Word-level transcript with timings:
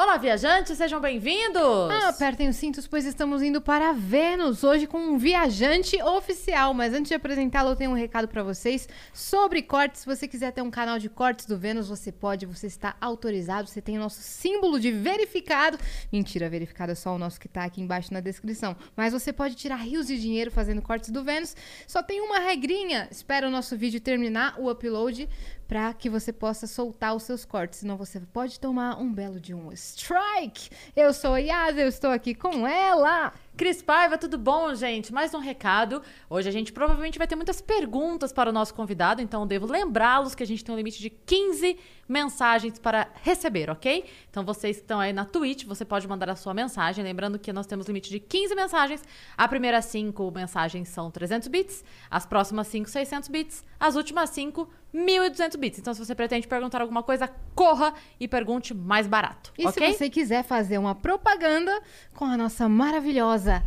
Olá, 0.00 0.16
viajantes, 0.16 0.78
sejam 0.78 1.00
bem-vindos! 1.00 1.90
Ah, 1.90 2.10
apertem 2.10 2.48
os 2.48 2.54
cintos, 2.54 2.86
pois 2.86 3.04
estamos 3.04 3.42
indo 3.42 3.60
para 3.60 3.92
Vênus, 3.92 4.62
hoje 4.62 4.86
com 4.86 4.96
um 4.96 5.18
viajante 5.18 6.00
oficial. 6.00 6.72
Mas 6.72 6.94
antes 6.94 7.08
de 7.08 7.14
apresentá-lo, 7.14 7.70
eu 7.70 7.74
tenho 7.74 7.90
um 7.90 7.94
recado 7.94 8.28
para 8.28 8.44
vocês 8.44 8.88
sobre 9.12 9.60
cortes. 9.60 10.02
Se 10.02 10.06
você 10.06 10.28
quiser 10.28 10.52
ter 10.52 10.62
um 10.62 10.70
canal 10.70 11.00
de 11.00 11.08
cortes 11.08 11.46
do 11.46 11.58
Vênus, 11.58 11.88
você 11.88 12.12
pode, 12.12 12.46
você 12.46 12.68
está 12.68 12.94
autorizado, 13.00 13.66
você 13.66 13.82
tem 13.82 13.96
o 13.96 14.00
nosso 14.00 14.22
símbolo 14.22 14.78
de 14.78 14.92
verificado. 14.92 15.76
Mentira, 16.12 16.48
verificado 16.48 16.92
é 16.92 16.94
só 16.94 17.16
o 17.16 17.18
nosso 17.18 17.40
que 17.40 17.48
está 17.48 17.64
aqui 17.64 17.80
embaixo 17.80 18.14
na 18.14 18.20
descrição. 18.20 18.76
Mas 18.96 19.12
você 19.12 19.32
pode 19.32 19.56
tirar 19.56 19.78
rios 19.78 20.06
de 20.06 20.16
dinheiro 20.16 20.52
fazendo 20.52 20.80
cortes 20.80 21.10
do 21.10 21.24
Vênus. 21.24 21.56
Só 21.88 22.04
tem 22.04 22.20
uma 22.20 22.38
regrinha, 22.38 23.08
espera 23.10 23.48
o 23.48 23.50
nosso 23.50 23.76
vídeo 23.76 24.00
terminar, 24.00 24.54
o 24.60 24.70
upload, 24.70 25.28
para 25.68 25.92
que 25.92 26.08
você 26.08 26.32
possa 26.32 26.66
soltar 26.66 27.14
os 27.14 27.24
seus 27.24 27.44
cortes, 27.44 27.80
senão 27.80 27.98
você 27.98 28.18
pode 28.18 28.58
tomar 28.58 28.98
um 28.98 29.12
belo 29.12 29.38
de 29.38 29.52
um 29.52 29.70
strike. 29.72 30.70
Eu 30.96 31.12
sou 31.12 31.34
a 31.34 31.38
Yas, 31.38 31.76
eu 31.76 31.86
estou 31.86 32.10
aqui 32.10 32.34
com 32.34 32.66
ela. 32.66 33.34
Cris 33.54 33.82
Paiva, 33.82 34.16
tudo 34.16 34.38
bom, 34.38 34.74
gente? 34.74 35.12
Mais 35.12 35.34
um 35.34 35.38
recado. 35.38 36.02
Hoje 36.30 36.48
a 36.48 36.52
gente 36.52 36.72
provavelmente 36.72 37.18
vai 37.18 37.26
ter 37.26 37.36
muitas 37.36 37.60
perguntas 37.60 38.32
para 38.32 38.48
o 38.48 38.52
nosso 38.52 38.72
convidado, 38.72 39.20
então 39.20 39.46
devo 39.46 39.66
lembrá-los 39.66 40.34
que 40.34 40.42
a 40.42 40.46
gente 40.46 40.64
tem 40.64 40.74
um 40.74 40.78
limite 40.78 41.00
de 41.00 41.10
15 41.10 41.76
mensagens 42.08 42.78
para 42.78 43.08
receber, 43.22 43.68
ok? 43.70 44.04
Então 44.30 44.44
vocês 44.44 44.76
que 44.76 44.82
estão 44.82 44.98
aí 44.98 45.12
na 45.12 45.24
Twitch, 45.24 45.64
você 45.64 45.84
pode 45.84 46.08
mandar 46.08 46.30
a 46.30 46.36
sua 46.36 46.54
mensagem, 46.54 47.04
lembrando 47.04 47.38
que 47.38 47.52
nós 47.52 47.66
temos 47.66 47.86
limite 47.86 48.08
de 48.08 48.18
15 48.18 48.54
mensagens. 48.54 49.04
A 49.36 49.46
primeira 49.46 49.82
5 49.82 50.30
mensagens 50.30 50.88
são 50.88 51.10
300 51.10 51.48
bits, 51.48 51.84
as 52.10 52.24
próximas 52.24 52.66
5 52.68 52.88
600 52.88 53.28
bits, 53.28 53.64
as 53.78 53.94
últimas 53.94 54.30
5 54.30 54.68
1.200 54.94 55.56
bits. 55.58 55.78
Então, 55.78 55.92
se 55.92 56.04
você 56.04 56.14
pretende 56.14 56.48
perguntar 56.48 56.80
alguma 56.80 57.02
coisa, 57.02 57.28
corra 57.54 57.92
e 58.18 58.26
pergunte 58.26 58.72
mais 58.72 59.06
barato. 59.06 59.52
E 59.58 59.66
ok? 59.66 59.92
se 59.92 59.98
você 59.98 60.08
quiser 60.08 60.42
fazer 60.42 60.78
uma 60.78 60.94
propaganda 60.94 61.82
com 62.14 62.24
a 62.24 62.36
nossa 62.36 62.68
maravilhosa 62.68 63.62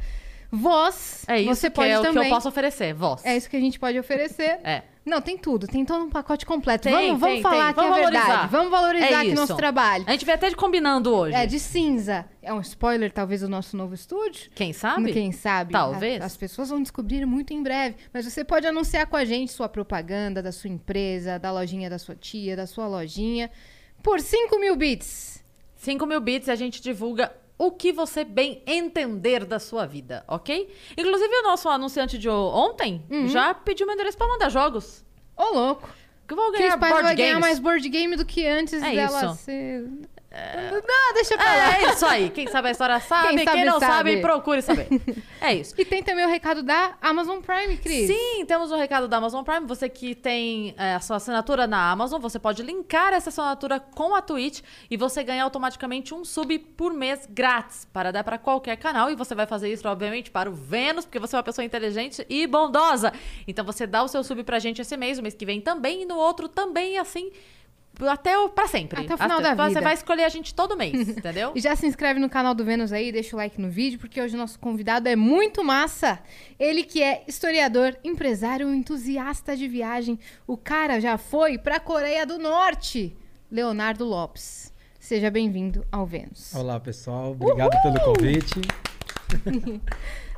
voz, 0.51 1.23
É 1.27 1.39
isso 1.41 1.55
você 1.55 1.69
que 1.69 1.75
pode 1.75 1.89
é 1.89 1.99
o 1.99 2.01
também. 2.03 2.23
que 2.23 2.27
eu 2.29 2.33
posso 2.35 2.47
oferecer, 2.49 2.93
voz. 2.93 3.25
É 3.25 3.35
isso 3.37 3.49
que 3.49 3.55
a 3.55 3.59
gente 3.59 3.79
pode 3.79 3.97
oferecer. 3.97 4.59
É. 4.63 4.83
Não, 5.03 5.19
tem 5.19 5.35
tudo, 5.35 5.65
tem 5.65 5.83
todo 5.83 6.03
um 6.05 6.09
pacote 6.11 6.45
completo. 6.45 6.83
Tem, 6.83 6.93
vamos 7.07 7.19
vamos 7.19 7.33
tem, 7.35 7.41
falar 7.41 7.73
tem. 7.73 7.73
que 7.73 7.79
é 7.79 7.83
Vamos 7.83 7.97
verdade. 7.97 8.25
valorizar. 8.27 8.47
Vamos 8.49 8.71
valorizar 8.71 9.05
É 9.07 9.15
aqui 9.15 9.27
isso. 9.27 9.35
nosso 9.35 9.55
trabalho. 9.55 10.03
A 10.07 10.11
gente 10.11 10.25
veio 10.25 10.35
até 10.35 10.49
de 10.49 10.55
combinando 10.55 11.11
hoje. 11.11 11.35
É 11.35 11.45
de 11.47 11.59
cinza. 11.59 12.25
É 12.39 12.53
um 12.53 12.61
spoiler, 12.61 13.11
talvez, 13.11 13.41
do 13.41 13.49
nosso 13.49 13.75
novo 13.75 13.95
estúdio. 13.95 14.51
Quem 14.53 14.71
sabe? 14.73 15.11
Quem 15.11 15.31
sabe? 15.31 15.71
Talvez. 15.71 16.21
A- 16.21 16.25
As 16.25 16.37
pessoas 16.37 16.69
vão 16.69 16.81
descobrir 16.83 17.25
muito 17.25 17.51
em 17.51 17.63
breve. 17.63 17.95
Mas 18.13 18.25
você 18.25 18.43
pode 18.43 18.67
anunciar 18.67 19.07
com 19.07 19.15
a 19.17 19.25
gente 19.25 19.51
sua 19.51 19.67
propaganda 19.67 20.39
da 20.43 20.51
sua 20.51 20.69
empresa, 20.69 21.39
da 21.39 21.51
lojinha 21.51 21.89
da 21.89 21.97
sua 21.97 22.15
tia, 22.15 22.55
da 22.55 22.67
sua 22.67 22.85
lojinha, 22.87 23.49
por 24.03 24.19
5 24.19 24.59
mil 24.59 24.75
bits. 24.75 25.43
5 25.77 26.05
mil 26.05 26.21
bits 26.21 26.47
a 26.47 26.53
gente 26.53 26.79
divulga 26.79 27.31
o 27.63 27.71
que 27.71 27.91
você 27.93 28.23
bem 28.23 28.63
entender 28.65 29.45
da 29.45 29.59
sua 29.59 29.85
vida, 29.85 30.23
ok? 30.27 30.73
Inclusive, 30.97 31.33
o 31.35 31.43
nosso 31.43 31.69
anunciante 31.69 32.17
de 32.17 32.27
ontem 32.27 33.03
Uhum. 33.09 33.27
já 33.27 33.53
pediu 33.53 33.85
meu 33.85 33.93
endereço 33.93 34.17
pra 34.17 34.27
mandar 34.27 34.49
jogos. 34.49 35.05
Ô, 35.37 35.53
louco. 35.53 35.87
Que 36.27 36.33
vou 36.33 36.47
Cris 36.51 36.59
ganhar 36.61 36.77
Paiva 36.79 36.95
board 36.95 37.07
vai 37.09 37.15
ganhar 37.15 37.29
games. 37.33 37.41
mais 37.45 37.59
board 37.59 37.87
game 37.89 38.15
do 38.15 38.25
que 38.25 38.47
antes 38.47 38.81
É 38.81 38.95
dela 38.95 39.25
isso. 39.25 39.35
ser... 39.43 39.87
Não, 40.31 41.13
deixa 41.13 41.35
pra 41.35 41.45
lá. 41.45 41.77
É, 41.77 41.83
é 41.83 41.91
isso 41.91 42.05
aí. 42.05 42.29
Quem 42.29 42.47
sabe 42.47 42.69
a 42.69 42.71
história 42.71 42.99
sabe. 43.01 43.27
Quem 43.27 43.37
Quem, 43.37 43.45
sabe, 43.45 43.65
não 43.65 43.79
sabe, 43.79 44.11
sabe. 44.11 44.21
procure 44.21 44.61
saber. 44.61 44.87
É 45.41 45.53
isso. 45.53 45.73
E 45.77 45.83
tem 45.83 46.01
também 46.01 46.23
o 46.23 46.29
recado 46.29 46.63
da 46.63 46.95
Amazon 47.01 47.39
Prime, 47.41 47.75
Cris. 47.77 48.07
Sim, 48.07 48.45
temos 48.45 48.71
um 48.71 48.77
recado 48.77 49.07
da 49.07 49.17
Amazon 49.17 49.43
Prime. 49.43 49.65
Você 49.65 49.89
que 49.89 50.15
tem 50.15 50.73
é, 50.77 50.95
a 50.95 50.99
sua 50.99 51.17
assinatura 51.17 51.67
na 51.67 51.91
Amazon, 51.91 52.21
você 52.21 52.39
pode 52.39 52.63
linkar 52.63 53.11
essa 53.13 53.29
assinatura 53.29 53.79
com 53.79 54.15
a 54.15 54.21
Twitch 54.21 54.61
e 54.89 54.95
você 54.95 55.23
ganha 55.23 55.43
automaticamente 55.43 56.13
um 56.13 56.23
sub 56.23 56.57
por 56.59 56.93
mês 56.93 57.27
grátis 57.29 57.85
para 57.91 58.11
dar 58.11 58.23
para 58.23 58.37
qualquer 58.37 58.77
canal. 58.77 59.09
E 59.09 59.15
você 59.15 59.35
vai 59.35 59.45
fazer 59.45 59.71
isso, 59.71 59.87
obviamente, 59.87 60.31
para 60.31 60.49
o 60.49 60.53
Vênus, 60.53 61.05
porque 61.05 61.19
você 61.19 61.35
é 61.35 61.37
uma 61.37 61.43
pessoa 61.43 61.65
inteligente 61.65 62.25
e 62.29 62.47
bondosa. 62.47 63.11
Então 63.47 63.65
você 63.65 63.85
dá 63.85 64.01
o 64.03 64.07
seu 64.07 64.23
sub 64.23 64.43
pra 64.43 64.59
gente 64.59 64.81
esse 64.81 64.95
mês, 64.95 65.19
o 65.19 65.21
mês 65.21 65.33
que 65.33 65.45
vem 65.45 65.59
também, 65.59 66.03
e 66.03 66.05
no 66.05 66.15
outro 66.15 66.47
também, 66.47 66.97
assim. 66.97 67.31
Até 68.07 68.37
o, 68.37 68.49
pra 68.49 68.67
sempre. 68.67 69.01
Até 69.01 69.13
o 69.13 69.17
final 69.17 69.41
da 69.41 69.55
Você 69.55 69.69
vida. 69.69 69.81
vai 69.81 69.93
escolher 69.93 70.23
a 70.23 70.29
gente 70.29 70.53
todo 70.53 70.75
mês, 70.77 70.93
entendeu? 71.09 71.51
E 71.55 71.59
já 71.61 71.75
se 71.75 71.85
inscreve 71.85 72.19
no 72.19 72.29
canal 72.29 72.53
do 72.53 72.63
Vênus 72.63 72.91
aí, 72.91 73.11
deixa 73.11 73.35
o 73.35 73.37
like 73.37 73.59
no 73.59 73.69
vídeo, 73.69 73.99
porque 73.99 74.21
hoje 74.21 74.35
o 74.35 74.37
nosso 74.37 74.59
convidado 74.59 75.07
é 75.07 75.15
muito 75.15 75.63
massa. 75.63 76.19
Ele 76.59 76.83
que 76.83 77.01
é 77.01 77.23
historiador, 77.27 77.97
empresário, 78.03 78.73
entusiasta 78.73 79.55
de 79.55 79.67
viagem. 79.67 80.19
O 80.47 80.57
cara 80.57 80.99
já 80.99 81.17
foi 81.17 81.57
pra 81.57 81.79
Coreia 81.79 82.25
do 82.25 82.37
Norte. 82.37 83.15
Leonardo 83.51 84.05
Lopes. 84.05 84.71
Seja 84.99 85.29
bem-vindo 85.29 85.85
ao 85.91 86.05
Vênus. 86.05 86.53
Olá, 86.55 86.79
pessoal. 86.79 87.31
Obrigado 87.31 87.75
pelo 87.81 87.99
convite. 88.05 88.61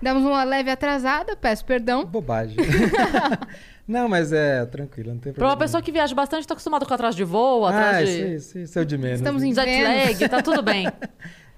Damos 0.02 0.24
uma 0.24 0.44
leve 0.44 0.70
atrasada, 0.70 1.36
peço 1.36 1.64
perdão. 1.66 2.06
Bobagem. 2.06 2.58
não, 3.88 4.08
mas 4.08 4.32
é 4.32 4.66
tranquilo, 4.66 5.10
não 5.12 5.20
tem 5.20 5.34
Pra 5.34 5.44
uma 5.44 5.50
problema. 5.52 5.58
pessoa 5.68 5.82
que 5.82 5.92
viaja 5.92 6.14
bastante, 6.16 6.48
tá 6.48 6.54
acostumado 6.54 6.86
com 6.86 6.94
atrás 6.94 7.16
de 7.16 7.24
voo, 7.24 7.66
Ah, 7.66 7.70
atrás 7.70 8.10
isso, 8.10 8.18
de 8.26 8.36
isso, 8.36 8.60
isso 8.60 8.80
é 8.80 8.82
o 8.82 8.86
de 8.86 8.98
menos. 8.98 9.20
Estamos 9.20 9.44
em 9.44 9.54
jet 9.54 9.84
lag, 9.84 10.30
tá 10.30 10.42
tudo 10.42 10.62
bem. 10.64 10.88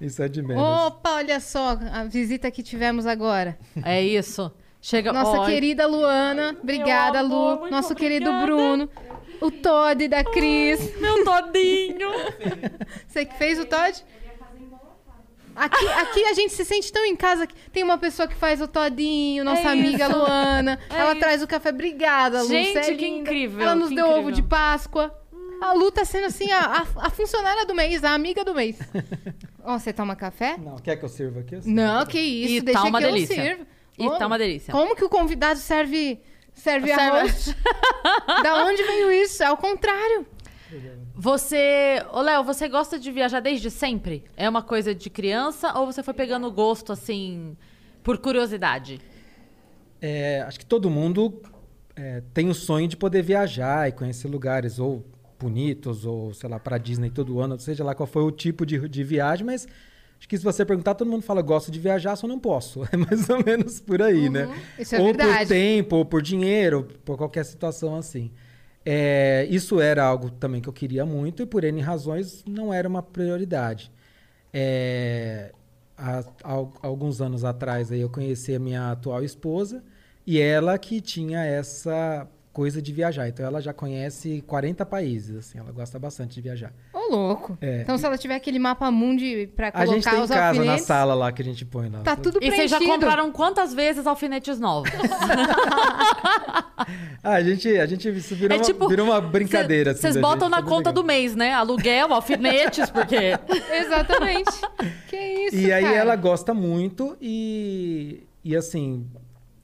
Isso 0.00 0.22
é 0.22 0.26
o 0.26 0.28
de 0.28 0.42
menos. 0.42 0.62
Opa, 0.62 1.14
olha 1.16 1.40
só 1.40 1.78
a 1.92 2.04
visita 2.04 2.50
que 2.50 2.62
tivemos 2.62 3.06
agora. 3.06 3.56
É 3.84 4.02
isso. 4.02 4.50
Chega, 4.80 5.12
Nossa 5.12 5.40
Oi. 5.40 5.46
querida 5.50 5.86
Luana. 5.86 6.54
Obrigada, 6.62 7.20
amor, 7.20 7.62
Lu. 7.62 7.70
Nosso 7.70 7.94
querido 7.94 8.28
obrigada. 8.30 8.46
Bruno. 8.46 8.90
O 9.40 9.50
Todd 9.50 10.06
da 10.08 10.22
Cris. 10.22 10.98
Meu 11.00 11.24
todinho. 11.24 12.08
Você 13.08 13.24
que 13.24 13.34
fez 13.36 13.58
o 13.58 13.64
Todd? 13.64 14.04
Aqui, 15.56 15.86
aqui 15.88 16.24
a 16.24 16.34
gente 16.34 16.52
se 16.52 16.64
sente 16.64 16.92
tão 16.92 17.04
em 17.04 17.16
casa. 17.16 17.46
que 17.46 17.54
Tem 17.70 17.82
uma 17.82 17.96
pessoa 17.98 18.28
que 18.28 18.34
faz 18.34 18.60
o 18.60 18.68
todinho, 18.68 19.42
nossa 19.42 19.62
É 19.62 19.72
amiga 19.72 20.06
isso. 20.06 20.16
Luana. 20.16 20.78
É 20.90 20.98
ela 20.98 21.10
isso. 21.12 21.20
traz 21.20 21.42
o 21.42 21.46
café. 21.46 21.70
Obrigada, 21.70 22.42
Lu. 22.42 22.48
Gente, 22.48 22.76
é 22.78 22.94
que 22.94 23.06
incrível, 23.06 23.60
Ela 23.62 23.74
nos 23.74 23.88
que 23.88 23.94
deu 23.94 24.04
incrível. 24.06 24.22
ovo 24.22 24.32
de 24.32 24.42
Páscoa. 24.42 25.12
A 25.62 25.72
Lu 25.72 25.90
tá 25.90 26.04
sendo 26.04 26.26
assim 26.26 26.52
a, 26.52 26.60
a, 26.60 27.06
a 27.06 27.10
funcionária 27.10 27.64
do 27.64 27.74
mês, 27.74 28.04
a 28.04 28.12
amiga 28.12 28.44
do 28.44 28.54
mês. 28.54 28.78
Ó, 29.64 29.78
você 29.78 29.90
toma 29.92 30.14
café? 30.14 30.56
Não, 30.58 30.76
quer 30.76 30.96
que 30.96 31.04
eu 31.04 31.08
sirva 31.08 31.40
aqui? 31.40 31.54
Eu 31.54 31.62
sirvo. 31.62 31.74
Não, 31.74 32.04
que 32.04 32.20
isso. 32.20 32.52
E 32.56 32.60
deixa 32.60 32.82
tá 32.82 32.86
uma 32.88 32.98
que 33.00 33.06
delícia. 33.06 33.34
eu 33.34 33.42
sirvo. 33.42 33.66
E 33.98 34.06
Ô, 34.06 34.18
tá 34.18 34.26
uma 34.26 34.36
delícia. 34.38 34.70
Como 34.70 34.94
que 34.94 35.02
o 35.02 35.08
convidado 35.08 35.58
serve, 35.58 36.20
serve, 36.52 36.88
Serve- 36.88 37.02
arroz? 37.02 37.56
da 38.44 38.64
onde 38.66 38.82
veio 38.82 39.10
isso? 39.10 39.42
É 39.42 39.50
o 39.50 39.56
contrário. 39.56 40.26
Você, 41.18 42.04
ô 42.12 42.20
Léo, 42.20 42.44
você 42.44 42.68
gosta 42.68 42.98
de 42.98 43.10
viajar 43.10 43.40
desde 43.40 43.70
sempre? 43.70 44.24
É 44.36 44.46
uma 44.46 44.62
coisa 44.62 44.94
de 44.94 45.08
criança 45.08 45.72
ou 45.78 45.86
você 45.86 46.02
foi 46.02 46.12
pegando 46.12 46.52
gosto 46.52 46.92
assim 46.92 47.56
por 48.02 48.18
curiosidade? 48.18 49.00
É, 49.98 50.42
acho 50.42 50.58
que 50.58 50.66
todo 50.66 50.90
mundo 50.90 51.40
é, 51.96 52.22
tem 52.34 52.50
o 52.50 52.54
sonho 52.54 52.86
de 52.86 52.98
poder 52.98 53.22
viajar 53.22 53.88
e 53.88 53.92
conhecer 53.92 54.28
lugares 54.28 54.78
ou 54.78 55.06
bonitos 55.40 56.04
ou, 56.04 56.34
sei 56.34 56.50
lá, 56.50 56.60
para 56.60 56.76
Disney 56.76 57.08
todo 57.08 57.40
ano, 57.40 57.58
seja 57.58 57.82
lá 57.82 57.94
qual 57.94 58.06
foi 58.06 58.22
o 58.22 58.30
tipo 58.30 58.66
de, 58.66 58.86
de 58.86 59.02
viagem, 59.02 59.46
mas 59.46 59.66
acho 60.18 60.28
que 60.28 60.36
se 60.36 60.44
você 60.44 60.66
perguntar, 60.66 60.94
todo 60.94 61.10
mundo 61.10 61.22
fala, 61.22 61.40
gosto 61.40 61.70
de 61.70 61.80
viajar, 61.80 62.14
só 62.16 62.28
não 62.28 62.38
posso. 62.38 62.82
É 62.92 62.96
mais 62.98 63.28
ou 63.30 63.42
menos 63.42 63.80
por 63.80 64.02
aí, 64.02 64.28
né? 64.28 64.54
isso 64.78 64.94
é 64.94 65.00
ou 65.00 65.06
verdade. 65.06 65.38
por 65.38 65.48
tempo, 65.48 65.96
ou 65.96 66.04
por 66.04 66.20
dinheiro, 66.20 66.76
ou 66.76 66.84
por 66.84 67.16
qualquer 67.16 67.44
situação 67.46 67.96
assim. 67.96 68.30
É, 68.88 69.44
isso 69.50 69.80
era 69.80 70.04
algo 70.04 70.30
também 70.30 70.60
que 70.60 70.68
eu 70.68 70.72
queria 70.72 71.04
muito 71.04 71.42
e 71.42 71.46
por 71.46 71.64
N 71.64 71.80
razões 71.80 72.44
não 72.46 72.72
era 72.72 72.88
uma 72.88 73.02
prioridade. 73.02 73.90
É, 74.52 75.52
há, 75.98 76.20
há 76.44 76.66
alguns 76.82 77.20
anos 77.20 77.44
atrás 77.44 77.90
aí 77.90 78.00
eu 78.00 78.08
conheci 78.08 78.54
a 78.54 78.60
minha 78.60 78.92
atual 78.92 79.24
esposa 79.24 79.82
e 80.24 80.38
ela 80.40 80.78
que 80.78 81.00
tinha 81.00 81.44
essa 81.44 82.28
coisa 82.52 82.80
de 82.80 82.92
viajar. 82.92 83.28
Então 83.28 83.44
ela 83.44 83.60
já 83.60 83.72
conhece 83.72 84.40
40 84.46 84.86
países, 84.86 85.36
assim, 85.36 85.58
ela 85.58 85.72
gosta 85.72 85.98
bastante 85.98 86.36
de 86.36 86.42
viajar. 86.42 86.72
Louco. 87.10 87.56
É. 87.60 87.80
Então, 87.82 87.96
se 87.98 88.04
ela 88.06 88.18
tiver 88.18 88.34
aquele 88.34 88.58
mapa 88.58 88.90
mundi 88.90 89.48
pra 89.54 89.68
A 89.68 89.72
colocar 89.72 89.92
gente 89.94 90.04
tem 90.04 90.18
em 90.18 90.22
os 90.22 90.28
casa, 90.28 90.40
na 90.40 90.48
alfinetes, 90.48 90.84
sala 90.86 91.14
lá 91.14 91.32
que 91.32 91.42
a 91.42 91.44
gente 91.44 91.64
põe 91.64 91.88
lá. 91.88 92.00
tá 92.00 92.16
tudo 92.16 92.38
E 92.40 92.46
vocês 92.50 92.70
preenchido. 92.70 92.84
já 92.84 92.92
compraram 92.92 93.30
quantas 93.32 93.72
vezes 93.74 94.06
alfinetes 94.06 94.58
novos? 94.60 94.90
Ah, 97.22 97.34
a 97.34 97.42
gente, 97.42 97.68
a 97.76 97.86
gente 97.86 98.08
isso 98.08 98.36
virou, 98.36 98.54
é 98.56 98.60
uma, 98.60 98.64
tipo, 98.64 98.88
virou 98.88 99.06
uma 99.06 99.20
brincadeira. 99.20 99.90
assim, 99.90 100.02
Vocês 100.02 100.14
da 100.14 100.20
botam 100.20 100.42
gente, 100.42 100.50
na 100.50 100.56
sabe 100.58 100.68
conta 100.68 100.92
do 100.92 101.02
mês, 101.02 101.34
né? 101.34 101.52
Aluguel, 101.54 102.12
alfinetes, 102.12 102.88
porque 102.90 103.16
Exatamente. 103.74 104.52
que 105.08 105.16
isso, 105.16 105.56
E 105.56 105.72
aí 105.72 105.82
cara? 105.82 105.96
ela 105.96 106.14
gosta 106.16 106.54
muito 106.54 107.16
e, 107.20 108.22
e 108.44 108.54
assim, 108.54 109.06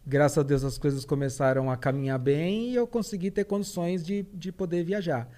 graças 0.05 0.39
a 0.39 0.43
Deus 0.43 0.65
as 0.65 0.77
coisas 0.77 1.05
começaram 1.05 1.71
a 1.71 1.77
caminhar 1.77 2.19
bem 2.19 2.71
e 2.71 2.75
eu 2.75 2.87
consegui 2.87 3.31
ter 3.31 3.44
condições 3.44 4.05
de, 4.05 4.27
de 4.35 4.50
poder 4.50 4.83
viajar. 4.83 5.29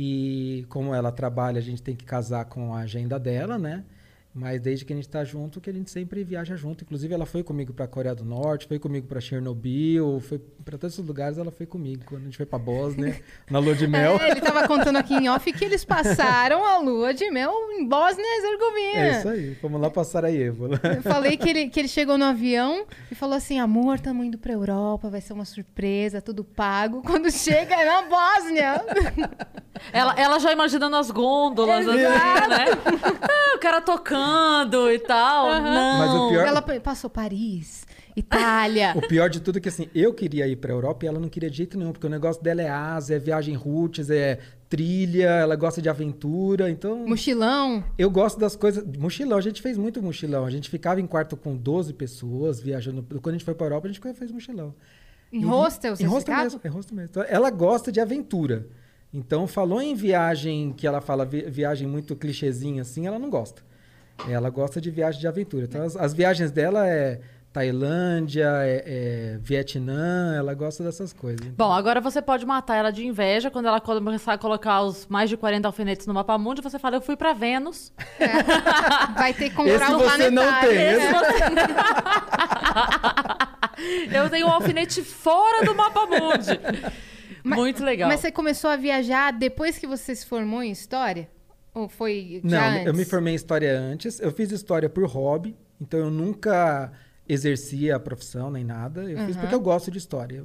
E 0.00 0.64
como 0.68 0.94
ela 0.94 1.10
trabalha, 1.10 1.58
a 1.58 1.62
gente 1.62 1.82
tem 1.82 1.96
que 1.96 2.04
casar 2.04 2.44
com 2.44 2.72
a 2.72 2.80
agenda 2.82 3.18
dela, 3.18 3.58
né? 3.58 3.84
Mas 4.34 4.60
desde 4.60 4.84
que 4.84 4.92
a 4.92 4.96
gente 4.96 5.06
está 5.06 5.24
junto, 5.24 5.60
que 5.60 5.70
a 5.70 5.72
gente 5.72 5.90
sempre 5.90 6.22
viaja 6.22 6.54
junto. 6.54 6.84
Inclusive, 6.84 7.12
ela 7.12 7.26
foi 7.26 7.42
comigo 7.42 7.72
para 7.72 7.86
a 7.86 7.88
Coreia 7.88 8.14
do 8.14 8.24
Norte, 8.24 8.68
foi 8.68 8.78
comigo 8.78 9.06
para 9.06 9.20
Chernobyl, 9.20 10.20
foi 10.20 10.38
para 10.64 10.78
todos 10.78 10.96
os 10.98 11.06
lugares, 11.06 11.38
ela 11.38 11.50
foi 11.50 11.66
comigo. 11.66 12.04
Quando 12.04 12.22
a 12.22 12.24
gente 12.26 12.36
foi 12.36 12.46
para 12.46 12.58
Bósnia, 12.58 13.20
na 13.50 13.58
lua 13.58 13.74
de 13.74 13.86
mel. 13.86 14.16
É, 14.20 14.30
ele 14.30 14.40
tava 14.40 14.68
contando 14.68 14.96
aqui 14.96 15.14
em 15.14 15.28
off 15.28 15.50
que 15.52 15.64
eles 15.64 15.84
passaram 15.84 16.64
a 16.64 16.78
lua 16.78 17.12
de 17.12 17.28
mel 17.30 17.52
em 17.72 17.84
Bósnia 17.84 18.24
e 18.24 18.36
Herzegovina. 18.36 19.00
É 19.00 19.18
isso 19.18 19.28
aí, 19.28 19.54
fomos 19.56 19.80
lá 19.80 19.90
para 19.90 20.04
Sarajevo. 20.04 20.68
Eu 20.74 21.02
falei 21.02 21.36
que 21.36 21.48
ele, 21.48 21.68
que 21.68 21.80
ele 21.80 21.88
chegou 21.88 22.16
no 22.16 22.24
avião 22.24 22.86
e 23.10 23.14
falou 23.14 23.34
assim: 23.34 23.58
amor, 23.58 23.96
estamos 23.96 24.24
indo 24.24 24.38
pra 24.38 24.52
Europa, 24.52 25.08
vai 25.08 25.20
ser 25.20 25.32
uma 25.32 25.44
surpresa, 25.44 26.20
tudo 26.20 26.44
pago. 26.44 27.02
Quando 27.02 27.30
chega 27.30 27.74
é 27.74 27.84
na 27.84 28.02
Bósnia. 28.02 28.84
Ela, 29.92 30.14
ela 30.18 30.38
já 30.40 30.52
imaginando 30.52 30.96
as 30.96 31.10
gôndolas, 31.10 31.86
assim, 31.86 32.00
Exato. 32.00 32.48
né? 32.48 32.66
Ah, 33.22 33.56
o 33.56 33.58
cara 33.60 33.80
tocando 33.80 34.17
e 34.92 34.98
tal. 35.00 35.46
Não. 35.62 35.98
Mas 35.98 36.10
o 36.14 36.28
pior- 36.30 36.46
Ela 36.46 36.62
passou 36.80 37.08
Paris, 37.10 37.86
Itália. 38.16 38.92
O 38.96 39.00
pior 39.06 39.28
de 39.30 39.40
tudo 39.40 39.58
é 39.58 39.60
que 39.60 39.68
assim, 39.68 39.88
eu 39.94 40.12
queria 40.12 40.46
ir 40.46 40.56
para 40.56 40.72
Europa 40.72 41.04
e 41.04 41.08
ela 41.08 41.20
não 41.20 41.28
queria 41.28 41.50
de 41.50 41.56
jeito 41.56 41.78
nenhum, 41.78 41.92
porque 41.92 42.06
o 42.06 42.10
negócio 42.10 42.42
dela 42.42 42.62
é 42.62 42.68
asa, 42.68 43.14
é 43.14 43.18
viagem 43.18 43.54
roots, 43.54 44.10
é 44.10 44.38
trilha, 44.68 45.28
ela 45.30 45.56
gosta 45.56 45.80
de 45.80 45.88
aventura, 45.88 46.68
então 46.70 47.06
Mochilão. 47.06 47.82
eu 47.96 48.10
gosto 48.10 48.38
das 48.38 48.54
coisas. 48.54 48.84
Mochilão, 48.98 49.38
a 49.38 49.40
gente 49.40 49.62
fez 49.62 49.78
muito 49.78 50.02
mochilão. 50.02 50.44
A 50.44 50.50
gente 50.50 50.68
ficava 50.68 51.00
em 51.00 51.06
quarto 51.06 51.36
com 51.36 51.56
12 51.56 51.94
pessoas 51.94 52.60
viajando. 52.60 53.02
Quando 53.22 53.30
a 53.30 53.38
gente 53.38 53.44
foi 53.44 53.54
para 53.54 53.66
Europa, 53.66 53.88
a 53.88 53.92
gente 53.92 54.00
fez 54.14 54.30
mochilão. 54.30 54.74
Em 55.32 55.44
hostel, 55.44 55.92
Em 55.92 55.96
vocês 55.96 56.10
hostel 56.10 56.36
mesmo, 56.36 56.60
em 56.64 56.68
hostel 56.68 56.96
mesmo. 56.96 57.10
Então, 57.10 57.24
ela 57.28 57.50
gosta 57.50 57.92
de 57.92 58.00
aventura. 58.00 58.66
Então, 59.12 59.46
falou 59.46 59.80
em 59.80 59.94
viagem, 59.94 60.72
que 60.76 60.86
ela 60.86 61.00
fala 61.00 61.24
vi- 61.24 61.48
viagem 61.48 61.86
muito 61.88 62.14
clichêzinha 62.16 62.82
assim, 62.82 63.06
ela 63.06 63.18
não 63.18 63.30
gosta. 63.30 63.62
Ela 64.28 64.50
gosta 64.50 64.80
de 64.80 64.90
viagem 64.90 65.20
de 65.20 65.28
aventura. 65.28 65.64
Então, 65.64 65.82
as, 65.82 65.96
as 65.96 66.12
viagens 66.14 66.50
dela 66.50 66.86
é 66.88 67.20
Tailândia, 67.52 68.46
é, 68.62 68.82
é 69.34 69.38
Vietnã, 69.40 70.34
ela 70.36 70.52
gosta 70.54 70.84
dessas 70.84 71.12
coisas. 71.12 71.46
Bom, 71.56 71.72
agora 71.72 72.00
você 72.00 72.20
pode 72.20 72.44
matar 72.44 72.76
ela 72.76 72.90
de 72.90 73.06
inveja 73.06 73.50
quando 73.50 73.66
ela 73.66 73.80
começar 73.80 74.34
a 74.34 74.38
colocar 74.38 74.82
os 74.82 75.06
mais 75.06 75.30
de 75.30 75.36
40 75.36 75.66
alfinetes 75.66 76.06
no 76.06 76.12
mapa 76.14 76.36
mundi. 76.36 76.60
Você 76.60 76.78
fala, 76.78 76.96
eu 76.96 77.00
fui 77.00 77.16
pra 77.16 77.32
Vênus. 77.32 77.92
Vai 79.16 79.32
ter 79.32 79.48
que 79.50 79.56
comprar 79.56 79.74
Esse 79.74 79.84
um 79.92 79.98
você 79.98 80.30
não 80.30 80.42
planetário. 80.42 80.68
tem, 80.70 80.78
né? 80.78 81.12
esse 84.08 84.14
eu 84.16 84.30
tenho 84.30 84.46
um 84.46 84.50
alfinete 84.50 85.02
fora 85.02 85.64
do 85.64 85.74
mapa 85.74 86.06
mundi. 86.06 86.60
Mas- 87.42 87.58
Muito 87.58 87.82
legal. 87.82 88.08
Mas 88.08 88.20
você 88.20 88.30
começou 88.30 88.68
a 88.68 88.76
viajar 88.76 89.32
depois 89.32 89.78
que 89.78 89.86
você 89.86 90.14
se 90.14 90.26
formou 90.26 90.62
em 90.62 90.70
história? 90.70 91.28
Ou 91.78 91.88
foi 91.88 92.40
Não, 92.42 92.50
já 92.50 92.78
eu 92.84 92.92
me 92.92 93.00
antes? 93.00 93.10
formei 93.10 93.32
em 93.32 93.36
história 93.36 93.78
antes. 93.78 94.18
Eu 94.20 94.30
fiz 94.32 94.50
história 94.52 94.88
por 94.88 95.04
hobby, 95.06 95.54
então 95.80 96.00
eu 96.00 96.10
nunca 96.10 96.92
exercia 97.28 97.96
a 97.96 98.00
profissão 98.00 98.50
nem 98.50 98.64
nada. 98.64 99.02
Eu 99.10 99.18
fiz 99.26 99.34
Uhum. 99.36 99.40
porque 99.42 99.54
eu 99.54 99.60
gosto 99.60 99.90
de 99.90 99.98
história. 99.98 100.44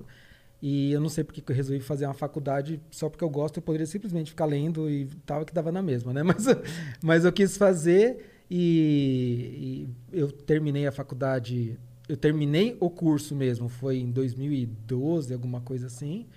E 0.61 0.91
eu 0.93 1.01
não 1.01 1.09
sei 1.09 1.23
porque 1.23 1.41
que 1.41 1.51
eu 1.51 1.55
resolvi 1.55 1.81
fazer 1.81 2.05
uma 2.05 2.13
faculdade 2.13 2.79
só 2.91 3.09
porque 3.09 3.23
eu 3.23 3.29
gosto. 3.29 3.57
Eu 3.57 3.61
poderia 3.63 3.85
simplesmente 3.85 4.29
ficar 4.31 4.45
lendo 4.45 4.89
e 4.89 5.05
tal, 5.25 5.43
que 5.45 5.53
dava 5.53 5.71
na 5.71 5.81
mesma, 5.81 6.13
né? 6.13 6.23
Mas, 6.23 6.45
mas 7.01 7.25
eu 7.25 7.33
quis 7.33 7.57
fazer 7.57 8.43
e, 8.49 9.87
e 10.11 10.17
eu 10.19 10.31
terminei 10.31 10.87
a 10.87 10.91
faculdade. 10.91 11.77
Eu 12.07 12.15
terminei 12.17 12.77
o 12.79 12.89
curso 12.89 13.35
mesmo, 13.35 13.67
foi 13.69 13.97
em 13.97 14.11
2012, 14.11 15.33
alguma 15.33 15.61
coisa 15.61 15.87
assim. 15.87 16.27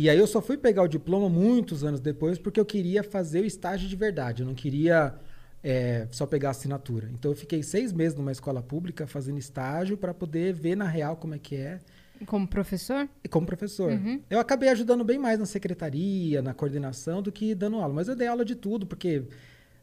E 0.00 0.08
aí 0.08 0.16
eu 0.16 0.28
só 0.28 0.40
fui 0.40 0.56
pegar 0.56 0.84
o 0.84 0.86
diploma 0.86 1.28
muitos 1.28 1.82
anos 1.82 1.98
depois 1.98 2.38
porque 2.38 2.60
eu 2.60 2.64
queria 2.64 3.02
fazer 3.02 3.40
o 3.40 3.44
estágio 3.44 3.88
de 3.88 3.96
verdade. 3.96 4.44
Eu 4.44 4.46
não 4.46 4.54
queria 4.54 5.12
é, 5.60 6.06
só 6.12 6.24
pegar 6.24 6.46
a 6.46 6.50
assinatura. 6.52 7.10
Então 7.12 7.32
eu 7.32 7.36
fiquei 7.36 7.64
seis 7.64 7.92
meses 7.92 8.16
numa 8.16 8.30
escola 8.30 8.62
pública 8.62 9.08
fazendo 9.08 9.40
estágio 9.40 9.96
para 9.96 10.14
poder 10.14 10.54
ver 10.54 10.76
na 10.76 10.86
real 10.86 11.16
como 11.16 11.34
é 11.34 11.38
que 11.40 11.56
é 11.56 11.80
Como 12.26 12.46
professor? 12.46 13.08
e 13.24 13.28
como 13.28 13.44
professor. 13.44 13.90
Eu 14.30 14.38
acabei 14.38 14.68
ajudando 14.68 15.02
bem 15.02 15.18
mais 15.18 15.36
na 15.36 15.46
secretaria, 15.46 16.40
na 16.42 16.54
coordenação, 16.54 17.20
do 17.20 17.32
que 17.32 17.52
dando 17.52 17.78
aula. 17.78 17.92
Mas 17.92 18.06
eu 18.06 18.14
dei 18.14 18.28
aula 18.28 18.44
de 18.44 18.54
tudo, 18.54 18.86
porque 18.86 19.24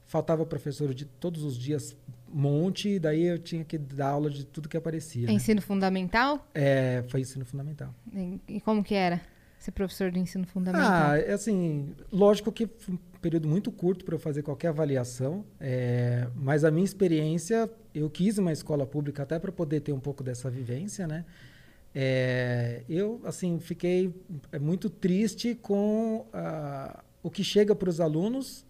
faltava 0.05 0.45
professor 0.45 0.93
de 0.93 1.03
todos 1.03 1.43
os 1.43 1.57
dias 1.57 1.93
monte, 2.33 2.87
e 2.87 2.99
daí 2.99 3.23
eu 3.23 3.37
tinha 3.37 3.65
que 3.65 3.77
dar 3.77 4.11
aula 4.11 4.29
de 4.29 4.45
tudo 4.45 4.69
que 4.69 4.77
aparecia. 4.77 5.25
É 5.25 5.27
né? 5.27 5.33
ensino 5.33 5.61
fundamental? 5.61 6.47
É, 6.53 7.03
foi 7.09 7.19
ensino 7.19 7.43
fundamental. 7.43 7.93
E 8.13 8.39
e 8.47 8.61
como 8.61 8.81
que 8.81 8.95
era 8.95 9.19
ser 9.65 9.71
professor 9.71 10.11
de 10.11 10.19
ensino 10.19 10.45
fundamental? 10.45 10.89
Ah, 10.89 11.17
é 11.17 11.33
assim, 11.33 11.93
lógico 12.11 12.51
que 12.51 12.67
foi 12.67 12.93
um 12.93 12.99
período 13.19 13.47
muito 13.47 13.71
curto 13.71 14.05
para 14.05 14.15
eu 14.15 14.19
fazer 14.19 14.43
qualquer 14.43 14.67
avaliação, 14.67 15.43
é, 15.59 16.27
mas 16.35 16.63
a 16.63 16.69
minha 16.69 16.85
experiência, 16.85 17.69
eu 17.93 18.09
quis 18.09 18.37
uma 18.37 18.51
escola 18.51 18.85
pública 18.85 19.23
até 19.23 19.39
para 19.39 19.51
poder 19.51 19.79
ter 19.81 19.91
um 19.91 19.99
pouco 19.99 20.23
dessa 20.23 20.49
vivência, 20.49 21.07
né? 21.07 21.25
É, 21.93 22.83
eu, 22.89 23.21
assim, 23.23 23.59
fiquei 23.59 24.13
é, 24.51 24.59
muito 24.59 24.89
triste 24.89 25.55
com 25.55 26.27
ah, 26.33 27.03
o 27.23 27.31
que 27.31 27.43
chega 27.43 27.73
para 27.73 27.89
os 27.89 27.99
alunos 27.99 28.65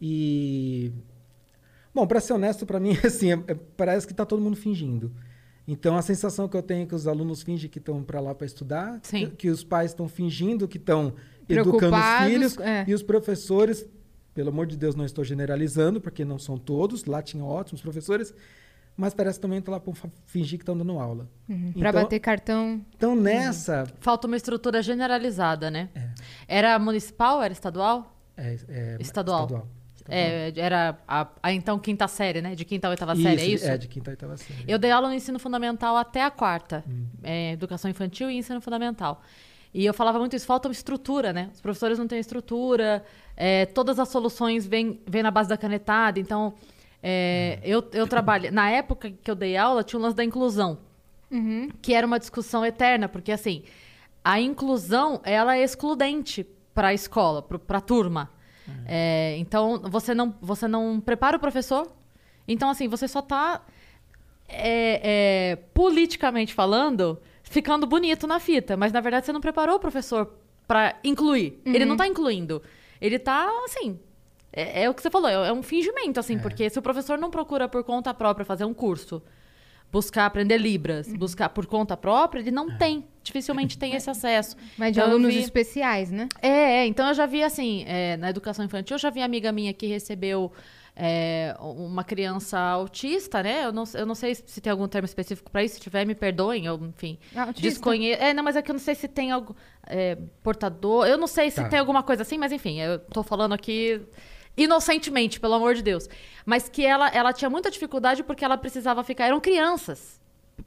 e... 0.00 0.90
Bom, 1.94 2.06
para 2.06 2.18
ser 2.18 2.32
honesto, 2.32 2.64
para 2.64 2.80
mim, 2.80 2.96
assim, 3.04 3.32
é- 3.32 3.44
é- 3.48 3.54
parece 3.76 4.06
que 4.06 4.12
está 4.12 4.24
todo 4.24 4.42
mundo 4.42 4.56
fingindo. 4.56 5.12
Então, 5.72 5.96
a 5.96 6.02
sensação 6.02 6.46
que 6.46 6.54
eu 6.54 6.62
tenho 6.62 6.82
é 6.82 6.86
que 6.86 6.94
os 6.94 7.06
alunos 7.06 7.42
fingem 7.42 7.68
que 7.70 7.78
estão 7.78 8.02
para 8.02 8.20
lá 8.20 8.34
para 8.34 8.46
estudar, 8.46 9.00
que, 9.00 9.26
que 9.28 9.48
os 9.48 9.64
pais 9.64 9.92
estão 9.92 10.06
fingindo 10.06 10.68
que 10.68 10.76
estão 10.76 11.14
educando 11.48 11.96
os 11.96 12.26
filhos, 12.26 12.58
é. 12.58 12.84
e 12.86 12.92
os 12.92 13.02
professores, 13.02 13.86
pelo 14.34 14.50
amor 14.50 14.66
de 14.66 14.76
Deus, 14.76 14.94
não 14.94 15.06
estou 15.06 15.24
generalizando, 15.24 15.98
porque 15.98 16.26
não 16.26 16.38
são 16.38 16.58
todos, 16.58 17.06
lá 17.06 17.22
tinham 17.22 17.46
ótimos 17.48 17.80
professores, 17.80 18.34
mas 18.94 19.14
parece 19.14 19.38
que 19.38 19.42
também 19.42 19.60
estão 19.60 19.72
lá 19.72 19.80
para 19.80 19.94
fingir 20.26 20.58
que 20.58 20.62
estão 20.62 20.76
dando 20.76 20.98
aula. 20.98 21.26
Uhum. 21.48 21.72
Então- 21.74 21.90
bater 21.90 22.20
cartão. 22.20 22.84
Então, 22.94 23.16
nessa... 23.16 23.86
Falta 23.98 24.26
uma 24.26 24.36
estrutura 24.36 24.82
generalizada, 24.82 25.70
né? 25.70 25.88
É. 25.94 26.10
Era 26.46 26.78
municipal? 26.78 27.42
Era 27.42 27.54
estadual? 27.54 28.14
É, 28.36 28.58
é, 28.68 28.96
Estadual. 29.00 29.44
Estadual. 29.44 29.68
É, 30.08 30.52
era 30.56 30.98
a, 31.06 31.28
a 31.42 31.52
então 31.52 31.78
quinta 31.78 32.08
série, 32.08 32.40
né? 32.42 32.54
De 32.54 32.64
quinta 32.64 32.88
a 32.88 32.90
oitava 32.90 33.14
série, 33.14 33.40
é 33.40 33.46
isso? 33.46 33.66
É, 33.66 33.76
de 33.76 33.88
quinta 33.88 34.10
a 34.10 34.12
oitava 34.12 34.36
série. 34.36 34.64
Eu 34.66 34.78
dei 34.78 34.90
aula 34.90 35.08
no 35.08 35.14
ensino 35.14 35.38
fundamental 35.38 35.96
até 35.96 36.22
a 36.22 36.30
quarta. 36.30 36.84
Hum. 36.88 37.06
É, 37.22 37.52
educação 37.52 37.90
infantil 37.90 38.30
e 38.30 38.36
ensino 38.36 38.60
fundamental. 38.60 39.22
E 39.74 39.86
eu 39.86 39.94
falava 39.94 40.18
muito 40.18 40.36
isso, 40.36 40.44
falta 40.44 40.68
uma 40.68 40.72
estrutura, 40.72 41.32
né? 41.32 41.48
Os 41.54 41.60
professores 41.60 41.98
não 41.98 42.06
têm 42.06 42.18
estrutura, 42.18 43.02
é, 43.36 43.64
todas 43.66 43.98
as 43.98 44.08
soluções 44.08 44.66
vêm, 44.66 45.00
vêm 45.06 45.22
na 45.22 45.30
base 45.30 45.48
da 45.48 45.56
canetada. 45.56 46.20
Então, 46.20 46.54
é, 47.02 47.58
eu, 47.64 47.82
eu 47.92 48.06
trabalho... 48.06 48.52
Na 48.52 48.68
época 48.68 49.10
que 49.10 49.30
eu 49.30 49.34
dei 49.34 49.56
aula, 49.56 49.82
tinha 49.82 49.98
o 49.98 50.02
lance 50.02 50.16
da 50.16 50.24
inclusão, 50.24 50.78
Uhum. 51.30 51.70
que 51.80 51.94
era 51.94 52.06
uma 52.06 52.18
discussão 52.18 52.66
eterna, 52.66 53.08
porque, 53.08 53.32
assim, 53.32 53.62
a 54.22 54.38
inclusão, 54.38 55.22
ela 55.24 55.56
é 55.56 55.62
excludente 55.62 56.46
para 56.74 56.88
a 56.88 56.94
escola, 56.94 57.40
para 57.40 57.78
a 57.78 57.80
turma. 57.80 58.30
É, 58.86 59.36
então, 59.38 59.80
você 59.84 60.14
não, 60.14 60.34
você 60.40 60.68
não 60.68 61.00
prepara 61.00 61.36
o 61.36 61.40
professor. 61.40 61.90
Então, 62.46 62.70
assim, 62.70 62.88
você 62.88 63.06
só 63.06 63.20
está 63.20 63.62
é, 64.48 65.00
é, 65.52 65.56
politicamente 65.74 66.54
falando, 66.54 67.20
ficando 67.42 67.86
bonito 67.86 68.26
na 68.26 68.38
fita. 68.38 68.76
Mas, 68.76 68.92
na 68.92 69.00
verdade, 69.00 69.26
você 69.26 69.32
não 69.32 69.40
preparou 69.40 69.76
o 69.76 69.80
professor 69.80 70.32
para 70.66 70.96
incluir. 71.02 71.60
Ele 71.64 71.84
não 71.84 71.96
tá 71.96 72.06
incluindo. 72.06 72.62
Ele 73.00 73.18
tá, 73.18 73.50
assim... 73.64 73.98
É, 74.54 74.82
é 74.84 74.90
o 74.90 74.92
que 74.92 75.00
você 75.00 75.10
falou, 75.10 75.30
é, 75.30 75.48
é 75.48 75.52
um 75.52 75.62
fingimento, 75.62 76.20
assim. 76.20 76.38
Porque 76.38 76.68
se 76.68 76.78
o 76.78 76.82
professor 76.82 77.18
não 77.18 77.30
procura 77.30 77.68
por 77.68 77.82
conta 77.82 78.12
própria 78.12 78.44
fazer 78.44 78.64
um 78.64 78.74
curso, 78.74 79.22
buscar 79.92 80.24
aprender 80.26 80.56
Libras, 80.56 81.12
buscar 81.12 81.50
por 81.50 81.66
conta 81.66 81.96
própria, 81.96 82.40
ele 82.40 82.50
não 82.50 82.76
tem. 82.78 83.04
Dificilmente 83.22 83.76
tem 83.78 83.94
esse 83.94 84.08
acesso. 84.10 84.56
Mas 84.78 84.92
de 84.92 84.98
Então, 84.98 85.10
alunos 85.12 85.32
vi- 85.34 85.40
especiais, 85.40 86.10
né? 86.10 86.28
é, 86.40 86.48
é, 86.48 86.86
então 86.86 87.06
eu 87.08 87.14
já 87.14 87.26
vi 87.26 87.42
assim, 87.42 87.84
é, 87.86 88.16
na 88.16 88.30
educação 88.30 88.64
infantil, 88.64 88.94
eu 88.94 88.98
já 88.98 89.10
vi 89.10 89.20
amiga 89.22 89.52
minha 89.52 89.72
que 89.72 89.86
recebeu 89.86 90.50
é, 90.96 91.54
uma 91.60 92.04
criança 92.04 92.58
autista, 92.58 93.42
né? 93.42 93.64
Eu 93.64 93.72
não, 93.72 93.84
eu 93.94 94.04
não 94.04 94.14
sei 94.14 94.34
se 94.34 94.60
tem 94.60 94.70
algum 94.70 94.86
termo 94.88 95.06
específico 95.06 95.50
para 95.50 95.62
isso, 95.64 95.76
se 95.76 95.80
tiver, 95.80 96.04
me 96.04 96.14
perdoem, 96.14 96.66
eu, 96.66 96.74
enfim. 96.84 97.18
Autista? 97.34 97.62
Desconheço. 97.62 98.20
É, 98.22 98.34
não, 98.34 98.42
mas 98.42 98.56
é 98.56 98.62
que 98.62 98.70
eu 98.70 98.74
não 98.74 98.80
sei 98.80 98.94
se 98.94 99.06
tem 99.08 99.30
algo. 99.30 99.54
é, 99.86 100.16
portador. 100.42 101.06
Eu 101.06 101.16
não 101.18 101.26
sei 101.26 101.50
se 101.50 101.62
Tá. 101.62 101.68
tem 101.68 101.78
alguma 101.78 102.02
coisa 102.02 102.22
assim, 102.22 102.38
mas 102.38 102.52
enfim, 102.52 102.80
eu 102.80 102.98
tô 102.98 103.22
falando 103.22 103.52
aqui 103.52 104.00
inocentemente, 104.56 105.40
pelo 105.40 105.54
amor 105.54 105.74
de 105.74 105.82
Deus. 105.82 106.08
Mas 106.44 106.68
que 106.68 106.84
ela, 106.84 107.08
ela 107.08 107.32
tinha 107.32 107.48
muita 107.50 107.70
dificuldade 107.70 108.22
porque 108.22 108.44
ela 108.44 108.56
precisava 108.56 109.02
ficar. 109.02 109.26
Eram 109.26 109.40
crianças 109.40 110.20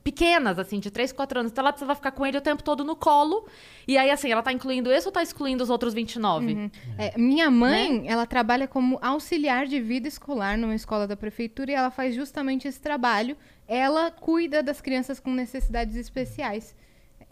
pequenas, 0.03 0.57
assim, 0.59 0.79
de 0.79 0.91
3, 0.91 1.11
4 1.11 1.39
anos. 1.39 1.51
Então 1.51 1.61
ela 1.61 1.71
precisava 1.71 1.95
ficar 1.95 2.11
com 2.11 2.25
ele 2.25 2.37
o 2.37 2.41
tempo 2.41 2.63
todo 2.63 2.83
no 2.83 2.95
colo. 2.95 3.47
E 3.87 3.97
aí, 3.97 4.09
assim, 4.09 4.31
ela 4.31 4.41
tá 4.41 4.51
incluindo 4.51 4.91
esse 4.91 5.07
ou 5.07 5.11
tá 5.11 5.21
excluindo 5.21 5.63
os 5.63 5.69
outros 5.69 5.93
29? 5.93 6.71
É, 6.97 7.17
minha 7.17 7.49
mãe, 7.49 8.01
Né? 8.01 8.07
ela 8.07 8.25
trabalha 8.25 8.67
como 8.67 8.97
auxiliar 9.01 9.67
de 9.67 9.79
vida 9.79 10.07
escolar 10.07 10.57
numa 10.57 10.75
escola 10.75 11.07
da 11.07 11.15
prefeitura 11.15 11.71
e 11.71 11.75
ela 11.75 11.91
faz 11.91 12.15
justamente 12.15 12.67
esse 12.67 12.79
trabalho. 12.79 13.37
Ela 13.67 14.11
cuida 14.11 14.61
das 14.61 14.81
crianças 14.81 15.19
com 15.19 15.31
necessidades 15.31 15.95
especiais. 15.95 16.75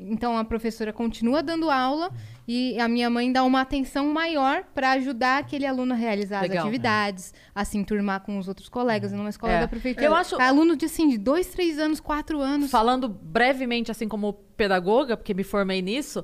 Então 0.07 0.37
a 0.37 0.43
professora 0.43 0.91
continua 0.93 1.41
dando 1.41 1.69
aula 1.69 2.11
e 2.47 2.77
a 2.79 2.87
minha 2.87 3.09
mãe 3.09 3.31
dá 3.31 3.43
uma 3.43 3.61
atenção 3.61 4.07
maior 4.13 4.63
para 4.73 4.91
ajudar 4.91 5.39
aquele 5.39 5.65
aluno 5.65 5.93
a 5.93 5.95
realizar 5.95 6.41
Legal. 6.41 6.57
as 6.57 6.63
atividades, 6.63 7.33
a 7.55 7.63
se 7.63 7.77
enturmar 7.77 8.21
com 8.21 8.37
os 8.37 8.47
outros 8.47 8.67
colegas 8.69 9.11
numa 9.11 9.29
escola 9.29 9.53
É. 9.53 9.59
da 9.61 9.67
prefeitura. 9.67 10.05
Eu 10.05 10.13
acho- 10.15 10.39
Aluno 10.41 10.75
de 10.75 10.85
assim, 10.85 11.07
de 11.07 11.17
dois, 11.17 11.47
três 11.47 11.79
anos, 11.79 11.99
quatro 11.99 12.39
anos. 12.41 12.69
Falando 12.69 13.07
brevemente, 13.07 13.89
assim 13.91 14.07
como 14.07 14.33
pedagoga, 14.57 15.15
porque 15.15 15.33
me 15.33 15.43
formei 15.43 15.81
nisso, 15.81 16.23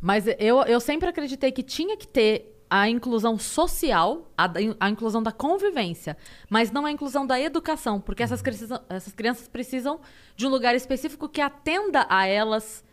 mas 0.00 0.24
eu, 0.38 0.62
eu 0.62 0.80
sempre 0.80 1.08
acreditei 1.08 1.52
que 1.52 1.62
tinha 1.62 1.96
que 1.96 2.06
ter 2.08 2.54
a 2.70 2.86
inclusão 2.88 3.38
social, 3.38 4.30
a, 4.36 4.46
a 4.78 4.90
inclusão 4.90 5.22
da 5.22 5.32
convivência, 5.32 6.16
mas 6.50 6.70
não 6.70 6.84
a 6.84 6.92
inclusão 6.92 7.26
da 7.26 7.40
educação, 7.40 7.98
porque 7.98 8.22
essas, 8.22 8.42
crianças- 8.42 8.80
essas 8.90 9.12
crianças 9.14 9.48
precisam 9.48 9.98
de 10.36 10.46
um 10.46 10.50
lugar 10.50 10.74
específico 10.74 11.28
que 11.30 11.40
atenda 11.40 12.06
a 12.10 12.26
elas 12.26 12.84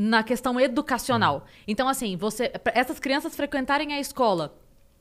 na 0.00 0.22
questão 0.22 0.60
educacional. 0.60 1.44
Então, 1.66 1.88
assim, 1.88 2.16
você, 2.16 2.52
essas 2.66 3.00
crianças 3.00 3.34
frequentarem 3.34 3.92
a 3.92 3.98
escola 3.98 4.56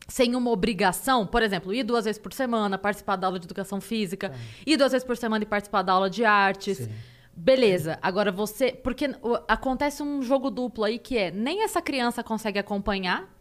sem 0.08 0.36
uma 0.36 0.50
obrigação, 0.50 1.28
por 1.28 1.44
exemplo, 1.44 1.72
ir 1.72 1.84
duas 1.84 2.06
vezes 2.06 2.20
por 2.20 2.34
semana, 2.34 2.80
participar 2.80 3.16
da 3.16 3.28
aula 3.28 3.38
de 3.38 3.46
educação 3.46 3.80
física, 3.80 4.34
ir 4.66 4.76
duas 4.76 4.94
vezes 4.94 5.06
por 5.06 5.16
semana 5.16 5.44
e 5.44 5.46
participar 5.46 5.84
da 5.84 5.94
aula 5.94 6.10
de 6.10 6.26
artes. 6.26 6.80
Sim. 6.80 6.90
Beleza. 7.32 8.00
Agora 8.02 8.32
você. 8.32 8.72
Porque 8.72 9.08
acontece 9.48 10.02
um 10.02 10.24
jogo 10.24 10.50
duplo 10.50 10.84
aí 10.84 10.98
que 10.98 11.16
é 11.16 11.30
nem 11.30 11.62
essa 11.62 11.80
criança 11.80 12.24
consegue 12.24 12.58
acompanhar. 12.58 13.32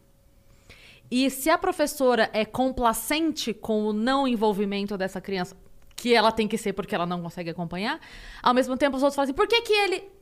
E 1.10 1.30
se 1.30 1.48
a 1.48 1.56
professora 1.56 2.28
é 2.34 2.44
complacente 2.44 3.54
com 3.54 3.86
o 3.86 3.92
não 3.94 4.28
envolvimento 4.28 4.98
dessa 4.98 5.22
criança, 5.22 5.56
que 5.94 6.12
ela 6.12 6.30
tem 6.30 6.46
que 6.46 6.58
ser 6.58 6.74
porque 6.74 6.94
ela 6.94 7.06
não 7.06 7.22
consegue 7.22 7.48
acompanhar, 7.48 7.98
ao 8.42 8.52
mesmo 8.52 8.76
tempo 8.76 8.98
os 8.98 9.02
outros 9.02 9.16
falam 9.16 9.24
assim: 9.24 9.34
por 9.34 9.48
que, 9.48 9.62
que 9.62 9.72
ele. 9.72 10.15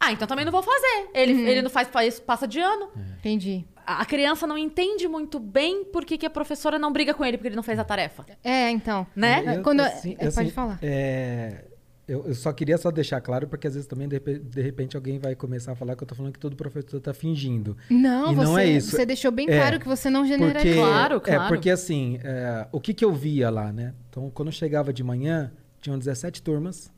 Ah, 0.00 0.12
então 0.12 0.26
também 0.28 0.44
não 0.44 0.52
vou 0.52 0.62
fazer. 0.62 1.08
Ele, 1.12 1.32
ele 1.48 1.62
não 1.62 1.70
faz 1.70 1.88
isso, 2.06 2.22
passa 2.22 2.46
de 2.46 2.60
ano. 2.60 2.88
Entendi. 3.18 3.64
A 3.86 4.04
criança 4.04 4.46
não 4.46 4.56
entende 4.58 5.08
muito 5.08 5.40
bem 5.40 5.82
por 5.84 6.04
que, 6.04 6.18
que 6.18 6.26
a 6.26 6.30
professora 6.30 6.78
não 6.78 6.92
briga 6.92 7.14
com 7.14 7.24
ele 7.24 7.36
porque 7.38 7.48
ele 7.48 7.56
não 7.56 7.62
fez 7.62 7.78
a 7.78 7.84
tarefa. 7.84 8.24
É, 8.44 8.70
então. 8.70 9.06
Né? 9.16 9.56
Eu- 9.56 9.62
Quando- 9.62 9.80
assim, 9.80 10.12
é, 10.12 10.16
pode 10.16 10.28
assim, 10.28 10.50
falar. 10.50 10.78
é, 10.82 11.64
eu, 12.06 12.26
eu 12.26 12.34
só 12.34 12.52
queria 12.52 12.76
só 12.78 12.90
deixar 12.90 13.20
claro, 13.22 13.48
porque 13.48 13.66
às 13.66 13.74
vezes 13.74 13.88
também, 13.88 14.06
de 14.06 14.14
repente, 14.16 14.38
de 14.40 14.62
repente, 14.62 14.96
alguém 14.96 15.18
vai 15.18 15.34
começar 15.34 15.72
a 15.72 15.74
falar 15.74 15.96
que 15.96 16.02
eu 16.02 16.06
tô 16.06 16.14
falando 16.14 16.32
que 16.32 16.38
todo 16.38 16.54
professor 16.54 17.00
tá 17.00 17.12
fingindo. 17.14 17.76
Não, 17.90 18.30
E 18.32 18.34
você, 18.34 18.44
não 18.44 18.58
é 18.58 18.66
isso. 18.66 18.90
você 18.94 19.04
deixou 19.06 19.30
bem 19.32 19.46
É, 19.48 19.58
claro 19.58 19.80
que 19.80 19.88
você 19.88 20.08
não 20.10 20.24
generaliza. 20.26 20.64
Porque, 20.66 20.78
Claro, 20.90 21.20
claro. 21.20 21.42
É, 21.44 21.48
porque 21.48 21.70
assim, 21.70 22.20
é, 22.22 22.68
o 22.70 22.80
que, 22.80 22.92
que 22.94 23.04
eu 23.04 23.12
via 23.12 23.50
lá, 23.50 23.72
né? 23.72 23.94
Então, 24.10 24.30
quando 24.30 24.48
eu 24.48 24.52
chegava 24.52 24.92
de 24.92 25.02
manhã, 25.02 25.50
tinham 25.80 25.98
17 25.98 26.42
turmas. 26.42 26.92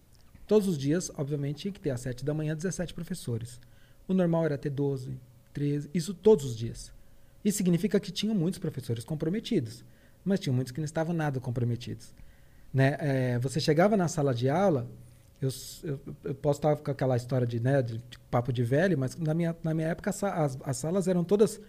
Todos 0.50 0.66
os 0.66 0.76
dias, 0.76 1.12
obviamente, 1.16 1.58
tinha 1.58 1.70
que 1.70 1.78
ter 1.78 1.90
às 1.90 2.00
7 2.00 2.24
da 2.24 2.34
manhã 2.34 2.56
17 2.56 2.92
professores. 2.92 3.60
O 4.08 4.12
normal 4.12 4.46
era 4.46 4.58
ter 4.58 4.70
12, 4.70 5.16
13, 5.52 5.88
isso 5.94 6.12
todos 6.12 6.44
os 6.44 6.56
dias. 6.56 6.90
Isso 7.44 7.58
significa 7.58 8.00
que 8.00 8.10
tinham 8.10 8.34
muitos 8.34 8.58
professores 8.58 9.04
comprometidos, 9.04 9.84
mas 10.24 10.40
tinham 10.40 10.52
muitos 10.52 10.72
que 10.72 10.80
não 10.80 10.84
estavam 10.84 11.14
nada 11.14 11.38
comprometidos. 11.38 12.12
Né? 12.74 12.96
É, 12.98 13.38
você 13.38 13.60
chegava 13.60 13.96
na 13.96 14.08
sala 14.08 14.34
de 14.34 14.48
aula, 14.48 14.88
eu, 15.40 15.50
eu- 15.84 16.00
eu 16.24 16.34
posso 16.34 16.58
estar 16.58 16.74
com 16.74 16.90
aquela 16.90 17.16
história 17.16 17.46
de, 17.46 17.60
né, 17.60 17.80
de, 17.80 17.98
de 17.98 18.18
papo 18.28 18.52
de 18.52 18.64
velho, 18.64 18.98
mas 18.98 19.14
na 19.14 19.32
minha, 19.32 19.56
na 19.62 19.72
minha 19.72 19.86
época 19.86 20.10
as, 20.10 20.58
as 20.64 20.76
salas 20.76 21.06
eram 21.06 21.22
todas 21.22 21.60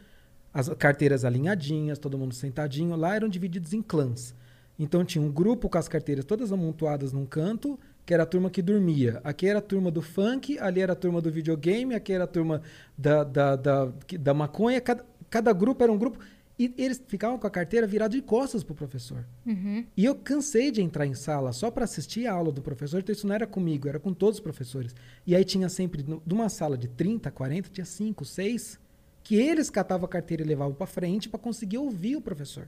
as 0.52 0.70
carteiras 0.70 1.24
alinhadinhas, 1.24 2.00
todo 2.00 2.18
mundo 2.18 2.34
sentadinho. 2.34 2.96
Lá 2.96 3.16
eram 3.16 3.30
divididos 3.30 3.74
em 3.74 3.82
clãs. 3.84 4.34
Então 4.80 5.06
tinha 5.06 5.24
um 5.24 5.32
grupo 5.32 5.70
com 5.70 5.78
as 5.78 5.88
carteiras 5.88 6.26
todas 6.26 6.52
amontoadas 6.52 7.12
num 7.14 7.28
canto, 7.28 7.80
que 8.06 8.14
era 8.14 8.24
a 8.24 8.26
turma 8.26 8.50
que 8.50 8.62
dormia. 8.62 9.22
Aqui 9.24 9.48
era 9.48 9.60
a 9.60 9.62
turma 9.62 9.92
do 9.92 10.02
funk, 10.02 10.58
ali 10.60 10.82
era 10.82 10.94
a 10.94 10.96
turma 10.96 11.22
do 11.22 11.32
videogame, 11.32 11.94
aqui 11.96 12.12
era 12.14 12.24
a 12.24 12.28
turma 12.28 12.62
da, 12.98 13.24
da, 13.24 13.56
da, 13.56 13.92
da 14.20 14.34
maconha. 14.34 14.82
Cada, 14.82 15.06
cada 15.30 15.54
grupo 15.54 15.84
era 15.84 15.92
um 15.92 15.98
grupo. 15.98 16.20
E 16.60 16.72
eles 16.78 17.02
ficavam 17.08 17.40
com 17.40 17.48
a 17.48 17.50
carteira 17.50 17.88
virada 17.88 18.14
de 18.16 18.22
costas 18.22 18.64
pro 18.64 18.76
professor. 18.76 19.26
Uhum. 19.46 19.84
E 19.98 20.06
eu 20.06 20.14
cansei 20.14 20.70
de 20.70 20.80
entrar 20.82 21.08
em 21.08 21.16
sala 21.16 21.52
só 21.54 21.72
para 21.72 21.86
assistir 21.86 22.28
a 22.28 22.34
aula 22.34 22.52
do 22.52 22.62
professor, 22.62 23.00
então 23.00 23.12
isso 23.14 23.26
não 23.26 23.34
era 23.34 23.48
comigo, 23.48 23.88
era 23.88 24.00
com 24.00 24.14
todos 24.14 24.36
os 24.36 24.42
professores. 24.44 24.94
E 25.26 25.36
aí 25.36 25.44
tinha 25.44 25.68
sempre, 25.70 26.04
no- 26.04 26.22
numa 26.26 26.50
sala 26.50 26.78
de 26.78 26.88
30, 26.88 27.32
40, 27.32 27.70
tinha 27.70 27.86
5, 27.86 28.24
6, 28.26 28.80
que 29.24 29.36
eles 29.36 29.72
catavam 29.72 30.06
a 30.06 30.10
carteira 30.10 30.44
e 30.44 30.46
levavam 30.46 30.74
para 30.76 30.86
frente 30.86 31.28
para 31.30 31.40
conseguir 31.40 31.80
ouvir 31.80 32.16
o 32.16 32.22
professor. 32.22 32.68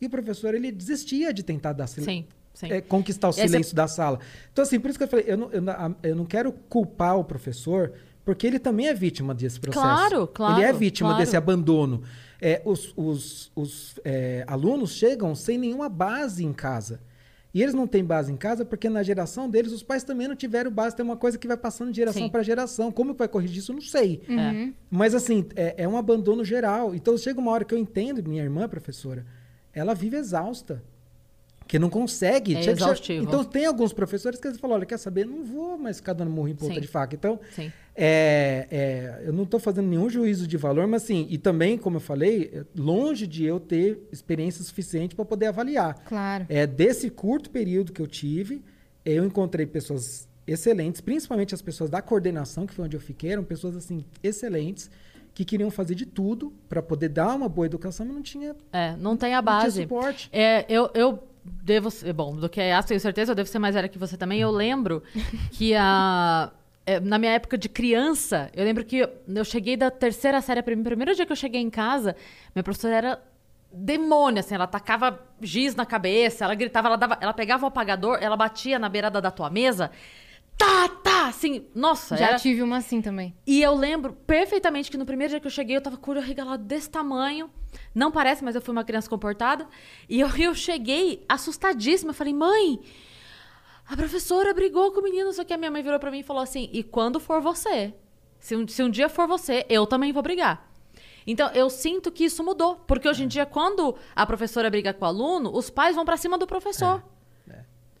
E 0.00 0.06
o 0.06 0.10
professor, 0.10 0.54
ele 0.54 0.70
desistia 0.72 1.32
de 1.34 1.42
tentar 1.42 1.72
dar 1.74 1.86
sim. 1.86 2.02
É, 2.62 2.80
conquistar 2.80 3.28
o 3.28 3.30
é- 3.30 3.32
silêncio 3.32 3.74
da 3.74 3.86
sala. 3.86 4.20
Então, 4.52 4.62
assim, 4.62 4.80
por 4.80 4.88
isso 4.88 4.98
que 4.98 5.04
eu 5.04 5.08
falei, 5.08 5.24
eu 5.28 5.36
não, 5.36 5.50
eu, 5.52 5.62
eu 6.02 6.16
não 6.16 6.24
quero 6.24 6.52
culpar 6.52 7.18
o 7.18 7.24
professor, 7.24 7.92
porque 8.24 8.46
ele 8.46 8.58
também 8.58 8.88
é 8.88 8.94
vítima 8.94 9.34
desse 9.34 9.60
processo. 9.60 9.84
Claro, 9.84 10.26
claro, 10.26 10.58
Ele 10.58 10.66
é 10.66 10.72
vítima 10.72 11.10
claro. 11.10 11.24
desse 11.24 11.36
abandono. 11.36 12.02
É, 12.40 12.60
os 12.64 12.92
os, 12.96 13.52
os 13.54 14.00
é, 14.04 14.44
alunos 14.46 14.90
chegam 14.90 15.34
sem 15.34 15.56
nenhuma 15.56 15.88
base 15.88 16.44
em 16.44 16.52
casa. 16.52 17.00
E 17.54 17.62
eles 17.62 17.72
não 17.72 17.86
têm 17.86 18.04
base 18.04 18.30
em 18.30 18.36
casa 18.36 18.66
porque 18.66 18.86
na 18.90 19.02
geração 19.02 19.48
deles 19.48 19.72
os 19.72 19.82
pais 19.82 20.04
também 20.04 20.28
não 20.28 20.36
tiveram 20.36 20.70
base. 20.70 20.94
Tem 20.94 21.02
uma 21.02 21.16
coisa 21.16 21.38
que 21.38 21.48
vai 21.48 21.56
passando 21.56 21.90
de 21.90 21.96
geração 21.96 22.28
para 22.28 22.42
geração. 22.42 22.92
Como 22.92 23.14
que 23.14 23.18
vai 23.18 23.28
corrigir 23.28 23.58
isso? 23.58 23.72
Eu 23.72 23.76
não 23.76 23.80
sei. 23.80 24.20
Uhum. 24.28 24.74
Mas 24.90 25.14
assim, 25.14 25.46
é, 25.56 25.74
é 25.84 25.88
um 25.88 25.96
abandono 25.96 26.44
geral. 26.44 26.94
Então 26.94 27.16
chega 27.16 27.40
uma 27.40 27.50
hora 27.50 27.64
que 27.64 27.72
eu 27.72 27.78
entendo, 27.78 28.22
minha 28.28 28.42
irmã, 28.42 28.68
professora, 28.68 29.24
ela 29.72 29.94
vive 29.94 30.18
exausta. 30.18 30.82
Que 31.66 31.78
não 31.78 31.90
consegue. 31.90 32.54
É 32.54 32.64
exaustivo. 32.64 33.24
Então 33.24 33.44
tem 33.44 33.66
alguns 33.66 33.92
professores 33.92 34.38
que 34.38 34.46
eles 34.46 34.58
falam, 34.58 34.76
olha, 34.76 34.86
quer 34.86 34.98
saber? 34.98 35.26
Não 35.26 35.44
vou 35.44 35.76
mais 35.76 35.96
ficar 35.96 36.12
dando 36.12 36.30
murro 36.30 36.48
em 36.48 36.54
ponta 36.54 36.74
Sim. 36.74 36.80
de 36.80 36.86
faca. 36.86 37.14
Então, 37.16 37.40
é, 37.94 38.66
é, 38.70 39.22
eu 39.26 39.32
não 39.32 39.44
estou 39.44 39.58
fazendo 39.58 39.88
nenhum 39.88 40.08
juízo 40.08 40.46
de 40.46 40.56
valor, 40.56 40.86
mas 40.86 41.02
assim, 41.04 41.26
e 41.28 41.38
também, 41.38 41.76
como 41.78 41.96
eu 41.96 42.00
falei, 42.00 42.50
é 42.52 42.64
longe 42.80 43.26
de 43.26 43.44
eu 43.44 43.58
ter 43.58 43.98
experiência 44.12 44.62
suficiente 44.62 45.14
para 45.14 45.24
poder 45.24 45.46
avaliar. 45.46 45.94
Claro. 46.04 46.46
É, 46.48 46.66
desse 46.66 47.10
curto 47.10 47.50
período 47.50 47.92
que 47.92 48.00
eu 48.00 48.06
tive, 48.06 48.62
eu 49.04 49.24
encontrei 49.24 49.66
pessoas 49.66 50.28
excelentes, 50.46 51.00
principalmente 51.00 51.54
as 51.54 51.62
pessoas 51.62 51.90
da 51.90 52.00
coordenação, 52.00 52.66
que 52.66 52.74
foi 52.74 52.84
onde 52.84 52.96
eu 52.96 53.00
fiquei, 53.00 53.32
eram 53.32 53.42
pessoas 53.42 53.76
assim 53.76 54.04
excelentes, 54.22 54.90
que 55.34 55.44
queriam 55.44 55.70
fazer 55.70 55.94
de 55.94 56.06
tudo 56.06 56.52
para 56.68 56.80
poder 56.80 57.08
dar 57.10 57.34
uma 57.34 57.48
boa 57.48 57.66
educação, 57.66 58.06
mas 58.06 58.14
não 58.14 58.22
tinha, 58.22 58.56
É, 58.72 58.94
não 58.96 59.16
tem 59.16 59.34
a 59.34 59.42
não 59.42 59.42
tinha 59.42 59.42
base. 59.42 59.82
suporte. 59.82 60.28
É, 60.32 60.64
eu, 60.68 60.88
eu 60.94 61.18
devo 61.62 61.90
ser, 61.90 62.12
bom, 62.12 62.36
do 62.36 62.48
que 62.48 62.60
a 62.60 62.82
tenho 62.82 63.00
certeza, 63.00 63.32
eu 63.32 63.36
devo 63.36 63.48
ser 63.48 63.58
mais 63.58 63.74
velha 63.74 63.88
que 63.88 63.98
você 63.98 64.16
também. 64.16 64.40
Eu 64.40 64.50
lembro 64.50 65.02
que 65.52 65.74
a. 65.74 66.50
é, 66.84 67.00
Na 67.00 67.18
minha 67.18 67.32
época 67.32 67.56
de 67.58 67.68
criança, 67.68 68.50
eu 68.54 68.64
lembro 68.64 68.84
que 68.84 68.98
eu, 68.98 69.08
cheguei 69.44 69.76
da 69.76 69.90
terceira 69.90 70.40
série, 70.40 70.62
prim- 70.62 70.82
primeiro 70.82 71.14
dia 71.14 71.26
que 71.26 71.32
eu 71.32 71.36
cheguei 71.36 71.60
em 71.60 71.70
casa, 71.70 72.14
minha 72.54 72.62
professora 72.62 72.94
era 72.94 73.22
demônio, 73.72 74.40
assim, 74.40 74.54
ela 74.54 74.66
tacava 74.66 75.20
giz 75.40 75.74
na 75.74 75.84
cabeça, 75.84 76.44
ela 76.44 76.54
gritava, 76.54 76.88
ela, 76.88 76.96
dava, 76.96 77.18
ela 77.20 77.34
pegava 77.34 77.64
o 77.64 77.68
apagador, 77.68 78.18
ela 78.22 78.36
batia 78.36 78.78
na 78.78 78.88
beirada 78.88 79.20
da 79.20 79.30
tua 79.30 79.50
mesa, 79.50 79.90
tá, 80.56 80.88
tá, 80.88 81.26
assim, 81.28 81.66
nossa, 81.74 82.16
Já 82.16 82.28
era- 82.28 82.38
tive 82.38 82.62
uma 82.62 82.78
assim 82.78 83.00
também. 83.02 83.36
e 83.46 83.62
eu 83.62 83.74
lembro 83.74 84.12
perfeitamente 84.12 84.90
que 84.90 84.96
no 84.96 85.04
primeiro 85.06 85.30
dia 85.32 85.40
que 85.40 85.46
eu 85.46 85.50
cheguei, 85.50 85.76
eu 85.76 85.80
tava 85.80 85.96
com 85.96 86.10
o 86.10 86.14
olho 86.14 86.22
arregalado 86.22 86.64
desse 86.64 86.88
tamanho. 86.90 87.50
Não 87.94 88.10
parece, 88.10 88.42
mas 88.42 88.54
eu 88.54 88.60
fui 88.62 88.72
uma 88.72 88.84
criança 88.84 89.08
comportada. 89.08 89.66
E 90.08 90.20
eu, 90.20 90.28
eu 90.36 90.54
cheguei 90.54 91.24
assustadíssima. 91.28 92.10
Eu 92.10 92.14
falei, 92.14 92.32
mãe, 92.32 92.80
a 93.86 93.94
professora 93.96 94.54
brigou 94.54 94.92
com 94.92 95.00
o 95.00 95.02
menino. 95.02 95.30
Só 95.32 95.44
que 95.44 95.52
a 95.52 95.58
minha 95.58 95.70
mãe 95.70 95.82
virou 95.82 95.98
pra 95.98 96.10
mim 96.10 96.20
e 96.20 96.22
falou 96.22 96.42
assim: 96.42 96.70
e 96.72 96.82
quando 96.82 97.20
for 97.20 97.40
você? 97.40 97.92
Se 98.38 98.56
um, 98.56 98.66
se 98.66 98.82
um 98.82 98.88
dia 98.90 99.08
for 99.10 99.26
você, 99.26 99.66
eu 99.68 99.86
também 99.86 100.10
vou 100.12 100.22
brigar. 100.22 100.70
Então, 101.26 101.50
eu 101.52 101.68
sinto 101.68 102.10
que 102.10 102.24
isso 102.24 102.42
mudou. 102.42 102.76
Porque 102.86 103.06
hoje 103.08 103.24
em 103.24 103.28
dia, 103.28 103.44
quando 103.44 103.94
a 104.14 104.24
professora 104.24 104.70
briga 104.70 104.94
com 104.94 105.04
o 105.04 105.08
aluno, 105.08 105.54
os 105.54 105.68
pais 105.68 105.94
vão 105.96 106.04
pra 106.04 106.16
cima 106.16 106.38
do 106.38 106.46
professor. 106.46 107.02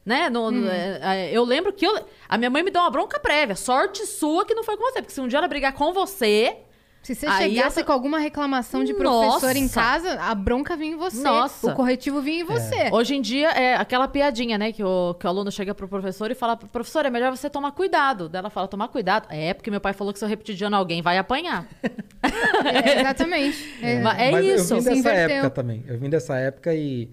Né? 0.06 0.30
No- 0.30 0.50
no- 0.52 0.68
é, 0.70 1.00
é, 1.02 1.30
eu 1.36 1.42
lembro 1.44 1.72
que 1.72 1.84
eu- 1.84 2.06
a 2.28 2.38
minha 2.38 2.48
mãe 2.48 2.62
me 2.62 2.70
deu 2.70 2.80
uma 2.80 2.90
bronca 2.90 3.18
prévia. 3.18 3.56
Sorte 3.56 4.06
sua 4.06 4.46
que 4.46 4.54
não 4.54 4.62
foi 4.62 4.76
com 4.76 4.84
você. 4.84 5.02
Porque 5.02 5.12
se 5.12 5.20
um 5.20 5.26
dia 5.26 5.38
ela 5.40 5.48
brigar 5.48 5.72
com 5.72 5.92
você, 5.92 6.58
Se 7.02 7.14
você 7.14 7.26
Aí 7.26 7.50
chegasse 7.54 7.78
eu 7.78 7.84
tô- 7.84 7.86
com 7.86 7.92
alguma 7.92 8.18
reclamação 8.18 8.82
de 8.82 8.92
Nossa! 8.92 9.38
professor 9.38 9.54
em 9.56 9.68
casa, 9.68 10.14
a 10.20 10.34
bronca 10.34 10.76
vinha 10.76 10.92
em 10.92 10.96
você. 10.96 11.22
Nossa! 11.22 11.70
O 11.70 11.74
corretivo 11.74 12.20
vinha 12.20 12.40
em 12.40 12.44
você. 12.44 12.88
Hoje 12.90 13.14
em 13.14 13.20
dia 13.20 13.48
é 13.50 13.76
aquela 13.76 14.08
piadinha, 14.08 14.58
né? 14.58 14.72
Que 14.72 14.82
o, 14.82 15.14
que 15.14 15.24
o 15.24 15.28
aluno 15.28 15.50
chega 15.52 15.72
pro 15.72 15.86
professor 15.86 16.30
e 16.32 16.34
fala: 16.34 16.56
professor, 16.56 17.06
é 17.06 17.10
melhor 17.10 17.30
você 17.36 17.48
tomar 17.48 17.70
cuidado. 17.72 18.28
Daí 18.28 18.40
ela 18.40 18.50
fala: 18.50 18.66
tomar 18.66 18.88
cuidado. 18.88 19.26
É, 19.30 19.54
porque 19.54 19.70
meu 19.70 19.80
pai 19.80 19.92
falou 19.92 20.12
que 20.12 20.18
se 20.18 20.24
eu 20.24 20.28
repetir 20.28 20.56
de 20.56 20.64
ano 20.64 20.74
alguém 20.76 21.00
vai 21.02 21.16
apanhar. 21.18 21.66
É, 22.64 23.00
exatamente. 23.00 23.74
É. 23.82 23.98
Mas 24.02 24.18
é 24.18 24.30
Mas 24.32 24.44
isso. 24.46 24.74
Eu 24.74 24.80
vim 24.80 24.96
se 24.96 25.02
dessa 25.02 25.10
época 25.12 25.50
também. 25.50 25.84
Eu 25.86 25.98
vim 25.98 26.10
dessa 26.10 26.36
época 26.36 26.74
e, 26.74 27.08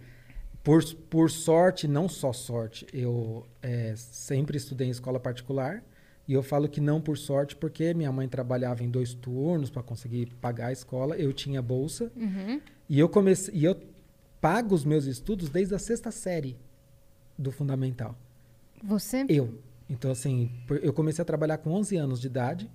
por, 0.63 0.83
por 1.09 1.29
sorte, 1.29 1.87
não 1.87 2.07
só 2.07 2.31
sorte, 2.31 2.87
eu 2.93 3.45
é, 3.61 3.93
sempre 3.95 4.57
estudei 4.57 4.87
em 4.87 4.91
escola 4.91 5.19
particular. 5.19 5.83
E 6.25 6.31
eu 6.33 6.41
falo 6.41 6.69
que 6.69 6.79
não 6.79 7.01
por 7.01 7.17
sorte, 7.17 7.53
porque 7.53 7.93
minha 7.93 8.09
mãe 8.09 8.29
trabalhava 8.29 8.81
em 8.81 8.89
dois 8.89 9.13
turnos 9.13 9.69
para 9.69 9.83
conseguir 9.83 10.33
pagar 10.39 10.67
a 10.67 10.71
escola. 10.71 11.17
Eu 11.17 11.33
tinha 11.33 11.61
bolsa. 11.61 12.09
Uhum. 12.15 12.61
E 12.87 12.97
eu 12.97 13.09
comecei. 13.09 13.53
E 13.53 13.65
eu 13.65 13.75
pago 14.39 14.73
os 14.73 14.85
meus 14.85 15.03
estudos 15.05 15.49
desde 15.49 15.75
a 15.75 15.79
sexta 15.79 16.11
série 16.11 16.57
do 17.37 17.51
fundamental. 17.51 18.17
Você? 18.81 19.25
Eu. 19.27 19.59
Então, 19.89 20.09
assim, 20.11 20.49
eu 20.81 20.93
comecei 20.93 21.21
a 21.21 21.25
trabalhar 21.25 21.57
com 21.57 21.71
11 21.71 21.97
anos 21.97 22.21
de 22.21 22.27
idade. 22.27 22.71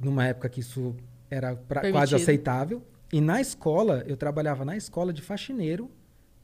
numa 0.00 0.26
época 0.26 0.48
que 0.48 0.60
isso 0.60 0.96
era 1.30 1.54
pra- 1.54 1.82
quase 1.92 2.14
aceitável. 2.14 2.82
E 3.12 3.20
na 3.20 3.38
escola, 3.40 4.02
eu 4.06 4.16
trabalhava 4.16 4.64
na 4.64 4.76
escola 4.78 5.12
de 5.12 5.20
faxineiro. 5.22 5.90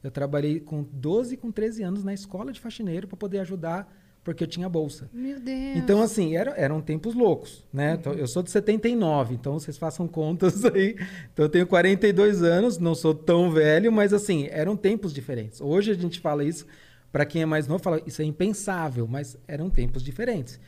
Eu 0.02 0.10
trabalhei 0.10 0.60
com 0.60 0.82
12, 0.92 1.36
com 1.36 1.50
13 1.50 1.82
anos 1.82 2.04
na 2.04 2.14
escola 2.14 2.52
de 2.52 2.60
faxineiro 2.60 3.08
para 3.08 3.16
poder 3.16 3.38
ajudar, 3.40 3.92
porque 4.22 4.44
eu 4.44 4.48
tinha 4.48 4.68
bolsa. 4.68 5.08
Meu 5.12 5.40
Deus. 5.40 5.76
Então, 5.76 6.02
assim, 6.02 6.36
era- 6.36 6.52
eram 6.52 6.80
tempos 6.80 7.14
loucos, 7.14 7.64
né? 7.72 7.96
Então, 7.98 8.12
eu 8.12 8.26
sou 8.28 8.42
de 8.42 8.50
79, 8.50 9.34
então 9.34 9.58
vocês 9.58 9.76
façam 9.78 10.06
contas 10.06 10.64
aí. 10.66 10.96
Então, 11.32 11.44
eu 11.46 11.48
tenho 11.48 11.66
42 11.66 12.42
anos, 12.42 12.78
não 12.78 12.94
sou 12.94 13.14
tão 13.14 13.50
velho, 13.50 13.90
mas, 13.90 14.12
assim, 14.12 14.46
eram 14.50 14.76
tempos 14.76 15.12
diferentes. 15.12 15.60
Hoje 15.60 15.90
a 15.90 15.94
gente 15.94 16.20
fala 16.20 16.44
isso, 16.44 16.66
para 17.10 17.24
quem 17.24 17.42
é 17.42 17.46
mais 17.46 17.66
novo, 17.66 17.82
fala 17.82 18.00
isso 18.06 18.20
é 18.20 18.24
impensável, 18.24 19.06
mas 19.08 19.36
eram 19.48 19.68
tempos 19.70 20.02
diferentes. 20.02 20.60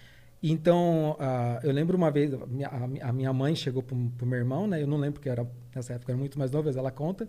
Então, 0.42 1.16
ah, 1.20 1.60
eu 1.62 1.70
lembro 1.70 1.96
uma 1.98 2.10
vez, 2.10 2.32
a 2.32 3.12
minha, 3.12 3.32
mãe 3.32 3.54
chegou 3.54 3.82
pro, 3.82 3.94
pro 4.16 4.26
meu 4.26 4.38
irmão, 4.38 4.66
né? 4.66 4.82
Eu 4.82 4.86
não 4.86 4.96
lembro, 4.96 5.14
porque 5.14 5.28
era, 5.28 5.46
nessa 5.74 5.92
época 5.92 6.12
era 6.12 6.18
muito 6.18 6.38
mais 6.38 6.50
novo, 6.50 6.64
mas 6.66 6.76
ela 6.76 6.90
conta. 6.90 7.28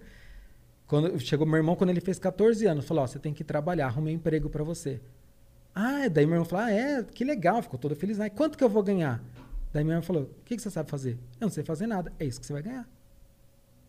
Quando 0.92 1.18
chegou 1.22 1.48
meu 1.48 1.56
irmão, 1.56 1.74
quando 1.74 1.90
ele 1.90 2.02
fez 2.02 2.20
14 2.20 2.66
anos, 2.66 2.84
falou: 2.84 3.06
Ó, 3.06 3.08
você 3.08 3.18
tem 3.18 3.34
que 3.34 3.46
trabalhar, 3.46 3.86
arrumei 3.86 4.14
um 4.14 4.18
emprego 4.18 4.50
para 4.50 4.62
você. 4.62 5.00
Ah, 5.74 6.10
daí 6.10 6.26
meu 6.26 6.36
irmão 6.36 6.44
falou: 6.44 6.66
Ah, 6.66 6.70
é, 6.70 7.02
que 7.02 7.24
legal, 7.24 7.62
ficou 7.62 7.80
todo 7.80 7.96
feliz. 7.96 8.20
Ah, 8.20 8.30
quanto 8.30 8.58
que 8.58 8.64
eu 8.66 8.68
vou 8.68 8.84
ganhar? 8.84 9.24
Daí 9.72 9.86
meu 9.86 9.94
irmão 9.94 10.04
falou: 10.04 10.24
O 10.24 10.44
que, 10.44 10.58
que 10.58 10.62
você 10.62 10.70
sabe 10.70 10.90
fazer? 10.90 11.14
Eu 11.40 11.46
não 11.46 11.50
sei 11.50 11.64
fazer 11.64 11.88
nada. 11.88 12.12
É 12.20 12.26
isso 12.26 12.42
que 12.42 12.46
você 12.46 12.52
vai 12.52 12.62
ganhar. 12.62 12.86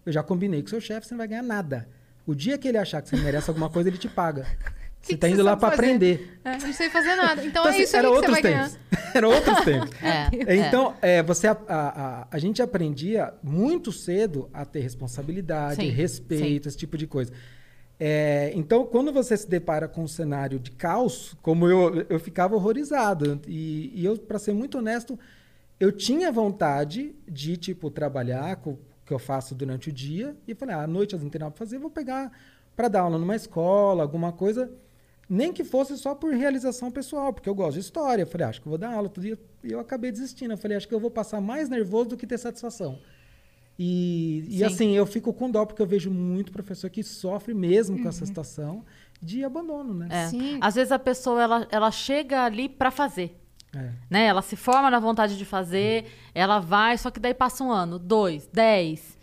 Eu 0.06 0.12
já 0.12 0.22
combinei 0.22 0.62
com 0.62 0.68
seu 0.68 0.80
chefe, 0.80 1.08
você 1.08 1.14
não 1.14 1.18
vai 1.18 1.26
ganhar 1.26 1.42
nada. 1.42 1.88
O 2.24 2.36
dia 2.36 2.56
que 2.56 2.68
ele 2.68 2.78
achar 2.78 3.02
que 3.02 3.08
você 3.08 3.16
merece 3.16 3.50
alguma 3.50 3.68
coisa, 3.68 3.88
ele 3.88 3.98
te 3.98 4.08
paga. 4.08 4.46
Você 5.02 5.12
que 5.14 5.16
tá 5.18 5.26
você 5.26 5.32
indo 5.34 5.42
lá 5.42 5.56
para 5.56 5.74
aprender. 5.74 6.38
É, 6.44 6.58
não 6.58 6.72
sei 6.72 6.88
fazer 6.88 7.16
nada. 7.16 7.44
Então, 7.44 7.62
Então, 7.62 7.66
é 7.66 7.70
assim, 7.70 7.82
isso 7.82 7.96
aí 7.96 7.98
era 8.04 8.08
que 8.08 8.14
você 8.14 8.16
outros 8.18 8.32
vai 8.32 8.42
ganhar. 8.42 8.70
tempos. 8.70 8.78
era 9.14 9.28
outros 9.28 9.60
tempos. 9.64 9.90
É, 10.02 10.56
Então, 10.56 10.94
é, 11.02 11.22
você, 11.22 11.46
a, 11.48 11.52
a, 11.68 11.88
a- 12.22 12.26
a 12.30 12.38
gente 12.38 12.62
aprendia 12.62 13.34
muito 13.42 13.90
cedo 13.90 14.48
a 14.54 14.64
ter 14.64 14.80
responsabilidade, 14.80 15.76
Sim, 15.82 15.88
respeito, 15.88 16.68
esse 16.68 16.76
tipo 16.78 16.96
de 16.96 17.06
coisa. 17.06 17.32
É, 17.98 18.52
então, 18.54 18.84
quando 18.86 19.12
você 19.12 19.36
se 19.36 19.48
depara 19.48 19.86
com 19.86 20.02
um 20.04 20.08
cenário 20.08 20.58
de 20.58 20.70
caos, 20.72 21.36
como 21.42 21.68
eu, 21.68 22.04
eu 22.08 22.18
ficava 22.18 22.54
horrorizado. 22.56 23.40
E, 23.46 23.92
e 23.94 24.04
eu, 24.04 24.16
para 24.18 24.38
ser 24.38 24.52
muito 24.52 24.78
honesto, 24.78 25.18
eu 25.78 25.90
tinha 25.92 26.30
vontade 26.32 27.14
de, 27.28 27.56
tipo, 27.56 27.90
trabalhar 27.90 28.56
com 28.56 28.70
o 28.72 28.78
que 29.06 29.12
eu 29.12 29.18
faço 29.18 29.54
durante 29.54 29.88
o 29.88 29.92
dia. 29.92 30.36
E 30.48 30.54
falei, 30.54 30.74
ah, 30.74 30.82
à 30.82 30.86
noite 30.86 31.14
eu 31.14 31.20
não 31.20 31.28
tenho 31.28 31.40
nada 31.42 31.52
para 31.52 31.58
fazer, 31.64 31.78
vou 31.78 31.90
pegar 31.90 32.30
para 32.74 32.88
dar 32.88 33.00
aula 33.02 33.18
numa 33.18 33.36
escola, 33.36 34.02
alguma 34.02 34.32
coisa. 34.32 34.70
Nem 35.34 35.50
que 35.50 35.64
fosse 35.64 35.96
só 35.96 36.14
por 36.14 36.34
realização 36.34 36.90
pessoal, 36.90 37.32
porque 37.32 37.48
eu 37.48 37.54
gosto 37.54 37.74
de 37.74 37.80
história. 37.80 38.22
Eu 38.22 38.26
falei, 38.26 38.46
ah, 38.46 38.50
acho 38.50 38.60
que 38.60 38.68
eu 38.68 38.70
vou 38.70 38.78
dar 38.78 38.92
aula 38.92 39.08
todo 39.08 39.24
dia. 39.24 39.38
E 39.64 39.72
eu 39.72 39.80
acabei 39.80 40.12
desistindo. 40.12 40.52
Eu 40.52 40.58
falei, 40.58 40.76
acho 40.76 40.86
que 40.86 40.94
eu 40.94 41.00
vou 41.00 41.10
passar 41.10 41.40
mais 41.40 41.70
nervoso 41.70 42.10
do 42.10 42.16
que 42.18 42.26
ter 42.26 42.36
satisfação. 42.36 42.98
E, 43.78 44.44
e 44.46 44.58
Sim. 44.58 44.64
assim, 44.64 44.90
eu 44.92 45.06
fico 45.06 45.32
com 45.32 45.50
dó, 45.50 45.64
porque 45.64 45.80
eu 45.80 45.86
vejo 45.86 46.10
muito 46.10 46.52
professor 46.52 46.90
que 46.90 47.02
sofre 47.02 47.54
mesmo 47.54 48.02
com 48.02 48.10
essa 48.10 48.26
situação 48.26 48.84
de 49.22 49.42
abandono, 49.42 49.94
né? 49.94 50.08
É. 50.10 50.28
Sim. 50.28 50.58
Às 50.60 50.74
vezes 50.74 50.92
a 50.92 50.98
pessoa 50.98 51.42
ela, 51.42 51.66
ela 51.70 51.90
chega 51.90 52.44
ali 52.44 52.68
pra 52.68 52.90
fazer. 52.90 53.34
É. 53.74 53.90
né? 54.10 54.26
Ela 54.26 54.42
se 54.42 54.54
forma 54.54 54.90
na 54.90 55.00
vontade 55.00 55.38
de 55.38 55.46
fazer, 55.46 56.04
ela 56.34 56.58
vai, 56.58 56.98
só 56.98 57.10
que 57.10 57.18
daí 57.18 57.32
passa 57.32 57.64
um 57.64 57.72
ano, 57.72 57.98
dois, 57.98 58.46
dez. 58.52 59.18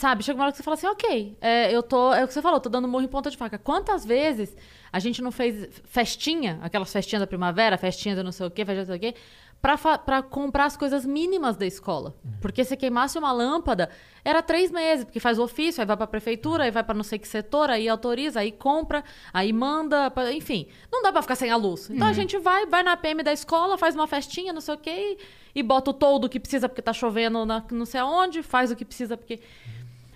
Sabe? 0.00 0.22
Chega 0.24 0.38
uma 0.38 0.44
hora 0.44 0.52
que 0.52 0.56
você 0.56 0.62
fala 0.62 0.76
assim, 0.76 0.86
ok, 0.86 1.36
é, 1.42 1.70
eu 1.70 1.82
tô. 1.82 2.10
É 2.14 2.24
o 2.24 2.26
que 2.26 2.32
você 2.32 2.40
falou, 2.40 2.58
tô 2.58 2.70
dando 2.70 2.88
murro 2.88 3.04
em 3.04 3.08
ponta 3.08 3.30
de 3.30 3.36
faca. 3.36 3.58
Quantas 3.58 4.02
vezes 4.02 4.56
a 4.90 4.98
gente 4.98 5.20
não 5.20 5.30
fez 5.30 5.68
festinha, 5.84 6.58
aquelas 6.62 6.90
festinhas 6.90 7.20
da 7.20 7.26
primavera, 7.26 7.76
festinha 7.76 8.16
do 8.16 8.24
não 8.24 8.32
sei 8.32 8.46
o 8.46 8.50
quê, 8.50 8.64
festinha 8.64 8.86
do 8.86 8.88
não 8.88 8.98
sei 8.98 9.10
o 9.10 9.12
quê, 9.12 9.18
pra, 9.60 9.76
pra 9.98 10.22
comprar 10.22 10.64
as 10.64 10.74
coisas 10.74 11.04
mínimas 11.04 11.54
da 11.58 11.66
escola. 11.66 12.14
Porque 12.40 12.64
se 12.64 12.78
queimasse 12.78 13.18
uma 13.18 13.30
lâmpada, 13.30 13.90
era 14.24 14.40
três 14.42 14.70
meses, 14.70 15.04
porque 15.04 15.20
faz 15.20 15.38
o 15.38 15.42
ofício, 15.44 15.82
aí 15.82 15.86
vai 15.86 15.98
pra 15.98 16.06
prefeitura, 16.06 16.64
aí 16.64 16.70
vai 16.70 16.82
pra 16.82 16.94
não 16.94 17.04
sei 17.04 17.18
que 17.18 17.28
setor, 17.28 17.68
aí 17.68 17.86
autoriza, 17.86 18.40
aí 18.40 18.50
compra, 18.50 19.04
aí 19.34 19.52
manda, 19.52 20.10
pra- 20.10 20.32
enfim. 20.32 20.66
Não 20.90 21.02
dá 21.02 21.12
pra 21.12 21.20
ficar 21.20 21.34
sem 21.36 21.50
a 21.50 21.56
luz. 21.56 21.90
Então 21.90 22.06
a 22.08 22.12
gente 22.14 22.38
vai, 22.38 22.64
vai 22.64 22.82
na 22.82 22.96
PM 22.96 23.22
da 23.22 23.34
escola, 23.34 23.76
faz 23.76 23.94
uma 23.94 24.06
festinha, 24.06 24.50
não 24.50 24.62
sei 24.62 24.74
o 24.74 24.78
quê, 24.78 25.18
e, 25.54 25.60
e 25.60 25.62
bota 25.62 25.90
o 25.90 25.94
toldo 25.94 26.26
que 26.26 26.40
precisa 26.40 26.68
porque 26.70 26.80
tá 26.80 26.92
chovendo 26.94 27.44
na, 27.44 27.62
não 27.70 27.84
sei 27.84 28.00
aonde, 28.00 28.42
faz 28.42 28.70
o 28.70 28.76
que 28.76 28.84
precisa 28.86 29.14
porque. 29.14 29.40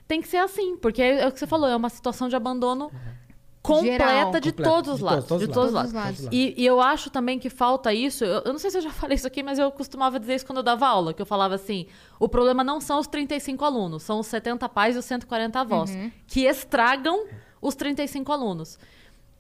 Tem 0.07 0.21
que 0.21 0.29
ser 0.29 0.37
assim, 0.39 0.77
porque 0.77 1.01
é, 1.03 1.21
é 1.21 1.27
o 1.29 1.33
que 1.33 1.39
você 1.39 1.47
falou, 1.47 1.69
é 1.69 1.75
uma 1.77 1.89
situação 1.89 2.29
de 2.29 2.37
abandono 2.37 2.91
completa 3.63 4.05
Geral. 4.07 4.31
de 4.33 4.53
Completo, 4.53 4.63
todos 4.71 4.91
os 4.93 4.99
de 4.99 5.05
lados. 5.05 5.25
todos- 5.27 5.47
De 5.49 5.53
todos 5.55 5.73
os 5.73 5.87
os 5.87 5.93
lados. 5.93 5.93
lados. 6.21 6.29
E, 6.31 6.55
e 6.57 6.67
eu 6.67 6.81
acho 6.83 7.09
também 7.09 7.39
que 7.39 7.49
falta 7.49 7.95
isso. 7.95 8.23
Eu, 8.25 8.43
eu 8.45 8.53
não 8.53 8.59
sei 8.59 8.71
se 8.71 8.77
eu 8.77 8.83
já 8.83 8.91
falei 8.93 9.15
isso 9.15 9.27
aqui, 9.27 9.43
mas 9.43 9.59
eu 9.59 9.71
costumava 9.73 10.21
dizer 10.21 10.35
isso 10.35 10.45
quando 10.47 10.59
eu 10.59 10.63
dava 10.63 10.87
aula, 10.87 11.15
que 11.15 11.23
eu 11.23 11.27
falava 11.27 11.55
assim: 11.55 11.87
o 12.21 12.29
problema 12.29 12.63
não 12.63 12.81
são 12.81 12.99
os 12.99 13.07
35 13.07 13.65
alunos, 13.65 14.03
são 14.03 14.21
os 14.21 14.27
70 14.27 14.69
pais 14.69 14.97
e 14.97 14.99
os 14.99 15.05
140 15.07 15.59
avós, 15.61 15.91
que 16.27 16.43
estragam 16.47 17.25
os 17.63 17.75
35 17.75 18.31
alunos. 18.31 18.79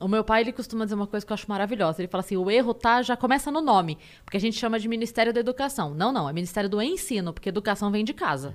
O 0.00 0.08
meu 0.08 0.24
pai, 0.24 0.40
ele 0.40 0.52
costuma 0.52 0.84
dizer 0.84 0.94
uma 0.96 1.06
coisa 1.06 1.24
que 1.24 1.30
eu 1.32 1.34
acho 1.34 1.46
maravilhosa. 1.48 2.00
Ele 2.00 2.08
fala 2.08 2.20
assim: 2.24 2.36
o 2.38 2.50
erro 2.50 2.72
tá, 2.72 3.02
já 3.02 3.16
começa 3.18 3.50
no 3.50 3.60
nome, 3.60 3.98
porque 4.24 4.38
a 4.38 4.40
gente 4.40 4.58
chama 4.58 4.78
de 4.80 4.88
Ministério 4.88 5.34
da 5.34 5.40
Educação. 5.40 5.92
Não, 5.94 6.10
não, 6.10 6.26
é 6.28 6.32
Ministério 6.32 6.68
do 6.70 6.80
Ensino, 6.80 7.32
porque 7.34 7.50
educação 7.50 7.90
vem 7.90 8.04
de 8.04 8.14
casa. 8.14 8.54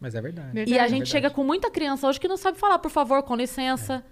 Mas 0.00 0.14
é 0.14 0.20
verdade. 0.20 0.52
Verdade. 0.52 0.70
E 0.72 0.78
a 0.78 0.82
É 0.84 0.88
gente 0.88 0.90
verdade. 1.00 1.10
chega 1.10 1.30
com 1.30 1.44
muita 1.44 1.70
criança 1.70 2.08
hoje 2.08 2.18
que 2.18 2.26
não 2.28 2.36
sabe 2.36 2.58
falar, 2.58 2.78
por 2.78 2.90
favor, 2.90 3.22
com 3.22 3.36
licença. 3.36 4.02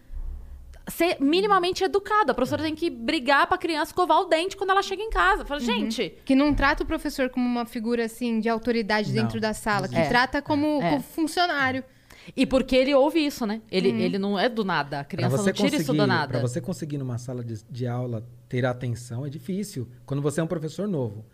Ser 0.91 1.19
minimamente 1.21 1.85
educado. 1.85 2.33
A 2.33 2.35
professora 2.35 2.63
tem 2.63 2.75
que 2.75 2.89
brigar 2.89 3.47
pra 3.47 3.59
criança 3.59 3.91
escovar 3.91 4.21
o 4.21 4.25
dente 4.25 4.57
quando 4.57 4.71
ela 4.71 4.83
chega 4.83 5.03
em 5.03 5.11
casa. 5.11 5.45
Fala, 5.45 5.61
gente, 5.61 6.15
Que 6.25 6.35
não 6.35 6.55
trata 6.55 6.83
o 6.83 6.87
professor 6.87 7.29
como 7.29 7.45
uma 7.47 7.67
figura 7.67 8.05
assim 8.07 8.41
de 8.41 8.49
autoridade 8.49 9.13
Não. 9.13 9.23
dentro 9.23 9.39
da 9.41 9.53
sala, 9.53 9.87
que 9.89 9.97
É. 9.97 10.09
trata 10.09 10.41
como, 10.41 10.81
É. 10.83 10.91
como 10.91 11.03
funcionário. 11.03 11.85
e 12.37 12.45
porque 12.47 12.77
ele 12.77 12.95
ouve 12.95 13.25
isso, 13.25 13.47
né? 13.47 13.63
Ele, 13.71 13.89
ele 14.03 14.19
não 14.19 14.39
é 14.39 14.51
do 14.51 14.63
nada. 14.63 15.01
A 15.01 15.05
Pra 15.05 15.17
criança 15.17 15.37
não 15.39 15.53
tira 15.53 15.77
isso 15.77 15.93
do 15.93 15.97
Para 15.97 16.07
nada. 16.07 16.41
você 16.41 16.61
conseguir 16.61 16.99
numa 16.99 17.17
sala 17.17 17.43
de, 17.43 17.63
de 17.71 17.87
aula 17.87 18.23
ter 18.49 18.67
atenção 18.67 19.25
é 19.25 19.31
difícil. 19.31 19.89
Quando 20.05 20.23
você 20.23 20.39
é 20.41 20.45
um 20.45 20.47
professor 20.47 20.87
novo, 20.87 21.25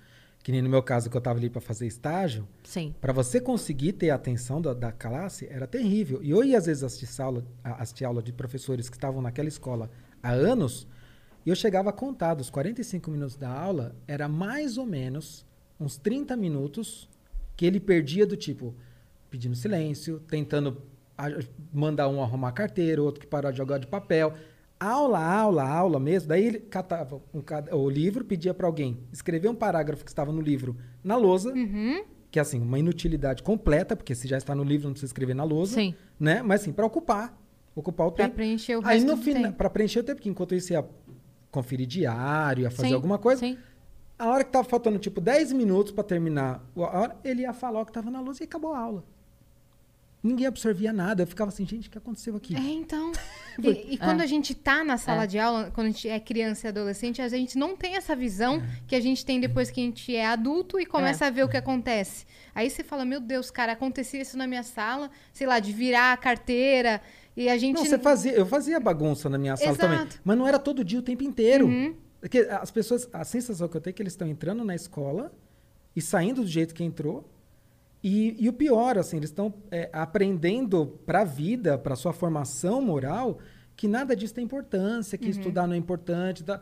que 0.45 0.53
nem 0.53 0.61
no 0.61 0.69
meu 0.69 0.83
caso 0.83 1.09
que 1.09 1.17
eu 1.17 1.21
estava 1.21 1.39
ali 1.39 1.49
para 1.49 1.63
fazer 1.63 1.87
estágio, 1.87 2.47
Sim. 2.63 2.95
para 3.01 3.15
você 3.15 3.41
conseguir 3.41 3.95
ter 3.95 4.11
a 4.11 4.15
atenção 4.15 4.61
da, 4.61 4.75
da 4.75 4.93
classe 4.93 5.49
era 5.51 5.67
terrível. 5.67 6.23
E 6.23 6.31
eu 6.31 6.45
ia 6.45 6.59
às 6.59 6.67
vezes 6.67 6.85
assistir 6.85 7.23
aula, 7.23 7.43
assistir 7.65 8.05
aula 8.05 8.23
de 8.23 8.31
professores 8.31 8.91
que 8.91 8.97
estavam 8.97 9.23
naquela 9.23 9.49
escola 9.49 9.91
há 10.23 10.33
anos, 10.33 10.87
e 11.47 11.49
eu 11.49 11.57
chegava 11.57 11.89
a 11.89 11.93
contar 11.95 12.35
dos 12.35 12.51
45 12.51 13.11
minutos 13.11 13.37
da 13.37 13.49
aula, 13.49 13.97
era 14.07 14.29
mais 14.29 14.77
ou 14.77 14.85
menos 14.85 15.47
uns 15.81 15.97
30 15.97 16.37
minutos 16.37 17.09
que 17.57 17.65
ele 17.65 17.81
perdia 17.81 18.27
do 18.27 18.37
tipo 18.37 18.75
pedindo 19.31 19.57
silêncio, 19.57 20.21
tentando 20.29 20.83
mandar 21.73 22.09
um 22.09 22.23
arrumar 22.23 22.49
a 22.49 22.53
carteira, 22.53 23.03
outro 23.03 23.19
que 23.19 23.27
parou 23.27 23.51
de 23.51 23.57
jogar 23.57 23.79
de 23.79 23.87
papel. 23.87 24.35
Aula, 24.85 25.19
aula, 25.25 25.63
aula 25.69 25.99
mesmo. 26.01 26.29
Daí 26.29 26.45
ele 26.47 26.59
catava 26.59 27.21
um 27.33 27.43
o 27.77 27.89
livro, 27.89 28.25
pedia 28.25 28.53
para 28.53 28.67
alguém 28.67 28.99
escrever 29.13 29.49
um 29.49 29.55
parágrafo 29.55 30.05
que 30.05 30.11
estava 30.11 30.31
no 30.31 30.41
livro 30.43 30.77
na 31.03 31.17
lousa, 31.17 31.53
que 32.31 32.39
é 32.39 32.43
assim, 32.43 32.61
uma 32.61 32.79
inutilidade 32.79 33.43
completa, 33.43 33.97
porque 33.97 34.15
se 34.15 34.29
já 34.29 34.37
está 34.37 34.55
no 34.55 34.63
livro 34.65 34.87
não 34.87 34.93
precisa 34.93 35.09
escrever 35.11 35.35
na 35.35 35.45
lousa, 35.45 35.75
Sim. 35.77 35.95
né? 36.19 36.43
Mas 36.43 36.63
assim, 36.63 36.73
para 36.73 36.85
ocupar, 36.85 37.35
ocupar 37.75 38.09
o 38.09 38.13
Pra 38.13 38.25
tempo. 38.25 38.37
preencher 38.37 38.77
o 38.77 38.83
Aí 38.85 39.03
no 39.03 39.17
final, 39.17 39.53
para 39.53 39.71
preencher 39.71 40.01
o 40.01 40.05
tempo, 40.05 40.21
que 40.21 40.29
enquanto 40.29 40.55
isso 40.55 40.73
ia 40.73 40.85
conferir 41.51 41.87
diário, 41.87 42.63
ia 42.63 42.71
fazer 42.71 42.89
Sim, 42.89 42.95
alguma 42.95 43.17
coisa, 43.19 43.41
Sim. 43.41 43.57
a 44.19 44.29
hora 44.29 44.45
que 44.45 44.51
tava 44.51 44.65
faltando 44.69 44.99
tipo 44.99 45.21
10 45.21 45.53
minutos 45.53 45.93
para 45.93 46.03
terminar 46.05 46.63
a 46.77 46.81
hora, 47.01 47.17
ele 47.25 47.43
ia 47.43 47.53
falar 47.53 47.81
o 47.81 47.87
que 47.87 47.93
tava 47.93 48.11
na 48.11 48.21
lousa 48.21 48.43
e 48.43 48.45
acabou 48.47 48.73
a 48.75 48.79
aula. 48.79 49.05
Ninguém 50.25 50.47
absorvia 50.47 50.91
nada. 50.91 51.23
Eu 51.23 51.27
ficava 51.27 51.51
assim, 51.51 51.67
gente, 51.67 51.87
o 51.87 51.91
que 51.91 51.99
aconteceu 51.99 52.35
aqui? 52.35 52.57
É, 52.57 52.61
então. 52.61 53.13
E, 53.63 53.95
e 53.95 53.99
quando 53.99 54.21
É. 54.21 54.25
a 54.25 54.27
gente 54.27 54.53
tá 54.53 54.83
na 54.83 54.97
sala 54.97 55.23
É. 55.23 55.27
de 55.29 55.39
aula, 55.39 55.71
quando 55.73 55.87
a 55.87 55.91
gente 55.91 56.09
é 56.09 56.19
criança 56.19 56.67
e 56.67 56.69
adolescente, 56.71 57.23
a 57.23 57.29
gente 57.29 57.57
não 57.57 57.77
tem 57.77 57.95
essa 57.95 58.17
visão 58.17 58.57
É. 58.57 58.69
que 58.89 58.97
a 58.97 59.01
gente 59.01 59.25
tem 59.25 59.39
depois 59.39 59.71
que 59.71 59.81
a 59.81 59.85
gente 59.85 60.17
é 60.17 60.27
adulto 60.27 60.81
e 60.81 60.85
começa 60.87 61.27
a 61.27 61.31
ver 61.31 61.45
o 61.45 61.49
que 61.49 61.57
acontece. 61.57 62.27
Aí 62.53 62.69
você 62.69 62.83
fala, 62.83 63.05
meu 63.05 63.21
Deus, 63.21 63.53
cara, 63.53 63.73
acontecia 63.73 64.21
isso 64.21 64.37
na 64.37 64.47
minha 64.49 64.65
sala, 64.65 65.09
sei 65.33 65.47
lá, 65.47 65.61
de 65.61 65.73
virar 65.73 66.13
a 66.15 66.17
carteira. 66.17 67.01
E 67.37 67.49
a 67.49 67.57
gente. 67.57 67.77
Não, 67.77 67.85
você 67.85 67.99
fazia, 67.99 68.33
eu 68.33 68.47
fazia 68.47 68.81
bagunça 68.81 69.29
na 69.29 69.39
minha 69.39 69.57
sala 69.57 69.71
Exato. 69.71 69.87
também, 69.89 70.09
mas 70.25 70.37
não 70.39 70.49
era 70.49 70.59
todo 70.59 70.83
dia 70.83 70.99
o 70.99 71.03
tempo 71.03 71.23
inteiro. 71.23 71.67
Uhum. 71.67 71.95
Porque 72.21 72.39
as 72.39 72.71
pessoas, 72.73 73.09
a 73.13 73.23
sensação 73.25 73.69
que 73.69 73.77
eu 73.77 73.81
tenho 73.81 73.93
é 73.93 73.95
que 73.95 74.03
eles 74.03 74.15
estão 74.15 74.27
entrando 74.27 74.65
na 74.65 74.75
escola 74.75 75.31
e 75.95 76.01
saindo 76.01 76.41
do 76.43 76.49
jeito 76.49 76.75
que 76.75 76.83
entrou. 76.83 77.29
E, 78.05 78.37
e 78.39 78.49
o 78.51 78.53
pior, 78.53 78.99
assim, 78.99 79.17
eles 79.17 79.31
estão 79.31 79.55
é, 79.71 79.89
aprendendo 79.91 80.87
para 81.07 81.23
a 81.23 81.25
vida, 81.25 81.79
para 81.79 81.97
sua 81.97 82.13
formação 82.13 82.83
moral, 82.83 83.39
que 83.75 83.89
nada 83.89 84.15
disso 84.15 84.35
tem 84.35 84.45
importância, 84.45 85.17
Uhum. 85.17 85.23
que 85.25 85.31
estudar 85.31 85.67
não 85.67 85.73
é 85.75 85.79
importante. 85.79 86.45
tá? 86.45 86.61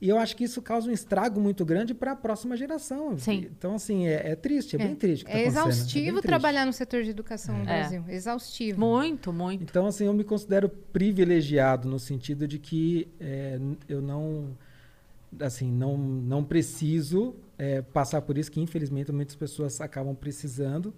E 0.00 0.08
eu 0.08 0.18
acho 0.18 0.36
que 0.36 0.44
isso 0.44 0.60
causa 0.62 0.88
um 0.88 0.92
estrago 0.92 1.40
muito 1.40 1.64
grande 1.64 1.94
para 1.94 2.12
a 2.12 2.16
próxima 2.16 2.56
geração. 2.56 3.16
Sim. 3.18 3.48
Então, 3.50 3.74
assim, 3.74 4.06
é, 4.06 4.30
é 4.32 4.36
triste, 4.36 4.76
é, 4.76 4.78
bem 4.78 4.94
triste. 4.94 5.24
que 5.24 5.30
É 5.30 5.34
tá 5.34 5.40
acontecendo, 5.40 5.64
bem 5.64 5.72
exaustivo 5.72 6.10
triste. 6.12 6.26
trabalhar 6.26 6.64
no 6.66 6.72
setor 6.72 7.02
de 7.02 7.10
educação 7.10 7.56
no 7.56 7.62
É. 7.62 7.64
Brasil. 7.64 8.04
Exaustivo. 8.08 8.78
Muito, 8.80 9.32
muito. 9.32 9.62
Então, 9.64 9.86
assim, 9.86 10.04
eu 10.04 10.12
me 10.12 10.22
considero 10.24 10.68
privilegiado 10.68 11.88
no 11.88 11.98
sentido 11.98 12.46
de 12.46 12.58
que 12.58 13.08
é, 13.18 13.58
eu 13.88 14.00
não, 14.02 14.48
assim, 15.40 15.70
não, 15.72 15.96
não 15.96 16.44
preciso 16.44 17.34
é, 17.58 17.82
passar 17.82 18.22
por 18.22 18.36
isso, 18.38 18.50
que 18.50 18.60
infelizmente 18.60 19.10
muitas 19.12 19.36
pessoas 19.36 19.80
acabam 19.80 20.14
precisando, 20.14 20.94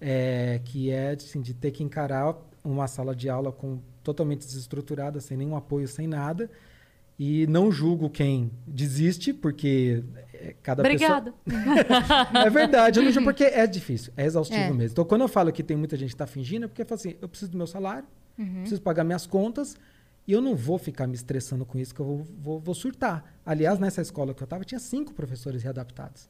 é, 0.00 0.60
que 0.64 0.90
é 0.90 1.12
assim, 1.12 1.40
de 1.40 1.54
ter 1.54 1.70
que 1.70 1.82
encarar 1.82 2.36
uma 2.64 2.86
sala 2.86 3.14
de 3.14 3.28
aula 3.28 3.52
com 3.52 3.78
totalmente 4.02 4.46
desestruturada, 4.46 5.20
sem 5.20 5.36
nenhum 5.36 5.56
apoio, 5.56 5.86
sem 5.88 6.06
nada. 6.06 6.50
E 7.18 7.46
não 7.48 7.70
julgo 7.70 8.08
quem 8.08 8.50
desiste, 8.66 9.34
porque 9.34 10.02
é, 10.32 10.54
cada 10.62 10.80
Obrigada. 10.82 11.34
pessoa... 11.44 12.28
é 12.46 12.48
verdade, 12.48 12.98
eu 12.98 13.04
não 13.04 13.12
julgo 13.12 13.26
porque 13.26 13.44
é 13.44 13.66
difícil, 13.66 14.10
é 14.16 14.24
exaustivo 14.24 14.58
É. 14.58 14.70
mesmo. 14.72 14.92
Então, 14.92 15.04
quando 15.04 15.20
eu 15.20 15.28
falo 15.28 15.52
que 15.52 15.62
tem 15.62 15.76
muita 15.76 15.98
gente 15.98 16.08
que 16.08 16.14
está 16.14 16.26
fingindo, 16.26 16.64
é 16.64 16.68
porque 16.68 16.80
eu 16.80 16.86
falo 16.86 16.98
assim, 16.98 17.16
eu 17.20 17.28
preciso 17.28 17.50
do 17.50 17.58
meu 17.58 17.66
salário, 17.66 18.08
preciso 18.60 18.80
pagar 18.80 19.04
minhas 19.04 19.26
contas, 19.26 19.76
e 20.30 20.32
eu 20.32 20.40
não 20.40 20.54
vou 20.54 20.78
ficar 20.78 21.08
me 21.08 21.14
estressando 21.16 21.64
com 21.66 21.76
isso, 21.76 21.92
que 21.92 22.00
eu 22.00 22.06
vou, 22.06 22.26
vou, 22.40 22.60
vou 22.60 22.74
surtar. 22.74 23.24
Aliás, 23.44 23.80
nessa 23.80 24.00
escola 24.00 24.32
que 24.32 24.40
eu 24.40 24.44
estava, 24.44 24.64
tinha 24.64 24.78
cinco 24.78 25.12
professores 25.12 25.60
readaptados. 25.64 26.28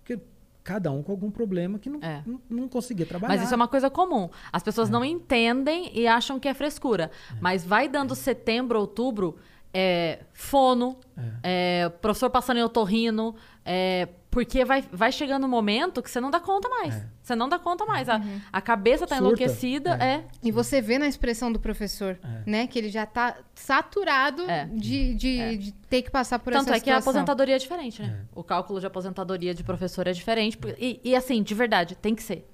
Porque 0.00 0.20
cada 0.62 0.90
um 0.92 1.02
com 1.02 1.10
algum 1.10 1.30
problema 1.30 1.78
que 1.78 1.88
não, 1.88 1.98
É. 2.02 2.22
não, 2.26 2.38
não 2.50 2.68
conseguia 2.68 3.06
trabalhar. 3.06 3.34
Mas 3.34 3.42
isso 3.42 3.54
é 3.54 3.56
uma 3.56 3.68
coisa 3.68 3.88
comum. 3.88 4.28
As 4.52 4.62
pessoas 4.62 4.90
não 4.90 5.02
entendem 5.02 5.90
e 5.98 6.06
acham 6.06 6.38
que 6.38 6.46
é 6.46 6.52
frescura. 6.52 7.10
Mas 7.40 7.64
vai 7.64 7.88
dando 7.88 8.14
setembro, 8.14 8.78
outubro, 8.78 9.36
é, 9.72 10.20
fono, 10.34 10.98
é, 11.42 11.88
professor 12.02 12.28
passando 12.28 12.58
em 12.58 12.62
otorrino, 12.62 13.34
é, 13.64 14.08
porque 14.30 14.64
vai, 14.64 14.84
vai 14.92 15.12
chegando 15.12 15.44
um 15.46 15.48
momento 15.48 16.02
que 16.02 16.10
você 16.10 16.20
não 16.20 16.30
dá 16.30 16.40
conta 16.40 16.68
mais. 16.68 17.06
Você 17.22 17.34
não 17.36 17.48
dá 17.48 17.58
conta 17.58 17.86
mais. 17.86 18.08
A, 18.08 18.20
a 18.52 18.60
cabeça 18.60 19.06
tá 19.06 19.16
Surta. 19.16 19.24
enlouquecida. 19.24 19.94
É. 20.02 20.24
E 20.42 20.50
você 20.50 20.80
vê 20.82 20.98
na 20.98 21.06
expressão 21.06 21.50
do 21.52 21.58
professor, 21.60 22.18
né? 22.44 22.66
Que 22.66 22.78
ele 22.78 22.88
já 22.90 23.06
tá 23.06 23.36
saturado 23.54 24.42
É. 24.50 24.66
de, 24.66 25.14
de, 25.14 25.56
de 25.56 25.72
ter 25.88 26.02
que 26.02 26.10
passar 26.10 26.38
por 26.40 26.52
Tanto 26.52 26.64
essa 26.68 26.76
é 26.76 26.80
que 26.80 26.90
a 26.90 26.94
situação. 26.94 27.10
aposentadoria 27.12 27.54
é 27.54 27.58
diferente, 27.58 28.02
né? 28.02 28.24
O 28.34 28.42
cálculo 28.42 28.80
de 28.80 28.86
aposentadoria 28.86 29.54
de 29.54 29.62
professor 29.64 30.06
é 30.06 30.12
diferente. 30.12 30.58
E, 30.78 31.00
e, 31.02 31.14
assim, 31.16 31.42
de 31.42 31.54
verdade, 31.54 31.94
tem 31.94 32.14
que 32.14 32.22
ser. 32.22 32.46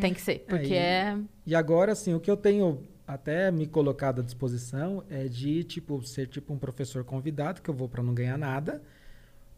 Tem 0.00 0.14
que 0.14 0.20
ser. 0.20 0.44
Porque 0.48 0.72
e- 0.72 0.76
é. 0.76 1.16
E 1.44 1.54
agora, 1.54 1.92
assim, 1.92 2.14
o 2.14 2.20
que 2.20 2.30
eu 2.30 2.36
tenho 2.36 2.82
até 3.06 3.50
me 3.50 3.66
colocado 3.66 4.20
à 4.20 4.24
disposição 4.24 5.02
é 5.10 5.24
de, 5.24 5.62
tipo, 5.64 6.02
ser 6.02 6.26
tipo 6.28 6.52
um 6.52 6.58
professor 6.58 7.04
convidado, 7.04 7.60
que 7.60 7.68
eu 7.68 7.74
vou 7.74 7.88
para 7.88 8.02
não 8.02 8.14
ganhar 8.14 8.36
nada, 8.38 8.82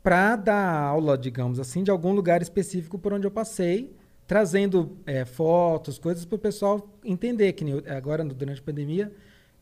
para 0.08 0.36
dar 0.36 0.74
aula, 0.84 1.18
digamos 1.18 1.60
assim, 1.60 1.82
de 1.82 1.90
algum 1.90 2.14
lugar 2.14 2.40
específico 2.40 2.98
por 2.98 3.12
onde 3.12 3.26
eu 3.26 3.30
passei, 3.30 3.94
trazendo 4.26 4.96
é, 5.04 5.26
fotos, 5.26 5.98
coisas 5.98 6.24
para 6.24 6.36
o 6.36 6.38
pessoal 6.38 6.88
entender. 7.04 7.52
Que 7.52 7.68
eu- 7.68 7.82
agora, 7.94 8.24
durante 8.24 8.58
a 8.58 8.62
pandemia, 8.64 9.12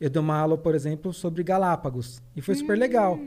eu 0.00 0.08
dei 0.08 0.22
uma 0.22 0.36
aula, 0.38 0.56
por 0.56 0.72
exemplo, 0.76 1.12
sobre 1.12 1.42
Galápagos. 1.42 2.22
E 2.36 2.40
foi 2.40 2.54
super 2.54 2.78
legal. 2.78 3.18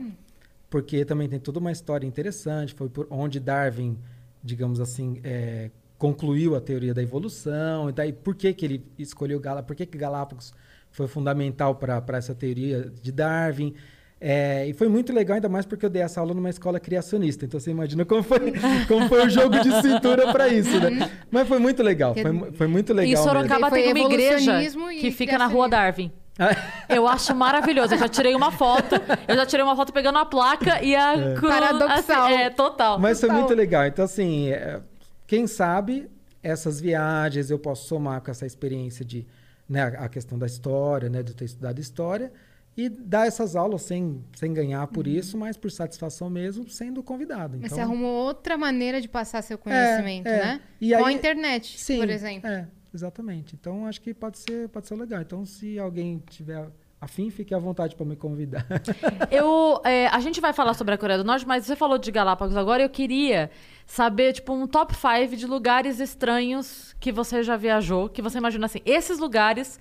Porque 0.70 1.04
também 1.04 1.28
tem 1.28 1.38
toda 1.38 1.58
uma 1.58 1.70
história 1.70 2.06
interessante. 2.06 2.72
Foi 2.72 2.88
por 2.88 3.06
onde 3.10 3.38
Darwin, 3.38 3.98
digamos 4.42 4.80
assim, 4.80 5.20
é, 5.22 5.70
concluiu 5.98 6.56
a 6.56 6.60
teoria 6.60 6.94
da 6.94 7.02
evolução. 7.02 7.90
E 7.90 7.92
daí, 7.92 8.14
por 8.14 8.34
que, 8.34 8.54
que 8.54 8.64
ele 8.64 8.86
escolheu 8.98 9.38
Galápagos? 9.38 9.66
Por 9.66 9.76
que, 9.76 9.84
que 9.84 9.98
Galápagos 9.98 10.54
foi 10.90 11.06
fundamental 11.06 11.74
para 11.74 12.16
essa 12.16 12.34
teoria 12.34 12.90
de 13.02 13.12
Darwin? 13.12 13.74
É, 14.20 14.66
e 14.66 14.74
foi 14.74 14.86
muito 14.86 15.14
legal, 15.14 15.36
ainda 15.36 15.48
mais 15.48 15.64
porque 15.64 15.86
eu 15.86 15.88
dei 15.88 16.02
essa 16.02 16.20
aula 16.20 16.34
numa 16.34 16.50
escola 16.50 16.78
criacionista. 16.78 17.46
Então 17.46 17.58
você 17.58 17.70
imagina 17.70 18.04
como 18.04 18.22
foi, 18.22 18.52
como 18.86 19.08
foi 19.08 19.26
o 19.26 19.30
jogo 19.30 19.58
de 19.60 19.80
cintura 19.80 20.30
para 20.30 20.48
isso, 20.48 20.78
né? 20.78 21.10
Mas 21.30 21.48
foi 21.48 21.58
muito 21.58 21.82
legal. 21.82 22.14
Foi, 22.14 22.52
foi 22.52 22.66
muito 22.66 22.92
legal. 22.92 23.10
Mesmo. 23.10 23.24
Sorocaba 23.24 23.70
Foi 23.70 23.82
tem 23.82 23.92
uma 23.92 24.12
igreja 24.12 24.62
e 24.62 25.00
que 25.00 25.10
fica 25.10 25.38
na 25.38 25.46
rua 25.46 25.68
Darwin. 25.68 26.12
Eu 26.88 27.06
acho 27.06 27.34
maravilhoso. 27.34 27.94
Eu 27.94 27.98
já 27.98 28.08
tirei 28.08 28.34
uma 28.34 28.50
foto. 28.50 28.94
Eu 29.26 29.36
já 29.36 29.46
tirei 29.46 29.64
uma 29.64 29.76
foto 29.76 29.92
pegando 29.92 30.18
a 30.18 30.26
placa 30.26 30.82
e 30.82 30.94
a 30.94 31.34
cruz. 31.36 31.54
Paradoxal. 31.54 32.24
assim, 32.24 32.34
é, 32.34 32.50
total. 32.50 32.98
Mas 32.98 33.20
foi 33.20 33.28
Total. 33.28 33.42
muito 33.42 33.54
legal. 33.54 33.86
Então, 33.86 34.04
assim, 34.04 34.50
é, 34.50 34.80
quem 35.26 35.46
sabe 35.46 36.10
essas 36.42 36.80
viagens 36.80 37.50
eu 37.50 37.58
posso 37.58 37.86
somar 37.86 38.20
com 38.22 38.30
essa 38.30 38.46
experiência 38.46 39.04
de 39.04 39.26
né, 39.68 39.82
a 39.82 40.04
a 40.04 40.08
questão 40.08 40.38
da 40.38 40.46
história, 40.46 41.08
né, 41.08 41.22
de 41.22 41.34
ter 41.34 41.44
estudado 41.44 41.78
história, 41.78 42.32
e 42.76 42.88
dar 42.88 43.26
essas 43.26 43.56
aulas 43.56 43.82
sem, 43.82 44.24
sem 44.34 44.52
ganhar 44.54 44.86
por 44.86 45.06
isso, 45.06 45.36
mas 45.36 45.56
por 45.56 45.70
satisfação 45.70 46.30
mesmo, 46.30 46.68
sendo 46.68 47.02
convidado. 47.02 47.58
Mas 47.60 47.66
Então, 47.66 47.76
você 47.76 47.80
arrumou 47.82 48.24
outra 48.26 48.56
maneira 48.56 49.00
de 49.00 49.08
passar 49.08 49.42
seu 49.42 49.58
conhecimento, 49.58 50.26
é. 50.28 50.44
né? 50.44 50.60
E 50.80 50.94
Com 50.94 51.04
a 51.04 51.08
aí- 51.08 51.14
internet, 51.14 51.78
sim, 51.78 51.98
por 51.98 52.08
exemplo. 52.08 52.48
É, 52.48 52.66
exatamente. 52.94 53.54
Então, 53.60 53.86
acho 53.86 54.00
que 54.00 54.14
pode 54.14 54.38
ser, 54.38 54.68
pode 54.68 54.86
ser 54.86 54.94
legal. 54.94 55.20
Então, 55.20 55.44
se 55.44 55.78
alguém 55.78 56.22
tiver 56.30 56.68
afim, 57.00 57.30
fique 57.30 57.54
à 57.54 57.58
vontade 57.58 57.96
para 57.96 58.04
me 58.06 58.14
convidar. 58.14 58.66
Eu, 59.30 59.80
é, 59.84 60.06
a 60.08 60.20
gente 60.20 60.40
vai 60.40 60.52
falar 60.52 60.74
sobre 60.74 60.94
a 60.94 60.98
Coreia 60.98 61.18
do 61.18 61.24
Norte, 61.24 61.46
mas 61.46 61.64
você 61.64 61.74
falou 61.74 61.98
de 61.98 62.10
Galápagos 62.12 62.56
agora. 62.56 62.82
Eu 62.82 62.90
queria 62.90 63.50
saber, 63.86 64.32
tipo, 64.34 64.52
um 64.52 64.66
top 64.66 64.94
5 64.94 65.34
de 65.36 65.46
lugares 65.46 65.98
estranhos 65.98 66.94
que 67.00 67.10
você 67.10 67.42
já 67.42 67.56
viajou, 67.56 68.08
que 68.08 68.20
você 68.22 68.38
imagina 68.38 68.66
assim. 68.66 68.80
Esses 68.84 69.18
lugares 69.18 69.80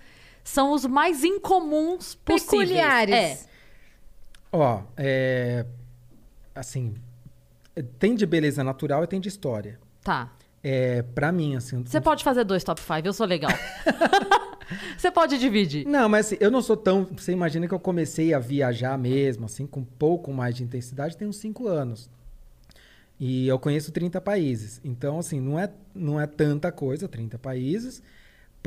são 0.50 0.72
os 0.72 0.86
mais 0.86 1.24
incomuns 1.24 2.16
possíveis. 2.16 2.70
Peculiares. 2.70 3.16
É. 3.16 3.40
Ó, 4.52 4.82
é, 4.98 5.66
assim, 6.56 6.96
tem 8.00 8.16
de 8.16 8.26
beleza 8.26 8.64
natural 8.64 9.04
e 9.04 9.08
tem 9.08 9.20
de 9.20 9.30
história. 9.30 9.80
Tá. 10.04 10.34
É, 10.64 11.04
para 11.04 11.32
mim, 11.32 11.56
assim, 11.56 11.84
Você 11.84 12.02
pode 12.02 12.24
fazer 12.24 12.44
dois 12.44 12.64
top 12.64 12.82
5, 12.82 13.02
eu 13.06 13.14
sou 13.14 13.28
legal. 13.28 13.52
você 14.98 15.12
pode 15.12 15.38
dividir. 15.38 15.86
Não, 15.86 16.10
mas 16.10 16.26
assim, 16.26 16.38
eu 16.40 16.50
não 16.50 16.64
sou 16.64 16.76
tão. 16.76 17.06
Você 17.16 17.32
imagina 17.32 17.68
que 17.68 17.74
eu 17.74 17.80
comecei 17.80 18.34
a 18.34 18.40
viajar 18.40 18.98
mesmo, 18.98 19.46
assim, 19.46 19.68
com 19.68 19.82
um 19.82 19.86
pouco 19.86 20.34
mais 20.34 20.56
de 20.56 20.64
intensidade, 20.64 21.16
tem 21.16 21.28
uns 21.28 21.38
5 21.38 21.68
anos. 21.68 22.10
E 23.20 23.48
eu 23.48 23.60
conheço 23.60 23.92
30 23.92 24.20
países. 24.20 24.82
Então, 24.84 25.20
assim, 25.20 25.40
não 25.40 25.60
é, 25.60 25.70
não 25.94 26.20
é 26.20 26.26
tanta 26.26 26.72
coisa, 26.72 27.08
30 27.08 27.38
países, 27.38 28.02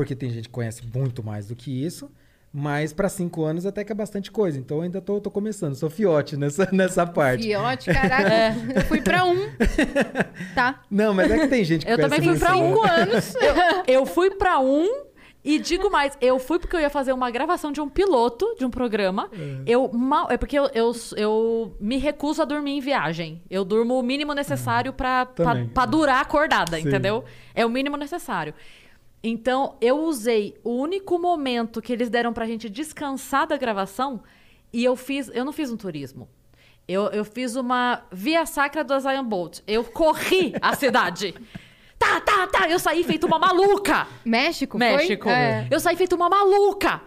porque 0.03 0.17
tem 0.17 0.31
gente 0.31 0.49
que 0.49 0.55
conhece 0.55 0.83
muito 0.93 1.23
mais 1.23 1.47
do 1.47 1.57
que 1.57 1.85
isso. 1.85 2.11
Mas 2.55 2.93
para 2.93 3.09
5 3.09 3.43
anos 3.45 3.65
até 3.65 3.83
que 3.83 3.91
é 3.93 3.95
bastante 3.95 4.31
coisa. 4.31 4.59
Então 4.59 4.77
eu 4.79 4.83
ainda 4.83 5.01
tô, 5.01 5.19
tô 5.19 5.31
começando, 5.31 5.75
sou 5.75 5.89
fiote 5.89 6.37
nessa, 6.37 6.69
nessa 6.73 7.07
parte. 7.07 7.45
Fiote, 7.45 7.87
caraca. 7.95 8.29
É. 8.31 8.55
Eu 8.77 8.83
fui 8.83 9.01
pra 9.01 9.25
um. 9.25 9.37
Tá. 10.55 10.83
Não, 10.91 11.15
mas 11.15 11.31
é 11.31 11.39
que 11.39 11.49
tem 11.49 11.65
gente 11.65 11.87
que 11.87 11.91
Eu 11.91 11.97
também 11.97 12.21
fui 12.21 12.37
mais. 12.39 12.61
um 12.61 12.83
anos. 12.83 13.35
Eu, 13.37 13.95
eu 13.95 14.07
fui 14.07 14.31
pra 14.33 14.59
um. 14.61 14.87
E 15.45 15.59
digo 15.59 15.91
mais, 15.91 16.17
eu 16.21 16.39
fui 16.39 16.59
porque 16.59 16.77
eu 16.77 16.81
ia 16.81 16.91
fazer 16.91 17.13
uma 17.13 17.29
gravação 17.31 17.73
de 17.73 17.81
um 17.81 17.89
piloto 17.89 18.55
de 18.59 18.65
um 18.65 18.71
programa. 18.71 19.31
Eu 19.67 19.91
mal. 19.93 20.31
É 20.31 20.37
porque 20.37 20.57
eu, 20.59 20.71
eu, 20.75 20.93
eu 21.17 21.77
me 21.81 21.97
recuso 21.97 22.43
a 22.43 22.45
dormir 22.45 22.73
em 22.73 22.81
viagem. 22.81 23.43
Eu 23.51 23.65
durmo 23.65 23.99
o 23.99 24.03
mínimo 24.03 24.35
necessário 24.35 24.93
Também. 25.35 25.69
pra 25.69 25.87
durar 25.87 26.21
acordada, 26.21 26.77
Sim. 26.79 26.87
entendeu? 26.87 27.25
É 27.55 27.65
o 27.67 27.71
mínimo 27.71 27.97
necessário. 27.97 28.55
Então, 29.23 29.77
eu 29.81 29.99
usei 30.01 30.59
o 30.65 30.71
único 30.71 31.19
momento 31.19 31.81
que 31.81 31.93
eles 31.93 32.11
deram 32.11 32.33
pra 32.33 32.47
gente 32.47 32.69
descansar 32.69 33.47
da 33.47 33.57
gravação 33.57 34.23
e 34.73 34.83
eu 34.85 34.97
fiz. 34.97 35.31
Eu 35.33 35.45
não 35.45 35.53
fiz 35.53 35.71
um 35.71 35.77
turismo. 35.77 36.29
Eu, 36.89 37.07
eu 37.11 37.25
fiz 37.25 37.55
uma 37.55 38.03
via 38.11 38.45
sacra 38.45 38.83
do 38.83 38.99
Zion 38.99 39.25
Bolt. 39.25 39.61
Eu 39.67 39.85
corri 39.85 40.53
a 40.61 40.75
cidade. 40.77 41.35
Tá, 41.97 42.21
tá, 42.21 42.47
tá. 42.49 42.69
Eu 42.69 42.81
saí 42.81 43.05
feito 43.05 43.25
uma 43.27 43.39
maluca. 43.39 44.09
México, 44.25 44.77
México. 44.77 45.29
É. 45.29 45.69
Eu 45.71 45.79
saí 45.79 45.95
feito 45.95 46.17
uma 46.17 46.29
maluca. 46.29 47.01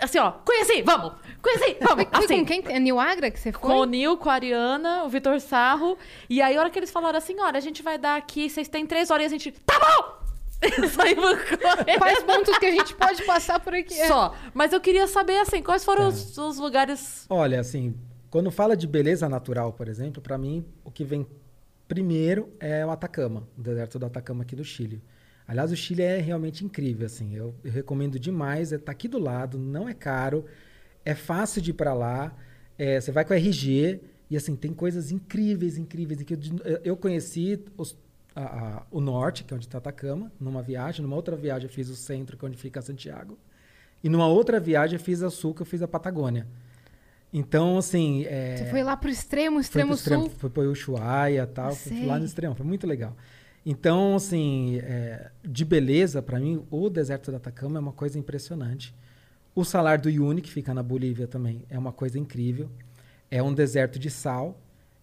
Assim, 0.00 0.18
ó, 0.18 0.30
conheci, 0.30 0.82
vamos, 0.82 1.14
conheci, 1.42 1.76
vamos. 1.80 2.04
Foi 2.12 2.24
Assim, 2.24 2.38
com 2.40 2.44
quem? 2.44 2.62
É 2.68 2.78
Nil 2.78 2.98
Agra 3.00 3.28
que 3.28 3.40
você 3.40 3.50
foi? 3.50 3.60
com 3.60 3.78
o 3.78 3.84
Nil, 3.84 4.16
com 4.16 4.30
a 4.30 4.34
Ariana, 4.34 5.02
o 5.04 5.08
Vitor 5.08 5.40
Sarro. 5.40 5.98
E 6.30 6.40
aí, 6.40 6.56
a 6.56 6.60
hora 6.60 6.70
que 6.70 6.78
eles 6.78 6.92
falaram 6.92 7.18
assim, 7.18 7.40
olha, 7.40 7.56
a 7.56 7.60
gente 7.60 7.82
vai 7.82 7.98
dar 7.98 8.16
aqui, 8.16 8.48
vocês 8.48 8.68
têm 8.68 8.86
três 8.86 9.10
horas 9.10 9.24
e 9.24 9.26
a 9.26 9.28
gente, 9.30 9.50
tá 9.50 9.78
bom! 9.80 10.17
Saímos 10.90 11.38
correndo. 11.44 11.98
Quais 11.98 12.22
pontos 12.22 12.58
que 12.58 12.66
a 12.66 12.70
gente 12.70 12.94
pode 12.94 13.22
passar 13.24 13.60
por 13.60 13.74
aqui? 13.74 13.94
Só. 14.06 14.34
Mas 14.52 14.72
eu 14.72 14.80
queria 14.80 15.06
saber, 15.06 15.38
assim, 15.38 15.62
quais 15.62 15.84
foram 15.84 16.08
os, 16.08 16.36
os 16.36 16.58
lugares... 16.58 17.26
Olha, 17.30 17.60
assim, 17.60 17.94
quando 18.30 18.50
fala 18.50 18.76
de 18.76 18.86
beleza 18.86 19.28
natural, 19.28 19.72
por 19.72 19.88
exemplo, 19.88 20.20
para 20.20 20.36
mim, 20.36 20.64
o 20.84 20.90
que 20.90 21.04
vem 21.04 21.26
primeiro 21.86 22.52
é 22.60 22.84
o 22.84 22.90
Atacama, 22.90 23.48
o 23.56 23.62
deserto 23.62 23.98
do 23.98 24.06
Atacama 24.06 24.42
aqui 24.42 24.54
do 24.54 24.64
Chile. 24.64 25.02
Aliás, 25.46 25.72
o 25.72 25.76
Chile 25.76 26.02
é 26.02 26.18
realmente 26.18 26.62
incrível, 26.64 27.06
assim, 27.06 27.34
eu, 27.34 27.54
eu 27.64 27.72
recomendo 27.72 28.18
demais, 28.18 28.72
é 28.72 28.76
tá 28.78 28.92
aqui 28.92 29.08
do 29.08 29.18
lado, 29.18 29.58
não 29.58 29.88
é 29.88 29.94
caro, 29.94 30.44
é 31.04 31.14
fácil 31.14 31.62
de 31.62 31.70
ir 31.70 31.74
para 31.74 31.94
lá, 31.94 32.36
é, 32.76 33.00
você 33.00 33.10
vai 33.10 33.24
com 33.24 33.32
RG 33.32 34.00
e 34.30 34.36
assim 34.36 34.54
tem 34.54 34.74
coisas 34.74 35.10
incríveis, 35.10 35.78
incríveis. 35.78 36.22
que 36.22 36.34
eu, 36.34 36.38
eu 36.84 36.96
conheci 36.98 37.64
os- 37.78 37.96
a- 38.38 38.76
a- 38.78 38.82
o 38.90 39.00
norte, 39.00 39.44
que 39.44 39.52
é 39.52 39.56
onde 39.56 39.66
está 39.66 39.78
Atacama, 39.78 40.30
numa 40.40 40.62
viagem, 40.62 41.02
numa 41.02 41.16
outra 41.16 41.36
viagem 41.36 41.68
eu 41.68 41.72
fiz 41.72 41.88
o 41.88 41.96
centro, 41.96 42.36
que 42.36 42.44
é 42.44 42.48
onde 42.48 42.56
fica 42.56 42.80
Santiago, 42.82 43.38
e 44.02 44.08
numa 44.08 44.26
outra 44.26 44.58
viagem 44.60 44.96
eu 44.98 45.02
fiz 45.04 45.22
a 45.22 45.30
sul, 45.30 45.54
que 45.54 45.62
eu 45.62 45.66
fiz 45.66 45.82
a 45.82 45.88
Patagônia. 45.88 46.46
Então, 47.32 47.76
assim. 47.76 48.24
É, 48.24 48.56
Você 48.56 48.64
foi 48.70 48.82
lá 48.82 48.98
extremo, 49.06 49.56
foi 49.56 49.60
extremo 49.60 49.94
extremo, 49.94 50.22
sul. 50.24 50.32
Foi 50.38 50.48
para 50.50 50.62
Ushuaia 50.62 51.42
e 51.42 51.46
tal. 51.46 51.74
Fui 51.74 52.06
lá 52.06 52.18
no 52.18 52.24
extremo, 52.24 52.54
foi 52.54 52.64
muito 52.64 52.86
legal. 52.86 53.14
Então, 53.66 54.16
assim, 54.16 54.78
é, 54.78 55.30
de 55.44 55.64
beleza, 55.64 56.22
para 56.22 56.40
mim, 56.40 56.64
o 56.70 56.88
deserto 56.88 57.30
do 57.30 57.36
Atacama 57.36 57.78
é 57.78 57.80
uma 57.80 57.92
coisa 57.92 58.18
impressionante. 58.18 58.94
O 59.54 59.62
salar 59.64 59.98
do 59.98 60.06
Uyuni, 60.06 60.40
que 60.40 60.50
fica 60.50 60.72
na 60.72 60.82
Bolívia 60.82 61.26
também, 61.26 61.64
é 61.68 61.78
uma 61.78 61.92
coisa 61.92 62.18
incrível. 62.18 62.70
É 63.30 63.42
um 63.42 63.52
deserto 63.52 63.98
de 63.98 64.10
sal. 64.10 64.58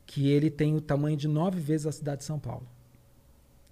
que 0.08 0.30
ele 0.30 0.52
tem 0.52 0.76
o 0.76 0.80
tamanho 0.82 1.17
de 1.17 1.28
nove 1.28 1.60
vezes 1.60 1.88
a 1.88 1.91
cidade 1.91 2.19
de 2.19 2.26
São 2.26 2.38
Paulo. 2.38 2.67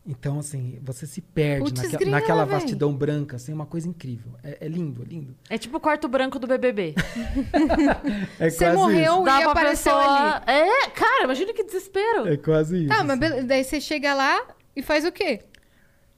Então, 0.05 0.37
assim, 0.39 0.79
você 0.83 1.07
se 1.07 1.21
perde 1.21 1.73
naque- 1.81 1.95
grila, 1.97 2.11
naquela 2.11 2.43
véi. 2.45 2.55
vastidão 2.59 2.93
branca, 2.93 3.37
assim, 3.37 3.53
é 3.53 3.55
uma 3.55 3.65
coisa 3.65 3.87
incrível. 3.87 4.33
É, 4.43 4.57
é 4.65 4.67
lindo, 4.67 5.01
é 5.01 5.05
lindo. 5.05 5.33
É 5.49 5.57
tipo 5.57 5.77
o 5.77 5.79
quarto 5.79 6.09
branco 6.09 6.37
do 6.37 6.45
BBB. 6.45 6.93
É 8.39 8.49
Você 8.49 8.65
quase 8.65 8.77
morreu 8.77 9.13
isso. 9.13 9.21
e 9.21 9.23
pra 9.23 9.51
apareceu 9.51 9.93
pessoa... 9.95 10.35
ali. 10.35 10.43
É, 10.47 10.89
cara, 10.89 11.23
imagina 11.23 11.53
que 11.53 11.63
desespero. 11.63 12.27
É 12.27 12.35
quase 12.35 12.79
isso. 12.85 12.87
Tá, 12.89 13.03
mas 13.03 13.21
assim. 13.21 13.45
daí 13.47 13.63
você 13.63 13.79
chega 13.79 14.13
lá 14.13 14.45
e 14.75 14.81
faz 14.81 15.05
o 15.05 15.11
quê? 15.11 15.39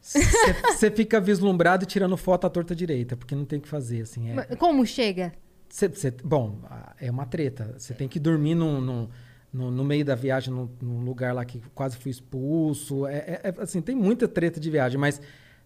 Você 0.02 0.92
fica 0.92 1.20
vislumbrado 1.20 1.86
tirando 1.86 2.16
foto 2.18 2.46
à 2.46 2.50
torta 2.50 2.76
direita, 2.76 3.16
porque 3.18 3.36
não 3.36 3.46
tem 3.46 3.60
o 3.60 3.62
que 3.62 3.68
fazer, 3.68 4.02
assim. 4.02 4.30
É, 4.38 4.56
Como 4.56 4.86
chega? 4.86 5.34
Cê- 5.70 5.92
cê- 5.94 6.14
bom, 6.24 6.60
é 7.00 7.10
uma 7.10 7.26
treta. 7.26 7.76
Você 7.78 7.94
tem 7.94 8.08
que 8.08 8.20
dormir 8.20 8.56
num, 8.56 8.80
num- 8.80 9.10
no, 9.56 9.72
no 9.72 9.84
meio 9.84 10.04
da 10.04 10.16
viagem, 10.16 10.54
num, 10.54 10.70
num 10.82 11.00
lugar 11.04 11.34
lá 11.34 11.46
que 11.46 11.62
quase 11.74 11.96
fui 11.98 12.12
expulso. 12.12 13.08
É, 13.08 13.18
é- 13.18 13.42
é, 13.46 13.54
assim, 13.62 13.82
tem 13.82 13.96
muita 13.96 14.28
treta 14.28 14.60
de 14.60 14.70
viagem, 14.70 15.00
mas 15.00 15.22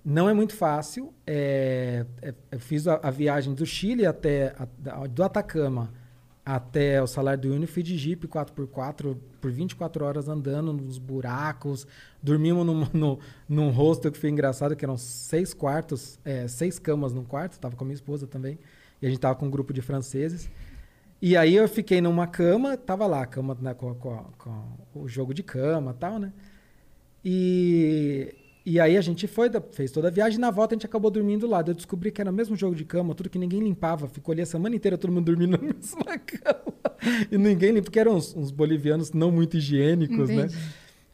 não 0.05 0.29
é 0.29 0.33
muito 0.33 0.55
fácil. 0.55 1.11
É, 1.25 2.05
é- 2.21 2.33
eu 2.51 2.59
fiz 2.59 2.87
a, 2.87 2.99
a 3.01 3.09
viagem 3.09 3.53
do 3.53 3.65
Chile 3.65 4.05
até 4.05 4.53
a- 4.85 5.07
do 5.07 5.23
Atacama 5.23 5.91
até 6.45 7.01
o 7.01 7.05
Salário 7.05 7.41
do 7.43 7.47
Uyuni, 7.49 7.67
fui 7.67 7.83
de 7.83 7.95
Jeep 7.95 8.27
4x4 8.27 9.15
por 9.39 9.51
24 9.51 10.03
horas 10.03 10.27
andando 10.27 10.73
nos 10.73 10.97
buracos. 10.97 11.85
Dormimos 12.23 12.65
num, 12.65 12.87
no, 12.93 13.19
num 13.47 13.69
hostel 13.69 14.11
que 14.11 14.17
foi 14.17 14.29
engraçado, 14.29 14.75
que 14.75 14.83
eram 14.83 14.97
seis 14.97 15.53
quartos, 15.53 16.19
é, 16.25 16.47
seis 16.47 16.79
camas 16.79 17.13
num 17.13 17.23
quarto. 17.23 17.59
Tava 17.59 17.75
com 17.75 17.83
a 17.83 17.87
minha 17.87 17.95
esposa 17.95 18.25
também. 18.25 18.57
E 19.01 19.05
a 19.05 19.09
gente 19.09 19.19
tava 19.19 19.35
com 19.35 19.45
um 19.45 19.49
grupo 19.51 19.71
de 19.73 19.81
franceses. 19.81 20.49
E 21.21 21.35
aí 21.35 21.55
eu 21.55 21.67
fiquei 21.67 21.99
numa 22.01 22.25
cama, 22.27 22.77
tava 22.77 23.05
lá, 23.05 23.21
a 23.23 23.25
cama 23.25 23.57
né, 23.61 23.73
com, 23.73 23.93
com- 23.95 24.25
com 24.37 24.63
o 25.01 25.07
jogo 25.07 25.33
de 25.33 25.43
cama 25.43 25.91
e 25.91 25.99
tal, 25.99 26.17
né? 26.19 26.31
E, 27.23 28.33
e 28.65 28.79
aí 28.79 28.95
a 28.97 29.01
gente 29.01 29.27
foi, 29.27 29.49
fez 29.71 29.91
toda 29.91 30.07
a 30.07 30.11
viagem 30.11 30.37
e 30.37 30.41
na 30.41 30.51
volta 30.51 30.73
a 30.73 30.75
gente 30.77 30.85
acabou 30.85 31.11
dormindo 31.11 31.45
lá. 31.47 31.61
Eu 31.65 31.73
descobri 31.73 32.11
que 32.11 32.21
era 32.21 32.29
o 32.31 32.33
mesmo 32.33 32.55
jogo 32.55 32.75
de 32.75 32.85
cama, 32.85 33.13
tudo 33.13 33.29
que 33.29 33.37
ninguém 33.37 33.59
limpava. 33.59 34.07
Ficou 34.07 34.31
ali 34.31 34.41
a 34.41 34.45
semana 34.45 34.75
inteira 34.75 34.97
todo 34.97 35.11
mundo 35.11 35.25
dormindo 35.25 35.51
na 35.51 35.57
mesma 35.73 36.17
cama. 36.17 36.73
E 37.31 37.37
ninguém 37.37 37.71
limpa, 37.71 37.83
porque 37.85 37.99
eram 37.99 38.15
uns, 38.15 38.35
uns 38.35 38.51
bolivianos 38.51 39.11
não 39.11 39.31
muito 39.31 39.57
higiênicos, 39.57 40.29
né? 40.29 40.45
Entendi. 40.45 40.57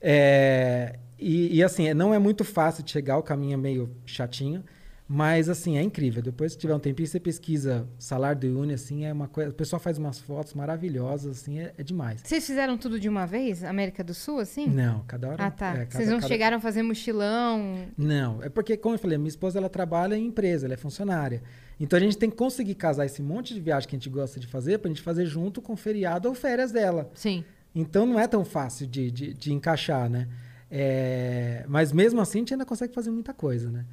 É, 0.02 1.00
e, 1.18 1.58
e, 1.58 1.64
assim, 1.64 1.92
não 1.96 2.14
é 2.14 2.20
muito 2.20 2.44
fácil 2.44 2.84
de 2.84 2.92
chegar, 2.92 3.18
o 3.18 3.24
caminho 3.24 3.54
é 3.54 3.58
meio 3.58 3.90
chatinho. 4.06 4.64
Mas, 5.08 5.50
assim, 5.50 5.78
é 5.78 5.84
incrível. 5.84 6.20
Depois, 6.22 6.54
se 6.54 6.58
tiver 6.58 6.74
um 6.74 6.80
tempinho, 6.80 7.08
você 7.08 7.20
pesquisa 7.20 7.88
salário 8.00 8.42
do 8.42 8.60
Uni, 8.60 8.74
assim, 8.74 9.06
é 9.06 9.14
uma 9.14 9.28
coisa... 9.28 9.52
O 9.52 9.54
pessoal 9.54 9.80
faz 9.80 10.00
umas 10.00 10.18
fotos 10.18 10.56
maravilhosas, 10.56 11.38
assim, 11.42 11.60
é, 11.60 11.74
é 11.78 11.84
demais. 11.84 12.22
Vocês 12.24 12.44
fizeram 12.46 12.76
tudo 12.76 13.00
de 13.00 13.08
uma 13.08 13.28
vez? 13.28 13.64
América 13.64 14.04
do 14.04 14.16
Sul, 14.16 14.40
assim? 14.40 14.66
Não, 14.68 15.04
cada 15.08 15.30
hora... 15.30 15.46
Ah, 15.46 15.52
tá. 15.52 15.68
é, 15.74 15.86
cada- 15.86 15.90
Vocês 15.92 16.10
não 16.10 16.18
cada- 16.18 16.28
chegaram 16.28 16.58
a 16.58 16.60
fazer 16.60 16.82
mochilão? 16.82 17.86
Não, 17.96 18.42
é 18.42 18.50
porque, 18.50 18.76
como 18.76 18.96
eu 18.96 19.00
falei, 19.00 19.16
minha 19.20 19.28
esposa, 19.30 19.60
ela 19.60 19.70
trabalha 19.70 20.16
em 20.16 20.26
empresa, 20.26 20.66
ela 20.66 20.74
é 20.74 20.78
funcionária. 20.78 21.44
Então, 21.80 21.98
a 21.98 22.02
gente 22.02 22.18
tem 22.18 22.30
que 22.32 22.36
conseguir 22.36 22.74
casar 22.74 23.06
esse 23.06 23.22
monte 23.22 23.54
de 23.54 23.60
viagem 23.62 23.88
que 23.88 23.96
a 23.96 24.00
gente 24.00 24.10
gosta 24.10 24.40
de 24.40 24.48
fazer 24.48 24.80
pra 24.80 24.90
gente 24.90 25.04
fazer 25.04 25.28
junto 25.28 25.62
com 25.62 25.76
feriado 25.76 26.28
ou 26.28 26.34
férias 26.34 26.72
dela. 26.72 27.12
Sim. 27.14 27.46
Então 27.76 28.06
não 28.08 28.20
é 28.20 28.26
tão 28.26 28.44
fácil 28.44 28.88
de, 28.88 29.12
de, 29.12 29.34
de 29.34 29.54
encaixar, 29.54 30.10
né? 30.10 30.28
É, 30.72 31.64
mas 31.68 31.92
mesmo 31.92 32.20
assim 32.22 32.40
a 32.40 32.42
gente 32.42 32.54
ainda 32.54 32.66
consegue 32.66 32.94
fazer 32.94 33.12
muita 33.12 33.34
coisa, 33.34 33.70
né? 33.70 33.86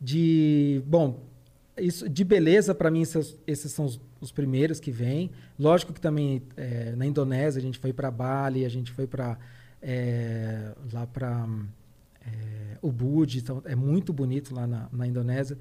De, 0.00 0.82
bom, 0.86 1.24
isso, 1.76 2.08
de 2.08 2.24
beleza, 2.24 2.74
para 2.74 2.90
mim, 2.90 3.02
esses, 3.02 3.36
esses 3.46 3.72
são 3.72 3.84
os, 3.84 4.00
os 4.20 4.32
primeiros 4.32 4.78
que 4.80 4.90
vêm. 4.90 5.30
Lógico 5.58 5.92
que 5.92 6.00
também 6.00 6.42
é, 6.56 6.94
na 6.96 7.06
Indonésia 7.06 7.58
a 7.58 7.62
gente 7.62 7.78
foi 7.78 7.92
para 7.92 8.10
Bali, 8.10 8.64
a 8.64 8.68
gente 8.68 8.92
foi 8.92 9.06
para 9.06 9.38
lá 10.92 11.06
para 11.06 11.46
Ubud, 12.82 13.38
então 13.38 13.62
é 13.64 13.74
muito 13.74 14.12
bonito 14.12 14.54
lá 14.54 14.66
na, 14.66 14.88
na 14.92 15.06
Indonésia. 15.06 15.58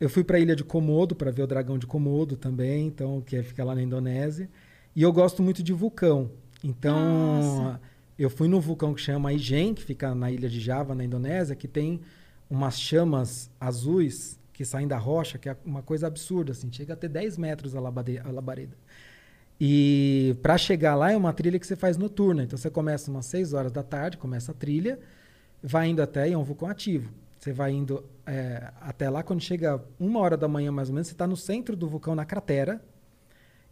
Eu 0.00 0.08
fui 0.08 0.22
para 0.22 0.36
a 0.36 0.40
ilha 0.40 0.54
de 0.54 0.62
Komodo 0.62 1.14
para 1.14 1.30
ver 1.30 1.42
o 1.42 1.46
dragão 1.46 1.78
de 1.78 1.86
Komodo 1.86 2.36
também, 2.36 2.86
então 2.86 3.20
que 3.20 3.36
é- 3.36 3.42
fica 3.42 3.64
lá 3.64 3.74
na 3.74 3.82
Indonésia. 3.82 4.48
E 4.94 5.02
eu 5.02 5.12
gosto 5.12 5.42
muito 5.42 5.62
de 5.62 5.72
vulcão. 5.72 6.30
Então, 6.62 7.78
eu 8.18 8.30
fui 8.30 8.48
no 8.48 8.60
vulcão 8.60 8.94
que 8.94 9.00
chama 9.00 9.32
Ijen, 9.32 9.74
que 9.74 9.82
fica 9.82 10.14
na 10.14 10.30
ilha 10.30 10.48
de 10.48 10.60
Java, 10.60 10.94
na 10.94 11.04
Indonésia, 11.04 11.54
que 11.54 11.68
tem 11.68 12.00
umas 12.50 12.80
chamas 12.80 13.50
azuis 13.60 14.38
que 14.52 14.64
saem 14.64 14.88
da 14.88 14.98
rocha, 14.98 15.38
que 15.38 15.48
é 15.48 15.56
uma 15.64 15.82
coisa 15.82 16.06
absurda, 16.06 16.52
assim, 16.52 16.72
chega 16.72 16.94
a 16.94 16.96
ter 16.96 17.08
10 17.08 17.38
metros 17.38 17.76
a, 17.76 17.80
labade- 17.80 18.18
a 18.18 18.30
labareda. 18.30 18.76
E 19.60 20.36
para 20.42 20.56
chegar 20.56 20.94
lá 20.94 21.12
é 21.12 21.16
uma 21.16 21.32
trilha 21.32 21.58
que 21.58 21.66
você 21.66 21.76
faz 21.76 21.96
noturna. 21.96 22.44
Então 22.44 22.56
você 22.56 22.70
começa 22.70 23.10
umas 23.10 23.26
6 23.26 23.52
horas 23.52 23.72
da 23.72 23.82
tarde, 23.82 24.16
começa 24.16 24.52
a 24.52 24.54
trilha, 24.54 24.98
vai 25.62 25.88
indo 25.88 26.00
até, 26.02 26.28
e 26.28 26.32
é 26.32 26.38
um 26.38 26.44
vulcão 26.44 26.68
ativo. 26.68 27.12
Você 27.38 27.52
vai 27.52 27.72
indo 27.72 28.04
é, 28.26 28.72
até 28.80 29.08
lá, 29.08 29.22
quando 29.22 29.40
chega 29.40 29.82
uma 29.98 30.20
hora 30.20 30.36
da 30.36 30.48
manhã 30.48 30.72
mais 30.72 30.88
ou 30.88 30.94
menos, 30.94 31.08
você 31.08 31.14
está 31.14 31.26
no 31.26 31.36
centro 31.36 31.76
do 31.76 31.88
vulcão, 31.88 32.14
na 32.14 32.24
cratera. 32.24 32.80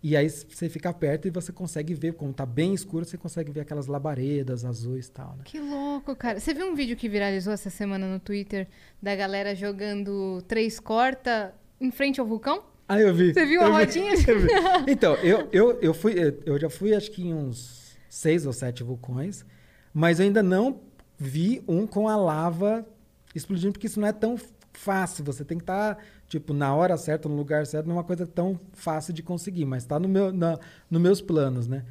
E 0.09 0.17
aí 0.17 0.31
você 0.31 0.69
fica 0.69 0.93
perto 0.93 1.27
e 1.27 1.33
você 1.33 1.51
consegue 1.51 1.93
ver, 1.93 2.13
como 2.13 2.33
tá 2.33 2.47
bem 2.47 2.73
escuro, 2.73 3.05
você 3.05 3.19
consegue 3.19 3.51
ver 3.51 3.63
aquelas 3.63 3.89
labaredas 3.89 4.65
azuis 4.65 5.09
e 5.09 5.11
tal, 5.11 5.31
né? 5.31 5.43
Que 5.45 5.59
louco, 5.59 6.15
cara. 6.15 6.39
Você 6.39 6.55
viu 6.55 6.71
um 6.71 6.77
vídeo 6.77 6.97
que 6.97 7.09
viralizou 7.09 7.53
essa 7.53 7.71
semana 7.71 8.07
no 8.07 8.21
Twitter 8.21 8.69
da 9.03 9.17
galera 9.17 9.53
jogando 9.53 10.41
três 10.47 10.79
corta 10.79 11.53
em 11.81 11.91
frente 11.91 12.21
ao 12.21 12.27
vulcão? 12.27 12.63
Ah, 12.87 13.01
eu 13.01 13.13
vi. 13.13 13.35
Você 13.35 13.45
viu 13.47 13.61
a 13.61 13.65
eu 13.65 13.73
vi, 13.73 13.79
rodinha? 13.79 14.13
eu 14.29 14.41
vi. 14.43 14.47
Então, 14.87 15.15
eu, 15.17 15.49
eu, 15.51 15.81
eu, 15.81 15.93
fui, 15.93 16.15
eu 16.47 16.57
já 16.57 16.71
fui 16.71 16.95
acho 16.95 17.11
que 17.11 17.27
em 17.27 17.35
uns 17.35 17.97
seis 18.09 18.47
ou 18.47 18.53
sete 18.53 18.85
vulcões, 18.85 19.45
mas 19.93 20.21
eu 20.21 20.27
ainda 20.27 20.41
não 20.41 20.83
vi 21.19 21.65
um 21.67 21.85
com 21.85 22.09
a 22.09 22.15
lava 22.15 22.87
explodindo, 23.35 23.73
porque 23.73 23.89
isso 23.89 23.99
não 23.99 24.07
é 24.07 24.13
tão 24.13 24.39
fácil. 24.73 25.25
Você 25.25 25.45
tem 25.45 25.59
que 25.59 25.65
estar, 25.65 25.99
tipo, 26.29 26.53
na 26.53 26.75
hora 26.75 26.97
certa, 26.97 27.29
no 27.29 27.37
lugar 27.37 27.67
certo, 27.67 27.87
não 27.87 27.95
é 27.95 27.99
uma 27.99 28.05
coisa 28.05 28.27
tão 28.27 28.59
fácil 28.73 29.13
de 29.13 29.23
conseguir, 29.23 29.65
mas 29.65 29.83
está 29.85 29.99
no 29.99 30.09
meu, 30.09 30.33
na, 30.33 30.59
nos 30.91 31.01
meus 31.01 31.21
planos, 31.21 31.67
né? 31.67 31.85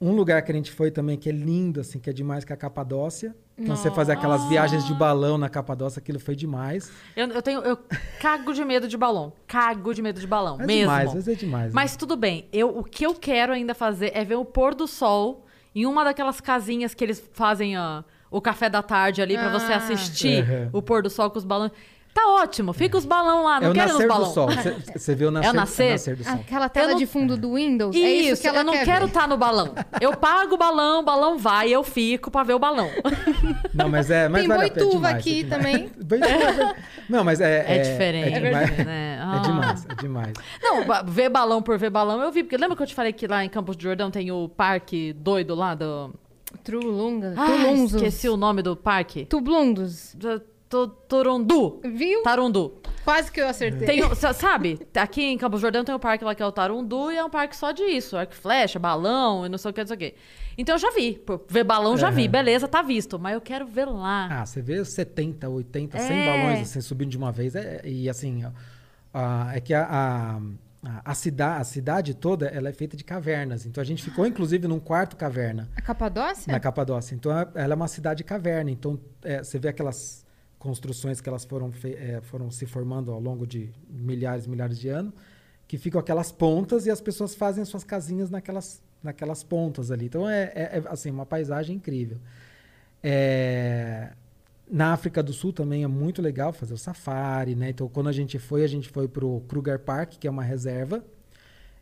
Um 0.00 0.12
lugar 0.12 0.42
que 0.42 0.52
a 0.52 0.54
gente 0.54 0.70
foi 0.70 0.92
também 0.92 1.16
que 1.18 1.28
é 1.28 1.32
lindo, 1.32 1.80
assim, 1.80 1.98
que 1.98 2.08
é 2.08 2.12
demais, 2.12 2.44
que 2.44 2.52
é 2.52 2.54
a 2.54 2.56
Capadócia. 2.56 3.34
Então, 3.58 3.74
você 3.74 3.90
fazer 3.90 4.12
aquelas 4.12 4.44
viagens 4.44 4.86
de 4.86 4.94
balão 4.94 5.36
na 5.36 5.48
Capadócia, 5.48 5.98
aquilo 5.98 6.20
foi 6.20 6.36
demais. 6.36 6.92
Eu, 7.16 7.26
eu 7.26 7.42
tenho. 7.42 7.60
Eu 7.62 7.76
cago 8.20 8.54
de 8.54 8.64
medo 8.64 8.86
de 8.86 8.96
balão. 8.96 9.32
Cago 9.48 9.92
de 9.92 10.00
medo 10.00 10.20
de 10.20 10.26
balão. 10.28 10.54
É 10.60 10.64
mesmo. 10.64 10.82
demais, 10.82 11.12
vezes 11.12 11.26
é 11.26 11.34
demais. 11.34 11.66
né? 11.66 11.72
Mas 11.74 11.96
tudo 11.96 12.16
bem. 12.16 12.46
Eu, 12.52 12.78
o 12.78 12.84
que 12.84 13.04
eu 13.04 13.12
quero 13.12 13.52
ainda 13.52 13.74
fazer 13.74 14.12
é 14.14 14.24
ver 14.24 14.36
o 14.36 14.44
pôr 14.44 14.72
do 14.76 14.86
sol 14.86 15.44
em 15.74 15.84
uma 15.84 16.04
daquelas 16.04 16.40
casinhas 16.40 16.94
que 16.94 17.02
eles 17.02 17.20
fazem 17.32 17.76
ó, 17.76 18.04
o 18.30 18.40
café 18.40 18.70
da 18.70 18.80
tarde 18.84 19.20
ali 19.20 19.36
pra 19.36 19.50
você 19.50 19.72
Ah. 19.72 19.78
assistir 19.78 20.48
Uhum. 20.48 20.70
o 20.74 20.80
pôr 20.80 21.02
do 21.02 21.10
sol 21.10 21.28
com 21.28 21.38
os 21.38 21.44
balões. 21.44 21.72
Tá 22.14 22.26
ótimo, 22.42 22.72
fica 22.72 22.96
os 22.98 23.04
balão 23.04 23.44
lá, 23.44 23.58
É 23.58 23.60
não 23.60 23.70
o 23.70 23.74
quero 23.74 23.86
os 23.86 23.92
nascer 23.92 24.08
do 24.08 24.12
balão. 24.12 24.32
sol. 24.32 24.46
Você- 24.50 24.76
Você 24.98 25.14
vê 25.14 25.24
o 25.26 25.30
nascer, 25.30 25.46
É 25.46 25.50
o 25.50 25.54
nascer? 25.54 26.16
do 26.16 26.24
sol. 26.24 26.32
Aquela 26.34 26.68
tela 26.68 26.90
não- 26.90 26.98
de 26.98 27.06
fundo 27.06 27.36
do 27.36 27.54
Windows? 27.54 27.94
Isso, 27.94 28.04
é 28.04 28.10
isso 28.10 28.42
que 28.42 28.48
ela 28.48 28.58
eu 28.60 28.64
não 28.64 28.72
quer 28.72 28.84
quero 28.84 29.06
estar 29.06 29.28
no 29.28 29.36
balão. 29.36 29.72
Eu 30.00 30.16
pago 30.16 30.54
o 30.54 30.58
balão, 30.58 31.00
o 31.00 31.02
balão 31.04 31.38
vai, 31.38 31.70
eu 31.70 31.84
fico 31.84 32.28
pra 32.30 32.42
ver 32.42 32.54
o 32.54 32.58
balão. 32.58 32.90
Não, 33.72 33.88
mas 33.88 34.10
é. 34.10 34.28
Mas 34.28 34.40
Tem 34.42 34.48
vale 34.48 34.66
é 34.66 34.70
boituva 34.70 34.90
demais, 34.96 35.14
é 35.14 35.18
aqui 35.18 35.42
demais. 35.44 35.62
também. 35.62 35.90
Boituva- 36.04 36.74
Não, 37.08 37.22
mas 37.24 37.40
é. 37.40 37.64
É, 37.76 37.78
diferente, 37.82 38.34
É 38.34 38.40
demais. 38.40 38.78
né? 38.86 39.16
É 39.18 39.22
Ah. 39.22 39.38
demais, 39.38 39.86
é 39.88 39.94
demais. 39.94 40.32
Não, 40.62 40.84
ver 41.06 41.28
balão 41.28 41.62
por 41.62 41.78
ver 41.78 41.90
balão 41.90 42.20
eu 42.22 42.32
vi, 42.32 42.42
porque 42.42 42.56
lembra 42.56 42.76
que 42.76 42.82
eu 42.82 42.86
te 42.86 42.94
falei 42.94 43.12
que 43.12 43.26
lá 43.28 43.44
em 43.44 43.48
Campos 43.48 43.76
de 43.76 43.84
Jordão 43.84 44.10
tem 44.10 44.32
o 44.32 44.48
parque 44.48 45.12
doido 45.12 45.54
lá 45.54 45.74
do. 45.74 46.12
Trulunga. 46.64 47.34
Tulunzos. 47.36 47.94
esqueci 48.02 48.28
o 48.28 48.36
nome 48.36 48.62
do 48.62 48.74
parque. 48.74 49.26
Tublundos. 49.26 50.16
Tu- 50.68 50.88
Turundu. 51.08 51.80
Viu? 51.84 52.22
Tarundu. 52.22 52.74
Quase 53.04 53.32
que 53.32 53.40
eu 53.40 53.48
acertei. 53.48 53.86
Tem, 53.86 54.02
sabe, 54.34 54.86
aqui 54.94 55.22
em 55.22 55.38
Campos 55.38 55.60
do 55.60 55.62
Jordão 55.62 55.82
tem 55.82 55.94
um 55.94 55.98
parque 55.98 56.22
lá 56.24 56.34
que 56.34 56.42
é 56.42 56.46
o 56.46 56.52
Tarundu 56.52 57.10
e 57.10 57.16
é 57.16 57.24
um 57.24 57.30
parque 57.30 57.56
só 57.56 57.72
disso. 57.72 58.16
Arco 58.18 58.34
e 58.34 58.36
flecha, 58.36 58.78
balão 58.78 59.46
e 59.46 59.48
não 59.48 59.56
sei 59.56 59.70
o 59.70 59.74
que, 59.74 59.80
não 59.80 59.86
sei 59.86 59.96
o 59.96 59.98
que. 59.98 60.14
Então 60.58 60.74
eu 60.74 60.78
já 60.78 60.90
vi. 60.90 61.22
Ver 61.48 61.64
balão 61.64 61.96
já 61.96 62.10
vi, 62.10 62.22
Aham. 62.24 62.30
beleza, 62.32 62.68
tá 62.68 62.82
visto. 62.82 63.18
Mas 63.18 63.32
eu 63.34 63.40
quero 63.40 63.66
ver 63.66 63.86
lá. 63.86 64.28
Ah, 64.42 64.44
você 64.44 64.60
vê 64.60 64.84
70, 64.84 65.48
80, 65.48 65.98
100 65.98 66.18
É. 66.18 66.26
balões 66.26 66.60
assim, 66.68 66.80
subindo 66.82 67.08
de 67.10 67.16
uma 67.16 67.32
vez. 67.32 67.54
é- 67.54 67.80
e 67.84 68.10
assim, 68.10 68.44
ó, 68.44 68.50
ah, 69.14 69.50
é 69.54 69.60
que 69.60 69.72
a, 69.72 69.84
a, 69.86 70.36
a, 70.86 71.10
a 71.12 71.14
cida- 71.14 71.56
a 71.56 71.64
cidade 71.64 72.12
toda 72.12 72.46
ela 72.48 72.68
é 72.68 72.72
feita 72.74 72.94
de 72.94 73.04
cavernas. 73.04 73.64
Então 73.64 73.80
a 73.80 73.84
gente 73.86 74.02
ficou, 74.02 74.26
inclusive, 74.26 74.68
num 74.68 74.80
quarto 74.80 75.16
caverna. 75.16 75.66
A 75.74 75.80
Capadócia? 75.80 76.52
na 76.52 76.60
Capadócia. 76.60 77.14
Então, 77.14 77.32
é- 77.38 77.48
ela 77.54 77.72
é 77.72 77.76
uma 77.76 77.88
cidade 77.88 78.22
caverna. 78.22 78.70
Então, 78.70 78.98
é, 79.22 79.42
você 79.42 79.58
vê 79.58 79.68
aquelas 79.68 80.26
construções 80.58 81.20
que 81.20 81.28
elas 81.28 81.44
foram, 81.44 81.70
é, 81.84 82.20
foram 82.22 82.50
se 82.50 82.66
formando 82.66 83.12
ao 83.12 83.20
longo 83.20 83.46
de 83.46 83.70
milhares 83.88 84.46
e 84.46 84.50
milhares 84.50 84.78
de 84.78 84.88
anos, 84.88 85.14
que 85.66 85.78
ficam 85.78 86.00
aquelas 86.00 86.32
pontas 86.32 86.86
e 86.86 86.90
as 86.90 87.00
pessoas 87.00 87.34
fazem 87.34 87.62
as 87.62 87.68
suas 87.68 87.84
casinhas 87.84 88.30
naquelas, 88.30 88.82
naquelas 89.02 89.42
pontas 89.44 89.90
ali. 89.90 90.06
Então, 90.06 90.28
é, 90.28 90.44
é- 90.54 90.78
é, 90.78 90.82
assim, 90.88 91.10
uma 91.10 91.26
paisagem 91.26 91.76
incrível. 91.76 92.18
É, 93.02 94.12
na 94.70 94.92
África 94.92 95.22
do 95.22 95.32
Sul 95.32 95.52
também 95.52 95.84
é 95.84 95.86
muito 95.86 96.20
legal 96.20 96.52
fazer 96.52 96.74
o 96.74 96.78
safari, 96.78 97.54
né? 97.54 97.70
Então, 97.70 97.88
quando 97.88 98.08
a 98.08 98.12
gente 98.12 98.38
foi, 98.38 98.64
a 98.64 98.66
gente 98.66 98.88
foi 98.88 99.08
para 99.08 99.24
o 99.24 99.40
Kruger 99.42 99.78
Park, 99.78 100.14
que 100.18 100.26
é 100.26 100.30
uma 100.30 100.42
reserva. 100.44 101.04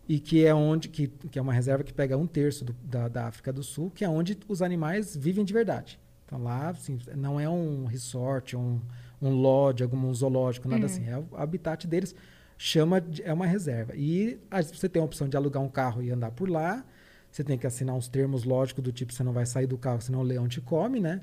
e 0.08 0.20
que 0.20 0.44
é 0.46 0.54
onde 0.54 0.88
que, 0.88 1.08
que 1.08 1.38
é 1.38 1.42
uma 1.42 1.52
reserva 1.52 1.82
que 1.84 1.92
pega 1.92 2.16
um 2.16 2.26
terço 2.28 2.64
do- 2.64 2.72
da, 2.84 3.08
da 3.08 3.26
África 3.26 3.52
do 3.52 3.62
Sul, 3.62 3.90
que 3.90 4.04
é 4.04 4.08
onde 4.08 4.38
os 4.48 4.62
animais 4.62 5.16
vivem 5.16 5.44
de 5.44 5.52
verdade. 5.52 5.98
Então 6.26 6.42
lá, 6.42 6.70
assim, 6.70 6.98
não 7.14 7.38
é 7.38 7.48
um 7.48 7.86
resort, 7.86 8.56
um, 8.56 8.80
um 9.22 9.30
lodge, 9.30 9.82
algum 9.82 10.12
zoológico, 10.12 10.68
nada 10.68 10.86
assim. 10.86 11.08
É 11.08 11.16
o 11.16 11.28
habitat 11.36 11.86
deles, 11.86 12.14
chama 12.58 13.00
de, 13.00 13.22
é 13.22 13.32
uma 13.32 13.46
reserva. 13.46 13.94
E 13.96 14.38
você 14.50 14.88
tem 14.88 15.00
a 15.00 15.04
opção 15.04 15.28
de 15.28 15.36
alugar 15.36 15.62
um 15.62 15.68
carro 15.68 16.02
e 16.02 16.10
andar 16.10 16.32
por 16.32 16.50
lá. 16.50 16.84
Você 17.30 17.44
tem 17.44 17.56
que 17.56 17.66
assinar 17.66 17.94
uns 17.94 18.08
termos 18.08 18.44
lógicos 18.44 18.82
do 18.82 18.90
tipo, 18.90 19.12
você 19.12 19.22
não 19.22 19.32
vai 19.32 19.46
sair 19.46 19.66
do 19.66 19.78
carro, 19.78 20.00
senão 20.00 20.20
o 20.20 20.24
leão 20.24 20.48
te 20.48 20.60
come, 20.60 21.00
né? 21.00 21.20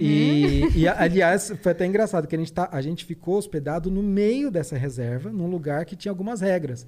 E, 0.00 0.80
e, 0.80 0.88
aliás, 0.88 1.52
foi 1.62 1.72
até 1.72 1.86
engraçado 1.86 2.26
que 2.26 2.34
a 2.34 2.38
gente, 2.38 2.52
tá, 2.52 2.68
a 2.70 2.82
gente 2.82 3.04
ficou 3.04 3.38
hospedado 3.38 3.90
no 3.90 4.02
meio 4.02 4.50
dessa 4.50 4.76
reserva, 4.76 5.30
num 5.30 5.48
lugar 5.48 5.84
que 5.84 5.96
tinha 5.96 6.12
algumas 6.12 6.40
regras. 6.40 6.86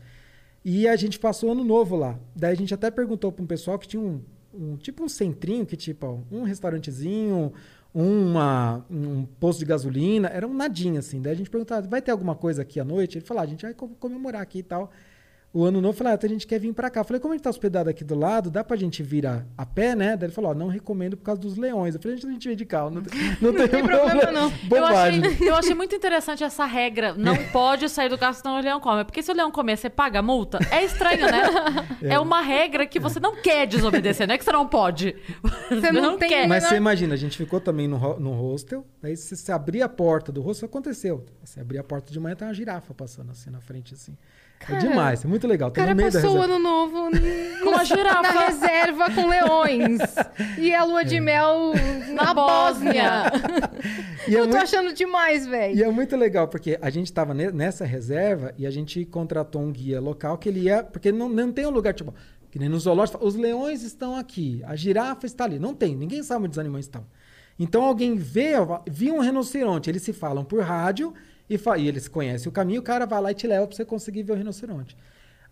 E 0.64 0.86
a 0.86 0.94
gente 0.96 1.18
passou 1.18 1.52
ano 1.52 1.64
novo 1.64 1.96
lá. 1.96 2.18
Daí 2.36 2.52
a 2.52 2.56
gente 2.56 2.74
até 2.74 2.90
perguntou 2.90 3.32
para 3.32 3.42
um 3.42 3.46
pessoal 3.46 3.78
que 3.78 3.88
tinha 3.88 4.02
um, 4.02 4.20
um- 4.52 4.76
tipo 4.76 5.02
um 5.04 5.08
centrinho, 5.08 5.64
que 5.66 5.76
tipo, 5.76 6.24
um 6.30 6.42
restaurantezinho, 6.42 7.52
uma, 7.94 8.84
um 8.90 9.24
posto 9.24 9.58
de 9.60 9.64
gasolina, 9.64 10.28
era 10.28 10.46
um 10.46 10.54
nadinha 10.54 11.00
assim. 11.00 11.20
Daí 11.20 11.32
a 11.32 11.36
gente 11.36 11.50
perguntava, 11.50 11.86
vai 11.88 12.00
ter 12.00 12.10
alguma 12.10 12.34
coisa 12.34 12.62
aqui 12.62 12.78
à 12.80 12.84
noite? 12.84 13.18
Ele 13.18 13.24
falou, 13.24 13.40
ah, 13.40 13.44
a 13.44 13.48
gente 13.48 13.62
vai 13.62 13.74
co- 13.74 13.88
comemorar 13.98 14.42
aqui 14.42 14.58
e 14.60 14.62
tal. 14.62 14.90
O 15.52 15.64
ano 15.64 15.80
novo, 15.80 15.98
falei, 15.98 16.12
ah, 16.12 16.14
então 16.14 16.30
a 16.30 16.32
gente 16.32 16.46
quer 16.46 16.60
vir 16.60 16.72
pra 16.72 16.88
cá. 16.88 17.00
Eu 17.00 17.04
falei, 17.04 17.18
como 17.20 17.34
a 17.34 17.36
gente 17.36 17.42
tá 17.42 17.50
hospedado 17.50 17.90
aqui 17.90 18.04
do 18.04 18.14
lado, 18.14 18.48
dá 18.52 18.62
pra 18.62 18.76
gente 18.76 19.02
vir 19.02 19.26
a, 19.26 19.44
a 19.58 19.66
pé, 19.66 19.96
né? 19.96 20.16
Daí 20.16 20.28
ele 20.28 20.32
falou, 20.32 20.52
ó, 20.52 20.54
não 20.54 20.68
recomendo 20.68 21.16
por 21.16 21.24
causa 21.24 21.40
dos 21.40 21.56
leões. 21.56 21.92
Eu 21.96 22.00
falei, 22.00 22.16
a 22.16 22.20
gente 22.20 22.46
vem 22.46 22.56
de 22.56 22.64
carro, 22.64 22.88
não, 22.90 23.02
tem- 23.02 23.18
não 23.42 23.52
tem, 23.52 23.66
tem 23.66 23.84
problema, 23.84 24.30
não. 24.30 24.52
Eu 24.70 24.86
achei, 24.86 25.20
eu 25.48 25.56
achei 25.56 25.74
muito 25.74 25.92
interessante 25.92 26.44
essa 26.44 26.64
regra. 26.64 27.14
Não 27.14 27.34
pode 27.50 27.88
sair 27.88 28.08
do 28.08 28.16
carro 28.16 28.34
senão 28.34 28.58
o 28.58 28.62
leão 28.62 28.78
come. 28.78 29.04
Porque 29.04 29.24
se 29.24 29.32
o 29.32 29.34
leão 29.34 29.50
comer, 29.50 29.76
você 29.76 29.90
paga 29.90 30.20
a 30.20 30.22
multa? 30.22 30.60
É 30.70 30.84
estranho, 30.84 31.26
né? 31.26 31.42
É, 32.02 32.18
uma 32.18 32.40
regra 32.40 32.86
que 32.86 32.98
você 32.98 33.20
não 33.20 33.36
quer 33.36 33.66
desobedecer. 33.66 34.26
Não 34.26 34.34
é 34.34 34.38
que 34.38 34.44
você 34.44 34.52
não 34.52 34.66
pode. 34.66 35.14
Você 35.68 35.92
não 35.92 36.16
tem 36.16 36.28
quer. 36.30 36.48
Mas 36.48 36.64
você 36.64 36.76
imagina, 36.76 37.12
a 37.12 37.16
gente 37.16 37.36
ficou 37.36 37.60
também 37.60 37.86
no, 37.86 37.98
no 38.18 38.32
hostel, 38.32 38.86
daí 39.02 39.16
se 39.16 39.36
você 39.36 39.52
abrir 39.52 39.82
a 39.82 39.88
porta 39.88 40.32
do 40.32 40.40
hostel, 40.40 40.66
aconteceu. 40.66 41.26
Você 41.44 41.60
abrir 41.60 41.78
a 41.78 41.84
porta 41.84 42.10
de 42.12 42.18
manhã, 42.18 42.34
tem 42.36 42.46
uma 42.48 42.54
girafa 42.54 42.94
passando 42.94 43.32
assim 43.32 43.50
na 43.50 43.60
frente, 43.60 43.92
assim. 43.94 44.16
Cara, 44.60 44.78
é 44.78 44.88
demais, 44.88 45.24
é 45.24 45.28
muito 45.28 45.46
legal. 45.48 45.70
O 45.70 45.72
cara 45.72 45.90
no 45.90 45.96
meio 45.96 46.12
da 46.12 46.20
passou 46.20 46.36
o 46.36 46.40
reserva. 46.40 46.54
ano 46.54 46.62
novo 46.62 47.10
Com 47.64 47.74
a 47.74 47.82
girafa. 47.84 48.22
na 48.22 48.46
reserva 48.46 49.10
com 49.10 49.26
leões. 49.26 49.98
E 50.58 50.72
a 50.74 50.84
lua 50.84 51.02
de 51.04 51.16
É. 51.16 51.20
mel 51.20 51.72
na, 52.14 52.34
Bósnia. 52.34 53.32
E 54.28 54.36
é 54.36 54.38
Eu 54.38 54.42
tô 54.42 54.48
muito- 54.50 54.62
achando 54.62 54.92
demais, 54.92 55.46
velho. 55.46 55.74
E 55.74 55.82
é 55.82 55.90
muito 55.90 56.14
legal, 56.14 56.46
porque 56.46 56.78
a 56.82 56.90
gente 56.90 57.10
tava 57.10 57.32
ne- 57.32 57.50
nessa 57.50 57.86
reserva 57.86 58.52
e 58.58 58.66
a 58.66 58.70
gente 58.70 59.02
contratou 59.06 59.62
um 59.62 59.72
guia 59.72 59.98
local 59.98 60.36
que 60.36 60.46
ele 60.48 60.60
ia. 60.60 60.84
Porque 60.84 61.10
não, 61.10 61.26
não 61.28 61.50
tem 61.50 61.64
um 61.66 61.70
lugar, 61.70 61.94
tipo, 61.94 62.14
que 62.50 62.58
nem 62.58 62.68
no 62.68 62.78
zoológico, 62.78 63.24
os 63.24 63.34
leões 63.34 63.82
estão 63.82 64.14
aqui, 64.14 64.62
a 64.66 64.76
girafa 64.76 65.24
está 65.24 65.44
ali. 65.44 65.58
Não 65.58 65.74
tem, 65.74 65.96
ninguém 65.96 66.22
sabe 66.22 66.44
onde 66.44 66.52
os 66.52 66.58
animais 66.58 66.84
estão. 66.84 67.06
Então 67.58 67.82
alguém 67.82 68.14
vê, 68.14 68.52
viu 68.88 69.14
um 69.14 69.20
rinoceronte, 69.20 69.88
eles 69.88 70.02
se 70.02 70.12
falam 70.12 70.44
por 70.44 70.62
rádio 70.62 71.14
e, 71.50 71.58
fa- 71.58 71.76
e 71.76 71.86
eles 71.88 72.08
conhecem 72.08 72.48
o 72.48 72.52
caminho, 72.52 72.80
o 72.80 72.84
cara 72.84 73.04
vai 73.04 73.20
lá 73.20 73.30
e 73.32 73.34
te 73.34 73.46
leva 73.46 73.66
pra 73.66 73.76
você 73.76 73.84
conseguir 73.84 74.22
ver 74.22 74.32
o 74.32 74.36
rinoceronte. 74.36 74.96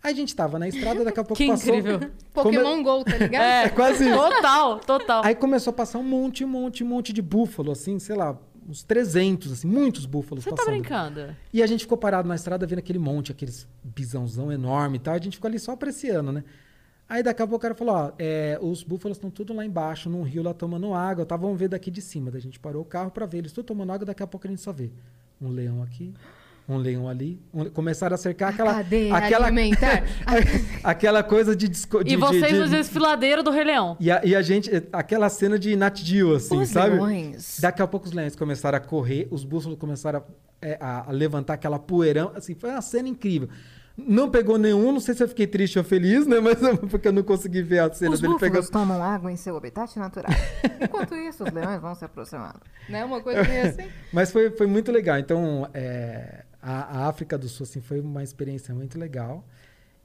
Aí 0.01 0.13
a 0.13 0.15
gente 0.15 0.33
tava 0.33 0.57
na 0.57 0.67
estrada, 0.67 1.03
daqui 1.03 1.19
a 1.19 1.23
pouco 1.23 1.35
Que 1.43 1.47
passou. 1.49 1.75
incrível. 1.75 2.09
Pokémon 2.33 2.81
GO, 2.81 3.03
tá 3.03 3.17
ligado? 3.17 3.43
É, 3.43 3.69
quase 3.69 4.07
isso. 4.09 4.17
Total, 4.17 4.79
total. 4.79 5.21
Aí 5.25 5.35
começou 5.35 5.71
a 5.71 5.73
passar 5.73 5.99
um 5.99 6.03
monte, 6.03 6.45
um 6.45 6.47
monte, 6.47 6.83
um 6.83 6.87
monte 6.87 7.11
de 7.11 7.21
búfalo, 7.21 7.71
assim, 7.71 7.99
sei 7.99 8.15
lá, 8.15 8.37
uns 8.67 8.81
300, 8.83 9.51
assim, 9.51 9.67
muitos 9.67 10.05
búfalos 10.05 10.43
Você 10.45 10.51
tá 10.51 10.55
passando. 10.55 10.71
brincando? 10.73 11.35
E 11.51 11.61
a 11.61 11.67
gente 11.67 11.81
ficou 11.81 11.97
parado 11.97 12.27
na 12.29 12.35
estrada 12.35 12.65
vendo 12.65 12.79
aquele 12.79 12.97
monte, 12.99 13.31
aqueles 13.33 13.67
bisãozão 13.83 14.51
enorme 14.51 14.95
e 14.95 14.99
tal. 14.99 15.13
A 15.15 15.19
gente 15.19 15.33
ficou 15.35 15.49
ali 15.49 15.59
só 15.59 15.73
apreciando, 15.73 16.31
né? 16.31 16.43
Aí 17.09 17.21
daqui 17.23 17.41
a 17.41 17.47
pouco 17.47 17.57
o 17.57 17.59
cara 17.59 17.73
falou, 17.75 17.95
ó, 17.95 18.11
é, 18.19 18.57
os 18.61 18.83
búfalos 18.83 19.17
estão 19.17 19.31
tudo 19.31 19.51
lá 19.51 19.65
embaixo, 19.65 20.09
num 20.09 20.21
rio 20.21 20.43
lá 20.43 20.53
tomando 20.53 20.93
água, 20.93 21.25
tá? 21.25 21.35
Vamos 21.35 21.59
ver 21.59 21.67
daqui 21.67 21.89
de 21.89 22.01
cima. 22.03 22.29
Daí 22.29 22.37
a 22.39 22.41
gente 22.43 22.59
parou 22.59 22.83
o 22.83 22.85
carro 22.85 23.09
pra 23.09 23.25
ver. 23.25 23.39
Eles 23.39 23.51
tudo 23.51 23.65
tomando 23.65 23.91
água, 23.91 24.05
daqui 24.05 24.21
a 24.23 24.27
pouco 24.27 24.45
a 24.45 24.49
gente 24.49 24.61
só 24.61 24.71
vê. 24.71 24.91
Um 25.41 25.49
leão 25.49 25.81
aqui, 25.81 26.13
um 26.67 26.77
leão 26.77 27.07
ali. 27.07 27.39
um- 27.53 27.69
começaram 27.69 28.13
a 28.13 28.17
cercar 28.17 28.49
aquela... 28.53 28.73
cadeia 28.75 29.15
aquela, 29.15 29.47
alimentar. 29.47 30.03
aquela 30.83 31.23
coisa 31.23 31.55
de... 31.55 31.67
disco- 31.67 32.03
de 32.03 32.13
E 32.13 32.17
vocês 32.17 32.51
de, 32.53 32.59
no 32.59 32.65
de, 32.65 32.71
desfiladeiro 32.71 33.41
do 33.41 33.49
Rei 33.51 33.63
Leão. 33.63 33.95
e, 33.99 34.11
a, 34.11 34.21
e 34.23 34.35
a 34.35 34.41
gente... 34.41 34.69
Aquela 34.91 35.29
cena 35.29 35.57
de 35.57 35.75
Nat 35.75 35.97
Geo, 36.03 36.35
assim, 36.35 36.57
Os 36.61 36.69
sabe? 36.69 36.95
leões. 36.95 37.59
Daqui 37.61 37.81
a 37.81 37.87
pouco 37.87 38.05
os 38.05 38.11
leões 38.11 38.35
começaram 38.35 38.77
a 38.77 38.81
correr, 38.81 39.27
os 39.31 39.43
búfalos 39.43 39.77
começaram 39.77 40.19
a, 40.19 40.23
é, 40.65 40.77
a- 40.79 41.05
a 41.07 41.11
levantar 41.11 41.53
aquela 41.53 41.79
poeirão. 41.79 42.31
Assim, 42.35 42.53
foi 42.53 42.69
uma 42.69 42.81
cena 42.81 43.07
incrível. 43.07 43.47
Não 44.07 44.29
pegou 44.29 44.57
nenhum, 44.57 44.91
não 44.91 44.99
sei 44.99 45.13
se 45.13 45.23
eu 45.23 45.27
fiquei 45.27 45.47
triste 45.47 45.77
ou 45.77 45.83
feliz, 45.83 46.25
né? 46.25 46.39
Mas 46.39 46.57
porque 46.89 47.07
eu 47.07 47.13
não 47.13 47.23
consegui 47.23 47.61
ver 47.61 47.79
a 47.79 47.93
cena 47.93 48.13
Os 48.13 48.21
dele 48.21 48.35
pegando. 48.39 48.69
tomam 48.69 49.03
água 49.03 49.31
em 49.31 49.35
seu 49.35 49.55
habitat 49.55 49.97
natural. 49.97 50.31
Enquanto 50.81 51.15
isso, 51.15 51.43
os 51.43 51.51
leões 51.51 51.81
vão 51.81 51.93
se 51.95 52.05
aproximando. 52.05 52.59
Né? 52.87 53.03
Uma 53.05 53.21
coisa 53.21 53.43
meio 53.43 53.67
assim. 53.67 53.89
Mas 54.13 54.31
foi, 54.31 54.51
foi 54.51 54.67
muito 54.67 54.91
legal. 54.91 55.19
Então, 55.19 55.69
é, 55.73 56.43
a, 56.61 56.99
a 56.99 57.07
África 57.07 57.37
do 57.37 57.47
Sul 57.47 57.63
assim, 57.63 57.81
foi 57.81 57.99
uma 57.99 58.23
experiência 58.23 58.73
muito 58.73 58.97
legal. 58.97 59.45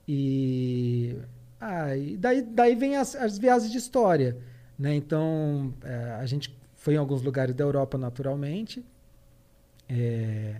E, 0.06 1.16
ah, 1.60 1.96
e 1.96 2.16
daí, 2.16 2.42
daí 2.42 2.74
vem 2.74 2.96
as, 2.96 3.14
as 3.14 3.38
viagens 3.38 3.70
de 3.70 3.78
história. 3.78 4.36
Né? 4.78 4.94
Então, 4.94 5.72
é, 5.82 6.16
a 6.20 6.26
gente 6.26 6.56
foi 6.74 6.94
em 6.94 6.98
alguns 6.98 7.22
lugares 7.22 7.54
da 7.54 7.64
Europa 7.64 7.96
naturalmente. 7.96 8.84
É, 9.88 10.56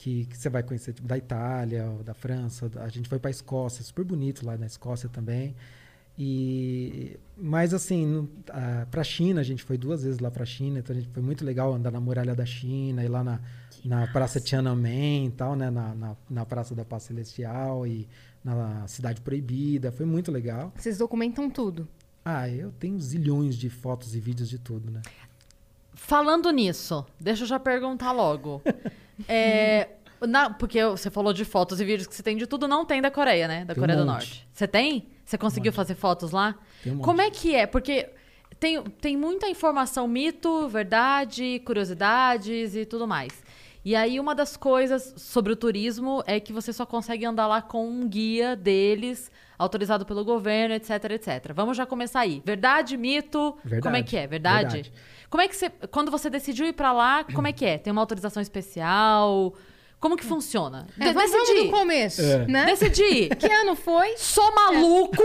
que, 0.00 0.24
que 0.24 0.38
você 0.38 0.48
vai 0.48 0.62
conhecer 0.62 0.94
tipo, 0.94 1.06
da 1.06 1.18
Itália, 1.18 1.86
da 2.02 2.14
França. 2.14 2.70
A 2.76 2.88
gente 2.88 3.06
foi 3.06 3.18
para 3.18 3.28
a 3.28 3.30
Escócia, 3.30 3.84
super 3.84 4.02
bonito 4.02 4.46
lá 4.46 4.56
na 4.56 4.64
Escócia 4.64 5.10
também. 5.10 5.54
E 6.18 7.18
mas 7.36 7.74
assim, 7.74 8.26
para 8.90 9.02
a 9.02 9.04
China, 9.04 9.42
a 9.42 9.44
gente 9.44 9.62
foi 9.62 9.76
duas 9.76 10.02
vezes 10.02 10.18
lá 10.18 10.30
para 10.30 10.42
a 10.42 10.46
China, 10.46 10.78
então 10.78 10.96
a 10.96 10.98
gente 10.98 11.10
foi 11.12 11.22
muito 11.22 11.44
legal 11.44 11.72
andar 11.74 11.90
na 11.90 12.00
muralha 12.00 12.34
da 12.34 12.46
China 12.46 13.04
e 13.04 13.08
lá 13.08 13.22
na, 13.22 13.40
na 13.84 14.06
Praça 14.06 14.40
Tiananmen 14.40 15.26
e 15.26 15.30
tal, 15.30 15.54
né, 15.54 15.70
na, 15.70 15.94
na, 15.94 16.16
na 16.28 16.46
Praça 16.46 16.74
da 16.74 16.84
Paz 16.84 17.04
Celestial 17.04 17.86
e 17.86 18.08
na 18.42 18.86
Cidade 18.88 19.20
Proibida, 19.20 19.92
foi 19.92 20.06
muito 20.06 20.32
legal. 20.32 20.72
Vocês 20.76 20.96
documentam 20.96 21.50
tudo. 21.50 21.86
Ah, 22.24 22.48
eu 22.48 22.70
tenho 22.72 22.98
zilhões 23.00 23.54
de 23.54 23.68
fotos 23.68 24.14
e 24.14 24.20
vídeos 24.20 24.48
de 24.48 24.58
tudo, 24.58 24.90
né? 24.90 25.02
Falando 25.94 26.50
nisso, 26.50 27.04
deixa 27.18 27.42
eu 27.44 27.46
já 27.48 27.58
perguntar 27.58 28.12
logo. 28.12 28.62
É, 29.28 29.86
na- 30.26 30.48
porque 30.48 30.82
você 30.82 31.10
falou 31.10 31.34
de 31.34 31.44
fotos 31.44 31.78
e 31.78 31.84
vídeos 31.84 32.06
que 32.06 32.14
você 32.14 32.22
tem 32.22 32.38
de 32.38 32.46
tudo, 32.46 32.66
não 32.66 32.86
tem 32.86 33.02
da 33.02 33.10
Coreia, 33.10 33.46
né? 33.46 33.66
Da 33.66 33.74
Tem 33.74 33.82
um 33.82 33.86
Coreia 33.86 33.98
do 33.98 34.06
monte. 34.06 34.12
Norte. 34.14 34.48
Você 34.50 34.66
tem? 34.66 35.08
Você 35.26 35.36
conseguiu 35.36 35.72
fazer 35.74 35.94
fotos 35.94 36.30
lá? 36.30 36.54
Tem 36.82 36.90
um 36.90 36.96
monte. 36.96 37.04
Como 37.04 37.20
é 37.20 37.30
que 37.30 37.54
é? 37.54 37.66
Porque 37.66 38.08
tem, 38.58 38.82
tem 38.82 39.14
muita 39.14 39.46
informação, 39.46 40.08
mito, 40.08 40.66
verdade, 40.68 41.60
curiosidades 41.66 42.74
e 42.74 42.86
tudo 42.86 43.06
mais. 43.06 43.30
E 43.84 43.94
aí, 43.94 44.18
uma 44.18 44.34
das 44.34 44.56
coisas 44.56 45.12
sobre 45.18 45.52
o 45.52 45.56
turismo 45.56 46.22
é 46.26 46.40
que 46.40 46.52
você 46.52 46.72
só 46.72 46.86
consegue 46.86 47.26
andar 47.26 47.46
lá 47.46 47.60
com 47.60 47.86
um 47.86 48.08
guia 48.08 48.56
deles, 48.56 49.30
autorizado 49.58 50.06
pelo 50.06 50.24
governo, 50.24 50.74
etc, 50.74 50.90
etc. 51.10 51.52
Vamos 51.54 51.76
já 51.76 51.84
começar 51.84 52.20
aí. 52.20 52.40
Verdade, 52.44 52.96
mito? 52.96 53.54
Verdade. 53.62 53.82
Como 53.82 53.96
é 53.96 54.02
que 54.02 54.16
é? 54.16 54.26
Verdade? 54.26 54.74
Verdade. 54.76 54.92
Como 55.30 55.42
é 55.42 55.48
que 55.48 55.56
você. 55.56 55.70
Quando 55.90 56.10
você 56.10 56.28
decidiu 56.28 56.66
ir 56.66 56.72
pra 56.72 56.92
lá, 56.92 57.24
como 57.24 57.46
é 57.46 57.52
que 57.52 57.64
é? 57.64 57.78
Tem 57.78 57.92
uma 57.92 58.02
autorização 58.02 58.42
especial? 58.42 59.54
Como 60.00 60.16
que 60.16 60.24
funciona? 60.24 60.86
É, 60.98 61.08
De- 61.08 61.12
vamos, 61.12 61.30
vamos 61.30 61.48
decidi. 61.48 61.66
do 61.66 61.70
começo, 61.76 62.22
É. 62.22 62.46
né? 62.46 62.64
Decidi. 62.64 63.28
Que 63.38 63.52
ano 63.52 63.76
foi? 63.76 64.14
Sou 64.16 64.50
maluco. 64.54 65.22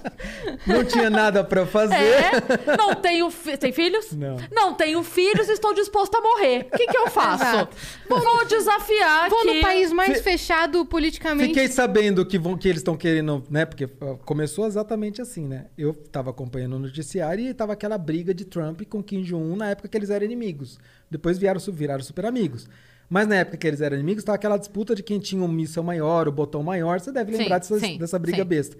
Não 0.66 0.82
tinha 0.84 1.10
nada 1.10 1.44
para 1.44 1.66
fazer. 1.66 1.94
É. 1.94 2.30
Não 2.78 2.94
tenho. 2.94 3.30
Fi... 3.30 3.58
Tem 3.58 3.72
filhos? 3.72 4.12
Não. 4.12 4.72
tenho 4.74 5.02
filhos 5.02 5.48
e 5.48 5.52
estou 5.52 5.74
disposto 5.74 6.14
a 6.16 6.20
morrer. 6.22 6.66
O 6.72 6.76
que, 6.78 6.86
que 6.86 6.96
eu 6.96 7.08
faço? 7.10 7.44
Exato. 7.44 7.76
Vou 8.08 8.44
desafiar 8.46 9.28
Vou 9.28 9.40
aqui. 9.40 9.54
no 9.54 9.60
país 9.60 9.92
mais 9.92 10.22
fechado 10.22 10.84
politicamente. 10.86 11.48
Fiquei 11.48 11.68
sabendo 11.68 12.24
que, 12.24 12.38
vão, 12.38 12.56
que 12.56 12.68
eles 12.68 12.80
estão 12.80 12.96
querendo, 12.96 13.44
né? 13.50 13.66
Porque 13.66 13.86
ó, 14.00 14.14
começou 14.16 14.66
exatamente 14.66 15.20
assim, 15.20 15.46
né? 15.46 15.66
Eu 15.76 15.92
tava 15.92 16.30
acompanhando 16.30 16.76
o 16.76 16.78
noticiário 16.78 17.44
e 17.44 17.52
tava 17.52 17.74
aquela 17.74 17.98
briga 17.98 18.32
de 18.32 18.44
Trump 18.46 18.80
com 18.88 19.02
Kim 19.02 19.22
Jong-un 19.22 19.56
na 19.56 19.68
época 19.70 19.88
que 19.88 19.96
eles 19.96 20.08
eram 20.08 20.24
inimigos. 20.24 20.78
Depois 21.10 21.36
vieram, 21.38 21.60
viraram 21.60 22.02
super 22.02 22.24
amigos. 22.24 22.66
Mas 23.08 23.28
na 23.28 23.36
época 23.36 23.56
que 23.56 23.66
eles 23.66 23.80
eram 23.80 23.96
inimigos, 23.96 24.24
tava 24.24 24.36
aquela 24.36 24.56
disputa 24.56 24.94
de 24.94 25.02
quem 25.02 25.18
tinha 25.18 25.42
um 25.42 25.48
míssel 25.48 25.82
maior, 25.82 26.26
o 26.26 26.32
botão 26.32 26.62
maior. 26.62 27.00
Você 27.00 27.12
deve 27.12 27.32
Sim, 27.32 27.38
lembrar 27.38 27.58
dessa, 27.58 27.78
sim, 27.78 27.98
dessa 27.98 28.18
briga 28.18 28.38
sim. 28.38 28.44
besta. 28.44 28.76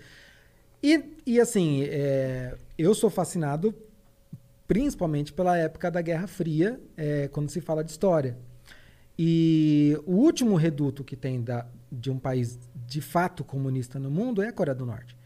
E, 0.83 1.03
e 1.25 1.41
assim, 1.41 1.85
é, 1.85 2.55
eu 2.77 2.95
sou 2.95 3.09
fascinado 3.09 3.75
principalmente 4.67 5.33
pela 5.33 5.57
época 5.57 5.91
da 5.91 6.01
Guerra 6.03 6.27
Fria, 6.27 6.81
é, 6.97 7.29
quando 7.29 7.51
se 7.51 7.61
fala 7.61 7.85
de 7.85 7.91
história. 7.91 8.37
E 9.19 9.97
o 10.05 10.13
último 10.13 10.57
reduto 10.57 11.03
que 11.05 11.17
tem 11.17 11.41
da, 11.41 11.67
de 11.91 12.11
um 12.11 12.19
país 12.19 12.59
de 12.75 13.01
fato 13.01 13.45
comunista 13.45 13.99
no 13.99 14.11
mundo 14.11 14.43
é 14.43 14.49
a 14.49 14.53
Coreia 14.53 14.75
do 14.75 14.85
Norte. 14.85 15.17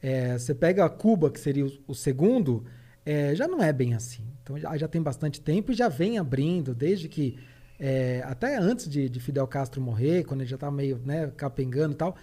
É, 0.00 0.38
você 0.38 0.54
pega 0.54 0.88
Cuba, 0.88 1.30
que 1.30 1.40
seria 1.40 1.66
o, 1.66 1.72
o 1.88 1.94
segundo, 1.94 2.64
é, 3.04 3.34
já 3.34 3.48
não 3.48 3.62
é 3.62 3.72
bem 3.72 3.94
assim. 3.94 4.24
Então 4.42 4.58
já, 4.58 4.76
já 4.76 4.88
tem 4.88 5.02
bastante 5.02 5.40
tempo 5.40 5.72
e 5.72 5.74
já 5.74 5.88
vem 5.88 6.18
abrindo, 6.18 6.74
desde 6.74 7.08
que. 7.08 7.38
É, 7.78 8.22
até 8.26 8.56
antes 8.56 8.88
de, 8.88 9.08
de 9.08 9.20
Fidel 9.20 9.46
Castro 9.46 9.80
morrer, 9.80 10.24
quando 10.24 10.40
ele 10.42 10.48
já 10.50 10.56
estava 10.56 10.72
meio 10.74 11.00
né, 11.04 11.30
capengando 11.36 11.92
e 11.94 11.96
tal. 11.96 12.16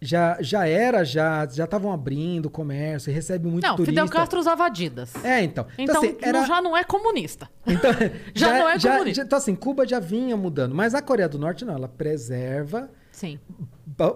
já, 0.00 0.36
já 0.40 0.66
era, 0.66 1.04
já 1.04 1.46
já 1.46 1.64
estavam 1.64 1.92
abrindo 1.92 2.48
comércio, 2.50 3.12
recebe 3.12 3.46
muito 3.48 3.64
Não, 3.66 3.76
turista. 3.76 3.90
Fidel 3.92 4.08
Castro 4.08 4.38
usava 4.38 4.66
Adidas. 4.66 5.12
É, 5.24 5.42
então. 5.42 5.66
Então, 5.78 5.98
assim, 5.98 6.16
era, 6.22 6.40
não- 6.40 6.46
já 6.46 6.62
não 6.62 6.76
é 6.76 6.84
comunista. 6.84 7.48
então, 7.66 7.90
Já 8.34 8.58
não 8.58 8.68
é 8.68 8.78
comunista. 8.78 9.22
então, 9.24 9.38
assim, 9.38 9.54
Cuba 9.54 9.86
já 9.86 9.98
vinha 10.00 10.36
mudando. 10.36 10.74
Mas 10.74 10.94
a 10.94 11.02
Coreia 11.02 11.28
do 11.28 11.38
Norte, 11.38 11.64
não. 11.64 11.74
Ela 11.74 11.88
preserva 11.88 12.90
Sim. 13.12 13.38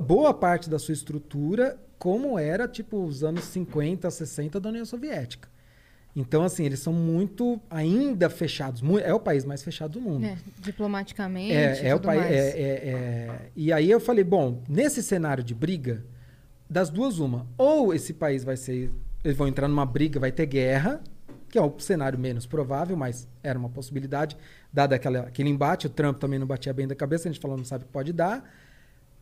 boa 0.01 0.33
parte 0.35 0.69
da 0.71 0.79
sua 0.79 0.93
estrutura 0.93 1.79
como 1.99 2.39
era, 2.39 2.69
tipo, 2.69 3.03
os 3.03 3.25
anos 3.25 3.45
50, 3.45 4.11
60 4.11 4.61
da 4.61 4.69
União 4.69 4.85
Soviética. 4.85 5.49
Então, 6.17 6.45
assim, 6.45 6.65
eles 6.65 6.79
são 6.79 6.93
muito 6.93 7.61
ainda 7.69 8.31
fechados. 8.31 8.81
É 9.03 9.13
o 9.13 9.19
país 9.19 9.45
mais 9.45 9.63
fechado 9.63 9.93
do 9.95 10.01
mundo. 10.01 10.25
É, 10.25 10.37
diplomaticamente. 10.61 11.53
É, 11.53 11.89
é 11.89 11.95
o 11.95 11.99
país. 12.01 12.23
é- 12.25 12.49
é- 12.51 12.89
é- 12.89 13.41
E 13.57 13.73
aí 13.73 13.91
eu 13.91 13.99
falei, 13.99 14.23
bom, 14.23 14.63
nesse 14.69 15.03
cenário 15.03 15.43
de 15.43 15.55
briga, 15.55 16.05
das 16.71 16.89
duas, 16.89 17.19
uma. 17.19 17.47
Ou 17.59 17.93
esse 17.93 18.13
país 18.15 18.45
vai 18.45 18.57
ser. 18.57 18.93
Eles 19.25 19.37
vão 19.37 19.49
entrar 19.49 19.67
numa 19.67 19.85
briga, 19.85 20.21
vai 20.21 20.31
ter 20.31 20.47
guerra, 20.47 21.01
que 21.49 21.59
é 21.59 21.63
o 21.63 21.73
cenário 21.79 22.19
menos 22.19 22.47
provável, 22.47 22.97
mas 22.97 23.27
era 23.43 23.59
uma 23.59 23.69
possibilidade, 23.69 24.37
dado 24.73 24.93
aquela, 24.93 25.21
aquele 25.21 25.49
embate. 25.49 25.87
O 25.89 25.91
Trump 25.91 26.19
também 26.19 26.39
não 26.39 26.47
batia 26.47 26.73
bem 26.73 26.87
da 26.87 26.95
cabeça, 26.95 27.29
a 27.29 27.33
gente 27.33 27.41
falou, 27.41 27.57
não 27.57 27.65
sabe 27.65 27.85
o 27.85 27.87
que 27.87 27.93
pode 27.93 28.13
dar. 28.13 28.49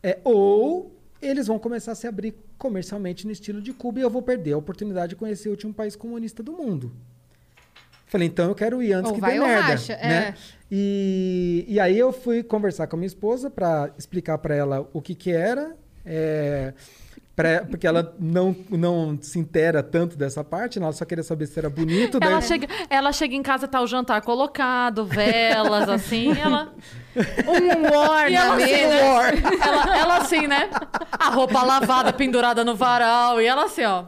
É, 0.01 0.19
ou 0.23 0.95
eles 1.25 1.47
vão 1.47 1.57
começar 1.57 1.93
a 1.93 1.95
se 1.95 2.07
abrir 2.07 2.35
comercialmente 2.57 3.25
no 3.25 3.31
estilo 3.31 3.61
de 3.61 3.73
Cuba 3.73 3.99
e 3.99 4.01
eu 4.01 4.09
vou 4.09 4.21
perder 4.21 4.53
a 4.53 4.57
oportunidade 4.57 5.11
de 5.11 5.15
conhecer 5.15 5.49
o 5.49 5.51
último 5.51 5.73
país 5.73 5.95
comunista 5.95 6.43
do 6.43 6.53
mundo. 6.53 6.91
Falei, 8.05 8.27
então 8.27 8.47
eu 8.47 8.53
quero 8.53 8.83
ir 8.83 8.93
antes 8.93 9.09
Ou 9.09 9.15
que 9.15 9.21
vai 9.21 9.33
dê 9.33 9.39
merda. 9.39 9.61
racha, 9.61 9.93
é. 9.93 10.07
né? 10.07 10.35
E, 10.71 11.65
e 11.67 11.79
aí 11.79 11.97
eu 11.97 12.13
fui 12.13 12.43
conversar 12.43 12.85
com 12.87 12.95
a 12.95 12.99
minha 12.99 13.07
esposa 13.07 13.49
para 13.49 13.91
explicar 13.97 14.37
para 14.37 14.55
ela 14.55 14.87
o 14.93 15.01
que 15.01 15.15
que 15.15 15.31
era, 15.31 15.75
é, 16.05 16.73
pra- 17.35 17.65
porque 17.69 17.85
ela 17.87 18.13
não, 18.19 18.55
não 18.69 19.17
se 19.21 19.39
intera 19.39 19.81
tanto 19.83 20.15
dessa 20.17 20.43
parte, 20.43 20.79
né? 20.79 20.85
ela 20.85 20.93
só 20.93 21.05
queria 21.05 21.23
saber 21.23 21.47
se 21.47 21.57
era 21.59 21.69
bonito. 21.69 22.17
Ela 22.21 22.39
daí- 22.39 22.41
chega, 22.47 22.67
ela 22.89 23.11
chega 23.11 23.35
em 23.35 23.41
casa, 23.43 23.67
tá 23.67 23.81
o 23.81 23.87
jantar 23.87 24.21
colocado, 24.21 25.05
velas, 25.05 25.87
assim, 25.89 26.31
ela... 26.39 26.73
Um 27.15 27.95
war 27.95 28.27
E 28.27 28.33
na 28.33 28.39
ela 28.39 28.55
assim, 28.55 28.87
né? 28.87 28.99
Ela, 29.61 29.97
ela 29.97 30.17
assim, 30.17 30.47
né? 30.47 30.69
A 31.11 31.29
roupa 31.29 31.61
lavada, 31.63 32.11
pendurada 32.11 32.63
no 32.63 32.75
varal. 32.75 33.39
E 33.39 33.45
ela 33.45 33.65
assim, 33.65 33.83
ó. 33.83 34.05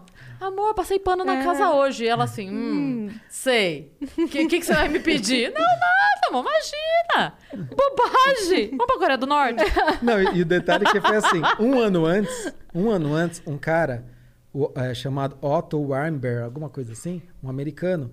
Amor, 0.47 0.73
passei 0.75 0.99
pano 0.99 1.23
na 1.25 1.39
É. 1.39 1.43
casa 1.43 1.71
hoje. 1.71 2.03
E 2.03 2.07
ela 2.07 2.25
assim, 2.25 2.49
hum, 2.49 3.09
sei. 3.29 3.91
O 4.17 4.27
que, 4.27 4.45
que, 4.47 4.59
que 4.59 4.65
você 4.65 4.73
vai 4.73 4.87
me 4.89 4.99
pedir? 4.99 5.51
Não, 5.51 5.61
nada, 5.61 6.27
amor, 6.29 6.45
imagina. 6.45 7.33
Bobagem. 7.75 8.69
Vamos 8.69 8.85
pra 8.85 8.97
Coreia 8.97 9.17
do 9.17 9.25
Norte? 9.27 9.63
Não, 10.03 10.21
e, 10.21 10.37
e 10.37 10.41
o 10.41 10.45
detalhe 10.45 10.85
é 10.87 10.91
que 10.91 11.01
foi 11.01 11.15
assim, 11.15 11.41
um 11.59 11.79
ano 11.79 12.05
antes, 12.05 12.53
um 12.73 12.89
ano 12.89 13.13
antes, 13.13 13.41
um 13.45 13.57
cara 13.57 14.05
o- 14.53 14.71
é, 14.75 14.93
chamado 14.93 15.37
Otto 15.41 15.79
Warmberg, 15.81 16.43
alguma 16.43 16.69
coisa 16.69 16.93
assim, 16.93 17.21
um 17.43 17.49
americano, 17.49 18.11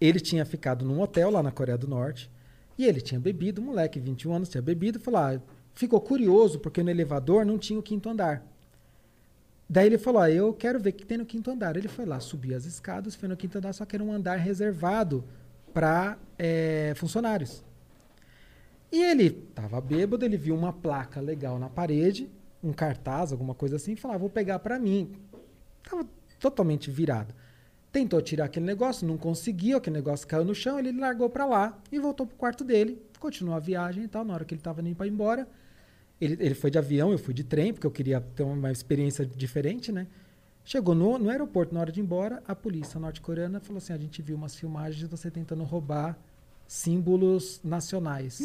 ele 0.00 0.20
tinha 0.20 0.44
ficado 0.44 0.84
num 0.84 1.00
hotel 1.00 1.30
lá 1.30 1.42
na 1.42 1.50
Coreia 1.50 1.78
do 1.78 1.88
Norte 1.88 2.30
e 2.78 2.84
ele 2.86 3.00
tinha 3.00 3.20
bebido, 3.20 3.60
um 3.60 3.64
moleque, 3.66 3.98
21 4.00 4.34
anos, 4.34 4.48
tinha 4.48 4.62
bebido, 4.62 4.98
falou, 5.00 5.20
ah, 5.20 5.40
ficou 5.74 6.00
curioso 6.00 6.58
porque 6.58 6.82
no 6.82 6.90
elevador 6.90 7.44
não 7.46 7.58
tinha 7.58 7.78
o 7.78 7.82
quinto 7.82 8.08
andar. 8.10 8.42
Daí 9.72 9.86
ele 9.86 9.96
falou, 9.96 10.20
ah, 10.20 10.30
eu 10.30 10.52
quero 10.52 10.78
ver 10.78 10.90
o 10.90 10.92
que 10.92 11.06
tem 11.06 11.16
no 11.16 11.24
quinto 11.24 11.50
andar. 11.50 11.78
Ele 11.78 11.88
foi 11.88 12.04
lá, 12.04 12.20
subiu 12.20 12.54
as 12.54 12.66
escadas, 12.66 13.14
foi 13.14 13.26
no 13.26 13.34
quinto 13.34 13.56
andar, 13.56 13.72
só 13.72 13.86
que 13.86 13.96
era 13.96 14.04
um 14.04 14.12
andar 14.12 14.36
reservado 14.36 15.24
para 15.72 16.18
funcionários. 16.94 17.64
E 18.92 19.02
ele 19.02 19.30
tava 19.30 19.80
bêbado, 19.80 20.26
ele 20.26 20.36
viu 20.36 20.54
uma 20.54 20.74
placa 20.74 21.22
legal 21.22 21.58
na 21.58 21.70
parede, 21.70 22.30
um 22.62 22.70
cartaz, 22.70 23.32
alguma 23.32 23.54
coisa 23.54 23.76
assim, 23.76 23.92
e 23.92 23.96
falou: 23.96 24.14
ah, 24.14 24.18
vou 24.18 24.28
pegar 24.28 24.58
pra 24.58 24.78
mim. 24.78 25.10
Tava 25.82 26.06
totalmente 26.38 26.90
virado. 26.90 27.34
Tentou 27.90 28.20
tirar 28.20 28.44
aquele 28.44 28.66
negócio, 28.66 29.08
não 29.08 29.16
conseguiu, 29.16 29.78
aquele 29.78 29.96
negócio 29.96 30.28
caiu 30.28 30.44
no 30.44 30.54
chão, 30.54 30.78
ele 30.78 30.92
largou 30.92 31.30
pra 31.30 31.46
lá 31.46 31.78
e 31.90 31.98
voltou 31.98 32.26
pro 32.26 32.36
quarto 32.36 32.62
dele, 32.62 33.00
continuou 33.18 33.56
a 33.56 33.58
viagem 33.58 34.04
e 34.04 34.08
tal. 34.08 34.22
Na 34.22 34.34
hora 34.34 34.44
que 34.44 34.52
ele 34.52 34.60
tava 34.60 34.82
nem 34.82 34.92
ir 34.92 35.08
embora, 35.08 35.48
ele, 36.22 36.36
ele 36.38 36.54
foi 36.54 36.70
de 36.70 36.78
avião, 36.78 37.10
eu 37.10 37.18
fui 37.18 37.34
de 37.34 37.42
trem, 37.42 37.72
porque 37.72 37.86
eu 37.86 37.90
queria 37.90 38.20
ter 38.20 38.44
uma 38.44 38.70
experiência 38.70 39.26
diferente, 39.26 39.90
né? 39.90 40.06
Chegou 40.64 40.94
no, 40.94 41.18
no 41.18 41.28
aeroporto, 41.28 41.74
na 41.74 41.80
hora 41.80 41.90
de 41.90 41.98
ir 41.98 42.04
embora, 42.04 42.40
a 42.46 42.54
polícia 42.54 43.00
norte-coreana 43.00 43.58
falou 43.58 43.78
assim: 43.78 43.92
a 43.92 43.98
gente 43.98 44.22
viu 44.22 44.36
umas 44.36 44.54
filmagens 44.54 44.98
de 45.00 45.06
você 45.06 45.32
tentando 45.32 45.64
roubar 45.64 46.16
símbolos 46.68 47.60
nacionais. 47.64 48.40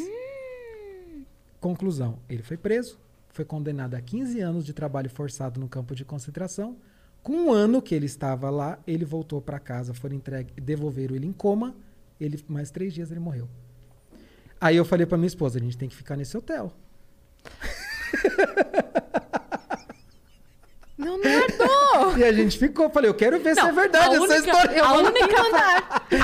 Conclusão: 1.61 2.17
ele 2.27 2.41
foi 2.41 2.57
preso, 2.57 2.99
foi 3.29 3.45
condenado 3.45 3.93
a 3.93 4.01
15 4.01 4.39
anos 4.39 4.65
de 4.65 4.73
trabalho 4.73 5.09
forçado 5.11 5.59
no 5.59 5.69
campo 5.69 5.93
de 5.93 6.03
concentração. 6.03 6.75
Com 7.21 7.33
um 7.33 7.51
ano 7.51 7.79
que 7.79 7.93
ele 7.93 8.07
estava 8.07 8.49
lá, 8.49 8.79
ele 8.87 9.05
voltou 9.05 9.39
para 9.39 9.59
casa, 9.59 9.93
foram 9.93 10.15
entregue, 10.15 10.59
devolveram 10.59 11.15
ele 11.15 11.27
em 11.27 11.33
coma. 11.33 11.75
Ele 12.19 12.43
mais 12.47 12.71
três 12.71 12.91
dias 12.91 13.11
ele 13.11 13.19
morreu. 13.19 13.47
Aí 14.59 14.75
eu 14.75 14.83
falei 14.83 15.05
para 15.05 15.19
minha 15.19 15.27
esposa: 15.27 15.59
a 15.59 15.61
gente 15.61 15.77
tem 15.77 15.87
que 15.87 15.95
ficar 15.95 16.17
nesse 16.17 16.35
hotel. 16.35 16.73
Leonardo! 20.97 22.17
E 22.17 22.23
a 22.23 22.33
gente 22.33 22.57
ficou. 22.57 22.89
Falei: 22.89 23.09
eu 23.09 23.13
quero 23.13 23.39
ver 23.39 23.53
se 23.53 23.61
é 23.61 23.71
verdade 23.71 24.15
essa 24.15 24.23
única, 24.23 24.35
história. 24.37 24.83
a, 24.83 24.93
única 24.93 25.43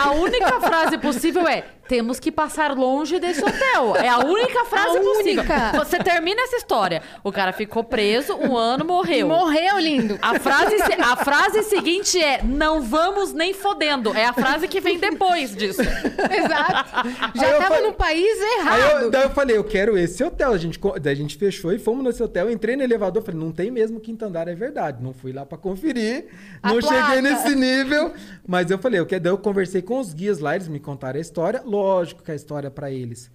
a 0.01 0.11
única 0.11 0.61
frase 0.61 0.97
possível 0.97 1.47
é: 1.47 1.65
temos 1.87 2.19
que 2.19 2.31
passar 2.31 2.75
longe 2.77 3.19
desse 3.19 3.41
hotel. 3.43 3.95
É 3.97 4.07
a 4.07 4.19
única 4.19 4.65
frase 4.65 4.97
A 4.97 5.01
possível. 5.01 5.43
única. 5.43 5.71
Você 5.83 5.97
termina 5.99 6.41
essa 6.43 6.55
história. 6.55 7.01
O 7.23 7.31
cara 7.31 7.51
ficou 7.53 7.83
preso, 7.83 8.33
um 8.35 8.57
ano 8.57 8.85
morreu. 8.85 9.27
Morreu, 9.27 9.77
lindo. 9.79 10.17
A 10.21 10.39
frase, 10.39 10.77
se- 10.77 10.93
a 11.01 11.15
frase 11.17 11.63
seguinte 11.63 12.21
é: 12.21 12.41
não 12.43 12.81
vamos 12.81 13.33
nem 13.33 13.53
fodendo. 13.53 14.13
É 14.15 14.25
a 14.25 14.33
frase 14.33 14.67
que 14.67 14.79
vem 14.79 14.97
depois 14.99 15.55
disso. 15.55 15.81
Exato. 15.81 17.07
Já 17.35 17.45
Aí 17.47 17.53
tava 17.53 17.75
falei- 17.75 17.81
no 17.87 17.93
país 17.93 18.37
Aí 18.41 18.59
errado. 18.59 19.01
eu, 19.03 19.11
daí 19.11 19.23
eu 19.23 19.29
falei, 19.31 19.57
eu 19.57 19.63
quero 19.63 19.97
esse 19.97 20.23
hotel. 20.23 20.51
A 20.53 20.57
gente, 20.57 20.79
daí 21.01 21.13
a 21.13 21.15
gente 21.15 21.35
fechou 21.37 21.71
e 21.71 21.79
fomos 21.79 22.03
nesse 22.03 22.21
hotel. 22.23 22.49
Entrei 22.49 22.75
no 22.75 22.83
elevador, 22.83 23.23
falei, 23.23 23.39
não 23.39 23.51
tem 23.51 23.69
mesmo 23.71 23.99
quinto 23.99 24.23
andar, 24.25 24.47
é 24.47 24.55
verdade. 24.55 25.03
Não 25.03 25.13
fui 25.13 25.31
lá 25.31 25.45
pra 25.45 25.57
conferir, 25.57 26.27
A 26.61 26.71
não 26.73 26.79
placa. 26.79 27.05
cheguei 27.05 27.21
nesse 27.21 27.55
nível. 27.55 28.13
Mas 28.47 28.69
eu 28.71 28.77
falei, 28.77 28.99
eu 28.99 29.05
quero. 29.05 29.23
Daí 29.23 29.31
eu 29.33 29.37
conversei 29.37 29.81
com 29.81 29.99
os 29.99 30.13
guias 30.13 30.39
lá, 30.39 30.55
eles 30.55 30.67
me 30.67 30.79
contaram 30.79 31.17
a 31.17 31.21
história. 31.21 31.61
Lógico 31.73 32.21
que 32.23 32.31
a 32.31 32.35
história 32.35 32.69
pra 32.69 32.91
eles 32.91 33.31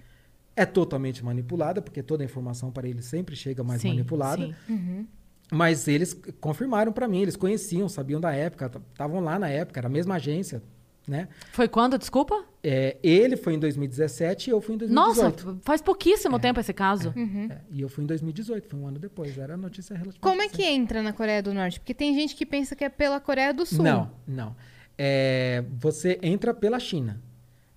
é 0.55 0.67
totalmente 0.67 1.25
manipulada, 1.25 1.81
porque 1.81 2.03
toda 2.03 2.23
a 2.23 2.27
informação 2.27 2.71
para 2.71 2.89
eles 2.89 3.05
sempre 3.05 3.37
chega 3.37 3.63
mais 3.63 3.81
Sim, 3.81 3.91
manipulada. 3.91 4.55
sim. 4.67 5.07
Mas 5.51 5.89
eles 5.89 6.15
confirmaram 6.41 6.93
pra 6.93 7.09
mim, 7.09 7.23
eles 7.23 7.37
conheciam, 7.37 7.89
sabiam 7.89 8.21
da 8.21 8.33
época, 8.33 8.71
estavam 8.93 9.21
lá 9.21 9.39
na 9.39 9.49
época, 9.49 9.81
era 9.81 9.87
a 9.87 9.91
mesma 9.91 10.17
agência, 10.17 10.63
né? 11.07 11.29
Foi 11.53 11.69
quando, 11.69 11.97
desculpa? 11.97 12.45
É, 12.63 12.99
ele 13.03 13.37
foi 13.37 13.55
em 13.55 13.59
2017 13.59 14.51
e 14.51 14.53
eu 14.53 14.61
fui 14.61 14.75
em 14.75 14.79
2018. 14.79 15.47
Nossa, 15.47 15.61
faz 15.63 15.81
pouquíssimo 15.81 16.39
tempo 16.39 16.61
esse 16.61 16.73
caso. 16.75 17.15
É, 17.51 17.61
e 17.71 17.81
eu 17.81 17.89
fui 17.89 18.05
em 18.05 18.07
2018, 18.07 18.69
foi 18.69 18.79
um 18.79 18.87
ano 18.87 18.99
depois. 18.99 19.39
Era 19.39 19.55
a 19.55 19.57
notícia 19.57 19.95
relativamente 19.95 20.21
Como 20.21 20.43
é 20.43 20.49
que 20.49 20.63
entra 20.63 21.03
na 21.03 21.13
Coreia 21.13 21.43
do 21.43 21.55
Norte? 21.55 21.81
Porque 21.81 21.95
tem 21.95 22.15
gente 22.15 22.35
que 22.35 22.45
pensa 22.45 22.77
que 22.77 22.85
é 22.85 22.89
pela 22.89 23.19
Coreia 23.21 23.55
do 23.55 23.65
Sul. 23.65 23.83
Não, 23.83 24.11
não. 24.27 24.55
É, 24.99 25.65
você 25.79 26.19
entra 26.21 26.53
pela 26.53 26.79
China. 26.79 27.23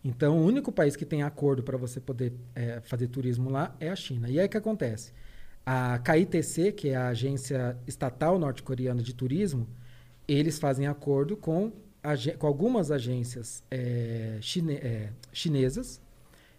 Então, 0.03 0.39
o 0.39 0.45
único 0.45 0.71
país 0.71 0.95
que 0.95 1.05
tem 1.05 1.21
acordo 1.21 1.61
para 1.61 1.77
você 1.77 1.99
poder 1.99 2.33
é, 2.55 2.81
fazer 2.81 3.07
turismo 3.07 3.49
lá 3.49 3.75
é 3.79 3.89
a 3.89 3.95
China. 3.95 4.29
E 4.29 4.39
aí 4.39 4.45
o 4.45 4.49
que 4.49 4.57
acontece? 4.57 5.13
A 5.65 5.99
KITC, 5.99 6.71
que 6.71 6.89
é 6.89 6.95
a 6.95 7.09
agência 7.09 7.77
estatal 7.87 8.39
norte-coreana 8.39 9.01
de 9.03 9.13
turismo, 9.13 9.67
eles 10.27 10.57
fazem 10.57 10.87
acordo 10.87 11.37
com, 11.37 11.71
com 12.39 12.47
algumas 12.47 12.89
agências 12.89 13.63
é, 13.69 14.39
chine- 14.41 14.75
é, 14.77 15.09
chinesas, 15.31 16.01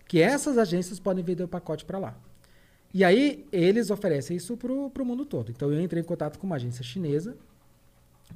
que 0.07 0.21
essas 0.21 0.57
agências 0.57 1.01
podem 1.01 1.25
vender 1.25 1.43
o 1.43 1.49
pacote 1.49 1.85
para 1.85 1.99
lá. 1.99 2.17
E 2.95 3.03
aí, 3.03 3.47
eles 3.51 3.91
oferecem 3.91 4.37
isso 4.37 4.57
para 4.57 4.71
o 4.73 5.05
mundo 5.05 5.25
todo. 5.25 5.51
Então, 5.51 5.73
eu 5.73 5.81
entrei 5.81 6.01
em 6.03 6.05
contato 6.05 6.39
com 6.39 6.47
uma 6.47 6.57
agência 6.57 6.85
chinesa, 6.85 7.37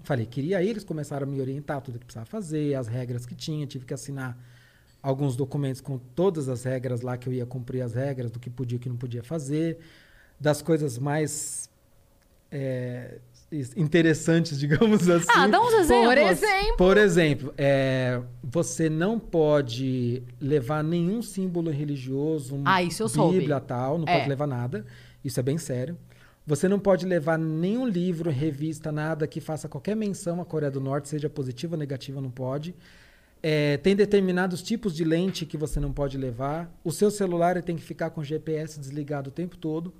falei, 0.02 0.26
queria 0.26 0.62
ir, 0.62 0.70
eles 0.70 0.84
começaram 0.84 1.26
a 1.26 1.30
me 1.30 1.40
orientar 1.40 1.80
tudo 1.80 1.98
que 1.98 2.06
precisava 2.06 2.26
fazer, 2.26 2.74
as 2.74 2.88
regras 2.88 3.24
que 3.26 3.34
tinha, 3.34 3.66
tive 3.66 3.84
que 3.84 3.94
assinar 3.94 4.36
alguns 5.06 5.36
documentos 5.36 5.80
com 5.80 5.98
todas 5.98 6.48
as 6.48 6.64
regras 6.64 7.00
lá 7.00 7.16
que 7.16 7.28
eu 7.28 7.32
ia 7.32 7.46
cumprir 7.46 7.80
as 7.80 7.94
regras 7.94 8.28
do 8.28 8.40
que 8.40 8.50
podia 8.50 8.74
e 8.74 8.78
o 8.78 8.80
que 8.80 8.88
não 8.88 8.96
podia 8.96 9.22
fazer, 9.22 9.78
das 10.38 10.60
coisas 10.60 10.98
mais 10.98 11.70
é, 12.50 13.18
interessantes, 13.76 14.58
digamos 14.58 15.08
assim. 15.08 15.26
Ah, 15.32 15.46
dá 15.46 15.60
uns 15.60 15.72
exemplos. 15.74 16.08
Por 16.08 16.18
exemplo. 16.18 16.76
Por 16.76 16.96
exemplo, 16.96 17.54
é, 17.56 18.20
você 18.42 18.90
não 18.90 19.16
pode 19.16 20.24
levar 20.40 20.82
nenhum 20.82 21.22
símbolo 21.22 21.70
religioso, 21.70 22.60
Ah, 22.64 22.82
isso 22.82 23.04
eu 23.04 23.08
soube. 23.08 23.38
Bíblia 23.38 23.60
tal, 23.60 23.98
não 23.98 24.08
É. 24.08 24.16
pode 24.18 24.28
levar 24.28 24.48
nada. 24.48 24.84
Isso 25.24 25.38
é 25.38 25.42
bem 25.42 25.56
sério. 25.56 25.96
Você 26.44 26.68
não 26.68 26.80
pode 26.80 27.06
levar 27.06 27.38
nenhum 27.38 27.86
livro, 27.86 28.28
revista, 28.28 28.90
nada 28.90 29.24
que 29.28 29.40
faça 29.40 29.68
qualquer 29.68 29.94
menção 29.94 30.40
à 30.40 30.44
Coreia 30.44 30.70
do 30.70 30.80
Norte, 30.80 31.08
seja 31.08 31.30
positiva 31.30 31.74
ou 31.76 31.78
negativa, 31.78 32.20
não 32.20 32.30
pode. 32.30 32.74
É, 33.42 33.76
tem 33.76 33.94
determinados 33.94 34.62
tipos 34.62 34.94
de 34.94 35.04
lente 35.04 35.44
que 35.46 35.56
você 35.56 35.78
não 35.78 35.92
pode 35.92 36.16
levar. 36.16 36.74
O 36.82 36.90
seu 36.90 37.10
celular 37.10 37.62
tem 37.62 37.76
que 37.76 37.82
ficar 37.82 38.10
com 38.10 38.20
o 38.20 38.24
GPS 38.24 38.80
desligado 38.80 39.28
o 39.28 39.32
tempo 39.32 39.56
todo. 39.56 39.92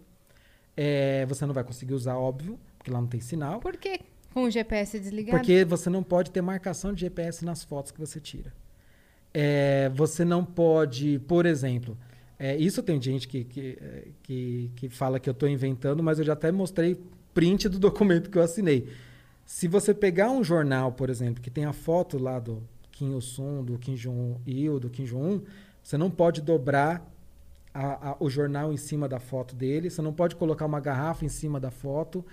É, 0.77 1.25
você 1.27 1.47
não 1.47 1.55
vai 1.55 1.65
conseguir 1.65 1.95
usar, 1.95 2.17
óbvio, 2.17 2.59
porque 2.79 2.87
porque 2.87 2.91
lá 2.91 3.01
não 3.01 3.09
tem 3.09 3.21
sinal. 3.21 3.59
Por 3.61 3.77
quê? 3.77 4.01
Com 4.33 4.45
o 4.45 4.51
GPS 4.51 4.99
desligado? 4.99 5.39
Porque 5.39 5.65
você 5.65 5.91
não 5.91 6.03
pode 6.03 6.31
ter 6.31 6.41
marcação 6.41 6.93
de 6.93 7.01
GPS 7.01 7.45
nas 7.45 7.65
fotos 7.65 7.91
que 7.91 7.99
você 7.99 8.21
tira. 8.21 8.53
É, 9.35 9.91
você 9.95 10.25
não 10.25 10.45
pode, 10.45 11.19
por 11.27 11.45
exemplo, 11.45 11.99
é, 12.39 12.57
isso 12.57 12.83
tem 12.83 13.01
gente 13.03 13.27
que, 13.27 13.45
que, 13.45 13.79
é, 13.81 14.09
que, 14.23 14.71
que 14.77 14.89
fala 14.89 15.19
que 15.19 15.29
eu 15.29 15.33
estou 15.33 15.49
inventando, 15.49 16.03
mas 16.03 16.19
eu 16.19 16.25
já 16.25 16.35
até 16.35 16.53
mostrei 16.53 16.99
print 17.35 17.69
do 17.69 17.79
documento 17.79 18.31
que 18.31 18.39
eu 18.39 18.43
assinei. 18.43 18.89
Se 19.45 19.69
você 19.69 19.93
pegar 19.93 20.31
um 20.31 20.43
jornal, 20.43 20.93
por 20.93 21.11
exemplo, 21.11 21.43
que 21.43 21.51
tem 21.51 21.65
a 21.65 21.73
foto 21.73 22.19
lá 22.19 22.39
do 22.39 22.63
Kim 22.97 23.13
Il-sung, 23.13 23.63
do 23.65 23.79
Kim 23.79 23.95
Jong-il, 23.95 24.79
do 24.81 24.89
Kim 24.89 25.05
Jong-un, 25.05 25.43
você 25.83 25.99
não 25.99 26.11
pode 26.11 26.41
dobrar 26.41 27.07
a, 27.75 28.11
a, 28.13 28.17
o 28.19 28.31
jornal 28.31 28.73
em 28.73 28.77
cima 28.79 29.07
da 29.07 29.21
foto 29.21 29.55
dele, 29.55 29.91
você 29.91 30.01
não 30.01 30.13
pode 30.13 30.35
colocar 30.37 30.65
uma 30.65 30.81
garrafa 30.81 31.25
em 31.25 31.29
cima 31.29 31.61
da 31.61 31.71
foto. 31.71 32.25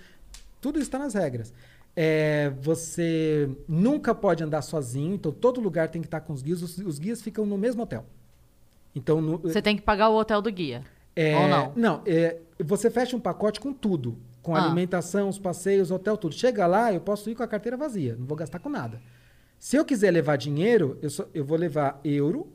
Tudo 0.60 0.78
isso 0.78 0.88
está 0.88 0.98
nas 0.98 1.12
regras. 1.14 1.52
É, 1.94 2.50
você 2.62 3.48
nunca 3.68 4.14
pode 4.14 4.42
andar 4.42 4.62
sozinho, 4.62 5.14
então 5.14 5.30
todo 5.30 5.60
lugar 5.60 5.88
tem 5.88 6.00
que 6.00 6.06
estar 6.08 6.20
com 6.20 6.32
os 6.32 6.42
guias. 6.42 6.62
Os, 6.62 6.78
os 6.78 6.98
guias 6.98 7.20
ficam 7.20 7.44
no 7.44 7.58
mesmo 7.58 7.82
hotel. 7.82 8.04
Então, 8.94 9.20
no, 9.20 9.38
Você 9.38 9.60
tem 9.60 9.76
que 9.76 9.82
pagar 9.82 10.08
o 10.08 10.16
hotel 10.16 10.40
do 10.40 10.50
guia. 10.50 10.82
é, 11.14 11.36
Ou 11.36 11.48
não? 11.48 11.72
Não, 11.76 12.02
é, 12.06 12.38
você 12.64 12.90
fecha 12.90 13.14
um 13.16 13.20
pacote 13.20 13.60
com 13.60 13.72
tudo. 13.72 14.16
Com 14.42 14.54
Ah. 14.56 14.64
alimentação, 14.64 15.28
os 15.28 15.38
passeios, 15.38 15.90
hotel, 15.90 16.16
tudo. 16.16 16.34
Chega 16.34 16.66
lá, 16.66 16.92
eu 16.92 17.00
posso 17.00 17.28
ir 17.30 17.34
com 17.34 17.42
a 17.42 17.46
carteira 17.46 17.76
vazia. 17.76 18.16
Não 18.18 18.26
vou 18.26 18.36
gastar 18.36 18.58
com 18.58 18.68
nada. 18.68 19.00
Se 19.66 19.76
eu 19.78 19.84
quiser 19.86 20.10
levar 20.10 20.36
dinheiro, 20.36 20.98
eu, 21.00 21.08
só- 21.08 21.26
eu 21.32 21.42
vou 21.42 21.56
levar 21.56 21.98
euro 22.04 22.52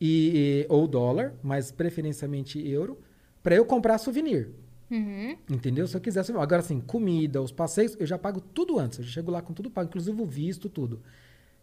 e, 0.00 0.62
e- 0.64 0.66
ou 0.68 0.86
dólar, 0.86 1.34
mas 1.42 1.72
preferencialmente 1.72 2.64
euro, 2.70 3.00
para 3.42 3.56
eu 3.56 3.64
comprar 3.64 3.98
souvenir. 3.98 4.50
Uhum. 4.88 5.36
Entendeu? 5.50 5.88
Se 5.88 5.96
eu 5.96 6.00
quiser. 6.00 6.22
souvenir. 6.22 6.44
Agora, 6.44 6.60
assim, 6.60 6.78
comida, 6.80 7.42
os 7.42 7.50
passeios, 7.50 7.96
eu 7.98 8.06
já 8.06 8.16
pago 8.16 8.40
tudo 8.40 8.78
antes. 8.78 9.00
Eu 9.00 9.04
já 9.04 9.10
chego 9.10 9.32
lá 9.32 9.42
com 9.42 9.52
tudo 9.52 9.68
pago, 9.68 9.88
inclusive 9.88 10.22
o 10.22 10.24
visto, 10.24 10.68
tudo. 10.68 11.00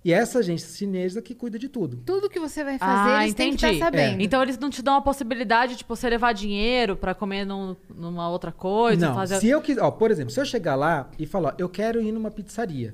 E 0.04 0.12
é 0.12 0.18
essa 0.18 0.44
gente 0.44 0.62
chinesa 0.64 1.22
que 1.22 1.34
cuida 1.34 1.58
de 1.58 1.70
tudo. 1.70 1.96
Tudo 2.06 2.30
que 2.30 2.38
você 2.38 2.62
vai 2.62 2.78
fazer, 2.78 3.10
Ah, 3.10 3.24
eles 3.24 3.34
têm 3.36 3.52
que 3.52 3.56
entendi. 3.66 3.76
estar 3.76 3.86
sabendo. 3.86 4.22
Então 4.22 4.44
eles 4.44 4.58
não 4.58 4.70
te 4.70 4.82
dão 4.82 4.96
a 4.98 5.02
possibilidade 5.02 5.78
de 5.78 5.86
você 5.88 6.10
levar 6.10 6.34
dinheiro 6.34 6.98
pra 6.98 7.16
comer 7.16 7.46
num- 7.46 7.74
numa 7.96 8.30
outra 8.30 8.52
coisa, 8.52 9.08
Não, 9.08 9.16
fazer. 9.16 9.40
se 9.40 9.48
eu 9.48 9.62
quiser, 9.62 9.82
ó, 9.82 9.92
por 9.92 10.12
exemplo, 10.12 10.32
se 10.34 10.42
eu 10.42 10.46
chegar 10.46 10.76
lá 10.76 11.10
e 11.18 11.26
falar, 11.26 11.52
ó, 11.52 11.56
eu 11.58 11.70
quero 11.70 12.02
ir 12.02 12.12
numa 12.12 12.30
pizzaria, 12.30 12.94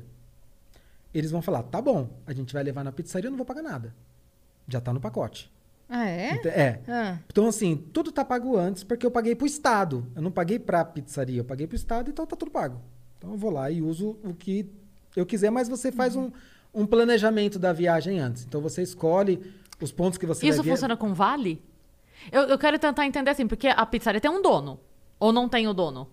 eles 1.14 1.32
vão 1.32 1.42
falar, 1.42 1.64
tá 1.64 1.82
bom, 1.82 2.10
a 2.28 2.34
gente 2.34 2.54
vai 2.54 2.64
levar 2.64 2.84
na 2.84 2.92
pizzaria, 2.92 3.28
eu 3.28 3.32
não 3.32 3.38
vou 3.38 3.46
pagar 3.46 3.62
nada. 3.64 3.94
Já 4.68 4.80
tá 4.80 4.94
no 4.94 5.00
pacote. 5.00 5.52
Ah, 5.90 6.06
é? 6.08 6.34
Ent- 6.36 6.46
É. 6.46 6.80
Ah. 6.88 7.18
Então, 7.28 7.48
assim, 7.48 7.76
tudo 7.76 8.12
tá 8.12 8.24
pago 8.24 8.56
antes, 8.56 8.84
porque 8.84 9.04
eu 9.06 9.10
paguei 9.10 9.34
pro 9.36 9.48
Estado. 9.48 10.06
Eu 10.16 10.22
não 10.22 10.30
paguei 10.32 10.60
pra 10.60 10.86
pizzaria, 10.86 11.40
eu 11.40 11.44
paguei 11.46 11.66
pro 11.66 11.76
Estado, 11.76 12.12
então 12.12 12.26
tá 12.28 12.36
tudo 12.36 12.52
pago. 12.52 12.80
Então 13.18 13.32
eu 13.32 13.38
vou 13.38 13.50
lá 13.52 13.72
e 13.72 13.82
uso 13.82 14.18
o 14.24 14.34
que 14.36 14.70
eu 15.16 15.26
quiser, 15.26 15.50
mas 15.50 15.68
você 15.68 15.92
faz 15.92 16.16
Uhum. 16.16 16.32
um, 16.74 16.82
um 16.82 16.86
planejamento 16.86 17.58
da 17.58 17.74
viagem 17.74 18.20
antes. 18.20 18.46
Então 18.46 18.62
você 18.62 18.84
escolhe 18.84 19.42
os 19.82 19.92
pontos 19.92 20.20
que 20.20 20.28
você 20.28 20.46
Isso 20.48 20.64
funciona 20.64 20.96
com 20.96 21.12
vale? 21.14 21.60
Eu, 22.32 22.44
eu 22.44 22.60
quero 22.60 22.78
tentar 22.78 23.08
entender 23.08 23.32
assim, 23.32 23.48
porque 23.48 23.68
a 23.68 23.84
pizzaria 23.86 24.22
tem 24.22 24.30
um 24.30 24.42
dono. 24.44 24.80
Ou 25.20 25.34
não 25.34 25.50
tem 25.50 25.68
o 25.68 25.74
dono? 25.74 26.08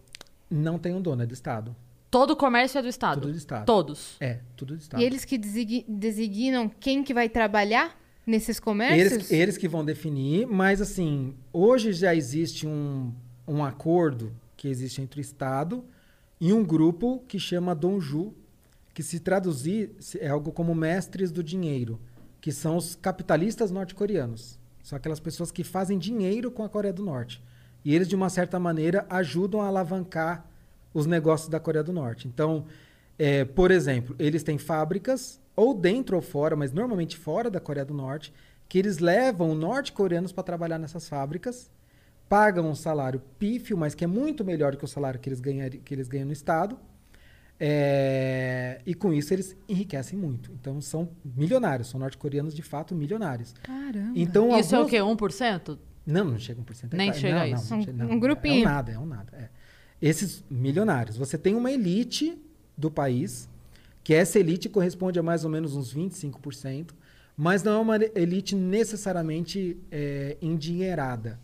Não 0.51 0.79
tem 0.79 0.95
um 0.95 1.03
dono, 1.03 1.23
é 1.23 1.27
do 1.27 1.35
Estado. 1.35 1.77
Todo 2.11 2.31
o 2.31 2.37
comércio 2.37 2.79
é 2.79 2.83
do 2.83 2.89
Estado. 2.89 3.21
Tudo 3.21 3.33
do 3.33 3.39
Estado. 3.39 3.67
Todos. 3.67 4.17
É, 4.21 4.41
tudo 4.57 4.75
do 4.75 4.81
Estado. 4.81 5.01
E 5.01 5.05
eles 5.05 5.25
que 5.25 5.37
designam 5.37 6.69
quem 6.69 7.03
que 7.03 7.13
vai 7.13 7.29
trabalhar 7.29 7.99
nesses 8.27 8.59
comércios? 8.59 9.13
Eles, 9.13 9.31
eles 9.31 9.57
que 9.57 9.69
vão 9.69 9.85
definir, 9.85 10.47
mas 10.47 10.81
assim, 10.81 11.35
hoje 11.53 11.93
já 11.93 12.15
existe 12.15 12.67
um, 12.67 13.13
um 13.47 13.65
acordo 13.65 14.35
que 14.57 14.69
existe 14.69 15.01
entre 15.01 15.21
o 15.21 15.23
Estado 15.23 15.85
e 16.41 16.53
um 16.53 16.65
grupo 16.65 17.23
que 17.29 17.39
chama 17.39 17.75
Donju, 17.75 18.35
que 18.95 19.03
se 19.03 19.21
traduzir 19.21 19.95
é 20.19 20.29
algo 20.29 20.53
como 20.53 20.75
mestres 20.75 21.31
do 21.31 21.43
dinheiro, 21.43 22.01
que 22.41 22.51
são 22.51 22.77
os 22.77 22.95
capitalistas 22.95 23.71
norte-coreanos. 23.71 24.59
São 24.83 24.97
aquelas 24.97 25.21
pessoas 25.21 25.51
que 25.51 25.65
fazem 25.65 25.99
dinheiro 25.99 26.51
com 26.51 26.63
a 26.63 26.69
Coreia 26.69 26.93
do 26.93 27.03
Norte. 27.03 27.43
E 27.85 27.95
eles, 27.95 28.09
de 28.09 28.15
uma 28.15 28.31
certa 28.31 28.59
maneira, 28.59 29.07
ajudam 29.11 29.61
a 29.61 29.67
alavancar 29.67 30.49
os 30.95 31.07
negócios 31.07 31.49
da 31.49 31.59
Coreia 31.61 31.83
do 31.85 31.93
Norte. 31.93 32.27
Então, 32.29 32.65
é, 33.19 33.45
por 33.45 33.71
exemplo, 33.71 34.15
eles 34.19 34.43
têm 34.43 34.59
fábricas, 34.59 35.41
ou 35.55 35.75
dentro 35.75 36.17
ou 36.17 36.23
fora, 36.23 36.55
mas 36.57 36.73
normalmente 36.73 37.17
fora 37.17 37.51
da 37.51 37.59
Coreia 37.61 37.85
do 37.85 37.95
Norte, 37.95 38.33
que 38.69 38.79
eles 38.79 38.99
levam 38.99 39.55
norte-coreanos 39.55 40.33
para 40.33 40.43
trabalhar 40.43 40.79
nessas 40.79 41.09
fábricas, 41.09 41.71
pagam 42.29 42.69
um 42.69 42.75
salário 42.75 43.23
pífio, 43.39 43.77
mas 43.77 43.95
que 43.95 44.05
é 44.05 44.07
muito 44.07 44.45
melhor 44.45 44.75
que 44.77 44.85
o 44.85 44.89
salário 44.89 45.19
que 45.21 45.29
eles, 45.29 45.41
ganhari- 45.41 45.79
que 45.79 45.95
eles 45.95 46.09
ganham 46.09 46.27
no 46.27 46.33
Estado. 46.33 46.77
É, 47.59 48.81
e 48.85 48.95
com 48.95 49.13
isso 49.15 49.33
eles 49.33 49.57
enriquecem 49.69 50.19
muito. 50.19 50.53
Então 50.53 50.79
são 50.81 51.09
milionários, 51.25 51.89
são 51.89 51.99
norte-coreanos 51.99 52.55
de 52.55 52.63
fato 52.63 52.95
milionários. 52.95 53.55
Caramba. 53.63 54.13
Então, 54.15 54.59
Isso 54.59 54.75
é 54.75 54.79
o 54.79 54.83
alguns- 54.83 54.91
quê? 54.91 55.01
1%? 55.03 55.79
não, 56.07 56.25
não 56.25 56.39
chega 56.39 56.61
a 56.61 56.63
um 56.63 56.65
porcentagem. 56.65 56.99
Nem 56.99 57.09
Não, 57.15 57.19
chega 57.19 57.37
a 57.37 57.47
não, 57.47 57.55
isso. 57.55 57.71
não 57.71 57.79
Um- 57.79 57.83
chega- 57.85 58.05
não. 58.05 58.11
um 58.15 58.21
grupinho. 58.21 58.59
É 58.59 58.61
um 58.61 58.73
nada, 58.73 58.93
é 58.93 58.99
um 58.99 59.07
nada. 59.07 59.33
é. 59.37 59.49
Esses 60.01 60.45
milionários. 60.51 61.17
Você 61.17 61.39
tem 61.39 61.55
uma 61.55 61.71
elite 61.71 62.39
do 62.77 62.91
país, 62.91 63.49
que 64.05 64.15
essa 64.15 64.39
elite 64.39 64.69
corresponde 64.69 65.19
a 65.19 65.23
mais 65.23 65.45
ou 65.45 65.51
menos 65.51 65.75
uns 65.75 65.95
25%, 65.95 66.91
mas 67.37 67.63
não 67.63 67.73
é 67.73 67.79
uma 67.79 67.97
elite 68.15 68.55
necessariamente 68.55 69.77
é, 69.91 70.37
endinheirada. 70.41 71.41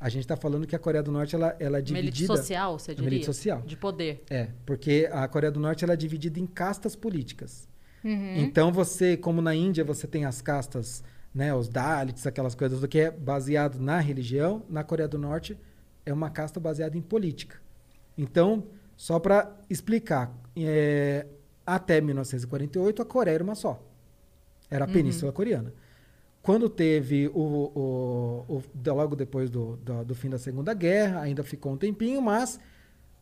A 0.00 0.08
gente 0.08 0.22
está 0.22 0.36
falando 0.36 0.66
que 0.66 0.74
a 0.74 0.78
Coreia 0.80 1.02
do 1.02 1.12
Norte 1.12 1.34
ela, 1.36 1.54
ela 1.60 1.78
é 1.78 1.80
Uma 1.80 1.98
elite 1.98 2.12
dividida... 2.14 2.36
social, 2.36 2.78
você 2.78 2.90
É 2.90 2.94
uma 2.94 3.02
diria? 3.02 3.16
elite 3.18 3.26
social. 3.26 3.62
De 3.62 3.76
poder. 3.76 4.24
É, 4.28 4.48
porque 4.66 5.08
a 5.12 5.28
Coreia 5.28 5.52
do 5.52 5.60
Norte 5.60 5.84
ela 5.84 5.92
é 5.92 5.96
dividida 5.96 6.40
em 6.40 6.46
castas 6.46 6.96
políticas. 6.96 7.68
Uhum. 8.02 8.34
Então 8.38 8.72
você, 8.72 9.16
como 9.16 9.40
na 9.40 9.54
Índia, 9.54 9.84
você 9.84 10.08
tem 10.08 10.24
as 10.24 10.42
castas, 10.42 11.04
né, 11.32 11.54
os 11.54 11.68
Dalits, 11.68 12.26
aquelas 12.26 12.54
coisas 12.56 12.80
do 12.80 12.88
que 12.88 12.98
é 12.98 13.10
baseado 13.12 13.78
na 13.78 14.00
religião, 14.00 14.64
na 14.68 14.82
Coreia 14.82 15.08
do 15.08 15.18
Norte 15.18 15.56
é 16.04 16.12
uma 16.12 16.30
casta 16.30 16.58
baseada 16.58 16.98
em 16.98 17.00
política. 17.00 17.61
Então, 18.16 18.64
só 18.96 19.18
para 19.18 19.50
explicar, 19.70 20.32
é, 20.56 21.26
até 21.66 22.00
1948 22.00 23.02
a 23.02 23.04
Coreia 23.04 23.34
era 23.36 23.44
uma 23.44 23.54
só. 23.54 23.82
Era 24.70 24.84
a 24.84 24.88
Península 24.88 25.32
Coreana. 25.32 25.72
Quando 26.42 26.68
teve 26.68 27.28
o, 27.28 27.38
o- 27.38 28.44
o- 28.56 28.90
logo 28.92 29.14
depois 29.14 29.48
do, 29.50 29.76
do, 29.76 30.04
do 30.04 30.14
fim 30.14 30.28
da 30.28 30.38
Segunda 30.38 30.74
Guerra, 30.74 31.20
ainda 31.20 31.42
ficou 31.44 31.72
um 31.72 31.76
tempinho, 31.76 32.20
mas 32.20 32.58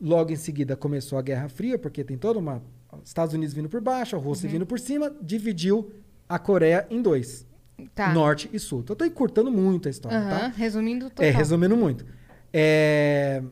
logo 0.01 0.33
em 0.33 0.37
seguida 0.37 0.75
começou 0.77 1.19
a 1.19 1.23
Guerra 1.23 1.49
Fria, 1.49 1.79
porque 1.79 2.03
tem 2.03 2.17
toda 2.17 2.39
uma 2.39 2.63
Estados 3.05 3.35
Unidos 3.35 3.55
vindo 3.55 3.69
por 3.69 3.81
baixo, 3.81 4.17
a 4.17 4.19
Rússia 4.19 4.49
vindo 4.49 4.65
por 4.67 4.79
cima, 4.81 5.15
dividiu 5.23 5.93
a 6.29 6.39
Coreia 6.39 6.87
em 6.91 7.03
dois, 7.03 7.47
Tá. 7.95 8.13
norte 8.13 8.49
e 8.53 8.59
sul. 8.59 8.81
Então 8.81 8.95
eu 8.95 8.99
tô 8.99 9.05
encurtando 9.05 9.51
muito 9.51 9.87
a 9.89 9.91
história, 9.91 10.19
Aham, 10.19 10.31
tá? 10.31 10.49
Resumindo 10.49 11.09
total. 11.11 11.25
É, 11.27 11.31
resumindo 11.31 11.77
muito. 11.77 12.05
É, 12.53 13.43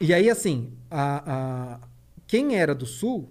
E 0.00 0.14
aí, 0.14 0.30
assim, 0.30 0.72
a, 0.90 1.74
a- 1.76 1.80
quem 2.26 2.56
era 2.56 2.74
do 2.74 2.86
sul, 2.86 3.28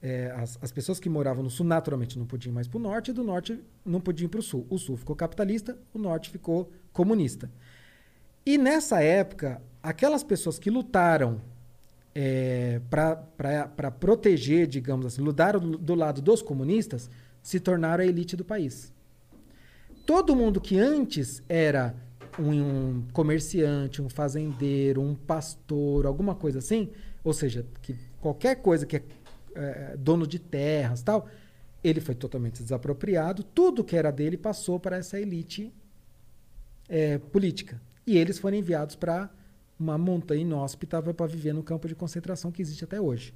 é, 0.00 0.30
as, 0.36 0.58
as 0.62 0.70
pessoas 0.72 1.00
que 1.00 1.08
moravam 1.08 1.42
no 1.42 1.50
sul 1.50 1.66
naturalmente 1.66 2.18
não 2.18 2.26
podiam 2.26 2.52
mais 2.54 2.68
para 2.68 2.78
o 2.78 2.80
norte, 2.80 3.10
e 3.10 3.14
do 3.14 3.24
norte 3.24 3.58
não 3.84 4.00
podiam 4.00 4.28
para 4.28 4.40
o 4.40 4.42
sul. 4.42 4.66
O 4.70 4.78
sul 4.78 4.96
ficou 4.96 5.16
capitalista, 5.16 5.76
o 5.92 5.98
norte 5.98 6.30
ficou 6.30 6.70
comunista. 6.92 7.50
E 8.46 8.56
nessa 8.56 9.02
época, 9.02 9.60
aquelas 9.82 10.22
pessoas 10.22 10.58
que 10.58 10.70
lutaram 10.70 11.40
para 12.90 13.90
proteger, 13.90 14.66
digamos 14.66 15.06
assim, 15.06 15.22
lutaram 15.22 15.60
do 15.60 15.94
lado 15.94 16.20
dos 16.20 16.42
comunistas, 16.42 17.10
se 17.42 17.60
tornaram 17.60 18.02
a 18.02 18.06
elite 18.06 18.36
do 18.36 18.44
país. 18.44 18.92
Todo 20.06 20.34
mundo 20.34 20.60
que 20.60 20.78
antes 20.78 21.42
era 21.48 21.94
um, 22.38 23.02
comerciante, 23.12 24.00
um 24.00 24.08
fazendeiro, 24.08 25.00
um 25.00 25.14
pastor, 25.14 26.06
alguma 26.06 26.34
coisa 26.34 26.58
assim, 26.58 26.90
ou 27.24 27.32
seja, 27.32 27.66
que 27.82 27.94
qualquer 28.20 28.56
coisa 28.56 28.86
que 28.86 28.96
é, 28.96 29.02
é, 29.54 29.96
dono 29.96 30.26
de 30.26 30.38
terras 30.38 31.02
tal, 31.02 31.28
ele 31.82 32.00
foi 32.00 32.14
totalmente 32.14 32.62
desapropriado. 32.62 33.42
Tudo 33.42 33.84
que 33.84 33.96
era 33.96 34.10
dele 34.10 34.36
passou 34.36 34.78
para 34.78 34.96
essa 34.96 35.18
elite 35.20 35.72
é, 36.88 37.18
política. 37.18 37.80
E 38.06 38.16
eles 38.16 38.38
foram 38.38 38.56
enviados 38.56 38.96
para 38.96 39.30
uma 39.78 39.96
montanha 39.96 40.42
inóspita 40.42 41.00
para 41.02 41.26
viver 41.26 41.52
no 41.52 41.62
campo 41.62 41.86
de 41.86 41.94
concentração 41.94 42.50
que 42.50 42.62
existe 42.62 42.84
até 42.84 43.00
hoje. 43.00 43.32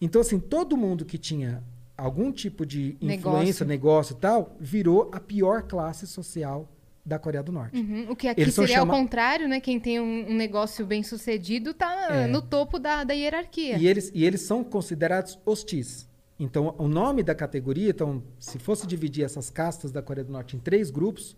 Então, 0.00 0.20
assim, 0.20 0.38
todo 0.38 0.76
mundo 0.76 1.04
que 1.04 1.16
tinha 1.16 1.62
algum 1.96 2.32
tipo 2.32 2.66
de 2.66 2.96
influência, 3.00 3.64
Negócio. 3.64 3.66
negócio 3.66 4.12
e 4.14 4.16
tal, 4.16 4.56
virou 4.60 5.08
a 5.12 5.20
pior 5.20 5.62
classe 5.62 6.06
social 6.06 6.68
da 7.04 7.18
Coreia 7.18 7.42
do 7.42 7.52
Norte. 7.52 7.76
Uhum, 7.78 8.10
O 8.10 8.16
que 8.16 8.28
aqui 8.28 8.40
Eles 8.40 8.54
seria 8.54 8.76
chama- 8.78 8.94
ao 8.94 9.00
contrário, 9.00 9.46
né? 9.46 9.60
Quem 9.60 9.78
tem 9.78 10.00
um, 10.00 10.30
um 10.30 10.34
negócio 10.34 10.86
bem 10.86 11.02
sucedido 11.02 11.74
tá 11.74 12.08
É. 12.10 12.26
no 12.26 12.40
topo 12.40 12.78
da, 12.78 13.04
da 13.04 13.12
hierarquia. 13.12 13.76
E 13.76 13.86
eles, 13.86 14.10
e 14.14 14.24
eles 14.24 14.40
são 14.40 14.64
considerados 14.64 15.38
hostis. 15.44 16.08
Então, 16.40 16.74
o 16.78 16.88
nome 16.88 17.22
da 17.22 17.34
categoria, 17.34 17.90
então, 17.90 18.22
se 18.40 18.58
fosse 18.58 18.86
dividir 18.86 19.24
essas 19.24 19.50
castas 19.50 19.92
da 19.92 20.00
Coreia 20.02 20.24
do 20.24 20.32
Norte 20.32 20.56
em 20.56 20.58
três 20.58 20.90
grupos, 20.90 21.36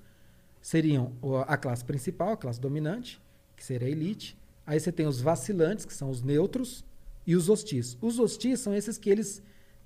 seriam 0.63 1.13
a 1.47 1.57
classe 1.57 1.85
principal, 1.85 2.31
a 2.33 2.37
classe 2.37 2.61
dominante, 2.61 3.21
que 3.57 3.65
seria 3.65 3.89
a 3.89 3.91
elite. 3.91 4.37
Aí 4.67 4.79
você 4.81 4.91
tem 4.93 5.07
os 5.07 5.21
vacilantes, 5.21 5.85
que 5.85 5.93
são 5.93 6.11
os 6.11 6.23
neutros, 6.23 6.85
e 7.27 7.35
os 7.37 7.49
hostis. 7.49 7.99
Os 8.01 8.19
hostis 8.21 8.61
são 8.61 8.73
esses 8.75 8.97
que 8.99 9.11
eles 9.11 9.43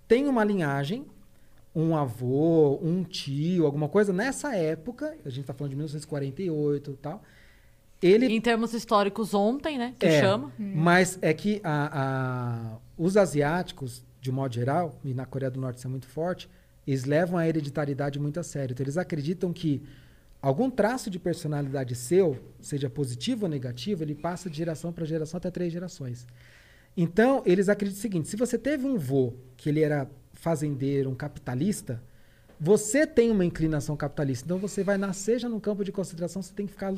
têm 0.06 0.28
uma 0.28 0.44
linhagem, 0.44 1.06
um 1.74 1.96
avô, 1.96 2.78
um 2.82 3.04
tio, 3.04 3.64
alguma 3.66 3.88
coisa. 3.88 4.12
Nessa 4.12 4.54
época, 4.56 5.14
a 5.24 5.28
gente 5.30 5.42
está 5.42 5.54
falando 5.54 5.70
de 5.70 5.76
1948 5.76 6.90
e 6.90 6.96
tal, 6.96 7.22
ele 8.02 8.26
Em 8.26 8.40
termos 8.40 8.72
históricos, 8.72 9.34
ontem, 9.34 9.76
né? 9.78 9.94
Que 9.98 10.06
é, 10.06 10.20
chama. 10.20 10.52
Mas 10.58 11.18
é 11.20 11.32
que 11.34 11.60
a- 11.62 11.90
a- 12.72 12.78
os 12.96 13.16
asiáticos, 13.16 14.02
de 14.20 14.32
modo 14.32 14.54
geral, 14.54 14.98
e 15.04 15.12
na 15.12 15.26
Coreia 15.26 15.50
do 15.50 15.60
Norte 15.60 15.78
isso 15.78 15.86
é 15.86 15.90
muito 15.90 16.06
forte, 16.06 16.48
eles 16.86 17.04
levam 17.04 17.38
a 17.38 17.46
hereditariedade 17.46 18.18
muito 18.18 18.40
a 18.40 18.42
sério. 18.42 18.72
Então, 18.72 18.82
eles 18.82 18.96
acreditam 18.96 19.52
que 19.52 19.82
algum 20.40 20.70
traço 20.70 21.10
de 21.10 21.18
personalidade 21.18 21.94
seu, 21.94 22.38
seja 22.60 22.88
positivo 22.88 23.44
ou 23.44 23.50
negativo, 23.50 24.02
ele 24.02 24.14
passa 24.14 24.48
de 24.48 24.56
geração 24.56 24.92
para 24.92 25.04
geração 25.04 25.36
até 25.38 25.50
três 25.50 25.70
gerações. 25.72 26.26
Então, 26.96 27.42
eles 27.46 27.68
acreditam 27.68 27.98
o 27.98 28.02
seguinte: 28.02 28.28
se 28.28 28.36
você 28.36 28.58
teve 28.58 28.86
um 28.86 28.96
vô 28.96 29.34
que 29.58 29.68
ele 29.68 29.80
era 29.82 30.10
fazendeiro, 30.41 31.11
um 31.11 31.14
capitalista, 31.14 32.03
você 32.59 33.07
tem 33.07 33.30
uma 33.30 33.45
inclinação 33.45 33.97
capitalista. 33.97 34.45
Então, 34.45 34.59
você 34.59 34.82
vai 34.82 34.99
nascer 34.99 35.38
já 35.38 35.49
no 35.49 35.61
campo 35.61 35.84
de 35.84 35.93
concentração, 35.93 36.43
você 36.43 36.53
tem 36.53 36.66
que 36.66 36.72
ficar 36.72 36.95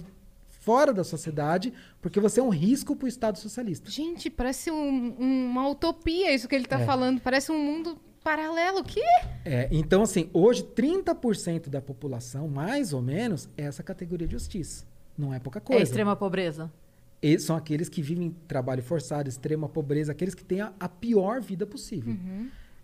fora 0.49 0.93
da 0.93 1.03
sociedade, 1.05 1.73
porque 2.01 2.21
você 2.21 2.41
é 2.41 2.43
um 2.43 2.49
risco 2.49 2.95
para 2.95 3.07
o 3.07 3.09
Estado 3.09 3.39
socialista. 3.39 3.91
Gente, 3.91 4.31
parece 4.31 4.71
um- 4.71 5.17
um- 5.19 5.47
uma 5.47 5.69
utopia 5.69 6.33
isso 6.35 6.49
que 6.49 6.55
ele 6.55 6.67
tá 6.67 6.81
É. 6.81 6.85
falando. 6.87 7.21
Parece 7.21 7.51
um 7.51 7.59
mundo 7.59 7.99
paralelo. 8.23 8.79
O 8.79 8.85
quê? 8.85 9.03
É, 9.45 9.69
então, 9.73 10.03
assim, 10.03 10.31
hoje 10.33 10.63
30% 10.63 11.69
da 11.69 11.81
população, 11.81 12.47
mais 12.49 12.93
ou 12.93 13.03
menos, 13.03 13.49
é 13.57 13.65
essa 13.65 13.83
categoria 13.83 14.27
de 14.27 14.33
justiça. 14.35 14.85
Não 15.19 15.35
é 15.35 15.39
pouca 15.41 15.59
É 15.59 15.61
coisa. 15.61 15.83
extrema 15.83 16.15
pobreza. 16.15 16.71
E 17.21 17.39
são 17.39 17.55
aqueles 17.57 17.89
que 17.89 18.01
vivem 18.03 18.29
em 18.29 18.31
trabalho 18.49 18.83
forçado, 18.83 19.29
extrema 19.29 19.69
pobreza, 19.69 20.11
aqueles 20.13 20.35
que 20.35 20.45
têm 20.45 20.61
a, 20.61 20.73
a 20.79 20.89
pior 20.89 21.41
vida 21.41 21.65
possível. 21.67 22.17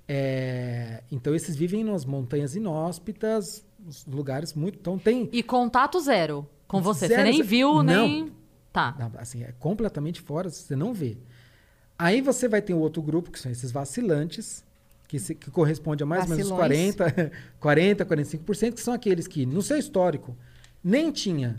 É, 0.09 1.03
então, 1.13 1.35
esses 1.35 1.55
vivem 1.55 1.85
nas 1.85 2.05
montanhas 2.07 2.57
inóspitas, 2.57 3.63
lugares 4.07 4.55
muito. 4.55 4.79
Então, 4.81 4.99
tem. 4.99 5.29
E 5.33 5.43
contato 5.43 6.01
zero 6.01 6.47
com 6.67 6.81
você. 6.81 7.07
Zero, 7.09 7.23
você 7.23 7.31
nem 7.31 7.43
viu, 7.43 7.83
Não. 7.83 8.09
nem. 8.09 8.33
Tá. 8.73 8.95
Não, 8.99 9.13
Assim, 9.19 9.43
é 9.43 9.53
completamente 9.59 10.21
fora, 10.23 10.49
você 10.51 10.75
não 10.75 10.95
vê. 10.95 11.17
Aí 11.99 12.21
você 12.21 12.49
vai 12.49 12.63
ter 12.63 12.73
um 12.75 12.79
outro 12.79 13.03
grupo, 13.03 13.31
que 13.31 13.39
são 13.39 13.51
esses 13.51 13.71
vacilantes, 13.73 14.65
que, 15.09 15.19
se- 15.19 15.35
que 15.35 15.51
corresponde 15.51 16.03
a 16.03 16.07
mais 16.07 16.25
ou 16.25 16.31
menos 16.31 16.51
uns 16.51 16.57
Vacilões. 16.57 16.95
40, 16.95 17.33
40, 17.59 18.07
45%, 18.07 18.75
que 18.75 18.81
são 18.81 18.95
aqueles 18.95 19.27
que, 19.27 19.45
no 19.45 19.61
seu 19.63 19.77
histórico, 19.77 20.37
nem 20.83 21.11
tinha 21.11 21.57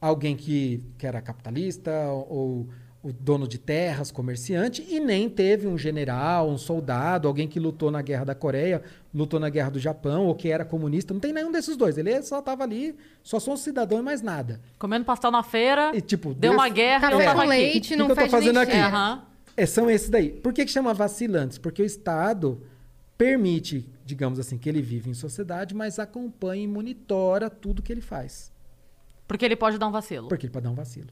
alguém 0.00 0.36
que, 0.36 0.82
que 0.96 1.06
era 1.06 1.20
capitalista 1.20 1.90
ou, 2.28 2.68
o 3.02 3.12
dono 3.12 3.48
de 3.48 3.56
terras, 3.56 4.10
comerciante, 4.10 4.84
e 4.86 5.00
nem 5.00 5.28
teve 5.28 5.66
um 5.66 5.78
general, 5.78 6.50
um 6.50 6.58
soldado, 6.58 7.26
alguém 7.26 7.48
que 7.48 7.58
lutou 7.58 7.90
na 7.90 8.02
Guerra 8.02 8.26
da 8.26 8.34
Coreia, 8.34 8.82
lutou 9.14 9.40
na 9.40 9.48
Guerra 9.48 9.70
do 9.70 9.78
Japão, 9.78 10.26
ou 10.26 10.34
que 10.34 10.50
era 10.50 10.66
comunista. 10.66 11.14
Não 11.14 11.20
tem 11.20 11.32
nenhum 11.32 11.50
desses 11.50 11.78
dois. 11.78 11.96
Ele 11.96 12.20
só 12.22 12.40
estava 12.40 12.62
ali, 12.62 12.94
só 13.22 13.40
sou 13.40 13.54
um 13.54 13.56
cidadão 13.56 13.98
e 13.98 14.02
mais 14.02 14.20
nada. 14.20 14.60
Comendo 14.78 15.06
pastel 15.06 15.30
na 15.30 15.42
feira. 15.42 15.92
E, 15.94 16.02
tipo, 16.02 16.34
Deu 16.34 16.52
uma 16.52 16.68
guerra 16.68 17.10
e 17.10 17.12
eu 17.14 17.18
tava 17.24 17.42
com 17.42 17.48
leite 17.48 17.88
Que 17.88 17.96
não 17.96 18.06
que 18.06 18.12
eu 18.12 18.16
tô 18.16 18.28
fazendo 18.28 18.58
aqui? 18.58 18.76
Aham. 18.76 19.22
É, 19.56 19.64
são 19.64 19.90
esses 19.90 20.10
daí. 20.10 20.30
Por 20.30 20.52
que, 20.52 20.64
que 20.64 20.70
chama 20.70 20.92
vacilantes? 20.92 21.56
Porque 21.56 21.82
o 21.82 21.84
Estado 21.84 22.62
permite, 23.16 23.88
digamos 24.04 24.38
assim, 24.38 24.58
que 24.58 24.68
ele 24.68 24.80
vive 24.82 25.10
em 25.10 25.14
sociedade, 25.14 25.74
mas 25.74 25.98
acompanha 25.98 26.64
e 26.64 26.66
monitora 26.66 27.48
tudo 27.48 27.82
que 27.82 27.92
ele 27.92 28.00
faz. 28.00 28.52
Porque 29.26 29.44
ele 29.44 29.56
pode 29.56 29.78
dar 29.78 29.88
um 29.88 29.92
vacilo. 29.92 30.28
Porque 30.28 30.46
ele 30.46 30.52
pode 30.52 30.64
dar 30.64 30.70
um 30.70 30.74
vacilo. 30.74 31.08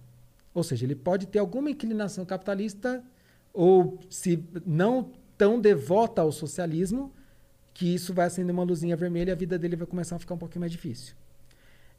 Ou 0.58 0.64
seja, 0.64 0.84
ele 0.84 0.94
pode 0.94 1.26
ter 1.26 1.38
alguma 1.38 1.70
inclinação 1.70 2.24
capitalista 2.24 3.02
ou 3.52 3.98
se 4.10 4.44
não 4.66 5.10
tão 5.36 5.60
devota 5.60 6.20
ao 6.22 6.32
socialismo, 6.32 7.12
que 7.72 7.94
isso 7.94 8.12
vai 8.12 8.26
acender 8.26 8.52
uma 8.52 8.64
luzinha 8.64 8.96
vermelha 8.96 9.30
e 9.30 9.32
a 9.32 9.36
vida 9.36 9.58
dele 9.58 9.76
vai 9.76 9.86
começar 9.86 10.16
a 10.16 10.18
ficar 10.18 10.34
um 10.34 10.38
pouquinho 10.38 10.60
mais 10.60 10.72
difícil. 10.72 11.14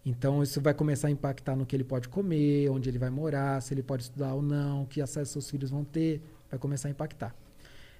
Então, 0.05 0.41
isso 0.43 0.59
vai 0.61 0.73
começar 0.73 1.07
a 1.07 1.11
impactar 1.11 1.55
no 1.55 1.65
que 1.65 1.75
ele 1.75 1.83
pode 1.83 2.09
comer, 2.09 2.69
onde 2.69 2.89
ele 2.89 2.97
vai 2.97 3.09
morar, 3.09 3.61
se 3.61 3.73
ele 3.73 3.83
pode 3.83 4.03
estudar 4.03 4.33
ou 4.33 4.41
não, 4.41 4.85
que 4.85 5.01
acesso 5.01 5.33
seus 5.33 5.49
filhos 5.49 5.69
vão 5.69 5.83
ter, 5.83 6.21
vai 6.49 6.59
começar 6.59 6.87
a 6.87 6.91
impactar. 6.91 7.35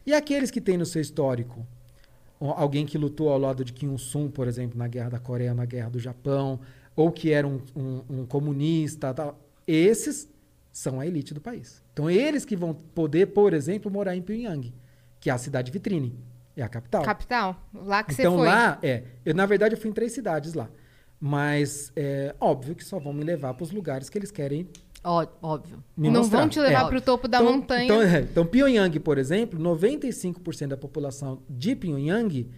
E 0.06 0.14
aqueles 0.14 0.50
que 0.52 0.62
têm 0.62 0.78
no 0.78 0.86
seu 0.86 1.02
histórico 1.02 1.66
alguém 2.40 2.86
que 2.86 2.98
lutou 2.98 3.30
ao 3.30 3.38
lado 3.38 3.66
de 3.66 3.74
Kim 3.74 3.92
Il-sung, 3.92 4.30
por 4.30 4.48
exemplo, 4.48 4.78
na 4.78 4.88
Guerra 4.88 5.10
da 5.10 5.20
Coreia, 5.20 5.54
na 5.54 5.66
Guerra 5.66 5.90
do 5.90 6.00
Japão, 6.00 6.60
ou 6.96 7.12
que 7.12 7.32
era 7.32 7.46
um, 7.48 7.62
um- 7.76 8.02
um 8.10 8.26
comunista, 8.26 9.14
tal, 9.14 9.38
esses 9.68 10.28
são 10.72 11.00
a 11.00 11.06
elite 11.08 11.34
do 11.34 11.42
país. 11.42 11.84
Então, 11.94 12.10
eles 12.10 12.46
que 12.46 12.56
vão 12.56 12.74
poder, 12.74 13.28
por 13.28 13.54
exemplo, 13.54 13.92
morar 13.92 14.16
em 14.16 14.22
Pyongyang, 14.22 14.74
que 15.20 15.30
é 15.30 15.34
a 15.34 15.38
cidade 15.38 15.72
vitrine, 15.72 16.18
é 16.56 16.62
a 16.64 16.70
capital. 16.70 17.04
Capital, 17.04 17.62
lá 17.74 18.04
que 18.04 18.14
Então 18.14 18.32
você 18.34 18.38
foi. 18.38 18.48
lá, 18.48 18.80
é. 18.84 19.04
Eu, 19.26 19.34
na 19.34 19.46
verdade, 19.46 19.76
eu 19.76 19.80
fui 19.80 19.90
em 19.90 19.94
três 19.94 20.12
cidades 20.12 20.54
lá. 20.54 20.70
Mas 21.22 21.92
é 21.96 22.34
óbvio 22.40 22.74
que 22.76 22.84
só 22.84 22.98
vão 22.98 23.12
me 23.12 23.24
levar 23.24 23.54
para 23.54 23.64
os 23.64 23.72
lugares 23.72 24.10
que 24.10 24.18
eles 24.18 24.32
querem 24.32 24.70
Ó, 25.04 25.26
óbvio. 25.42 25.84
não 25.98 26.12
mostrar. 26.12 26.40
vão 26.40 26.48
te 26.50 26.60
levar 26.62 26.86
É. 26.86 26.88
pro 26.90 27.02
topo 27.02 27.28
da 27.28 27.42
Então- 27.42 27.52
montanha. 27.54 27.84
Então, 27.84 28.02
é, 28.02 28.20
então, 28.22 28.46
Pyongyang, 28.46 29.00
por 29.02 29.18
exemplo, 29.18 29.60
95% 29.60 30.70
da 30.70 30.78
população 30.78 31.42
de 31.50 31.76
Pyongyang 31.76 32.50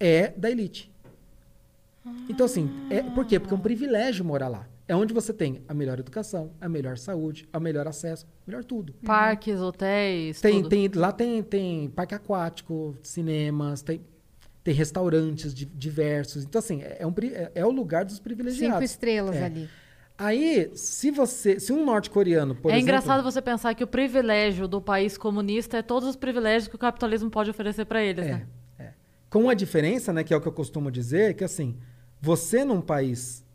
é 0.00 0.28
da 0.36 0.50
elite. 0.50 0.92
Então, 2.28 2.44
assim, 2.46 2.68
é, 2.90 3.02
por 3.02 3.24
quê? 3.26 3.38
Porque 3.38 3.54
é 3.54 3.56
um 3.56 3.60
privilégio 3.60 4.24
morar 4.24 4.48
lá. 4.48 4.66
É 4.86 4.94
onde 4.94 5.14
você 5.14 5.32
tem 5.32 5.62
a 5.66 5.72
melhor 5.72 5.98
educação, 5.98 6.52
a 6.60 6.68
melhor 6.68 6.98
saúde, 6.98 7.48
o 7.54 7.58
melhor 7.60 7.86
acesso, 7.88 8.26
melhor 8.46 8.62
tudo. 8.64 8.92
Parques, 9.04 9.58
hotéis, 9.58 10.40
Tem, 10.40 10.56
tudo. 10.60 10.68
tem, 10.68 10.88
lá 10.94 11.10
tem, 11.10 11.42
tem 11.42 11.88
parque 11.88 12.14
aquático, 12.14 12.94
cinemas, 13.02 13.80
tem, 13.82 14.02
tem 14.62 14.74
restaurantes 14.74 15.54
di- 15.54 15.64
diversos. 15.64 16.44
Então, 16.44 16.58
assim, 16.58 16.82
é, 16.82 16.98
é 17.00 17.06
um, 17.06 17.14
é, 17.32 17.50
é 17.54 17.64
o 17.66 17.70
lugar 17.70 18.04
dos 18.04 18.18
privilegiados. 18.18 18.74
Cinco 18.76 18.84
estrelas 18.84 19.36
É. 19.36 19.44
ali. 19.44 19.68
Aí, 20.16 20.70
se 20.74 21.10
você. 21.10 21.58
Se 21.58 21.72
um 21.72 21.84
norte-coreano, 21.84 22.54
por 22.54 22.68
é 22.70 22.74
exemplo. 22.74 22.82
engraçado 22.82 23.22
você 23.22 23.42
pensar 23.42 23.74
que 23.74 23.82
o 23.82 23.86
privilégio 23.86 24.68
do 24.68 24.80
país 24.80 25.16
comunista 25.18 25.78
é 25.78 25.82
todos 25.82 26.08
os 26.08 26.14
privilégios 26.14 26.68
que 26.68 26.76
o 26.76 26.78
capitalismo 26.78 27.28
pode 27.30 27.50
oferecer 27.50 27.84
pra 27.84 28.00
eles, 28.02 28.24
né? 28.24 28.46
É, 28.78 28.82
é. 28.84 28.92
Com 29.28 29.48
a 29.50 29.54
diferença, 29.54 30.12
né, 30.12 30.22
que 30.22 30.32
é 30.32 30.36
o 30.36 30.40
que 30.40 30.46
eu 30.46 30.52
costumo 30.52 30.88
dizer, 30.90 31.34
que 31.34 31.42
assim, 31.42 31.76
você 32.20 32.64
num 32.64 32.80
país. 32.80 33.43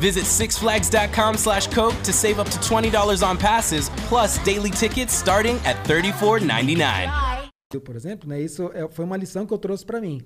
Visit 0.00 0.24
sixflags.com 0.26 1.34
slash 1.36 1.66
Coke 1.68 1.96
to 2.04 2.12
save 2.12 2.38
up 2.38 2.48
to 2.50 2.58
$20 2.58 3.22
on 3.28 3.36
passes, 3.36 3.90
plus 4.08 4.38
daily 4.44 4.70
tickets 4.70 5.12
starting 5.12 5.56
at 5.64 5.76
$34.99. 5.88 7.10
por 7.84 7.96
exemplo, 7.96 8.28
né? 8.28 8.40
Isso 8.40 8.70
é- 8.72 8.88
foi 8.88 9.04
uma 9.04 9.16
lição 9.16 9.44
que 9.44 9.52
eu 9.52 9.58
trouxe 9.58 9.84
para 9.84 10.00
mim. 10.00 10.22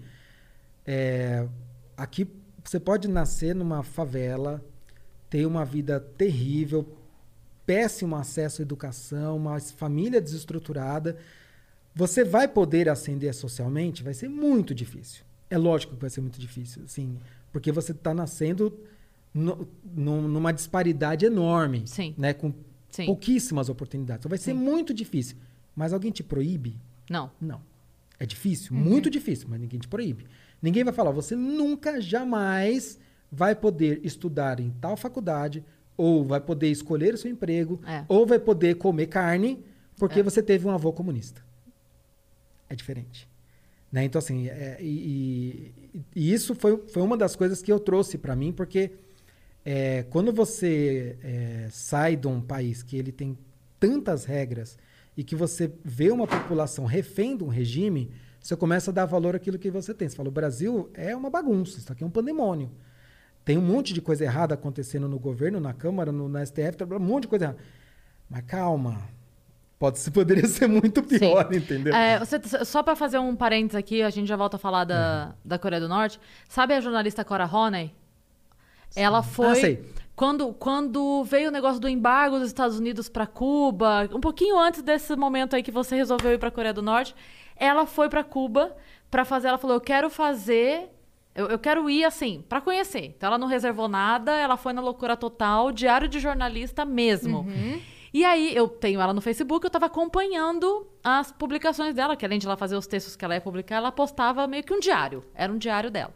É, 0.87 1.49
aqui 1.97 2.29
você 2.63 2.79
pode 2.79 3.09
nascer 3.09 3.55
numa 3.55 3.83
favela, 3.83 4.63
ter 5.29 5.47
uma 5.47 5.65
vida 5.65 5.99
terrível, 5.99 6.87
péssimo 7.67 8.15
acesso 8.15 8.61
à 8.61 8.63
educação, 8.63 9.39
uma 9.39 9.59
família 9.59 10.21
desestruturada. 10.21 11.17
Você 11.95 12.23
vai 12.23 12.47
poder 12.47 12.89
ascender 12.89 13.35
socialmente? 13.35 14.03
Vai 14.03 14.15
ser 14.15 14.29
muito 14.29 14.75
difícil. 14.75 15.25
É 15.51 15.59
lógico 15.59 15.95
que 15.95 16.01
vai 16.01 16.11
ser 16.11 16.21
muito 16.21 16.39
difícil, 16.39 16.83
sim, 16.87 17.19
porque 17.53 17.73
você 17.73 17.93
está 17.93 18.15
nascendo 18.15 18.73
no- 19.35 19.67
num- 19.95 20.29
numa 20.29 20.53
disparidade 20.53 21.25
enorme, 21.25 21.83
Sim. 21.87 22.15
né? 22.19 22.33
Com 22.33 22.53
Sim. 22.91 23.07
pouquíssimas 23.07 23.69
oportunidades. 23.69 24.21
Então 24.21 24.29
vai 24.29 24.39
ser 24.39 24.53
Sim. 24.53 24.59
muito 24.59 24.93
difícil. 24.93 25.37
Mas 25.75 25.93
alguém 25.93 26.11
te 26.11 26.23
proíbe? 26.23 26.77
Não. 27.09 27.31
Não. 27.41 27.61
É 28.19 28.27
difícil, 28.27 28.75
muito 28.77 29.11
difícil, 29.11 29.49
mas 29.51 29.59
ninguém 29.61 29.81
te 29.81 29.89
proíbe. 29.89 30.27
Ninguém 30.61 30.85
vai 30.85 30.93
falar, 30.93 31.11
você 31.11 31.35
nunca, 31.35 32.01
jamais 32.01 32.99
vai 33.31 33.55
poder 33.57 34.01
estudar 34.05 34.61
em 34.61 34.71
tal 34.81 34.97
faculdade, 34.97 35.65
ou 35.97 36.25
vai 36.25 36.41
poder 36.41 36.69
escolher 36.71 37.15
o 37.15 37.19
seu 37.19 37.31
emprego, 37.31 37.81
É. 37.87 38.05
ou 38.09 38.25
vai 38.27 38.39
poder 38.39 38.77
comer 38.77 39.07
carne, 39.07 39.59
porque 39.97 40.21
É. 40.21 40.23
você 40.23 40.43
teve 40.43 40.67
um 40.67 40.71
avô 40.71 40.93
comunista. 40.93 41.43
É 42.69 42.75
diferente. 42.77 43.29
Né? 43.91 44.05
Então, 44.05 44.19
assim, 44.19 44.49
é, 44.49 44.79
e, 44.81 45.73
e- 45.95 46.01
e 46.15 46.33
isso 46.33 46.55
foi, 46.55 46.77
foi 46.89 47.03
uma 47.03 47.17
das 47.17 47.35
coisas 47.37 47.61
que 47.61 47.71
eu 47.73 47.79
trouxe 47.81 48.17
para 48.17 48.35
mim, 48.37 48.53
porque 48.53 48.93
é, 49.65 50.05
quando 50.11 50.33
você 50.33 51.17
é, 51.23 51.69
sai 51.71 52.17
de 52.17 52.27
um 52.27 52.41
país 52.41 52.83
que 52.83 52.97
ele 52.97 53.13
tem 53.13 53.37
tantas 53.79 54.25
regras 54.25 54.79
e 55.17 55.23
que 55.23 55.35
você 55.37 55.73
vê 55.85 56.11
uma 56.11 56.27
população 56.27 56.85
refém 56.85 57.37
de 57.37 57.45
um 57.45 57.49
regime, 57.49 58.11
você 58.41 58.57
começa 58.57 58.91
a 58.91 58.95
dar 58.95 59.07
valor 59.07 59.37
àquilo 59.37 59.59
que 59.59 59.71
você 59.71 59.93
tem. 59.95 60.09
Você 60.09 60.17
fala, 60.17 60.29
o 60.29 60.33
Brasil 60.33 60.91
é 60.95 61.15
uma 61.15 61.31
bagunça, 61.31 61.79
isso 61.79 61.93
aqui 61.93 62.03
é 62.03 62.07
um 62.07 62.11
pandemônio. 62.11 62.71
Tem 63.45 63.59
um 63.59 63.63
monte 63.63 63.93
de 63.93 64.01
coisa 64.01 64.25
errada 64.25 64.55
acontecendo 64.55 65.09
no 65.09 65.19
governo, 65.19 65.59
na 65.61 65.73
Câmara, 65.73 66.11
no, 66.13 66.29
na 66.29 66.45
STF, 66.47 66.77
um 66.93 66.99
monte 67.01 67.23
de 67.23 67.29
coisa 67.29 67.45
errada. 67.47 67.59
Mas 68.31 68.43
calma, 68.47 69.03
pode, 69.79 69.99
poderia 70.11 70.47
ser 70.47 70.67
muito 70.69 71.03
pior, 71.03 71.49
Sim. 71.53 71.59
entendeu? 71.59 71.95
É, 71.95 72.19
você- 72.19 72.65
só 72.65 72.83
pra 72.83 72.95
fazer 72.97 73.19
um 73.19 73.35
parênteses 73.37 73.75
aqui, 73.77 74.01
a 74.03 74.11
gente 74.11 74.27
já 74.29 74.37
volta 74.37 74.57
a 74.57 74.61
falar 74.61 74.85
da, 74.85 75.29
Uhum. 75.29 75.35
da 75.45 75.59
Coreia 75.59 75.81
do 75.81 75.89
Norte. 75.89 76.19
Sabe 76.49 76.75
a 76.75 76.81
jornalista 76.81 77.25
Cora 77.25 77.47
Honey? 77.47 77.93
Ela 78.95 79.23
foi. 79.23 79.47
Ah, 79.47 79.55
sei. 79.55 79.93
Quando, 80.15 80.53
quando 80.53 81.25
veio 81.25 81.49
o 81.49 81.53
negócio 81.53 81.81
do 81.81 81.89
embargo 81.89 82.39
dos 82.39 82.49
Estados 82.49 82.79
Unidos 82.79 83.09
pra 83.09 83.27
Cuba, 83.27 84.09
um 84.13 84.21
pouquinho 84.21 84.59
antes 84.59 84.83
desse 84.83 85.17
momento 85.17 85.57
aí 85.57 85.63
que 85.63 85.71
você 85.71 85.97
resolveu 85.97 86.33
ir 86.33 86.39
pra 86.39 86.51
Coreia 86.51 86.75
do 86.75 86.83
Norte, 86.83 87.15
ela 87.57 87.87
foi 87.87 88.09
pra 88.09 88.23
Cuba 88.23 88.77
pra 89.11 89.25
fazer. 89.25 89.49
Ela 89.49 89.59
falou: 89.59 89.77
Eu 89.77 89.81
quero 89.81 90.11
fazer. 90.11 90.91
Eu, 91.35 91.47
eu 91.47 91.59
quero 91.59 91.89
ir 91.89 92.05
assim, 92.05 92.45
pra 92.47 92.61
conhecer. 92.61 93.07
Então 93.17 93.29
ela 93.29 93.39
não 93.39 93.47
reservou 93.47 93.89
nada, 93.89 94.33
ela 94.37 94.57
foi 94.59 94.75
na 94.75 94.83
loucura 94.83 95.17
total, 95.17 95.73
diário 95.73 96.07
de 96.07 96.21
jornalista 96.21 96.85
mesmo. 96.85 97.47
E 98.13 98.27
aí, 98.27 98.55
eu 98.55 98.69
tenho 98.69 99.01
ela 99.01 99.15
no 99.15 99.23
Facebook, 99.23 99.65
eu 99.65 99.71
tava 99.71 99.87
acompanhando 99.87 100.87
as 101.03 101.33
publicações 101.33 101.95
dela, 101.95 102.15
que 102.15 102.27
além 102.27 102.39
de 102.39 102.47
ela 102.47 102.59
fazer 102.59 102.77
os 102.77 102.87
textos 102.87 103.17
que 103.17 103.25
ela 103.25 103.35
ia 103.35 103.41
publicar, 103.41 103.77
ela 103.77 103.91
postava 103.91 104.47
meio 104.47 104.63
que 104.63 104.75
um 104.75 104.79
diário. 104.79 105.25
Era 105.35 105.51
um 105.51 105.57
diário 105.57 105.91
dela. 105.91 106.13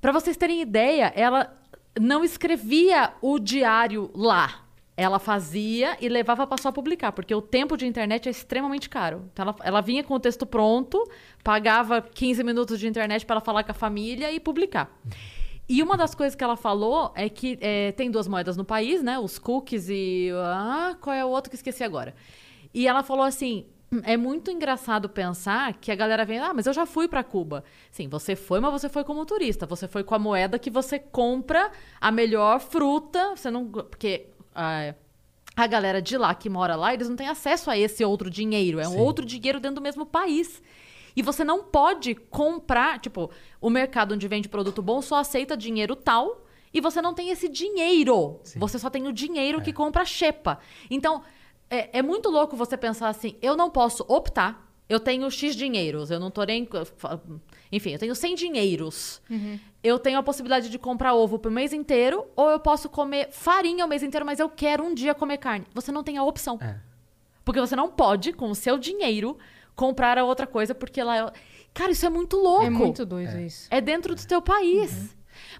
Pra 0.00 0.12
vocês 0.12 0.36
terem 0.36 0.60
ideia, 0.60 1.12
ela 1.16 1.52
não 1.98 2.24
escrevia 2.24 3.12
o 3.20 3.38
diário 3.38 4.10
lá. 4.14 4.60
Ela 4.94 5.18
fazia 5.18 5.96
e 6.00 6.08
levava 6.08 6.46
pra 6.46 6.58
só 6.58 6.70
publicar, 6.70 7.12
porque 7.12 7.34
o 7.34 7.40
tempo 7.40 7.76
de 7.76 7.86
internet 7.86 8.28
é 8.28 8.30
extremamente 8.30 8.90
caro. 8.90 9.24
Então 9.32 9.44
ela, 9.44 9.56
ela 9.62 9.80
vinha 9.80 10.04
com 10.04 10.14
o 10.14 10.20
texto 10.20 10.44
pronto, 10.44 11.02
pagava 11.42 12.02
15 12.02 12.44
minutos 12.44 12.78
de 12.78 12.86
internet 12.86 13.24
pra 13.24 13.34
ela 13.34 13.40
falar 13.40 13.64
com 13.64 13.70
a 13.70 13.74
família 13.74 14.30
e 14.30 14.38
publicar. 14.38 14.90
E 15.68 15.82
uma 15.82 15.96
das 15.96 16.14
coisas 16.14 16.34
que 16.34 16.44
ela 16.44 16.56
falou 16.56 17.10
é 17.14 17.28
que 17.28 17.58
é, 17.60 17.92
tem 17.92 18.10
duas 18.10 18.28
moedas 18.28 18.56
no 18.56 18.64
país, 18.64 19.02
né? 19.02 19.18
Os 19.18 19.38
cookies 19.38 19.88
e. 19.88 20.30
Ah, 20.34 20.96
qual 21.00 21.16
é 21.16 21.24
o 21.24 21.28
outro 21.28 21.48
que 21.48 21.56
esqueci 21.56 21.82
agora? 21.82 22.14
E 22.74 22.86
ela 22.86 23.02
falou 23.02 23.24
assim: 23.24 23.64
é 24.04 24.16
muito 24.16 24.50
engraçado 24.50 25.08
pensar 25.08 25.74
que 25.74 25.92
a 25.92 25.94
galera 25.94 26.24
vem, 26.24 26.38
ah, 26.38 26.54
mas 26.54 26.66
eu 26.66 26.72
já 26.72 26.86
fui 26.86 27.06
pra 27.08 27.22
Cuba. 27.22 27.62
Sim, 27.90 28.08
você 28.08 28.34
foi, 28.34 28.60
mas 28.60 28.72
você 28.72 28.88
foi 28.88 29.04
como 29.04 29.26
turista. 29.26 29.66
Você 29.66 29.86
foi 29.86 30.02
com 30.02 30.14
a 30.14 30.18
moeda 30.18 30.58
que 30.58 30.70
você 30.70 30.98
compra 30.98 31.70
a 32.00 32.10
melhor 32.10 32.60
fruta. 32.60 33.36
Você 33.36 33.50
não. 33.50 33.66
Porque. 33.66 34.26
ah, 34.54 34.94
a 35.54 35.66
galera 35.66 36.00
de 36.00 36.16
lá 36.16 36.34
que 36.34 36.48
mora 36.48 36.74
lá, 36.74 36.94
eles 36.94 37.10
não 37.10 37.16
têm 37.16 37.28
acesso 37.28 37.70
a 37.70 37.76
esse 37.76 38.02
outro 38.02 38.30
dinheiro. 38.30 38.80
É 38.80 38.88
um 38.88 38.92
Sim. 38.92 39.00
outro 39.00 39.24
dinheiro 39.26 39.60
dentro 39.60 39.76
do 39.76 39.82
mesmo 39.82 40.06
país. 40.06 40.62
E 41.14 41.20
você 41.20 41.44
não 41.44 41.62
pode 41.62 42.14
comprar, 42.14 42.98
tipo, 42.98 43.30
o 43.60 43.68
mercado 43.68 44.14
onde 44.14 44.26
vende 44.26 44.48
produto 44.48 44.80
bom 44.80 45.02
só 45.02 45.16
aceita 45.16 45.54
dinheiro 45.54 45.94
tal 45.94 46.46
e 46.72 46.80
você 46.80 47.02
não 47.02 47.12
tem 47.12 47.28
esse 47.28 47.48
dinheiro. 47.48 48.40
Você 48.56 48.78
só 48.78 48.88
tem 48.88 49.06
o 49.06 49.12
dinheiro 49.12 49.60
que 49.60 49.72
compra 49.72 50.02
a 50.02 50.06
xepa. 50.06 50.58
Então, 50.90 51.22
é, 51.74 51.98
é 51.98 52.02
muito 52.02 52.28
louco 52.28 52.56
você 52.56 52.76
pensar 52.76 53.08
assim, 53.08 53.36
eu 53.40 53.56
não 53.56 53.70
posso 53.70 54.04
optar, 54.08 54.70
eu 54.88 55.00
tenho 55.00 55.30
X 55.30 55.56
dinheiros, 55.56 56.10
eu 56.10 56.20
não 56.20 56.30
tô 56.30 56.42
nem... 56.44 56.68
Enfim, 57.70 57.92
eu 57.92 57.98
tenho 57.98 58.14
100 58.14 58.34
dinheiros. 58.34 59.22
Eu 59.82 59.98
tenho 59.98 60.18
a 60.18 60.22
possibilidade 60.22 60.68
de 60.68 60.78
comprar 60.78 61.14
ovo 61.14 61.38
pro 61.38 61.50
mês 61.50 61.72
inteiro 61.72 62.26
ou 62.36 62.50
eu 62.50 62.60
posso 62.60 62.88
comer 62.88 63.30
farinha 63.30 63.84
o 63.86 63.88
mês 63.88 64.02
inteiro, 64.02 64.26
mas 64.26 64.38
eu 64.38 64.48
quero 64.48 64.84
um 64.84 64.94
dia 64.94 65.14
comer 65.14 65.38
carne. 65.38 65.66
Você 65.74 65.90
não 65.90 66.04
tem 66.04 66.18
a 66.18 66.24
opção. 66.24 66.58
É. 66.60 66.76
Porque 67.44 67.58
você 67.60 67.74
não 67.74 67.88
pode, 67.90 68.32
com 68.32 68.50
o 68.50 68.54
seu 68.54 68.76
dinheiro, 68.78 69.38
comprar 69.74 70.18
a 70.18 70.24
outra 70.24 70.46
coisa, 70.46 70.74
porque 70.74 71.02
lá. 71.02 71.16
é- 71.16 71.32
Cara, 71.74 71.90
isso 71.90 72.04
é 72.04 72.10
muito 72.10 72.36
louco. 72.36 72.64
É 72.64 72.70
muito 72.70 73.06
doido 73.06 73.38
isso. 73.40 73.66
É 73.70 73.80
dentro 73.80 74.14
do 74.14 74.26
teu 74.26 74.42
país. 74.42 74.92
Uhum. 74.92 75.08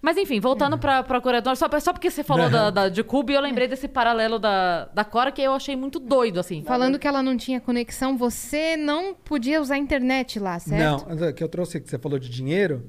Mas 0.00 0.16
enfim, 0.16 0.40
voltando 0.40 0.76
pra, 0.78 1.02
pra 1.02 1.20
Coreia 1.20 1.40
do 1.40 1.46
Norte, 1.46 1.58
só, 1.58 1.68
só 1.80 1.92
porque 1.92 2.10
você 2.10 2.24
falou 2.24 2.50
da, 2.50 2.70
da- 2.70 2.88
de 2.88 3.02
Cuba 3.04 3.32
e 3.32 3.34
eu 3.34 3.40
lembrei 3.40 3.68
desse 3.68 3.86
paralelo 3.86 4.38
da, 4.38 4.86
da 4.86 5.04
Cora 5.04 5.30
que 5.30 5.40
eu 5.42 5.52
achei 5.52 5.76
muito 5.76 5.98
doido, 6.00 6.40
assim. 6.40 6.62
Falando 6.64 6.98
que 6.98 7.06
ela 7.06 7.22
não 7.22 7.36
tinha 7.36 7.60
conexão, 7.60 8.16
você 8.16 8.76
não 8.76 9.14
podia 9.14 9.60
usar 9.60 9.74
a 9.74 9.78
internet 9.78 10.38
lá, 10.40 10.58
certo? 10.58 11.06
Não, 11.08 11.32
que 11.32 11.42
eu 11.42 11.48
trouxe, 11.48 11.80
que 11.80 11.88
você 11.88 11.98
falou 11.98 12.18
de 12.18 12.28
dinheiro. 12.28 12.86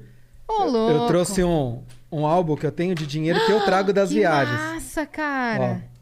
Ô, 0.48 0.62
eu- 0.64 0.70
louco. 0.70 0.92
Eu 1.02 1.06
trouxe 1.06 1.44
um, 1.44 1.82
um 2.10 2.26
álbum 2.26 2.56
que 2.56 2.66
eu 2.66 2.72
tenho 2.72 2.94
de 2.94 3.06
dinheiro 3.06 3.38
que 3.46 3.52
eu 3.52 3.64
trago 3.64 3.92
das 3.92 4.08
que 4.10 4.16
viagens. 4.16 4.58
Massa, 4.60 5.06
cara. 5.06 5.62
Ó. 5.62 5.94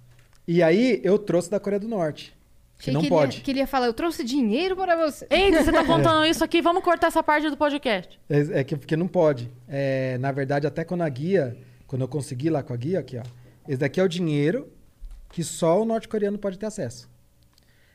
E 0.49 0.63
aí 0.63 1.01
eu 1.05 1.19
trouxe 1.19 1.51
da 1.51 1.61
Coreia 1.61 1.79
do 1.81 1.87
Norte. 1.89 2.35
Que 2.83 2.91
Achei 2.91 2.95
não 2.95 3.03
que 3.03 3.09
pode. 3.09 3.37
Ele, 3.37 3.45
que 3.45 3.51
ele 3.53 3.61
ia 3.61 3.67
falar, 3.67 3.87
eu 3.87 3.95
trouxe 3.95 4.25
dinheiro 4.25 4.75
para 4.75 4.97
você. 4.97 5.25
Eita, 5.31 5.63
você 5.63 5.71
tá 5.71 5.85
contando 5.87 6.27
isso 6.27 6.43
aqui, 6.43 6.61
vamos 6.61 6.83
cortar 6.83 7.07
essa 7.07 7.23
parte 7.23 7.49
do 7.49 7.57
podcast. 7.57 8.19
É, 8.29 8.59
é 8.59 8.65
que 8.65 8.75
porque 8.75 8.97
não 8.97 9.07
pode. 9.07 9.49
É, 9.69 10.19
na 10.19 10.33
verdade, 10.33 10.67
até 10.67 10.85
quando 10.85 11.03
a 11.03 11.09
guia, 11.09 11.57
quando 11.87 12.03
eu 12.03 12.09
consegui 12.09 12.51
lá 12.51 12.61
com 12.61 12.73
a 12.73 12.77
guia, 12.77 12.99
aqui, 12.99 13.17
ó. 13.19 13.23
Esse 13.69 13.79
daqui 13.79 14.01
é 14.01 14.03
o 14.03 14.09
dinheiro 14.09 14.67
que 15.31 15.45
só 15.45 15.81
o 15.81 15.85
norte-coreano 15.85 16.37
pode 16.37 16.59
ter 16.59 16.67
acesso. 16.67 17.09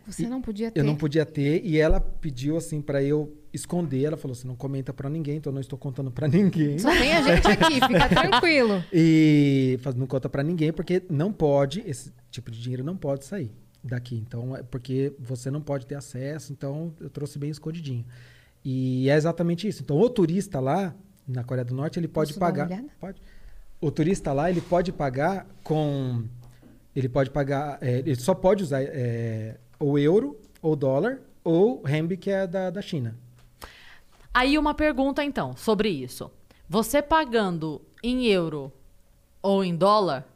Você 0.06 0.26
não 0.26 0.42
podia 0.42 0.72
ter. 0.72 0.80
Eu 0.80 0.86
não 0.86 0.96
podia 0.96 1.26
ter 1.26 1.66
e 1.66 1.78
ela 1.78 2.00
pediu 2.00 2.56
assim 2.56 2.82
pra 2.82 3.04
eu 3.04 3.36
esconder. 3.54 4.06
Ela 4.06 4.16
falou: 4.16 4.34
"Você 4.34 4.48
não 4.48 4.56
comenta 4.56 4.94
pra 4.94 5.10
ninguém, 5.10 5.36
então 5.36 5.52
eu 5.52 5.56
não 5.56 5.60
estou 5.60 5.78
contando 5.78 6.12
pra 6.12 6.30
ninguém". 6.30 6.80
Só 6.80 6.92
tem 6.92 7.12
a 7.12 7.22
gente 7.24 7.46
aqui, 7.46 7.74
fica 7.86 8.08
tranquilo. 8.08 8.82
E 8.94 9.78
não 9.98 10.08
conta 10.08 10.30
pra 10.30 10.44
ninguém 10.44 10.72
porque 10.72 11.04
não 11.10 11.34
pode, 11.34 11.84
esse 11.86 12.14
tipo 12.32 12.50
de 12.50 12.62
dinheiro 12.62 12.86
não 12.86 12.96
pode 12.96 13.26
sair 13.26 13.52
daqui. 13.84 14.15
Então, 14.15 14.55
é 14.55 14.63
porque 14.63 15.13
você 15.19 15.49
não 15.51 15.61
pode 15.61 15.86
ter 15.86 15.95
acesso, 15.95 16.51
então 16.51 16.93
eu 16.99 17.09
trouxe 17.09 17.38
bem 17.38 17.49
escondidinho. 17.49 18.05
E 18.63 19.09
é 19.09 19.15
exatamente 19.15 19.67
isso. 19.67 19.84
Então, 19.84 19.99
o 19.99 20.09
turista 20.09 20.59
lá 20.59 20.93
na 21.28 21.43
Coreia 21.43 21.65
do 21.65 21.75
Norte, 21.75 21.99
ele 21.99 22.07
pode 22.07 22.32
Posso 22.32 22.39
pagar, 22.39 22.69
pode. 22.99 23.21
O 23.80 23.91
turista 23.91 24.34
lá, 24.34 24.49
ele 24.49 24.61
pode 24.61 24.91
pagar 24.91 25.47
com 25.63 26.23
ele 26.97 27.07
pode 27.07 27.30
pagar, 27.30 27.78
é, 27.80 27.99
ele 27.99 28.15
só 28.15 28.34
pode 28.34 28.63
usar 28.63 28.82
é, 28.82 29.59
o 29.80 29.99
euro 29.99 30.36
ou 30.63 30.75
dólar 30.75 31.19
ou 31.43 31.84
renminbi 31.84 32.17
que 32.17 32.32
é 32.32 32.47
da, 32.47 32.71
da 32.71 32.82
China. 32.82 33.15
Aí 34.34 34.57
uma 34.57 34.73
pergunta 34.73 35.23
então 35.23 35.55
sobre 35.55 35.89
isso. 35.89 36.32
Você 36.67 36.99
pagando 36.99 37.82
em 38.01 38.25
euro 38.25 38.73
ou 39.43 39.63
em 39.63 39.75
dólar, 39.75 40.28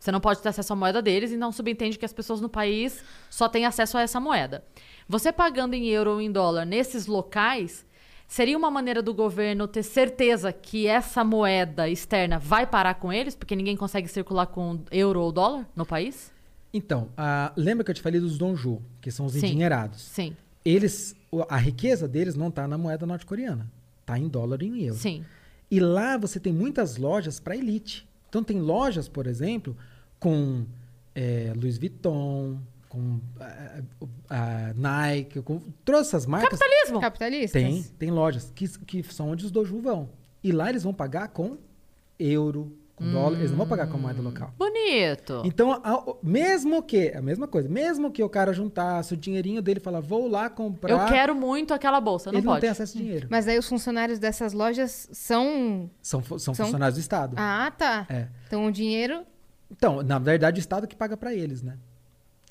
você 0.00 0.10
não 0.10 0.20
pode 0.20 0.40
ter 0.40 0.48
acesso 0.48 0.72
à 0.72 0.76
moeda 0.76 1.00
deles 1.02 1.30
e 1.30 1.36
não 1.36 1.52
subentende 1.52 1.98
que 1.98 2.04
as 2.06 2.12
pessoas 2.12 2.40
no 2.40 2.48
país 2.48 3.04
só 3.28 3.48
têm 3.48 3.66
acesso 3.66 3.98
a 3.98 4.00
essa 4.00 4.18
moeda. 4.18 4.64
Você 5.06 5.30
pagando 5.30 5.74
em 5.74 5.86
euro 5.88 6.12
ou 6.12 6.20
em 6.20 6.32
dólar 6.32 6.64
nesses 6.64 7.06
locais, 7.06 7.84
seria 8.26 8.56
uma 8.56 8.70
maneira 8.70 9.02
do 9.02 9.12
governo 9.12 9.68
ter 9.68 9.82
certeza 9.82 10.52
que 10.52 10.86
essa 10.86 11.22
moeda 11.22 11.88
externa 11.88 12.38
vai 12.38 12.66
parar 12.66 12.94
com 12.94 13.12
eles, 13.12 13.34
porque 13.36 13.54
ninguém 13.54 13.76
consegue 13.76 14.08
circular 14.08 14.46
com 14.46 14.80
euro 14.90 15.20
ou 15.20 15.30
dólar 15.30 15.68
no 15.76 15.84
país? 15.84 16.32
Então, 16.72 17.08
a- 17.16 17.52
lembra 17.56 17.84
que 17.84 17.90
eu 17.90 17.94
te 17.94 18.00
falei 18.00 18.20
dos 18.20 18.38
donju, 18.38 18.80
que 19.00 19.10
são 19.10 19.26
os 19.26 19.32
Sim. 19.34 19.38
endinheirados? 19.46 20.00
Sim, 20.00 20.34
eles 20.64 21.14
a 21.48 21.56
riqueza 21.58 22.08
deles 22.08 22.34
não 22.34 22.48
está 22.48 22.66
na 22.66 22.76
moeda 22.78 23.04
norte-coreana, 23.06 23.70
está 24.00 24.18
em 24.18 24.26
dólar 24.28 24.62
e 24.62 24.66
em 24.66 24.82
euro. 24.84 24.98
sim. 24.98 25.24
E 25.70 25.78
lá 25.78 26.16
você 26.16 26.40
tem 26.40 26.52
muitas 26.52 26.96
lojas 26.96 27.38
para 27.38 27.56
elite. 27.56 28.04
Então 28.28 28.42
tem 28.42 28.60
lojas, 28.60 29.08
por 29.08 29.26
exemplo, 29.28 29.76
com 30.20 30.64
é, 31.14 31.52
Louis 31.56 31.78
Vuitton, 31.78 32.58
com 32.88 33.18
ah, 33.40 33.80
ah, 34.28 34.72
Nike, 34.76 35.40
com 35.42 35.60
todas 35.84 36.08
essas 36.08 36.26
marcas. 36.26 36.58
Capitalismo! 36.58 37.00
Capitalistas? 37.00 37.52
Tem, 37.62 37.82
tem 37.98 38.10
lojas 38.10 38.52
que, 38.54 38.68
que 38.84 39.02
são 39.12 39.30
onde 39.30 39.44
os 39.44 39.50
doju 39.50 39.80
vão. 39.80 40.10
E 40.44 40.52
lá 40.52 40.68
eles 40.70 40.82
vão 40.82 40.92
pagar 40.94 41.28
com 41.28 41.56
euro, 42.18 42.76
com 42.96 43.10
dólar, 43.10 43.38
eles 43.38 43.50
não 43.50 43.58
vão 43.58 43.66
pagar 43.66 43.86
com 43.86 43.96
a 43.96 44.00
moeda 44.00 44.20
local. 44.20 44.52
Bonito. 44.58 45.40
Então, 45.44 45.72
a- 45.72 46.04
mesmo 46.22 46.82
que, 46.82 47.08
a 47.14 47.22
mesma 47.22 47.48
coisa, 47.48 47.68
mesmo 47.68 48.10
que 48.10 48.22
o 48.22 48.28
cara 48.28 48.52
juntasse 48.52 49.14
o 49.14 49.16
dinheirinho 49.16 49.62
dele 49.62 49.80
e 49.80 49.82
falar, 49.82 50.00
vou 50.00 50.28
lá 50.28 50.50
comprar, 50.50 50.90
Eu 50.90 51.06
quero 51.06 51.34
muito 51.34 51.72
aquela 51.72 51.98
bolsa, 52.00 52.30
não 52.30 52.38
ele 52.38 52.46
não 52.46 52.52
pode. 52.52 52.60
tem 52.62 52.70
acesso 52.70 52.96
a 52.98 53.00
dinheiro. 53.00 53.26
Mas 53.30 53.48
aí 53.48 53.58
os 53.58 53.66
funcionários 53.68 54.18
dessas 54.18 54.52
lojas 54.52 55.08
são. 55.12 55.90
São, 56.02 56.22
são 56.22 56.38
São- 56.38 56.54
funcionários 56.54 56.96
do 56.98 57.00
Estado. 57.00 57.36
Ah, 57.38 57.72
tá. 57.76 58.06
É. 58.10 58.28
Então 58.46 58.66
o 58.66 58.72
dinheiro. 58.72 59.22
Então, 59.70 60.02
na 60.02 60.18
verdade, 60.18 60.58
o 60.58 60.62
Estado 60.62 60.86
que 60.86 60.96
paga 60.96 61.16
pra 61.16 61.34
eles, 61.34 61.62
né? 61.62 61.78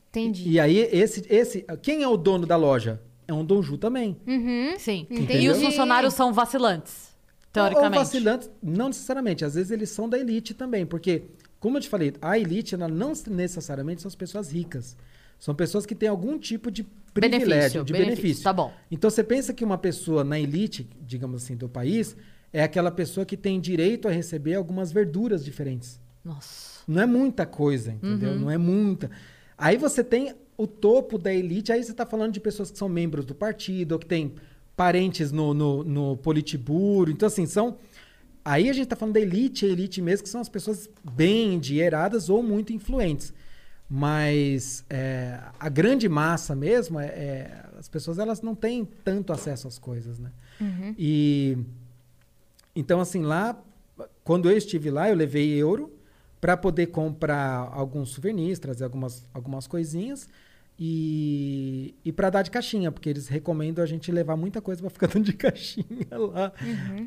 Entendi. 0.10 0.50
E 0.50 0.60
aí, 0.60 0.78
esse, 0.78 1.26
esse, 1.30 1.66
quem 1.82 2.02
é 2.02 2.08
o 2.08 2.18
dono 2.18 2.46
da 2.46 2.56
loja? 2.56 3.00
É 3.28 3.34
um 3.34 3.46
donju 3.46 3.78
também. 3.78 4.18
Uhum. 4.26 4.74
Sim. 4.80 5.06
Entendi. 5.10 5.44
E 5.44 5.50
os 5.50 5.62
funcionários 5.62 6.16
são 6.16 6.34
vacilantes, 6.34 7.10
teoricamente. 7.54 7.98
Ou 7.98 8.04
vacilantes, 8.06 8.50
não 8.62 8.88
necessariamente. 8.88 9.46
Às 9.46 9.54
vezes 9.54 9.70
eles 9.70 9.90
são 9.92 10.10
da 10.10 10.18
elite 10.18 10.54
também, 10.56 10.84
porque, 10.86 11.24
como 11.60 11.78
eu 11.78 11.82
te 11.82 11.90
falei, 11.90 12.14
a 12.22 12.40
elite 12.40 12.74
ela 12.74 12.88
não 12.88 13.14
necessariamente 13.28 14.02
são 14.02 14.10
as 14.10 14.16
pessoas 14.16 14.52
ricas. 14.52 14.98
São 15.38 15.54
pessoas 15.54 15.86
que 15.86 15.94
têm 15.94 16.10
algum 16.10 16.40
tipo 16.40 16.72
de 16.72 16.84
privilégio, 17.14 17.48
Benefício, 17.48 17.84
de 17.86 17.94
benefício, 17.94 18.16
benefício. 18.22 18.44
tá 18.44 18.52
bom. 18.54 18.74
Então 18.90 19.10
você 19.10 19.24
pensa 19.24 19.54
que 19.54 19.64
uma 19.64 19.78
pessoa 19.78 20.24
na 20.24 20.40
elite, 20.40 20.90
digamos 21.02 21.44
assim, 21.44 21.56
do 21.56 21.70
país, 21.70 22.16
é 22.52 22.64
aquela 22.64 22.92
pessoa 22.92 23.26
que 23.26 23.38
tem 23.38 23.60
direito 23.60 24.08
a 24.08 24.12
receber 24.12 24.56
algumas 24.56 24.92
verduras 24.92 25.46
diferentes. 25.46 26.00
Nossa. 26.26 26.69
Não 26.90 27.04
é 27.04 27.06
muita 27.06 27.46
coisa, 27.46 27.92
entendeu? 27.92 28.32
Uhum. 28.32 28.40
Não 28.40 28.50
é 28.52 28.58
muita. 28.58 29.12
Aí 29.56 29.78
você 29.78 30.04
tem 30.04 30.34
o 30.58 30.66
topo 30.66 31.20
da 31.20 31.32
elite, 31.32 31.72
aí 31.72 31.84
você 31.84 31.92
está 31.92 32.04
falando 32.04 32.34
de 32.34 32.40
pessoas 32.40 32.72
que 32.72 32.78
são 32.80 32.90
membros 32.90 33.26
do 33.26 33.36
partido, 33.36 33.92
ou 33.92 34.00
que 34.00 34.08
têm 34.08 34.34
parentes 34.76 35.32
no, 35.32 35.54
no, 35.54 35.84
no 35.84 36.18
Politburo. 36.18 37.12
Então, 37.12 37.28
assim, 37.28 37.46
são. 37.46 37.78
Aí 38.44 38.72
a 38.72 38.74
gente 38.74 38.88
tá 38.88 38.96
falando 38.96 39.14
da 39.14 39.20
elite, 39.20 39.68
a 39.68 39.70
elite 39.70 40.02
mesmo, 40.02 40.24
que 40.24 40.30
são 40.30 40.42
as 40.42 40.50
pessoas 40.50 40.90
bem 41.14 41.54
endinheiradas 41.54 42.28
ou 42.28 42.42
muito 42.42 42.74
influentes. 42.74 43.32
Mas 43.88 44.84
é, 44.90 45.40
a 45.60 45.70
grande 45.70 46.10
massa 46.10 46.56
mesmo, 46.56 47.00
é, 47.00 47.06
é- 47.06 47.66
as 47.78 47.88
pessoas 47.88 48.18
elas 48.18 48.42
não 48.42 48.56
têm 48.56 48.88
tanto 49.04 49.32
acesso 49.32 49.68
às 49.68 49.78
coisas, 49.78 50.18
né? 50.18 50.32
E 50.98 51.58
então 52.76 53.00
assim 53.00 53.22
lá, 53.22 53.62
quando 54.24 54.50
eu 54.50 54.58
estive 54.58 54.90
lá, 54.90 55.10
eu 55.10 55.16
levei 55.16 55.54
euro 55.54 55.92
para 56.42 56.56
poder 56.58 56.88
comprar 56.88 57.70
alguns 57.74 58.10
souvenirs, 58.10 58.60
trazer 58.60 58.84
algumas, 58.86 59.28
algumas 59.34 59.68
coisinhas 59.68 60.28
e, 60.82 61.94
e 62.06 62.12
para 62.12 62.30
dar 62.30 62.42
de 62.42 62.50
caixinha, 62.50 62.92
porque 62.92 63.10
eles 63.10 63.28
recomendam 63.28 63.84
a 63.84 63.88
gente 63.88 64.12
levar 64.12 64.36
muita 64.38 64.62
coisa 64.62 64.82
para 64.82 64.90
ficar 64.90 65.08
dando 65.08 65.26
de 65.26 65.34
caixinha 65.38 66.08
lá. 66.12 66.52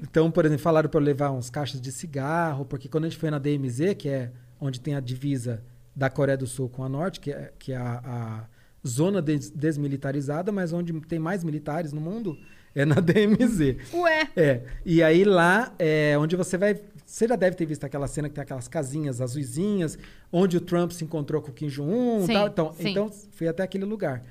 Então, 0.03 0.31
por 0.31 0.45
exemplo, 0.45 0.63
falaram 0.63 0.89
para 0.91 1.01
eu 1.01 1.05
levar 1.05 1.31
uns 1.31 1.49
caixas 1.49 1.81
de 1.81 1.91
cigarro, 1.91 2.65
porque 2.67 2.89
quando 2.89 3.05
a 3.05 3.09
gente 3.09 3.19
foi 3.19 3.31
na 3.31 3.39
DMZ, 3.39 3.95
que 3.99 4.09
é 4.09 4.31
onde 4.61 4.79
tem 4.81 4.95
a 4.95 5.01
divisa 5.01 5.63
da 5.97 6.09
Coreia 6.11 6.37
do 6.37 6.47
Sul 6.47 6.69
com 6.69 6.85
a 6.85 6.89
Norte, 6.89 7.19
que 7.21 7.33
é, 7.33 7.53
que 7.59 7.73
é 7.73 7.77
a, 7.77 8.01
a 8.05 8.87
zona 8.87 9.21
des- 9.23 9.51
desmilitarizada, 9.51 10.53
mas 10.53 10.73
onde 10.73 10.93
tem 11.03 11.19
mais 11.19 11.43
militares 11.43 11.93
no 11.93 12.01
mundo, 12.01 12.37
é 12.75 12.85
na 12.85 12.97
DMZ. 13.01 13.77
Ué, 13.95 14.29
É, 14.37 14.63
e 14.85 15.03
aí 15.03 15.25
lá 15.25 15.75
é 15.79 16.17
onde 16.19 16.37
você 16.37 16.57
vai. 16.57 16.81
Você 17.13 17.29
já 17.29 17.37
deve 17.37 17.55
ter 17.55 17.67
visto 17.67 17.85
aquela 17.85 18.07
cena 18.09 18.27
que 18.27 18.35
tem 18.35 18.41
aquelas 18.41 18.69
casinhas 18.69 19.21
azuisinhas, 19.21 19.99
onde 20.33 20.57
o 20.57 20.61
Trump 20.63 20.93
se 20.93 21.05
encontrou 21.05 21.43
com 21.43 21.51
o 21.51 21.53
Kim 21.53 21.67
Jong-un 21.69 22.25
e 22.25 22.27
tal. 22.33 22.47
Então, 22.49 22.73
sim. 22.73 22.89
então, 22.89 23.11
fui 23.33 23.47
até 23.47 23.63
aquele 23.63 23.85
lugar. 23.85 24.25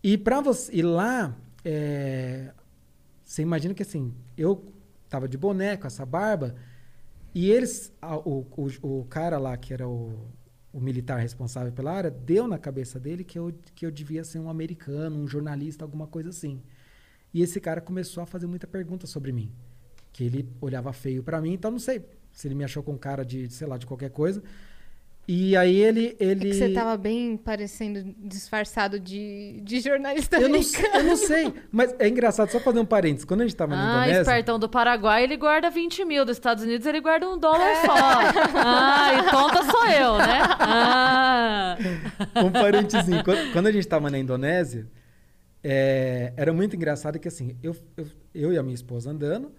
E 0.00 0.16
para 0.16 0.40
você. 0.40 0.72
E 0.72 0.80
lá, 0.80 1.36
é, 1.64 2.52
você 3.24 3.42
imagina 3.42 3.74
que 3.74 3.82
assim, 3.82 4.14
eu 4.38 4.64
tava 5.08 5.26
de 5.28 5.36
boné 5.36 5.76
com 5.76 5.88
essa 5.88 6.06
barba, 6.06 6.54
e 7.34 7.50
eles. 7.50 7.92
a- 8.00 8.18
o, 8.18 8.46
o, 8.56 9.00
o 9.00 9.04
cara 9.06 9.36
lá, 9.36 9.56
que 9.56 9.74
era 9.74 9.88
o, 9.88 10.16
o 10.72 10.78
militar 10.80 11.18
responsável 11.18 11.72
pela 11.72 11.90
área, 11.90 12.12
deu 12.12 12.46
na 12.46 12.58
cabeça 12.60 13.00
dele 13.00 13.24
que 13.24 13.40
eu, 13.40 13.52
que 13.74 13.84
eu 13.84 13.90
devia 13.90 14.22
ser 14.22 14.38
um 14.38 14.48
americano, 14.48 15.16
um 15.18 15.26
jornalista, 15.26 15.84
alguma 15.84 16.06
coisa 16.06 16.28
assim. 16.28 16.62
E 17.34 17.42
esse 17.42 17.60
cara 17.60 17.80
começou 17.80 18.22
a 18.22 18.26
fazer 18.26 18.46
muita 18.46 18.68
pergunta 18.68 19.04
sobre 19.04 19.32
mim. 19.32 19.50
Que 20.12 20.22
ele 20.22 20.48
olhava 20.60 20.92
feio 20.92 21.24
pra 21.24 21.40
mim, 21.40 21.54
então 21.54 21.72
não 21.72 21.78
sei 21.80 22.04
se 22.40 22.48
ele 22.48 22.54
me 22.54 22.64
achou 22.64 22.82
com 22.82 22.96
cara 22.96 23.22
de, 23.24 23.48
sei 23.52 23.66
lá, 23.66 23.76
de 23.76 23.84
qualquer 23.86 24.10
coisa. 24.10 24.42
E 25.28 25.54
aí 25.56 25.76
ele. 25.76 26.16
é 26.18 26.24
ele... 26.24 26.48
que 26.50 26.54
você 26.54 26.70
tava 26.70 26.96
bem 26.96 27.36
parecendo 27.36 28.14
disfarçado 28.18 28.98
de, 28.98 29.60
de 29.62 29.78
jornalista 29.80 30.36
Eu 30.40 30.48
não, 30.48 30.56
americano. 30.56 30.94
eu 30.96 31.04
não 31.04 31.16
sei, 31.16 31.52
mas 31.70 31.94
é 31.98 32.08
engraçado, 32.08 32.50
só 32.50 32.58
fazer 32.58 32.80
um 32.80 32.84
parênteses. 32.86 33.24
Quando 33.26 33.42
a 33.42 33.44
gente 33.44 33.54
tava 33.54 33.76
na 33.76 33.82
Ah, 33.82 33.98
Indonésia. 34.06 34.20
espertão 34.22 34.58
do 34.58 34.68
Paraguai, 34.68 35.22
ele 35.22 35.36
guarda 35.36 35.70
20 35.70 36.04
mil. 36.04 36.24
Dos 36.24 36.36
Estados 36.36 36.64
Unidos, 36.64 36.84
ele 36.86 37.00
guarda 37.00 37.28
um 37.28 37.38
dólar 37.38 37.76
só. 37.84 37.94
Ah, 38.56 39.10
e 39.14 39.30
tonta 39.30 39.70
sou 39.70 39.86
eu, 39.86 40.18
né? 40.18 40.40
Ah. 40.58 41.76
um 42.44 42.50
parentezinho. 42.50 43.22
Quando, 43.22 43.52
quando 43.52 43.66
a 43.66 43.72
gente 43.72 43.82
estava 43.84 44.10
na 44.10 44.18
Indonésia, 44.18 44.88
é, 45.62 46.32
era 46.36 46.52
muito 46.52 46.74
engraçado 46.74 47.18
que 47.20 47.28
assim, 47.28 47.56
eu, 47.62 47.76
eu, 47.96 48.06
eu 48.34 48.52
e 48.52 48.58
a 48.58 48.62
minha 48.62 48.74
esposa 48.74 49.10
andando, 49.10 49.52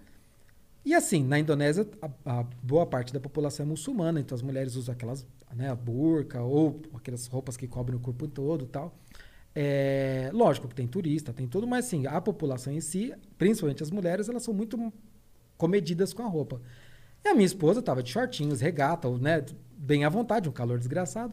e 0.84 0.94
assim, 0.94 1.22
na 1.22 1.38
Indonésia, 1.38 1.88
a, 2.00 2.40
a 2.40 2.42
boa 2.62 2.84
parte 2.86 3.12
da 3.12 3.20
população 3.20 3.64
é 3.64 3.68
muçulmana, 3.68 4.20
então 4.20 4.34
as 4.34 4.42
mulheres 4.42 4.74
usam 4.74 4.92
aquelas, 4.92 5.26
né, 5.54 5.70
a 5.70 5.74
burca, 5.74 6.42
ou 6.42 6.80
aquelas 6.94 7.26
roupas 7.26 7.56
que 7.56 7.68
cobrem 7.68 7.96
o 7.96 8.00
corpo 8.00 8.26
todo 8.26 8.66
tal. 8.66 8.96
É, 9.54 10.30
lógico 10.32 10.66
que 10.66 10.74
tem 10.74 10.86
turista, 10.86 11.32
tem 11.32 11.46
tudo, 11.46 11.66
mas 11.66 11.86
assim, 11.86 12.06
a 12.06 12.20
população 12.20 12.72
em 12.72 12.80
si, 12.80 13.14
principalmente 13.38 13.82
as 13.82 13.90
mulheres, 13.90 14.28
elas 14.28 14.42
são 14.42 14.52
muito 14.54 14.92
comedidas 15.56 16.12
com 16.12 16.22
a 16.22 16.26
roupa. 16.26 16.60
E 17.24 17.28
a 17.28 17.34
minha 17.34 17.46
esposa 17.46 17.80
estava 17.80 18.02
de 18.02 18.10
shortinhos, 18.10 18.60
regata, 18.60 19.08
né, 19.18 19.44
bem 19.76 20.04
à 20.04 20.08
vontade, 20.08 20.48
um 20.48 20.52
calor 20.52 20.78
desgraçado. 20.78 21.32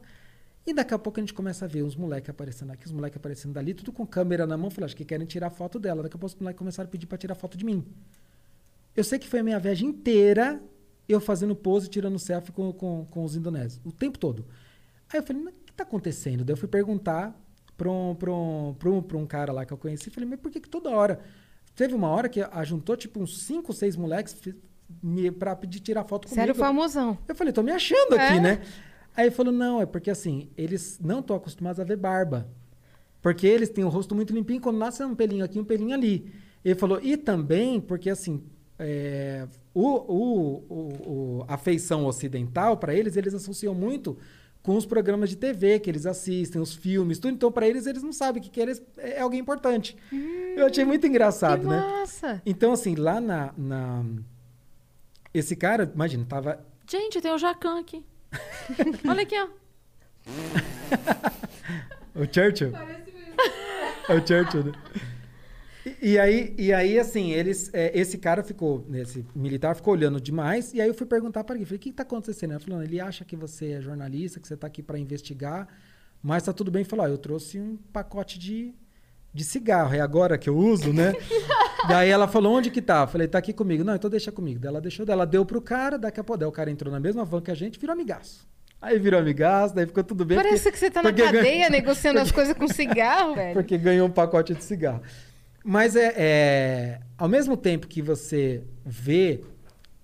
E 0.66 0.74
daqui 0.74 0.94
a 0.94 1.00
pouco 1.00 1.20
a 1.20 1.24
gente 1.24 1.34
começa 1.34 1.66
a 1.66 1.68
ver 1.68 1.84
uns 1.84 1.96
moleques 1.96 2.30
aparecendo 2.30 2.72
aqui, 2.72 2.86
os 2.86 2.92
moleques 2.92 3.18
aparecendo 3.18 3.54
dali, 3.54 3.74
tudo 3.74 3.92
com 3.92 4.06
câmera 4.06 4.46
na 4.46 4.56
mão. 4.56 4.70
Falei, 4.70 4.86
acho 4.86 4.96
que 4.96 5.06
querem 5.06 5.26
tirar 5.26 5.50
foto 5.50 5.80
dela. 5.80 6.04
Daqui 6.04 6.16
a 6.16 6.20
pouco 6.20 6.36
os 6.36 6.40
moleques 6.40 6.60
começaram 6.60 6.88
a 6.88 6.92
pedir 6.92 7.08
para 7.08 7.18
tirar 7.18 7.34
foto 7.34 7.58
de 7.58 7.66
mim. 7.66 7.84
Eu 9.00 9.04
sei 9.04 9.18
que 9.18 9.28
foi 9.28 9.40
a 9.40 9.44
minha 9.44 9.60
viagem 9.60 9.88
inteira 9.90 10.62
eu 11.08 11.20
fazendo 11.20 11.56
pose, 11.56 11.88
tirando 11.90 12.20
selfie 12.20 12.52
com, 12.52 12.72
com, 12.72 13.06
com 13.10 13.24
os 13.24 13.36
indonésios. 13.36 13.80
O 13.84 13.92
tempo 13.92 14.20
todo. 14.20 14.46
Aí 15.12 15.20
eu 15.20 15.24
falei, 15.24 15.42
mas 15.42 15.54
o 15.56 15.58
que 15.66 15.74
tá 15.74 15.84
acontecendo? 15.84 16.44
Daí 16.44 16.54
eu 16.54 16.58
fui 16.58 16.68
perguntar 16.68 17.36
para 17.76 17.90
um, 17.90 18.14
pra 18.14 18.32
um, 18.32 18.76
pra 18.78 18.90
um, 18.92 19.02
pra 19.02 19.18
um 19.18 19.26
cara 19.26 19.52
lá 19.52 19.66
que 19.66 19.74
eu 19.74 19.78
conheci. 19.78 20.10
Falei, 20.10 20.30
mas 20.30 20.40
por 20.40 20.52
que, 20.52 20.60
que 20.60 20.70
toda 20.70 20.90
hora? 20.92 21.20
Teve 21.76 21.96
uma 21.96 22.10
hora 22.10 22.30
que 22.30 22.42
ajuntou 22.42 22.96
tipo 22.98 23.20
uns 23.20 23.42
cinco, 23.44 23.74
seis 23.74 23.96
moleques 23.96 24.34
fi- 24.34 24.54
me- 25.02 25.32
pra 25.32 25.56
pedir 25.56 25.80
tirar 25.80 26.04
foto 26.04 26.28
comigo. 26.28 26.40
Sério, 26.42 26.54
famosão. 26.54 27.18
Eu 27.28 27.34
falei, 27.34 27.54
tô 27.54 27.64
me 27.64 27.72
achando 27.72 28.14
aqui, 28.16 28.34
É? 28.38 28.40
né? 28.42 28.62
Aí 29.16 29.26
ele 29.28 29.32
falou, 29.36 29.52
não, 29.54 29.82
é 29.82 29.86
porque 29.86 30.12
assim, 30.12 30.50
eles 30.58 31.00
não 31.02 31.22
estão 31.22 31.36
acostumados 31.36 31.80
a 31.80 31.84
ver 31.84 31.98
barba. 31.98 32.48
Porque 33.22 33.48
eles 33.48 33.70
têm 33.70 33.84
o 33.84 33.90
rosto 33.90 34.14
muito 34.14 34.34
limpinho, 34.34 34.62
quando 34.62 34.78
nasce 34.78 35.02
é 35.02 35.06
um 35.06 35.16
pelinho 35.16 35.44
aqui, 35.44 35.60
um 35.60 35.66
pelinho 35.66 35.94
ali. 35.96 36.32
Ele 36.64 36.76
falou, 36.76 37.00
e 37.02 37.18
também 37.18 37.80
porque 37.82 38.10
assim, 38.10 38.44
é, 38.80 39.46
o, 39.74 39.86
o, 39.88 41.40
o- 41.42 41.46
a 41.48 41.58
feição 41.58 42.06
ocidental, 42.06 42.78
para 42.78 42.94
eles, 42.94 43.18
eles 43.18 43.34
associam 43.34 43.76
muito 43.76 44.18
com 44.64 44.76
os 44.76 44.86
programas 44.86 45.30
de 45.30 45.36
TV 45.38 45.80
que 45.80 45.90
eles 45.90 46.06
assistem, 46.06 46.62
os 46.62 46.74
filmes, 46.76 47.18
tudo. 47.20 47.34
Então, 47.34 47.52
para 47.52 47.68
eles, 47.68 47.86
eles 47.86 48.02
não 48.04 48.12
sabem 48.14 48.42
que, 48.42 48.50
que 48.50 48.60
eles 48.60 48.82
é 48.98 49.22
alguém 49.22 49.40
importante. 49.40 49.96
Eu 50.56 50.66
achei 50.66 50.84
muito 50.86 51.06
engraçado, 51.08 51.62
que 51.62 51.68
né? 51.68 51.78
massa. 51.80 52.42
Então, 52.46 52.72
assim, 52.74 52.96
lá 52.96 53.20
na, 53.22 53.54
na- 53.58 54.06
Esse 55.34 55.56
cara, 55.56 55.90
imagina, 55.94 56.26
tava 56.26 56.66
Gente, 56.90 57.22
tem 57.22 57.32
o 57.32 57.38
Jacan 57.38 57.80
aqui. 57.80 58.04
Olha 59.08 59.22
aqui, 59.24 59.36
ó. 59.40 59.48
O 62.16 62.26
Churchill? 62.32 62.72
É 64.10 64.14
o 64.16 64.26
Churchill, 64.28 64.64
né? 64.64 64.72
E, 66.02 66.12
e 66.12 66.20
aí, 66.20 66.54
e 66.58 66.74
aí, 66.74 67.00
assim, 67.00 67.32
eles, 67.32 67.70
é, 67.74 67.92
esse 67.98 68.18
cara 68.18 68.44
ficou, 68.44 68.86
esse 68.94 69.26
militar 69.36 69.76
ficou 69.76 69.94
olhando 69.94 70.20
demais, 70.20 70.74
e 70.74 70.82
aí 70.82 70.88
eu 70.88 70.94
fui 70.94 71.06
perguntar 71.08 71.44
para 71.44 71.56
ele, 71.56 71.66
falei, 71.66 71.78
o 71.78 71.80
que 71.82 71.90
está 71.90 72.04
acontecendo? 72.04 72.52
Ele 72.52 72.60
falou, 72.60 72.78
"Não, 72.80 72.86
ele 72.86 73.00
acha 73.00 73.24
que 73.26 73.36
você 73.36 73.72
é 73.74 73.82
jornalista, 73.82 74.40
que 74.40 74.48
você 74.48 74.54
está 74.54 74.68
aqui 74.68 74.82
para 74.84 74.98
investigar, 75.00 75.68
mas 76.22 76.44
tá 76.44 76.52
tudo 76.54 76.70
bem. 76.72 76.82
Ele 76.82 76.90
falou, 76.90 77.06
ó, 77.06 77.10
eu 77.10 77.18
trouxe 77.18 77.60
um 77.60 77.78
pacote 77.94 78.38
de, 78.38 78.74
de 79.34 79.44
cigarro, 79.44 79.94
é 79.94 80.00
agora 80.02 80.38
que 80.38 80.50
eu 80.50 80.58
uso, 80.58 80.92
né? 80.94 81.14
Daí 81.88 82.10
ela 82.10 82.28
falou, 82.28 82.54
onde 82.58 82.70
que 82.70 82.82
tá? 82.82 83.02
Eu 83.04 83.08
falei, 83.08 83.28
tá 83.28 83.38
aqui 83.38 83.54
comigo. 83.54 83.86
Não, 83.86 83.96
então 83.96 84.10
deixa 84.10 84.32
comigo. 84.34 84.60
Daí 84.60 84.68
ela 84.70 84.82
deixou, 84.82 85.06
daí 85.06 85.14
ela 85.14 85.26
deu 85.26 85.46
pro 85.46 85.62
cara, 85.62 85.98
daqui 85.98 86.20
a 86.20 86.24
pouco, 86.24 86.44
o 86.46 86.52
cara 86.52 86.70
entrou 86.70 86.92
na 86.92 87.00
mesma 87.00 87.24
van 87.24 87.40
que 87.42 87.50
a 87.52 87.56
gente, 87.56 87.80
virou 87.80 87.94
amigaço. 87.94 88.46
Aí 88.82 89.00
virou 89.00 89.18
amigaço, 89.20 89.74
daí 89.76 89.86
ficou 89.86 90.04
tudo 90.04 90.26
bem. 90.26 90.38
Parece 90.38 90.64
porque- 90.64 90.72
que 90.74 90.80
você 90.80 90.92
tá 90.92 91.02
na 91.02 91.10
porque 91.10 91.22
ganhou- 91.22 91.36
cadeia 91.44 91.70
negociando 91.70 92.20
as 92.22 92.32
coisas 92.34 92.54
com 92.58 92.68
cigarro, 92.68 93.36
velho. 93.36 93.54
porque 93.54 93.78
ganhou 93.78 94.08
um 94.08 94.12
pacote 94.12 94.54
de 94.54 94.64
cigarro. 94.64 95.02
Mas 95.64 95.96
é, 95.96 96.14
é- 96.16 97.00
ao 97.18 97.28
mesmo 97.28 97.56
tempo 97.58 97.88
que 97.88 98.02
você 98.02 98.64
vê 98.86 99.42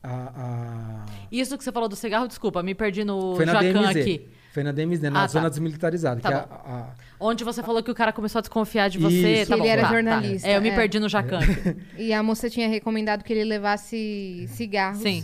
a, 0.03 0.13
a- 0.35 1.05
Isso 1.31 1.57
que 1.57 1.63
você 1.63 1.71
falou 1.71 1.89
do 1.89 1.95
cigarro, 1.95 2.27
desculpa, 2.27 2.61
me 2.61 2.75
perdi 2.75 3.03
no 3.03 3.35
foi 3.35 3.45
na 3.45 3.53
Jacan 3.53 3.81
DMZ, 3.83 3.97
aqui. 4.01 4.27
foi 4.53 4.63
na 4.63 4.71
DMZ, 4.71 5.01
na 5.03 5.09
Ah, 5.09 5.13
tá. 5.21 5.27
zona 5.27 5.49
desmilitarizada, 5.49 6.21
Tá 6.21 6.27
que 6.29 6.33
é 6.35 6.37
a- 6.37 6.41
a- 6.43 6.93
Onde 7.19 7.43
você 7.43 7.63
falou 7.63 7.81
que 7.81 7.89
o 7.89 7.95
cara 7.95 8.11
começou 8.13 8.39
a 8.39 8.41
desconfiar 8.41 8.89
de 8.89 8.99
você. 8.99 9.41
Isso. 9.41 9.49
Tá 9.49 9.55
Ele 9.55 9.63
bom, 9.63 9.69
era 9.69 9.81
tá, 9.81 9.87
tá. 9.87 9.93
jornalista, 9.93 10.47
É, 10.47 10.57
eu 10.57 10.61
me 10.61 10.69
é. 10.69 10.75
perdi 10.75 10.99
no 10.99 11.07
Jacan. 11.09 11.39
E 11.97 12.11
a 12.13 12.21
moça 12.21 12.49
tinha 12.49 12.67
recomendado 12.67 13.23
que 13.23 13.31
ele 13.33 13.45
levasse 13.45 14.45
cigarros. 14.49 15.01
Sim. 15.01 15.23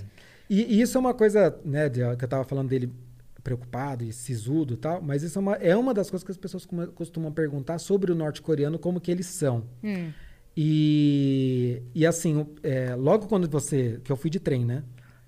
E, 0.49 0.77
e 0.77 0.81
isso 0.81 0.97
é 0.97 0.99
uma 0.99 1.13
coisa, 1.13 1.55
né, 1.63 1.89
que 1.89 2.23
eu 2.25 2.27
tava 2.27 2.43
falando 2.45 2.69
dele 2.69 2.91
preocupado 3.43 4.03
e 4.03 4.13
sisudo 4.13 4.75
e 4.75 4.77
tal, 4.77 5.01
mas 5.01 5.23
isso 5.23 5.37
é 5.37 5.41
uma, 5.41 5.55
é 5.55 5.75
uma 5.75 5.93
das 5.93 6.09
coisas 6.09 6.23
que 6.23 6.31
as 6.31 6.37
pessoas 6.37 6.67
costumam 6.93 7.31
perguntar 7.31 7.79
sobre 7.79 8.11
o 8.11 8.15
norte-coreano, 8.15 8.77
como 8.77 9.01
que 9.01 9.11
eles 9.11 9.25
são. 9.27 9.63
Hum. 9.83 10.11
E, 10.55 11.81
e 11.95 12.05
assim, 12.05 12.45
é, 12.61 12.95
logo 12.95 13.27
quando 13.27 13.49
você. 13.49 13.99
Que 14.03 14.11
eu 14.11 14.15
fui 14.15 14.29
de 14.29 14.39
trem, 14.39 14.65
né? 14.65 14.83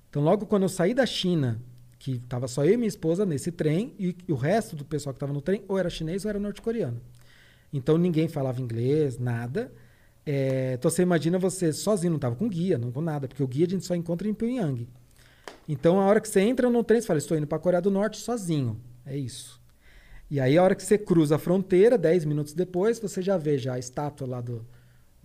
Então, 0.09 0.22
logo 0.22 0.45
quando 0.45 0.64
eu 0.64 0.70
saí 0.70 0.93
da 0.93 1.05
China, 1.05 1.61
que 1.97 2.20
tava 2.20 2.47
só 2.47 2.66
eu 2.66 2.74
e 2.74 2.78
minha 2.78 2.88
esposa 2.88 3.26
nesse 3.26 3.51
trem, 3.51 3.95
e, 3.97 4.16
o 4.28 4.36
resto 4.36 4.76
do 4.76 4.86
pessoal 4.86 5.14
que 5.14 5.20
tava 5.20 5.34
no 5.34 5.41
trem, 5.41 5.64
ou 5.68 5.80
era 5.80 5.89
chinês 5.89 6.26
ou 6.26 6.30
era 6.30 6.39
norte-coreano. 6.39 7.01
Então, 7.72 7.97
ninguém 7.97 8.28
falava 8.28 8.61
inglês, 8.61 9.18
nada. 9.18 9.72
É, 10.26 10.74
então, 10.74 10.91
você 10.91 11.01
imagina 11.01 11.39
você 11.39 11.74
sozinho, 11.74 12.11
não 12.11 12.20
tava 12.20 12.36
com 12.36 12.47
guia, 12.47 12.78
não 12.78 12.91
com 12.91 13.01
nada, 13.01 13.28
porque 13.28 13.41
o 13.41 13.47
guia 13.47 13.66
a 13.66 13.70
gente 13.70 13.86
só 13.86 13.95
encontra 13.95 14.28
em 14.28 14.34
Pyongyang. 14.34 14.88
Então, 15.67 15.99
a 15.99 16.05
hora 16.05 16.19
que 16.19 16.27
você 16.27 16.41
entra 16.41 16.69
no 16.69 16.83
trem, 16.83 16.99
você 16.99 17.07
fala, 17.07 17.19
estou 17.19 17.37
indo 17.37 17.47
para 17.47 17.57
a 17.57 17.61
Coreia 17.61 17.81
do 17.81 17.91
Norte 17.91 18.17
sozinho. 18.17 18.79
É 19.05 19.17
isso. 19.17 19.61
E 20.29 20.39
aí, 20.39 20.57
a 20.57 20.63
hora 20.63 20.75
que 20.75 20.83
você 20.83 20.97
cruza 20.97 21.35
a 21.35 21.39
fronteira, 21.39 21.97
10 21.97 22.25
minutos 22.25 22.53
depois, 22.53 22.99
você 22.99 23.21
já 23.21 23.37
vê 23.37 23.57
já 23.57 23.73
a 23.73 23.79
estátua 23.79 24.27
lá 24.27 24.41
do, 24.41 24.65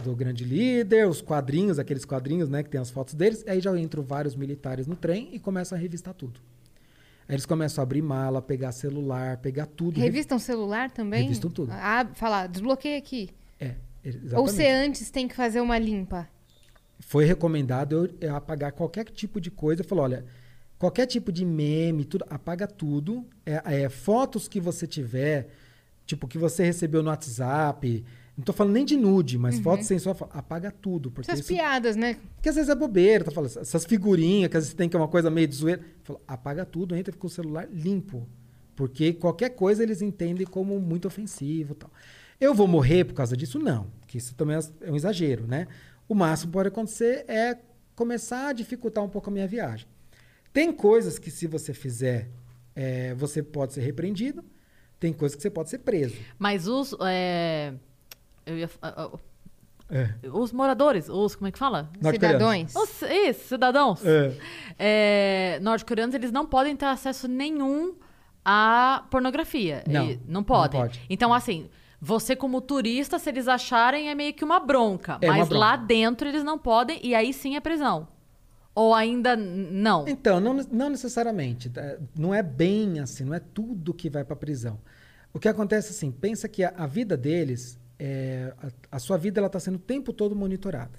do 0.02 0.14
grande 0.14 0.44
líder, 0.44 1.08
os 1.08 1.20
quadrinhos, 1.20 1.78
aqueles 1.78 2.04
quadrinhos, 2.04 2.48
né, 2.48 2.62
que 2.62 2.70
tem 2.70 2.80
as 2.80 2.90
fotos 2.90 3.14
deles. 3.14 3.44
Aí 3.46 3.60
já 3.60 3.76
entram 3.78 4.02
vários 4.02 4.36
militares 4.36 4.86
no 4.86 4.94
trem 4.94 5.30
e 5.32 5.38
começam 5.38 5.76
a 5.76 5.80
revistar 5.80 6.14
tudo. 6.14 6.40
Aí 7.28 7.34
eles 7.34 7.46
começam 7.46 7.82
a 7.82 7.84
abrir 7.84 8.02
mala, 8.02 8.40
pegar 8.40 8.72
celular, 8.72 9.36
pegar 9.38 9.66
tudo. 9.66 10.00
Revistam 10.00 10.38
celular 10.38 10.90
também? 10.90 11.24
Revistam 11.24 11.50
tudo. 11.50 11.70
Ah, 11.72 12.06
falar, 12.14 12.46
desbloqueia 12.46 12.96
aqui. 12.96 13.30
É. 13.60 13.74
Ou 14.04 14.10
Exatamente. 14.10 14.50
você 14.50 14.66
antes 14.68 15.10
tem 15.10 15.28
que 15.28 15.34
fazer 15.34 15.60
uma 15.60 15.78
limpa? 15.78 16.28
Foi 16.99 17.24
recomendado 17.24 18.11
eu, 18.20 18.34
apagar 18.34 18.72
qualquer 18.72 19.05
tipo 19.05 19.40
de 19.40 19.51
coisa. 19.51 19.84
Falou, 19.84 20.05
olha, 20.05 20.24
qualquer 20.78 21.07
tipo 21.07 21.30
de 21.30 21.44
meme, 21.44 22.05
tudo, 22.05 22.24
apaga 22.28 22.66
tudo. 22.66 23.24
É, 23.46 23.82
é, 23.82 23.88
fotos 23.88 24.49
que 24.49 24.61
você 24.61 24.86
tiver, 24.86 25.49
tipo, 26.07 26.26
que 26.26 26.38
você 26.38 26.64
recebeu 26.64 27.03
no 27.03 27.11
WhatsApp. 27.11 28.05
Não 28.36 28.44
tô 28.44 28.53
falando 28.53 28.74
nem 28.74 28.84
de 28.84 28.96
nude, 28.96 29.36
mas 29.36 29.59
fotos 29.59 29.86
sensuais, 29.86 30.16
fala, 30.16 30.30
apaga 30.32 30.70
tudo. 30.70 31.11
Porque 31.11 31.28
Essas 31.28 31.40
isso, 31.40 31.53
piadas, 31.53 31.96
né? 31.96 32.16
porque 32.36 32.49
às 32.49 32.55
vezes 32.55 32.70
é 32.70 32.74
bobeira, 32.74 33.24
tá 33.24 33.32
falando, 33.32 33.59
essas 33.59 33.84
figurinhas 33.84 34.49
que 34.49 34.57
às 34.57 34.64
vezes 34.64 34.74
tem 34.74 34.88
que 34.88 34.94
é 34.94 34.99
uma 34.99 35.09
coisa 35.09 35.28
meio 35.28 35.49
de 35.49 35.57
zoeira. 35.57 35.82
Falou, 36.05 36.22
apaga 36.26 36.64
tudo, 36.64 36.94
entra 36.94 37.12
com 37.16 37.26
o 37.26 37.30
celular 37.30 37.68
limpo. 37.72 38.28
Porque 38.76 39.12
qualquer 39.12 39.51
coisa 39.51 39.82
eles 39.82 40.01
entendem 40.01 40.46
como 40.46 40.78
muito 40.78 41.09
ofensivo 41.09 41.74
tal. 41.74 41.90
Eu 42.40 42.55
vou 42.55 42.68
morrer 42.68 43.05
por 43.05 43.14
causa 43.14 43.36
disso? 43.36 43.59
Não. 43.59 43.88
Que 44.07 44.18
isso 44.18 44.36
também 44.36 44.57
é 44.82 44.90
um 44.92 44.94
exagero, 44.94 45.44
né? 45.49 45.66
O 46.09 46.14
máximo 46.14 46.50
que 46.50 46.54
pode 46.54 46.68
acontecer 46.68 47.24
é 47.28 47.59
começar 47.94 48.48
a 48.48 48.52
dificultar 48.52 49.04
um 49.04 49.09
pouco 49.09 49.28
a 49.28 49.32
minha 49.32 49.46
viagem. 49.46 49.86
Tem 50.52 50.72
coisas 50.72 51.18
que 51.18 51.30
se 51.30 51.46
você 51.46 51.74
fizer, 51.74 52.28
é, 52.74 53.14
você 53.14 53.42
pode 53.42 53.74
ser 53.74 53.82
repreendido. 53.82 54.44
Tem 54.98 55.12
coisas 55.12 55.36
que 55.36 55.42
você 55.42 55.50
pode 55.50 55.68
ser 55.70 55.78
preso. 55.78 56.16
Mas 56.38 56.66
os. 56.66 56.94
é, 57.06 57.72
eu 58.46 58.59
ia 58.59 58.68
É. 59.90 60.14
os 60.32 60.50
moradores, 60.52 61.09
os. 61.09 61.34
Como 61.36 61.46
é 61.48 61.52
que 61.52 61.59
fala? 61.59 61.90
Cidadãos. 62.11 62.74
Os, 62.74 63.02
isso, 63.02 63.48
cidadãos. 63.48 64.00
É. 64.04 64.34
É, 64.78 65.59
norte-coreanos, 65.62 66.14
eles 66.14 66.32
não 66.32 66.44
podem 66.46 66.74
ter 66.76 66.86
acesso 66.86 67.28
nenhum 67.28 67.94
à 68.44 69.06
pornografia. 69.11 69.84
Não, 69.86 70.11
E- 70.11 70.16
não 70.16 70.22
não 70.26 70.42
podem. 70.42 70.80
pode. 70.80 71.00
Então, 71.09 71.32
assim, 71.32 71.68
você 72.01 72.36
como 72.36 72.61
turista, 72.61 73.18
se 73.18 73.28
eles 73.28 73.49
acharem, 73.49 74.09
é 74.09 74.14
meio 74.14 74.32
que 74.32 74.44
uma 74.44 74.61
bronca. 74.61 75.18
É 75.20 75.26
uma 75.26 75.38
mas 75.38 75.49
bronca. 75.49 75.61
lá 75.61 75.76
dentro 75.76 76.28
eles 76.28 76.44
não 76.44 76.59
podem, 76.59 77.01
e 77.03 77.14
aí 77.14 77.32
sim 77.32 77.57
é 77.57 77.61
prisão. 77.61 78.09
Ou 78.74 78.94
ainda 78.94 79.34
não. 79.36 80.07
Então, 80.07 80.38
não, 80.38 80.55
não 80.70 80.88
necessariamente. 80.88 81.68
tá? 81.68 81.99
Não 82.16 82.32
é 82.32 82.42
bem 82.42 83.01
assim, 83.01 83.24
não 83.24 83.34
é 83.34 83.40
tudo 83.40 83.92
que 83.92 84.09
vai 84.09 84.24
para 84.24 84.36
prisão. 84.36 84.78
O 85.32 85.40
que 85.40 85.49
acontece 85.49 85.90
assim, 85.90 86.12
pensa 86.12 86.49
que 86.49 86.62
a, 86.62 86.72
a 86.76 86.86
vida 86.86 87.16
deles, 87.16 87.78
é, 87.99 88.55
a, 88.62 88.96
a 88.96 88.99
sua 89.01 89.16
vida 89.16 89.40
ela 89.40 89.49
está 89.49 89.59
sendo 89.59 89.76
o 89.76 89.80
tempo 89.80 90.12
todo 90.12 90.36
monitorada. 90.36 90.99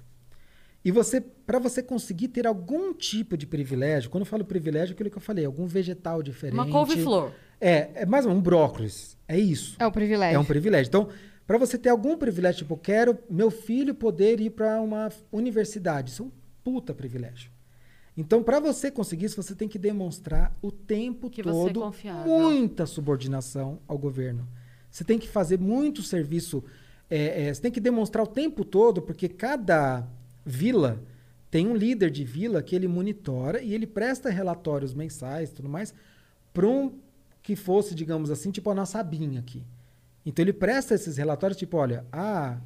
E 0.84 0.92
você, 0.92 1.20
para 1.22 1.60
você 1.60 1.84
conseguir 1.84 2.30
ter 2.30 2.48
algum 2.48 2.94
tipo 2.94 3.38
de 3.38 3.46
privilégio, 3.46 4.10
quando 4.10 4.22
eu 4.22 4.26
falo 4.26 4.46
privilégio, 4.46 4.92
é 4.92 4.96
aquilo 4.96 5.10
que 5.10 5.18
eu 5.18 5.22
falei, 5.22 5.46
algum 5.46 5.66
vegetal 5.66 6.24
diferente. 6.24 6.56
Uma 6.56 6.70
couve-flor. 6.70 7.32
É, 7.60 7.90
é 7.96 8.06
mais 8.06 8.26
um 8.26 8.40
brócolis. 8.40 9.18
É 9.28 9.38
isso. 9.38 9.76
É 9.80 9.86
o 9.86 9.92
privilégio. 9.92 10.36
É 10.36 10.40
um 10.40 10.46
privilégio. 10.46 10.90
Então, 10.90 11.10
para 11.46 11.58
você 11.58 11.78
ter 11.78 11.90
algum 11.90 12.18
privilégio, 12.18 12.60
tipo, 12.60 12.78
quero 12.78 13.18
meu 13.30 13.52
filho 13.52 13.94
poder 13.94 14.40
ir 14.40 14.52
para 14.52 14.80
uma 14.82 15.10
universidade, 15.32 16.12
isso 16.12 16.24
é 16.24 16.26
um 16.26 16.32
puta 16.64 16.94
privilégio. 16.94 17.52
Então, 18.16 18.44
para 18.44 18.60
você 18.60 18.92
conseguir 18.92 19.26
isso, 19.26 19.42
você 19.42 19.56
tem 19.56 19.68
que 19.68 19.80
demonstrar 19.80 20.56
o 20.62 20.72
tempo 20.72 21.30
Que 21.30 21.42
você 21.42 21.70
é 21.70 21.74
todo 21.74 21.94
muita 22.26 22.86
subordinação 22.86 23.80
ao 23.88 23.98
governo. 23.98 24.48
Você 24.92 25.04
tem 25.04 25.18
que 25.18 25.28
fazer 25.28 25.60
muito 25.60 26.02
serviço. 26.02 26.64
é, 27.10 27.48
é, 27.48 27.54
você 27.54 27.62
tem 27.62 27.72
que 27.72 27.80
demonstrar 27.80 28.24
o 28.24 28.28
tempo 28.28 28.66
todo, 28.66 29.02
porque 29.02 29.30
cada 29.30 30.06
vila 30.46 31.02
tem 31.50 31.68
um 31.68 31.76
líder 31.76 32.12
de 32.12 32.24
vila 32.24 32.62
que 32.62 32.76
ele 32.76 32.88
monitora 32.88 33.62
e 33.62 33.74
ele 33.74 33.88
presta 33.88 34.30
relatórios 34.30 34.94
mensais 34.94 35.50
e 35.50 35.54
tudo 35.54 35.70
mais 35.70 35.94
para 36.54 36.68
um 36.68 36.92
que 37.50 37.56
fosse, 37.56 37.96
digamos 37.96 38.30
assim, 38.30 38.52
tipo 38.52 38.70
a 38.70 38.76
nossa 38.76 39.00
abinha 39.00 39.40
aqui. 39.40 39.64
Então 40.24 40.44
ele 40.44 40.54
presta 40.54 40.94
esses 40.94 41.18
relatórios, 41.18 41.58
tipo, 41.58 41.78
olha, 41.78 42.06
a, 42.12 42.60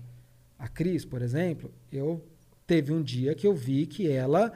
a 0.59 0.67
Cris, 0.67 1.05
por 1.05 1.21
exemplo, 1.21 1.71
eu 1.89 2.21
teve 2.67 2.91
um 2.91 3.01
dia 3.01 3.33
que 3.33 3.47
eu 3.47 3.55
vi 3.55 3.85
que 3.85 4.09
ela 4.11 4.51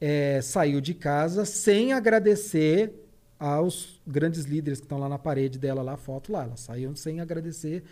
eh, 0.00 0.40
saiu 0.42 0.80
de 0.80 0.94
casa 0.94 1.44
sem 1.44 1.92
agradecer 1.92 2.90
aos 3.38 4.00
grandes 4.06 4.44
líderes 4.44 4.80
que 4.80 4.86
estão 4.86 4.96
lá 4.98 5.10
na 5.10 5.18
parede 5.18 5.58
dela, 5.58 5.82
lá 5.82 5.92
a 5.92 5.96
foto 5.98 6.32
lá. 6.32 6.44
Ela 6.44 6.56
saiu 6.56 6.96
sem 6.96 7.20
agradecer. 7.20 7.82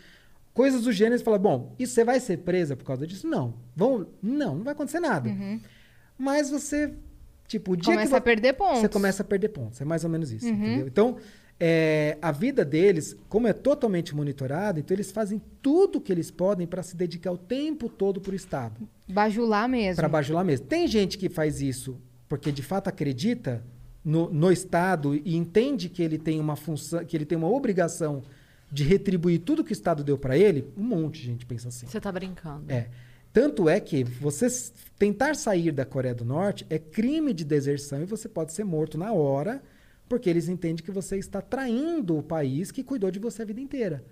Coisas 0.55 0.85
do 0.85 0.93
gênero, 0.93 1.19
você 1.19 1.25
fala, 1.25 1.37
bom, 1.39 1.75
e 1.79 1.87
você 1.87 2.03
vai 2.03 2.19
ser 2.19 2.39
presa 2.39 2.75
por 2.75 2.85
causa 2.87 3.07
disso? 3.07 3.27
Não. 3.27 3.53
Vão, 3.77 4.07
não, 4.23 4.55
não 4.55 4.65
vai 4.65 4.73
acontecer 4.73 5.01
nada. 5.01 5.29
Mas 6.17 6.49
você, 6.49 6.95
tipo, 7.47 7.73
o 7.73 7.77
dia 7.77 7.93
Começa 7.93 8.07
que 8.07 8.11
vo- 8.13 8.17
a 8.17 8.21
perder 8.23 8.53
pontos. 8.55 8.81
você 8.81 8.89
começa 8.89 9.23
a 9.23 9.27
perder 9.27 9.49
pontos. 9.51 9.81
É 9.83 9.85
mais 9.85 10.03
ou 10.03 10.09
menos 10.09 10.33
isso, 10.33 10.47
entendeu? 10.49 10.87
Então, 10.87 11.17
é, 11.67 12.19
a 12.21 12.31
vida 12.31 12.63
deles, 12.63 13.17
como 13.27 13.47
é 13.49 13.55
totalmente 13.55 14.15
monitorada, 14.15 14.79
então 14.79 14.95
eles 14.95 15.11
fazem 15.11 15.41
tudo 15.63 15.97
o 15.97 16.01
que 16.01 16.13
eles 16.13 16.31
podem 16.31 16.67
para 16.67 16.83
se 16.83 16.95
dedicar 16.95 17.33
o 17.33 17.39
tempo 17.39 17.89
todo 17.89 18.21
para 18.21 18.33
o 18.33 18.35
Estado, 18.35 18.87
Bajular 19.09 19.67
mesmo. 19.67 19.97
para 19.97 20.09
bajular 20.11 20.45
mesmo. 20.45 20.67
Tem 20.67 20.87
gente 20.87 21.17
que 21.17 21.31
faz 21.31 21.63
isso 21.63 21.97
porque 22.29 22.53
de 22.53 22.61
fato 22.61 22.89
acredita 22.89 23.65
no, 24.05 24.31
no 24.31 24.53
Estado 24.53 25.15
e 25.15 25.35
entende 25.35 25.89
que 25.89 26.03
ele 26.03 26.19
tem 26.19 26.39
uma 26.39 26.55
função, 26.55 27.03
que 27.03 27.17
ele 27.17 27.25
tem 27.25 27.39
uma 27.39 27.49
obrigação 27.49 28.23
de 28.71 28.85
retribuir 28.85 29.41
tudo 29.41 29.65
que 29.65 29.73
o 29.73 29.73
Estado 29.73 30.05
deu 30.05 30.19
para 30.19 30.37
ele. 30.37 30.71
Um 30.77 30.83
monte 30.83 31.23
de 31.23 31.29
gente 31.29 31.47
pensa 31.47 31.69
assim. 31.69 31.87
Você 31.87 31.99
tá 31.99 32.13
brincando. 32.13 32.71
É. 32.71 32.89
Tanto 33.33 33.71
é 33.71 33.81
que 33.81 34.05
você 34.05 34.49
tentar 34.99 35.35
sair 35.35 35.73
da 35.73 35.87
Coreia 35.87 36.15
do 36.15 36.27
Norte 36.27 36.67
é 36.69 36.79
crime 36.79 37.33
de 37.33 37.43
deserção 37.43 38.03
e 38.03 38.05
você 38.05 38.29
pode 38.29 38.53
ser 38.53 38.65
morto 38.65 38.99
na 38.99 39.15
hora, 39.15 39.63
porque 40.09 40.29
eles 40.31 40.49
entendem 40.49 40.85
que 40.85 40.91
você 40.91 41.17
está 41.19 41.41
traindo 41.41 42.19
o 42.19 42.23
país 42.23 42.71
que 42.71 42.83
cuidou 42.85 43.11
de 43.11 43.19
você 43.19 43.43
a 43.43 43.45
vida 43.45 43.61
inteira. 43.61 44.05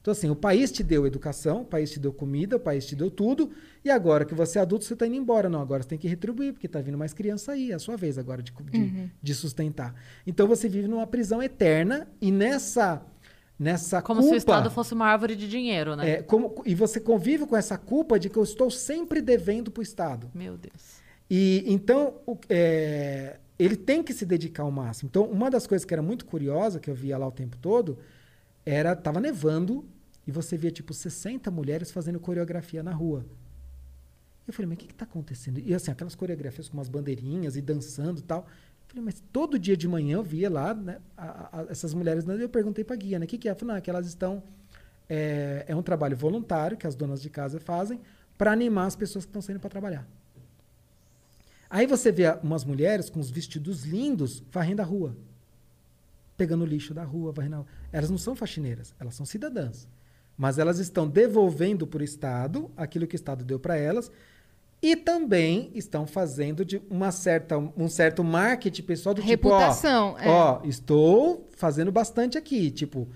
Então, 0.00 0.12
assim, 0.12 0.30
o 0.30 0.36
país 0.36 0.70
te 0.70 0.82
deu 0.82 1.06
educação, 1.06 1.62
o 1.62 1.64
país 1.64 1.90
te 1.90 1.98
deu 1.98 2.12
comida, 2.12 2.56
o 2.56 2.60
país 2.60 2.86
te 2.86 2.94
deu 2.94 3.10
tudo, 3.10 3.50
e 3.84 3.90
agora 3.90 4.24
que 4.24 4.34
você 4.34 4.58
é 4.58 4.62
adulto, 4.62 4.84
você 4.84 4.94
está 4.94 5.06
indo 5.06 5.16
embora. 5.16 5.48
Não, 5.48 5.60
agora 5.60 5.82
você 5.82 5.88
tem 5.88 5.98
que 5.98 6.06
retribuir, 6.08 6.52
porque 6.52 6.66
está 6.66 6.80
vindo 6.80 6.96
mais 6.96 7.12
criança 7.12 7.52
aí, 7.52 7.72
é 7.72 7.74
a 7.74 7.78
sua 7.78 7.96
vez 7.96 8.16
agora 8.16 8.40
de, 8.42 8.52
de, 8.52 9.10
de 9.20 9.34
sustentar. 9.34 9.94
Então, 10.26 10.46
você 10.46 10.68
vive 10.68 10.86
numa 10.88 11.06
prisão 11.06 11.42
eterna, 11.42 12.06
e 12.22 12.30
nessa, 12.30 13.02
nessa 13.58 14.00
Como 14.00 14.20
culpa... 14.20 14.30
se 14.30 14.36
o 14.36 14.38
Estado 14.38 14.70
fosse 14.70 14.94
uma 14.94 15.06
árvore 15.06 15.34
de 15.34 15.48
dinheiro, 15.48 15.96
né? 15.96 16.10
É, 16.10 16.22
como- 16.22 16.62
e 16.64 16.74
você 16.76 17.00
convive 17.00 17.44
com 17.44 17.56
essa 17.56 17.76
culpa 17.76 18.18
de 18.20 18.30
que 18.30 18.38
eu 18.38 18.44
estou 18.44 18.70
sempre 18.70 19.20
devendo 19.20 19.70
para 19.70 19.80
o 19.80 19.82
Estado. 19.82 20.30
Meu 20.32 20.56
Deus. 20.56 20.98
E 21.28 21.64
então 21.66 22.14
o- 22.24 22.38
é, 22.48 23.36
ele 23.58 23.76
tem 23.76 24.02
que 24.02 24.12
se 24.12 24.24
dedicar 24.24 24.62
ao 24.62 24.70
máximo. 24.70 25.08
Então, 25.08 25.24
uma 25.24 25.50
das 25.50 25.66
coisas 25.66 25.84
que 25.84 25.92
era 25.92 26.02
muito 26.02 26.24
curiosa, 26.26 26.78
que 26.80 26.88
eu 26.90 26.94
via 26.94 27.18
lá 27.18 27.26
o 27.26 27.32
tempo 27.32 27.56
todo, 27.58 27.98
era 28.64 28.94
tava 28.94 29.20
nevando 29.20 29.84
e 30.26 30.30
você 30.30 30.56
via 30.56 30.70
tipo 30.70 30.92
60 30.94 31.50
mulheres 31.50 31.90
fazendo 31.90 32.20
coreografia 32.20 32.82
na 32.82 32.92
rua. 32.92 33.24
Eu 34.46 34.52
falei, 34.52 34.66
mas 34.68 34.76
o 34.76 34.78
que 34.80 34.92
está 34.92 35.04
acontecendo? 35.04 35.58
E 35.60 35.74
assim, 35.74 35.90
aquelas 35.90 36.14
coreografias 36.14 36.68
com 36.68 36.76
umas 36.78 36.88
bandeirinhas 36.88 37.56
e 37.56 37.60
dançando 37.60 38.20
e 38.20 38.22
tal. 38.22 38.40
Eu 38.40 38.88
falei, 38.88 39.04
mas 39.04 39.22
todo 39.32 39.58
dia 39.58 39.76
de 39.76 39.86
manhã 39.86 40.16
eu 40.16 40.22
via 40.22 40.48
lá 40.48 40.72
né, 40.72 40.98
a- 41.16 41.60
a- 41.60 41.66
essas 41.68 41.92
mulheres. 41.92 42.26
Eu 42.26 42.48
perguntei 42.48 42.82
para 42.82 42.94
a 42.94 42.98
guia, 42.98 43.18
né? 43.18 43.26
O 43.26 43.28
que, 43.28 43.36
que 43.36 43.48
é? 43.48 43.50
Ela 43.50 43.58
falou, 43.58 43.72
não, 43.74 43.78
é 43.78 43.80
que 43.82 43.90
elas 43.90 44.06
estão. 44.06 44.42
É, 45.08 45.64
é 45.66 45.76
um 45.76 45.82
trabalho 45.82 46.16
voluntário 46.16 46.76
que 46.76 46.86
as 46.86 46.94
donas 46.94 47.20
de 47.20 47.28
casa 47.30 47.58
fazem 47.60 48.00
para 48.38 48.52
animar 48.52 48.86
as 48.86 48.96
pessoas 48.96 49.24
que 49.24 49.30
estão 49.30 49.42
saindo 49.42 49.60
para 49.60 49.70
trabalhar. 49.70 50.06
Aí 51.70 51.86
você 51.86 52.10
vê 52.10 52.30
umas 52.42 52.64
mulheres 52.64 53.10
com 53.10 53.20
os 53.20 53.30
vestidos 53.30 53.84
lindos 53.84 54.42
varrendo 54.50 54.82
a 54.82 54.84
rua. 54.84 55.16
Pegando 56.36 56.62
o 56.62 56.66
lixo 56.66 56.94
da 56.94 57.04
rua, 57.04 57.32
varrendo 57.32 57.56
a 57.56 57.58
rua. 57.58 57.66
Elas 57.92 58.10
não 58.10 58.18
são 58.18 58.34
faxineiras, 58.34 58.94
elas 58.98 59.14
são 59.14 59.26
cidadãs. 59.26 59.86
Mas 60.36 60.58
elas 60.58 60.78
estão 60.78 61.08
devolvendo 61.08 61.86
para 61.86 62.00
o 62.00 62.04
Estado 62.04 62.70
aquilo 62.76 63.06
que 63.06 63.14
o 63.14 63.16
Estado 63.16 63.44
deu 63.44 63.58
para 63.58 63.76
elas 63.76 64.10
e 64.80 64.94
também 64.94 65.70
estão 65.74 66.06
fazendo 66.06 66.64
de 66.64 66.80
uma 66.88 67.10
certa, 67.10 67.58
um 67.58 67.88
certo 67.88 68.22
marketing 68.22 68.82
pessoal 68.82 69.14
do 69.14 69.20
Reputação, 69.20 70.14
tipo, 70.14 70.24
é. 70.24 70.30
ó, 70.30 70.60
ó, 70.62 70.64
estou 70.64 71.48
fazendo 71.56 71.90
bastante 71.90 72.38
aqui, 72.38 72.70
tipo. 72.70 73.08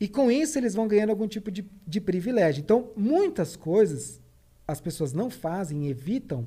E 0.00 0.08
com 0.08 0.30
isso 0.30 0.58
eles 0.58 0.74
vão 0.74 0.88
ganhando 0.88 1.10
algum 1.10 1.28
tipo 1.28 1.50
de, 1.50 1.64
de 1.86 2.00
privilégio. 2.00 2.60
Então, 2.60 2.90
muitas 2.96 3.54
coisas 3.54 4.20
as 4.66 4.80
pessoas 4.80 5.12
não 5.12 5.30
fazem 5.30 5.86
evitam 5.86 6.46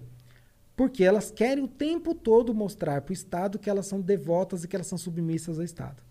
porque 0.82 1.04
elas 1.04 1.30
querem 1.30 1.64
o 1.64 1.68
tempo 1.68 2.16
todo 2.16 2.56
mostrar 2.56 3.02
para 3.02 3.12
o 3.12 3.14
Estado 3.14 3.60
que 3.60 3.70
elas 3.70 3.86
são 3.86 4.02
devotas 4.02 4.64
e 4.64 4.68
que 4.68 4.76
elas 4.76 4.88
são 4.88 4.98
submissas 4.98 5.60
ao 5.60 5.64
Estado. 5.64 6.02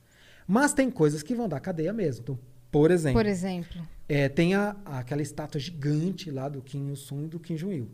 Mas 0.47 0.73
tem 0.73 0.89
coisas 0.89 1.25
que 1.25 1.35
vão 1.35 1.49
dar 1.49 1.59
cadeia 1.59 1.93
mesmo. 1.93 2.23
Então, 2.23 2.39
por 2.71 2.93
exemplo, 2.93 3.19
Por 3.19 3.27
exemplo. 3.27 3.83
é, 4.09 4.29
tem 4.29 4.55
a- 4.55 4.77
aquela 4.85 5.23
estátua 5.23 5.61
gigante 5.61 6.31
lá 6.31 6.49
do 6.49 6.63
Kim 6.63 6.87
Il-sung 6.91 7.25
e 7.25 7.29
do 7.29 7.41
Kim 7.41 7.57
Jong-il. 7.57 7.89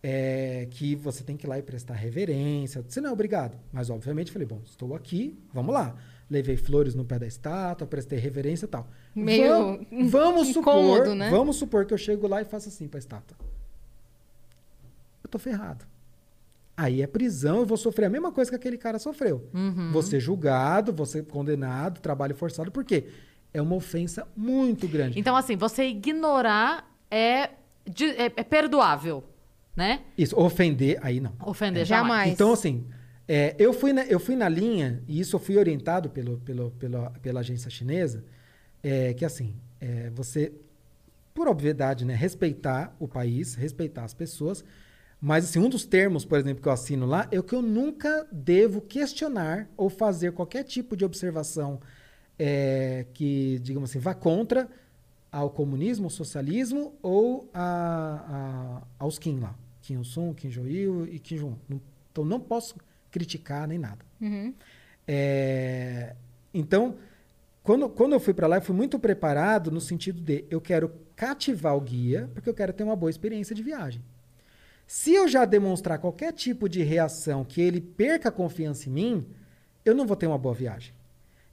É, 0.00 0.68
que 0.70 0.94
você 0.94 1.24
tem 1.24 1.36
que 1.36 1.46
ir 1.46 1.48
lá 1.48 1.58
e 1.58 1.62
prestar 1.62 1.94
reverência. 1.94 2.84
Você 2.88 3.00
não 3.00 3.10
é 3.10 3.12
obrigado. 3.12 3.58
Mas, 3.72 3.90
obviamente, 3.90 4.30
falei, 4.30 4.46
bom, 4.46 4.60
estou 4.64 4.94
aqui, 4.94 5.36
vamos 5.52 5.74
lá. 5.74 5.96
Levei 6.30 6.56
flores 6.56 6.94
no 6.94 7.04
pé 7.04 7.18
da 7.18 7.26
estátua, 7.26 7.88
prestei 7.88 8.20
reverência 8.20 8.66
e 8.66 8.68
tal. 8.68 8.88
Meio 9.12 9.48
Vam- 9.48 9.86
vamos 10.08 10.48
incômodo, 10.56 10.98
supor, 11.00 11.14
né? 11.16 11.28
Vamos 11.28 11.56
supor 11.56 11.84
que 11.86 11.92
eu 11.92 11.98
chego 11.98 12.28
lá 12.28 12.40
e 12.40 12.44
faço 12.44 12.68
assim 12.68 12.86
para 12.86 12.98
a 12.98 13.00
estátua. 13.00 13.36
Eu 15.28 15.32
tô 15.32 15.38
ferrado. 15.38 15.84
Aí 16.74 17.02
é 17.02 17.06
prisão, 17.06 17.58
eu 17.58 17.66
vou 17.66 17.76
sofrer 17.76 18.06
a 18.06 18.08
mesma 18.08 18.32
coisa 18.32 18.50
que 18.50 18.56
aquele 18.56 18.78
cara 18.78 18.98
sofreu. 18.98 19.46
Uhum. 19.52 19.90
Vou 19.92 20.02
ser 20.02 20.20
julgado, 20.20 20.90
vou 20.92 21.04
ser 21.04 21.24
condenado, 21.26 22.00
trabalho 22.00 22.34
forçado. 22.34 22.72
Por 22.72 22.82
quê? 22.84 23.08
É 23.52 23.60
uma 23.60 23.74
ofensa 23.76 24.26
muito 24.34 24.88
grande. 24.88 25.18
Então, 25.20 25.36
assim, 25.36 25.54
você 25.56 25.84
ignorar 25.88 26.90
é 27.10 27.50
de- 27.84 28.06
é- 28.10 28.32
é 28.36 28.42
perdoável, 28.44 29.22
né? 29.76 30.00
Isso, 30.16 30.38
ofender, 30.38 30.98
aí 31.02 31.20
não. 31.20 31.32
Ofender 31.44 31.84
Jamais. 31.84 32.08
jamais. 32.08 32.32
Então, 32.32 32.52
assim, 32.52 32.86
é, 33.26 33.54
eu, 33.58 33.72
fui 33.74 33.92
na, 33.92 34.04
eu 34.06 34.20
fui 34.20 34.36
na 34.36 34.48
linha, 34.48 35.02
e 35.06 35.20
isso 35.20 35.36
eu 35.36 35.40
fui 35.40 35.58
orientado 35.58 36.08
pelo, 36.08 36.38
pelo, 36.38 36.70
pela, 36.72 37.10
pela 37.20 37.40
agência 37.40 37.70
chinesa, 37.70 38.24
é, 38.82 39.12
que 39.14 39.24
assim, 39.24 39.54
é, 39.80 40.10
você, 40.10 40.52
por 41.34 41.48
obviedade, 41.48 42.04
né, 42.04 42.14
respeitar 42.14 42.94
o 43.00 43.08
país, 43.08 43.54
respeitar 43.56 44.04
as 44.04 44.14
pessoas, 44.14 44.64
mas 45.20 45.44
assim, 45.44 45.58
um 45.58 45.68
dos 45.68 45.84
termos, 45.84 46.24
por 46.24 46.38
exemplo, 46.38 46.62
que 46.62 46.68
eu 46.68 46.72
assino 46.72 47.04
lá, 47.06 47.26
é 47.30 47.38
o 47.38 47.42
que 47.42 47.54
eu 47.54 47.62
nunca 47.62 48.26
devo 48.30 48.80
questionar 48.80 49.68
ou 49.76 49.90
fazer 49.90 50.32
qualquer 50.32 50.62
tipo 50.64 50.96
de 50.96 51.04
observação 51.04 51.80
é, 52.38 53.04
que, 53.14 53.58
digamos 53.60 53.90
assim, 53.90 53.98
vá 53.98 54.14
contra 54.14 54.68
ao 55.30 55.50
comunismo, 55.50 56.06
ao 56.06 56.10
socialismo 56.10 56.94
ou 57.02 57.50
a, 57.52 58.80
a- 58.80 58.86
aos 58.98 59.18
Kim 59.18 59.40
lá. 59.40 59.54
Kim 59.82 59.94
Il-sung, 59.94 60.34
Kim 60.34 60.48
Jong-il 60.48 61.06
e 61.12 61.18
Kim 61.18 61.36
Jong-un. 61.36 61.80
Então 62.12 62.24
não 62.24 62.38
posso 62.40 62.76
criticar 63.10 63.66
nem 63.66 63.78
nada. 63.78 64.04
Uhum. 64.20 64.54
É, 65.06 66.14
então, 66.52 66.96
quando, 67.62 67.88
quando 67.88 68.12
eu 68.12 68.20
fui 68.20 68.32
para 68.34 68.46
lá, 68.46 68.56
eu 68.58 68.62
fui 68.62 68.74
muito 68.76 68.98
preparado 68.98 69.70
no 69.70 69.80
sentido 69.80 70.20
de 70.20 70.44
eu 70.50 70.60
quero 70.60 70.92
cativar 71.16 71.76
o 71.76 71.80
guia, 71.80 72.30
porque 72.34 72.48
eu 72.48 72.54
quero 72.54 72.72
ter 72.72 72.84
uma 72.84 72.94
boa 72.96 73.10
experiência 73.10 73.54
de 73.54 73.62
viagem. 73.62 74.02
Se 74.88 75.12
eu 75.12 75.28
já 75.28 75.44
demonstrar 75.44 75.98
qualquer 75.98 76.32
tipo 76.32 76.66
de 76.66 76.82
reação 76.82 77.44
que 77.44 77.60
ele 77.60 77.78
perca 77.78 78.30
a 78.30 78.32
confiança 78.32 78.88
em 78.88 78.92
mim, 78.92 79.26
eu 79.84 79.94
não 79.94 80.06
vou 80.06 80.16
ter 80.16 80.26
uma 80.26 80.38
boa 80.38 80.54
viagem. 80.54 80.94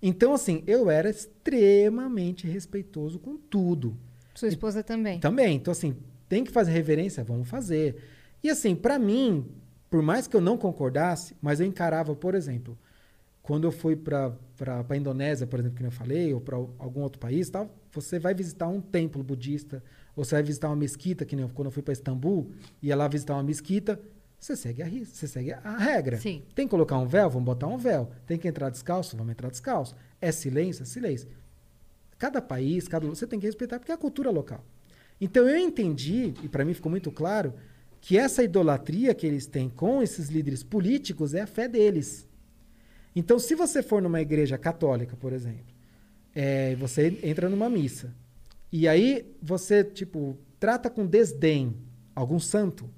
Então, 0.01 0.33
assim, 0.33 0.63
eu 0.65 0.89
era 0.89 1.09
extremamente 1.09 2.47
respeitoso 2.47 3.19
com 3.19 3.35
tudo. 3.35 3.97
Sua 4.33 4.47
esposa 4.47 4.81
também. 4.81 5.19
Também. 5.19 5.57
Então, 5.57 5.73
assim, 5.73 5.97
tem 6.29 6.45
que 6.45 6.51
fazer 6.51 6.71
reverência? 6.71 7.25
Vamos 7.25 7.49
fazer. 7.49 7.97
E, 8.41 8.49
assim, 8.49 8.73
para 8.73 8.97
mim, 8.97 9.45
por 9.89 10.01
mais 10.01 10.27
que 10.27 10.35
eu 10.37 10.41
não 10.41 10.57
concordasse, 10.57 11.35
mas 11.41 11.59
eu 11.59 11.65
encarava, 11.65 12.15
por 12.15 12.35
exemplo, 12.35 12.77
quando 13.43 13.65
eu 13.65 13.71
fui 13.71 13.97
para 13.97 14.33
a 14.89 14.95
Indonésia, 14.95 15.45
por 15.45 15.59
exemplo, 15.59 15.77
que 15.77 15.83
eu 15.83 15.91
falei, 15.91 16.33
ou 16.33 16.39
para 16.39 16.55
algum 16.55 17.01
outro 17.01 17.19
país, 17.19 17.49
tal, 17.49 17.69
você 17.91 18.17
vai 18.17 18.33
visitar 18.33 18.69
um 18.69 18.79
templo 18.79 19.21
budista, 19.21 19.83
ou 20.15 20.23
você 20.23 20.35
vai 20.35 20.43
visitar 20.43 20.69
uma 20.69 20.75
mesquita, 20.75 21.25
que 21.25 21.35
nem 21.35 21.43
eu- 21.43 21.49
quando 21.53 21.67
eu 21.67 21.71
fui 21.71 21.83
para 21.83 21.91
Istambul, 21.93 22.51
ia 22.81 22.95
lá 22.95 23.07
visitar 23.07 23.33
uma 23.33 23.43
mesquita, 23.43 23.99
você 24.39 24.55
segue 24.55 24.83
a, 24.83 24.87
você 24.89 25.27
segue 25.27 25.51
a 25.53 25.77
regra. 25.77 26.17
Sim. 26.17 26.43
Tem 26.53 26.67
que 26.67 26.71
colocar 26.71 26.97
um 26.97 27.07
véu? 27.07 27.29
Vamos 27.29 27.45
botar 27.45 27.67
um 27.67 27.77
véu. 27.77 28.11
Tem 28.27 28.37
que 28.37 28.47
entrar 28.47 28.69
descalço? 28.69 29.17
Vamos 29.17 29.31
entrar 29.31 29.49
descalço. 29.49 29.95
É 30.21 30.31
silêncio? 30.31 30.83
É 30.83 30.85
silêncio. 30.85 31.27
Cada 32.17 32.41
país, 32.41 32.87
cada 32.87 33.07
você 33.07 33.25
tem 33.27 33.39
que 33.39 33.45
respeitar 33.45 33.79
porque 33.79 33.91
é 33.91 33.95
a 33.95 33.97
cultura 33.97 34.29
local. 34.31 34.63
Então 35.19 35.47
eu 35.47 35.57
entendi 35.57 36.33
e 36.43 36.47
para 36.49 36.63
mim 36.63 36.73
ficou 36.73 36.89
muito 36.89 37.11
claro 37.11 37.53
que 38.01 38.17
essa 38.17 38.43
idolatria 38.43 39.13
que 39.15 39.25
eles 39.25 39.47
têm 39.47 39.67
com 39.69 40.01
esses 40.03 40.29
líderes 40.29 40.61
políticos 40.63 41.33
é 41.33 41.41
a 41.41 41.47
fé 41.47 41.67
deles. 41.67 42.27
Então 43.15 43.39
se 43.39 43.55
você 43.55 43.81
for 43.81 44.01
numa 44.01 44.21
igreja 44.21 44.57
católica, 44.57 45.15
por 45.15 45.33
exemplo, 45.33 45.73
é, 46.35 46.73
e 46.73 46.75
você 46.75 47.17
entra 47.23 47.49
numa 47.49 47.69
missa 47.69 48.13
e 48.81 48.87
aí 48.87 49.25
você 49.41 49.83
tipo 49.83 50.37
trata 50.59 50.89
com 50.89 51.05
desdém 51.05 51.75
algum 52.15 52.39
santo, 52.39 52.89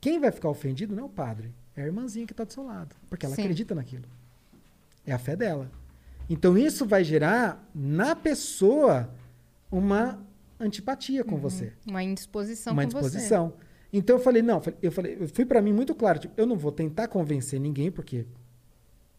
quem 0.00 0.18
vai 0.20 0.30
ficar 0.30 0.48
ofendido 0.48 0.94
não 0.94 1.02
é 1.04 1.06
o 1.06 1.10
padre, 1.10 1.52
é 1.76 1.82
a 1.82 1.86
irmãzinha 1.86 2.26
que 2.26 2.32
está 2.32 2.44
do 2.44 2.52
seu 2.52 2.64
lado, 2.64 2.94
porque 3.08 3.26
ela 3.26 3.34
Sim. 3.34 3.42
acredita 3.42 3.74
naquilo. 3.74 4.04
É 5.06 5.12
a 5.12 5.18
fé 5.18 5.34
dela. 5.36 5.70
Então 6.30 6.56
isso 6.58 6.84
vai 6.86 7.02
gerar 7.02 7.68
na 7.74 8.14
pessoa 8.14 9.10
uma 9.70 10.20
antipatia 10.60 11.24
com 11.24 11.36
você, 11.36 11.72
Uma 11.86 12.02
indisposição 12.02 12.72
uma 12.72 12.84
com 12.84 12.90
você. 12.90 12.98
indisposição. 12.98 13.52
Então 13.92 14.16
eu 14.16 14.22
falei, 14.22 14.42
não, 14.42 14.60
eu 14.82 14.92
falei, 14.92 15.16
eu 15.20 15.28
fui 15.28 15.46
para 15.46 15.62
mim 15.62 15.72
muito 15.72 15.94
claro, 15.94 16.18
tipo, 16.18 16.34
eu 16.36 16.46
não 16.46 16.56
vou 16.56 16.70
tentar 16.72 17.08
convencer 17.08 17.58
ninguém 17.58 17.90
porque 17.90 18.26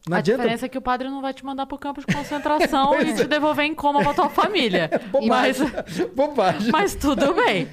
não 0.08 0.16
a 0.16 0.20
adianta 0.20 0.42
diferença 0.44 0.66
é 0.66 0.70
que 0.70 0.78
o 0.78 0.82
padre 0.82 1.10
não 1.10 1.22
vai 1.22 1.34
te 1.34 1.44
mandar 1.46 1.66
pro 1.66 1.78
campo 1.78 2.00
de 2.00 2.08
concentração 2.16 3.00
e 3.02 3.14
te 3.14 3.26
devolver 3.26 3.66
em 3.66 3.76
coma 3.76 4.02
pra 4.02 4.14
tua 4.14 4.30
família. 4.30 4.90
mas, 5.28 5.58
bobagem. 5.60 6.08
bobagem. 6.16 6.72
mas 6.72 6.96
tudo 6.96 7.34
bem. 7.34 7.68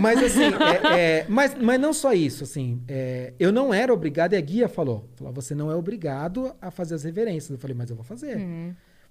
Mas 0.00 0.22
assim, 0.22 0.44
é- 0.44 1.20
é, 1.20 1.26
mas, 1.28 1.54
mas 1.60 1.80
não 1.80 1.92
só 1.92 2.12
isso, 2.12 2.44
assim, 2.44 2.80
é, 2.88 3.32
eu 3.38 3.50
não 3.52 3.72
era 3.74 3.92
obrigado, 3.92 4.34
e 4.34 4.36
a 4.36 4.40
guia 4.40 4.68
falou, 4.68 5.08
falou, 5.16 5.32
você 5.32 5.54
não 5.54 5.70
é 5.70 5.74
obrigado 5.74 6.54
a 6.60 6.70
fazer 6.70 6.94
as 6.94 7.04
reverências. 7.04 7.50
Eu 7.50 7.58
falei, 7.58 7.76
mas 7.76 7.90
eu 7.90 7.96
vou 7.96 8.04
fazer. 8.04 8.38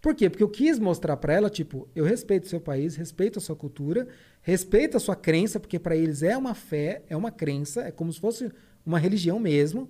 Por 0.01 0.13
quê? 0.13 0.29
Porque 0.29 0.43
eu 0.43 0.49
quis 0.49 0.77
mostrar 0.79 1.15
pra 1.15 1.33
ela, 1.33 1.49
tipo, 1.49 1.87
eu 1.95 2.03
respeito 2.03 2.43
o 2.43 2.47
seu 2.49 2.59
país, 2.59 2.95
respeito 2.97 3.39
a 3.39 3.41
sua 3.41 3.55
cultura, 3.55 4.05
respeito 4.41 4.97
a 4.97 4.99
sua 4.99 5.15
crença, 5.15 5.59
porque 5.61 5.79
pra 5.79 5.95
eles 5.95 6.21
é 6.23 6.35
uma 6.37 6.53
fé, 6.53 7.03
é 7.09 7.15
uma 7.15 7.31
crença, 7.31 7.83
é 7.83 7.91
como 7.91 8.11
se 8.11 8.19
fosse 8.19 8.51
uma 8.85 8.99
religião 8.99 9.39
mesmo. 9.39 9.89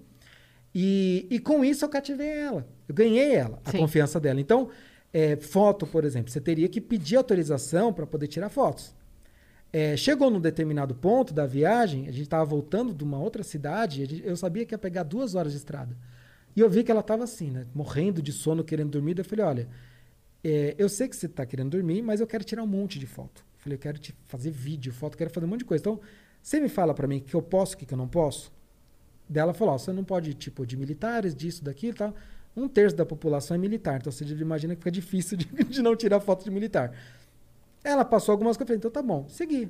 E, 0.73 1.27
e 1.29 1.39
com 1.39 1.63
isso 1.63 1.85
eu 1.85 1.89
cativei 1.89 2.29
ela. 2.29 2.67
Eu 2.87 2.95
ganhei 2.95 3.35
ela, 3.35 3.61
a 3.63 3.71
Sim. 3.71 3.77
confiança 3.77 4.19
dela. 4.19 4.41
Então, 4.41 4.69
é, 5.13 5.35
foto, 5.35 5.85
por 5.85 6.03
exemplo, 6.03 6.31
você 6.31 6.41
teria 6.41 6.67
que 6.67 6.81
pedir 6.81 7.15
autorização 7.15 7.93
para 7.93 8.07
poder 8.07 8.27
tirar 8.27 8.49
fotos. 8.49 8.95
É, 9.71 9.97
chegou 9.97 10.29
num 10.29 10.39
determinado 10.39 10.93
ponto 10.93 11.33
da 11.33 11.45
viagem, 11.45 12.07
a 12.07 12.11
gente 12.11 12.23
estava 12.23 12.45
voltando 12.45 12.93
de 12.93 13.03
uma 13.03 13.19
outra 13.19 13.43
cidade, 13.43 14.23
a 14.23 14.27
eu 14.27 14.37
sabia 14.37 14.65
que 14.65 14.73
ia 14.73 14.77
pegar 14.77 15.03
duas 15.03 15.35
horas 15.35 15.51
de 15.51 15.57
estrada. 15.57 15.97
E 16.55 16.59
eu 16.59 16.69
vi 16.69 16.83
que 16.83 16.91
ela 16.91 17.01
estava 17.01 17.23
assim, 17.23 17.49
né? 17.49 17.65
Morrendo 17.73 18.21
de 18.21 18.31
sono, 18.31 18.63
querendo 18.63 18.91
dormir. 18.91 19.17
Eu 19.17 19.25
falei, 19.25 19.45
olha, 19.45 19.69
é, 20.43 20.75
eu 20.77 20.87
sei 20.87 21.07
que 21.07 21.15
você 21.15 21.25
está 21.25 21.45
querendo 21.45 21.71
dormir, 21.71 22.01
mas 22.01 22.19
eu 22.19 22.27
quero 22.27 22.43
tirar 22.43 22.63
um 22.63 22.67
monte 22.67 22.99
de 22.99 23.07
foto. 23.07 23.43
Eu 23.55 23.59
falei, 23.59 23.75
eu 23.75 23.79
quero 23.79 23.97
te 23.97 24.15
fazer 24.25 24.51
vídeo, 24.51 24.93
foto, 24.93 25.17
quero 25.17 25.31
fazer 25.31 25.45
um 25.45 25.49
monte 25.49 25.59
de 25.59 25.65
coisa. 25.65 25.81
Então, 25.81 25.99
você 26.41 26.59
me 26.59 26.69
fala 26.69 26.93
para 26.93 27.07
mim 27.07 27.17
o 27.17 27.21
que 27.21 27.33
eu 27.33 27.41
posso, 27.41 27.75
o 27.75 27.77
que 27.77 27.85
que 27.85 27.93
eu 27.93 27.97
não 27.97 28.07
posso? 28.07 28.51
Daí 29.33 29.41
ela 29.41 29.53
falou, 29.53 29.73
ó, 29.73 29.77
você 29.77 29.91
não 29.91 30.03
pode, 30.03 30.33
tipo, 30.33 30.65
de 30.65 30.77
militares, 30.77 31.33
disso, 31.35 31.63
daquilo 31.63 31.93
e 31.93 31.97
tal. 31.97 32.15
Um 32.55 32.67
terço 32.67 32.95
da 32.95 33.05
população 33.05 33.55
é 33.55 33.57
militar, 33.57 33.99
então 33.99 34.11
você 34.11 34.23
imagina 34.25 34.75
que 34.75 34.79
fica 34.81 34.91
difícil 34.91 35.35
de, 35.37 35.45
de 35.45 35.81
não 35.81 35.95
tirar 35.95 36.19
foto 36.19 36.43
de 36.43 36.51
militar. 36.51 36.95
Ela 37.83 38.05
passou 38.05 38.31
algumas 38.31 38.55
coisas, 38.55 38.75
então 38.77 38.91
tá 38.91 39.01
bom, 39.01 39.27
segui. 39.27 39.69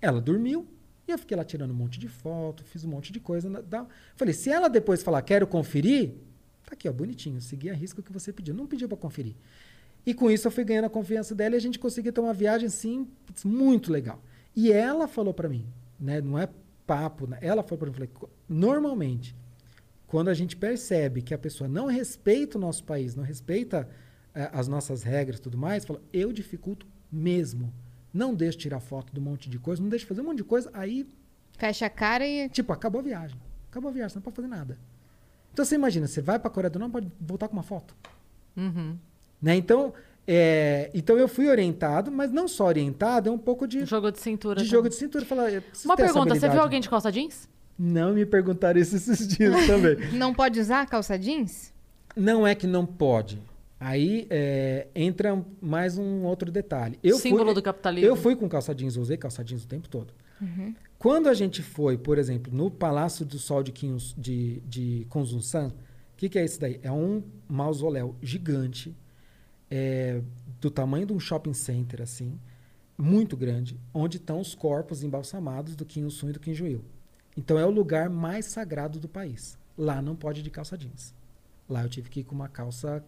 Ela 0.00 0.20
dormiu 0.20 0.66
e 1.06 1.10
eu 1.10 1.18
fiquei 1.18 1.36
lá 1.36 1.44
tirando 1.44 1.72
um 1.72 1.74
monte 1.74 1.98
de 1.98 2.08
foto, 2.08 2.64
fiz 2.64 2.84
um 2.84 2.88
monte 2.88 3.12
de 3.12 3.20
coisa. 3.20 3.50
da- 3.62 3.86
Falei, 4.16 4.32
se 4.32 4.50
ela 4.50 4.68
depois 4.68 5.02
falar, 5.02 5.20
quero 5.22 5.46
conferir, 5.46 6.10
tá 6.64 6.72
aqui, 6.74 6.88
ó, 6.88 6.92
bonitinho, 6.92 7.40
segui 7.40 7.68
a 7.70 7.74
risca 7.74 8.00
que 8.02 8.12
você 8.12 8.32
pediu. 8.32 8.54
Não 8.54 8.66
pediu 8.66 8.88
para 8.88 8.96
conferir. 8.96 9.34
E 10.06 10.14
com 10.14 10.30
isso 10.30 10.46
eu 10.46 10.52
fui 10.52 10.64
ganhando 10.64 10.84
a 10.84 10.90
confiança 10.90 11.34
dela 11.34 11.54
e 11.54 11.58
a 11.58 11.60
gente 11.60 11.78
conseguiu 11.78 12.12
ter 12.12 12.20
uma 12.20 12.32
viagem, 12.34 12.68
putz, 13.26 13.44
muito 13.44 13.90
legal. 13.90 14.22
E 14.54 14.70
ela 14.70 15.08
falou 15.08 15.34
para 15.34 15.48
mim, 15.48 15.66
né, 15.98 16.20
não 16.20 16.38
é 16.38 16.48
papo, 16.86 17.26
né, 17.26 17.38
ela 17.40 17.62
falou 17.62 17.78
para 17.78 17.88
mim, 17.88 17.94
falei, 17.94 18.10
"Co- 18.12 18.28
normalmente, 18.48 19.34
quando 20.06 20.28
a 20.28 20.34
gente 20.34 20.56
percebe 20.56 21.22
que 21.22 21.32
a 21.34 21.38
pessoa 21.38 21.66
não 21.68 21.86
respeita 21.86 22.58
o 22.58 22.60
nosso 22.60 22.84
país, 22.84 23.14
não 23.14 23.24
respeita 23.24 23.88
eh, 24.34 24.50
as 24.52 24.66
nossas 24.68 25.02
regras 25.02 25.38
e 25.38 25.42
tudo 25.42 25.56
mais, 25.56 25.84
fala, 25.84 26.00
eu 26.12 26.32
dificulto 26.32 26.86
mesmo. 27.10 27.72
Não 28.12 28.34
deixo 28.34 28.58
tirar 28.58 28.80
foto 28.80 29.12
de 29.12 29.18
um 29.20 29.22
monte 29.22 29.48
de 29.48 29.58
coisa, 29.58 29.80
não 29.82 29.88
deixo 29.88 30.06
fazer 30.06 30.20
um 30.20 30.24
monte 30.24 30.38
de 30.38 30.44
coisa, 30.44 30.70
aí, 30.74 31.06
Fecha 31.56 31.86
a 31.86 31.90
cara 31.90 32.26
e. 32.26 32.48
tipo, 32.48 32.72
acabou 32.72 33.00
a 33.00 33.04
viagem. 33.04 33.36
Acabou 33.70 33.90
a 33.90 33.92
viagem, 33.92 34.10
você 34.10 34.16
não 34.16 34.22
pode 34.22 34.36
fazer 34.36 34.48
nada. 34.48 34.76
Então 35.52 35.64
você 35.64 35.76
imagina, 35.76 36.06
você 36.08 36.20
vai 36.20 36.36
para 36.38 36.48
a 36.48 36.50
Coreia 36.50 36.68
do 36.70 36.78
Norte, 36.80 36.92
pode 36.92 37.12
voltar 37.20 37.46
com 37.48 37.54
uma 37.54 37.62
foto. 37.62 37.94
Uhum. 38.56 38.96
Né? 39.40 39.54
Então, 39.56 39.92
é, 40.26 40.90
então 40.94 41.18
eu 41.18 41.28
fui 41.28 41.48
orientado, 41.48 42.10
mas 42.10 42.30
não 42.30 42.48
só 42.48 42.66
orientado, 42.66 43.28
é 43.28 43.32
um 43.32 43.38
pouco 43.38 43.66
de, 43.66 43.84
Jogo 43.84 44.10
de 44.10 44.20
cintura. 44.20 44.56
de 44.56 44.62
também. 44.62 44.70
jogo 44.70 44.88
de 44.88 44.94
cintura. 44.94 45.24
Falar, 45.24 45.50
Uma 45.84 45.96
pergunta, 45.96 46.34
você 46.34 46.48
viu 46.48 46.60
alguém 46.60 46.80
de 46.80 46.88
calça 46.88 47.12
jeans? 47.12 47.48
Não 47.78 48.14
me 48.14 48.24
perguntaram 48.24 48.80
isso 48.80 48.96
esses 48.96 49.26
dias 49.28 49.66
também. 49.66 49.96
Não 50.12 50.32
pode 50.32 50.60
usar 50.60 50.86
calça 50.86 51.18
jeans? 51.18 51.72
Não 52.16 52.46
é 52.46 52.54
que 52.54 52.66
não 52.66 52.86
pode. 52.86 53.42
Aí 53.80 54.26
é, 54.30 54.86
entra 54.94 55.44
mais 55.60 55.98
um 55.98 56.22
outro 56.22 56.52
detalhe. 56.52 56.96
Eu 57.02 57.18
Símbolo 57.18 57.46
fui, 57.46 57.54
do 57.54 57.62
capitalismo. 57.62 58.08
Eu 58.08 58.14
fui 58.14 58.36
com 58.36 58.48
calça 58.48 58.72
jeans, 58.72 58.94
eu 58.94 59.02
usei 59.02 59.16
calça 59.16 59.42
jeans 59.42 59.64
o 59.64 59.66
tempo 59.66 59.88
todo. 59.88 60.14
Quando 60.98 61.28
a 61.28 61.34
gente 61.34 61.62
foi, 61.62 61.98
por 61.98 62.16
exemplo, 62.16 62.52
no 62.54 62.70
Palácio 62.70 63.24
do 63.26 63.38
Sol 63.38 63.62
de, 63.62 63.72
Kinhos, 63.72 64.14
de, 64.16 64.60
de 64.60 65.06
Konzunsan, 65.10 65.68
o 65.68 66.16
que, 66.16 66.28
que 66.28 66.38
é 66.38 66.44
isso 66.44 66.60
daí? 66.60 66.78
É 66.82 66.90
um 66.90 67.22
mausoléu 67.48 68.14
gigante, 68.22 68.94
é, 69.70 70.20
do 70.60 70.70
tamanho 70.70 71.06
de 71.06 71.12
um 71.12 71.20
shopping 71.20 71.52
center, 71.54 72.02
assim, 72.02 72.38
muito 72.96 73.36
grande, 73.36 73.78
onde 73.92 74.16
estão 74.18 74.40
os 74.40 74.54
corpos 74.54 75.02
embalsamados 75.02 75.74
do 75.74 75.84
Kim 75.84 76.02
Il-sung 76.02 76.30
e 76.30 76.32
do 76.34 76.40
Kim 76.40 76.52
Jong-il. 76.52 76.84
Então 77.36 77.58
é 77.58 77.66
o 77.66 77.70
lugar 77.70 78.08
mais 78.08 78.46
sagrado 78.46 79.00
do 79.00 79.08
país. 79.08 79.58
Lá 79.76 80.00
não 80.00 80.14
pode 80.14 80.40
ir 80.40 80.42
de 80.44 80.50
calça 80.50 80.78
jeans. 80.78 81.12
Lá 81.68 81.82
eu 81.82 81.88
tive 81.88 82.08
que 82.08 82.20
ir 82.20 82.24
com 82.24 82.34
uma 82.34 82.48
calça 82.48 83.04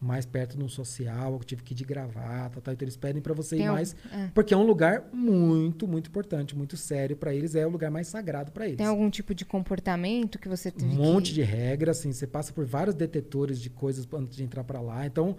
mais 0.00 0.26
perto 0.26 0.56
de 0.58 0.64
um 0.64 0.68
social, 0.68 1.34
eu 1.34 1.38
tive 1.44 1.62
que 1.62 1.74
ir 1.74 1.76
de 1.76 1.84
gravata, 1.84 2.60
tá? 2.60 2.72
então 2.72 2.84
eles 2.84 2.96
pedem 2.96 3.22
para 3.22 3.32
você 3.32 3.54
Tem 3.54 3.66
ir 3.66 3.68
al- 3.68 3.74
mais, 3.76 3.94
é. 4.10 4.26
porque 4.34 4.52
é 4.52 4.56
um 4.56 4.64
lugar 4.66 5.04
muito, 5.12 5.86
muito 5.86 6.08
importante, 6.08 6.56
muito 6.56 6.76
sério 6.76 7.16
para 7.16 7.32
eles, 7.32 7.54
é 7.54 7.64
o 7.64 7.70
lugar 7.70 7.88
mais 7.88 8.08
sagrado 8.08 8.50
para 8.50 8.64
eles. 8.66 8.78
Tem 8.78 8.86
algum 8.86 9.08
tipo 9.08 9.32
de 9.32 9.44
comportamento 9.44 10.40
que 10.40 10.48
você 10.48 10.70
Um 10.70 10.72
teve 10.72 10.96
monte 10.96 11.28
que... 11.28 11.34
de 11.34 11.42
regras, 11.42 12.00
assim, 12.00 12.12
você 12.12 12.26
passa 12.26 12.52
por 12.52 12.64
vários 12.64 12.96
detetores 12.96 13.60
de 13.60 13.70
coisas 13.70 14.04
antes 14.12 14.36
de 14.36 14.42
entrar 14.42 14.64
para 14.64 14.80
lá. 14.80 15.06
Então, 15.06 15.36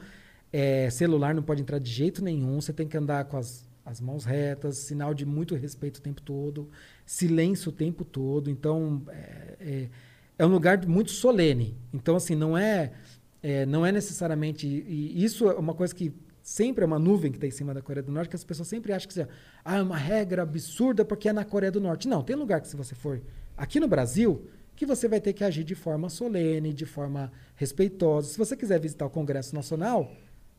é, 0.54 0.90
celular 0.90 1.36
não 1.36 1.44
pode 1.44 1.62
entrar 1.62 1.80
de 1.80 1.92
jeito 1.92 2.24
nenhum, 2.24 2.62
você 2.62 2.72
tem 2.72 2.88
que 2.88 2.96
andar 2.96 3.26
com 3.26 3.36
as 3.36 3.68
as 3.86 4.00
mãos 4.00 4.24
retas, 4.24 4.78
sinal 4.78 5.14
de 5.14 5.26
muito 5.26 5.56
respeito 5.56 5.98
o 5.98 6.02
tempo 6.02 6.22
todo, 6.22 6.70
silêncio 7.06 7.70
o 7.70 7.72
tempo 7.72 8.06
todo. 8.06 8.50
Então, 8.50 9.04
é, 9.10 9.58
é, 9.60 9.90
é 10.38 10.46
um 10.46 10.50
lugar 10.50 10.86
muito 10.88 11.12
solene. 11.12 11.78
Então, 11.94 12.16
assim, 12.16 12.36
não 12.36 12.58
é, 12.58 12.94
é 13.42 13.66
não 13.66 13.86
é 13.86 13.92
necessariamente. 13.92 14.66
E 14.66 15.24
isso 15.24 15.50
é 15.50 15.56
uma 15.56 15.74
coisa 15.74 15.94
que 15.94 16.14
sempre 16.42 16.84
é 16.84 16.88
uma 16.88 17.00
nuvem 17.00 17.32
que 17.32 17.38
está 17.38 17.48
em 17.48 17.52
cima 17.52 17.74
da 17.74 17.82
Coreia 17.82 18.04
do 18.04 18.12
Norte, 18.12 18.30
que 18.30 18.36
as 18.36 18.44
pessoas 18.44 18.68
sempre 18.68 18.94
acham 18.94 19.10
que 19.10 19.22
ah, 19.66 19.78
é 19.78 19.82
uma 19.82 19.98
regra 19.98 20.44
absurda 20.44 21.04
porque 21.04 21.28
é 21.28 21.34
na 21.34 21.44
Coreia 21.44 21.72
do 21.72 21.82
Norte. 21.82 22.08
Não, 22.08 22.24
tem 22.24 22.36
lugar 22.36 22.62
que 22.62 22.68
se 22.68 22.78
você 22.78 22.96
for 22.96 23.22
aqui 23.58 23.80
no 23.82 23.88
Brasil, 23.88 24.48
que 24.76 24.86
você 24.86 25.08
vai 25.10 25.20
ter 25.20 25.34
que 25.34 25.44
agir 25.44 25.64
de 25.64 25.76
forma 25.76 26.10
solene, 26.10 26.74
de 26.74 26.86
forma 26.86 27.32
respeitosa. 27.56 28.30
Se 28.30 28.38
você 28.38 28.56
quiser 28.56 28.80
visitar 28.80 29.06
o 29.06 29.10
Congresso 29.10 29.54
Nacional, 29.54 30.10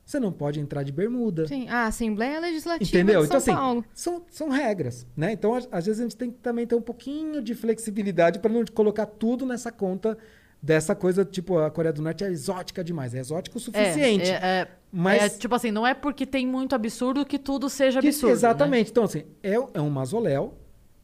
você 0.05 0.21
não 0.21 0.31
pode 0.31 0.61
entrar 0.61 0.83
de 0.83 0.93
bermuda. 0.93 1.47
Sim, 1.47 1.69
a 1.69 1.87
Assembleia 1.87 2.39
Legislativa 2.39 2.89
Entendeu? 2.89 3.23
de 3.23 3.29
São 3.29 3.39
então, 3.39 3.39
assim, 3.39 3.55
Paulo. 3.55 3.85
são, 3.95 4.25
são 4.31 4.49
regras, 4.51 5.07
né? 5.17 5.33
Então, 5.33 5.55
às, 5.55 5.87
vezes, 5.87 6.01
a 6.01 6.03
gente 6.03 6.17
tem 6.17 6.31
que 6.31 6.39
também 6.39 6.67
ter 6.67 6.75
um 6.75 6.83
pouquinho 6.83 7.41
de 7.41 7.55
flexibilidade 7.55 8.39
para 8.39 8.53
não 8.53 8.65
colocar 8.67 9.07
tudo 9.07 9.47
nessa 9.47 9.73
conta 9.73 10.19
dessa 10.61 10.95
coisa, 10.95 11.25
tipo, 11.25 11.59
a 11.59 11.71
Coreia 11.71 11.93
do 11.93 12.01
Norte 12.01 12.25
é 12.25 12.31
exótica 12.31 12.83
demais. 12.83 13.15
É 13.15 13.19
exótica 13.19 13.57
o 13.57 13.61
suficiente. 13.61 14.31
É, 14.31 14.35
é, 14.35 14.69
mas 14.91 15.23
é, 15.23 15.29
tipo 15.29 15.55
assim, 15.55 15.71
não 15.71 15.87
é 15.87 15.93
porque 15.93 16.25
tem 16.25 16.47
muito 16.47 16.75
absurdo 16.75 17.25
que 17.25 17.39
tudo 17.39 17.69
seja 17.69 18.01
que- 18.01 18.09
absurdo. 18.09 18.29
né? 18.29 18.33
exatamente. 18.33 18.91
Então, 18.91 19.05
assim, 19.05 19.25
é, 19.43 19.55
é 19.55 19.81
um 19.81 19.91
mausoléu, 19.91 20.55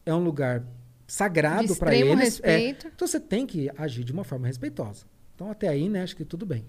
é 0.05 0.13
um 0.13 0.23
lugar 0.23 0.63
sagrado 1.07 1.75
para 1.75 1.93
eles. 1.93 2.11
é. 2.43 2.57
respeito. 2.57 2.87
então, 2.87 3.07
você 3.07 3.19
tem 3.19 3.45
que 3.45 3.69
agir 3.77 4.03
de 4.03 4.11
uma 4.11 4.23
forma 4.23 4.47
respeitosa. 4.47 5.05
Então, 5.35 5.51
até 5.51 5.67
aí, 5.67 5.89
né, 5.89 6.03
acho 6.03 6.15
que 6.15 6.25
tudo 6.25 6.45
bem. 6.45 6.65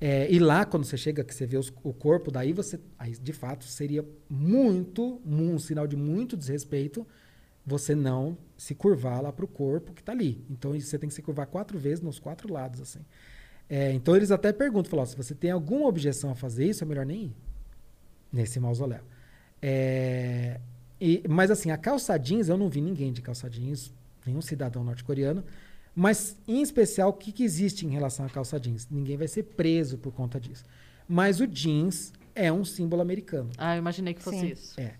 É, 0.00 0.30
e 0.30 0.38
lá, 0.38 0.64
quando 0.64 0.84
você 0.84 0.96
chega, 0.96 1.24
que 1.24 1.34
você 1.34 1.44
vê 1.46 1.56
os- 1.56 1.72
o 1.82 1.92
corpo, 1.92 2.30
daí 2.30 2.52
você, 2.52 2.78
aí, 2.98 3.12
de 3.12 3.32
fato, 3.32 3.64
seria 3.64 4.04
muito, 4.30 5.20
mu- 5.24 5.54
um 5.54 5.58
sinal 5.58 5.86
de 5.86 5.96
muito 5.96 6.36
desrespeito 6.36 7.06
você 7.66 7.94
não 7.94 8.38
se 8.56 8.74
curvar 8.74 9.20
lá 9.22 9.30
para 9.32 9.44
o 9.44 9.48
corpo 9.48 9.92
que 9.92 10.00
está 10.00 10.12
ali. 10.12 10.42
Então, 10.48 10.72
você 10.72 10.98
tem 10.98 11.08
que 11.08 11.14
se 11.14 11.20
curvar 11.20 11.46
quatro 11.46 11.78
vezes 11.78 12.00
nos 12.00 12.18
quatro 12.18 12.50
lados, 12.52 12.80
assim. 12.80 13.00
É, 13.68 13.92
então, 13.92 14.16
eles 14.16 14.30
até 14.30 14.52
perguntam, 14.52 14.90
falam, 14.90 15.04
se 15.04 15.16
você 15.16 15.34
tem 15.34 15.50
alguma 15.50 15.86
objeção 15.86 16.30
a 16.30 16.34
fazer 16.34 16.66
isso, 16.66 16.82
é 16.82 16.86
melhor 16.86 17.04
nem 17.04 17.24
ir 17.24 17.36
nesse 18.32 18.58
mausoléu. 18.58 19.02
É, 19.60 20.60
e- 21.00 21.22
mas 21.28 21.50
assim, 21.50 21.70
a 21.70 21.76
calça 21.76 22.16
jeans, 22.16 22.48
eu 22.48 22.56
não 22.56 22.68
vi 22.68 22.80
ninguém 22.80 23.12
de 23.12 23.20
calça 23.20 23.50
jeans, 23.50 23.92
nenhum 24.24 24.40
cidadão 24.40 24.82
norte-coreano. 24.84 25.44
Mas, 26.00 26.36
em 26.46 26.62
especial, 26.62 27.08
o 27.08 27.12
que, 27.12 27.32
que 27.32 27.42
existe 27.42 27.84
em 27.84 27.88
relação 27.88 28.24
à 28.24 28.28
calça 28.28 28.60
jeans? 28.60 28.86
Ninguém 28.88 29.16
vai 29.16 29.26
ser 29.26 29.42
preso 29.42 29.98
por 29.98 30.12
conta 30.12 30.38
disso. 30.38 30.62
Mas 31.08 31.40
o 31.40 31.46
jeans 31.46 32.12
é 32.36 32.52
um 32.52 32.64
símbolo 32.64 33.02
americano. 33.02 33.50
Ah, 33.58 33.74
eu 33.74 33.80
imaginei 33.80 34.14
que 34.14 34.22
fosse 34.22 34.38
Sim. 34.38 34.46
isso. 34.46 34.80
É. 34.80 34.94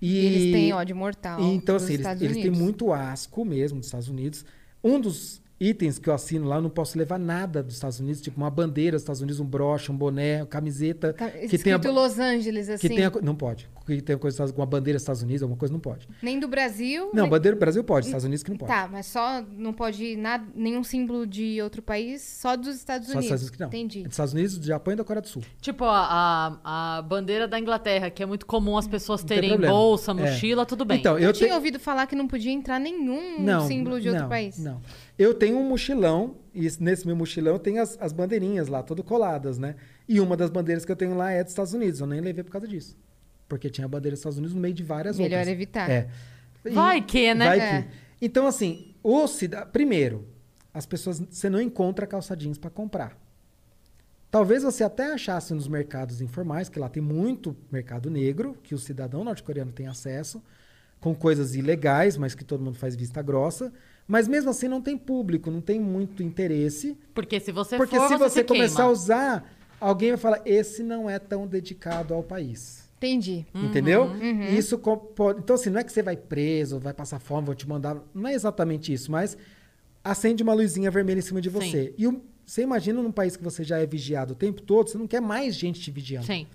E 0.00 0.16
eles 0.16 0.50
têm 0.50 0.72
ódio 0.72 0.96
mortal. 0.96 1.38
E, 1.38 1.54
então, 1.54 1.76
dos 1.76 1.84
assim, 1.84 1.92
eles, 1.92 2.22
eles 2.22 2.36
têm 2.38 2.50
muito 2.50 2.94
asco 2.94 3.44
mesmo 3.44 3.78
dos 3.78 3.88
Estados 3.88 4.08
Unidos. 4.08 4.42
Um 4.82 4.98
dos 4.98 5.42
itens 5.60 5.98
que 5.98 6.08
eu 6.08 6.14
assino 6.14 6.46
lá, 6.46 6.56
eu 6.56 6.62
não 6.62 6.70
posso 6.70 6.96
levar 6.96 7.18
nada 7.18 7.62
dos 7.62 7.74
Estados 7.74 7.98
Unidos, 8.00 8.20
tipo 8.20 8.36
uma 8.36 8.50
bandeira 8.50 8.96
dos 8.96 9.02
Estados 9.02 9.20
Unidos, 9.20 9.40
um 9.40 9.44
broche, 9.44 9.90
um 9.90 9.96
boné, 9.96 10.38
uma 10.38 10.46
camiseta. 10.46 11.12
Tá 11.12 11.28
que 11.30 11.58
tenha, 11.58 11.76
Los 11.78 12.18
Angeles, 12.18 12.68
assim. 12.68 12.88
que 12.88 12.94
tenha. 12.94 13.10
Não 13.22 13.34
pode. 13.34 13.68
Que 13.86 14.02
tenha 14.02 14.18
coisa 14.18 14.52
com 14.52 14.62
a 14.62 14.66
bandeira 14.66 14.96
dos 14.96 15.02
Estados 15.02 15.22
Unidos, 15.22 15.42
alguma 15.42 15.58
coisa, 15.58 15.72
não 15.72 15.80
pode. 15.80 16.06
Nem 16.22 16.38
do 16.38 16.46
Brasil. 16.46 17.06
Não, 17.14 17.22
nem... 17.22 17.30
bandeira 17.30 17.56
do 17.56 17.60
Brasil 17.60 17.82
pode, 17.82 18.06
Estados 18.06 18.24
Unidos 18.24 18.42
que 18.42 18.50
não 18.50 18.58
pode. 18.58 18.70
Tá, 18.70 18.86
mas 18.90 19.06
só 19.06 19.42
não 19.56 19.72
pode 19.72 20.14
nada, 20.16 20.44
nenhum 20.54 20.84
símbolo 20.84 21.26
de 21.26 21.60
outro 21.62 21.80
país, 21.82 22.20
só 22.22 22.54
dos 22.56 22.76
Estados 22.76 23.08
Só 23.08 23.14
dos 23.14 23.24
Unidos. 23.24 23.42
Estados 23.42 23.42
Unidos 23.42 23.50
que 23.50 23.60
não. 23.60 23.68
Entendi. 23.68 24.02
Dos 24.02 24.12
Estados 24.12 24.32
Unidos, 24.34 24.58
do 24.58 24.66
Japão 24.66 24.92
e 24.92 24.96
da 24.96 25.04
Coreia 25.04 25.22
do 25.22 25.28
Sul. 25.28 25.42
Tipo, 25.60 25.84
a, 25.84 26.58
a, 26.62 26.98
a 26.98 27.02
bandeira 27.02 27.48
da 27.48 27.58
Inglaterra, 27.58 28.10
que 28.10 28.22
é 28.22 28.26
muito 28.26 28.44
comum 28.46 28.76
as 28.76 28.86
pessoas 28.86 29.24
terem 29.24 29.58
bolsa, 29.58 30.12
É. 30.12 30.14
mochila, 30.14 30.66
tudo 30.66 30.84
bem. 30.84 30.98
Então, 31.00 31.18
Eu, 31.18 31.28
eu 31.28 31.32
tinha 31.32 31.46
tenho. 31.48 31.56
ouvido 31.56 31.80
falar 31.80 32.06
que 32.06 32.14
não 32.14 32.28
podia 32.28 32.52
entrar 32.52 32.78
nenhum 32.78 33.40
Não, 33.40 33.66
símbolo 33.66 34.00
de 34.00 34.08
outro 34.08 34.22
não, 34.24 34.28
país. 34.28 34.58
Não. 34.58 34.80
Eu 35.18 35.34
tenho 35.34 35.58
um 35.58 35.68
mochilão, 35.68 36.36
e 36.54 36.68
nesse 36.80 37.04
meu 37.06 37.16
mochilão 37.16 37.58
tem 37.58 37.78
as, 37.80 37.98
as 38.00 38.12
bandeirinhas 38.12 38.68
lá, 38.68 38.82
todo 38.82 39.02
coladas, 39.02 39.58
né? 39.58 39.74
E 40.08 40.20
uma 40.20 40.36
das 40.36 40.48
bandeiras 40.48 40.84
que 40.84 40.92
eu 40.92 40.96
tenho 40.96 41.16
lá 41.16 41.30
é 41.32 41.42
dos 41.42 41.52
Estados 41.52 41.74
Unidos. 41.74 42.00
Eu 42.00 42.06
nem 42.06 42.20
levei 42.20 42.44
por 42.44 42.52
causa 42.52 42.68
disso. 42.68 42.96
Porque 43.48 43.68
tinha 43.68 43.84
a 43.84 43.88
bandeira 43.88 44.12
dos 44.14 44.20
Estados 44.20 44.38
Unidos 44.38 44.54
no 44.54 44.60
meio 44.60 44.74
de 44.74 44.82
várias 44.84 45.18
Melhor 45.18 45.38
outras. 45.38 45.48
evitar. 45.48 45.90
É. 45.90 46.08
E- 46.64 46.70
Vai 46.70 47.00
que, 47.02 47.34
né? 47.34 47.46
Vai 47.46 47.60
É. 47.60 47.82
que. 47.82 47.88
Então, 48.20 48.46
assim, 48.46 48.94
o 49.02 49.26
cida... 49.26 49.66
primeiro, 49.66 50.24
as 50.72 50.86
pessoas. 50.86 51.18
Você 51.18 51.48
não 51.50 51.60
encontra 51.60 52.06
calça 52.06 52.36
jeans 52.36 52.58
para 52.58 52.70
comprar. 52.70 53.16
Talvez 54.30 54.62
você 54.62 54.84
até 54.84 55.12
achasse 55.14 55.54
nos 55.54 55.66
mercados 55.66 56.20
informais, 56.20 56.68
que 56.68 56.78
lá 56.78 56.88
tem 56.88 57.02
muito 57.02 57.56
mercado 57.72 58.10
negro, 58.10 58.56
que 58.62 58.74
o 58.74 58.78
cidadão 58.78 59.24
norte-coreano 59.24 59.72
tem 59.72 59.86
acesso, 59.86 60.42
com 61.00 61.14
coisas 61.14 61.54
ilegais, 61.54 62.16
mas 62.18 62.34
que 62.34 62.44
todo 62.44 62.62
mundo 62.62 62.76
faz 62.76 62.94
vista 62.94 63.22
grossa. 63.22 63.72
Mas 64.08 64.26
mesmo 64.26 64.48
assim 64.50 64.66
não 64.68 64.80
tem 64.80 64.96
público, 64.96 65.50
não 65.50 65.60
tem 65.60 65.78
muito 65.78 66.22
interesse. 66.22 66.96
Porque 67.14 67.38
se 67.38 67.52
você 67.52 67.76
porque 67.76 67.96
for, 67.96 68.08
se 68.08 68.16
você, 68.16 68.40
se 68.40 68.44
começar 68.44 68.76
queima. 68.76 68.88
a 68.88 68.92
usar, 68.92 69.54
alguém 69.78 70.08
vai 70.08 70.18
falar: 70.18 70.40
esse 70.46 70.82
não 70.82 71.08
é 71.10 71.18
tão 71.18 71.46
dedicado 71.46 72.14
ao 72.14 72.22
país. 72.22 72.88
Entendi. 72.96 73.46
Entendeu? 73.54 74.04
Uhum. 74.04 74.48
Isso 74.48 74.78
pode. 74.78 75.40
Então, 75.40 75.54
assim, 75.54 75.70
não 75.70 75.78
é 75.78 75.84
que 75.84 75.92
você 75.92 76.02
vai 76.02 76.16
preso, 76.16 76.78
vai 76.80 76.92
passar 76.94 77.18
fome, 77.20 77.46
vão 77.46 77.54
te 77.54 77.68
mandar. 77.68 77.96
Não 78.14 78.28
é 78.28 78.32
exatamente 78.34 78.92
isso, 78.92 79.12
mas 79.12 79.36
acende 80.02 80.42
uma 80.42 80.54
luzinha 80.54 80.90
vermelha 80.90 81.18
em 81.18 81.22
cima 81.22 81.40
de 81.40 81.48
você. 81.50 81.94
E 81.98 82.08
o- 82.08 82.20
você 82.44 82.62
imagina 82.62 83.02
num 83.02 83.12
país 83.12 83.36
que 83.36 83.44
você 83.44 83.62
já 83.62 83.78
é 83.78 83.86
vigiado 83.86 84.32
o 84.32 84.34
tempo 84.34 84.62
todo, 84.62 84.88
você 84.88 84.96
não 84.96 85.06
quer 85.06 85.20
mais 85.20 85.54
gente 85.54 85.80
te 85.80 85.90
vigiando. 85.90 86.26
Sim. 86.26 86.46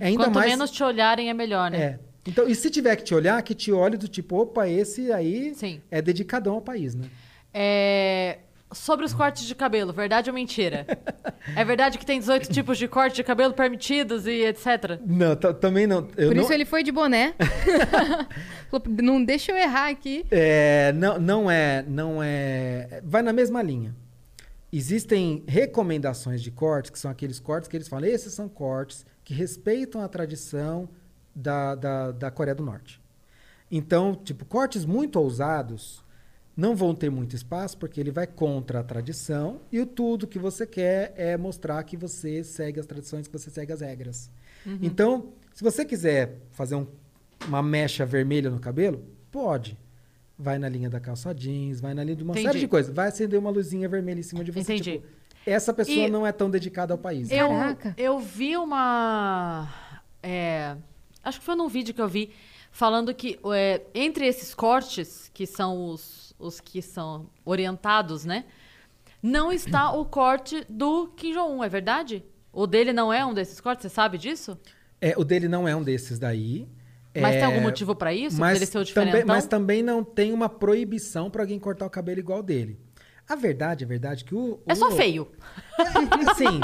É 0.00 0.06
ainda 0.06 0.24
Quanto 0.24 0.34
mais. 0.36 0.50
menos 0.50 0.70
te 0.70 0.82
olharem, 0.84 1.28
é 1.28 1.34
melhor, 1.34 1.68
né? 1.70 1.78
É. 1.78 1.98
Então, 2.26 2.48
e 2.48 2.54
se 2.54 2.70
tiver 2.70 2.94
que 2.96 3.02
te 3.04 3.14
olhar, 3.14 3.42
que 3.42 3.54
te 3.54 3.72
olhe 3.72 3.96
do 3.96 4.06
tipo, 4.08 4.36
opa, 4.36 4.68
esse 4.68 5.10
aí 5.12 5.54
Sim. 5.54 5.80
é 5.90 6.00
dedicadão 6.00 6.54
ao 6.54 6.60
país, 6.60 6.94
né? 6.94 7.06
É, 7.52 8.38
Sobre 8.72 9.04
os 9.04 9.12
cortes 9.12 9.44
de 9.44 9.54
cabelo, 9.54 9.92
verdade 9.92 10.30
ou 10.30 10.34
mentira? 10.34 10.86
é 11.54 11.64
verdade 11.64 11.98
que 11.98 12.06
tem 12.06 12.18
18 12.18 12.50
tipos 12.50 12.78
de 12.78 12.88
corte 12.88 13.16
de 13.16 13.22
cabelo 13.24 13.52
permitidos 13.52 14.26
e 14.26 14.44
etc? 14.46 14.98
Não, 15.04 15.36
ta- 15.36 15.52
também 15.52 15.86
não. 15.86 16.08
Eu 16.16 16.28
Por 16.28 16.36
não, 16.36 16.42
isso 16.42 16.52
ele 16.52 16.64
foi 16.64 16.82
de 16.82 16.90
boné. 16.90 17.34
Falou, 18.70 18.86
não 19.02 19.22
deixa 19.22 19.52
eu 19.52 19.56
errar 19.56 19.90
aqui. 19.90 20.24
É, 20.30 20.90
não, 20.94 21.18
não 21.18 21.50
é, 21.50 21.84
não 21.86 22.22
é. 22.22 23.02
Vai 23.04 23.20
na 23.20 23.32
mesma 23.32 23.60
linha. 23.62 23.94
Existem 24.72 25.44
recomendações 25.46 26.42
de 26.42 26.50
cortes, 26.50 26.90
que 26.90 26.98
são 26.98 27.10
aqueles 27.10 27.38
cortes 27.38 27.68
que 27.68 27.76
eles 27.76 27.88
falam, 27.88 28.08
esses 28.08 28.32
são 28.32 28.48
cortes 28.48 29.04
que 29.22 29.34
respeitam 29.34 30.00
a 30.00 30.08
tradição 30.08 30.88
da, 31.34 31.74
da, 31.74 32.10
da 32.12 32.30
Coreia 32.30 32.54
do 32.54 32.62
Norte. 32.64 33.00
Então, 33.70 34.14
tipo, 34.14 34.44
cortes 34.44 34.84
muito 34.84 35.18
ousados 35.18 36.02
não 36.54 36.76
vão 36.76 36.94
ter 36.94 37.10
muito 37.10 37.34
espaço, 37.34 37.78
porque 37.78 37.98
ele 37.98 38.10
vai 38.10 38.26
contra 38.26 38.80
a 38.80 38.84
tradição, 38.84 39.62
e 39.72 39.80
o 39.80 39.86
tudo 39.86 40.26
que 40.26 40.38
você 40.38 40.66
quer 40.66 41.14
é 41.16 41.34
mostrar 41.38 41.82
que 41.84 41.96
você 41.96 42.44
segue 42.44 42.78
as 42.78 42.84
tradições, 42.84 43.26
que 43.26 43.32
você 43.32 43.48
segue 43.48 43.72
as 43.72 43.80
regras. 43.80 44.30
Então, 44.82 45.32
se 45.54 45.64
você 45.64 45.84
quiser 45.84 46.36
fazer 46.50 46.74
um- 46.74 46.86
uma 47.48 47.62
mecha 47.62 48.04
vermelha 48.04 48.50
no 48.50 48.60
cabelo, 48.60 49.02
pode. 49.30 49.78
Vai 50.38 50.58
na 50.58 50.68
linha 50.68 50.90
da 50.90 51.00
calça 51.00 51.34
jeans, 51.34 51.80
vai 51.80 51.94
na 51.94 52.04
linha 52.04 52.16
de 52.16 52.22
uma 52.22 52.32
Entendi. 52.32 52.46
série 52.48 52.58
de 52.60 52.68
coisas. 52.68 52.94
Vai 52.94 53.08
acender 53.08 53.38
uma 53.40 53.50
luzinha 53.50 53.88
vermelha 53.88 54.20
em 54.20 54.22
cima 54.22 54.44
de 54.44 54.50
você. 54.52 54.60
Entendi. 54.60 54.92
tipo, 54.98 55.06
essa 55.46 55.72
pessoa 55.72 56.06
E- 56.06 56.10
não 56.10 56.26
é 56.26 56.32
tão 56.32 56.50
dedicada 56.50 56.92
ao 56.92 56.98
país. 56.98 57.30
Eu, 57.30 57.48
Caraca. 57.48 57.94
eu 57.96 58.18
vi 58.20 58.56
uma. 58.56 59.68
é, 60.22 60.76
acho 61.22 61.38
que 61.40 61.44
foi 61.44 61.54
num 61.54 61.68
vídeo 61.68 61.94
que 61.94 62.00
eu 62.00 62.08
vi 62.08 62.30
falando 62.70 63.14
que 63.14 63.38
é, 63.54 63.82
entre 63.94 64.26
esses 64.26 64.54
cortes, 64.54 65.30
que 65.34 65.46
são 65.46 65.86
os, 65.86 66.34
os 66.38 66.60
que 66.60 66.80
são 66.82 67.28
orientados, 67.44 68.24
né? 68.24 68.44
Não 69.22 69.52
está 69.52 69.92
o 69.92 70.04
corte 70.04 70.64
do 70.68 71.08
Kim 71.08 71.32
Jong-un, 71.32 71.62
é 71.62 71.68
verdade? 71.68 72.24
O 72.52 72.66
dele 72.66 72.92
não 72.92 73.12
é 73.12 73.24
um 73.24 73.32
desses 73.32 73.60
cortes, 73.60 73.82
você 73.82 73.88
sabe 73.88 74.18
disso? 74.18 74.58
É, 75.00 75.14
o 75.16 75.24
dele 75.24 75.48
não 75.48 75.66
é 75.68 75.74
um 75.76 75.82
desses 75.82 76.18
daí. 76.18 76.68
Mas 77.14 77.34
É, 77.36 77.38
tem 77.40 77.44
algum 77.44 77.60
motivo 77.60 77.94
pra 77.94 78.12
isso? 78.14 78.40
mas 78.40 78.56
ele 78.56 78.64
ser 78.66 78.86
também, 78.94 79.24
mas 79.24 79.46
também 79.46 79.82
não 79.82 80.02
tem 80.02 80.32
uma 80.32 80.48
proibição 80.48 81.30
para 81.30 81.42
alguém 81.42 81.58
cortar 81.58 81.84
o 81.86 81.90
cabelo 81.90 82.18
igual 82.20 82.42
dele. 82.42 82.80
A 83.28 83.36
verdade, 83.36 83.84
a 83.84 83.86
verdade 83.86 84.24
é 84.24 84.26
que 84.26 84.34
o... 84.34 84.60
É 84.66 84.72
o- 84.72 84.76
só 84.76 84.90
feio. 84.92 85.30
Sim. 86.36 86.58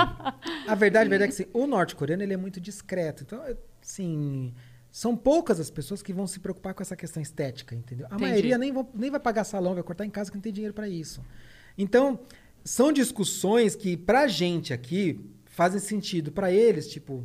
A 0.66 0.74
verdade, 0.74 1.06
a 1.06 1.10
verdade 1.10 1.24
é 1.24 1.26
que 1.28 1.42
assim, 1.42 1.50
o 1.52 1.66
norte-coreano 1.66 2.22
ele 2.22 2.32
é 2.34 2.36
muito 2.36 2.60
discreto. 2.60 3.22
Então, 3.24 3.42
assim, 3.82 4.52
são 4.90 5.16
poucas 5.16 5.60
as 5.60 5.70
pessoas 5.70 6.02
que 6.02 6.12
vão 6.12 6.26
se 6.26 6.40
preocupar 6.40 6.74
com 6.74 6.82
essa 6.82 6.96
questão 6.96 7.22
estética, 7.22 7.74
entendeu? 7.74 8.06
A 8.10 8.14
Entendi. 8.14 8.22
maioria 8.30 8.58
nem, 8.58 8.72
vão, 8.72 8.88
nem 8.94 9.10
vai 9.10 9.20
pagar 9.20 9.44
salão, 9.44 9.74
vai 9.74 9.82
cortar 9.82 10.04
em 10.04 10.10
casa 10.10 10.30
que 10.30 10.36
não 10.36 10.42
tem 10.42 10.52
dinheiro 10.52 10.74
para 10.74 10.88
isso. 10.88 11.22
Então, 11.76 12.18
são 12.64 12.92
discussões 12.92 13.74
que 13.76 13.96
pra 13.96 14.26
gente 14.26 14.72
aqui 14.72 15.20
fazem 15.46 15.80
sentido. 15.80 16.32
Pra 16.32 16.50
eles, 16.52 16.88
tipo, 16.88 17.24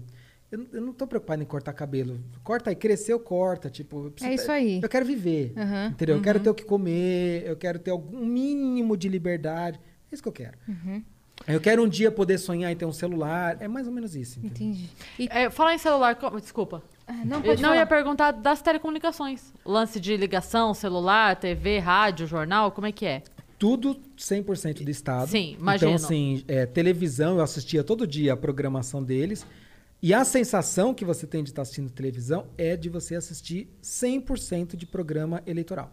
eu, 0.51 0.59
não- 0.59 0.67
eu 0.73 0.81
não 0.81 0.93
tô 0.93 1.07
preocupado 1.07 1.41
em 1.41 1.45
cortar 1.45 1.73
cabelo. 1.73 2.19
Corta 2.43 2.69
aí, 2.69 2.75
cresceu, 2.75 3.19
corta, 3.19 3.69
tipo, 3.69 4.05
eu 4.05 4.11
preciso- 4.11 4.31
É 4.31 4.35
isso 4.35 4.51
aí. 4.51 4.80
Eu 4.81 4.89
quero 4.89 5.05
viver, 5.05 5.53
Aham. 5.57 5.88
entendeu? 5.91 6.15
Eu 6.17 6.21
quero 6.21 6.39
ter 6.39 6.49
o 6.49 6.53
que 6.53 6.63
comer, 6.63 7.43
eu 7.45 7.55
quero 7.55 7.80
ter 7.80 7.91
algum 7.91 8.25
mínimo 8.25 8.95
de 8.95 9.09
liberdade. 9.09 9.80
É 10.11 10.13
isso 10.13 10.21
que 10.21 10.30
eu 10.30 10.34
quero. 10.34 10.57
Uhum. 10.67 11.03
Eu 11.48 11.60
quero 11.60 11.84
um 11.84 11.88
dia 11.88 12.11
poder 12.11 12.38
sonhar 12.38 12.72
em 12.72 12.76
ter 12.76 12.86
um 12.86 12.91
celular. 12.94 13.57
É 13.60 13.68
mais 13.68 13.86
ou 13.88 13.94
menos 13.94 14.15
isso. 14.15 14.40
entendeu? 14.40 14.68
Entendi. 14.74 14.90
E 15.20 15.28
É, 15.30 15.49
falar 15.49 15.74
em 15.74 15.78
celular, 15.78 16.18
desculpa. 16.41 16.82
Ah, 17.06 17.14
Não, 17.26 17.38
Eu 17.40 17.44
pode 17.44 17.61
não 17.61 17.70
falar. 17.70 17.82
ia 17.82 17.86
perguntar 17.86 18.32
das 18.32 18.61
telecomunicações. 18.61 19.53
Lance 19.65 19.99
de 19.99 20.15
ligação, 20.15 20.74
celular, 20.74 21.36
TV, 21.36 21.80
rádio, 21.80 22.26
jornal, 22.28 22.72
como 22.72 22.88
é 22.88 22.91
que 22.91 23.06
é? 23.06 23.24
Tudo 23.60 23.99
100% 24.18 24.84
do 24.84 24.90
Estado. 24.91 25.30
Sim, 25.30 25.56
imagino. 25.60 25.91
Então, 25.94 26.06
assim, 26.06 26.44
é, 26.48 26.65
televisão, 26.65 27.38
eu 27.38 27.44
assistia 27.44 27.84
todo 27.84 28.06
dia 28.07 28.34
a 28.34 28.38
programação 28.38 29.03
deles. 29.03 29.45
E 30.02 30.14
a 30.14 30.26
sensação 30.26 30.94
que 30.94 31.06
você 31.06 31.26
tem 31.26 31.44
de 31.44 31.49
estar 31.52 31.61
assistindo 31.61 31.90
televisão 31.90 32.45
é 32.57 32.76
de 32.76 32.90
você 32.90 33.15
assistir 33.15 33.70
100% 33.82 34.76
de 34.76 34.86
programa 34.86 35.41
eleitoral. 35.48 35.91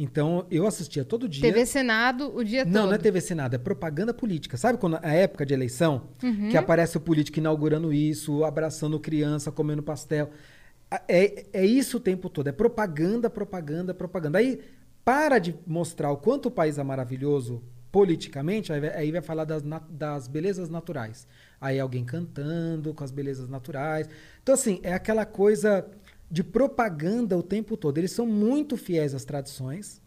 Então, 0.00 0.46
eu 0.48 0.64
assistia 0.64 1.04
todo 1.04 1.28
dia. 1.28 1.42
TV 1.42 1.66
Senado 1.66 2.32
o 2.34 2.44
dia 2.44 2.64
Não, 2.64 2.72
todo. 2.82 2.86
não 2.86 2.94
é 2.94 2.98
TV 2.98 3.20
Senado, 3.20 3.54
é 3.54 3.58
propaganda 3.58 4.14
política. 4.14 4.56
Sabe 4.56 4.78
quando 4.78 4.96
a 5.02 5.12
época 5.12 5.44
de 5.44 5.52
eleição, 5.52 6.04
Uhum. 6.22 6.48
que 6.50 6.56
aparece 6.56 6.96
o 6.96 7.00
político 7.00 7.38
inaugurando 7.40 7.92
isso, 7.92 8.44
abraçando 8.44 9.00
criança, 9.00 9.50
comendo 9.50 9.82
pastel. 9.82 10.30
É, 11.08 11.46
é 11.52 11.66
isso 11.66 11.96
o 11.96 12.00
tempo 12.00 12.30
todo, 12.30 12.46
é 12.46 12.52
propaganda, 12.52 13.28
propaganda, 13.28 13.92
propaganda. 13.92 14.38
Aí 14.38 14.60
para 15.04 15.38
de 15.40 15.54
mostrar 15.66 16.12
o 16.12 16.16
quanto 16.16 16.46
o 16.46 16.50
país 16.50 16.78
é 16.78 16.82
maravilhoso 16.84 17.62
politicamente, 17.90 18.72
aí 18.72 18.80
vai, 18.80 18.90
aí 18.94 19.10
vai 19.10 19.20
falar 19.22 19.44
das, 19.44 19.62
das 19.90 20.28
belezas 20.28 20.68
naturais. 20.68 21.26
Aí 21.60 21.80
alguém 21.80 22.04
cantando 22.04 22.94
com 22.94 23.02
as 23.02 23.10
belezas 23.10 23.48
naturais. 23.48 24.08
Então, 24.42 24.54
assim, 24.54 24.78
é 24.82 24.92
aquela 24.92 25.24
coisa 25.26 25.84
de 26.30 26.44
propaganda 26.44 27.36
o 27.36 27.42
tempo 27.42 27.76
todo. 27.76 27.98
Eles 27.98 28.12
são 28.12 28.26
muito 28.26 28.76
fiéis 28.76 29.14
às 29.14 29.24
tradições. 29.24 30.00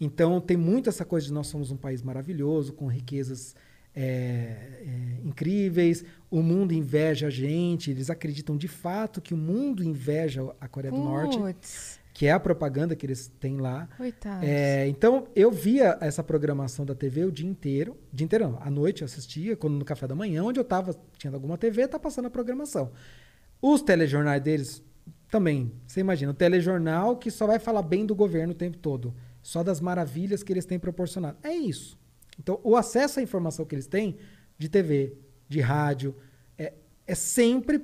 Então 0.00 0.40
tem 0.40 0.56
muito 0.56 0.88
essa 0.88 1.04
coisa 1.04 1.26
de 1.26 1.32
nós 1.32 1.46
somos 1.46 1.70
um 1.70 1.76
país 1.76 2.02
maravilhoso, 2.02 2.72
com 2.72 2.86
riquezas 2.86 3.54
é, 3.94 4.02
é, 4.02 5.26
incríveis, 5.26 6.04
o 6.30 6.42
mundo 6.42 6.74
inveja 6.74 7.28
a 7.28 7.30
gente, 7.30 7.90
eles 7.90 8.10
acreditam 8.10 8.54
de 8.54 8.68
fato 8.68 9.22
que 9.22 9.32
o 9.32 9.38
mundo 9.38 9.82
inveja 9.82 10.54
a 10.60 10.68
Coreia 10.68 10.92
do 10.92 11.00
Norte, 11.00 11.38
Puts, 11.38 11.98
que 12.12 12.26
é 12.26 12.32
a 12.32 12.38
propaganda 12.38 12.94
que 12.94 13.06
eles 13.06 13.32
têm 13.40 13.56
lá. 13.56 13.88
É, 14.42 14.86
então 14.86 15.26
eu 15.34 15.50
via 15.50 15.96
essa 15.98 16.22
programação 16.22 16.84
da 16.84 16.94
TV 16.94 17.24
o 17.24 17.32
dia 17.32 17.48
inteiro, 17.48 17.96
dia 18.12 18.26
inteiro 18.26 18.50
não, 18.50 18.62
à 18.62 18.70
noite 18.70 19.00
eu 19.00 19.06
assistia, 19.06 19.56
quando 19.56 19.78
no 19.78 19.84
café 19.84 20.06
da 20.06 20.14
manhã, 20.14 20.44
onde 20.44 20.60
eu 20.60 20.64
tava, 20.64 20.94
tinha 21.16 21.32
alguma 21.32 21.56
TV, 21.56 21.88
tá 21.88 21.98
passando 21.98 22.26
a 22.26 22.30
programação. 22.30 22.92
Os 23.62 23.80
telejornais 23.80 24.42
deles 24.42 24.82
também, 25.30 25.72
você 25.86 26.00
imagina, 26.00 26.30
o 26.30 26.34
telejornal 26.34 27.16
que 27.16 27.30
só 27.30 27.46
vai 27.46 27.58
falar 27.58 27.82
bem 27.82 28.06
do 28.06 28.14
governo 28.14 28.52
o 28.52 28.56
tempo 28.56 28.78
todo, 28.78 29.14
só 29.42 29.62
das 29.62 29.80
maravilhas 29.80 30.42
que 30.42 30.52
eles 30.52 30.64
têm 30.64 30.78
proporcionado. 30.78 31.36
É 31.42 31.54
isso. 31.54 31.98
Então, 32.38 32.60
o 32.62 32.76
acesso 32.76 33.18
à 33.18 33.22
informação 33.22 33.64
que 33.64 33.74
eles 33.74 33.86
têm 33.86 34.16
de 34.58 34.68
TV, 34.68 35.16
de 35.48 35.60
rádio, 35.60 36.14
é, 36.58 36.72
é 37.06 37.14
sempre. 37.14 37.80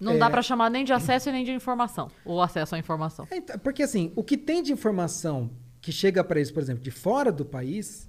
Não 0.00 0.14
é, 0.14 0.18
dá 0.18 0.30
pra 0.30 0.42
chamar 0.42 0.70
nem 0.70 0.84
de 0.84 0.92
acesso 0.92 1.28
e 1.28 1.32
nem 1.32 1.44
de 1.44 1.52
informação. 1.52 2.10
Ou 2.24 2.40
acesso 2.40 2.74
à 2.74 2.78
informação. 2.78 3.26
é, 3.30 3.36
então, 3.36 3.58
porque 3.58 3.82
assim, 3.82 4.12
o 4.16 4.22
que 4.22 4.36
tem 4.36 4.62
de 4.62 4.72
informação 4.72 5.50
que 5.80 5.92
chega 5.92 6.22
para 6.22 6.38
eles, 6.38 6.50
por 6.50 6.62
exemplo, 6.62 6.82
de 6.82 6.90
fora 6.90 7.32
do 7.32 7.44
país, 7.44 8.08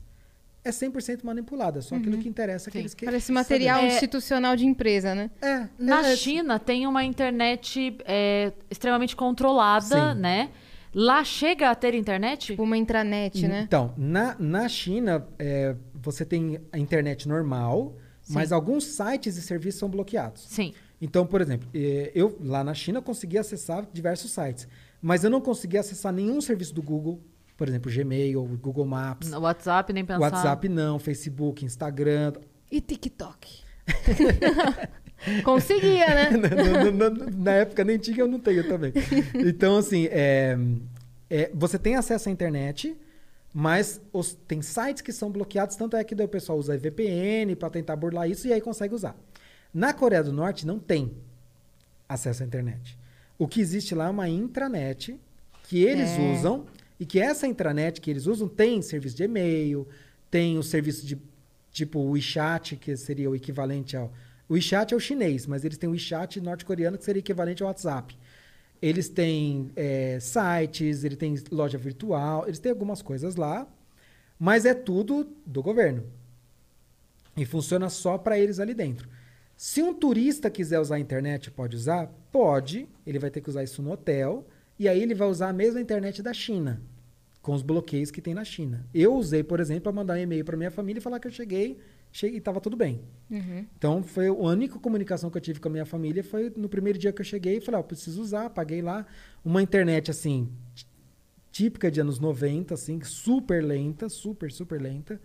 é 0.63 0.69
100% 0.69 1.23
manipulado. 1.23 1.79
É 1.79 1.81
só 1.81 1.95
aquilo 1.95 2.17
que 2.17 2.29
interessa 2.29 2.69
que 2.71 2.77
Sim. 2.77 2.81
eles 2.81 2.93
querem. 2.93 3.11
Parece 3.11 3.31
material 3.31 3.81
É- 3.81 3.87
institucional 3.87 4.55
de 4.55 4.65
empresa, 4.65 5.13
né? 5.13 5.29
É, 5.41 5.67
Na 5.77 6.07
é, 6.07 6.15
China 6.15 6.59
tem 6.59 6.87
uma 6.87 7.03
internet 7.03 7.97
é, 8.05 8.53
extremamente 8.69 9.15
controlada, 9.15 10.13
Sim. 10.13 10.19
né? 10.19 10.49
Lá 10.93 11.23
chega 11.23 11.71
a 11.71 11.75
ter 11.75 11.95
internet? 11.95 12.47
Tipo 12.47 12.63
uma 12.63 12.77
intranet, 12.77 13.47
né? 13.47 13.63
Então, 13.65 13.93
na, 13.97 14.35
na 14.37 14.69
China, 14.69 15.27
é, 15.39 15.75
você 15.93 16.23
tem 16.23 16.59
a 16.71 16.77
internet 16.77 17.27
normal, 17.27 17.97
mas 18.29 18.51
alguns 18.51 18.85
sites 18.85 19.35
e 19.35 19.41
serviços 19.41 19.79
são 19.79 19.89
bloqueados. 19.89 20.43
Sim. 20.47 20.73
Então, 21.01 21.25
por 21.25 21.41
exemplo, 21.41 21.67
eh, 21.73 22.11
eu 22.15 22.37
lá 22.41 22.63
na 22.63 22.73
China 22.73 23.01
consegui 23.01 23.37
acessar 23.37 23.85
diversos 23.91 24.31
sites, 24.31 24.67
mas 25.01 25.25
eu 25.25 25.29
não 25.29 25.41
consegui 25.41 25.77
acessar 25.77 26.13
nenhum 26.13 26.39
serviço 26.39 26.73
do 26.73 26.81
Google, 26.81 27.19
por 27.57 27.67
exemplo, 27.67 27.91
Gmail, 27.91 28.43
Google 28.61 28.85
Maps, 28.85 29.29
No 29.29 29.39
WhatsApp 29.41 29.91
nem 29.93 30.03
pensar. 30.05 30.19
WhatsApp 30.19 30.67
não, 30.69 30.97
Facebook, 30.99 31.63
Instagram. 31.65 32.33
E 32.71 32.81
TikTok. 32.81 33.61
Conseguia, 35.43 36.07
né? 36.07 36.29
na, 36.31 36.91
na- 36.91 37.09
na- 37.09 37.31
na 37.31 37.51
época 37.51 37.83
nem 37.83 37.97
tinha, 37.97 38.19
eu 38.19 38.27
não 38.27 38.39
tenho 38.39 38.67
também. 38.67 38.91
Então, 39.35 39.77
assim, 39.77 40.07
é, 40.11 40.57
é, 41.29 41.49
você 41.53 41.79
tem 41.79 41.95
acesso 41.95 42.27
à 42.27 42.31
internet, 42.31 42.95
mas 43.53 44.01
os- 44.11 44.33
tem 44.47 44.61
sites 44.61 45.01
que 45.01 45.13
são 45.13 45.31
bloqueados, 45.31 45.75
tanto 45.75 45.95
é 45.95 46.03
que 46.03 46.13
daí 46.13 46.25
o 46.25 46.29
pessoal 46.29 46.57
usa 46.57 46.77
VPN 46.77 47.55
para 47.55 47.69
tentar 47.69 47.95
burlar 47.95 48.29
isso 48.29 48.47
e 48.47 48.53
aí 48.53 48.59
consegue 48.59 48.93
usar. 48.93 49.15
Na 49.73 49.93
Coreia 49.93 50.23
do 50.23 50.33
Norte 50.33 50.67
não 50.67 50.77
tem 50.77 51.13
acesso 52.07 52.43
à 52.43 52.45
internet. 52.45 52.97
O 53.39 53.47
que 53.47 53.61
existe 53.61 53.95
lá 53.95 54.07
é 54.07 54.09
uma 54.09 54.27
intranet 54.27 55.17
que 55.63 55.81
eles 55.83 56.09
É. 56.09 56.33
usam 56.33 56.65
e 57.03 57.05
que 57.05 57.19
essa 57.19 57.45
intranet 57.45 57.99
que 57.99 58.09
eles 58.09 58.27
usam 58.27 58.47
tem 58.47 58.81
serviço 58.81 59.17
de 59.17 59.23
e-mail, 59.23 59.85
tem 60.31 60.57
o 60.57 60.63
serviço 60.63 61.05
de 61.05 61.17
tipo 61.69 61.99
o 61.99 62.11
WeChat, 62.11 62.77
que 62.77 62.95
seria 62.95 63.29
o 63.29 63.35
equivalente 63.35 63.97
ao 63.97 64.09
o 64.47 64.53
WeChat 64.53 64.93
é 64.93 64.95
o 64.95 65.01
chinês, 65.01 65.45
mas 65.45 65.65
eles 65.65 65.77
têm 65.77 65.89
o 65.89 65.91
WeChat 65.91 66.39
norte-coreano 66.39 66.97
que 66.97 67.03
seria 67.03 67.19
equivalente 67.19 67.61
ao 67.61 67.67
WhatsApp. 67.67 68.17
Eles 68.81 69.09
têm 69.09 69.69
é, 69.75 70.17
sites, 70.21 71.03
ele 71.03 71.17
tem 71.17 71.35
loja 71.51 71.77
virtual, 71.77 72.45
eles 72.47 72.59
têm 72.59 72.71
algumas 72.71 73.01
coisas 73.01 73.35
lá, 73.35 73.67
mas 74.39 74.65
é 74.65 74.73
tudo 74.73 75.27
do 75.45 75.61
governo. 75.61 76.05
E 77.35 77.43
funciona 77.45 77.89
só 77.89 78.17
para 78.17 78.39
eles 78.39 78.61
ali 78.61 78.73
dentro. 78.73 79.09
Se 79.57 79.83
um 79.83 79.93
turista 79.93 80.49
quiser 80.49 80.79
usar 80.79 80.95
a 80.95 80.99
internet, 80.99 81.51
pode 81.51 81.75
usar? 81.75 82.07
Pode. 82.31 82.87
Ele 83.05 83.19
vai 83.19 83.29
ter 83.29 83.41
que 83.41 83.49
usar 83.49 83.61
isso 83.61 83.81
no 83.81 83.91
hotel. 83.91 84.47
E 84.79 84.87
aí 84.87 85.01
ele 85.01 85.13
vai 85.13 85.27
usar 85.27 85.49
a 85.49 85.53
mesma 85.53 85.81
internet 85.81 86.21
da 86.21 86.33
China, 86.33 86.81
com 87.43 87.53
os 87.53 87.61
bloqueios 87.61 88.09
que 88.09 88.21
tem 88.21 88.33
na 88.33 88.43
China. 88.43 88.87
Eu 88.93 89.13
usei, 89.13 89.43
por 89.43 89.59
exemplo, 89.59 89.83
para 89.83 89.91
mandar 89.91 90.13
um 90.15 90.17
e-mail 90.21 90.43
para 90.43 90.57
minha 90.57 90.71
família 90.71 90.97
e 90.99 91.01
falar 91.03 91.19
que 91.19 91.27
eu 91.27 91.31
cheguei, 91.31 91.77
cheguei 92.11 92.37
e 92.37 92.39
estava 92.39 92.59
tudo 92.59 92.75
bem. 92.75 93.01
Então, 93.77 94.01
foi 94.01 94.27
a 94.27 94.33
única 94.33 94.79
comunicação 94.79 95.29
que 95.29 95.37
eu 95.37 95.41
tive 95.41 95.59
com 95.59 95.67
a 95.67 95.71
minha 95.71 95.85
família 95.85 96.23
foi 96.23 96.51
no 96.57 96.67
primeiro 96.69 96.97
dia 96.97 97.11
que 97.13 97.21
eu 97.21 97.25
cheguei 97.25 97.57
e 97.57 97.61
falei, 97.61 97.79
ó, 97.79 97.83
preciso 97.83 98.19
usar, 98.21 98.49
paguei 98.49 98.81
lá 98.81 99.05
uma 99.45 99.61
internet 99.61 100.09
assim 100.09 100.49
tí- 100.73 100.85
típica 101.51 101.91
de 101.91 101.99
anos 102.01 102.17
90, 102.17 102.73
assim, 102.73 102.99
super 103.03 103.63
lenta, 103.63 104.07
super, 104.09 104.51
super 104.51 104.81
lenta. 104.81 105.21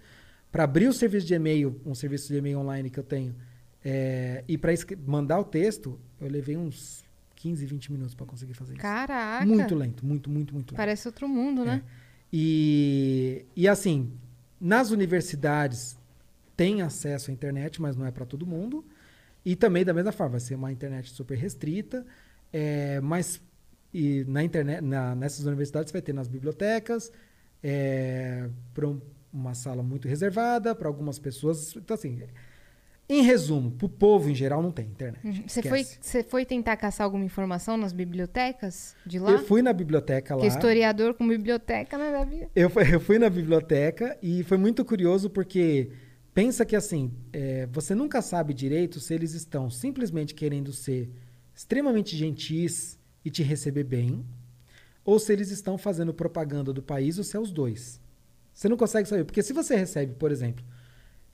Para 0.50 0.64
abrir 0.64 0.88
o 0.88 0.92
serviço 0.92 1.26
de 1.26 1.34
e-mail, 1.34 1.80
um 1.86 1.94
serviço 1.94 2.28
de 2.32 2.36
e-mail 2.38 2.58
online 2.58 2.90
que 2.90 2.98
eu 2.98 3.04
tenho, 3.04 3.34
é, 3.84 4.42
e 4.48 4.58
para 4.58 4.72
mandar 5.06 5.38
o 5.38 5.44
texto, 5.44 6.00
eu 6.20 6.28
levei 6.28 6.56
uns 6.56 7.04
15, 7.36 7.64
20 7.64 7.92
minutos 7.92 8.14
para 8.14 8.26
conseguir 8.26 8.54
fazer 8.54 8.72
isso. 8.72 8.82
Caraca. 8.82 9.46
Muito 9.46 9.74
lento, 9.76 10.04
muito, 10.04 10.28
muito, 10.28 10.52
muito 10.52 10.72
lento. 10.72 10.76
Parece 10.76 11.06
outro 11.06 11.28
mundo, 11.28 11.64
né? 11.64 11.82
E, 12.32 13.44
e 13.56 13.66
assim, 13.68 14.12
nas 14.60 14.90
universidades 14.90 15.96
tem 16.56 16.82
acesso 16.82 17.30
à 17.30 17.34
internet, 17.34 17.80
mas 17.80 17.96
não 17.96 18.06
é 18.06 18.10
para 18.10 18.26
todo 18.26 18.46
mundo. 18.46 18.84
E 19.44 19.56
também, 19.56 19.84
da 19.84 19.94
mesma 19.94 20.12
forma, 20.12 20.32
vai 20.32 20.40
ser 20.40 20.54
uma 20.56 20.72
internet 20.72 21.10
super 21.10 21.36
restrita, 21.38 22.04
é, 22.52 23.00
mas 23.00 23.40
e 23.94 24.24
na 24.28 24.44
internet, 24.44 24.82
na- 24.82 25.14
nessas 25.14 25.46
universidades 25.46 25.92
vai 25.92 26.02
ter 26.02 26.12
nas 26.12 26.28
bibliotecas, 26.28 27.10
é, 27.62 28.48
para 28.74 28.86
uma 29.32 29.54
sala 29.54 29.82
muito 29.82 30.06
reservada, 30.08 30.74
para 30.74 30.88
algumas 30.88 31.18
pessoas. 31.18 31.74
Então, 31.76 31.94
assim, 31.94 32.22
em 33.08 33.22
resumo, 33.22 33.70
para 33.70 33.86
o 33.86 33.88
povo 33.88 34.28
em 34.28 34.34
geral 34.34 34.62
não 34.62 34.70
tem 34.70 34.84
internet. 34.84 35.24
Uhum. 35.26 35.44
Você 35.46 35.62
foi, 35.62 36.22
foi 36.24 36.44
tentar 36.44 36.76
caçar 36.76 37.04
alguma 37.04 37.24
informação 37.24 37.76
nas 37.76 37.92
bibliotecas 37.92 38.94
de 39.06 39.18
lá? 39.18 39.30
Eu 39.30 39.38
fui 39.38 39.62
na 39.62 39.72
biblioteca 39.72 40.34
lá. 40.34 40.40
Porque 40.40 40.54
historiador 40.54 41.14
com 41.14 41.26
biblioteca, 41.26 41.96
né, 41.96 42.12
Davi? 42.12 42.46
Eu, 42.54 42.68
fui- 42.68 42.84
eu 42.94 43.00
fui 43.00 43.18
na 43.18 43.30
biblioteca 43.30 44.18
e 44.22 44.42
foi 44.44 44.58
muito 44.58 44.84
curioso 44.84 45.30
porque 45.30 45.90
pensa 46.34 46.66
que 46.66 46.76
assim, 46.76 47.10
é, 47.32 47.66
você 47.72 47.94
nunca 47.94 48.20
sabe 48.20 48.52
direito 48.52 49.00
se 49.00 49.14
eles 49.14 49.32
estão 49.32 49.70
simplesmente 49.70 50.34
querendo 50.34 50.70
ser 50.72 51.10
extremamente 51.54 52.14
gentis 52.14 52.98
e 53.24 53.30
te 53.30 53.42
receber 53.42 53.84
bem, 53.84 54.24
ou 55.02 55.18
se 55.18 55.32
eles 55.32 55.50
estão 55.50 55.78
fazendo 55.78 56.12
propaganda 56.12 56.72
do 56.74 56.82
país 56.82 57.16
ou 57.16 57.24
se 57.24 57.34
é 57.36 57.40
os 57.40 57.50
dois. 57.50 58.00
Você 58.52 58.68
não 58.68 58.76
consegue 58.76 59.08
saber. 59.08 59.24
Porque 59.24 59.42
se 59.42 59.52
você 59.54 59.74
recebe, 59.76 60.14
por 60.14 60.30
exemplo, 60.30 60.62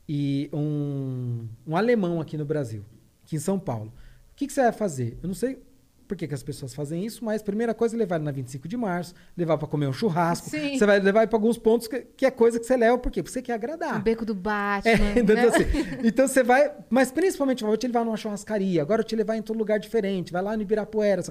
e 0.08 0.50
um, 0.52 1.46
um 1.66 1.76
alemão 1.76 2.20
aqui 2.20 2.36
no 2.36 2.44
Brasil, 2.44 2.84
aqui 3.24 3.36
em 3.36 3.40
São 3.40 3.58
Paulo, 3.58 3.92
o 4.32 4.36
que, 4.36 4.46
que 4.46 4.52
você 4.52 4.62
vai 4.62 4.72
fazer? 4.72 5.18
Eu 5.22 5.28
não 5.28 5.34
sei 5.34 5.62
por 6.06 6.16
que, 6.16 6.28
que 6.28 6.34
as 6.34 6.42
pessoas 6.42 6.74
fazem 6.74 7.04
isso, 7.04 7.24
mas 7.24 7.40
a 7.40 7.44
primeira 7.44 7.72
coisa 7.72 7.96
é 7.96 7.98
levar 7.98 8.16
ele 8.16 8.24
na 8.24 8.30
25 8.30 8.68
de 8.68 8.76
março, 8.76 9.14
levar 9.36 9.56
para 9.56 9.66
comer 9.66 9.86
um 9.86 9.92
churrasco. 9.92 10.50
Sim. 10.50 10.78
Você 10.78 10.84
vai 10.84 11.00
levar 11.00 11.26
para 11.26 11.36
alguns 11.36 11.56
pontos 11.56 11.88
que, 11.88 12.00
que 12.16 12.26
é 12.26 12.30
coisa 12.30 12.60
que 12.60 12.66
você 12.66 12.76
leva, 12.76 12.98
por 12.98 13.10
quê? 13.10 13.22
Porque 13.22 13.32
você 13.32 13.42
quer 13.42 13.54
agradar. 13.54 13.98
O 13.98 14.02
beco 14.02 14.24
do 14.24 14.34
Batman. 14.34 14.92
É, 14.92 15.18
então, 15.18 15.34
né? 15.34 15.48
assim, 15.48 15.64
então 16.02 16.28
você 16.28 16.42
vai, 16.42 16.72
mas 16.90 17.10
principalmente 17.10 17.62
eu 17.62 17.68
vou 17.68 17.76
te 17.76 17.86
levar 17.86 18.04
numa 18.04 18.16
churrascaria, 18.16 18.82
agora 18.82 19.00
eu 19.00 19.04
te 19.04 19.16
levar 19.16 19.36
em 19.36 19.42
todo 19.42 19.58
lugar 19.58 19.78
diferente, 19.78 20.32
vai 20.32 20.42
lá 20.42 20.56
no 20.56 20.62
Ibirapuera. 20.62 21.22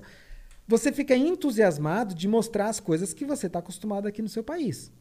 Você 0.67 0.91
fica 0.91 1.15
entusiasmado 1.15 2.15
de 2.15 2.27
mostrar 2.27 2.69
as 2.69 2.79
coisas 2.79 3.13
que 3.13 3.25
você 3.25 3.47
está 3.47 3.59
acostumado 3.59 4.07
aqui 4.07 4.21
no 4.21 4.29
seu 4.29 4.43
país. 4.43 4.91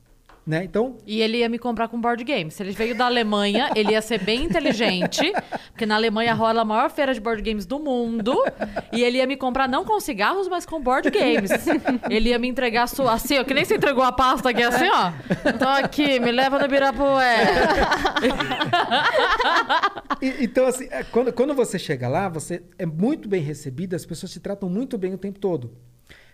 Né? 0.44 0.64
Então, 0.64 0.98
E 1.06 1.22
ele 1.22 1.38
ia 1.38 1.48
me 1.48 1.56
comprar 1.56 1.86
com 1.86 2.00
board 2.00 2.24
game. 2.24 2.50
Se 2.50 2.60
ele 2.64 2.72
veio 2.72 2.96
da 2.96 3.06
Alemanha, 3.06 3.70
ele 3.76 3.92
ia 3.92 4.02
ser 4.02 4.18
bem 4.24 4.42
inteligente, 4.42 5.32
porque 5.70 5.86
na 5.86 5.94
Alemanha 5.94 6.34
rola 6.34 6.62
a 6.62 6.64
maior 6.64 6.90
feira 6.90 7.14
de 7.14 7.20
board 7.20 7.40
games 7.42 7.64
do 7.64 7.78
mundo, 7.78 8.34
e 8.92 9.04
ele 9.04 9.18
ia 9.18 9.26
me 9.26 9.36
comprar 9.36 9.68
não 9.68 9.84
com 9.84 10.00
cigarros, 10.00 10.48
mas 10.48 10.66
com 10.66 10.80
board 10.80 11.10
games. 11.10 11.48
Ele 12.10 12.30
ia 12.30 12.40
me 12.40 12.48
entregar 12.48 12.88
su- 12.88 13.06
assim, 13.08 13.38
ó, 13.38 13.44
que 13.44 13.54
nem 13.54 13.64
você 13.64 13.76
entregou 13.76 14.02
a 14.02 14.10
pasta 14.10 14.50
aqui 14.50 14.64
assim, 14.64 14.88
ó. 14.92 15.12
Então 15.48 15.68
aqui, 15.70 16.18
me 16.18 16.32
leva 16.32 16.58
no 16.58 16.64
Ibirapuera. 16.64 17.52
E- 20.20 20.44
então, 20.44 20.66
assim, 20.66 20.88
é, 20.90 21.02
quando, 21.04 21.32
quando 21.32 21.54
você 21.54 21.78
chega 21.78 22.08
lá, 22.08 22.28
você 22.28 22.62
é 22.78 22.86
muito 22.86 23.28
bem 23.28 23.42
recebido, 23.42 23.94
as 23.94 24.04
pessoas 24.04 24.32
te 24.32 24.40
tratam 24.40 24.68
muito 24.68 24.98
bem 24.98 25.14
o 25.14 25.18
tempo 25.18 25.38
todo. 25.38 25.70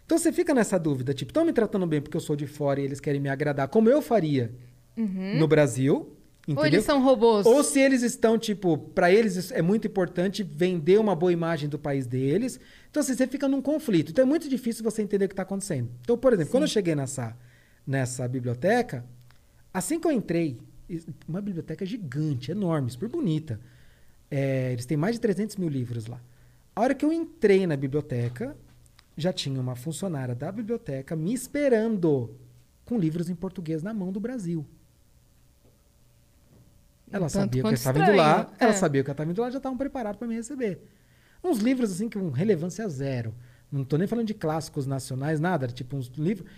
Então 0.09 0.17
você 0.17 0.33
fica 0.33 0.55
nessa 0.55 0.79
dúvida, 0.79 1.13
tipo, 1.13 1.29
estão 1.29 1.45
me 1.45 1.53
tratando 1.53 1.87
bem 1.87 2.01
porque 2.01 2.17
eu 2.17 2.21
sou 2.23 2.35
de 2.35 2.47
fora 2.47 2.81
e 2.81 2.85
eles 2.85 2.99
querem 2.99 3.21
me 3.21 3.29
agradar, 3.29 3.69
como 3.69 3.91
eu 3.91 4.01
faria 4.01 4.51
no 4.97 5.47
Brasil, 5.47 6.17
entendeu? 6.45 6.63
Ou 6.63 6.67
eles 6.67 6.85
são 6.87 7.05
robôs? 7.05 7.45
Ou 7.45 7.63
se 7.63 7.79
eles 7.79 8.01
estão, 8.01 8.39
tipo, 8.39 8.79
pra 8.79 9.13
eles 9.13 9.53
é 9.53 9.61
muito 9.61 9.87
importante 9.87 10.43
vender 10.43 10.99
uma 10.99 11.15
boa 11.15 11.31
imagem 11.31 11.69
do 11.69 11.79
país 11.79 12.07
deles. 12.07 12.59
Então, 12.91 13.03
assim, 13.03 13.15
você 13.15 13.27
fica 13.27 13.47
num 13.47 13.61
conflito. 13.61 14.11
Então 14.11 14.23
é 14.23 14.27
muito 14.27 14.49
difícil 14.49 14.83
você 14.83 15.03
entender 15.03 15.27
o 15.27 15.29
que 15.29 15.35
está 15.35 15.43
acontecendo. 15.43 15.91
Então, 16.01 16.17
por 16.17 16.33
exemplo, 16.33 16.53
quando 16.53 16.63
eu 16.63 16.69
cheguei 16.69 16.95
nessa, 16.95 17.37
nessa 17.87 18.27
biblioteca, 18.27 19.05
assim 19.75 20.01
que 20.01 20.07
eu 20.07 20.11
entrei, 20.11 20.57
uma 21.29 21.43
biblioteca 21.43 21.85
gigante, 21.85 22.51
enorme, 22.51 22.91
super 22.91 23.11
bonita. 23.11 23.61
É, 24.31 24.73
eles 24.73 24.87
têm 24.87 24.97
mais 24.97 25.17
de 25.17 25.21
300 25.21 25.57
mil 25.57 25.69
livros 25.69 26.07
lá. 26.07 26.19
A 26.75 26.81
hora 26.81 26.95
que 26.95 27.05
eu 27.05 27.13
entrei 27.13 27.67
na 27.67 27.77
biblioteca, 27.77 28.57
já 29.19 29.33
tinha 29.33 29.61
uma 29.61 29.75
funcionária 29.75 30.35
da 30.35 30.51
biblioteca 30.53 31.17
me 31.17 31.35
esperando 31.35 32.37
com 32.85 32.97
livros 32.97 33.29
em 33.29 33.35
português 33.35 33.83
na 33.83 33.93
mão 33.93 34.13
do 34.13 34.21
Brasil. 34.21 34.65
Ela 37.11 37.27
tanto 37.27 37.33
sabia 37.33 37.63
que 37.63 37.69
eu 37.69 37.73
estava 37.73 37.99
indo 37.99 38.17
lá, 38.17 38.41
estranho, 38.41 38.57
ela 38.61 38.71
é. 38.71 38.75
sabia 38.75 39.05
que 39.05 39.11
eu 39.11 39.13
estava 39.13 39.31
indo 39.31 39.41
lá, 39.41 39.51
já 39.51 39.57
estavam 39.57 39.77
preparados 39.77 40.19
para 40.19 40.29
me 40.29 40.35
receber. 40.35 40.81
Uns 41.43 41.59
livros 41.59 41.91
assim 41.91 42.09
com 42.09 42.31
relevância 42.31 42.89
zero. 42.89 43.35
Não 43.73 43.83
estou 43.83 43.99
nem 43.99 44.07
falando 44.07 44.27
de 44.27 44.35
clássicos 44.35 44.87
nacionais, 44.87 45.41
nada, 45.41 45.67
tipo 45.67 45.97
uns 45.97 46.07
livros 46.09 46.49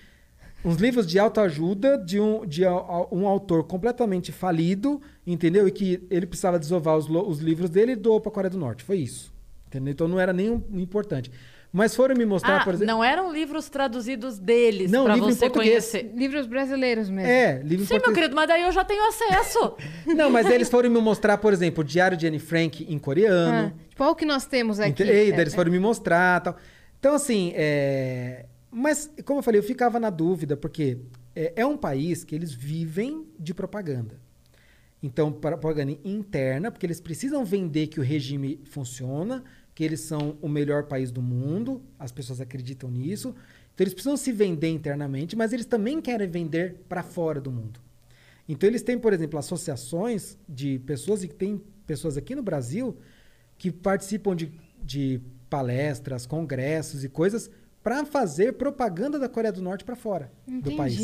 uns 0.63 0.77
livros 0.77 1.07
de 1.07 1.19
autoajuda 1.19 1.97
de 1.97 2.21
um, 2.21 2.45
de 2.45 2.67
um 3.11 3.27
autor 3.27 3.65
completamente 3.65 4.31
falido, 4.31 5.01
entendeu? 5.27 5.67
E 5.67 5.71
que 5.71 6.07
ele 6.11 6.27
precisava 6.27 6.59
desovar 6.59 6.99
os, 6.99 7.09
os 7.09 7.39
livros 7.39 7.71
dele 7.71 7.93
e 7.93 7.97
doou 7.97 8.21
para 8.21 8.31
a 8.31 8.35
Coreia 8.35 8.51
do 8.51 8.59
Norte. 8.59 8.85
Foi 8.85 8.99
isso. 8.99 9.33
Entendeu? 9.67 9.93
Então 9.93 10.07
não 10.07 10.21
era 10.21 10.33
nem 10.33 10.63
importante. 10.73 11.31
Mas 11.73 11.95
foram 11.95 12.17
me 12.17 12.27
mostrar, 12.27 12.63
Ah, 12.63 12.65
por 12.65 12.75
exemplo. 12.75 12.93
não 12.93 13.03
eram 13.05 13.33
livros 13.33 13.69
traduzidos 13.69 14.41
deles 14.41 14.91
Não, 14.91 15.05
pra 15.05 15.15
livro 15.15 15.31
em 15.31 15.35
você 15.35 15.49
português. 15.49 15.91
conhecer. 15.91 16.13
Livros 16.17 16.47
brasileiros 16.47 17.09
mesmo. 17.09 17.31
É, 17.31 17.59
livro 17.63 17.85
em 17.85 17.87
Sim, 17.87 17.95
meu 17.95 18.03
português. 18.03 18.15
querido, 18.17 18.35
mas 18.35 18.49
daí 18.49 18.63
eu 18.63 18.73
já 18.73 18.85
tenho 18.85 19.07
acesso. 19.09 19.77
Não, 20.07 20.29
mas 20.29 20.51
eles 20.51 20.69
foram 20.69 20.91
me 20.91 21.01
mostrar, 21.01 21.39
por 21.39 21.53
exemplo, 21.53 21.83
o 21.83 21.85
Diário 21.85 22.17
de 22.17 22.27
Anne 22.27 22.41
Frank 22.41 22.85
em 22.93 22.99
coreano. 22.99 23.73
Ah, 23.77 23.89
tipo, 23.89 24.03
olha 24.03 24.13
o 24.13 24.17
que 24.17 24.27
nós 24.27 24.47
temos 24.47 24.81
aqui. 24.81 25.01
Ei, 25.05 25.31
daí 25.31 25.39
É, 25.39 25.41
eles 25.43 25.55
foram 25.55 25.71
me 25.71 25.79
mostrar 25.79 26.41
tal. 26.41 26.57
Então, 26.99 27.15
assim, 27.15 27.53
é... 27.55 28.47
mas, 28.71 29.09
como 29.25 29.39
eu 29.39 29.43
falei, 29.45 29.61
eu 29.61 29.65
ficava 29.65 30.01
na 30.01 30.11
dúvida, 30.11 30.57
porque 30.57 30.99
é, 31.37 31.53
é 31.55 31.65
um 31.67 31.77
país 31.77 32.25
que 32.25 32.35
eles 32.35 32.53
vivem 32.53 33.27
de 33.39 33.55
propaganda. 33.55 34.19
Então, 35.03 35.33
para- 35.33 35.57
propaganda 35.57 35.97
interna, 36.05 36.71
porque 36.71 36.85
eles 36.85 37.01
precisam 37.01 37.43
vender 37.45 37.87
que 37.87 37.99
o 38.01 38.03
regime 38.03 38.61
funciona, 38.65 39.43
que 39.81 39.85
eles 39.85 40.01
são 40.01 40.37
o 40.43 40.49
melhor 40.49 40.83
país 40.83 41.11
do 41.11 41.23
mundo, 41.23 41.81
as 41.99 42.13
pessoas 42.13 42.39
acreditam 42.39 42.91
nisso. 42.91 43.35
Então, 43.73 43.83
eles 43.83 43.95
precisam 43.95 44.15
se 44.15 44.31
vender 44.31 44.69
internamente, 44.69 45.35
mas 45.35 45.55
eles 45.55 45.65
também 45.65 46.03
querem 46.03 46.29
vender 46.29 46.85
para 46.87 47.03
fora 47.03 47.41
do 47.41 47.51
mundo. 47.51 47.81
Então, 48.47 48.69
eles 48.69 48.83
têm, 48.83 48.99
por 48.99 49.15
exemplo, 49.15 49.39
associações 49.39 50.37
de 50.47 50.81
pessoas, 50.81 51.25
e 51.25 51.29
tem 51.29 51.63
pessoas 51.87 52.19
aqui 52.19 52.35
no 52.35 52.43
Brasil 52.43 52.95
que 53.57 53.73
participam 53.73 54.37
de, 54.37 54.53
de 54.83 55.19
palestras, 55.49 56.27
congressos 56.27 57.03
e 57.03 57.09
coisas 57.09 57.51
para 57.83 58.05
fazer 58.05 58.59
propaganda 58.59 59.19
da 59.19 59.31
Coreia 59.31 59.51
do 59.51 59.63
Norte 59.63 59.83
para 59.83 59.97
fora 59.97 60.31
do 60.47 60.77
país. 60.77 60.99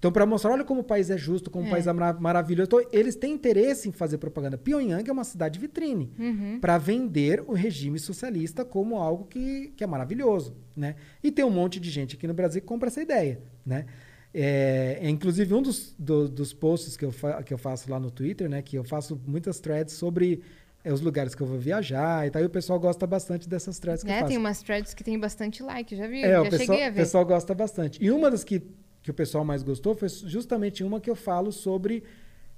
Então, 0.00 0.10
para 0.10 0.24
mostrar, 0.24 0.50
olha 0.52 0.64
como 0.64 0.80
o 0.80 0.84
país 0.84 1.10
é 1.10 1.16
justo, 1.18 1.50
como 1.50 1.66
o 1.66 1.70
país 1.70 1.86
é 1.86 1.92
mara- 1.92 2.18
maravilhoso. 2.18 2.66
Então, 2.68 2.88
eles 2.90 3.14
têm 3.14 3.34
interesse 3.34 3.86
em 3.86 3.92
fazer 3.92 4.16
propaganda. 4.16 4.56
Pyongyang 4.56 5.06
é 5.08 5.12
uma 5.12 5.24
cidade 5.24 5.58
vitrine 5.60 6.10
para 6.58 6.76
vender 6.78 7.44
o 7.46 7.52
regime 7.52 7.98
socialista 7.98 8.64
como 8.64 8.96
algo 8.96 9.26
que, 9.26 9.74
que 9.76 9.84
é 9.84 9.86
maravilhoso, 9.86 10.56
né? 10.74 10.96
E 11.22 11.30
tem 11.30 11.44
um 11.44 11.50
monte 11.50 11.78
de 11.78 11.90
gente 11.90 12.16
aqui 12.16 12.26
no 12.26 12.32
Brasil 12.32 12.62
que 12.62 12.66
compra 12.66 12.88
essa 12.88 13.02
ideia, 13.02 13.42
né? 13.64 13.84
É, 14.32 15.00
é, 15.02 15.10
inclusive, 15.10 15.52
um 15.52 15.60
dos, 15.60 15.94
do- 15.98 16.28
dos 16.28 16.54
posts 16.54 16.96
que 16.96 17.04
eu, 17.04 17.12
que 17.44 17.52
eu 17.52 17.58
faço 17.58 17.90
lá 17.90 18.00
no 18.00 18.10
Twitter, 18.10 18.48
né? 18.48 18.62
Que 18.62 18.76
eu 18.78 18.84
faço 18.84 19.20
muitas 19.26 19.60
threads 19.60 19.94
sobre 19.94 20.40
é, 20.82 20.90
os 20.92 21.02
lugares 21.02 21.34
que 21.34 21.42
eu 21.42 21.46
vou 21.46 21.58
viajar 21.58 22.26
e 22.26 22.30
tal. 22.30 22.40
E 22.40 22.46
o 22.46 22.50
pessoal 22.50 22.80
gosta 22.80 23.06
bastante 23.06 23.46
dessas 23.46 23.78
threads 23.78 24.02
que 24.02 24.08
eu 24.08 24.14
É, 24.14 24.20
faço. 24.20 24.28
tem 24.28 24.38
umas 24.38 24.62
threads 24.62 24.94
que 24.94 25.04
tem 25.04 25.18
bastante 25.18 25.62
like, 25.62 25.94
já 25.94 26.06
vi, 26.06 26.22
É, 26.22 26.30
já 26.30 26.40
o 26.40 26.44
pessoal, 26.44 26.60
cheguei 26.66 26.86
a 26.86 26.88
o 26.88 26.92
ver. 26.94 27.00
pessoal 27.00 27.26
gosta 27.26 27.54
bastante. 27.54 28.02
E 28.02 28.10
uma 28.10 28.30
das 28.30 28.44
que, 28.44 28.62
que 29.02 29.10
o 29.10 29.14
pessoal 29.14 29.44
mais 29.44 29.62
gostou 29.62 29.94
foi 29.94 30.08
justamente 30.08 30.84
uma 30.84 31.00
que 31.00 31.08
eu 31.08 31.16
falo 31.16 31.50
sobre 31.52 32.02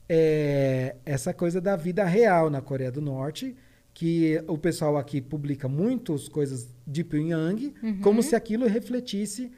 é, 0.09 0.97
essa 1.05 1.33
coisa 1.33 1.61
da 1.61 1.77
vida 1.77 2.05
real 2.05 2.51
na 2.51 2.61
Coreia 2.61 2.91
do 2.91 3.01
Norte, 3.01 3.57
que 3.95 4.43
o 4.47 4.59
pessoal 4.59 4.97
aqui 4.97 5.21
publica 5.21 5.69
muitas 5.69 6.29
coisas 6.29 6.69
de 6.87 7.05
Pyongyang, 7.05 7.75
como 8.03 8.23
se 8.23 8.35
aquilo 8.35 8.67
refletisse 8.67 9.53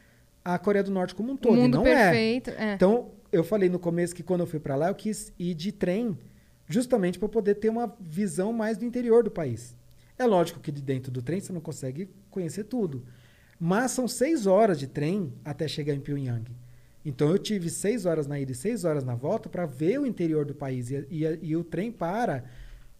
a 0.44 0.58
Coreia 0.58 0.84
do 0.84 0.90
Norte 0.90 1.14
como 1.14 1.30
um 1.30 1.34
o 1.34 1.38
todo. 1.38 1.56
e 1.56 1.62
mundo 1.62 1.78
não 1.78 1.86
é. 1.86 2.10
perfeito. 2.10 2.50
É. 2.50 2.74
Então, 2.74 3.12
eu 3.32 3.42
falei 3.42 3.68
no 3.68 3.78
começo 3.78 4.14
que 4.14 4.22
quando 4.22 4.40
eu 4.40 4.46
fui 4.46 4.60
para 4.60 4.76
lá, 4.76 4.88
eu 4.88 4.94
quis 4.94 5.32
ir 5.38 5.54
de 5.54 5.72
trem, 5.72 6.18
justamente 6.68 7.18
para 7.18 7.28
poder 7.28 7.54
ter 7.54 7.68
uma 7.68 7.96
visão 7.98 8.52
mais 8.52 8.76
do 8.76 8.84
interior 8.84 9.22
do 9.22 9.30
país. 9.30 9.74
É 10.18 10.26
lógico 10.26 10.60
que 10.60 10.70
de 10.70 10.82
dentro 10.82 11.10
do 11.10 11.22
trem 11.22 11.40
você 11.40 11.52
não 11.52 11.60
consegue 11.60 12.08
conhecer 12.30 12.64
tudo. 12.64 13.04
Mas 13.58 13.92
são 13.92 14.06
seis 14.06 14.46
horas 14.46 14.78
de 14.78 14.86
trem 14.86 15.32
até 15.44 15.66
chegar 15.66 15.94
em 15.94 16.00
Pyongyang. 16.00 16.44
Então 17.04 17.28
eu 17.30 17.38
tive 17.38 17.68
seis 17.70 18.06
horas 18.06 18.26
na 18.26 18.38
ida 18.40 18.52
e 18.52 18.54
seis 18.54 18.84
horas 18.84 19.04
na 19.04 19.14
volta 19.14 19.48
para 19.48 19.66
ver 19.66 19.98
o 20.00 20.06
interior 20.06 20.44
do 20.46 20.54
país. 20.54 20.90
E, 20.90 21.06
e- 21.10 21.38
e 21.42 21.56
o 21.56 21.62
trem 21.64 21.92
para 21.92 22.44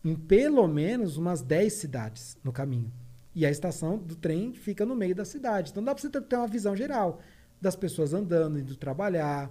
em 0.05 0.15
pelo 0.15 0.67
menos 0.69 1.17
umas 1.17 1.41
10 1.43 1.73
cidades 1.75 2.37
no 2.45 2.53
caminho. 2.53 2.93
E 3.35 3.47
a 3.47 3.51
estação 3.51 3.97
do 3.99 4.15
trem 4.15 4.53
fica 4.53 4.85
no 4.85 4.95
meio 4.95 5.15
da 5.15 5.25
cidade. 5.25 5.71
Então 5.71 5.83
dá 5.83 5.95
para 5.95 6.03
você 6.03 6.11
ter 6.11 6.21
ter 6.23 6.37
uma 6.37 6.47
visão 6.47 6.77
geral 6.77 7.21
das 7.61 7.75
pessoas 7.75 8.13
andando, 8.13 8.59
indo 8.59 8.77
trabalhar, 8.77 9.51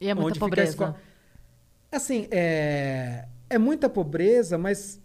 E 0.00 0.08
é 0.08 0.14
muita 0.14 0.28
Onde 0.30 0.40
fica 0.40 0.60
a 0.60 0.64
escola. 0.64 0.92
pobreza. 0.92 1.14
Assim, 1.90 2.26
é, 2.30 3.26
é 3.48 3.58
muita 3.58 3.88
pobreza, 3.88 4.58
mas 4.58 5.00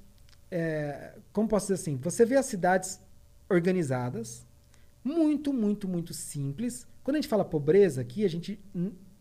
é, 0.52 1.14
como 1.32 1.48
posso 1.48 1.66
dizer 1.68 1.76
assim? 1.82 1.98
Você 1.98 2.26
vê 2.26 2.36
as 2.36 2.46
cidades 2.48 3.00
organizadas, 3.50 4.46
muito, 5.04 5.54
muito, 5.54 5.88
muito 5.88 6.14
simples. 6.14 6.88
Quando 7.10 7.16
a 7.16 7.22
gente 7.22 7.28
fala 7.28 7.44
pobreza 7.44 8.02
aqui, 8.02 8.24
a 8.24 8.28
gente 8.28 8.60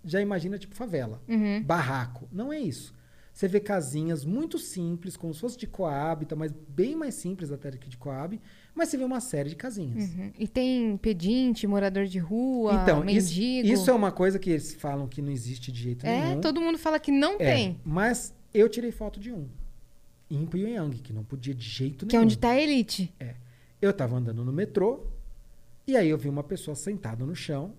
já 0.04 0.20
imagina 0.20 0.58
tipo 0.58 0.74
favela, 0.74 1.22
Uhum. 1.26 1.62
barraco. 1.62 2.28
Não 2.30 2.52
é 2.52 2.60
isso. 2.60 2.92
Você 3.32 3.48
vê 3.48 3.60
casinhas 3.60 4.26
muito 4.26 4.58
simples, 4.58 5.16
como 5.16 5.32
se 5.32 5.40
fosse 5.40 5.56
de 5.56 5.66
Coab, 5.66 6.26
tá, 6.26 6.36
mas 6.36 6.52
bem 6.68 6.94
mais 6.94 7.14
simples 7.14 7.50
até 7.50 7.70
do 7.70 7.78
que 7.78 7.88
de 7.88 7.96
Coab, 7.96 8.38
mas 8.74 8.90
você 8.90 8.98
vê 8.98 9.04
uma 9.04 9.20
série 9.20 9.48
de 9.48 9.56
casinhas. 9.56 10.10
Uhum. 10.10 10.32
E 10.38 10.46
tem 10.46 10.98
pedinte, 10.98 11.66
morador 11.66 12.04
de 12.04 12.18
rua, 12.18 12.78
Então, 12.82 13.08
isso, 13.08 13.30
mendigo. 13.40 13.68
isso 13.72 13.88
é 13.88 13.94
uma 13.94 14.12
coisa 14.12 14.38
que 14.38 14.50
eles 14.50 14.74
falam 14.74 15.08
que 15.08 15.22
não 15.22 15.30
existe 15.32 15.72
de 15.72 15.80
jeito 15.80 16.04
É, 16.04 16.26
nenhum. 16.26 16.40
todo 16.42 16.60
mundo 16.60 16.76
fala 16.76 17.00
que 17.00 17.10
não 17.10 17.36
É, 17.36 17.54
tem. 17.54 17.80
Mas 17.86 18.34
eu 18.52 18.68
tirei 18.68 18.92
foto 18.92 19.18
de 19.18 19.32
um. 19.32 19.48
Em 20.30 20.44
Pyongyang, 20.44 20.98
que 20.98 21.10
não 21.14 21.24
podia 21.24 21.54
de 21.54 21.64
jeito 21.66 22.04
Que 22.06 22.16
é 22.16 22.18
nenhum. 22.18 22.26
onde 22.26 22.36
tá 22.36 22.50
a 22.50 22.60
elite. 22.60 23.14
Eu 23.80 23.94
tava 23.94 24.16
andando 24.16 24.44
no 24.44 24.52
metrô, 24.52 25.06
e 25.88 25.96
aí 25.96 26.10
eu 26.10 26.18
vi 26.18 26.28
uma 26.28 26.44
pessoa 26.44 26.74
sentada 26.74 27.24
no 27.24 27.34
chão. 27.34 27.74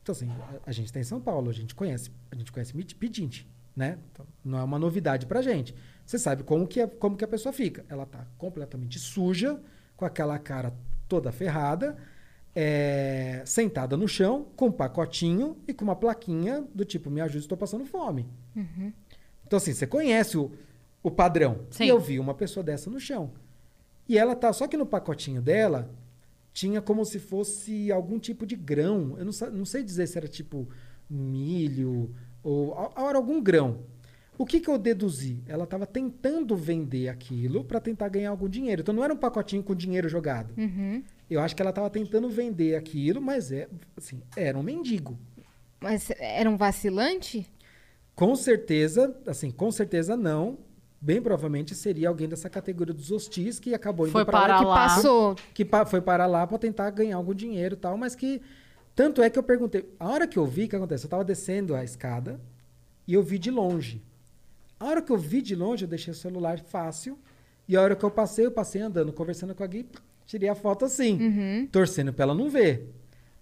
Então, 0.00 0.12
assim, 0.12 0.30
a, 0.30 0.70
a 0.70 0.72
gente 0.72 0.92
tá 0.92 1.00
em 1.00 1.04
São 1.04 1.20
Paulo, 1.20 1.50
a 1.50 1.52
gente 1.52 1.74
conhece, 1.74 2.08
a 2.30 2.36
gente 2.36 2.52
conhece 2.52 2.72
pedinte, 2.94 3.50
né? 3.74 3.98
Então, 4.12 4.24
não 4.44 4.58
é 4.60 4.62
uma 4.62 4.78
novidade 4.78 5.26
pra 5.26 5.42
gente. 5.42 5.74
Você 6.06 6.20
sabe 6.20 6.44
como 6.44 6.68
que, 6.68 6.80
é, 6.80 6.86
como 6.86 7.16
que 7.16 7.24
a 7.24 7.28
pessoa 7.28 7.52
fica. 7.52 7.84
Ela 7.88 8.06
tá 8.06 8.24
completamente 8.38 9.00
suja, 9.00 9.60
com 9.96 10.04
aquela 10.04 10.38
cara 10.38 10.72
toda 11.08 11.32
ferrada, 11.32 11.96
é, 12.54 13.42
sentada 13.44 13.96
no 13.96 14.06
chão, 14.06 14.46
com 14.54 14.66
um 14.66 14.72
pacotinho 14.72 15.56
e 15.66 15.74
com 15.74 15.82
uma 15.82 15.96
plaquinha 15.96 16.64
do 16.72 16.84
tipo, 16.84 17.10
me 17.10 17.20
ajude, 17.20 17.38
estou 17.40 17.58
passando 17.58 17.84
fome. 17.84 18.28
Então, 19.44 19.56
assim, 19.56 19.74
você 19.74 19.86
conhece 19.86 20.38
o, 20.38 20.52
o 21.02 21.10
padrão. 21.10 21.66
Sim. 21.70 21.86
E 21.86 21.88
eu 21.88 21.98
vi 21.98 22.20
uma 22.20 22.34
pessoa 22.34 22.62
dessa 22.62 22.88
no 22.88 23.00
chão. 23.00 23.32
E 24.08 24.16
ela 24.16 24.36
tá, 24.36 24.52
só 24.52 24.68
que 24.68 24.76
no 24.76 24.86
pacotinho 24.86 25.42
dela 25.42 25.90
tinha 26.52 26.80
como 26.80 27.04
se 27.04 27.18
fosse 27.18 27.90
algum 27.92 28.18
tipo 28.18 28.46
de 28.46 28.56
grão. 28.56 29.16
Eu 29.18 29.24
não, 29.24 29.32
não 29.52 29.64
sei 29.64 29.82
dizer 29.82 30.06
se 30.06 30.18
era 30.18 30.28
tipo 30.28 30.68
milho 31.08 32.14
ou 32.42 32.74
era 32.96 33.16
algum 33.16 33.40
grão. 33.40 33.80
O 34.36 34.46
que, 34.46 34.60
que 34.60 34.70
eu 34.70 34.78
deduzi? 34.78 35.42
Ela 35.48 35.64
estava 35.64 35.84
tentando 35.84 36.56
vender 36.56 37.08
aquilo 37.08 37.64
para 37.64 37.80
tentar 37.80 38.08
ganhar 38.08 38.30
algum 38.30 38.48
dinheiro. 38.48 38.82
Então 38.82 38.94
não 38.94 39.02
era 39.02 39.12
um 39.12 39.16
pacotinho 39.16 39.64
com 39.64 39.74
dinheiro 39.74 40.08
jogado. 40.08 40.54
Uhum. 40.56 41.02
Eu 41.28 41.40
acho 41.40 41.56
que 41.56 41.60
ela 41.60 41.70
estava 41.70 41.90
tentando 41.90 42.30
vender 42.30 42.76
aquilo, 42.76 43.20
mas 43.20 43.50
é 43.50 43.68
assim, 43.96 44.22
era 44.36 44.56
um 44.56 44.62
mendigo. 44.62 45.18
Mas 45.80 46.10
era 46.18 46.48
um 46.48 46.56
vacilante? 46.56 47.46
Com 48.14 48.34
certeza, 48.36 49.16
assim, 49.26 49.50
com 49.50 49.70
certeza 49.72 50.16
não. 50.16 50.58
Bem 51.00 51.22
provavelmente 51.22 51.74
seria 51.74 52.08
alguém 52.08 52.28
dessa 52.28 52.50
categoria 52.50 52.92
dos 52.92 53.10
hostis 53.12 53.60
que 53.60 53.72
acabou 53.72 54.06
indo 54.06 54.12
Foi 54.12 54.24
pra 54.24 54.40
lá, 54.40 54.46
parar 54.46 54.58
que 54.58 54.64
lá. 54.64 54.74
Passou. 54.74 55.36
que 55.54 55.64
pa- 55.64 55.86
foi 55.86 56.00
para 56.00 56.26
lá 56.26 56.46
para 56.46 56.58
tentar 56.58 56.90
ganhar 56.90 57.16
algum 57.16 57.32
dinheiro 57.34 57.74
e 57.74 57.78
tal, 57.78 57.96
mas 57.96 58.14
que 58.16 58.42
tanto 58.96 59.22
é 59.22 59.30
que 59.30 59.38
eu 59.38 59.42
perguntei, 59.44 59.88
a 59.98 60.08
hora 60.08 60.26
que 60.26 60.36
eu 60.36 60.44
vi, 60.44 60.64
o 60.64 60.68
que 60.68 60.74
acontece? 60.74 61.04
Eu 61.04 61.10
tava 61.10 61.24
descendo 61.24 61.74
a 61.76 61.84
escada 61.84 62.40
e 63.06 63.14
eu 63.14 63.22
vi 63.22 63.38
de 63.38 63.48
longe. 63.50 64.02
A 64.80 64.86
hora 64.86 65.00
que 65.00 65.12
eu 65.12 65.16
vi 65.16 65.40
de 65.40 65.54
longe, 65.54 65.84
eu 65.84 65.88
deixei 65.88 66.10
o 66.12 66.16
celular 66.16 66.58
fácil 66.58 67.16
e 67.68 67.76
a 67.76 67.80
hora 67.82 67.94
que 67.94 68.04
eu 68.04 68.10
passei, 68.10 68.46
eu 68.46 68.50
passei 68.50 68.80
andando, 68.82 69.12
conversando 69.12 69.54
com 69.54 69.62
a 69.62 69.66
Gui, 69.68 69.86
tirei 70.26 70.48
a 70.48 70.54
foto 70.56 70.84
assim, 70.84 71.16
torcendo 71.70 72.12
pra 72.12 72.24
ela 72.24 72.34
não 72.34 72.50
ver. 72.50 72.92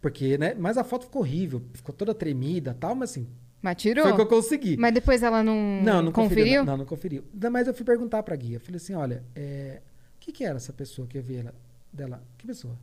Porque, 0.02 0.36
né, 0.36 0.54
mas 0.58 0.76
a 0.76 0.84
foto 0.84 1.06
ficou 1.06 1.22
horrível, 1.22 1.62
ficou 1.72 1.94
toda 1.94 2.14
tremida, 2.14 2.76
tal, 2.78 2.94
mas 2.94 3.10
assim, 3.10 3.26
Mas 3.62 3.76
tirou? 3.76 4.04
foi 4.04 4.12
o 4.12 4.16
que 4.16 4.20
eu 4.22 4.26
consegui. 4.26 4.76
Mas 4.76 4.92
depois 4.94 5.22
ela 5.22 5.42
não, 5.42 5.54
Não, 5.82 6.02
não 6.02 6.12
conferiu. 6.12 6.44
conferiu? 6.44 6.64
Não, 6.64 6.76
não 6.76 6.84
conferiu. 6.84 7.24
Mais 7.50 7.66
eu 7.66 7.74
fui 7.74 7.84
perguntar 7.84 8.22
pra 8.22 8.36
guia. 8.36 8.60
Falei 8.60 8.76
assim, 8.76 8.94
olha, 8.94 9.24
é, 9.34 9.80
o 10.16 10.20
que, 10.20 10.30
que 10.32 10.44
era 10.44 10.56
essa 10.56 10.72
pessoa 10.72 11.06
que 11.08 11.18
eu 11.18 11.22
vi 11.22 11.36
ela, 11.36 11.54
dela? 11.92 12.22
Que 12.38 12.46
pessoa? 12.46 12.78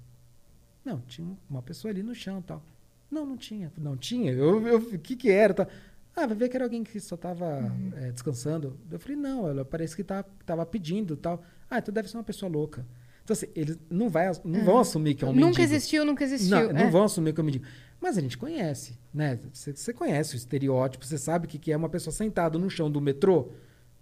Não, 0.83 0.99
tinha 1.01 1.27
uma 1.49 1.61
pessoa 1.61 1.91
ali 1.91 2.03
no 2.03 2.13
chão 2.13 2.39
e 2.39 2.43
tal. 2.43 2.61
Não, 3.09 3.25
não 3.25 3.37
tinha. 3.37 3.71
Não 3.77 3.95
tinha. 3.95 4.33
O 4.45 4.97
que 4.99 5.15
que 5.15 5.29
era? 5.29 5.53
Tal. 5.53 5.67
Ah, 6.15 6.25
vai 6.27 6.35
ver 6.35 6.49
que 6.49 6.55
era 6.57 6.65
alguém 6.65 6.83
que 6.83 6.99
só 6.99 7.15
tava 7.15 7.45
Uhum. 7.45 7.91
é, 7.95 8.11
descansando. 8.11 8.77
Eu 8.91 8.99
falei, 8.99 9.15
não, 9.17 9.47
ela 9.47 9.63
parece 9.63 9.95
que 9.95 10.03
tá, 10.03 10.23
tava 10.45 10.65
pedindo 10.65 11.13
e 11.13 11.17
tal. 11.17 11.43
Ah, 11.69 11.77
então 11.79 11.93
deve 11.93 12.09
ser 12.09 12.17
uma 12.17 12.23
pessoa 12.23 12.51
louca. 12.51 12.85
Então, 13.23 13.33
assim, 13.33 13.47
eles 13.55 13.77
não, 13.89 14.09
vai, 14.09 14.29
não 14.43 14.65
vão 14.65 14.79
assumir 14.79 15.15
que 15.15 15.23
é 15.23 15.27
um. 15.27 15.31
Nunca 15.31 15.45
mendigo. 15.45 15.61
existiu, 15.63 16.05
nunca 16.05 16.23
existiu. 16.23 16.49
Não, 16.49 16.73
não 16.73 16.81
é. 16.81 16.89
vão 16.89 17.03
assumir 17.03 17.33
que 17.33 17.39
é 17.39 17.43
um 17.43 17.45
mendigo. 17.45 17.65
Mas 18.01 18.17
a 18.17 18.21
gente 18.21 18.37
conhece, 18.37 18.97
né? 19.13 19.39
Você, 19.53 19.93
conhece 19.93 20.35
o 20.35 20.37
estereótipo, 20.37 21.05
você 21.05 21.17
sabe 21.17 21.45
o 21.45 21.49
que, 21.49 21.57
que 21.57 21.71
é 21.71 21.77
uma 21.77 21.87
pessoa 21.87 22.13
sentada 22.13 22.59
no 22.59 22.69
chão 22.69 22.91
do 22.91 22.99
metrô. 22.99 23.51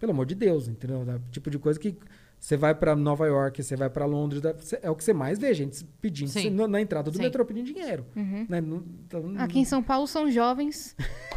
Pelo 0.00 0.10
amor 0.10 0.26
de 0.26 0.34
Deus, 0.34 0.66
entendeu? 0.66 1.04
É 1.08 1.14
o 1.14 1.20
tipo 1.30 1.48
de 1.48 1.56
coisa 1.60 1.78
que 1.78 1.96
você 2.36 2.56
vai 2.56 2.74
pra 2.74 2.96
Nova 2.96 3.24
York, 3.28 3.62
você 3.62 3.76
vai 3.76 3.88
pra 3.88 4.04
Londres, 4.04 4.42
é 4.82 4.90
o 4.90 4.96
que 4.96 5.04
você 5.04 5.12
mais 5.12 5.38
vê, 5.38 5.54
gente 5.54 5.84
pedindo 6.00 6.32
na, 6.50 6.66
na 6.66 6.80
entrada 6.80 7.08
do 7.08 7.16
Sim. 7.16 7.22
metrô 7.22 7.44
pedindo 7.44 7.66
dinheiro. 7.66 8.04
Uhum. 8.16 8.44
Né? 8.48 8.60
Não- 8.60 8.82
então, 9.06 9.34
Aqui 9.38 9.60
em 9.60 9.64
São 9.64 9.80
Paulo 9.80 10.08
são 10.08 10.28
jovens 10.28 10.96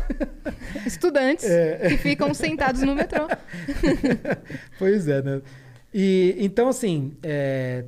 estudantes 0.84 1.45
É. 1.45 1.90
que 1.90 1.98
ficam 1.98 2.34
sentados 2.34 2.82
no 2.82 2.95
metrô. 2.95 3.28
pois 4.80 5.07
é, 5.07 5.22
né? 5.22 5.41
E, 5.98 6.36
então, 6.40 6.68
assim, 6.68 7.14
é, 7.24 7.86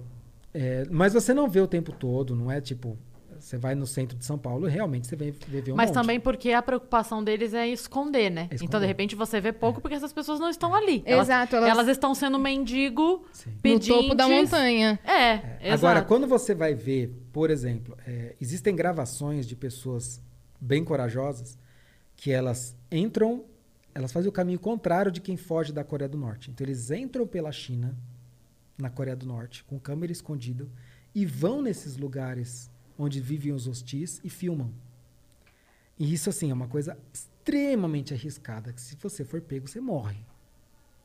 é, 0.54 0.86
mas 0.90 1.12
você 1.14 1.34
não 1.34 1.50
vê 1.50 1.60
o 1.60 1.68
tempo 1.68 1.92
todo, 1.92 2.34
não 2.34 2.50
é 2.50 2.62
tipo, 2.62 2.98
você 3.38 3.58
vai 3.58 3.76
no 3.76 3.86
centro 3.86 4.18
de 4.18 4.24
São 4.24 4.38
Paulo 4.38 4.66
e 4.66 4.72
realmente 4.72 5.08
você 5.08 5.16
vê, 5.18 5.32
vê, 5.32 5.74
um 5.74 5.76
Mas 5.76 5.90
monte. 5.90 5.96
também 5.96 6.18
porque 6.18 6.54
a 6.54 6.62
preocupação 6.62 7.22
deles 7.22 7.54
é 7.54 7.68
esconder, 7.68 8.30
né? 8.30 8.42
É 8.50 8.56
esconder. 8.56 8.64
Então, 8.66 8.80
de 8.80 8.86
repente, 8.86 9.14
você 9.14 9.42
vê 9.42 9.52
pouco 9.52 9.82
porque 9.82 9.94
essas 9.96 10.14
pessoas 10.14 10.40
não 10.40 10.50
estão 10.50 10.74
ali. 10.74 11.04
Elas, 11.06 11.28
Exato, 11.28 11.56
Elas, 11.58 11.70
elas- 11.70 11.88
estão 11.90 12.16
sendo 12.16 12.40
mendigo. 12.40 13.26
No 13.64 13.80
topo 13.80 14.16
da 14.16 14.28
montanha. 14.30 14.98
É, 15.04 15.34
Agora, 15.74 16.00
exato. 16.00 16.08
quando 16.08 16.28
você 16.28 16.56
vai 16.56 16.74
ver, 16.74 17.12
por 17.34 17.50
exemplo, 17.50 17.98
é, 18.08 18.36
existem 18.40 18.74
gravações 18.74 19.46
de 19.46 19.56
pessoas 19.56 20.22
bem 20.62 20.84
corajosas 20.86 21.58
que 22.16 22.32
elas 22.32 22.74
entram, 22.90 23.44
elas 23.98 24.12
fazem 24.12 24.30
o 24.30 24.32
caminho 24.32 24.60
contrário 24.60 25.12
de 25.12 25.20
quem 25.20 25.36
foge 25.36 25.74
da 25.74 25.84
Coreia 25.84 26.08
do 26.08 26.20
Norte. 26.20 26.52
Então, 26.52 26.64
eles 26.64 26.92
entram 26.92 27.26
pela 27.26 27.52
China, 27.52 27.98
na 28.78 28.92
Coreia 28.92 29.16
do 29.16 29.26
Norte, 29.26 29.64
com 29.64 29.80
câmera 29.80 30.12
escondida, 30.12 30.68
e 31.16 31.26
vão 31.26 31.64
nesses 31.64 31.98
lugares 31.98 32.70
onde 32.96 33.20
vivem 33.20 33.52
os 33.54 33.68
hostis 33.68 34.22
e 34.24 34.30
filmam. 34.30 34.72
E 35.98 36.14
isso, 36.14 36.30
assim, 36.30 36.52
é 36.52 36.54
uma 36.54 36.68
coisa 36.68 36.96
extremamente 37.12 38.14
arriscada, 38.14 38.72
que 38.72 38.80
se 38.80 38.96
você 39.02 39.26
for 39.26 39.42
pego, 39.42 39.68
você 39.68 39.82
morre. 39.82 40.24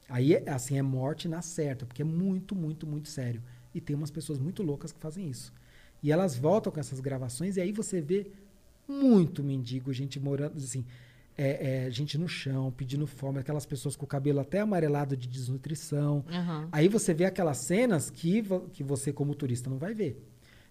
Aí, 0.07 0.35
é, 0.35 0.51
assim, 0.51 0.77
é 0.77 0.83
morte 0.83 1.27
na 1.29 1.41
certa, 1.41 1.87
porque 1.87 2.03
é 2.03 2.05
muito, 2.05 2.55
muito, 2.55 2.87
muito 2.87 3.09
sério. 3.09 3.43
E 3.75 3.81
tem 3.81 3.97
umas 3.97 4.11
pessoas 4.11 4.39
muito 4.39 4.63
loucas 4.63 4.93
que 4.93 5.01
fazem 5.01 5.31
isso. 5.31 5.51
E 6.03 6.13
elas 6.13 6.37
voltam 6.37 6.71
com 6.71 6.79
essas 6.79 7.01
gravações, 7.01 7.57
e 7.57 7.63
aí 7.63 7.73
você 7.73 8.03
vê 8.03 8.31
muito 8.87 9.43
mendigo, 9.43 9.91
gente 9.95 10.21
morando, 10.21 10.59
assim, 10.59 10.85
é, 11.37 11.87
é, 11.87 11.91
gente 11.91 12.19
no 12.19 12.29
chão, 12.29 12.71
pedindo 12.73 13.07
fome, 13.07 13.39
aquelas 13.39 13.65
pessoas 13.67 13.97
com 13.97 14.05
o 14.05 14.09
cabelo 14.09 14.41
até 14.41 14.61
amarelado 14.61 15.17
de 15.17 15.27
desnutrição. 15.29 16.25
Aham. 16.29 16.69
Aí 16.73 16.89
você 16.89 17.15
vê 17.15 17.25
aquelas 17.25 17.59
cenas 17.59 18.11
que, 18.11 18.43
que 18.73 18.83
você, 18.85 19.13
como 19.13 19.35
turista, 19.35 19.71
não 19.71 19.79
vai 19.79 19.95
ver. 19.95 20.23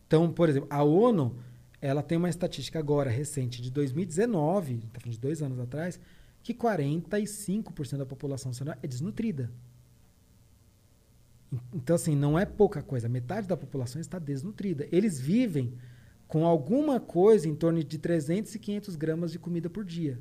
Então, 0.08 0.32
por 0.32 0.50
exemplo, 0.50 0.68
a 0.70 0.84
ONU, 0.84 1.36
ela 1.82 2.04
tem 2.04 2.18
uma 2.18 2.30
estatística 2.30 2.78
agora, 2.78 3.10
recente, 3.10 3.62
de 3.62 3.72
2019, 3.72 4.78
tá 4.94 5.00
falando 5.00 5.14
de 5.14 5.20
dois 5.20 5.42
anos 5.42 5.60
atrás, 5.60 6.00
que 6.44 6.54
45% 6.54 7.98
da 7.98 8.06
população 8.06 8.50
nacional 8.50 8.76
é 8.84 8.88
desnutrida. 8.88 9.50
En- 11.52 11.60
Então, 11.74 11.96
assim, 11.96 12.16
não 12.16 12.38
é 12.38 12.46
pouca 12.46 12.82
coisa. 12.82 13.10
Metade 13.10 13.48
da 13.48 13.58
população 13.58 14.00
está 14.02 14.20
desnutrida. 14.20 14.88
Eles 14.92 15.20
vivem 15.20 15.74
com 16.28 16.46
alguma 16.46 17.00
coisa 17.00 17.48
em 17.48 17.56
torno 17.56 17.84
de 17.84 17.98
300 17.98 18.56
e 18.56 18.60
500 18.60 18.96
gramas 18.96 19.32
de 19.32 19.40
comida 19.40 19.70
por 19.70 19.84
dia. 19.84 20.20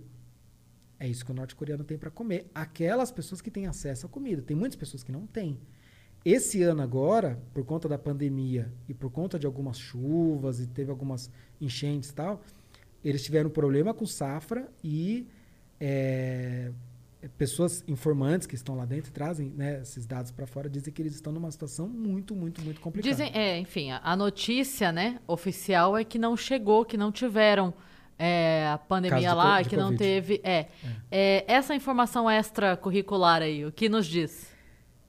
É 1.00 1.08
isso 1.08 1.24
que 1.24 1.30
o 1.30 1.34
norte-coreano 1.34 1.82
tem 1.82 1.96
para 1.96 2.10
comer. 2.10 2.50
Aquelas 2.54 3.10
pessoas 3.10 3.40
que 3.40 3.50
têm 3.50 3.66
acesso 3.66 4.04
à 4.04 4.08
comida. 4.08 4.42
Tem 4.42 4.54
muitas 4.54 4.76
pessoas 4.76 5.02
que 5.02 5.10
não 5.10 5.26
têm. 5.26 5.58
Esse 6.22 6.62
ano 6.62 6.82
agora, 6.82 7.40
por 7.54 7.64
conta 7.64 7.88
da 7.88 7.96
pandemia 7.96 8.70
e 8.86 8.92
por 8.92 9.10
conta 9.10 9.38
de 9.38 9.46
algumas 9.46 9.78
chuvas 9.78 10.60
e 10.60 10.66
teve 10.66 10.90
algumas 10.90 11.30
enchentes 11.58 12.10
e 12.10 12.14
tal, 12.14 12.42
eles 13.02 13.24
tiveram 13.24 13.48
problema 13.48 13.94
com 13.94 14.04
safra 14.04 14.70
e 14.84 15.26
é, 15.80 16.70
pessoas 17.38 17.82
informantes 17.88 18.46
que 18.46 18.54
estão 18.54 18.76
lá 18.76 18.84
dentro 18.84 19.10
trazem 19.10 19.48
né, 19.56 19.80
esses 19.80 20.04
dados 20.04 20.30
para 20.30 20.46
fora, 20.46 20.68
dizem 20.68 20.92
que 20.92 21.00
eles 21.00 21.14
estão 21.14 21.32
numa 21.32 21.50
situação 21.50 21.88
muito, 21.88 22.36
muito, 22.36 22.60
muito 22.60 22.82
complicada. 22.82 23.10
Dizem, 23.10 23.32
é, 23.34 23.58
enfim, 23.58 23.90
a, 23.90 24.02
a 24.04 24.14
notícia, 24.14 24.92
né, 24.92 25.18
oficial 25.26 25.96
é 25.96 26.04
que 26.04 26.18
não 26.18 26.36
chegou, 26.36 26.84
que 26.84 26.98
não 26.98 27.10
tiveram 27.10 27.72
é, 28.22 28.68
a 28.72 28.76
pandemia 28.78 29.32
lá, 29.32 29.64
que 29.64 29.76
não 29.76 29.84
Covid. 29.92 29.98
teve. 29.98 30.40
É, 30.44 30.66
É, 31.10 31.44
essa 31.48 31.74
informação 31.74 32.30
extracurricular 32.30 33.40
aí, 33.42 33.64
o 33.64 33.72
que 33.72 33.88
nos 33.88 34.06
diz? 34.06 34.46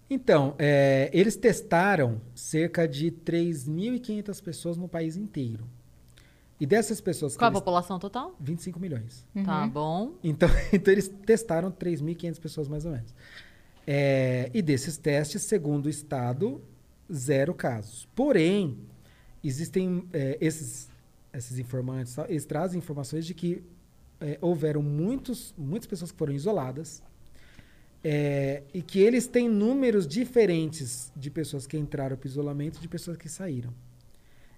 Então, 0.10 0.56
é, 0.60 1.10
eles 1.14 1.36
testaram 1.36 2.22
cerca 2.36 2.88
de 2.88 3.12
3.500 3.12 4.42
pessoas 4.44 4.78
no 4.78 4.88
país 4.88 5.16
inteiro. 5.16 5.66
E 6.60 6.66
dessas 6.66 7.02
pessoas 7.02 7.36
Qual 7.36 7.48
a 7.48 7.52
eles- 7.52 7.60
população 7.60 7.98
total? 7.98 8.36
25 8.40 8.80
milhões. 8.80 9.26
Tá 9.46 9.66
bom. 9.68 10.14
Então, 10.24 10.48
então 10.72 10.92
eles 10.94 11.08
testaram 11.26 11.72
3.500 11.72 12.40
pessoas 12.40 12.68
mais 12.68 12.86
ou 12.86 12.92
menos. 12.92 13.14
É, 13.88 14.50
e 14.54 14.62
desses 14.62 14.96
testes, 14.98 15.42
segundo 15.42 15.88
o 15.88 15.90
Estado, 15.90 16.62
zero 17.12 17.54
casos. 17.54 18.08
Porém, 18.16 18.78
existem 19.44 20.08
é, 20.14 20.38
esses, 20.40 20.88
esses 21.34 21.58
informantes, 21.60 22.16
eles 22.28 22.46
trazem 22.46 22.78
informações 22.80 23.26
de 23.26 23.34
que 23.34 23.64
é, 24.20 24.38
houveram 24.42 24.82
muitos, 24.82 25.54
muitas 25.58 25.88
pessoas 25.88 26.12
que 26.12 26.18
foram 26.18 26.34
isoladas 26.34 27.02
é, 28.04 28.64
e 28.74 28.82
que 28.82 29.00
eles 29.00 29.28
têm 29.28 29.48
números 29.50 30.08
diferentes 30.08 31.12
de 31.16 31.30
pessoas 31.30 31.66
que 31.68 31.78
entraram 31.78 32.18
para 32.18 32.26
o 32.26 32.30
isolamento 32.30 32.78
e 32.78 32.82
de 32.82 32.88
pessoas 32.88 33.18
que 33.18 33.30
saíram. 33.30 33.74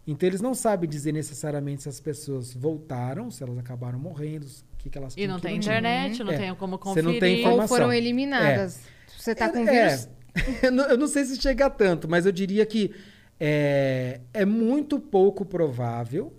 Então, 0.05 0.27
eles 0.27 0.41
não 0.41 0.53
sabem 0.53 0.89
dizer 0.89 1.13
necessariamente 1.13 1.83
se 1.83 1.89
as 1.89 1.99
pessoas 1.99 2.53
voltaram, 2.53 3.31
se 3.31 3.41
elas 3.41 3.57
acabaram 3.57 3.97
morrendo, 3.97 4.45
o 4.45 4.77
que, 4.77 4.89
que 4.89 4.97
elas 4.97 5.15
E 5.15 5.25
não 5.25 5.39
tem 5.39 5.55
internet, 5.57 6.21
não 6.23 6.31
É. 6.33 6.37
tem 6.37 6.55
como 6.55 6.75
Você 6.77 6.83
conferir. 6.83 7.09
não 7.09 7.19
tem 7.19 7.47
Ou 7.47 7.67
foram 7.67 7.93
eliminadas. 7.93 8.81
Você 9.17 9.33
tá 9.33 9.49
com 9.49 9.59
É, 9.59 9.87
vírus. 9.87 10.09
eu, 10.63 10.71
não, 10.71 10.89
eu 10.89 10.97
não 10.97 11.07
sei 11.07 11.23
se 11.23 11.37
chega 11.41 11.67
a 11.67 11.69
tanto, 11.69 12.09
mas 12.09 12.25
eu 12.25 12.33
diria 12.33 12.65
que 12.65 12.93
é, 13.39 14.19
é 14.33 14.43
muito 14.45 14.99
pouco 14.99 15.45
provável 15.45 16.33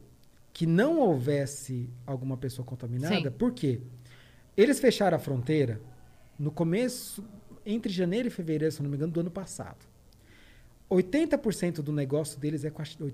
que 0.54 0.64
não 0.66 0.98
houvesse 1.00 1.90
alguma 2.06 2.36
pessoa 2.38 2.64
contaminada. 2.64 3.16
Sim. 3.30 3.30
Por 3.36 3.52
quê? 3.52 3.80
Eles 4.56 4.78
fecharam 4.80 5.16
a 5.16 5.20
fronteira 5.20 5.80
no 6.38 6.50
começo, 6.50 7.22
entre 7.66 7.92
janeiro 7.92 8.28
e 8.28 8.30
fevereiro, 8.30 8.72
se 8.72 8.82
não 8.82 8.88
me 8.88 8.96
engano, 8.96 9.12
do 9.12 9.20
ano 9.20 9.30
passado. 9.30 9.84
80% 10.90 11.76
do 11.82 11.92
negócio 11.92 12.38
deles 12.38 12.64
é 12.64 12.70
com 12.70 12.80
a 12.80 12.84
China. 12.84 13.10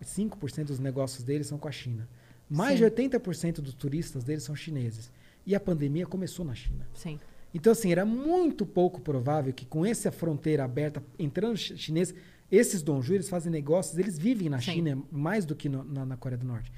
85% 0.00 0.64
dos 0.64 0.78
negócios 0.78 1.22
deles 1.22 1.46
são 1.46 1.58
com 1.58 1.68
a 1.68 1.72
China. 1.72 2.08
Mais 2.50 2.78
Sim. 2.78 2.84
de 2.88 2.90
80% 2.90 3.60
dos 3.60 3.74
turistas 3.74 4.24
deles 4.24 4.42
são 4.42 4.54
chineses. 4.56 5.10
E 5.46 5.54
a 5.54 5.60
pandemia 5.60 6.06
começou 6.06 6.44
na 6.44 6.54
China. 6.54 6.86
Sim. 6.94 7.20
Então, 7.52 7.72
assim, 7.72 7.92
era 7.92 8.04
muito 8.04 8.66
pouco 8.66 9.00
provável 9.00 9.52
que 9.52 9.64
com 9.64 9.86
essa 9.86 10.10
fronteira 10.10 10.64
aberta, 10.64 11.02
entrando 11.18 11.56
chi- 11.56 11.76
chinês, 11.78 12.12
esses 12.56 12.82
donju, 12.82 13.14
eles 13.14 13.28
fazem 13.28 13.50
negócios, 13.50 13.98
eles 13.98 14.18
vivem 14.18 14.48
na 14.48 14.58
Sim. 14.60 14.72
China 14.74 15.02
mais 15.10 15.44
do 15.44 15.54
que 15.54 15.68
no- 15.68 15.84
na, 15.84 16.04
na 16.06 16.16
Coreia 16.16 16.38
do 16.38 16.46
Norte. 16.46 16.70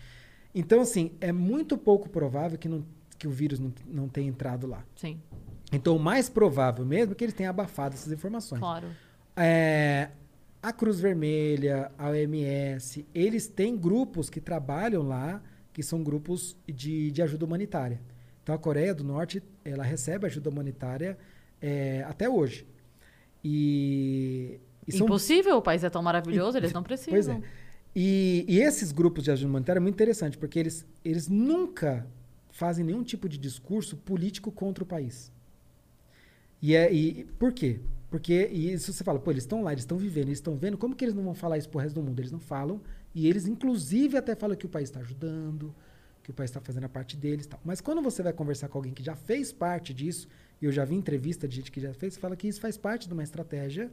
Então, 0.54 0.80
assim, 0.80 1.12
é 1.20 1.32
muito 1.32 1.76
pouco 1.76 2.08
provável 2.08 2.56
que, 2.58 2.68
não, 2.68 2.84
que 3.18 3.28
o 3.28 3.30
vírus 3.30 3.58
não, 3.58 3.72
não 3.86 4.08
tenha 4.08 4.28
entrado 4.28 4.66
lá. 4.66 4.84
Sim, 4.96 5.20
Então, 5.72 5.96
o 5.96 6.00
mais 6.00 6.28
provável 6.28 6.84
mesmo 6.84 7.12
é 7.12 7.14
que 7.14 7.24
eles 7.24 7.34
tenham 7.34 7.50
abafado 7.50 7.94
essas 7.94 8.12
informações. 8.12 8.60
claro. 8.60 8.88
É, 9.36 10.08
a 10.62 10.72
Cruz 10.72 10.98
Vermelha, 10.98 11.92
a 11.98 12.08
OMS, 12.08 13.04
eles 13.14 13.46
têm 13.46 13.76
grupos 13.76 14.30
que 14.30 14.40
trabalham 14.40 15.02
lá, 15.02 15.42
que 15.72 15.82
são 15.82 16.02
grupos 16.02 16.56
de, 16.66 17.10
de 17.10 17.20
ajuda 17.22 17.44
humanitária. 17.44 18.00
Então 18.42 18.54
a 18.54 18.58
Coreia 18.58 18.94
do 18.94 19.04
Norte 19.04 19.42
ela 19.64 19.84
recebe 19.84 20.24
ajuda 20.26 20.48
humanitária 20.48 21.18
é, 21.60 22.02
até 22.08 22.28
hoje. 22.30 22.66
E, 23.44 24.58
e 24.86 24.92
são- 24.92 25.06
Impossível, 25.06 25.56
o 25.56 25.62
país 25.62 25.82
é 25.84 25.90
tão 25.90 26.02
maravilhoso, 26.02 26.56
eles 26.56 26.72
não 26.72 26.82
precisam. 26.82 27.12
Pois 27.12 27.28
é. 27.28 27.40
E, 27.94 28.44
e 28.46 28.60
esses 28.60 28.92
grupos 28.92 29.24
de 29.24 29.30
ajuda 29.30 29.48
humanitária 29.48 29.78
é 29.78 29.80
muito 29.80 29.94
interessante, 29.94 30.36
porque 30.36 30.58
eles, 30.58 30.84
eles 31.04 31.28
nunca 31.28 32.06
fazem 32.50 32.84
nenhum 32.84 33.02
tipo 33.02 33.28
de 33.28 33.38
discurso 33.38 33.96
político 33.96 34.52
contra 34.52 34.84
o 34.84 34.86
país. 34.86 35.32
E, 36.60 36.74
é, 36.74 36.92
e 36.92 37.24
por 37.38 37.52
quê? 37.52 37.80
Porque 38.10 38.48
e 38.52 38.72
isso 38.72 38.92
você 38.92 39.02
fala, 39.02 39.18
pô, 39.18 39.30
eles 39.30 39.44
estão 39.44 39.62
lá, 39.62 39.72
eles 39.72 39.82
estão 39.82 39.98
vivendo, 39.98 40.28
eles 40.28 40.38
estão 40.38 40.56
vendo, 40.56 40.78
como 40.78 40.94
que 40.94 41.04
eles 41.04 41.14
não 41.14 41.22
vão 41.24 41.34
falar 41.34 41.58
isso 41.58 41.68
pro 41.68 41.80
resto 41.80 41.94
do 41.94 42.02
mundo? 42.02 42.18
Eles 42.20 42.30
não 42.32 42.38
falam, 42.38 42.80
e 43.14 43.26
eles 43.26 43.46
inclusive 43.46 44.16
até 44.16 44.34
falam 44.34 44.56
que 44.56 44.66
o 44.66 44.68
país 44.68 44.88
está 44.88 45.00
ajudando, 45.00 45.74
que 46.22 46.30
o 46.30 46.34
país 46.34 46.50
está 46.50 46.60
fazendo 46.60 46.84
a 46.84 46.88
parte 46.88 47.16
deles 47.16 47.46
e 47.46 47.48
tal. 47.48 47.60
Mas 47.64 47.80
quando 47.80 48.00
você 48.02 48.22
vai 48.22 48.32
conversar 48.32 48.68
com 48.68 48.78
alguém 48.78 48.92
que 48.92 49.02
já 49.02 49.16
fez 49.16 49.52
parte 49.52 49.92
disso, 49.92 50.28
e 50.60 50.64
eu 50.64 50.72
já 50.72 50.84
vi 50.84 50.94
entrevista 50.94 51.46
de 51.46 51.56
gente 51.56 51.70
que 51.72 51.80
já 51.80 51.92
fez, 51.92 52.14
você 52.14 52.20
fala 52.20 52.36
que 52.36 52.48
isso 52.48 52.60
faz 52.60 52.76
parte 52.76 53.06
de 53.06 53.12
uma 53.12 53.22
estratégia 53.22 53.90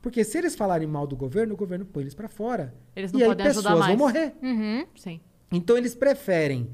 porque 0.00 0.22
se 0.24 0.38
eles 0.38 0.54
falarem 0.54 0.86
mal 0.86 1.06
do 1.06 1.16
governo, 1.16 1.54
o 1.54 1.56
governo 1.56 1.84
põe 1.84 2.02
eles 2.02 2.14
para 2.14 2.28
fora. 2.28 2.74
Eles 2.94 3.12
não 3.12 3.20
e 3.20 3.22
aí 3.22 3.28
podem 3.28 3.46
ajudar 3.46 3.70
pessoas 3.70 3.80
mais. 3.80 3.98
vão 3.98 4.06
morrer. 4.06 4.34
Uhum. 4.42 4.86
Sim. 4.96 5.20
Então 5.50 5.76
eles 5.76 5.94
preferem, 5.94 6.70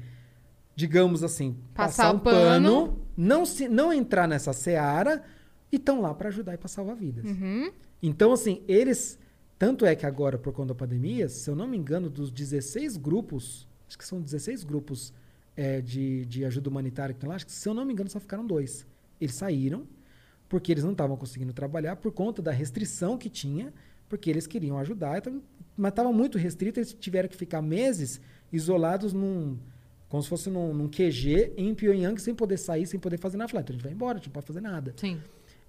digamos 0.75 1.23
assim, 1.23 1.57
Passar 1.73 2.03
passar, 2.03 2.13
o 2.13 2.17
um 2.17 2.19
pano, 2.19 2.87
pano. 2.87 3.07
não, 3.17 3.45
se, 3.45 3.67
não 3.67 3.91
entrar 3.91 4.27
nessa 4.27 4.53
seara 4.53 5.23
e 5.71 5.77
estão 5.77 6.01
lá 6.01 6.13
para 6.13 6.29
ajudar 6.29 6.53
e 6.53 6.57
para 6.57 6.67
salvar 6.67 6.95
vidas. 6.95 7.25
Uhum. 7.25 7.71
Então, 8.01 8.31
assim, 8.31 8.63
eles. 8.67 9.17
Tanto 9.57 9.85
é 9.85 9.95
que 9.95 10.05
agora, 10.05 10.37
por 10.37 10.51
conta 10.51 10.69
da 10.69 10.75
pandemia, 10.75 11.29
se 11.29 11.49
eu 11.49 11.55
não 11.55 11.65
me 11.65 11.77
engano, 11.77 12.09
dos 12.09 12.29
16 12.29 12.97
grupos, 12.97 13.67
acho 13.87 13.97
que 13.97 14.05
são 14.05 14.21
16 14.21 14.65
grupos 14.65 15.13
é, 15.55 15.79
de, 15.79 16.25
de 16.25 16.43
ajuda 16.43 16.69
humanitária 16.69 17.13
que 17.13 17.21
tem 17.21 17.29
lá, 17.29 17.35
acho 17.35 17.45
que, 17.45 17.53
se 17.53 17.67
eu 17.67 17.73
não 17.73 17.85
me 17.85 17.93
engano, 17.93 18.09
só 18.09 18.19
ficaram 18.19 18.45
dois. 18.45 18.85
Eles 19.19 19.33
saíram, 19.33 19.87
porque 20.49 20.71
eles 20.71 20.83
não 20.83 20.91
estavam 20.91 21.17
conseguindo 21.17 21.53
trabalhar 21.53 21.95
por 21.95 22.11
conta 22.11 22.41
da 22.41 22.51
restrição 22.51 23.17
que 23.17 23.29
tinha, 23.29 23.73
porque 24.07 24.29
eles 24.29 24.45
queriam 24.47 24.77
ajudar, 24.77 25.17
então, 25.17 25.41
mas 25.75 25.89
estava 25.89 26.11
muito 26.13 26.37
restrito, 26.37 26.79
eles 26.79 26.93
tiveram 26.93 27.27
que 27.27 27.35
ficar 27.35 27.61
meses 27.61 28.21
isolados 28.51 29.13
num. 29.13 29.57
Como 30.07 30.21
se 30.21 30.29
fosse 30.29 30.49
num, 30.49 30.73
num 30.73 30.87
QG 30.87 31.53
em 31.57 31.73
Pyongyang, 31.73 32.21
sem 32.21 32.33
poder 32.35 32.57
sair, 32.57 32.85
sem 32.85 32.99
poder 32.99 33.17
fazer 33.17 33.37
nada. 33.37 33.49
Falaram, 33.49 33.63
Então 33.65 33.73
a 33.73 33.77
gente 33.77 33.83
vai 33.83 33.91
embora, 33.93 34.13
a 34.13 34.17
gente 34.17 34.27
não 34.27 34.33
pode 34.33 34.45
fazer 34.45 34.61
nada. 34.61 34.93
Sim. 34.95 35.19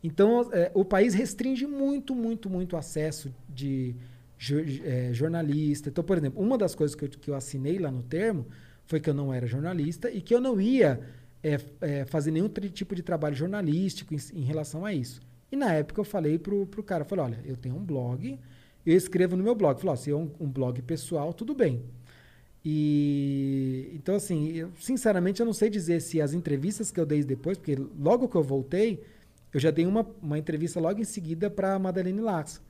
Então, 0.05 0.49
é, 0.53 0.71
o 0.75 0.85
país 0.85 1.15
restringe 1.15 1.67
muito, 1.67 2.15
muito, 2.15 2.49
muito 2.51 2.75
o 2.75 2.77
acesso 2.77 3.35
de 3.49 3.97
jo- 4.39 4.61
é, 4.85 5.13
jornalista. 5.13 5.89
Então, 5.89 6.05
por 6.05 6.17
exemplo, 6.19 6.41
uma 6.41 6.57
das 6.59 6.75
coisas 6.75 6.95
que 6.95 7.07
eu, 7.07 7.09
que 7.09 7.31
eu 7.31 7.35
assinei 7.35 7.79
lá 7.79 7.91
no 7.91 8.03
termo 8.03 8.47
foi 8.85 9.01
que 9.01 9.09
eu 9.11 9.15
não 9.15 9.33
era 9.33 9.47
jornalista 9.47 10.11
e 10.11 10.21
que 10.21 10.35
eu 10.35 10.41
não 10.41 10.61
ia 10.61 11.01
é, 11.47 11.61
é, 11.81 12.05
fazer 12.05 12.33
nenhum 12.33 12.49
tipo 12.49 12.95
de 12.95 13.03
trabalho 13.03 13.37
jornalístico 13.37 14.13
em, 14.13 14.19
em 14.35 14.43
relação 14.43 14.85
a 14.85 14.93
isso. 14.93 15.21
E 15.51 15.55
na 15.57 15.73
época 15.73 16.01
eu 16.01 16.05
falei 16.05 16.39
pro, 16.39 16.67
pro 16.67 16.83
cara, 16.83 17.05
falei, 17.05 17.27
olha, 17.27 17.41
eu 17.45 17.57
tenho 17.57 17.77
um 17.77 17.85
blog, 17.85 18.39
eu 18.85 18.97
escrevo 18.97 19.37
no 19.37 19.45
meu 19.45 19.55
blog. 19.55 19.79
Falei, 19.79 19.93
ó, 19.93 19.97
se 19.97 20.11
é 20.11 20.17
um, 20.17 20.31
um 20.41 20.49
blog 20.49 20.83
pessoal, 20.83 21.33
tudo 21.33 21.55
bem. 21.55 21.83
E 22.65 23.93
então, 23.95 24.17
assim, 24.17 24.49
eu, 24.53 24.73
sinceramente, 24.81 25.39
eu 25.39 25.47
não 25.47 25.53
sei 25.53 25.71
dizer 25.71 26.01
se 26.01 26.21
as 26.21 26.33
entrevistas 26.33 26.91
que 26.91 26.99
eu 26.99 27.07
dei 27.07 27.23
depois, 27.23 27.57
porque 27.57 27.77
logo 27.97 28.29
que 28.29 28.35
eu 28.35 28.43
voltei, 28.43 29.05
eu 29.55 29.61
já 29.61 29.71
dei 29.71 29.87
uma, 29.87 30.05
uma 30.21 30.37
entrevista 30.37 30.81
logo 30.81 31.01
em 31.01 31.05
seguida 31.05 31.49
para 31.49 31.79
Madeleine 31.79 32.21
Lax. 32.21 32.61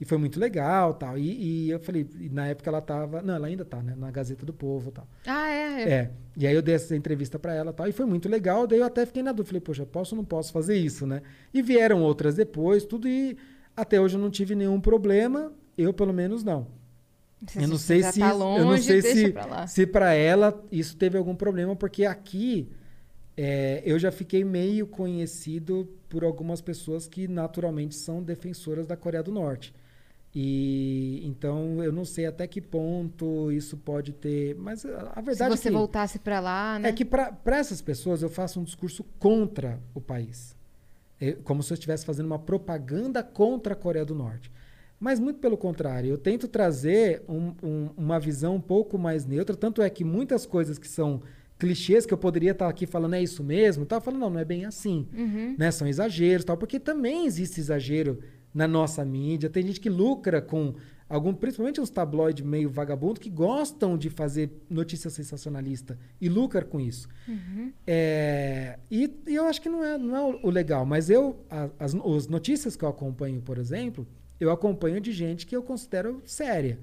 E 0.00 0.04
foi 0.04 0.16
muito 0.16 0.38
legal 0.38 0.94
tal. 0.94 1.18
E, 1.18 1.66
e 1.66 1.70
eu 1.70 1.80
falei, 1.80 2.06
e 2.20 2.28
na 2.28 2.46
época 2.46 2.70
ela 2.70 2.80
tava. 2.80 3.20
Não, 3.20 3.34
ela 3.34 3.48
ainda 3.48 3.64
tá, 3.64 3.82
né? 3.82 3.94
Na 3.96 4.10
Gazeta 4.10 4.46
do 4.46 4.52
Povo 4.52 4.92
tal. 4.92 5.08
Ah, 5.26 5.50
é? 5.50 5.82
é. 5.82 5.90
É. 5.90 6.10
E 6.36 6.46
aí 6.46 6.54
eu 6.54 6.62
dei 6.62 6.76
essa 6.76 6.94
entrevista 6.94 7.38
para 7.38 7.52
ela 7.52 7.72
tal. 7.72 7.88
E 7.88 7.92
foi 7.92 8.06
muito 8.06 8.28
legal. 8.28 8.66
Daí 8.66 8.78
eu 8.78 8.84
até 8.84 9.04
fiquei 9.04 9.22
na 9.22 9.32
dúvida. 9.32 9.48
Falei, 9.48 9.60
poxa, 9.60 9.84
posso 9.84 10.14
ou 10.14 10.18
não 10.18 10.24
posso 10.24 10.52
fazer 10.52 10.76
isso, 10.76 11.06
né? 11.06 11.22
E 11.52 11.60
vieram 11.60 12.00
outras 12.02 12.36
depois, 12.36 12.84
tudo. 12.84 13.08
E 13.08 13.36
até 13.76 14.00
hoje 14.00 14.16
eu 14.16 14.20
não 14.20 14.30
tive 14.30 14.54
nenhum 14.54 14.80
problema. 14.80 15.52
Eu, 15.76 15.92
pelo 15.92 16.12
menos, 16.12 16.44
não. 16.44 16.68
Eu 17.56 17.68
não 17.68 17.78
sei 17.78 18.02
se 18.02 18.20
tá 18.20 18.30
eu 18.30 18.38
não 18.38 18.68
longe, 18.70 18.82
sei 18.82 19.00
se 19.00 19.32
pra 19.32 19.66
se 19.66 19.86
para 19.86 20.12
ela 20.12 20.60
isso 20.72 20.96
teve 20.96 21.16
algum 21.16 21.36
problema 21.36 21.76
porque 21.76 22.04
aqui 22.04 22.68
é, 23.36 23.80
eu 23.86 23.96
já 23.96 24.10
fiquei 24.10 24.42
meio 24.42 24.88
conhecido 24.88 25.88
por 26.08 26.24
algumas 26.24 26.60
pessoas 26.60 27.06
que 27.06 27.28
naturalmente 27.28 27.94
são 27.94 28.20
defensoras 28.20 28.88
da 28.88 28.96
Coreia 28.96 29.22
do 29.22 29.30
Norte 29.30 29.72
e 30.40 31.20
então 31.26 31.82
eu 31.82 31.90
não 31.92 32.04
sei 32.04 32.26
até 32.26 32.46
que 32.46 32.60
ponto 32.60 33.50
isso 33.50 33.76
pode 33.76 34.12
ter 34.12 34.54
mas 34.54 34.86
a 34.86 35.12
a 35.16 35.20
Se 35.20 35.22
verdade 35.22 35.56
você 35.56 35.68
é 35.68 35.70
que, 35.72 35.76
voltasse 35.76 36.18
pra 36.20 36.38
lá, 36.38 36.78
né? 36.78 36.90
é 36.90 36.92
que 36.92 37.04
para 37.04 37.36
essas 37.46 37.82
pessoas 37.82 38.22
eu 38.22 38.28
faço 38.30 38.60
um 38.60 38.64
discurso 38.64 39.02
contra 39.18 39.80
o 39.92 40.00
país. 40.00 40.56
É 41.20 41.32
como 41.32 41.60
se 41.62 41.72
eu 41.72 41.74
estivesse 41.74 42.06
fazendo 42.06 42.26
uma 42.26 42.38
propaganda 42.38 43.20
contra 43.24 43.72
a 43.72 43.76
Coreia 43.76 44.04
do 44.04 44.14
Norte. 44.14 44.52
Mas 45.00 45.18
muito 45.18 45.40
pelo 45.40 45.56
contrário, 45.56 46.08
eu 46.10 46.18
tento 46.18 46.46
trazer 46.46 47.22
um- 47.28 47.52
um- 47.60 47.90
uma 47.96 48.20
visão 48.20 48.54
um 48.54 48.60
pouco 48.60 48.96
mais 48.96 49.26
neutra. 49.26 49.56
Tanto 49.56 49.82
é 49.82 49.90
que 49.90 50.04
muitas 50.04 50.46
coisas 50.46 50.78
que 50.78 50.86
são 50.86 51.20
clichês, 51.58 52.06
que 52.06 52.14
eu 52.14 52.18
poderia 52.18 52.52
estar 52.52 52.68
aqui 52.68 52.86
falando, 52.86 53.14
é 53.14 53.22
isso 53.22 53.42
mesmo, 53.42 53.84
tal, 53.84 54.00
falando, 54.00 54.20
não, 54.20 54.30
não 54.30 54.38
é 54.40 54.44
bem 54.44 54.64
assim. 54.64 55.08
Uhum. 55.12 55.56
Né? 55.58 55.72
São 55.72 55.88
exageros, 55.88 56.44
tal, 56.44 56.56
porque 56.56 56.78
também 56.78 57.26
existe 57.26 57.58
exagero 57.58 58.20
na 58.52 58.66
nossa 58.66 59.04
mídia. 59.04 59.50
Tem 59.50 59.66
gente 59.66 59.80
que 59.80 59.90
lucra 59.90 60.40
com 60.40 60.74
algum, 61.08 61.32
principalmente 61.32 61.80
os 61.80 61.90
tabloides 61.90 62.44
meio 62.44 62.68
vagabundo, 62.68 63.18
que 63.18 63.30
gostam 63.30 63.96
de 63.96 64.10
fazer 64.10 64.50
notícia 64.68 65.10
sensacionalista 65.10 65.98
e 66.20 66.28
lucra 66.28 66.64
com 66.64 66.78
isso. 66.78 67.08
É, 67.86 68.78
e, 68.90 69.10
e 69.26 69.34
eu 69.34 69.46
acho 69.46 69.60
que 69.62 69.68
não 69.68 69.84
é, 69.84 69.96
não 69.96 70.16
é 70.16 70.40
o, 70.42 70.50
legal, 70.50 70.84
mas 70.84 71.08
eu, 71.08 71.44
as, 71.78 71.94
as 71.94 72.26
notícias 72.26 72.76
que 72.76 72.84
eu 72.84 72.88
acompanho, 72.88 73.40
por 73.40 73.58
exemplo, 73.58 74.06
eu 74.38 74.50
acompanho 74.50 75.00
de 75.00 75.12
gente 75.12 75.46
que 75.46 75.56
eu 75.56 75.62
considero 75.62 76.22
séria, 76.24 76.78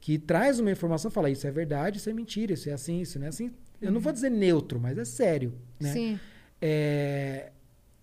que 0.00 0.18
traz 0.18 0.60
uma 0.60 0.70
informação 0.70 1.10
e 1.10 1.14
fala, 1.14 1.30
isso 1.30 1.46
é 1.46 1.50
verdade, 1.50 1.98
isso 1.98 2.08
é 2.08 2.12
mentira, 2.12 2.52
isso 2.52 2.68
é 2.68 2.72
assim, 2.72 3.00
isso 3.00 3.18
não 3.18 3.26
é 3.26 3.28
assim. 3.28 3.50
Eu 3.80 3.90
não 3.90 4.00
vou 4.00 4.12
dizer 4.12 4.30
neutro, 4.30 4.80
mas 4.80 4.96
é 4.96 5.04
sério. 5.04 5.52
Né? 5.80 5.92
Sim. 5.92 6.20
É, 6.60 7.50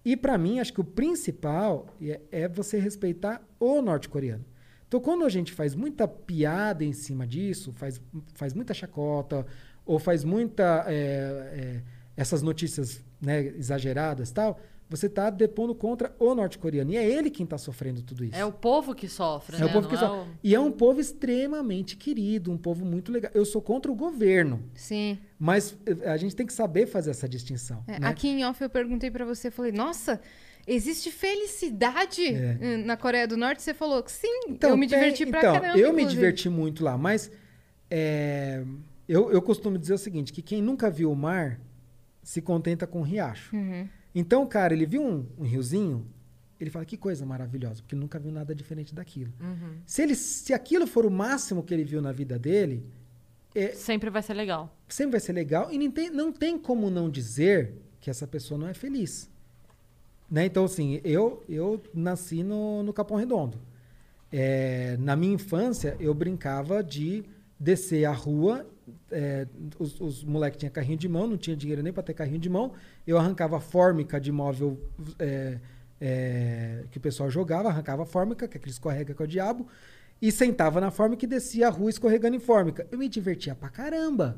e 0.04 0.18
para 0.18 0.38
mim, 0.38 0.60
acho 0.60 0.74
que 0.74 0.82
o 0.82 0.86
principal 0.86 1.88
é, 2.02 2.22
é 2.32 2.48
você 2.48 2.80
respeitar 2.80 3.42
o 3.60 3.82
norte-coreano. 3.82 4.46
Então, 4.88 5.00
quando 5.00 5.24
a 5.24 5.30
gente 5.30 5.54
faz 5.54 5.74
muita 5.74 6.08
piada 6.08 6.84
em 6.84 6.92
cima 6.92 7.26
disso, 7.26 7.72
faz, 7.72 8.02
faz 8.34 8.54
muita 8.54 8.74
chacota, 8.74 9.46
ou 9.86 10.00
faz 10.00 10.24
muita. 10.24 10.86
é, 10.88 10.94
é, 10.94 11.82
essas 12.18 12.42
notícias 12.42 13.04
né, 13.22 13.42
exageradas 13.42 14.32
tal, 14.32 14.60
você 14.92 15.06
está 15.06 15.30
depondo 15.30 15.74
contra 15.74 16.14
o 16.20 16.36
norte-coreano. 16.36 16.92
E 16.92 16.98
é 16.98 17.10
ele 17.10 17.30
quem 17.30 17.46
está 17.46 17.58
sofrendo 17.58 18.02
tudo 18.02 18.26
isso. 18.26 18.36
É 18.36 18.44
o 18.46 18.52
povo 18.52 18.94
que 18.94 19.08
sofre, 19.08 19.56
É 19.56 19.60
né? 19.60 19.66
o 19.68 19.72
povo 19.72 19.88
que 19.88 19.96
é 19.96 19.98
sofre. 19.98 20.30
o- 20.30 20.36
E 20.44 20.54
é 20.54 20.60
um 20.60 20.70
povo 20.70 21.00
extremamente 21.00 21.96
querido, 21.96 22.52
um 22.52 22.58
povo 22.58 22.84
muito 22.86 23.10
legal. 23.10 23.32
Eu 23.34 23.46
sou 23.46 23.62
contra 23.62 23.90
o 23.90 23.96
governo, 23.96 24.62
Sim. 24.76 25.18
mas 25.40 25.78
eh, 25.86 26.10
a 26.10 26.18
gente 26.18 26.36
tem 26.36 26.46
que 26.46 26.52
saber 26.52 26.88
fazer 26.88 27.12
essa 27.12 27.28
distinção. 27.30 27.82
É, 27.88 28.00
né? 28.02 28.08
Aqui 28.10 28.28
em 28.28 28.44
off 28.44 28.62
eu 28.62 28.70
perguntei 28.70 29.10
pra 29.10 29.24
você, 29.24 29.50
falei, 29.50 29.72
nossa, 29.72 30.20
existe 30.68 31.10
felicidade 31.10 32.26
É. 32.28 32.58
hum, 32.62 32.86
na 32.86 32.98
Coreia 32.98 33.26
do 33.26 33.38
Norte? 33.38 33.62
Você 33.62 33.74
falou 33.74 34.04
que 34.04 34.12
sim, 34.12 34.42
Então, 34.50 34.72
eu 34.72 34.78
me 34.78 34.86
diverti 34.88 35.26
pra 35.26 35.40
então, 35.40 35.54
caramba. 35.54 35.78
Eu 35.80 35.94
me 35.94 36.02
inclusive. 36.02 36.10
diverti 36.22 36.50
muito 36.50 36.84
lá, 36.84 36.98
mas 36.98 37.32
é, 37.90 38.64
eu, 39.08 39.32
eu 39.32 39.42
costumo 39.42 39.78
dizer 39.78 39.94
o 39.94 39.98
seguinte, 39.98 40.34
que 40.34 40.42
quem 40.42 40.62
nunca 40.62 40.90
viu 40.90 41.12
o 41.12 41.16
mar 41.16 41.60
se 42.24 42.42
contenta 42.42 42.86
com 42.86 43.00
o 43.00 43.04
riacho. 43.04 43.56
Uhum. 43.56 43.88
Então, 44.14 44.46
cara, 44.46 44.74
ele 44.74 44.86
viu 44.86 45.02
um, 45.02 45.26
um 45.38 45.44
riozinho, 45.44 46.06
ele 46.60 46.70
fala, 46.70 46.86
que 46.86 46.98
coisa 46.98 47.26
maravilhosa, 47.26 47.82
porque 47.82 47.96
ele 47.96 48.02
nunca 48.02 48.20
viu 48.20 48.32
nada 48.32 48.54
diferente 48.54 48.94
daquilo. 48.94 49.34
Uhum. 49.40 49.78
Se, 49.86 50.02
ele, 50.02 50.16
se 50.16 50.54
aquilo 50.54 50.86
for 50.86 51.06
o 51.06 51.12
máximo 51.12 51.64
que 51.64 51.74
ele 51.74 51.84
viu 51.84 52.02
na 52.02 52.12
vida 52.12 52.38
dele, 52.38 52.86
é, 53.54 53.70
Sempre 53.74 54.10
vai 54.10 54.22
ser 54.22 54.34
legal. 54.34 54.74
sempre 54.88 55.12
vai 55.12 55.20
ser 55.20 55.34
legal 55.34 55.70
e 55.72 55.78
não 55.78 55.92
tem, 55.92 56.10
não 56.10 56.32
tem 56.32 56.58
como 56.58 56.90
não 56.90 57.10
dizer 57.10 57.74
que 58.00 58.10
essa 58.10 58.26
pessoa 58.26 58.58
não 58.58 58.68
é 58.68 58.74
feliz. 58.74 59.30
Né? 60.30 60.46
Então, 60.46 60.64
assim, 60.64 61.02
eu, 61.04 61.44
eu 61.50 61.82
nasci 61.94 62.44
no, 62.44 62.82
no 62.82 62.94
Capão 62.94 63.18
Redondo. 63.18 63.60
É, 64.32 64.96
na 64.98 65.16
minha 65.18 65.34
infância, 65.34 65.98
eu 66.00 66.14
brincava 66.14 66.82
de 66.82 67.26
descer 67.60 68.06
a 68.06 68.14
rua. 68.14 68.66
É, 69.12 69.48
os, 69.80 70.00
os 70.00 70.24
moleques 70.24 70.60
tinham 70.60 70.72
carrinho 70.72 70.98
de 70.98 71.08
mão, 71.10 71.28
não 71.28 71.38
tinha 71.38 71.56
dinheiro 71.56 71.82
nem 71.84 71.92
para 71.94 72.04
ter 72.04 72.14
carrinho 72.14 72.40
de 72.40 72.50
mão. 72.50 72.74
Eu 73.06 73.18
arrancava 73.18 73.60
fórmica 73.60 74.20
de 74.20 74.32
móvel 74.32 74.80
é, 75.20 75.60
é, 76.00 76.84
que 76.92 76.98
o 76.98 77.02
pessoal 77.02 77.30
jogava, 77.30 77.70
arrancava 77.70 78.04
a 78.04 78.06
fórmica, 78.06 78.48
que 78.48 78.56
é 78.56 78.58
aquele 78.58 78.72
escorrega 78.72 79.14
com 79.14 79.24
o 79.24 79.28
diabo, 79.28 79.68
e 80.22 80.32
sentava 80.32 80.80
na 80.82 80.92
fórmica 80.92 81.26
e 81.26 81.28
descia 81.28 81.68
a 81.68 81.70
rua 81.70 81.90
escorregando 81.90 82.36
em 82.36 82.40
fórmica. 82.40 82.88
Eu 82.92 82.98
me 82.98 83.08
divertia 83.10 83.56
pra 83.56 83.70
caramba. 83.70 84.38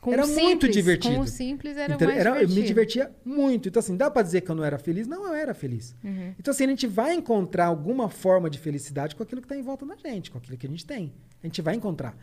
Com 0.00 0.12
Era 0.12 0.24
o 0.24 0.28
muito 0.28 0.40
simples, 0.66 0.74
divertido. 0.74 1.14
Com 1.14 1.20
o 1.20 1.26
simples 1.28 1.76
era 1.76 1.94
Então, 1.94 2.08
mais 2.08 2.18
era- 2.18 2.30
eu 2.30 2.34
me 2.34 2.40
divertido. 2.48 2.66
divertia 2.66 3.12
muito. 3.24 3.68
Então, 3.68 3.78
assim, 3.78 3.96
dá 3.96 4.10
pra 4.10 4.20
dizer 4.22 4.40
que 4.40 4.50
eu 4.50 4.54
não 4.56 4.64
era 4.64 4.76
feliz? 4.76 5.06
Não, 5.06 5.24
eu 5.28 5.32
era 5.34 5.54
feliz. 5.54 5.94
Uhum. 6.02 6.34
Então, 6.36 6.50
assim, 6.50 6.64
a 6.64 6.66
gente 6.68 6.88
vai 6.88 7.14
encontrar 7.14 7.66
alguma 7.66 8.08
forma 8.08 8.50
de 8.50 8.58
felicidade 8.58 9.14
com 9.14 9.22
aquilo 9.22 9.40
que 9.40 9.46
tá 9.46 9.56
em 9.56 9.62
volta 9.62 9.86
da 9.86 9.94
gente, 9.94 10.28
com 10.28 10.38
aquilo 10.38 10.56
que 10.58 10.66
a 10.66 10.70
gente 10.70 10.84
tem. 10.84 11.12
A 11.40 11.46
gente 11.46 11.62
vai 11.62 11.76
encontrar. 11.76 12.16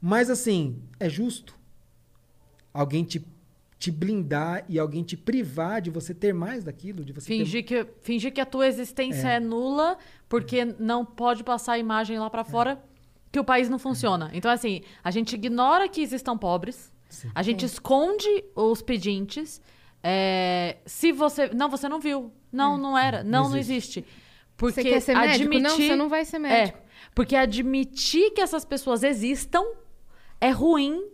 Mas, 0.00 0.30
assim, 0.30 0.82
é 0.98 1.08
justo. 1.08 1.58
alguém 2.72 3.04
te, 3.04 3.26
te 3.78 3.90
blindar 3.90 4.64
e 4.68 4.78
alguém 4.78 5.02
te 5.02 5.16
privar 5.16 5.80
de 5.80 5.90
você 5.90 6.14
ter 6.14 6.32
mais 6.32 6.64
daquilo, 6.64 7.04
de 7.04 7.12
você 7.12 7.26
ter... 7.26 7.38
Fingir 7.38 7.64
que, 7.64 7.86
fingir 8.00 8.32
que 8.32 8.40
a 8.40 8.46
tua 8.46 8.66
existência 8.66 9.28
é, 9.28 9.40
nula 9.40 9.98
porque 10.28 10.64
não 10.78 11.04
pode 11.04 11.42
passar 11.44 11.72
a 11.72 11.78
imagem 11.78 12.18
lá 12.18 12.30
pra 12.30 12.44
fora 12.44 12.82
que 13.32 13.38
o 13.38 13.44
país 13.44 13.68
não 13.68 13.78
funciona. 13.78 14.30
Então, 14.32 14.50
assim, 14.50 14.82
a 15.04 15.10
gente 15.10 15.34
ignora 15.34 15.88
que 15.88 16.00
existam 16.00 16.36
pobres, 16.36 16.92
a 17.34 17.42
gente 17.42 17.64
esconde 17.64 18.44
os 18.54 18.82
pedintes. 18.82 19.60
é, 20.02 20.78
se 20.86 21.12
você. 21.12 21.48
Não, 21.48 21.68
você 21.68 21.88
não 21.88 22.00
viu. 22.00 22.32
Não, 22.52 22.78
não 22.78 22.96
era. 22.96 23.22
Não, 23.22 23.48
não 23.48 23.56
existe. 23.56 24.04
Porque 24.56 24.82
Você 24.82 24.90
quer 24.90 25.00
ser 25.00 25.14
médico? 25.14 25.44
admitir. 25.44 25.62
Não, 25.62 25.76
você 25.76 25.96
não 25.96 26.08
vai 26.08 26.24
ser 26.24 26.38
médico. 26.38 26.78
É, 26.78 26.82
porque 27.14 27.34
admitir 27.34 28.32
que 28.32 28.40
essas 28.40 28.64
pessoas 28.64 29.02
existam 29.02 29.64
é 30.40 30.50
ruim 30.50 31.04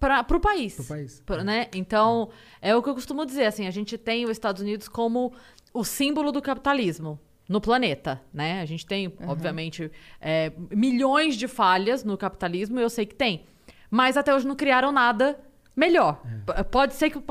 para 0.00 0.24
o 0.36 0.40
país. 0.40 0.74
Pro 0.76 0.84
país. 0.84 1.20
Pra- 1.26 1.42
né? 1.44 1.66
Então, 1.74 2.30
é 2.62 2.74
o 2.74 2.82
que 2.82 2.88
eu 2.88 2.94
costumo 2.94 3.26
dizer, 3.26 3.46
assim, 3.46 3.66
a 3.66 3.70
gente 3.70 3.98
tem 3.98 4.24
os 4.24 4.30
Estados 4.30 4.62
Unidos 4.62 4.88
como 4.88 5.32
o 5.74 5.84
símbolo 5.84 6.30
do 6.32 6.40
capitalismo 6.40 7.18
no 7.48 7.60
planeta, 7.60 8.20
né? 8.32 8.60
A 8.60 8.64
gente 8.64 8.84
tem, 8.86 9.12
obviamente, 9.26 9.90
é, 10.20 10.52
milhões 10.70 11.34
de 11.36 11.48
falhas 11.48 12.04
no 12.04 12.16
capitalismo, 12.16 12.78
eu 12.78 12.90
sei 12.90 13.06
que 13.06 13.14
tem. 13.14 13.44
Mas 13.90 14.16
até 14.16 14.34
hoje 14.34 14.46
não 14.46 14.54
criaram 14.54 14.92
nada 14.92 15.38
melhor. 15.74 16.20
P- 16.46 16.64
Pode 16.64 16.94
ser 16.94 17.08
que 17.10 17.18
o- 17.18 17.22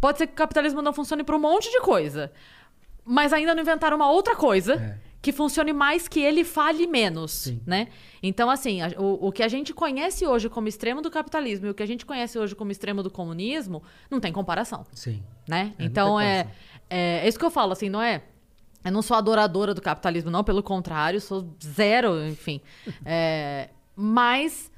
pode 0.00 0.18
ser 0.18 0.26
que 0.26 0.32
o 0.32 0.36
capitalismo 0.36 0.82
não 0.82 0.92
funcione 0.92 1.22
para 1.22 1.36
um 1.36 1.38
monte 1.38 1.70
de 1.70 1.80
coisa, 1.80 2.32
mas 3.04 3.32
ainda 3.32 3.54
não 3.54 3.62
inventaram 3.62 3.96
uma 3.96 4.10
outra 4.10 4.34
coisa 4.34 4.74
É. 4.74 4.98
que 5.26 5.32
funcione 5.32 5.72
mais 5.72 6.06
que 6.06 6.20
ele 6.20 6.44
fale 6.44 6.86
menos, 6.86 7.32
Sim. 7.32 7.60
né? 7.66 7.88
Então, 8.22 8.48
assim, 8.48 8.80
a- 8.80 8.92
o, 8.96 9.26
o 9.26 9.32
que 9.32 9.42
a 9.42 9.48
gente 9.48 9.74
conhece 9.74 10.24
hoje 10.24 10.48
como 10.48 10.68
extremo 10.68 11.02
do 11.02 11.10
capitalismo 11.10 11.66
e 11.66 11.70
o 11.70 11.74
que 11.74 11.82
a 11.82 11.86
gente 11.86 12.06
conhece 12.06 12.38
hoje 12.38 12.54
como 12.54 12.70
extremo 12.70 13.02
do 13.02 13.10
comunismo 13.10 13.82
não 14.08 14.20
tem 14.20 14.32
comparação, 14.32 14.86
Sim. 14.92 15.20
né? 15.48 15.74
É, 15.80 15.84
então, 15.84 16.20
é, 16.20 16.46
é, 16.88 17.22
é 17.24 17.28
isso 17.28 17.36
que 17.40 17.44
eu 17.44 17.50
falo, 17.50 17.72
assim, 17.72 17.88
não 17.88 18.00
é... 18.00 18.22
Eu 18.84 18.92
não 18.92 19.02
sou 19.02 19.16
adoradora 19.16 19.74
do 19.74 19.82
capitalismo, 19.82 20.30
não, 20.30 20.44
pelo 20.44 20.62
contrário, 20.62 21.20
sou 21.20 21.52
zero, 21.60 22.24
enfim. 22.24 22.60
É, 23.04 23.70
mas 23.96 24.70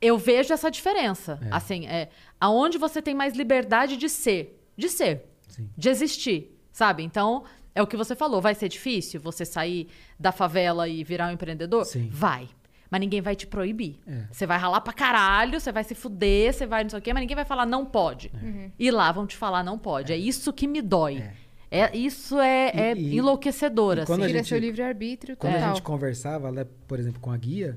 eu 0.00 0.18
vejo 0.18 0.52
essa 0.52 0.72
diferença. 0.72 1.38
É. 1.40 1.48
Assim, 1.52 1.86
é, 1.86 2.08
aonde 2.40 2.78
você 2.78 3.00
tem 3.00 3.14
mais 3.14 3.36
liberdade 3.36 3.96
de 3.96 4.08
ser. 4.08 4.60
De 4.76 4.88
ser. 4.88 5.24
Sim. 5.46 5.70
De 5.78 5.88
existir, 5.88 6.58
sabe? 6.72 7.04
Então, 7.04 7.44
é 7.74 7.82
o 7.82 7.86
que 7.86 7.96
você 7.96 8.14
falou. 8.14 8.40
Vai 8.40 8.54
ser 8.54 8.68
difícil 8.68 9.20
você 9.20 9.44
sair 9.44 9.88
da 10.18 10.30
favela 10.32 10.88
e 10.88 11.02
virar 11.04 11.28
um 11.28 11.32
empreendedor? 11.32 11.84
Sim. 11.84 12.08
Vai. 12.12 12.48
Mas 12.90 13.00
ninguém 13.00 13.20
vai 13.20 13.34
te 13.34 13.46
proibir. 13.46 13.98
É. 14.06 14.24
Você 14.30 14.46
vai 14.46 14.56
ralar 14.58 14.80
pra 14.80 14.92
caralho, 14.92 15.58
você 15.58 15.72
vai 15.72 15.82
se 15.82 15.94
fuder, 15.94 16.52
você 16.52 16.64
vai 16.66 16.84
não 16.84 16.90
sei 16.90 16.98
o 16.98 17.02
quê, 17.02 17.12
mas 17.12 17.22
ninguém 17.22 17.34
vai 17.34 17.44
falar 17.44 17.66
não 17.66 17.84
pode. 17.84 18.30
E 18.78 18.90
lá 18.90 19.10
vão 19.10 19.26
te 19.26 19.36
falar 19.36 19.64
não 19.64 19.76
pode. 19.78 20.12
É, 20.12 20.16
isso 20.16 20.52
que 20.52 20.66
me 20.68 20.80
dói. 20.80 21.24
É. 21.70 21.96
isso 21.96 22.38
é, 22.38 22.70
E- 22.72 22.80
é 22.80 22.94
e- 22.96 23.16
enlouquecedor, 23.16 23.98
e 23.98 24.06
quando 24.06 24.20
assim. 24.20 24.24
a 24.24 24.26
Tira 24.28 24.38
gente- 24.38 24.48
seu 24.48 24.58
livre-arbítrio 24.58 25.36
Quando 25.36 25.56
a 25.56 25.68
gente 25.68 25.82
conversava, 25.82 26.46
ela, 26.46 26.70
por 26.86 27.00
exemplo, 27.00 27.20
com 27.20 27.32
a 27.32 27.36
guia, 27.36 27.76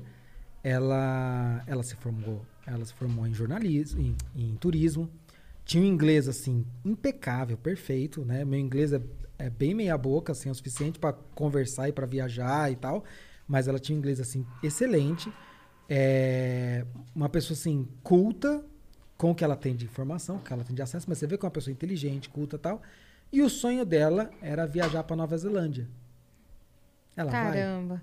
ela, 0.62 1.62
ela 1.66 1.82
se 1.82 1.96
formou, 1.96 2.44
ela 2.66 2.84
se 2.84 2.92
formou 2.94 3.26
em 3.26 3.34
jornalismo, 3.34 4.00
em, 4.00 4.16
em 4.36 4.54
turismo, 4.56 5.10
tinha 5.64 5.82
um 5.82 5.86
inglês 5.86 6.28
assim 6.28 6.64
impecável, 6.84 7.56
perfeito, 7.56 8.24
né? 8.24 8.44
Meu 8.44 8.58
inglês 8.58 8.92
é, 8.92 9.00
é 9.38 9.48
bem 9.48 9.74
meia 9.74 9.96
boca, 9.96 10.32
assim, 10.32 10.48
é 10.48 10.52
o 10.52 10.54
suficiente 10.54 10.98
para 10.98 11.12
conversar 11.34 11.88
e 11.88 11.92
para 11.92 12.06
viajar 12.06 12.70
e 12.72 12.76
tal, 12.76 13.04
mas 13.46 13.68
ela 13.68 13.78
tinha 13.78 13.96
um 13.96 13.98
inglês 13.98 14.20
assim 14.20 14.44
excelente, 14.62 15.32
é, 15.88 16.84
uma 17.14 17.28
pessoa 17.28 17.56
assim 17.56 17.88
culta 18.02 18.64
com 19.16 19.30
o 19.30 19.34
que 19.34 19.44
ela 19.44 19.56
tem 19.56 19.74
de 19.74 19.84
informação, 19.84 20.36
com 20.36 20.42
o 20.42 20.44
que 20.44 20.52
ela 20.52 20.64
tem 20.64 20.74
de 20.74 20.82
acesso, 20.82 21.06
mas 21.08 21.18
você 21.18 21.26
vê 21.26 21.38
que 21.38 21.44
é 21.44 21.46
uma 21.46 21.52
pessoa 21.52 21.72
inteligente, 21.72 22.28
culta 22.28 22.56
e 22.56 22.58
tal. 22.58 22.82
E 23.32 23.42
o 23.42 23.48
sonho 23.48 23.84
dela 23.84 24.30
era 24.40 24.66
viajar 24.66 25.02
para 25.04 25.16
Nova 25.16 25.36
Zelândia. 25.36 25.88
Ela 27.16 27.30
vai. 27.30 27.42
Caramba. 27.42 28.02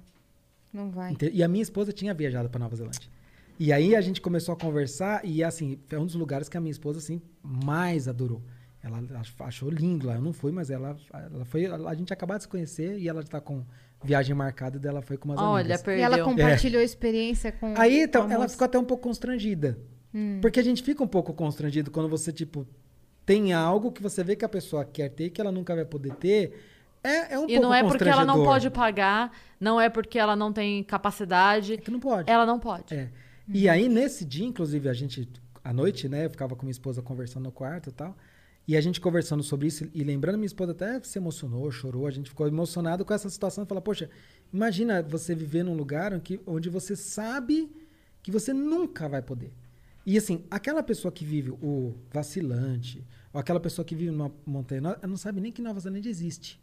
Não 0.71 0.91
vai. 0.91 1.15
E 1.31 1.41
a 1.41 1.47
minha 1.47 1.63
esposa 1.63 1.93
tinha 1.93 2.13
viajado 2.13 2.49
para 2.49 2.59
Nova 2.59 2.75
Zelândia. 2.75 3.09
E 3.57 3.71
aí 3.71 3.95
a 3.95 4.01
gente 4.01 4.19
começou 4.19 4.53
a 4.53 4.57
conversar 4.57 5.23
e 5.23 5.41
assim, 5.41 5.79
foi 5.87 5.97
um 5.97 6.05
dos 6.05 6.15
lugares 6.15 6.49
que 6.49 6.57
a 6.57 6.61
minha 6.61 6.71
esposa 6.71 6.99
assim 6.99 7.21
mais 7.41 8.07
adorou. 8.07 8.41
Ela 8.85 9.03
ach- 9.19 9.33
achou 9.39 9.69
lindo 9.69 10.05
lá. 10.05 10.13
Eu 10.13 10.21
não 10.21 10.31
fui, 10.31 10.51
mas 10.51 10.69
ela, 10.69 10.95
ela 11.11 11.43
foi. 11.43 11.65
A 11.65 11.93
gente 11.95 12.13
acabou 12.13 12.37
de 12.37 12.43
se 12.43 12.47
conhecer 12.47 12.99
e 12.99 13.09
ela 13.09 13.23
tá 13.23 13.41
com 13.41 13.65
viagem 14.03 14.35
marcada 14.35 14.77
dela 14.77 15.01
foi 15.01 15.17
com 15.17 15.29
umas 15.29 15.39
Olha, 15.39 15.61
amigas. 15.61 15.81
E 15.81 15.83
perdeu. 15.83 16.05
ela 16.05 16.23
compartilhou 16.23 16.79
a 16.79 16.83
experiência 16.83 17.51
com. 17.51 17.73
Aí 17.77 17.97
com 17.97 18.03
então, 18.03 18.27
a 18.27 18.33
ela 18.33 18.47
ficou 18.47 18.65
até 18.65 18.77
um 18.77 18.83
pouco 18.83 19.01
constrangida. 19.03 19.77
Porque 20.41 20.59
a 20.61 20.63
gente 20.63 20.81
fica 20.81 21.03
um 21.03 21.07
pouco 21.07 21.33
constrangido 21.33 21.91
quando 21.91 22.07
você, 22.07 22.31
tipo, 22.31 22.65
tem 23.25 23.51
algo 23.51 23.91
que 23.91 24.01
você 24.01 24.23
vê 24.23 24.33
que 24.33 24.45
a 24.45 24.49
pessoa 24.49 24.85
quer 24.85 25.09
ter 25.09 25.29
que 25.29 25.41
ela 25.41 25.51
nunca 25.51 25.75
vai 25.75 25.83
poder 25.83 26.13
ter. 26.13 26.57
É, 27.03 27.33
é 27.33 27.39
um 27.39 27.43
E 27.43 27.47
pouco 27.47 27.61
não 27.63 27.73
é 27.73 27.83
porque 27.83 28.07
ela 28.07 28.23
não 28.23 28.43
pode 28.43 28.69
pagar, 28.69 29.35
não 29.59 29.81
é 29.81 29.89
porque 29.89 30.17
ela 30.17 30.35
não 30.35 30.53
tem 30.53 30.81
capacidade. 30.83 31.73
É 31.73 31.77
que 31.77 31.91
não 31.91 31.99
pode. 31.99 32.31
Ela 32.31 32.45
não 32.45 32.59
pode. 32.59 32.93
É. 32.95 33.09
E 33.47 33.67
aí, 33.67 33.89
nesse 33.89 34.23
dia, 34.23 34.45
inclusive, 34.45 34.87
a 34.87 34.93
gente, 34.93 35.27
à 35.63 35.73
noite, 35.73 36.07
né, 36.07 36.25
eu 36.25 36.29
ficava 36.29 36.55
com 36.55 36.63
minha 36.65 36.71
esposa 36.71 37.01
conversando 37.01 37.43
no 37.43 37.51
quarto 37.51 37.89
e 37.89 37.91
tal. 37.91 38.15
E 38.67 38.75
a 38.75 38.81
gente 38.81 38.99
conversando 38.99 39.43
sobre 39.43 39.67
isso 39.67 39.87
e 39.93 40.03
lembrando, 40.03 40.35
minha 40.37 40.47
esposa 40.47 40.71
até 40.71 40.99
se 41.03 41.19
emocionou, 41.19 41.69
chorou, 41.71 42.07
a 42.07 42.11
gente 42.11 42.29
ficou 42.29 42.47
emocionado 42.47 43.05
com 43.05 43.13
essa 43.13 43.29
situação. 43.29 43.65
Fala, 43.65 43.79
poxa, 43.81 44.09
imagina 44.51 45.03
você 45.03 45.35
viver 45.35 45.63
num 45.63 45.75
lugar 45.75 46.11
onde 46.47 46.69
você 46.69 46.95
sabe 46.95 47.71
que 48.23 48.31
você 48.31 48.53
nunca 48.53 49.07
vai 49.07 49.21
poder. 49.21 49.53
E 50.03 50.17
assim, 50.17 50.43
aquela 50.49 50.81
pessoa 50.81 51.11
que 51.11 51.23
vive 51.23 51.51
o 51.51 51.93
vacilante, 52.11 53.03
ou 53.31 53.39
aquela 53.39 53.59
pessoa 53.59 53.85
que 53.85 53.95
vive 53.95 54.09
numa 54.11 54.31
montanha, 54.45 54.79
ela 54.79 54.99
não 55.07 55.17
sabe 55.17 55.39
nem 55.41 55.51
que 55.51 55.61
Nova 55.61 55.79
Zelândia 55.79 56.09
existe. 56.09 56.59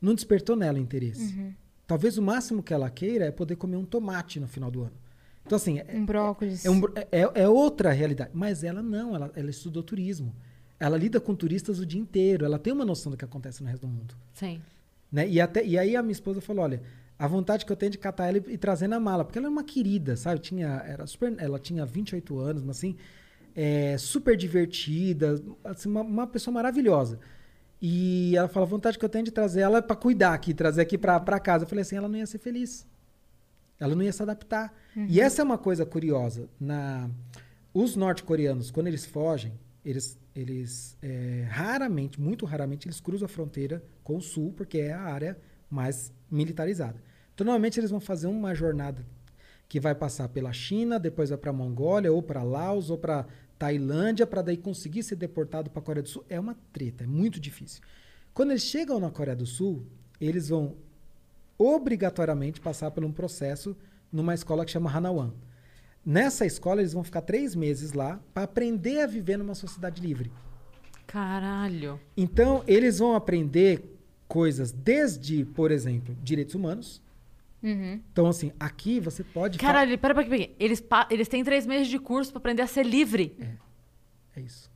Não 0.00 0.14
despertou 0.14 0.56
nela 0.56 0.78
interesse. 0.78 1.54
Talvez 1.86 2.16
o 2.18 2.22
máximo 2.22 2.62
que 2.62 2.72
ela 2.72 2.88
queira 2.90 3.26
é 3.26 3.30
poder 3.30 3.56
comer 3.56 3.76
um 3.76 3.84
tomate 3.84 4.38
no 4.40 4.46
final 4.48 4.70
do 4.70 4.82
ano. 4.82 4.92
Então, 5.44 5.56
assim, 5.56 5.78
é, 5.78 5.94
Um 5.96 6.04
brócolis. 6.04 6.64
é, 6.64 6.70
um- 6.70 6.80
é- 7.10 7.42
é 7.42 7.48
outra 7.48 7.90
realidade. 7.90 8.30
Mas 8.34 8.62
ela 8.62 8.82
não, 8.82 9.14
ela, 9.14 9.30
ela 9.34 9.48
estudou 9.50 9.82
turismo. 9.82 10.34
Ela 10.80 10.96
lida 10.96 11.20
com 11.20 11.34
turistas 11.34 11.78
o 11.78 11.86
dia 11.86 12.00
inteiro. 12.00 12.44
Ela 12.44 12.58
tem 12.58 12.72
uma 12.72 12.84
noção 12.84 13.10
do 13.10 13.18
que 13.18 13.24
acontece 13.24 13.62
no 13.62 13.68
resto 13.68 13.86
do 13.86 13.92
mundo. 13.92 14.14
Sim. 14.34 14.60
Né? 15.10 15.28
E, 15.28 15.40
até, 15.40 15.64
e 15.64 15.78
aí 15.78 15.96
a 15.96 16.02
minha 16.02 16.12
esposa 16.12 16.40
falou: 16.40 16.64
olha, 16.64 16.82
a 17.18 17.26
vontade 17.26 17.66
que 17.66 17.72
eu 17.72 17.76
tenho 17.76 17.90
de 17.90 17.98
catar 17.98 18.28
ela 18.28 18.38
e, 18.38 18.54
e 18.54 18.58
trazer 18.58 18.86
na 18.86 19.00
mala. 19.00 19.24
Porque 19.24 19.38
ela 19.38 19.48
é 19.48 19.50
uma 19.50 19.64
querida, 19.64 20.16
sabe? 20.16 20.40
Tinha, 20.40 20.82
era 20.86 21.06
super, 21.06 21.34
ela 21.38 21.58
tinha 21.58 21.84
28 21.84 22.38
anos, 22.38 22.62
mas 22.62 22.78
assim, 22.78 22.96
é, 23.56 23.98
super 23.98 24.36
divertida, 24.36 25.42
assim, 25.64 25.88
uma, 25.88 26.02
uma 26.02 26.26
pessoa 26.26 26.54
maravilhosa. 26.54 27.18
E 27.82 28.36
ela 28.36 28.48
falou: 28.48 28.66
a 28.66 28.70
vontade 28.70 28.98
que 28.98 29.04
eu 29.04 29.08
tenho 29.08 29.24
de 29.24 29.32
trazer 29.32 29.60
ela 29.62 29.82
para 29.82 29.96
cuidar 29.96 30.34
aqui, 30.34 30.54
trazer 30.54 30.82
aqui 30.82 30.96
para 30.96 31.40
casa. 31.40 31.64
Eu 31.64 31.68
falei 31.68 31.82
assim: 31.82 31.96
ela 31.96 32.08
não 32.08 32.16
ia 32.16 32.26
ser 32.26 32.38
feliz. 32.38 32.86
Ela 33.80 33.94
não 33.94 34.02
ia 34.02 34.12
se 34.12 34.22
adaptar. 34.22 34.74
E 35.08 35.20
essa 35.20 35.40
é 35.40 35.44
uma 35.44 35.58
coisa 35.58 35.86
curiosa. 35.86 36.48
Na, 36.58 37.08
os 37.72 37.94
norte-coreanos, 37.94 38.72
quando 38.72 38.88
eles 38.88 39.06
fogem, 39.06 39.52
eles, 39.84 40.18
eles 40.34 40.96
é, 41.02 41.46
raramente, 41.48 42.20
muito 42.20 42.44
raramente, 42.44 42.86
eles 42.86 43.00
cruzam 43.00 43.26
a 43.26 43.28
fronteira 43.28 43.82
com 44.02 44.16
o 44.16 44.20
sul, 44.20 44.52
porque 44.56 44.78
é 44.78 44.92
a 44.92 45.02
área 45.02 45.38
mais 45.70 46.12
militarizada. 46.30 47.02
Então, 47.34 47.44
normalmente, 47.44 47.78
eles 47.78 47.90
vão 47.90 48.00
fazer 48.00 48.26
uma 48.26 48.54
jornada 48.54 49.04
que 49.68 49.78
vai 49.78 49.94
passar 49.94 50.28
pela 50.28 50.52
China, 50.52 50.98
depois 50.98 51.28
vai 51.28 51.38
para 51.38 51.52
Mongólia, 51.52 52.12
ou 52.12 52.22
para 52.22 52.42
Laos, 52.42 52.90
ou 52.90 52.98
para 52.98 53.26
Tailândia, 53.58 54.26
para 54.26 54.42
daí 54.42 54.56
conseguir 54.56 55.02
ser 55.02 55.16
deportado 55.16 55.70
para 55.70 55.80
a 55.80 55.82
Coreia 55.82 56.02
do 56.02 56.08
Sul. 56.08 56.24
É 56.28 56.40
uma 56.40 56.56
treta, 56.72 57.04
é 57.04 57.06
muito 57.06 57.38
difícil. 57.38 57.82
Quando 58.32 58.50
eles 58.50 58.62
chegam 58.62 58.98
na 58.98 59.10
Coreia 59.10 59.36
do 59.36 59.46
Sul, 59.46 59.84
eles 60.20 60.48
vão 60.48 60.76
obrigatoriamente 61.58 62.60
passar 62.60 62.90
por 62.90 63.04
um 63.04 63.12
processo 63.12 63.76
numa 64.12 64.32
escola 64.32 64.64
que 64.64 64.70
chama 64.70 64.90
Hanawan. 64.90 65.32
Nessa 66.10 66.46
escola, 66.46 66.80
eles 66.80 66.94
vão 66.94 67.04
ficar 67.04 67.20
três 67.20 67.54
meses 67.54 67.92
lá 67.92 68.18
para 68.32 68.44
aprender 68.44 69.00
a 69.02 69.06
viver 69.06 69.36
numa 69.36 69.54
sociedade 69.54 70.00
livre. 70.00 70.32
Caralho. 71.06 72.00
Então, 72.16 72.64
eles 72.66 72.98
vão 72.98 73.14
aprender 73.14 73.82
coisas 74.26 74.72
desde, 74.72 75.44
por 75.44 75.70
exemplo, 75.70 76.16
direitos 76.22 76.54
humanos. 76.54 77.02
Então, 77.62 78.26
assim, 78.26 78.52
aqui 78.58 79.00
você 79.00 79.22
pode. 79.24 79.58
fa- 79.58 79.66
Caralho, 79.66 79.98
pera, 79.98 80.14
pera, 80.14 80.28
pera. 80.30 80.50
Eles, 80.58 80.82
eles 81.10 81.28
têm 81.28 81.44
três 81.44 81.66
meses 81.66 81.88
de 81.88 81.98
curso 81.98 82.30
pra 82.30 82.38
aprender 82.38 82.62
a 82.62 82.66
ser 82.66 82.86
livre. 82.86 83.36
É 84.34 84.40
isso. 84.40 84.70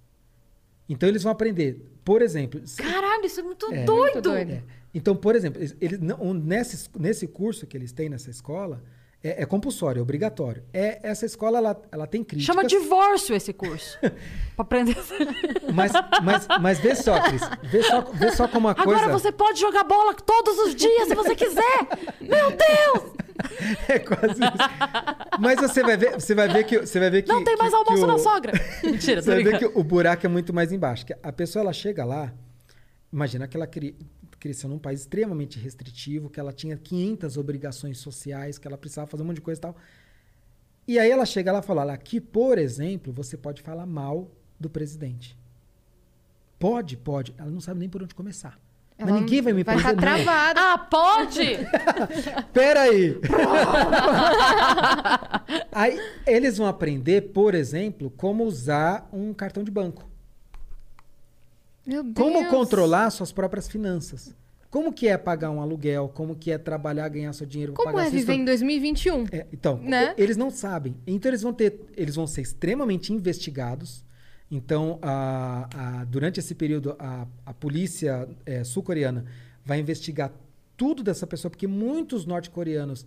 Então, 0.89 1.09
eles 1.09 1.23
vão 1.23 1.33
aprender, 1.33 1.81
por 2.05 2.21
exemplo. 2.21 2.61
se- 2.67 2.83
Caralho, 2.83 3.25
isso 3.25 3.41
é 3.41 3.43
muito 3.43 3.73
É. 3.73 3.85
doido. 3.85 4.13
Muito 4.15 4.21
doido. 4.21 4.51
É. 4.53 4.63
Então, 4.93 5.17
por 5.17 5.35
exemplo, 5.35 5.61
eles, 5.63 5.75
eles 5.81 5.99
nesse, 6.45 6.91
nesse 6.99 7.27
curso 7.27 7.67
que 7.67 7.75
eles 7.77 7.93
têm 7.93 8.09
nessa 8.11 8.29
escola, 8.31 8.83
é, 9.25 9.43
é 9.43 9.47
compulsório, 9.47 10.01
é 10.01 10.03
obrigatório. 10.03 10.63
É, 10.73 10.99
essa 11.03 11.25
escola, 11.27 11.59
ela, 11.59 11.83
ela 11.93 12.07
tem 12.07 12.25
críticas. 12.25 12.55
Chama 12.55 12.67
divórcio 12.67 13.35
esse 13.35 13.53
curso. 13.53 13.99
pra 14.57 14.63
aprender 14.65 14.97
a. 14.99 15.03
Mas, 15.73 15.93
mas, 16.23 16.47
mas 16.61 16.79
vê 16.81 16.95
só, 16.95 17.19
Cris. 17.23 17.41
Vê 17.63 17.83
só, 17.83 18.01
vê 18.13 18.31
só 18.33 18.47
como 18.47 18.69
uma 18.69 18.75
coisa... 18.75 19.01
Agora 19.01 19.13
você 19.13 19.33
pode 19.33 19.59
jogar 19.59 19.85
bola 19.85 20.13
todos 20.15 20.59
os 20.59 20.75
dias 20.75 21.09
se 21.09 21.15
você 21.15 21.35
quiser. 21.35 21.89
Meu 22.21 22.51
Deus! 22.51 23.13
É 23.89 23.99
quase 23.99 24.35
isso. 24.35 25.39
Mas 25.41 25.59
você 25.59 25.83
vai 25.83 25.97
ver, 25.97 26.13
você 26.13 26.35
vai 26.35 26.49
ver 26.49 26.65
que 26.65 26.79
você 26.79 27.01
vai 27.01 27.11
ver 27.11 27.23
que 27.23 27.33
Não 27.33 27.43
tem 27.43 27.57
mais 27.57 27.71
que- 27.71 27.77
almoço 27.77 28.01
que 28.03 28.07
na 28.07 28.15
o- 28.15 28.19
sogra. 28.19 28.53
Mentira, 28.85 29.23
Você 29.23 29.31
vai 29.31 29.43
ver 29.43 29.59
que 29.59 29.65
o 29.67 29.83
buraco 29.83 30.25
é 30.27 30.29
muito 30.29 30.53
mais 30.53 30.71
embaixo. 30.71 31.05
Que 31.07 31.15
a 31.21 31.33
pessoa 31.33 31.63
ela 31.63 31.73
chega 31.73 32.05
lá, 32.05 32.33
imagina 33.13 33.49
que 33.49 33.57
ela 33.57 33.67
cri- 33.67 33.97
cresceu 34.43 34.69
num 34.69 34.79
país 34.79 35.03
extremamente 35.03 35.57
restritivo, 35.57 36.29
que 36.29 36.41
ela 36.41 36.53
tinha 36.53 36.77
500 36.77 37.37
obrigações 37.37 37.99
sociais, 37.99 38.59
que 38.59 38.67
ela 38.67 38.77
precisava 38.77 39.07
fazer 39.07 39.23
um 39.23 39.27
monte 39.27 39.37
de 39.37 39.43
coisa 39.43 39.61
e 39.61 39.63
tal. 39.63 39.77
E 40.89 40.99
aí 40.99 41.09
ela 41.09 41.25
chega 41.25 41.53
lá 41.53 41.61
e 41.61 41.63
fala: 41.63 41.93
aqui, 41.93 42.21
por 42.21 42.59
exemplo, 42.59 43.13
você 43.13 43.37
pode 43.37 43.63
falar 43.63 43.87
mal 43.87 44.29
do 44.59 44.69
presidente. 44.69 45.39
Pode, 46.59 46.97
pode. 46.97 47.33
Ela 47.39 47.51
não 47.51 47.61
sabe 47.61 47.79
nem 47.79 47.89
por 47.89 48.03
onde 48.03 48.17
começar. 48.17 48.59
Mas 48.99 49.09
Ela 49.09 49.21
ninguém 49.21 49.41
vai 49.41 49.53
me 49.53 49.63
Vai 49.63 49.77
prender, 49.77 49.95
estar 49.95 50.17
não. 50.19 50.25
travada. 50.25 50.61
Ah, 50.61 50.79
pode? 50.79 51.59
Peraí! 52.53 53.21
Aí 55.73 55.99
eles 56.27 56.59
vão 56.59 56.67
aprender, 56.67 57.33
por 57.33 57.55
exemplo, 57.55 58.11
como 58.11 58.45
usar 58.45 59.09
um 59.13 59.33
cartão 59.33 59.65
de 59.65 59.71
banco. 59.71 60.12
Meu 61.87 62.03
Deus. 62.03 62.15
Como 62.17 62.49
controlar 62.49 63.11
suas 63.11 63.33
próprias 63.33 63.69
finanças. 63.69 64.35
Como 64.71 64.91
que 64.93 65.07
é 65.07 65.19
pagar 65.19 65.51
um 65.51 65.61
aluguel, 65.61 66.09
como 66.15 66.35
que 66.35 66.51
é 66.51 66.57
trabalhar, 66.57 67.07
ganhar 67.11 67.33
seu 67.35 67.47
dinheiro, 67.47 67.75
Como 67.75 67.91
pagar 67.93 68.07
é 68.07 68.11
viver 68.11 68.17
em 68.33 68.43
história. 68.43 68.45
2021? 68.47 69.25
É, 69.31 69.47
então, 69.53 69.77
Né? 69.79 70.15
eles 70.17 70.37
não 70.37 70.51
sabem. 70.51 70.97
Então 71.07 71.31
eles 71.31 71.43
vão 71.43 71.53
ter, 71.53 71.79
eles 71.95 72.15
vão 72.15 72.27
ser 72.27 72.41
extremamente 72.41 73.13
investigados. 73.13 74.03
Então, 74.51 74.99
a- 75.03 75.69
a- 76.01 76.05
durante 76.05 76.41
esse 76.41 76.55
período, 76.55 76.97
a, 76.99 77.27
a 77.45 77.53
polícia 77.53 78.27
é, 78.47 78.65
sul-coreana 78.65 79.25
vai 79.65 79.79
investigar 79.79 80.33
tudo 80.77 81.03
dessa 81.03 81.27
pessoa, 81.27 81.51
porque 81.51 81.67
muitos 81.67 82.25
norte-coreanos 82.25 83.05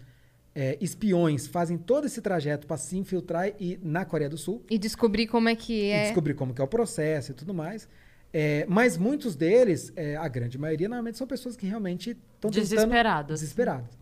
é, 0.54 0.78
espiões 0.80 1.48
fazem 1.48 1.78
todo 1.78 2.06
esse 2.06 2.22
trajeto 2.22 2.66
para 2.68 2.78
se 2.78 2.96
infiltrar 2.98 3.52
e, 3.60 3.78
na 3.84 4.06
Coreia 4.06 4.30
do 4.30 4.38
Sul 4.38 4.64
E 4.70 4.78
descobrir 4.78 5.28
como 5.28 5.50
é 5.50 5.56
que 5.56 5.74
e 5.74 5.90
é. 5.90 6.04
descobrir 6.06 6.34
como 6.36 6.54
que 6.54 6.62
é 6.62 6.64
o 6.64 6.68
processo 6.68 7.32
e 7.32 7.34
tudo 7.36 7.54
mais. 7.54 7.90
É, 8.38 8.66
mas 8.68 8.98
muitos 8.98 9.34
deles, 9.34 9.94
é, 9.96 10.18
a 10.18 10.28
grande 10.28 10.58
maioria, 10.58 10.90
normalmente 10.90 11.18
são 11.18 11.26
pessoas 11.26 11.56
que 11.56 11.66
realmente 11.66 12.18
estão 12.36 12.52
Desesperadas. 12.52 13.40
Desesperadas. 13.40 13.98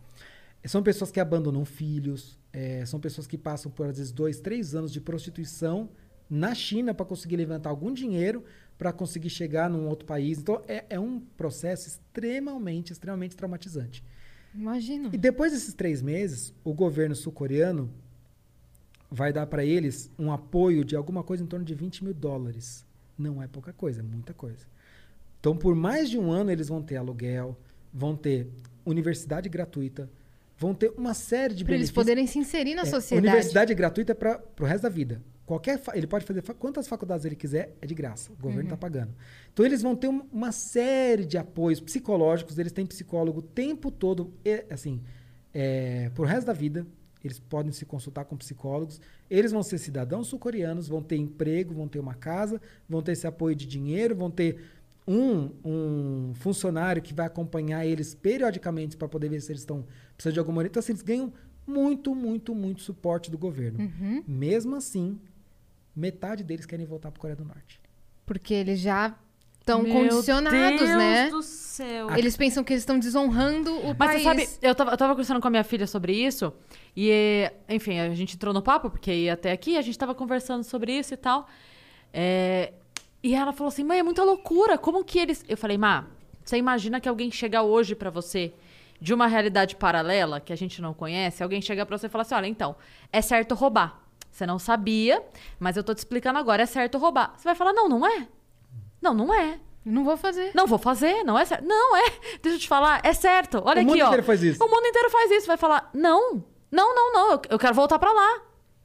São 0.66 0.82
pessoas 0.82 1.12
que 1.12 1.20
abandonam 1.20 1.64
filhos, 1.64 2.40
é, 2.52 2.84
são 2.84 3.00
pessoas 3.00 3.28
que 3.28 3.38
passam 3.38 3.72
por, 3.72 3.86
às 3.86 3.98
vezes, 4.00 4.12
dois, 4.12 4.40
três 4.40 4.74
anos 4.74 4.92
de 4.92 5.00
prostituição 5.00 5.88
na 6.28 6.56
China 6.56 6.96
para 6.96 7.06
conseguir 7.06 7.36
levantar 7.36 7.70
algum 7.70 7.94
dinheiro 7.94 8.44
para 8.76 8.92
conseguir 8.92 9.30
chegar 9.30 9.70
num 9.70 9.88
outro 9.88 10.04
país. 10.08 10.40
Então, 10.40 10.64
é, 10.68 10.84
é 10.90 11.00
um 11.00 11.20
processo 11.20 11.88
extremamente, 11.88 12.92
extremamente 12.92 13.36
traumatizante. 13.36 14.04
Imagina. 14.52 15.12
E 15.14 15.18
depois 15.18 15.52
desses 15.52 15.76
três 15.76 16.02
meses, 16.02 16.56
o 16.64 16.74
governo 16.74 17.16
sul-coreano 17.16 17.88
vai 19.12 19.32
dar 19.32 19.46
para 19.46 19.64
eles 19.64 20.10
um 20.18 20.32
apoio 20.32 20.84
de 20.84 20.96
alguma 20.96 21.24
coisa 21.24 21.44
em 21.44 21.46
torno 21.46 21.64
de 21.64 21.76
20 21.76 22.04
mil 22.04 22.16
dólares. 22.16 22.84
Não 23.18 23.42
é 23.42 23.48
pouca 23.48 23.72
coisa, 23.74 24.00
é 24.00 24.04
muita 24.04 24.34
coisa. 24.34 24.66
Então, 25.40 25.56
por 25.56 25.76
mais 25.76 26.10
de 26.10 26.18
um 26.18 26.32
ano, 26.32 26.52
eles 26.52 26.68
vão 26.68 26.82
ter 26.82 26.96
aluguel, 26.98 27.58
vão 27.94 28.16
ter 28.16 28.48
universidade 28.86 29.48
gratuita, 29.50 30.10
vão 30.58 30.74
ter 30.74 30.92
uma 30.98 31.14
série 31.14 31.54
de 31.54 31.64
Pra 31.64 31.74
eles 31.74 31.90
benefícios. 31.90 31.92
poderem 31.96 32.28
se 32.28 32.40
inserir 32.40 32.76
na 32.76 32.84
É, 32.84 32.86
sociedade. 32.86 33.28
Universidade 33.28 33.74
gratuita 33.76 34.16
para 34.16 34.42
o 34.60 34.64
resto 34.64 34.84
da 34.84 34.90
vida. 34.90 35.22
Qualquer 35.46 35.82
ele 35.94 36.08
pode 36.08 36.26
fazer 36.26 36.42
fa- 36.42 36.54
quantas 36.54 36.88
faculdades 36.88 37.26
ele 37.26 37.36
quiser, 37.36 37.76
é 37.82 37.86
de 37.86 37.94
graça. 37.94 38.32
O 38.32 38.36
governo 38.42 38.64
está 38.64 38.78
pagando. 38.78 39.14
Então 39.52 39.66
eles 39.66 39.82
vão 39.82 39.94
ter 39.96 40.08
um- 40.08 40.26
uma 40.32 40.54
série 40.54 41.26
de 41.26 41.38
apoios 41.38 41.82
psicológicos. 41.82 42.58
Eles 42.58 42.72
têm 42.72 42.86
psicólogo 42.86 43.40
o 43.40 43.42
tempo 43.42 43.92
todo, 43.92 44.34
e, 44.46 44.64
assim, 44.70 45.02
é, 45.54 46.10
pro 46.16 46.24
resto 46.24 46.48
da 46.48 46.54
vida. 46.54 46.88
Eles 47.24 47.40
podem 47.40 47.72
se 47.72 47.86
consultar 47.86 48.26
com 48.26 48.36
psicólogos. 48.36 49.00
Eles 49.30 49.52
vão 49.52 49.64
ser 49.64 49.78
cidadãos 49.78 50.28
sul-coreanos, 50.28 50.88
vão 50.88 51.02
ter 51.02 51.16
emprego, 51.16 51.74
vão 51.74 51.88
ter 51.88 52.00
uma 52.00 52.14
casa, 52.14 52.62
vão 52.88 53.02
ter 53.02 53.14
esse 53.14 53.26
apoio 53.26 53.56
de 53.56 53.66
dinheiro, 53.66 54.16
vão 54.16 54.30
ter 54.30 54.60
um, 55.08 55.52
um 55.64 56.34
funcionário 56.36 57.02
que 57.02 57.14
vai 57.14 57.26
acompanhar 57.26 57.86
eles 57.86 58.14
periodicamente 58.14 58.98
para 58.98 59.08
poder 59.08 59.30
ver 59.30 59.42
se 59.42 59.52
eles 59.52 59.62
estão 59.62 59.86
precisando 60.16 60.34
de 60.34 60.40
alguma 60.40 60.66
Então, 60.66 60.80
assim, 60.80 60.92
eles 60.92 61.02
ganham 61.02 61.34
muito, 61.66 62.14
muito, 62.14 62.54
muito 62.54 62.82
suporte 62.82 63.32
do 63.32 63.38
governo. 63.38 63.80
Uhum. 63.80 64.24
Mesmo 64.28 64.76
assim, 64.76 65.20
metade 65.96 66.44
deles 66.44 66.66
querem 66.66 66.86
voltar 66.86 67.12
para 67.12 67.20
a 67.20 67.22
Coreia 67.22 67.38
do 67.38 67.46
Norte. 67.46 67.80
Porque 68.26 68.54
eles 68.54 68.80
já 68.80 69.18
estão 69.64 69.82
Meu 69.82 69.94
condicionados, 69.94 70.80
Deus 70.80 70.90
né? 70.98 71.30
do 71.30 71.42
céu. 71.42 72.16
Eles 72.18 72.36
pensam 72.36 72.64
que 72.64 72.74
eles 72.74 72.82
estão 72.82 73.00
desonrando 73.00 73.74
o 73.74 73.96
Mas 73.98 74.12
país. 74.12 74.24
você 74.24 74.24
sabe, 74.24 74.50
eu 74.62 74.76
tava, 74.76 74.92
eu 74.92 74.98
tava 74.98 75.14
conversando 75.14 75.40
com 75.40 75.48
a 75.48 75.50
minha 75.50 75.64
filha 75.64 75.88
sobre 75.88 76.14
isso, 76.14 76.54
e, 76.96 77.50
enfim, 77.70 78.00
a 78.00 78.14
gente 78.14 78.36
entrou 78.36 78.54
no 78.54 78.62
papo, 78.62 78.90
porque 78.90 79.12
ia 79.12 79.34
até 79.34 79.52
aqui, 79.52 79.78
a 79.78 79.82
gente 79.82 79.98
tava 79.98 80.14
conversando 80.14 80.64
sobre 80.64 80.92
isso 80.92 81.14
e 81.14 81.18
tal. 81.18 81.48
É, 82.14 82.74
e 83.24 83.34
ela 83.34 83.54
falou 83.54 83.70
assim: 83.70 83.84
mãe, 83.86 84.00
é 84.00 84.04
muita 84.04 84.24
loucura, 84.24 84.78
como 84.78 85.04
que 85.04 85.18
eles. 85.18 85.44
Eu 85.48 85.58
falei, 85.58 85.78
Má, 85.78 86.06
você 86.44 86.58
imagina 86.58 87.00
que 87.00 87.08
alguém 87.08 87.32
chega 87.32 87.64
hoje 87.64 87.96
pra 87.96 88.10
você 88.10 88.54
de 89.00 89.14
uma 89.14 89.28
realidade 89.28 89.76
paralela 89.78 90.40
que 90.40 90.52
a 90.52 90.56
gente 90.58 90.82
não 90.82 90.94
conhece, 90.94 91.42
alguém 91.42 91.62
chega 91.62 91.86
pra 91.86 91.98
você 91.98 92.08
e 92.08 92.10
fala 92.10 92.24
assim: 92.24 92.36
olha, 92.36 92.48
então, 92.48 92.76
é 93.12 93.22
certo 93.22 93.56
roubar. 93.56 94.02
Você 94.30 94.46
não 94.46 94.60
sabia, 94.60 95.24
mas 95.60 95.78
eu 95.78 95.84
tô 95.84 95.94
te 95.94 96.00
explicando 96.00 96.38
agora, 96.38 96.64
é 96.64 96.66
certo 96.66 96.98
roubar. 96.98 97.34
Você 97.38 97.46
vai 97.46 97.56
falar: 97.56 97.72
não, 97.72 97.88
não 97.88 98.06
é. 98.06 98.28
Não, 99.04 99.14
não 99.14 99.34
é. 99.34 99.60
Não 99.86 100.06
vou 100.06 100.16
fazer. 100.16 100.52
Não 100.56 100.66
vou 100.66 100.80
fazer, 100.80 101.24
não 101.26 101.38
é 101.38 101.44
certo. 101.44 101.66
Não 101.66 101.98
é. 101.98 102.10
Deixa 102.42 102.56
eu 102.56 102.60
te 102.60 102.68
falar, 102.70 103.02
é 103.04 103.14
certo. 103.14 103.62
Olha 103.66 103.80
O 103.80 103.82
aqui, 103.82 103.86
mundo 103.86 104.02
ó. 104.02 104.06
inteiro 104.08 104.24
faz 104.24 104.42
isso. 104.42 104.64
O 104.64 104.70
mundo 104.70 104.88
inteiro 104.88 105.10
faz 105.10 105.30
isso. 105.32 105.46
Vai 105.46 105.58
falar, 105.58 105.90
não, 105.94 106.44
não, 106.72 106.96
não, 106.96 107.14
não. 107.14 107.42
Eu, 107.50 107.60
quero 107.60 107.74
voltar 107.74 108.00
pra 108.00 108.14
lá. 108.14 108.42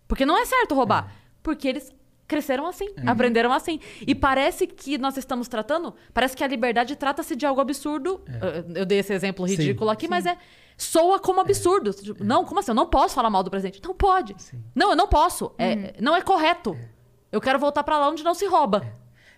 Porque 0.08 0.26
não 0.26 0.36
é 0.36 0.44
certo 0.44 0.74
roubar. 0.74 1.12
Porque 1.40 1.68
eles 1.68 1.94
cresceram 2.26 2.66
assim, 2.66 2.88
aprenderam 3.06 3.52
assim. 3.52 3.78
E 4.06 4.14
parece 4.14 4.66
que 4.66 4.98
nós 4.98 5.16
estamos 5.16 5.46
tratando, 5.48 5.94
parece 6.12 6.36
que 6.36 6.42
a 6.44 6.46
liberdade 6.46 6.96
trata-se 6.96 7.36
de 7.36 7.46
algo 7.46 7.60
absurdo. 7.60 8.20
Eu, 8.42 8.76
eu 8.80 8.86
dei 8.86 8.98
esse 8.98 9.14
exemplo 9.14 9.46
Sim, 9.46 9.54
ridículo 9.54 9.88
aqui, 9.90 10.08
mas 10.08 10.26
é 10.26 10.36
soa 10.76 11.18
como 11.20 11.40
absurdo. 11.40 11.92
Tipo, 11.94 12.24
Não, 12.24 12.44
como 12.44 12.58
assim? 12.60 12.72
Eu 12.72 12.74
não 12.74 12.86
posso 12.86 13.14
falar 13.14 13.30
mal 13.30 13.42
do 13.44 13.50
presidente. 13.50 13.80
Não 13.82 13.94
pode. 13.94 14.34
Não, 14.74 14.90
eu 14.90 14.96
não 14.96 15.06
posso. 15.06 15.52
É, 15.56 15.94
não 16.00 16.14
é 16.16 16.20
correto. 16.22 16.76
Eu 17.30 17.40
quero 17.40 17.58
voltar 17.58 17.84
pra 17.84 17.98
lá 17.98 18.08
onde 18.08 18.24
não 18.24 18.34
se 18.34 18.46
rouba. 18.46 18.82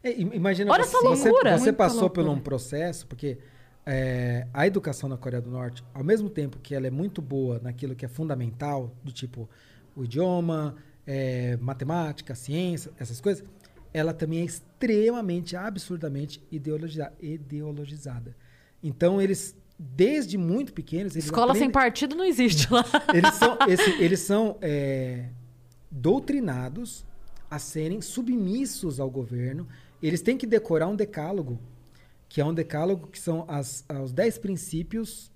É, 0.02 0.12
im- 0.20 0.32
imagina 0.34 0.72
Olha 0.72 0.84
você, 0.84 0.96
essa 0.96 1.06
você- 1.08 1.28
loucura. 1.28 1.52
Você, 1.58 1.64
Muita 1.64 1.72
passou 1.76 2.00
loucura. 2.02 2.26
por 2.26 2.32
um 2.32 2.40
processo, 2.40 3.06
porque 3.06 3.38
é, 3.86 4.46
a 4.52 4.66
educação 4.66 5.08
na 5.08 5.16
Coreia 5.16 5.42
do 5.42 5.50
Norte, 5.50 5.82
ao 5.92 6.04
mesmo 6.04 6.28
tempo 6.30 6.58
que 6.58 6.74
ela 6.74 6.86
é 6.86 6.90
muito 6.90 7.20
boa 7.20 7.58
naquilo 7.62 7.94
que 7.94 8.04
é 8.04 8.08
fundamental, 8.08 8.94
do 9.04 9.12
tipo 9.12 9.48
o 9.96 10.04
idioma, 10.04 10.76
é, 11.06 11.56
matemática, 11.60 12.34
ciência, 12.34 12.92
essas 12.98 13.20
coisas, 13.20 13.44
ela 13.92 14.14
também 14.14 14.40
é 14.40 14.44
extremamente, 14.44 15.56
absurdamente 15.56 16.40
ideologiza- 16.52 17.12
ideologizada. 17.20 18.36
Então, 18.82 19.20
eles, 19.20 19.56
desde 19.78 20.38
muito 20.38 20.72
pequenos, 20.72 21.14
eles 21.14 21.24
Escola 21.24 21.52
sem 21.54 21.62
aprendem- 21.64 21.72
partido 21.72 22.14
não 22.14 22.24
existe 22.24 22.72
lá. 22.72 22.84
eles 23.12 23.34
são, 23.34 23.58
esse- 23.68 24.02
eles 24.02 24.20
são 24.20 24.56
é, 24.62 25.26
doutrinados 25.90 27.04
a 27.50 27.58
serem 27.58 28.00
submissos 28.00 29.00
ao 29.00 29.10
governo. 29.10 29.66
Eles 30.02 30.22
têm 30.22 30.36
que 30.36 30.46
decorar 30.46 30.88
um 30.88 30.96
decálogo, 30.96 31.58
que 32.28 32.40
é 32.40 32.44
um 32.44 32.54
decálogo 32.54 33.08
que 33.08 33.18
são 33.18 33.44
as, 33.48 33.84
os 34.02 34.12
dez 34.12 34.38
princípios. 34.38 35.30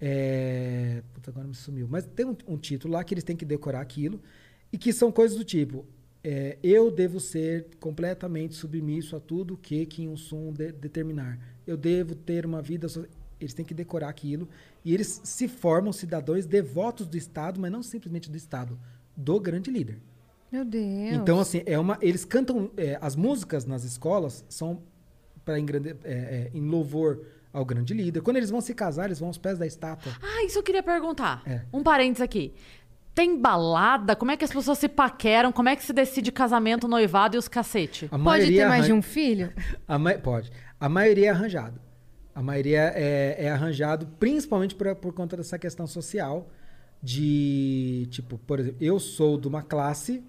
É, 0.00 1.02
puta, 1.14 1.30
agora 1.30 1.46
me 1.46 1.54
sumiu. 1.54 1.86
Mas 1.88 2.04
tem 2.06 2.26
um, 2.26 2.36
um 2.46 2.56
título 2.58 2.94
lá 2.94 3.04
que 3.04 3.14
eles 3.14 3.24
têm 3.24 3.36
que 3.36 3.44
decorar 3.44 3.80
aquilo. 3.80 4.20
E 4.72 4.78
que 4.78 4.92
são 4.92 5.12
coisas 5.12 5.36
do 5.38 5.44
tipo: 5.44 5.86
é, 6.24 6.58
eu 6.62 6.90
devo 6.90 7.20
ser 7.20 7.68
completamente 7.78 8.54
submisso 8.54 9.14
a 9.16 9.20
tudo 9.20 9.56
que 9.56 9.86
Kim 9.86 10.10
Il-sung 10.10 10.52
de- 10.52 10.72
determinar. 10.72 11.38
Eu 11.66 11.76
devo 11.76 12.14
ter 12.14 12.44
uma 12.44 12.60
vida. 12.60 12.88
so- 12.88 13.06
Eles 13.40 13.54
têm 13.54 13.64
que 13.64 13.74
decorar 13.74 14.08
aquilo. 14.08 14.48
E 14.84 14.92
eles 14.92 15.20
se 15.24 15.46
formam 15.48 15.92
cidadãos 15.92 16.44
devotos 16.46 17.06
do 17.06 17.16
Estado, 17.16 17.60
mas 17.60 17.70
não 17.70 17.82
simplesmente 17.82 18.30
do 18.30 18.36
Estado, 18.36 18.78
do 19.16 19.38
grande 19.38 19.70
líder. 19.70 19.98
Meu 20.52 20.64
Deus. 20.66 21.12
Então, 21.14 21.40
assim, 21.40 21.62
é 21.64 21.78
uma, 21.78 21.96
eles 22.02 22.24
cantam. 22.24 22.70
é, 22.76 22.98
as 23.00 23.16
músicas 23.16 23.64
nas 23.64 23.84
escolas 23.84 24.44
são 24.48 24.82
para 25.44 25.58
em 25.58 25.64
louvor 26.68 27.24
ao 27.52 27.64
grande 27.64 27.94
líder. 27.94 28.20
Quando 28.20 28.36
eles 28.36 28.50
vão 28.50 28.60
se 28.60 28.74
casar, 28.74 29.06
eles 29.06 29.18
vão 29.18 29.28
aos 29.28 29.38
pés 29.38 29.58
da 29.58 29.66
estátua. 29.66 30.12
Ah, 30.22 30.44
isso 30.44 30.58
eu 30.58 30.62
queria 30.62 30.82
perguntar. 30.82 31.42
É. 31.46 31.62
Um 31.72 31.82
parênteses 31.82 32.20
aqui. 32.20 32.52
Tem 33.14 33.38
balada? 33.38 34.14
Como 34.16 34.30
é 34.30 34.36
que 34.36 34.44
as 34.44 34.52
pessoas 34.52 34.78
se 34.78 34.88
paqueram? 34.88 35.52
Como 35.52 35.68
é 35.68 35.76
que 35.76 35.82
se 35.84 35.92
decide 35.92 36.30
casamento, 36.32 36.86
noivado 36.88 37.36
e 37.36 37.38
os 37.38 37.48
cacete? 37.48 38.08
A 38.10 38.18
Pode 38.18 38.46
ter 38.46 38.66
mais 38.68 38.84
de 38.86 38.90
arran- 38.90 38.98
um 38.98 39.02
filho? 39.02 39.52
A 39.88 39.98
ma- 39.98 40.14
Pode. 40.14 40.50
A 40.80 40.88
maioria 40.88 41.26
é 41.26 41.30
arranjado. 41.30 41.80
A 42.34 42.42
maioria 42.42 42.92
é, 42.94 43.36
é 43.46 43.50
arranjado 43.50 44.06
principalmente 44.18 44.74
por, 44.74 44.94
por 44.96 45.12
conta 45.12 45.36
dessa 45.36 45.58
questão 45.58 45.86
social 45.86 46.48
de, 47.02 48.06
tipo, 48.10 48.38
por 48.38 48.60
exemplo, 48.60 48.78
eu 48.80 48.98
sou 49.00 49.36
de 49.38 49.48
uma 49.48 49.62
classe 49.62 50.22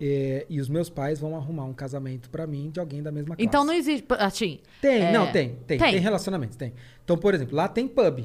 é, 0.00 0.46
e 0.48 0.60
os 0.60 0.68
meus 0.68 0.88
pais 0.88 1.18
vão 1.18 1.36
arrumar 1.36 1.64
um 1.64 1.72
casamento 1.72 2.30
pra 2.30 2.46
mim 2.46 2.70
de 2.70 2.78
alguém 2.80 3.02
da 3.02 3.10
mesma 3.10 3.34
classe. 3.34 3.44
Então 3.46 3.64
não 3.64 3.72
existe. 3.72 4.06
Assim. 4.18 4.60
Tem, 4.80 5.02
é, 5.06 5.12
não, 5.12 5.30
tem, 5.32 5.56
tem, 5.66 5.78
Tem. 5.78 5.92
tem. 5.92 6.00
relacionamentos, 6.00 6.56
tem. 6.56 6.72
Então, 7.04 7.16
por 7.18 7.34
exemplo, 7.34 7.56
lá 7.56 7.66
tem 7.68 7.86
pub. 7.88 8.24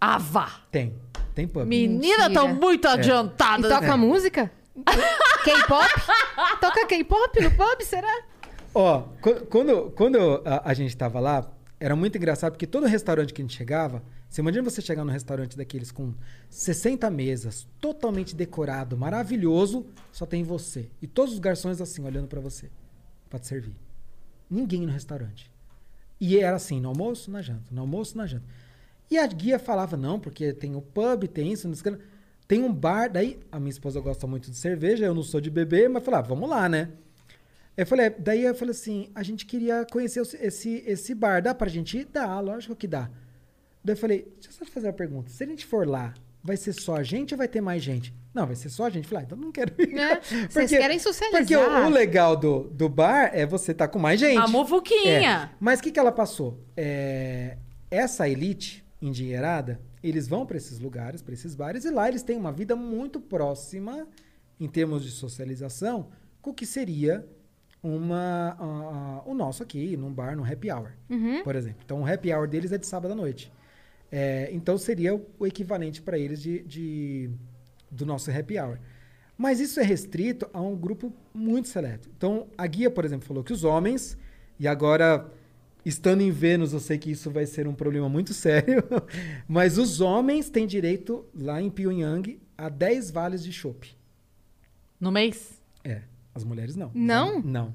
Ah, 0.00 0.18
vá! 0.18 0.60
Tem. 0.70 0.94
Tem 1.34 1.46
pub. 1.46 1.66
Menina, 1.66 2.30
tão 2.32 2.54
muito 2.54 2.86
E 2.86 2.90
adiantada. 2.90 3.68
toca 3.68 3.96
música? 3.96 4.50
K-pop? 5.44 5.86
Toca 6.60 6.86
K-pop 6.86 7.40
no 7.40 7.50
pub, 7.52 7.80
será? 7.82 8.22
Ó, 8.74 9.02
qu- 9.22 9.46
quando, 9.46 9.90
quando 9.92 10.42
a, 10.44 10.70
a 10.70 10.74
gente 10.74 10.94
tava 10.96 11.18
lá, 11.20 11.50
era 11.80 11.96
muito 11.96 12.18
engraçado, 12.18 12.52
porque 12.52 12.66
todo 12.66 12.86
restaurante 12.86 13.32
que 13.32 13.40
a 13.40 13.44
gente 13.44 13.56
chegava, 13.56 14.02
você 14.28 14.40
imagina 14.40 14.62
você 14.62 14.82
chegar 14.82 15.04
num 15.04 15.12
restaurante 15.12 15.56
daqueles 15.56 15.90
com 15.90 16.14
60 16.50 17.08
mesas, 17.10 17.66
totalmente 17.80 18.34
decorado, 18.34 18.96
maravilhoso, 18.96 19.86
só 20.12 20.26
tem 20.26 20.42
você. 20.42 20.90
E 21.00 21.06
todos 21.06 21.34
os 21.34 21.38
garçons 21.38 21.80
assim, 21.80 22.04
olhando 22.04 22.28
pra 22.28 22.40
você, 22.40 22.70
pra 23.30 23.38
te 23.38 23.46
servir. 23.46 23.76
Ninguém 24.50 24.82
no 24.82 24.92
restaurante. 24.92 25.50
E 26.20 26.38
era 26.38 26.56
assim, 26.56 26.80
no 26.80 26.88
almoço, 26.88 27.30
na 27.30 27.42
janta, 27.42 27.64
no 27.70 27.80
almoço, 27.80 28.16
na 28.16 28.26
janta. 28.26 28.44
E 29.10 29.18
a 29.18 29.26
guia 29.26 29.58
falava, 29.58 29.96
não, 29.96 30.18
porque 30.18 30.52
tem 30.52 30.74
o 30.74 30.82
pub, 30.82 31.24
tem 31.28 31.52
isso, 31.52 31.68
não 31.68 31.74
tem 32.48 32.62
um 32.62 32.72
bar. 32.72 33.10
Daí, 33.10 33.38
a 33.50 33.58
minha 33.58 33.70
esposa 33.70 34.00
gosta 34.00 34.26
muito 34.26 34.50
de 34.50 34.56
cerveja, 34.56 35.04
eu 35.04 35.14
não 35.14 35.22
sou 35.22 35.40
de 35.40 35.50
beber, 35.50 35.88
mas 35.88 36.04
falei, 36.04 36.20
ah, 36.20 36.22
vamos 36.22 36.48
lá, 36.48 36.68
né? 36.68 36.90
Eu 37.76 37.86
falei, 37.86 38.10
daí 38.10 38.42
eu 38.42 38.54
falei 38.54 38.72
assim, 38.72 39.10
a 39.14 39.22
gente 39.22 39.44
queria 39.44 39.86
conhecer 39.90 40.20
esse, 40.40 40.82
esse 40.86 41.14
bar, 41.14 41.42
dá 41.42 41.54
pra 41.54 41.68
gente 41.68 41.98
ir? 41.98 42.06
Dá, 42.06 42.40
lógico 42.40 42.74
que 42.74 42.86
dá. 42.86 43.10
Daí 43.86 43.94
eu 43.94 43.96
falei, 43.96 44.26
deixa 44.34 44.48
eu 44.48 44.52
só 44.52 44.64
te 44.64 44.70
fazer 44.72 44.88
uma 44.88 44.92
pergunta, 44.92 45.30
se 45.30 45.44
a 45.44 45.46
gente 45.46 45.64
for 45.64 45.86
lá, 45.86 46.12
vai 46.42 46.56
ser 46.56 46.72
só 46.72 46.96
a 46.96 47.04
gente 47.04 47.32
ou 47.34 47.38
vai 47.38 47.46
ter 47.46 47.60
mais 47.60 47.80
gente? 47.80 48.12
Não, 48.34 48.44
vai 48.44 48.56
ser 48.56 48.68
só 48.68 48.86
a 48.86 48.90
gente. 48.90 49.06
Falei, 49.06 49.22
ah, 49.22 49.26
então 49.26 49.38
não 49.38 49.52
quero 49.52 49.72
ir. 49.80 49.96
É, 49.96 50.20
vocês 50.50 50.70
querem 50.70 50.98
socializar. 50.98 51.40
Porque 51.40 51.56
o, 51.56 51.86
o 51.86 51.88
legal 51.88 52.36
do, 52.36 52.64
do 52.64 52.88
bar 52.88 53.30
é 53.32 53.46
você 53.46 53.70
estar 53.70 53.86
com 53.86 54.00
mais 54.00 54.18
gente. 54.18 54.38
A 54.38 54.48
muvuquinha. 54.48 55.20
É. 55.20 55.50
Mas 55.60 55.78
o 55.78 55.84
que, 55.84 55.92
que 55.92 56.00
ela 56.00 56.10
passou? 56.10 56.60
É, 56.76 57.58
essa 57.88 58.28
elite 58.28 58.84
endinheirada, 59.00 59.80
eles 60.02 60.26
vão 60.26 60.44
para 60.44 60.56
esses 60.56 60.80
lugares, 60.80 61.22
para 61.22 61.34
esses 61.34 61.54
bares, 61.54 61.84
e 61.84 61.90
lá 61.90 62.08
eles 62.08 62.24
têm 62.24 62.36
uma 62.36 62.50
vida 62.50 62.74
muito 62.74 63.20
próxima, 63.20 64.04
em 64.58 64.66
termos 64.66 65.04
de 65.04 65.12
socialização, 65.12 66.08
com 66.42 66.50
o 66.50 66.54
que 66.54 66.66
seria 66.66 67.24
uma, 67.80 68.56
ah, 68.58 69.22
o 69.24 69.32
nosso 69.32 69.62
aqui, 69.62 69.96
num 69.96 70.12
bar, 70.12 70.36
num 70.36 70.44
happy 70.44 70.72
hour, 70.72 70.90
por 71.44 71.54
exemplo. 71.54 71.82
Então, 71.84 72.02
o 72.02 72.06
happy 72.06 72.34
hour 72.34 72.48
deles 72.48 72.72
é 72.72 72.78
de 72.78 72.86
sábado 72.86 73.12
à 73.12 73.14
noite. 73.14 73.52
É, 74.10 74.48
então, 74.52 74.78
seria 74.78 75.14
o, 75.14 75.46
equivalente 75.46 76.00
para 76.00 76.18
eles 76.18 76.40
de, 76.40 76.62
de- 76.62 77.30
do 77.90 78.06
nosso 78.06 78.30
happy 78.30 78.58
hour. 78.58 78.78
Mas 79.36 79.60
isso 79.60 79.78
é 79.80 79.82
restrito 79.82 80.48
a 80.52 80.60
um 80.60 80.74
grupo 80.76 81.12
muito 81.34 81.68
seleto. 81.68 82.08
Então, 82.16 82.46
a 82.56 82.66
guia, 82.66 82.90
por 82.90 83.04
exemplo, 83.04 83.26
falou 83.26 83.44
que 83.44 83.52
os 83.52 83.64
homens, 83.64 84.16
e 84.58 84.66
agora, 84.66 85.30
estando 85.84 86.22
em 86.22 86.30
Vênus, 86.30 86.72
eu 86.72 86.80
sei 86.80 86.96
que 86.96 87.10
isso 87.10 87.30
vai 87.30 87.44
ser 87.44 87.66
um 87.68 87.74
problema 87.74 88.08
muito 88.08 88.32
sério, 88.34 88.82
mas 89.46 89.76
os 89.76 90.00
homens 90.00 90.48
têm 90.48 90.66
direito, 90.66 91.24
lá 91.34 91.60
em 91.60 91.68
Pyongyang, 91.68 92.40
a 92.56 92.68
10 92.68 93.10
vales 93.10 93.42
de 93.44 93.52
chopp. 93.52 93.94
No 94.98 95.10
mês? 95.12 95.60
É, 95.84 96.02
as 96.34 96.42
mulheres 96.42 96.74
não. 96.74 96.90
Não? 96.94 97.42
Não. 97.42 97.74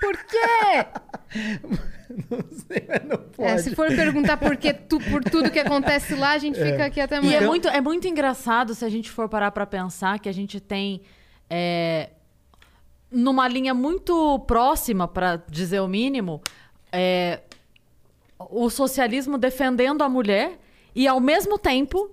Por 0.00 0.16
quê? 0.24 0.86
não 2.30 2.38
sei, 2.50 2.84
mas 2.88 3.04
não 3.08 3.18
pode. 3.18 3.50
É, 3.50 3.58
se 3.58 3.74
for 3.74 3.88
perguntar 3.88 4.36
por, 4.36 4.56
que 4.56 4.72
tu, 4.72 4.98
por 5.00 5.22
tudo 5.24 5.50
que 5.50 5.58
acontece 5.58 6.14
lá, 6.14 6.30
a 6.32 6.38
gente 6.38 6.58
fica 6.60 6.86
aqui 6.86 7.00
até 7.00 7.16
E 7.16 7.18
amanhã. 7.18 7.38
é, 7.38 7.46
muito, 7.46 7.68
é 7.68 7.80
muito 7.80 8.06
engraçado 8.06 8.74
se 8.74 8.84
a 8.84 8.88
gente 8.88 9.10
for 9.10 9.28
parar 9.28 9.50
pra 9.50 9.66
pensar 9.66 10.18
que 10.18 10.28
a 10.28 10.32
gente 10.32 10.60
tem. 10.60 11.02
é, 11.48 12.10
numa 13.10 13.46
linha 13.48 13.72
muito 13.72 14.38
próxima, 14.40 15.06
pra 15.06 15.36
dizer 15.48 15.80
o 15.80 15.86
mínimo, 15.88 16.42
é, 16.92 17.40
o 18.38 18.68
socialismo 18.68 19.38
defendendo 19.38 20.02
a 20.02 20.08
mulher 20.08 20.58
e, 20.94 21.06
ao 21.06 21.20
mesmo 21.20 21.56
tempo, 21.58 22.10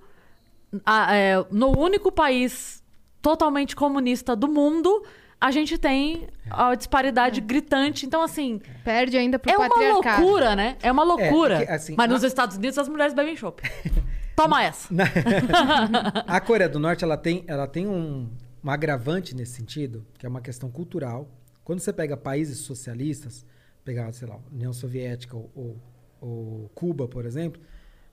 a- 0.85 1.15
é, 1.15 1.43
no 1.51 1.77
único 1.77 2.11
país 2.11 2.81
totalmente 3.21 3.75
comunista 3.75 4.35
do 4.35 4.47
mundo, 4.47 5.03
a 5.45 5.51
gente 5.51 5.77
tem 5.77 6.27
a 6.49 6.73
disparidade 6.73 7.41
gritante. 7.41 8.05
Então, 8.05 8.21
assim, 8.21 8.61
Perde 8.83 9.17
ainda 9.17 9.37
pro 9.37 9.51
é 9.51 9.57
uma 9.57 9.67
loucura, 9.67 10.55
né? 10.55 10.77
É 10.81 10.89
uma 10.91 11.03
loucura. 11.03 11.55
É, 11.61 11.65
que, 11.65 11.71
assim, 11.71 11.95
Mas 11.97 12.07
na- 12.07 12.13
nos 12.13 12.23
Estados 12.23 12.55
Unidos 12.55 12.77
as 12.77 12.87
mulheres 12.87 13.13
bebem 13.13 13.35
chopp. 13.35 13.61
Toma 14.37 14.63
essa. 14.63 14.87
A 16.25 16.39
Coreia 16.39 16.69
do 16.69 16.79
Norte 16.79 17.03
ela 17.03 17.17
tem, 17.17 17.43
ela 17.45 17.67
tem 17.67 17.85
um, 17.87 18.29
um 18.63 18.69
agravante 18.69 19.35
nesse 19.35 19.53
sentido, 19.53 20.05
que 20.17 20.25
é 20.25 20.29
uma 20.29 20.39
questão 20.41 20.71
cultural. 20.71 21.29
Quando 21.63 21.79
você 21.81 21.91
pega 21.91 22.15
países 22.15 22.59
socialistas, 22.59 23.45
pegar, 23.83 24.11
sei 24.13 24.27
lá, 24.27 24.39
União 24.51 24.71
Soviética 24.71 25.35
ou, 25.35 25.51
ou- 25.53 25.77
ou 26.21 26.71
Cuba, 26.73 27.05
por 27.07 27.25
exemplo, 27.25 27.61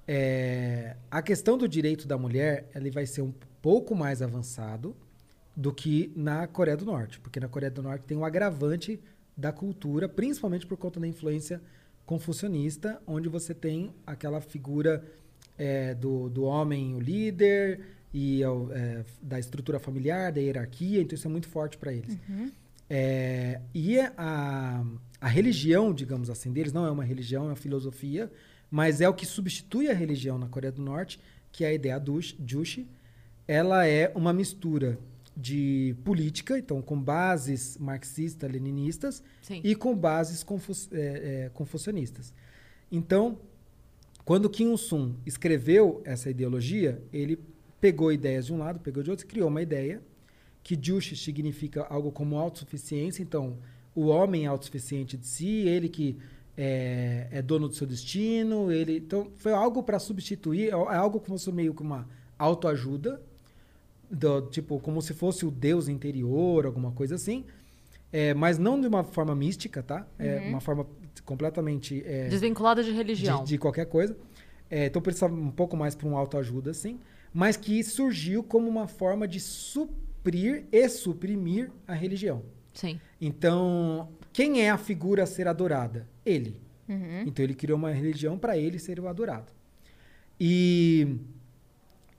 é, 0.07 0.97
a 1.09 1.23
questão 1.23 1.57
do 1.57 1.69
direito 1.69 2.09
da 2.09 2.19
mulher 2.19 2.69
ele 2.75 2.91
vai 2.91 3.07
ser 3.07 3.23
um 3.23 3.33
pouco 3.63 3.95
mais 3.95 4.21
avançado 4.21 4.97
do 5.61 5.75
que 5.75 6.11
na 6.17 6.47
Coreia 6.47 6.75
do 6.75 6.87
Norte, 6.87 7.21
porque 7.21 7.39
na 7.39 7.47
Coreia 7.47 7.71
do 7.71 7.83
Norte 7.83 8.07
tem 8.07 8.17
um 8.17 8.25
agravante 8.25 8.99
da 9.37 9.53
cultura, 9.53 10.09
principalmente 10.09 10.67
por 10.67 10.79
conta 10.79 10.99
da 10.99 11.07
influência 11.07 11.61
confucionista, 12.07 13.01
onde 13.07 13.29
você 13.29 13.53
tem 13.53 13.95
aquela 14.07 14.41
figura 14.41 15.05
é, 15.59 15.95
do, 15.95 16.31
do 16.31 16.45
homem, 16.45 16.95
o 16.95 16.99
líder, 16.99 17.81
e 18.13 18.43
é, 18.43 19.05
da 19.21 19.39
estrutura 19.39 19.79
familiar, 19.79 20.33
da 20.33 20.41
hierarquia, 20.41 21.03
então 21.03 21.15
isso 21.15 21.29
é 21.29 21.31
muito 21.31 21.47
forte 21.47 21.77
para 21.77 21.93
eles. 21.93 22.17
É, 22.89 23.61
e 23.75 24.01
a, 24.01 24.83
a 25.21 25.29
religião, 25.29 25.93
digamos 25.93 26.31
assim, 26.31 26.51
deles 26.51 26.73
não 26.73 26.87
é 26.87 26.91
uma 26.91 27.05
religião, 27.05 27.45
é 27.45 27.47
uma 27.49 27.57
filosofia, 27.57 28.33
mas 28.71 29.03
é 29.03 29.09
o 29.09 29.13
que 29.13 29.27
substitui 29.27 29.91
a 29.91 29.95
religião 29.95 30.39
na 30.39 30.49
Coreia 30.49 30.73
do 30.73 30.81
Norte, 30.81 31.21
que 31.53 31.65
é 31.65 31.69
a 31.69 31.75
ideia 31.75 32.01
dush, 32.01 32.35
Juche. 32.47 32.89
Ela 33.47 33.87
é 33.87 34.11
uma 34.15 34.33
mistura 34.33 34.99
de 35.41 35.97
política, 36.05 36.59
então 36.59 36.83
com 36.83 37.01
bases 37.01 37.79
marxistas-leninistas 37.79 39.23
Sim. 39.41 39.61
e 39.65 39.75
com 39.75 39.97
bases 39.97 40.43
confu 40.43 40.73
é, 40.93 40.99
é, 41.47 41.51
confucionistas. 41.55 42.35
Então, 42.93 43.39
quando 44.25 44.51
Kim 44.51 44.71
Il-sung 44.71 45.17
escreveu 45.25 46.03
essa 46.05 46.29
ideologia, 46.29 47.03
ele 47.13 47.39
pegou 47.81 48.13
ideias 48.13 48.47
de 48.47 48.53
um 48.53 48.59
lado, 48.59 48.79
pegou 48.81 49.03
de 49.03 49.11
outro, 49.11 49.25
e 49.25 49.29
criou 49.29 49.49
uma 49.49 49.63
ideia 49.63 50.03
que 50.63 50.79
Juche 50.81 51.17
significa 51.17 51.85
algo 51.85 52.13
como 52.13 52.39
autossuficiência. 52.39 53.23
Então, 53.23 53.59
o 53.95 54.07
homem 54.07 54.45
é 54.45 54.47
autossuficiente 54.47 55.17
de 55.17 55.27
si, 55.27 55.67
ele 55.67 55.89
que 55.89 56.19
é, 56.57 57.29
é 57.31 57.43
dono 57.43 57.69
do 57.69 57.75
seu 57.75 57.87
destino. 57.87 58.71
Ele, 58.71 58.99
então, 58.99 59.31
foi 59.37 59.53
algo 59.53 59.83
para 59.83 59.99
substituir, 59.99 60.69
é 60.69 60.73
algo 60.73 61.19
como 61.19 61.39
se 61.39 61.47
fosse 61.47 61.57
meio 61.57 61.75
que 61.75 61.83
uma 61.83 62.07
autoajuda, 62.39 63.23
do, 64.11 64.43
tipo, 64.43 64.79
como 64.81 65.01
se 65.01 65.15
fosse 65.15 65.47
o 65.47 65.51
deus 65.51 65.89
interior, 65.89 66.67
alguma 66.67 66.93
coisa 66.93 67.15
assim. 67.15 67.45
É, 68.13 68.35
mas 68.35 68.59
não 68.59 68.81
de 68.81 68.89
uma 68.89 69.05
forma 69.05 69.35
mística, 69.35 69.83
tá? 69.83 70.07
É 70.19 70.49
uma 70.49 70.61
forma 70.61 70.87
completamente 71.25 72.03
é, 72.05 72.29
Desvinculada 72.29 72.83
de 72.83 72.91
religião. 72.91 73.45
de, 73.45 73.51
de 73.51 73.59
qualquer 73.59 73.87
coisa. 73.87 74.17
É, 74.69 74.87
então 74.87 75.01
precisava 75.01 75.35
um 75.35 75.51
pouco 75.51 75.77
mais 75.77 75.95
para 75.95 76.09
um 76.09 76.17
autoajuda, 76.17 76.71
assim. 76.73 76.99
Mas 77.33 77.57
que 77.57 77.83
surgiu 77.85 78.43
como 78.43 78.69
uma 78.69 78.89
forma 78.89 79.29
de 79.29 79.39
suprir 79.39 80.65
e 80.73 80.89
suprimir 80.89 81.71
a 81.87 81.95
religião. 81.95 82.43
Sim. 82.75 83.01
Então, 83.21 84.09
quem 84.33 84.63
é 84.63 84.71
a 84.71 84.79
figura 84.79 85.23
a 85.23 85.27
ser 85.27 85.47
adorada? 85.47 86.09
Ele. 86.27 86.61
Então 87.25 87.45
ele 87.45 87.55
criou 87.55 87.79
uma 87.79 87.93
religião 87.93 88.37
para 88.37 88.59
ele 88.59 88.79
ser 88.79 88.99
o 88.99 89.07
adorado. 89.07 89.53
E, 90.41 91.17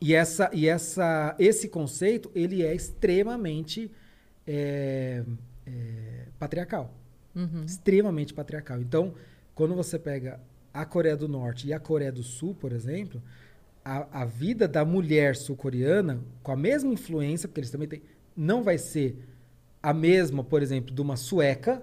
e, 0.01 0.15
essa, 0.15 0.49
e 0.51 0.67
essa, 0.67 1.35
esse 1.37 1.69
conceito 1.69 2.31
ele 2.33 2.63
é 2.63 2.73
extremamente 2.73 3.91
é, 4.47 5.23
é, 5.65 6.25
patriarcal. 6.39 6.93
Extremamente 7.63 8.33
patriarcal. 8.33 8.81
Então, 8.81 9.13
quando 9.53 9.75
você 9.75 9.99
pega 9.99 10.39
a 10.73 10.85
Coreia 10.85 11.15
do 11.15 11.27
Norte 11.27 11.67
e 11.67 11.73
a 11.73 11.79
Coreia 11.79 12.11
do 12.11 12.23
Sul, 12.23 12.55
por 12.55 12.71
exemplo, 12.71 13.21
a, 13.85 14.21
a 14.21 14.25
vida 14.25 14.67
da 14.67 14.83
mulher 14.83 15.35
sul-coreana, 15.35 16.19
com 16.41 16.51
a 16.51 16.55
mesma 16.55 16.91
influência, 16.91 17.47
porque 17.47 17.59
eles 17.59 17.71
também 17.71 17.87
têm, 17.87 18.01
não 18.35 18.63
vai 18.63 18.77
ser 18.77 19.27
a 19.83 19.93
mesma, 19.93 20.43
por 20.43 20.61
exemplo, 20.61 20.93
de 20.93 21.01
uma 21.01 21.15
sueca 21.15 21.81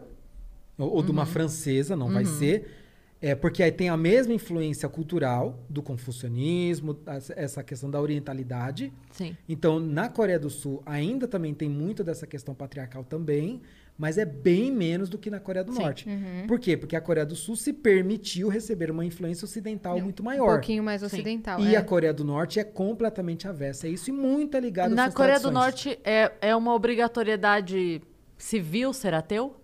ou, 0.77 0.95
ou 0.95 1.03
de 1.03 1.11
uma 1.11 1.27
francesa, 1.27 1.97
não 1.97 2.11
vai 2.11 2.25
ser. 2.25 2.78
É, 3.21 3.35
porque 3.35 3.65
aí 3.65 3.73
tem 3.73 3.89
a 3.89 3.97
mesma 3.97 4.33
influência 4.33 4.89
cultural 4.89 5.59
do 5.69 5.83
confucionismo, 5.83 6.97
essa- 7.35 7.65
questão 7.65 7.91
da 7.91 8.01
orientalidade. 8.01 8.93
Sim. 9.11 9.37
Então, 9.49 9.81
na 9.81 10.09
Coreia 10.09 10.39
do 10.39 10.49
Sul, 10.49 10.83
ainda 10.87 11.27
também 11.27 11.53
tem 11.53 11.69
muito 11.69 12.05
dessa 12.05 12.29
questão 12.29 12.55
patriarcal 12.55 13.03
também, 13.03 13.61
mas 13.99 14.19
é 14.19 14.25
bem 14.25 14.71
menos 14.71 15.09
do 15.09 15.19
que 15.19 15.29
na 15.31 15.41
Coreia 15.41 15.65
do 15.65 15.73
Sim. 15.73 15.83
Norte. 15.83 16.07
Por 16.47 16.61
quê? 16.61 16.77
Porque 16.77 16.95
a 16.95 17.01
Coreia 17.01 17.27
do 17.27 17.35
Sul 17.35 17.57
se 17.57 17.73
permitiu 17.73 18.49
receber 18.49 18.89
uma 18.89 19.05
influência 19.05 19.45
ocidental 19.45 20.01
muito 20.01 20.21
Um 20.23 20.27
maior. 20.27 20.53
pouquinho 20.53 20.85
mais 20.85 21.03
ocidental. 21.03 21.59
E 21.59 21.75
é. 21.75 21.77
a 21.77 21.83
Coreia 21.83 22.15
do 22.15 22.23
Norte 22.23 22.61
é 22.61 22.65
completamente 22.65 23.49
avessa 23.49 23.89
a 23.89 23.91
isso 23.91 24.11
e 24.11 24.13
muito 24.13 24.57
é 24.57 24.61
ligada 24.61 24.95
Na 24.95 25.11
Coreia 25.11 25.41
do 25.41 25.51
tradições. 25.51 25.65
Norte 25.65 25.99
é, 26.05 26.31
é 26.41 26.55
uma 26.55 26.73
obrigatoriedade 26.73 28.01
civil 28.37 28.93
ser 28.93 29.13
ateu? 29.13 29.57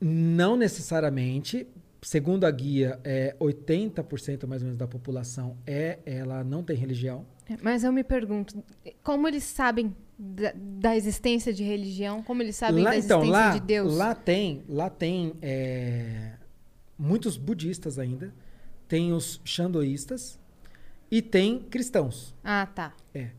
Não 0.00 0.56
necessariamente. 0.56 1.66
Segundo 2.02 2.44
a 2.44 2.50
guia, 2.50 2.98
é 3.04 3.36
80% 3.40 4.46
mais 4.46 4.62
ou 4.62 4.66
menos 4.66 4.78
da 4.78 4.86
população 4.86 5.56
é 5.66 5.98
ela 6.04 6.42
não 6.42 6.62
tem 6.62 6.76
religião. 6.76 7.26
Mas 7.62 7.82
eu 7.82 7.92
me 7.92 8.04
pergunto, 8.04 8.62
como 9.02 9.26
eles 9.26 9.42
sabem 9.44 9.94
da, 10.18 10.52
da 10.54 10.96
existência 10.96 11.52
de 11.52 11.64
religião? 11.64 12.22
Como 12.22 12.42
eles 12.42 12.56
sabem 12.56 12.84
da 12.84 12.96
existência 12.96 13.16
então, 13.16 13.30
lá, 13.30 13.50
de 13.50 13.60
Deus? 13.60 13.96
Lá 13.96 14.14
tem, 14.14 14.62
lá 14.68 14.88
tem 14.88 15.32
é, 15.42 16.34
muitos 16.98 17.36
budistas 17.36 17.98
ainda, 17.98 18.32
tem 18.86 19.12
os 19.12 19.40
xandoístas 19.44 20.38
e 21.10 21.20
tem 21.20 21.58
cristãos. 21.58 22.34
Ah, 22.44 22.66
tá. 22.66 22.92
É. 23.14 23.30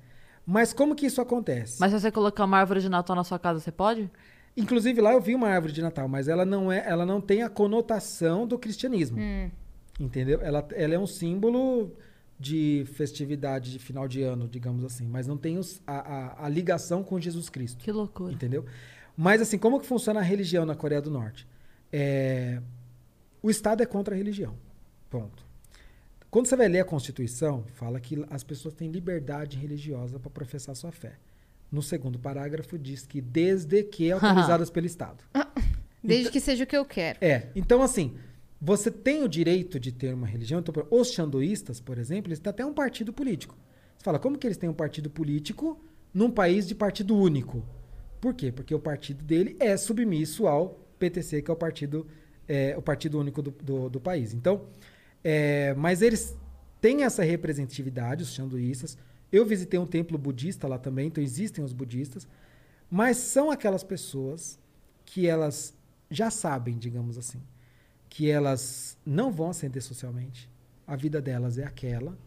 Mas 0.46 0.74
como 0.74 0.96
que 0.96 1.06
isso 1.06 1.22
acontece? 1.22 1.80
Mas 1.80 1.92
se 1.92 2.00
você 2.00 2.12
colocar 2.12 2.46
uma 2.46 2.58
árvore 2.58 2.82
de 2.82 2.90
Natal 2.90 3.16
na 3.16 3.24
sua 3.24 3.40
casa, 3.40 3.60
você 3.60 3.72
pode? 3.72 4.10
Inclusive 4.56 5.00
lá 5.02 5.14
eu 5.14 5.22
vi 5.22 5.34
uma 5.34 5.48
árvore 5.48 5.74
de 5.74 5.82
Natal, 5.82 6.08
mas 6.08 6.28
ela 6.28 6.46
não 6.46 6.72
é, 6.72 6.84
ela 6.88 7.06
não 7.06 7.22
tem 7.22 7.42
a 7.44 7.50
conotação 7.50 8.46
do 8.46 8.60
cristianismo. 8.60 9.18
Hum. 9.20 9.50
Entendeu? 10.00 10.40
Ela, 10.42 10.68
ela 10.74 10.94
é 10.96 11.00
um 11.00 11.08
símbolo 11.08 11.92
de 12.40 12.86
festividade 12.94 13.72
de 13.72 13.80
final 13.80 14.08
de 14.08 14.24
ano, 14.24 14.48
digamos 14.48 14.84
assim, 14.84 15.06
mas 15.08 15.28
não 15.28 15.38
tem 15.38 15.58
os- 15.58 15.80
a, 15.86 16.00
a- 16.42 16.46
a 16.46 16.50
ligação 16.50 17.04
com 17.04 17.20
Jesus 17.20 17.50
Cristo. 17.50 17.84
Que 17.84 17.92
loucura. 17.92 18.34
Entendeu? 18.34 18.66
Mas 19.16 19.42
assim, 19.42 19.58
como 19.60 19.80
que 19.80 19.86
funciona 19.86 20.20
a 20.20 20.24
religião 20.24 20.66
na 20.66 20.76
Coreia 20.76 21.02
do 21.02 21.12
Norte? 21.12 21.48
É, 21.94 22.60
o 23.44 23.50
Estado 23.50 23.84
é 23.84 23.86
contra 23.86 24.16
a 24.16 24.18
religião. 24.18 24.56
Ponto. 25.10 25.46
Quando 26.32 26.48
você 26.48 26.56
vai 26.56 26.68
ler 26.68 26.80
a 26.80 26.86
Constituição, 26.86 27.64
fala 27.76 28.00
que 28.00 28.26
as 28.30 28.44
pessoas 28.44 28.74
têm 28.74 28.90
liberdade 28.90 29.58
religiosa 29.58 30.18
para 30.20 30.32
professar 30.32 30.76
sua 30.76 30.92
fé. 30.92 31.14
No 31.72 31.82
segundo 31.82 32.20
parágrafo 32.20 32.78
diz 32.78 33.06
que 33.06 33.22
desde 33.22 33.84
que 33.84 34.12
autorizadas 34.12 34.70
pelo 34.70 34.86
Estado. 34.86 35.24
Desde 36.04 36.32
que 36.32 36.40
seja 36.40 36.64
o 36.64 36.68
que 36.68 36.76
eu 36.76 36.84
quero. 36.84 37.20
É. 37.22 37.48
Então, 37.56 37.82
assim, 37.82 38.16
você 38.60 38.92
tem 38.92 39.24
o 39.24 39.28
direito 39.28 39.80
de 39.80 39.92
ter 39.92 40.14
uma 40.14 40.28
religião. 40.28 40.60
Então, 40.60 40.74
os 40.90 41.12
xandoístas, 41.12 41.80
por 41.80 41.98
exemplo, 41.98 42.30
eles 42.30 42.40
têm 42.40 42.50
até 42.50 42.66
um 42.66 42.74
partido 42.74 43.14
político. 43.14 43.58
Você 43.98 44.04
fala, 44.04 44.20
como 44.20 44.38
que 44.38 44.46
eles 44.46 44.58
têm 44.58 44.70
um 44.70 44.74
partido 44.74 45.10
político 45.10 45.80
num 46.14 46.30
país 46.30 46.68
de 46.68 46.76
partido 46.76 47.16
único? 47.16 47.64
Por 48.20 48.34
quê? 48.34 48.52
Porque 48.52 48.74
o 48.74 48.80
partido 48.80 49.24
dele 49.24 49.56
é 49.60 49.78
submisso 49.78 50.48
ao 50.48 50.80
PTC, 51.00 51.42
que 51.42 51.50
é 51.50 51.54
o 51.54 51.58
partido, 51.58 52.08
é, 52.48 52.76
o 52.78 52.82
partido 52.82 53.20
único 53.20 53.42
do, 53.42 53.52
do, 53.52 53.90
do 53.90 54.00
país. 54.00 54.34
Então, 54.34 54.66
é, 55.24 55.74
mas 55.76 56.02
eles 56.02 56.36
têm 56.80 57.04
essa 57.04 57.24
representatividade, 57.24 58.24
os 58.24 58.34
xandoístas. 58.34 58.98
Eu 59.32 59.46
visitei 59.46 59.80
um 59.80 59.86
templo 59.86 60.18
budista 60.18 60.68
lá 60.68 60.78
também, 60.78 61.08
então 61.08 61.24
existem 61.24 61.64
os 61.64 61.74
budistas. 61.74 62.28
Mas 62.90 63.18
são 63.18 63.50
aquelas 63.50 63.84
pessoas 63.84 64.60
que 65.06 65.26
elas 65.28 65.74
já 66.10 66.30
sabem, 66.30 66.78
digamos 66.78 67.18
assim, 67.18 67.42
que 68.10 68.30
elas 68.30 68.98
não 69.06 69.32
vão 69.32 69.50
ascender 69.50 69.82
socialmente. 69.82 70.50
A 70.86 70.96
vida 70.98 71.22
delas 71.22 71.58
é 71.58 71.64
aquela. 71.64 72.18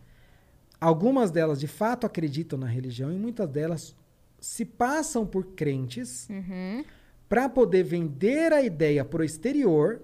Algumas 0.80 1.30
delas 1.30 1.60
de 1.60 1.66
fato 1.66 2.06
acreditam 2.06 2.58
na 2.58 2.66
religião 2.66 3.12
e 3.12 3.18
muitas 3.18 3.48
delas 3.48 3.94
se 4.40 4.64
passam 4.64 5.26
por 5.26 5.44
crentes 5.54 6.28
Uhum. 6.30 6.84
para 7.28 7.48
poder 7.48 7.82
vender 7.82 8.52
a 8.52 8.62
ideia 8.62 9.04
para 9.04 9.20
o 9.22 9.24
exterior 9.24 10.00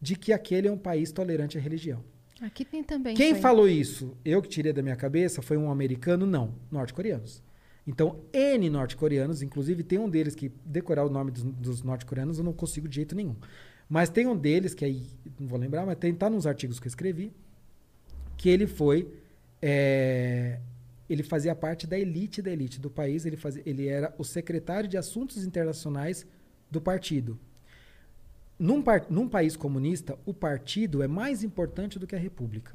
de 0.00 0.14
que 0.16 0.32
aquele 0.32 0.68
é 0.68 0.72
um 0.72 0.78
país 0.78 1.10
tolerante 1.12 1.56
à 1.58 1.60
religião. 1.60 2.02
Aqui 2.40 2.64
tem 2.64 2.82
também. 2.82 3.16
Quem 3.16 3.34
aí. 3.34 3.40
falou 3.40 3.68
isso, 3.68 4.16
eu 4.24 4.42
que 4.42 4.48
tirei 4.48 4.72
da 4.72 4.82
minha 4.82 4.96
cabeça, 4.96 5.40
foi 5.40 5.56
um 5.56 5.70
americano? 5.70 6.26
Não, 6.26 6.54
norte-coreanos. 6.70 7.42
Então, 7.86 8.20
N 8.32 8.68
norte-coreanos, 8.68 9.42
inclusive 9.42 9.82
tem 9.82 9.98
um 9.98 10.10
deles 10.10 10.34
que 10.34 10.52
decorar 10.64 11.04
o 11.04 11.10
nome 11.10 11.30
dos, 11.30 11.44
dos 11.44 11.82
norte-coreanos 11.82 12.38
eu 12.38 12.44
não 12.44 12.52
consigo 12.52 12.88
de 12.88 12.96
jeito 12.96 13.14
nenhum. 13.14 13.36
Mas 13.88 14.10
tem 14.10 14.26
um 14.26 14.36
deles, 14.36 14.74
que 14.74 14.84
aí, 14.84 15.06
não 15.38 15.46
vou 15.46 15.58
lembrar, 15.58 15.86
mas 15.86 15.96
tem, 15.96 16.12
tá 16.12 16.28
nos 16.28 16.46
artigos 16.46 16.80
que 16.80 16.86
eu 16.86 16.90
escrevi, 16.90 17.32
que 18.36 18.48
ele 18.48 18.66
foi. 18.66 19.08
é, 19.62 20.58
ele 21.08 21.22
fazia 21.22 21.54
parte 21.54 21.86
da 21.86 21.96
elite 21.96 22.42
da 22.42 22.50
elite 22.50 22.80
do 22.80 22.90
país, 22.90 23.24
ele, 23.24 23.36
fazia, 23.36 23.62
ele 23.64 23.86
era 23.86 24.12
o 24.18 24.24
secretário 24.24 24.88
de 24.88 24.96
Assuntos 24.96 25.44
Internacionais 25.44 26.26
do 26.68 26.80
partido. 26.80 27.38
Num, 28.58 28.80
par- 28.82 29.06
num 29.10 29.28
país 29.28 29.56
comunista, 29.56 30.18
o 30.24 30.32
partido 30.32 31.02
é 31.02 31.08
mais 31.08 31.42
importante 31.42 31.98
do 31.98 32.06
que 32.06 32.16
a 32.16 32.18
república. 32.18 32.74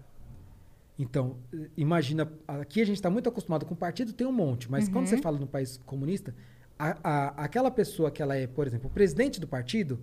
Então, 1.00 1.38
eh, 1.54 1.70
imagina, 1.76 2.32
aqui 2.48 2.82
a 2.82 2.86
gente 2.86 2.98
está 2.98 3.10
muito 3.10 3.28
acostumado 3.28 3.66
com 3.66 3.76
partido, 3.76 4.14
tem 4.14 4.28
um 4.28 4.32
monte, 4.32 4.70
mas 4.70 4.88
quando 4.88 5.08
você 5.08 5.18
fala 5.18 5.40
no 5.40 5.48
país 5.48 5.78
comunista, 5.86 6.36
a- 6.78 6.98
a- 7.04 7.28
aquela 7.46 7.72
pessoa 7.72 8.12
que 8.12 8.22
ela 8.22 8.36
é, 8.36 8.46
por 8.46 8.68
exemplo, 8.68 8.88
o 8.90 8.94
presidente 8.94 9.40
do 9.40 9.48
partido, 9.48 10.00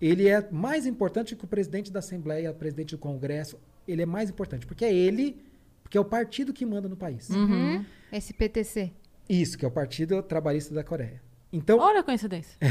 ele 0.00 0.28
é 0.28 0.48
mais 0.52 0.86
importante 0.86 1.34
que 1.34 1.44
o 1.44 1.48
presidente 1.48 1.90
da 1.90 1.98
Assembleia, 1.98 2.50
o 2.50 2.54
presidente 2.54 2.92
do 2.94 2.98
Congresso, 2.98 3.58
ele 3.88 4.02
é 4.02 4.06
mais 4.06 4.30
importante, 4.30 4.66
porque 4.66 4.84
é 4.84 4.94
ele, 4.94 5.42
porque 5.82 5.98
é 5.98 6.00
o 6.00 6.04
partido 6.04 6.52
que 6.52 6.64
manda 6.64 6.88
no 6.88 6.96
país. 6.96 7.28
Uhum. 7.30 7.84
Esse 8.12 8.32
PTC. 8.32 8.92
Isso, 9.28 9.56
que 9.58 9.64
é 9.64 9.68
o 9.68 9.70
Partido 9.70 10.22
Trabalhista 10.22 10.72
da 10.74 10.84
Coreia. 10.84 11.20
Então, 11.54 11.78
Olha 11.78 12.00
a 12.00 12.02
coincidência. 12.02 12.58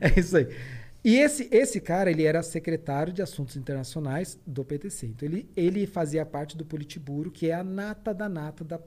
É 0.00 0.18
isso 0.18 0.34
aí. 0.34 0.48
E 1.04 1.16
esse, 1.16 1.46
esse 1.52 1.78
cara, 1.78 2.10
ele 2.10 2.24
era 2.24 2.42
secretário 2.42 3.12
de 3.12 3.20
Assuntos 3.20 3.54
Internacionais 3.54 4.38
do 4.46 4.64
PTC. 4.64 5.08
Então, 5.08 5.28
ele, 5.28 5.50
ele 5.54 5.86
fazia 5.86 6.24
parte 6.24 6.56
do 6.56 6.64
Politburo, 6.64 7.30
que 7.30 7.50
é 7.50 7.54
a 7.54 7.62
nata 7.62 8.14
da 8.14 8.30
nata 8.30 8.64
da, 8.64 8.80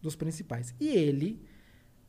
dos 0.00 0.16
principais. 0.16 0.74
E 0.80 0.88
ele 0.88 1.40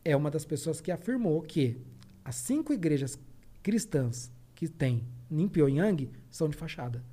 é 0.03 0.15
uma 0.15 0.31
das 0.31 0.45
pessoas 0.45 0.81
que 0.81 0.91
afirmou 0.91 1.43
que 1.43 1.77
as 2.25 2.35
cinco 2.35 2.73
igrejas 2.73 3.19
cristãs 3.61 4.31
que 4.55 4.67
tem 4.67 5.03
em 5.29 5.47
Pyongyang 5.47 6.09
são 6.31 6.49
de 6.49 6.57
fachada. 6.57 7.03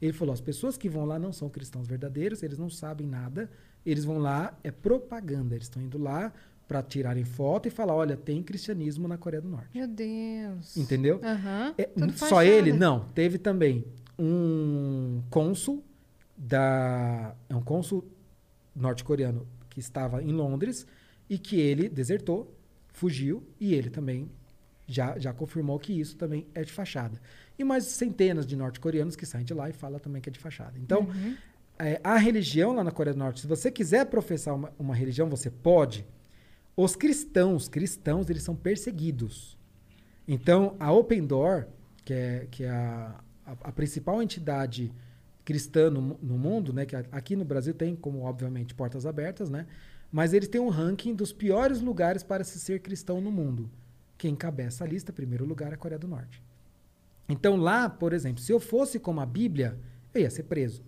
Ele 0.00 0.14
falou, 0.14 0.32
as 0.32 0.40
pessoas 0.40 0.78
que 0.78 0.88
vão 0.88 1.04
lá 1.04 1.18
não 1.18 1.32
são 1.32 1.50
cristãos 1.50 1.86
verdadeiros, 1.86 2.42
eles 2.42 2.58
não 2.58 2.70
sabem 2.70 3.06
nada, 3.06 3.50
eles 3.84 4.04
vão 4.04 4.18
lá, 4.18 4.58
é 4.62 4.70
propaganda. 4.70 5.54
Eles 5.54 5.66
estão 5.66 5.82
indo 5.82 5.98
lá 5.98 6.32
para 6.66 6.82
tirarem 6.82 7.24
foto 7.24 7.68
e 7.68 7.70
falar, 7.70 7.94
olha, 7.94 8.16
tem 8.16 8.42
cristianismo 8.42 9.06
na 9.06 9.18
Coreia 9.18 9.40
do 9.40 9.48
Norte. 9.48 9.68
Meu 9.74 9.86
Deus. 9.86 10.76
Entendeu? 10.76 11.20
Aham. 11.22 11.74
É, 11.76 11.90
só 12.12 12.26
fachada. 12.26 12.46
ele? 12.46 12.72
Não. 12.72 13.08
Teve 13.14 13.38
também 13.38 13.84
um 14.18 15.22
cônsul 15.30 15.84
da. 16.36 17.34
É 17.48 17.54
um 17.54 17.62
cônsul 17.62 18.04
norte-coreano 18.74 19.46
que 19.70 19.80
estava 19.80 20.22
em 20.22 20.32
Londres 20.32 20.86
e 21.28 21.38
que 21.38 21.60
ele 21.60 21.88
desertou, 21.88 22.56
fugiu 22.92 23.42
e 23.60 23.74
ele 23.74 23.90
também 23.90 24.30
já, 24.86 25.18
já 25.18 25.32
confirmou 25.32 25.78
que 25.78 25.98
isso 25.98 26.16
também 26.16 26.46
é 26.54 26.62
de 26.62 26.72
fachada. 26.72 27.20
E 27.58 27.64
mais 27.64 27.84
centenas 27.84 28.46
de 28.46 28.56
norte-coreanos 28.56 29.16
que 29.16 29.24
saem 29.24 29.44
de 29.44 29.54
lá 29.54 29.68
e 29.68 29.72
falam 29.72 29.98
também 29.98 30.20
que 30.20 30.28
é 30.28 30.32
de 30.32 30.38
fachada. 30.38 30.78
Então, 30.78 31.08
é, 31.78 32.00
a 32.04 32.16
religião 32.16 32.74
lá 32.74 32.84
na 32.84 32.90
Coreia 32.90 33.14
do 33.14 33.18
Norte, 33.18 33.40
se 33.40 33.46
você 33.46 33.70
quiser 33.70 34.06
professar 34.06 34.54
uma, 34.54 34.72
uma 34.78 34.94
religião, 34.94 35.28
você 35.28 35.50
pode. 35.50 36.06
Os 36.76 36.96
cristãos, 36.96 37.68
cristãos, 37.68 38.28
eles 38.28 38.42
são 38.42 38.56
perseguidos. 38.56 39.56
Então, 40.26 40.74
a 40.80 40.90
Open 40.92 41.24
Door, 41.24 41.66
que 42.04 42.12
é, 42.12 42.48
que 42.50 42.64
é 42.64 42.70
a, 42.70 43.20
a, 43.46 43.52
a 43.52 43.72
principal 43.72 44.22
entidade 44.22 44.92
cristã 45.44 45.90
no, 45.90 46.18
no 46.22 46.38
mundo, 46.38 46.72
né, 46.72 46.86
que 46.86 46.96
aqui 46.96 47.36
no 47.36 47.44
Brasil 47.44 47.74
tem 47.74 47.94
como, 47.94 48.22
obviamente, 48.22 48.74
portas 48.74 49.04
abertas, 49.06 49.50
né, 49.50 49.66
mas 50.10 50.32
eles 50.32 50.48
têm 50.48 50.60
um 50.60 50.68
ranking 50.68 51.14
dos 51.14 51.32
piores 51.32 51.80
lugares 51.80 52.22
para 52.22 52.42
se 52.42 52.58
ser 52.58 52.80
cristão 52.80 53.20
no 53.20 53.30
mundo. 53.30 53.70
Quem 54.16 54.32
encabeça 54.32 54.84
a 54.84 54.86
lista, 54.86 55.12
primeiro 55.12 55.44
lugar, 55.44 55.72
é 55.72 55.74
a 55.74 55.78
Coreia 55.78 55.98
do 55.98 56.08
Norte. 56.08 56.42
Então, 57.28 57.56
lá, 57.56 57.88
por 57.88 58.12
exemplo, 58.12 58.42
se 58.42 58.52
eu 58.52 58.60
fosse 58.60 58.98
como 58.98 59.20
a 59.20 59.26
Bíblia, 59.26 59.78
eu 60.14 60.22
ia 60.22 60.30
ser 60.30 60.44
preso. 60.44 60.82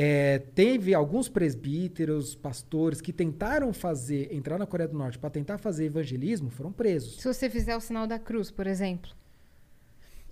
É, 0.00 0.38
teve 0.54 0.94
alguns 0.94 1.28
presbíteros, 1.28 2.32
pastores 2.36 3.00
que 3.00 3.12
tentaram 3.12 3.72
fazer, 3.72 4.32
entrar 4.32 4.56
na 4.56 4.64
Coreia 4.64 4.86
do 4.88 4.96
Norte 4.96 5.18
para 5.18 5.28
tentar 5.28 5.58
fazer 5.58 5.86
evangelismo, 5.86 6.50
foram 6.50 6.70
presos. 6.70 7.16
Se 7.20 7.26
você 7.26 7.50
fizer 7.50 7.76
o 7.76 7.80
sinal 7.80 8.06
da 8.06 8.16
cruz, 8.16 8.48
por 8.48 8.68
exemplo. 8.68 9.10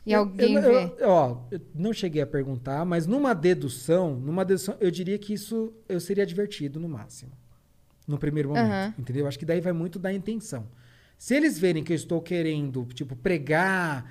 E 0.07 0.13
Eu- 0.13 0.21
alguém 0.21 0.55
eu, 0.55 0.63
vê. 0.63 0.85
eu- 1.01 1.09
ó, 1.09 1.41
eu 1.51 1.61
não 1.75 1.93
cheguei 1.93 2.23
a 2.23 2.27
perguntar, 2.29 2.85
mas 2.85 3.09
numa 3.09 3.35
dedução, 3.35 4.15
numa 4.15 4.45
dedução, 4.45 4.77
eu 4.79 4.89
diria 4.89 5.19
que 5.19 5.35
isso 5.35 5.73
eu 5.89 5.99
seria 5.99 6.25
divertido 6.25 6.79
no 6.79 6.89
máximo. 6.89 7.33
No 8.07 8.19
primeiro 8.19 8.51
momento, 8.51 8.67
Aham. 8.71 8.95
entendeu? 8.97 9.27
Acho 9.27 9.37
que 9.37 9.45
daí 9.45 9.61
vai 9.61 9.73
muito 9.73 9.99
da 9.99 10.13
intenção. 10.13 10.69
Se 11.19 11.35
eles 11.35 11.59
verem 11.59 11.83
que 11.83 11.93
eu 11.93 11.97
estou 11.97 12.23
querendo, 12.23 12.87
tipo, 12.95 13.17
pregar, 13.17 14.09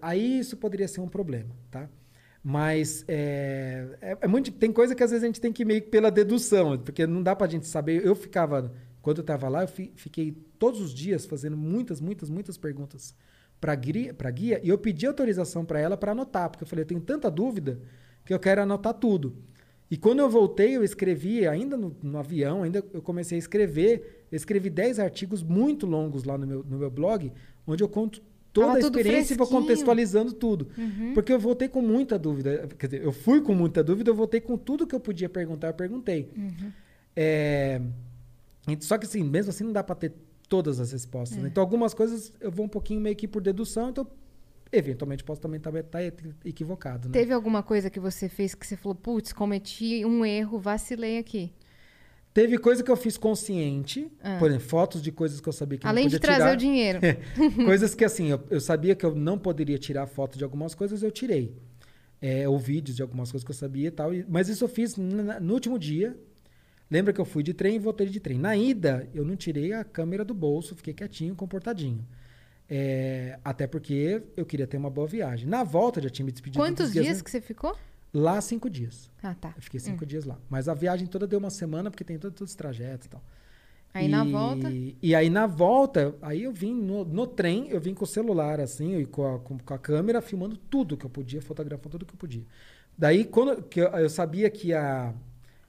aí 0.00 0.38
isso 0.38 0.56
poderia 0.56 0.88
ser 0.88 1.02
um 1.02 1.08
problema, 1.08 1.54
tá? 1.70 1.90
Mas 2.46 3.04
é, 3.08 3.88
é, 4.02 4.18
é 4.22 4.28
muito, 4.28 4.52
tem 4.52 4.70
coisa 4.70 4.94
que 4.94 5.02
às 5.02 5.10
vezes 5.10 5.24
a 5.24 5.26
gente 5.26 5.40
tem 5.40 5.52
que 5.52 5.62
ir 5.62 5.64
meio 5.64 5.80
que 5.82 5.88
pela 5.88 6.10
dedução, 6.10 6.76
porque 6.78 7.06
não 7.06 7.22
dá 7.22 7.34
pra 7.34 7.46
gente 7.46 7.66
saber. 7.66 8.04
Eu 8.04 8.14
ficava, 8.14 8.70
quando 9.00 9.18
eu 9.18 9.22
estava 9.22 9.48
lá, 9.48 9.62
eu 9.62 9.68
fi- 9.68 9.92
fiquei 9.96 10.32
todos 10.58 10.80
os 10.80 10.92
dias 10.92 11.24
fazendo 11.24 11.56
muitas, 11.56 12.00
muitas, 12.02 12.28
muitas 12.28 12.58
perguntas 12.58 13.14
para 13.60 13.74
para 14.18 14.30
guia 14.30 14.60
e 14.62 14.68
eu 14.68 14.76
pedi 14.76 15.06
autorização 15.06 15.64
para 15.64 15.80
ela 15.80 15.96
para 15.96 16.12
anotar, 16.12 16.50
porque 16.50 16.64
eu 16.64 16.68
falei, 16.68 16.82
eu 16.82 16.86
tenho 16.86 17.00
tanta 17.00 17.30
dúvida 17.30 17.80
que 18.24 18.34
eu 18.34 18.38
quero 18.38 18.60
anotar 18.60 18.92
tudo. 18.94 19.36
E 19.90 19.96
quando 19.96 20.18
eu 20.20 20.28
voltei, 20.28 20.76
eu 20.76 20.82
escrevi, 20.84 21.46
ainda 21.46 21.76
no, 21.76 21.96
no 22.02 22.18
avião, 22.18 22.62
ainda 22.62 22.84
eu 22.92 23.00
comecei 23.00 23.36
a 23.36 23.38
escrever, 23.38 24.26
eu 24.30 24.36
escrevi 24.36 24.68
10 24.68 24.98
artigos 24.98 25.42
muito 25.42 25.86
longos 25.86 26.24
lá 26.24 26.36
no 26.36 26.46
meu, 26.46 26.64
no 26.64 26.78
meu 26.78 26.90
blog, 26.90 27.32
onde 27.66 27.82
eu 27.82 27.88
conto 27.88 28.22
toda 28.54 28.68
Tava 28.68 28.78
a 28.78 28.80
experiência 28.80 29.34
e 29.34 29.36
vou. 29.36 29.46
Uhum. 29.46 29.52
contextualizando 29.52 30.32
tudo. 30.32 30.68
Porque 31.12 31.32
eu 31.32 31.38
voltei 31.38 31.68
com 31.68 31.82
muita 31.82 32.18
dúvida. 32.18 32.68
Quer 32.78 32.86
dizer, 32.86 33.04
eu 33.04 33.12
fui 33.12 33.42
com 33.42 33.54
muita 33.54 33.82
dúvida, 33.82 34.10
eu 34.10 34.14
voltei 34.14 34.40
com 34.40 34.56
tudo 34.56 34.86
que 34.86 34.94
eu 34.94 35.00
podia 35.00 35.28
perguntar, 35.28 35.66
eu 35.66 35.74
perguntei. 35.74 36.30
Uhum. 36.36 36.72
É, 37.16 37.80
só 38.80 38.96
que 38.96 39.06
assim, 39.06 39.22
mesmo 39.22 39.50
assim 39.50 39.64
não 39.64 39.72
dá 39.72 39.82
para 39.82 39.96
ter 39.96 40.12
todas 40.48 40.78
as 40.78 40.92
respostas. 40.92 41.38
né? 41.38 41.48
Então 41.48 41.60
algumas 41.60 41.92
coisas 41.92 42.32
eu 42.40 42.50
vou 42.50 42.64
um 42.64 42.68
pouquinho 42.68 43.00
meio 43.00 43.16
que 43.16 43.26
por 43.26 43.42
dedução, 43.42 43.90
então 43.90 44.06
eventualmente 44.70 45.24
posso 45.24 45.40
também 45.40 45.58
estar 45.58 45.72
equivocado. 46.44 47.08
Né? 47.08 47.12
Teve 47.12 47.32
alguma 47.32 47.62
coisa 47.62 47.90
que 47.90 48.00
você 48.00 48.28
fez 48.28 48.54
que 48.54 48.66
você 48.66 48.76
falou, 48.76 48.94
putz, 48.94 49.32
cometi 49.32 50.04
um 50.04 50.24
erro, 50.24 50.58
vacilei 50.58 51.18
aqui. 51.18 51.52
Teve 52.34 52.58
coisa 52.58 52.82
que 52.82 52.90
eu 52.90 52.96
fiz 52.96 53.16
consciente, 53.16 54.10
Ah. 54.20 54.36
por 54.40 54.48
exemplo, 54.50 54.66
fotos 54.66 55.00
de 55.00 55.12
coisas 55.12 55.40
que 55.40 55.48
eu 55.48 55.52
sabia 55.52 55.78
que 55.78 55.86
Além 55.86 56.04
não 56.04 56.10
de 56.10 56.16
podia 56.16 56.26
trazer 56.36 56.42
tirar. 56.42 56.54
o 56.54 56.56
dinheiro. 56.56 56.98
coisas 57.64 57.94
que 57.94 58.04
assim, 58.04 58.26
eu, 58.30 58.42
eu 58.50 58.60
sabia 58.60 58.94
que 58.96 59.06
eu 59.06 59.14
não 59.14 59.38
poderia 59.38 59.78
tirar 59.78 60.06
foto 60.08 60.36
de 60.36 60.42
algumas 60.42 60.74
coisas, 60.74 61.02
eu 61.04 61.12
tirei. 61.12 61.54
É, 62.20 62.48
ou 62.48 62.58
vídeos 62.58 62.96
de 62.96 63.02
algumas 63.02 63.30
coisas 63.30 63.44
que 63.44 63.50
eu 63.52 63.54
sabia 63.54 63.86
e 63.88 63.90
tal. 63.90 64.12
e- 64.12 64.26
mas 64.28 64.48
isso 64.48 64.64
eu 64.64 64.68
fiz 64.68 64.96
na- 64.96 65.38
no 65.38 65.54
último 65.54 65.78
dia. 65.78 66.16
Lembra 66.90 67.12
que 67.12 67.20
eu 67.20 67.24
fui 67.24 67.42
de 67.42 67.54
trem 67.54 67.76
e 67.76 67.78
voltei 67.78 68.06
de 68.08 68.18
trem. 68.20 68.38
Na 68.38 68.56
ida, 68.56 69.08
eu 69.14 69.24
não 69.24 69.36
tirei 69.36 69.72
a 69.72 69.84
câmera 69.84 70.24
do 70.24 70.34
bolso, 70.34 70.74
fiquei 70.74 70.92
quietinho, 70.92 71.34
comportadinho. 71.36 72.04
É, 72.68 73.38
até 73.44 73.66
porque 73.66 74.22
eu 74.36 74.44
queria 74.44 74.66
ter 74.66 74.76
uma 74.76 74.90
boa 74.90 75.06
viagem. 75.06 75.46
Na 75.48 75.62
volta, 75.62 76.00
já 76.00 76.08
tinha 76.10 76.24
me 76.26 76.32
despedido. 76.32 76.58
Quantos 76.62 76.86
dos 76.86 76.92
dias 77.02 77.18
né? 77.18 77.22
que 77.22 77.30
você 77.30 77.40
ficou? 77.40 77.76
Lá, 78.14 78.40
cinco 78.40 78.70
dias. 78.70 79.10
Ah, 79.20 79.34
tá. 79.34 79.52
Eu 79.56 79.60
fiquei 79.62 79.80
cinco 79.80 80.06
dias 80.06 80.24
lá. 80.24 80.38
Mas 80.48 80.68
a 80.68 80.74
viagem 80.74 81.06
toda 81.06 81.26
deu 81.26 81.38
uma 81.40 81.50
semana, 81.50 81.90
porque 81.90 82.04
tem 82.04 82.16
todo- 82.16 82.32
todos 82.32 82.52
os 82.52 82.56
trajetos 82.56 83.06
e 83.06 83.10
tal. 83.10 83.22
Aí 83.92 84.08
na 84.08 84.24
volta. 84.24 84.68
E 85.02 85.14
aí 85.14 85.28
na 85.28 85.46
volta, 85.46 86.14
aí 86.22 86.44
eu 86.44 86.52
vim 86.52 86.74
no, 86.74 87.04
no 87.04 87.26
trem, 87.26 87.68
eu 87.70 87.80
vim 87.80 87.92
com 87.92 88.04
o 88.04 88.06
celular, 88.06 88.60
assim, 88.60 88.98
e 88.98 89.06
com 89.06 89.34
a, 89.34 89.38
com, 89.40 89.58
com 89.58 89.74
a 89.74 89.78
câmera, 89.78 90.20
filmando 90.22 90.56
tudo 90.56 90.96
que 90.96 91.04
eu 91.04 91.10
podia, 91.10 91.42
fotografando 91.42 91.90
tudo 91.90 92.06
que 92.06 92.14
eu 92.14 92.18
podia. 92.18 92.44
Daí, 92.96 93.24
quando 93.24 93.62
que 93.62 93.80
eu, 93.80 93.86
eu 93.88 94.08
sabia 94.08 94.48
que 94.48 94.72
a, 94.72 95.12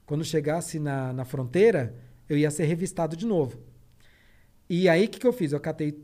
quando 0.06 0.24
chegasse 0.24 0.80
na, 0.80 1.12
na 1.14 1.26
fronteira, 1.26 1.96
eu 2.30 2.38
ia 2.38 2.50
ser 2.52 2.66
revistado 2.66 3.16
de 3.16 3.26
novo. 3.26 3.60
E 4.70 4.90
aí, 4.90 5.06
o 5.06 5.10
que, 5.10 5.20
que 5.20 5.28
eu 5.28 5.34
fiz? 5.34 5.52
Eu 5.52 5.60
catei, 5.60 6.00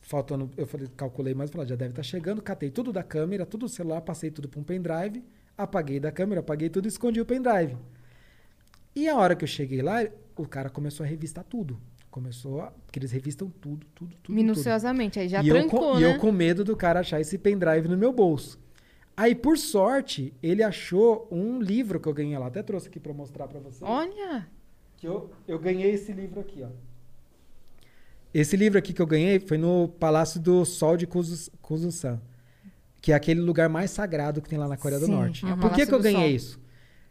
faltando, 0.00 0.50
eu 0.56 0.66
falei, 0.66 0.88
calculei 0.96 1.34
mais, 1.34 1.50
falei, 1.50 1.66
já 1.68 1.76
deve 1.76 1.90
estar 1.92 2.02
chegando, 2.02 2.40
catei 2.40 2.70
tudo 2.70 2.92
da 2.92 3.02
câmera, 3.02 3.44
tudo 3.44 3.66
do 3.66 3.68
celular, 3.68 4.00
passei 4.00 4.30
tudo 4.30 4.48
para 4.48 4.60
um 4.60 4.64
pendrive, 4.64 5.22
apaguei 5.56 5.98
da 6.00 6.10
câmera, 6.12 6.40
apaguei 6.40 6.68
tudo 6.68 6.86
e 6.86 6.88
escondi 6.88 7.20
o 7.20 7.26
pendrive. 7.26 7.76
E 8.94 9.08
a 9.08 9.16
hora 9.16 9.34
que 9.36 9.44
eu 9.44 9.48
cheguei 9.48 9.82
lá, 9.82 10.06
o 10.36 10.46
cara 10.46 10.70
começou 10.70 11.04
a 11.04 11.08
revistar 11.08 11.44
tudo. 11.44 11.78
Começou 12.10 12.62
a. 12.62 12.70
Porque 12.70 12.98
eles 12.98 13.12
revistam 13.12 13.50
tudo, 13.50 13.86
tudo, 13.94 14.08
tudo. 14.10 14.16
tudo. 14.22 14.34
Minuciosamente. 14.34 15.18
Aí 15.18 15.28
já 15.28 15.42
e 15.42 15.48
eu, 15.48 15.54
trancou, 15.54 15.80
com, 15.80 15.94
né? 15.94 16.00
e 16.00 16.04
eu 16.04 16.18
com 16.18 16.32
medo 16.32 16.64
do 16.64 16.74
cara 16.74 17.00
achar 17.00 17.20
esse 17.20 17.36
pendrive 17.36 17.88
no 17.88 17.96
meu 17.96 18.12
bolso. 18.12 18.58
Aí, 19.14 19.34
por 19.34 19.56
sorte, 19.58 20.32
ele 20.42 20.62
achou 20.62 21.26
um 21.30 21.60
livro 21.60 22.00
que 22.00 22.08
eu 22.08 22.14
ganhei 22.14 22.36
lá. 22.38 22.46
Até 22.46 22.62
trouxe 22.62 22.88
aqui 22.88 22.98
pra 23.00 23.12
mostrar 23.12 23.46
pra 23.48 23.60
vocês. 23.60 23.82
Olha. 23.82 24.46
Que 24.96 25.06
eu, 25.06 25.30
eu 25.46 25.58
ganhei 25.58 25.90
esse 25.92 26.12
livro 26.12 26.40
aqui, 26.40 26.62
ó. 26.62 26.68
Esse 28.32 28.56
livro 28.56 28.78
aqui 28.78 28.92
que 28.92 29.00
eu 29.00 29.06
ganhei 29.06 29.38
foi 29.40 29.56
no 29.56 29.88
Palácio 29.88 30.40
do 30.40 30.64
Sol 30.64 30.96
de 30.96 31.06
Kuzu- 31.06 31.50
Kuzusan. 31.62 32.20
Que 33.06 33.12
é 33.12 33.14
aquele 33.14 33.40
lugar 33.40 33.68
mais 33.68 33.92
sagrado 33.92 34.42
que 34.42 34.48
tem 34.48 34.58
lá 34.58 34.66
na 34.66 34.76
Coreia 34.76 34.98
Sim, 34.98 35.06
do 35.06 35.12
Norte. 35.12 35.46
Por 35.60 35.72
que, 35.72 35.86
que 35.86 35.94
eu 35.94 36.00
ganhei 36.00 36.34
isso? 36.34 36.60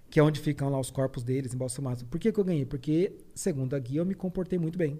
Que 0.10 0.20
é 0.20 0.24
onde 0.24 0.42
ficam 0.42 0.68
lá 0.68 0.78
os 0.78 0.92
corpos 0.92 1.24
deles, 1.24 1.54
embalsamados. 1.54 2.04
Por 2.04 2.20
que, 2.20 2.34
que 2.34 2.38
eu 2.38 2.44
ganhei? 2.44 2.66
Porque, 2.66 3.14
segundo 3.34 3.74
a 3.74 3.80
guia, 3.80 4.02
eu 4.02 4.06
me 4.06 4.14
comportei 4.14 4.60
muito 4.60 4.78
bem. 4.78 5.00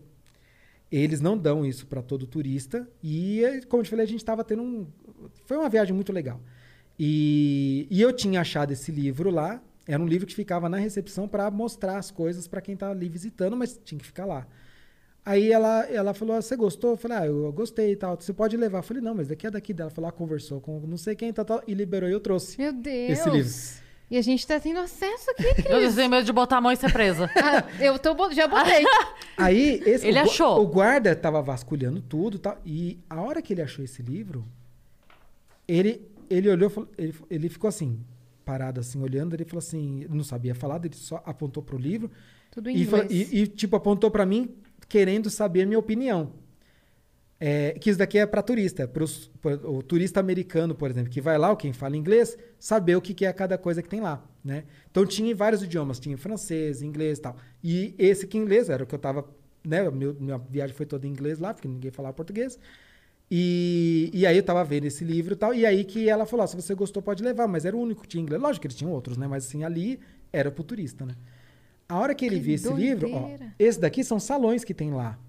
Eles 0.90 1.20
não 1.20 1.38
dão 1.38 1.66
isso 1.66 1.86
para 1.86 2.02
todo 2.02 2.26
turista. 2.26 2.88
E, 3.04 3.42
como 3.68 3.82
eu 3.82 3.84
te 3.84 3.90
falei, 3.90 4.06
a 4.06 4.08
gente 4.08 4.22
estava 4.22 4.42
tendo 4.42 4.64
um. 4.64 4.88
Foi 5.44 5.58
uma 5.58 5.68
viagem 5.68 5.94
muito 5.94 6.14
legal. 6.14 6.40
E, 6.98 7.90
e 7.92 8.02
eu 8.02 8.14
tinha 8.14 8.40
achado 8.40 8.72
esse 8.72 8.90
livro 8.90 9.30
lá. 9.30 9.62
Era 9.86 10.02
um 10.02 10.08
livro 10.08 10.26
que 10.26 10.34
ficava 10.34 10.70
na 10.70 10.78
recepção 10.78 11.28
para 11.28 11.52
mostrar 11.52 11.98
as 11.98 12.10
coisas 12.10 12.48
para 12.48 12.62
quem 12.62 12.76
estava 12.76 12.94
ali 12.94 13.10
visitando, 13.10 13.58
mas 13.58 13.78
tinha 13.84 14.00
que 14.00 14.06
ficar 14.06 14.24
lá. 14.24 14.48
Aí 15.26 15.52
ela, 15.52 15.86
ela 15.90 16.14
falou: 16.14 16.36
"Ah, 16.36 16.42
Você 16.42 16.56
gostou? 16.56 16.92
Eu 16.92 16.98
falei: 16.98 17.18
Ah, 17.18 17.26
eu 17.26 17.52
gostei 17.52 17.92
e 17.94 17.96
tal. 17.96 18.16
Você 18.20 18.32
pode 18.32 18.56
levar. 18.56 18.80
Eu 18.80 18.84
falei: 18.84 19.02
Não, 19.02 19.16
mas 19.16 19.28
daqui 19.28 19.48
é 19.48 19.52
daqui 19.52 19.74
dela. 19.74 19.90
Falou: 19.90 20.08
ah, 20.10 20.12
conversou 20.12 20.62
com 20.62 20.80
não 20.82 20.98
sei 20.98 21.16
quem 21.16 21.34
tal, 21.34 21.44
tal, 21.44 21.64
e 21.68 21.74
liberou 21.74 22.08
e 22.08 22.12
eu 22.12 22.20
trouxe. 22.20 22.60
Meu 22.62 22.72
Deus. 22.72 23.10
Esse 23.20 23.30
livro. 23.30 23.52
E 24.12 24.18
a 24.20 24.22
gente 24.22 24.46
tá 24.46 24.60
tendo 24.60 24.78
acesso 24.80 25.32
aqui, 25.32 25.44
Eu 25.68 25.80
Cris. 25.80 25.96
tenho 25.96 26.10
medo 26.12 26.24
de 26.24 26.32
botar 26.32 26.58
a 26.58 26.62
mão 26.62 26.72
e 26.72 26.76
ser 26.78 26.94
presa. 26.94 27.28
Ah, 27.36 27.64
eu 27.84 27.98
tô, 27.98 28.16
já 28.34 28.48
botei. 28.48 28.86
Aí 29.36 29.82
esse, 29.84 30.06
Ele 30.08 30.20
o, 30.20 30.22
achou. 30.22 30.62
O 30.62 30.68
guarda 30.68 31.16
tava 31.16 31.42
vasculhando 31.42 32.00
tudo 32.04 32.38
e 32.38 32.40
tal. 32.40 32.62
E 32.64 33.00
a 33.10 33.20
hora 33.20 33.42
que 33.42 33.52
ele 33.52 33.64
achou 33.64 33.84
esse 33.84 34.04
livro, 34.04 34.46
ele, 35.68 36.08
ele 36.30 36.50
olhou, 36.50 36.70
falou- 36.70 36.90
ele, 36.98 37.16
ele 37.30 37.50
ficou 37.50 37.68
assim, 37.68 38.00
parado 38.46 38.80
assim, 38.80 39.02
olhando. 39.02 39.34
Ele 39.34 39.44
falou 39.46 39.58
assim, 39.60 40.06
não 40.10 40.24
sabia 40.24 40.54
falar, 40.54 40.80
ele 40.86 40.96
só 40.96 41.22
apontou 41.26 41.64
pro 41.64 41.76
livro. 41.78 42.12
Tudo 42.52 42.70
em 42.70 42.76
E, 42.78 42.84
inglês. 42.84 43.08
fa- 43.08 43.12
e- 43.12 43.42
e, 43.42 43.48
tipo, 43.48 43.76
apontou 43.76 44.12
pra 44.12 44.26
mim, 44.26 44.56
querendo 44.88 45.30
saber 45.30 45.66
minha 45.66 45.80
opinião. 45.80 46.34
É, 47.38 47.74
que 47.74 47.90
isso 47.90 48.00
daqui 48.00 48.18
é 48.18 48.26
para 48.26 48.42
turista, 48.42 48.88
para 48.88 49.04
o 49.70 49.84
turista 49.84 50.22
americano, 50.22 50.74
por 50.74 50.90
exemplo, 50.90 51.12
que 51.12 51.20
vai 51.20 51.38
lá, 51.38 51.50
ou 51.50 51.58
quem 51.58 51.74
fala 51.74 51.98
inglês, 51.98 52.38
saber 52.58 52.96
o 52.96 53.02
que, 53.02 53.14
que 53.14 53.26
é 53.26 53.34
cada 53.34 53.58
coisa 53.58 53.82
que 53.82 53.90
tem 53.90 54.00
lá, 54.00 54.24
né? 54.44 54.64
Então 54.90 55.06
tinha 55.06 55.30
em 55.30 55.34
vários 55.34 55.62
idiomas, 55.62 56.00
tinha 56.00 56.18
francês, 56.18 56.82
inglês 56.82 57.18
e 57.18 57.22
tal. 57.22 57.36
E 57.62 57.94
esse 57.98 58.26
que 58.26 58.38
em 58.38 58.42
inglês 58.42 58.70
era 58.70 58.84
o 58.84 58.88
que 58.88 58.96
eu 58.96 59.00
tava, 59.00 59.28
né? 59.66 59.90
Minha 59.92 60.38
viagem 60.38 60.74
foi 60.74 60.86
toda 60.86 61.06
em 61.06 61.10
inglês 61.10 61.38
lá, 61.38 61.54
porque 61.54 61.68
ninguém 61.68 61.92
falava 61.92 62.14
português. 62.14 62.58
E, 63.30 64.10
e 64.14 64.26
aí 64.26 64.38
eu 64.38 64.44
tava 64.44 64.64
vendo 64.64 64.86
esse 64.86 65.04
livro 65.04 65.34
e 65.34 65.36
tal, 65.36 65.54
e 65.54 65.66
aí 65.66 65.84
que 65.84 66.08
ela 66.08 66.26
falou, 66.26 66.44
ah, 66.44 66.48
se 66.48 66.56
você 66.56 66.74
gostou 66.74 67.02
pode 67.04 67.24
levar, 67.24 67.48
mas 67.48 67.66
era 67.66 67.76
o 67.76 67.80
único 67.80 68.04
que 68.04 68.08
tinha 68.08 68.22
inglês. 68.22 68.42
Lógico 68.42 68.62
que 68.62 68.68
eles 68.68 68.78
tinham 68.78 68.94
outros, 68.94 69.18
né? 69.18 69.28
Mas 69.28 69.46
assim, 69.46 69.64
ali 69.64 70.00
era 70.32 70.50
pro 70.50 70.64
turista, 70.64 71.06
né? 71.06 71.16
A 71.88 72.00
hora 72.00 72.16
que 72.16 72.26
ele 72.26 72.36
Que 72.38 72.42
viu 72.42 72.56
esse 72.56 72.74
livro, 72.74 73.12
ó, 73.14 73.30
esse 73.60 73.80
daqui 73.80 74.04
são 74.04 74.20
salões 74.20 74.64
que 74.64 74.74
tem 74.74 74.92
lá. 74.92 75.20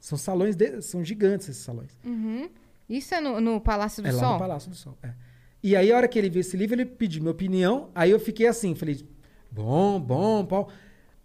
São 0.00 0.16
salões, 0.16 0.56
de- 0.56 0.80
são 0.82 1.04
gigantes 1.04 1.48
esses 1.48 1.62
salões. 1.62 1.90
Uhum. 2.04 2.48
Isso 2.88 3.14
é 3.14 3.20
no, 3.20 3.40
no 3.40 3.60
Palácio 3.60 4.02
do 4.02 4.08
é 4.08 4.12
lá 4.12 4.18
Sol? 4.20 4.32
no 4.34 4.38
Palácio 4.38 4.70
do 4.70 4.76
Sol. 4.76 4.96
é. 5.02 5.10
E 5.62 5.74
aí, 5.74 5.90
a 5.90 5.96
hora 5.96 6.06
que 6.06 6.16
ele 6.18 6.30
viu 6.30 6.40
esse 6.40 6.56
livro, 6.56 6.76
ele 6.76 6.86
pediu 6.86 7.20
minha 7.22 7.32
opinião. 7.32 7.90
Aí 7.94 8.10
eu 8.12 8.20
fiquei 8.20 8.46
assim, 8.46 8.74
falei, 8.74 9.04
bom, 9.50 9.98
bom, 10.00 10.44
Paulo. 10.46 10.68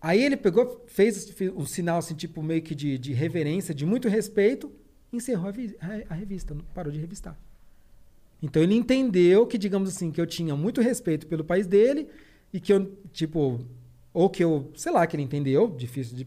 Aí 0.01 0.23
ele 0.23 0.35
pegou, 0.35 0.83
fez 0.87 1.29
fez 1.29 1.51
um 1.55 1.65
sinal 1.65 1.99
assim, 1.99 2.15
tipo, 2.15 2.41
meio 2.41 2.61
que 2.63 2.73
de, 2.73 2.97
de 2.97 3.13
reverência, 3.13 3.71
de 3.75 3.85
muito 3.85 4.09
respeito, 4.09 4.71
encerrou 5.13 5.49
a, 5.49 5.51
vi- 5.51 5.75
a- 5.79 6.13
a 6.13 6.15
revista, 6.15 6.55
não- 6.55 6.63
parou 6.73 6.91
de 6.91 6.99
revistar. 6.99 7.37
Então 8.41 8.63
ele 8.63 8.73
entendeu 8.73 9.45
que, 9.45 9.57
digamos 9.59 9.89
assim, 9.89 10.09
que 10.11 10.19
eu 10.19 10.25
tinha 10.25 10.55
muito 10.55 10.81
respeito 10.81 11.27
pelo 11.27 11.43
país 11.43 11.67
dele 11.67 12.07
e 12.51 12.59
que 12.59 12.73
eu, 12.73 12.97
tipo, 13.13 13.59
ou 14.13 14.29
que 14.29 14.43
eu, 14.43 14.71
sei 14.75 14.91
lá, 14.91 15.05
que 15.07 15.15
ele 15.15 15.23
entendeu, 15.23 15.67
difícil 15.69 16.15
de. 16.15 16.25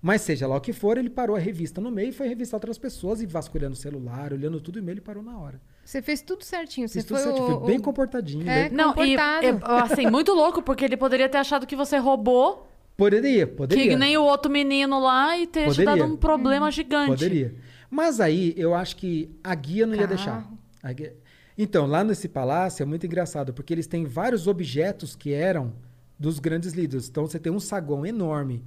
Mas 0.00 0.20
seja 0.20 0.46
lá 0.46 0.56
o 0.56 0.60
que 0.60 0.72
for, 0.72 0.98
ele 0.98 1.08
parou 1.08 1.34
a 1.34 1.38
revista 1.38 1.80
no 1.80 1.90
meio 1.90 2.10
e 2.10 2.12
foi 2.12 2.28
revistar 2.28 2.58
outras 2.58 2.76
pessoas 2.76 3.22
e 3.22 3.26
vasculhando 3.26 3.72
o 3.72 3.76
celular, 3.76 4.34
olhando 4.34 4.60
tudo 4.60 4.78
e 4.78 4.82
meio, 4.82 4.94
ele 4.94 5.00
parou 5.00 5.22
na 5.22 5.38
hora. 5.38 5.58
Você 5.82 6.02
fez 6.02 6.20
tudo 6.20 6.44
certinho. 6.44 6.86
Você 6.86 6.98
Fiz 6.98 7.04
tudo 7.04 7.16
foi 7.16 7.24
certinho, 7.26 7.56
o, 7.56 7.58
foi 7.60 7.66
bem 7.68 7.78
o- 7.78 7.82
comportadinho. 7.82 8.48
É, 8.48 8.68
bem- 8.68 8.76
Não, 8.76 8.90
e, 8.90 9.16
comportado. 9.16 9.46
e, 9.46 9.92
assim, 9.92 10.06
muito 10.10 10.32
louco, 10.34 10.60
porque 10.60 10.84
ele 10.84 10.96
poderia 10.96 11.26
ter 11.28 11.38
achado 11.38 11.66
que 11.66 11.74
você 11.74 11.96
roubou, 11.96 12.68
Poderia, 12.98 13.46
poderia. 13.46 13.88
que 13.88 13.96
nem 13.96 14.16
o 14.18 14.22
outro 14.22 14.50
menino 14.52 15.00
lá, 15.00 15.36
e 15.38 15.46
ter 15.46 15.62
te 15.62 15.66
Poderia. 15.70 15.96
dado 15.96 16.04
um 16.12 16.16
problema 16.16 16.70
gigante. 16.70 17.08
Poderia. 17.08 17.54
Mas 17.90 18.20
aí 18.20 18.52
eu 18.58 18.74
acho 18.74 18.96
que 18.96 19.34
a 19.42 19.54
guia 19.54 19.86
não 19.86 19.94
ia 19.94 20.00
Carro. 20.02 20.14
deixar. 20.14 20.50
A 20.82 20.92
guia- 20.92 21.14
Então, 21.56 21.86
lá 21.86 22.04
nesse 22.04 22.28
palácio 22.28 22.82
é 22.82 22.86
muito 22.86 23.06
engraçado, 23.06 23.54
porque 23.54 23.72
eles 23.72 23.86
têm 23.86 24.04
vários 24.04 24.46
objetos 24.46 25.16
que 25.16 25.32
eram 25.32 25.72
dos 26.18 26.38
grandes 26.38 26.72
líderes. 26.72 27.08
Então 27.08 27.26
você 27.26 27.38
tem 27.38 27.52
um 27.52 27.60
saguão 27.60 28.04
enorme. 28.04 28.64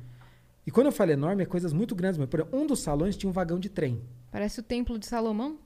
E 0.66 0.72
quando 0.72 0.88
eu 0.88 0.92
falo 0.92 1.12
enorme, 1.12 1.44
é 1.44 1.46
coisas 1.46 1.72
muito 1.72 1.96
grandes. 1.96 2.18
Mas, 2.18 2.28
por 2.30 2.40
exemplo, 2.42 2.60
um 2.60 2.68
dos 2.68 2.80
salões 2.80 3.16
tinha 3.16 3.30
um 3.30 3.34
vagão 3.34 3.60
de 3.60 3.70
trem. 3.70 4.02
Parece 4.32 4.60
o 4.60 4.64
Templo 4.64 5.00
de 5.00 5.06
Salomão. 5.06 5.58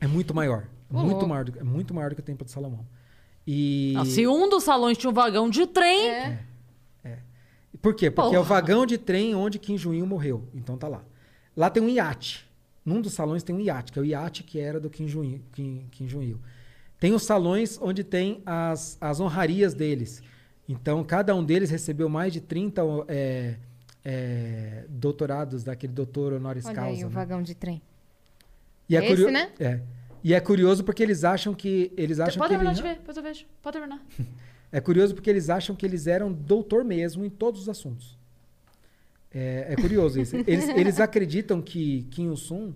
É 0.00 0.06
muito 0.06 0.34
maior. 0.34 0.66
Muito 0.90 1.26
maior, 1.26 1.44
do, 1.44 1.58
é 1.58 1.62
muito 1.62 1.92
maior 1.92 2.10
do 2.10 2.14
que 2.14 2.20
o 2.20 2.24
Templo 2.24 2.46
de 2.46 2.50
Salomão. 2.50 2.86
E... 3.46 3.92
Não, 3.94 4.04
se 4.04 4.26
um 4.26 4.48
dos 4.48 4.64
salões 4.64 4.96
tinha 4.96 5.10
um 5.10 5.14
vagão 5.14 5.50
de 5.50 5.66
trem, 5.66 6.08
É. 6.08 6.38
Por 7.80 7.94
quê? 7.94 8.10
Porque 8.10 8.34
é 8.34 8.38
o 8.38 8.42
Porra. 8.42 8.56
vagão 8.56 8.84
de 8.84 8.98
trem 8.98 9.34
onde 9.34 9.58
Kim 9.58 9.76
Jong-il 9.76 10.06
morreu. 10.06 10.48
Então 10.54 10.76
tá 10.76 10.88
lá. 10.88 11.04
Lá 11.56 11.70
tem 11.70 11.82
um 11.82 11.88
iate. 11.88 12.48
Num 12.84 13.00
dos 13.00 13.12
salões 13.12 13.42
tem 13.42 13.54
um 13.54 13.60
iate, 13.60 13.92
que 13.92 13.98
é 13.98 14.02
o 14.02 14.04
iate 14.04 14.42
que 14.42 14.58
era 14.58 14.80
do 14.80 14.88
Kim 14.88 15.06
Jong-il. 15.06 15.42
Kim, 15.52 15.86
Kim 15.90 16.06
Jong-il. 16.06 16.40
Tem 16.98 17.12
os 17.12 17.22
salões 17.22 17.78
onde 17.80 18.02
tem 18.02 18.42
as, 18.44 18.96
as 19.00 19.20
honrarias 19.20 19.74
deles. 19.74 20.22
Então, 20.68 21.02
cada 21.02 21.34
um 21.34 21.42
deles 21.42 21.70
recebeu 21.70 22.08
mais 22.08 22.32
de 22.32 22.40
30 22.42 22.82
é, 23.08 23.56
é, 24.04 24.84
doutorados 24.88 25.64
daquele 25.64 25.92
doutor 25.92 26.34
honoris 26.34 26.66
Olha 26.66 26.74
causa. 26.74 26.90
aí 26.90 27.04
o 27.04 27.08
né? 27.08 27.14
vagão 27.14 27.42
de 27.42 27.54
trem. 27.54 27.80
E 28.88 28.94
é 28.96 28.98
Esse, 28.98 29.08
curio- 29.08 29.30
né? 29.30 29.50
É. 29.58 29.80
E 30.22 30.34
é 30.34 30.40
curioso 30.40 30.84
porque 30.84 31.02
eles 31.02 31.24
acham 31.24 31.54
que 31.54 31.92
eles 31.96 32.20
acham 32.20 32.38
pode 32.38 32.48
que 32.48 32.54
terminar 32.54 32.70
eles, 32.70 32.76
de 32.78 32.82
ver, 32.82 32.96
depois 32.96 33.16
eu 33.16 33.22
vejo. 33.22 33.46
Pode 33.62 33.78
terminar. 33.78 34.04
é 34.70 34.80
curioso 34.80 35.14
porque 35.14 35.30
eles 35.30 35.48
acham 35.48 35.74
que 35.74 35.86
eles 35.86 36.06
eram 36.06 36.32
doutor 36.32 36.84
mesmo 36.84 37.24
em 37.24 37.30
todos 37.30 37.62
os 37.62 37.68
assuntos. 37.68 38.18
É, 39.32 39.66
é 39.70 39.76
curioso 39.76 40.20
isso. 40.20 40.36
Eles, 40.46 40.68
eles 40.70 41.00
acreditam 41.00 41.60
que 41.60 42.04
Kim 42.10 42.30
Il-sung 42.30 42.74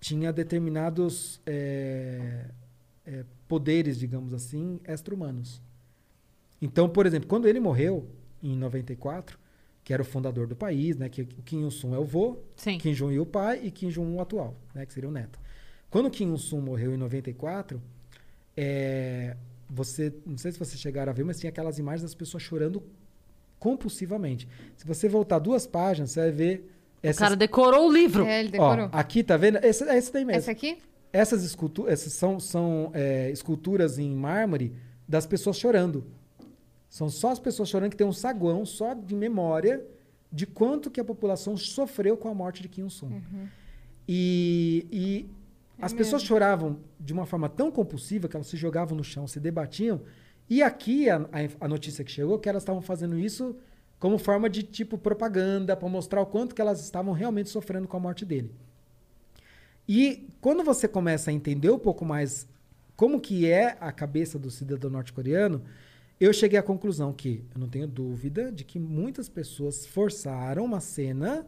tinha 0.00 0.32
determinados 0.32 1.40
é, 1.46 2.46
é, 3.06 3.24
poderes, 3.46 3.96
digamos 3.96 4.34
assim, 4.34 4.80
extra-humanos. 4.84 5.62
Então, 6.60 6.88
por 6.88 7.06
exemplo, 7.06 7.28
quando 7.28 7.46
ele 7.46 7.60
morreu, 7.60 8.08
em 8.42 8.56
94, 8.56 9.38
que 9.84 9.92
era 9.92 10.02
o 10.02 10.04
fundador 10.04 10.46
do 10.46 10.56
país, 10.56 10.96
né? 10.96 11.08
Que 11.08 11.22
o 11.22 11.42
Kim 11.44 11.62
Il-sung 11.62 11.94
é 11.94 11.98
o 11.98 12.04
vô, 12.04 12.38
Sim. 12.56 12.78
Kim 12.78 12.92
Jong-il 12.92 13.22
o 13.22 13.26
pai 13.26 13.60
e 13.62 13.70
Kim 13.70 13.88
Jong-un 13.88 14.16
o 14.16 14.20
atual, 14.20 14.56
né? 14.74 14.84
Que 14.84 14.92
seria 14.92 15.08
o 15.08 15.12
neto. 15.12 15.38
Quando 15.90 16.06
o 16.06 16.10
Kim 16.10 16.30
Il-sung 16.32 16.62
morreu 16.62 16.92
em 16.92 16.96
94, 16.96 17.80
é, 18.56 19.36
você, 19.68 20.12
não 20.24 20.38
sei 20.38 20.52
se 20.52 20.58
vocês 20.58 20.80
chegaram 20.80 21.10
a 21.10 21.14
ver, 21.14 21.24
mas 21.24 21.38
tinha 21.38 21.50
aquelas 21.50 21.78
imagens 21.78 22.02
das 22.02 22.14
pessoas 22.14 22.42
chorando 22.42 22.82
compulsivamente. 23.58 24.48
Se 24.76 24.86
você 24.86 25.08
voltar 25.08 25.38
duas 25.38 25.66
páginas, 25.66 26.10
você 26.10 26.20
vai 26.20 26.30
ver 26.30 26.70
O 27.02 27.06
essas, 27.06 27.20
cara 27.20 27.36
decorou 27.36 27.88
o 27.88 27.92
livro. 27.92 28.24
É, 28.24 28.40
ele 28.40 28.48
ó, 28.48 28.52
decorou. 28.52 28.88
aqui 28.92 29.22
tá 29.22 29.36
vendo? 29.36 29.58
Esse, 29.64 29.84
é 29.84 29.96
esse 29.96 30.12
daí 30.12 30.24
mesmo. 30.24 30.38
Essa 30.38 30.50
aqui? 30.50 30.78
Essas 31.12 31.44
esculturas, 31.44 31.92
essas 31.92 32.12
são, 32.12 32.40
são 32.40 32.90
é, 32.92 33.30
esculturas 33.30 33.98
em 33.98 34.14
mármore 34.14 34.74
das 35.08 35.26
pessoas 35.26 35.56
chorando. 35.56 36.04
São 36.96 37.10
só 37.10 37.28
as 37.30 37.38
pessoas 37.38 37.68
chorando 37.68 37.90
que 37.90 37.96
tem 37.96 38.06
um 38.06 38.12
saguão 38.24 38.64
só 38.64 38.94
de 38.94 39.14
memória 39.14 39.84
de 40.32 40.46
quanto 40.46 40.90
que 40.90 40.98
a 40.98 41.04
população 41.04 41.54
sofreu 41.54 42.16
com 42.16 42.26
a 42.26 42.34
morte 42.34 42.62
de 42.62 42.68
Kim 42.70 42.84
Il-sung. 42.84 43.22
E, 44.08 44.86
e 44.90 45.26
as 45.78 45.92
pessoas 45.98 46.22
choravam 46.22 46.78
de 46.98 47.12
uma 47.12 47.26
forma 47.26 47.50
tão 47.50 47.70
compulsiva 47.70 48.28
que 48.28 48.34
elas 48.36 48.46
se 48.46 48.56
jogavam 48.56 48.96
no 48.96 49.04
chão, 49.04 49.26
se 49.26 49.38
debatiam. 49.38 50.00
E 50.48 50.62
aqui 50.62 51.10
a, 51.10 51.20
a- 51.60 51.68
notícia 51.68 52.02
que 52.02 52.10
chegou 52.10 52.36
é 52.36 52.38
que 52.38 52.48
elas 52.48 52.62
estavam 52.62 52.80
fazendo 52.80 53.18
isso 53.18 53.54
como 53.98 54.16
forma 54.16 54.48
de 54.48 54.62
tipo 54.62 54.96
propaganda 54.96 55.76
para 55.76 55.88
mostrar 55.90 56.22
o 56.22 56.26
quanto 56.26 56.54
que 56.54 56.62
elas 56.62 56.80
estavam 56.82 57.12
realmente 57.12 57.50
sofrendo 57.50 57.86
com 57.86 57.96
a 57.98 58.00
morte 58.00 58.24
dele. 58.24 58.50
E 59.86 60.28
quando 60.40 60.64
você 60.64 60.88
começa 60.88 61.30
a 61.30 61.32
entender 61.34 61.70
um 61.70 61.78
pouco 61.78 62.06
mais 62.06 62.46
como 62.96 63.20
que 63.20 63.44
é 63.46 63.76
a 63.80 63.92
cabeça 63.92 64.38
do 64.38 64.50
cidadão 64.50 64.88
norte-coreano, 64.90 65.62
eu 66.20 66.32
cheguei 66.32 66.58
à 66.58 66.62
conclusão 66.62 67.12
que 67.12 67.44
eu 67.54 67.60
não 67.60 67.68
tenho 67.68 67.86
dúvida 67.86 68.50
de 68.50 68.64
que 68.64 68.78
muitas 68.78 69.28
pessoas 69.28 69.84
forçaram 69.86 70.64
uma 70.64 70.80
cena 70.80 71.46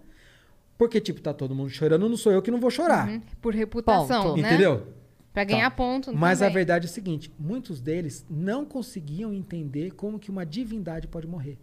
porque 0.76 1.00
tipo 1.00 1.20
tá 1.20 1.32
todo 1.34 1.54
mundo 1.54 1.70
chorando, 1.70 2.08
não 2.08 2.16
sou 2.16 2.30
eu 2.32 2.40
que 2.42 2.50
não 2.50 2.60
vou 2.60 2.70
chorar, 2.70 3.08
Uhum. 3.08 3.20
Por 3.42 3.54
reputação, 3.54 4.22
Ponto. 4.28 4.40
né? 4.42 4.48
entendeu? 4.48 4.86
Pra 5.32 5.44
ganhar 5.44 5.70
Tá. 5.70 5.76
ponto. 5.76 6.14
Mas 6.14 6.40
a 6.40 6.46
também. 6.46 6.54
verdade 6.54 6.86
é 6.86 6.88
o 6.88 6.92
seguinte, 6.92 7.32
muitos 7.38 7.80
deles 7.80 8.24
não 8.30 8.64
conseguiam 8.64 9.32
entender 9.32 9.92
como 9.92 10.18
que 10.18 10.30
uma 10.30 10.44
divindade 10.46 11.06
pode 11.08 11.26
morrer. 11.26 11.58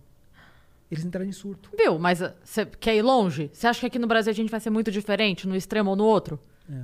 Eles 0.92 1.04
entraram 1.04 1.28
em 1.28 1.32
surto. 1.32 1.72
Viu? 1.78 1.98
Mas 1.98 2.22
você 2.44 2.66
quer 2.66 2.96
ir 2.96 3.02
longe? 3.02 3.50
Você 3.52 3.66
acha 3.68 3.80
que 3.80 3.86
aqui 3.88 3.98
no 4.00 4.08
Brasil 4.08 4.32
a 4.32 4.36
gente 4.36 4.52
vai 4.52 4.60
ser 4.60 4.70
muito 4.70 4.92
diferente, 4.92 5.48
no 5.48 5.56
extremo 5.56 5.90
ou 5.92 5.96
no 5.96 6.04
outro? 6.06 6.40
É. 6.70 6.82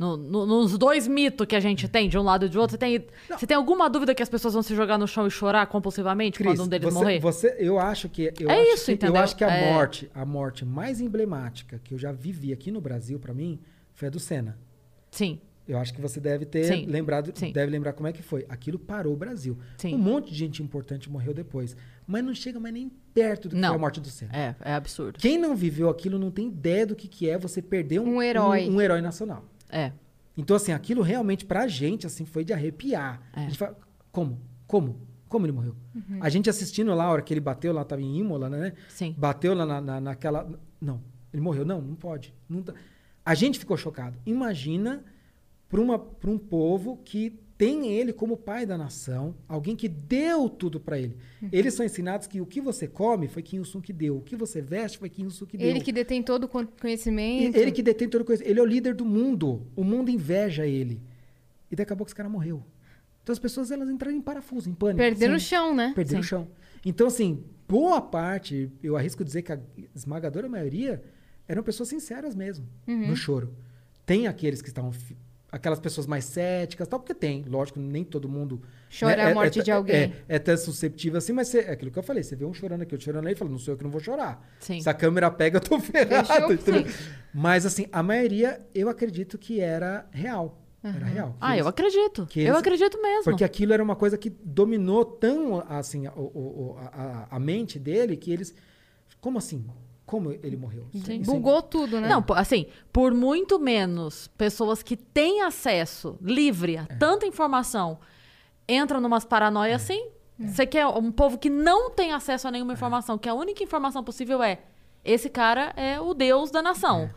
No- 0.00 0.16
no- 0.16 0.46
nos 0.46 0.78
dois 0.78 1.06
mitos 1.06 1.46
que 1.46 1.54
a 1.54 1.60
gente 1.60 1.86
tem, 1.86 2.08
de 2.08 2.16
um 2.16 2.22
lado 2.22 2.46
e 2.46 2.48
de 2.48 2.58
outro, 2.58 2.72
você 2.72 2.78
tem, 2.78 3.04
você 3.38 3.46
tem 3.46 3.54
alguma 3.54 3.86
dúvida 3.90 4.14
que 4.14 4.22
as 4.22 4.30
pessoas 4.30 4.54
vão 4.54 4.62
se 4.62 4.74
jogar 4.74 4.96
no 4.96 5.06
chão 5.06 5.26
e 5.26 5.30
chorar 5.30 5.66
compulsivamente 5.66 6.38
Cris, 6.38 6.52
quando 6.54 6.64
um 6.64 6.68
deles 6.68 6.86
você, 6.94 6.98
morrer? 6.98 7.20
você- 7.20 7.56
eu 7.58 7.78
acho 7.78 8.08
que 8.08 8.32
eu 8.40 8.48
É 8.48 8.62
acho 8.62 8.72
isso, 8.74 8.84
que, 8.86 8.92
entendeu? 8.92 9.16
Eu 9.16 9.20
acho 9.22 9.36
que 9.36 9.44
a 9.44 9.50
É. 9.50 9.74
morte, 9.74 10.10
a 10.14 10.24
morte 10.24 10.64
mais 10.64 11.02
emblemática 11.02 11.78
que 11.84 11.92
eu 11.92 11.98
já 11.98 12.12
vivi 12.12 12.50
aqui 12.50 12.70
no 12.70 12.80
Brasil 12.80 13.18
pra 13.18 13.34
mim 13.34 13.58
foi 13.92 14.08
a 14.08 14.10
do 14.10 14.18
Senna. 14.18 14.56
Sim, 15.10 15.38
Eu 15.68 15.78
acho 15.78 15.94
que 15.94 16.00
você 16.00 16.18
deve 16.18 16.44
ter 16.46 16.64
Sim, 16.64 16.86
lembrado, 16.86 17.30
sim. 17.32 17.52
deve 17.52 17.70
lembrar 17.70 17.92
como 17.92 18.08
é 18.08 18.12
que 18.12 18.22
foi. 18.22 18.44
Aquilo 18.48 18.76
parou 18.76 19.12
o 19.12 19.16
Brasil. 19.16 19.56
Sim. 19.76 19.94
Um 19.94 19.98
monte 19.98 20.30
de 20.32 20.34
gente 20.36 20.60
importante 20.64 21.08
morreu 21.08 21.32
depois, 21.32 21.76
mas 22.08 22.24
não 22.24 22.34
chega 22.34 22.58
mais 22.58 22.74
nem 22.74 22.90
perto 23.14 23.48
do 23.48 23.54
que 23.54 23.60
Não. 23.60 23.68
foi 23.68 23.76
a 23.76 23.78
morte 23.78 24.00
do 24.00 24.08
Senna. 24.08 24.32
é, 24.34 24.54
é 24.64 24.72
absurdo. 24.72 25.18
Quem 25.20 25.38
não 25.38 25.54
viveu 25.54 25.88
aquilo 25.88 26.18
não 26.18 26.30
tem 26.30 26.48
ideia 26.48 26.84
do 26.86 26.96
que, 26.96 27.06
que 27.06 27.28
é 27.30 27.38
você 27.38 27.62
perder 27.62 28.00
um, 28.00 28.16
Um 28.16 28.22
herói. 28.22 28.68
um, 28.68 28.76
um 28.76 28.80
herói 28.80 29.00
nacional. 29.00 29.44
É. 29.70 29.92
Então, 30.36 30.56
assim, 30.56 30.72
aquilo 30.72 31.02
realmente 31.02 31.44
pra 31.44 31.66
gente, 31.68 32.06
assim, 32.06 32.24
foi 32.24 32.44
de 32.44 32.52
arrepiar. 32.52 33.20
É. 33.34 33.40
A 33.40 33.42
gente 33.44 33.58
fala, 33.58 33.76
como? 34.12 34.40
Como? 34.66 35.00
Como 35.28 35.46
ele 35.46 35.52
morreu? 35.52 35.76
A 36.20 36.28
gente 36.28 36.50
assistindo 36.50 36.92
lá, 36.94 37.04
a 37.04 37.10
hora 37.10 37.22
que 37.22 37.32
ele 37.32 37.40
bateu 37.40 37.72
lá, 37.72 37.84
tava 37.84 38.02
em 38.02 38.18
Imola, 38.18 38.48
né? 38.48 38.72
Sim. 38.88 39.14
Bateu 39.16 39.54
lá 39.54 39.64
na, 39.66 39.80
na- 39.80 40.00
naquela... 40.00 40.48
Não, 40.80 41.00
ele 41.32 41.40
morreu. 41.42 41.64
Não, 41.64 41.80
não 41.80 41.94
pode. 41.94 42.34
Não 42.48 42.62
tá- 42.62 42.74
A 43.24 43.34
gente 43.34 43.58
ficou 43.58 43.76
chocado. 43.76 44.18
Imagina 44.26 45.04
para 45.68 45.80
um 46.30 46.38
povo 46.38 46.96
que 47.04 47.38
tem 47.60 47.92
ele 47.92 48.10
como 48.10 48.38
pai 48.38 48.64
da 48.64 48.78
nação, 48.78 49.34
alguém 49.46 49.76
que 49.76 49.86
deu 49.86 50.48
tudo 50.48 50.80
pra 50.80 50.98
ele. 50.98 51.14
Eles 51.52 51.74
são 51.74 51.84
ensinados 51.84 52.26
que 52.26 52.40
o 52.40 52.46
que 52.46 52.58
você 52.58 52.88
come 52.88 53.28
foi 53.28 53.42
Kim 53.42 53.58
Il-sung 53.58 53.82
que 53.84 53.92
deu, 53.92 54.16
o 54.16 54.22
que 54.22 54.34
você 54.34 54.62
veste 54.62 54.96
foi 54.96 55.10
Kim 55.10 55.24
Il-sung 55.24 55.46
que 55.50 55.58
deu. 55.58 55.68
Ele 55.68 55.80
que 55.82 55.92
detém 55.92 56.22
todo 56.22 56.44
o 56.44 56.48
con- 56.48 56.66
conhecimento. 56.80 57.54
Ele 57.54 57.70
que 57.70 57.82
detém 57.82 58.08
toda 58.08 58.24
coisa. 58.24 58.42
Ele 58.48 58.58
é 58.58 58.62
o 58.62 58.64
líder 58.66 58.94
do 58.94 59.04
mundo. 59.04 59.66
O 59.76 59.84
mundo 59.84 60.10
inveja 60.10 60.66
ele. 60.66 61.02
E 61.70 61.76
daqui 61.76 61.92
a 61.92 61.96
pouco 61.96 62.08
esse 62.08 62.16
cara 62.16 62.30
morreu. 62.30 62.64
Então 63.22 63.32
as 63.34 63.38
pessoas 63.38 63.70
elas 63.70 63.90
entraram 63.90 64.16
em 64.16 64.22
parafuso, 64.22 64.70
em 64.70 64.72
pânico. 64.74 64.96
Perderam 64.96 65.38
Sim. 65.38 65.44
o 65.44 65.48
chão, 65.48 65.74
né? 65.74 65.92
Perderam 65.94 66.20
o 66.20 66.24
chão. 66.24 66.48
Então, 66.82 67.08
assim, 67.08 67.44
boa 67.68 68.00
parte, 68.00 68.72
eu 68.82 68.96
arrisco 68.96 69.22
dizer 69.22 69.42
que 69.42 69.52
a 69.52 69.60
esmagadora 69.94 70.48
maioria 70.48 71.02
eram 71.46 71.62
pessoas 71.62 71.90
sinceras 71.90 72.34
mesmo, 72.34 72.66
Uhum. 72.88 73.08
no 73.08 73.14
choro. 73.16 73.54
Tem 74.06 74.26
aqueles 74.26 74.62
que 74.62 74.68
estavam. 74.68 74.92
Aquelas 75.52 75.80
pessoas 75.80 76.06
mais 76.06 76.24
céticas, 76.26 76.86
tal, 76.86 77.00
porque 77.00 77.12
tem. 77.14 77.44
Lógico, 77.48 77.80
nem 77.80 78.04
todo 78.04 78.28
mundo. 78.28 78.62
Chora 78.96 79.16
né, 79.16 79.30
a 79.30 79.34
morte 79.34 79.58
é, 79.60 79.62
de 79.62 79.70
alguém. 79.72 80.14
É, 80.28 80.36
é 80.36 80.38
tão 80.38 80.56
susceptível 80.56 81.18
assim, 81.18 81.32
mas 81.32 81.52
é 81.54 81.70
aquilo 81.72 81.90
que 81.90 81.98
eu 81.98 82.02
falei. 82.02 82.22
Você 82.22 82.36
vê 82.36 82.44
um 82.44 82.54
chorando 82.54 82.82
aqui, 82.82 82.94
outro 82.94 83.04
chorando 83.04 83.26
aí, 83.26 83.32
e 83.32 83.36
fala, 83.36 83.50
não 83.50 83.58
sou 83.58 83.74
eu 83.74 83.78
que 83.78 83.82
não 83.82 83.90
vou 83.90 84.00
chorar. 84.00 84.48
Sim. 84.60 84.80
Se 84.80 84.88
a 84.88 84.94
câmera 84.94 85.28
pega, 85.30 85.56
eu 85.56 85.60
tô 85.60 85.78
ferrado. 85.80 86.52
Entendeu? 86.52 86.84
Mas, 87.34 87.66
assim, 87.66 87.86
a 87.90 88.02
maioria, 88.02 88.60
eu 88.74 88.88
acredito 88.88 89.36
que 89.38 89.58
era 89.60 90.06
real. 90.12 90.56
Era 90.82 91.04
real. 91.04 91.36
Ah, 91.40 91.54
eles- 91.54 91.62
eu 91.64 91.68
acredito. 91.68 92.26
que 92.26 92.40
Eu 92.40 92.46
eles- 92.46 92.58
acredito 92.60 93.02
mesmo. 93.02 93.24
porque 93.24 93.44
aquilo 93.44 93.72
era 93.72 93.82
uma 93.82 93.96
coisa 93.96 94.16
que 94.16 94.30
dominou 94.30 95.04
tão 95.04 95.62
assim 95.68 96.06
o- 96.16 96.76
a, 96.78 96.86
a- 96.86 97.26
a 97.36 97.38
mente 97.40 97.78
dele 97.78 98.16
que 98.16 98.32
eles. 98.32 98.54
Como 99.20 99.36
assim? 99.36 99.66
Como 100.10 100.32
ele 100.32 100.56
morreu? 100.56 100.88
Sim. 101.04 101.20
É- 101.20 101.24
Bugou 101.24 101.62
tudo, 101.62 102.00
né? 102.00 102.08
Não, 102.08 102.24
assim, 102.34 102.66
por 102.92 103.14
muito 103.14 103.60
menos 103.60 104.26
pessoas 104.36 104.82
que 104.82 104.96
têm 104.96 105.42
acesso 105.42 106.18
livre 106.20 106.74
É. 106.74 106.80
a 106.80 106.86
tanta 106.86 107.24
informação 107.26 107.98
entram 108.68 109.00
numas 109.00 109.24
paranoias 109.24 109.82
assim. 109.82 110.08
Você 110.36 110.66
quer 110.66 110.84
um 110.86 111.12
povo 111.12 111.38
que 111.38 111.48
não 111.48 111.90
tem 111.90 112.12
acesso 112.12 112.48
a 112.48 112.50
É. 112.50 112.52
nenhuma 112.54 112.72
informação, 112.72 113.16
que 113.18 113.28
a 113.28 113.34
única 113.34 113.62
informação 113.62 114.02
possível 114.02 114.42
é 114.42 114.58
esse 115.04 115.28
cara 115.30 115.72
é 115.76 116.00
o 116.00 116.12
deus 116.12 116.50
da 116.50 116.60
nação. 116.60 117.08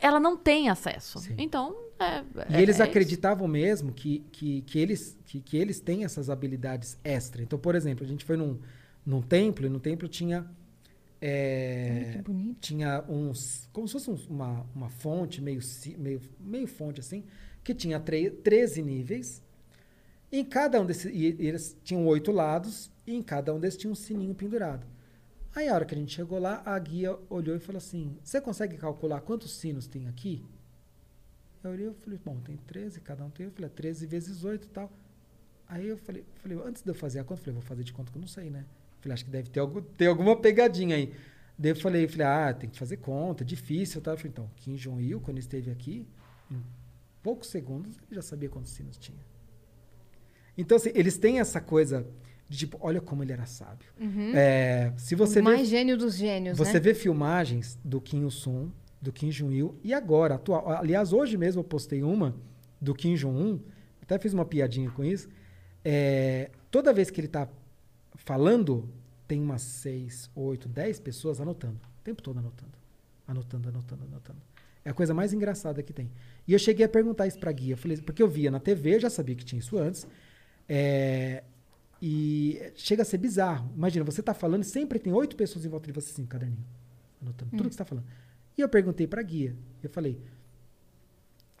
Ela 0.00 0.18
não 0.20 0.36
tem 0.36 0.68
acesso. 0.70 1.18
É. 1.18 1.20
Sim. 1.22 1.34
Então, 1.36 1.76
é, 1.98 2.22
E 2.52 2.56
é- 2.56 2.62
eles 2.62 2.80
é 2.80 2.84
acreditavam 2.84 3.46
mesmo 3.48 3.92
que, 3.92 4.20
que, 4.32 4.62
que, 4.62 4.78
eles, 4.78 5.18
que, 5.26 5.40
que 5.40 5.56
eles 5.58 5.78
têm 5.80 6.04
essas 6.04 6.30
habilidades 6.30 6.98
extra. 7.04 7.42
Então, 7.42 7.58
por 7.58 7.74
exemplo, 7.74 8.04
a 8.04 8.08
gente 8.08 8.24
foi 8.24 8.36
num, 8.36 8.58
num 9.04 9.20
templo 9.20 9.66
e 9.66 9.68
no 9.68 9.80
templo 9.80 10.08
tinha. 10.08 10.46
É, 11.20 12.16
Ai, 12.16 12.22
bonito. 12.22 12.60
tinha 12.60 13.04
uns. 13.08 13.68
Como 13.72 13.86
se 13.88 13.92
fosse 13.94 14.10
uns- 14.10 14.26
uma, 14.28 14.62
uma 14.74 14.88
fonte, 14.88 15.40
meio, 15.40 15.60
meio, 15.98 16.20
meio 16.40 16.66
fonte 16.66 17.00
assim, 17.00 17.24
que 17.64 17.74
tinha 17.74 17.98
tre 18.00 18.30
13 18.30 18.82
níveis. 18.82 19.42
Em 20.32 20.44
cada 20.44 20.80
um 20.80 20.86
desses. 20.86 21.12
E 21.14 21.26
eles 21.38 21.76
tinham 21.84 22.06
oito 22.06 22.32
lados, 22.32 22.90
e 23.06 23.14
em 23.14 23.22
cada 23.22 23.54
um 23.54 23.60
desses 23.60 23.78
tinha 23.80 23.90
um 23.92 23.94
sininho 23.96 24.34
pendurado. 24.34 24.86
Aí 25.54 25.68
a 25.68 25.74
hora 25.74 25.84
que 25.86 25.94
a 25.94 25.98
gente 25.98 26.14
chegou 26.14 26.38
lá, 26.38 26.62
a 26.64 26.78
guia 26.78 27.16
olhou 27.30 27.56
e 27.56 27.60
falou 27.60 27.78
assim: 27.78 28.16
Você 28.22 28.40
consegue 28.40 28.76
calcular 28.76 29.20
quantos 29.22 29.52
sinos 29.56 29.86
tem 29.88 30.08
aqui? 30.08 30.44
Eu 31.62 31.70
olhei 31.72 31.88
e 31.88 31.94
falei, 31.94 32.18
bom, 32.24 32.36
tem 32.40 32.56
13, 32.56 33.00
cada 33.00 33.24
um 33.24 33.30
tem. 33.30 33.46
Eu 33.46 33.52
falei, 33.52 33.66
é 33.68 33.72
13 33.72 34.06
vezes 34.06 34.44
8 34.44 34.64
e 34.66 34.70
tal. 34.70 34.90
Aí 35.68 35.86
eu 35.88 35.98
falei, 35.98 36.24
falei, 36.36 36.58
antes 36.64 36.82
de 36.82 36.90
eu 36.90 36.94
fazer 36.94 37.18
a 37.20 37.24
conta, 37.24 37.40
eu 37.40 37.44
falei, 37.44 37.54
vou 37.54 37.62
fazer 37.62 37.84
de 37.84 37.92
conta 37.92 38.10
que 38.12 38.18
eu 38.18 38.20
não 38.20 38.28
sei, 38.28 38.50
né? 38.50 38.64
Falei, 39.00 39.14
acho 39.14 39.24
que 39.24 39.30
deve 39.30 39.50
ter, 39.50 39.60
algo, 39.60 39.82
ter 39.82 40.06
alguma 40.06 40.36
pegadinha 40.36 40.96
aí. 40.96 41.12
Daí 41.58 41.72
eu 41.72 41.76
falei, 41.76 42.06
falei, 42.06 42.26
ah, 42.26 42.52
tem 42.52 42.70
que 42.70 42.78
fazer 42.78 42.98
conta, 42.98 43.44
difícil, 43.44 44.00
tá? 44.00 44.12
Eu 44.12 44.16
falei, 44.16 44.30
então, 44.30 44.50
Kim 44.56 44.74
Jong-il, 44.76 45.20
quando 45.20 45.38
esteve 45.38 45.70
aqui, 45.70 46.06
em 46.50 46.62
poucos 47.22 47.48
segundos, 47.48 47.96
ele 47.96 48.14
já 48.14 48.22
sabia 48.22 48.48
quantos 48.48 48.72
sinos 48.72 48.96
tinha. 48.96 49.18
Então, 50.56 50.76
assim, 50.76 50.90
eles 50.94 51.18
têm 51.18 51.40
essa 51.40 51.60
coisa 51.60 52.06
de 52.48 52.58
tipo, 52.58 52.78
olha 52.80 53.00
como 53.00 53.22
ele 53.22 53.32
era 53.32 53.44
sábio. 53.44 53.88
É, 54.34 54.92
se 54.96 55.14
você 55.14 55.40
o 55.40 55.44
vê 55.44 55.50
mais 55.50 55.68
gênio 55.68 55.96
dos 55.96 56.16
gênios, 56.16 56.56
você 56.56 56.74
né? 56.74 56.80
vê 56.80 56.94
filmagens 56.94 57.78
do 57.84 58.00
Kim 58.00 58.22
Il-sung, 58.22 58.72
do 59.00 59.12
Kim 59.12 59.28
Jong-il 59.28 59.78
e 59.84 59.92
agora, 59.92 60.36
atual. 60.36 60.68
Aliás, 60.70 61.12
hoje 61.12 61.36
mesmo 61.36 61.60
eu 61.60 61.64
postei 61.64 62.02
uma 62.02 62.34
do 62.80 62.94
Kim 62.94 63.14
Jong-un, 63.14 63.60
até 64.00 64.18
fiz 64.18 64.32
uma 64.32 64.44
piadinha 64.44 64.90
com 64.90 65.04
isso. 65.04 65.28
É, 65.84 66.50
toda 66.70 66.92
vez 66.92 67.10
que 67.10 67.20
ele 67.20 67.28
tá 67.28 67.48
falando, 68.18 68.88
tem 69.26 69.40
umas 69.40 69.62
seis, 69.62 70.30
oito, 70.34 70.68
dez 70.68 71.00
pessoas 71.00 71.40
anotando. 71.40 71.80
O 72.00 72.02
tempo 72.04 72.22
todo 72.22 72.38
anotando. 72.38 72.72
Anotando, 73.26 73.68
anotando, 73.68 74.04
anotando. 74.04 74.38
É 74.84 74.90
a 74.90 74.94
coisa 74.94 75.12
mais 75.14 75.32
engraçada 75.32 75.82
que 75.82 75.92
tem. 75.92 76.10
E 76.46 76.52
eu 76.52 76.58
cheguei 76.58 76.84
a 76.84 76.88
perguntar 76.88 77.26
isso 77.26 77.38
pra 77.38 77.52
guia. 77.52 77.76
Falei, 77.76 77.98
porque 77.98 78.22
eu 78.22 78.28
via 78.28 78.50
na 78.50 78.60
TV, 78.60 78.96
eu 78.96 79.00
já 79.00 79.10
sabia 79.10 79.34
que 79.34 79.44
tinha 79.44 79.58
isso 79.58 79.76
antes. 79.78 80.06
É, 80.68 81.42
e 82.00 82.72
chega 82.74 83.02
a 83.02 83.04
ser 83.04 83.18
bizarro. 83.18 83.70
Imagina, 83.74 84.04
você 84.04 84.22
tá 84.22 84.32
falando 84.32 84.62
e 84.62 84.66
sempre 84.66 84.98
tem 84.98 85.12
oito 85.12 85.36
pessoas 85.36 85.64
em 85.64 85.68
volta 85.68 85.86
de 85.86 85.92
você, 85.92 86.10
assim, 86.10 86.24
caderninho. 86.24 86.64
Anotando 87.20 87.50
tudo 87.50 87.68
que 87.68 87.74
você 87.74 87.78
tá 87.78 87.84
falando. 87.84 88.06
E 88.56 88.60
eu 88.60 88.68
perguntei 88.68 89.06
pra 89.06 89.20
guia. 89.22 89.54
Eu 89.82 89.90
falei, 89.90 90.20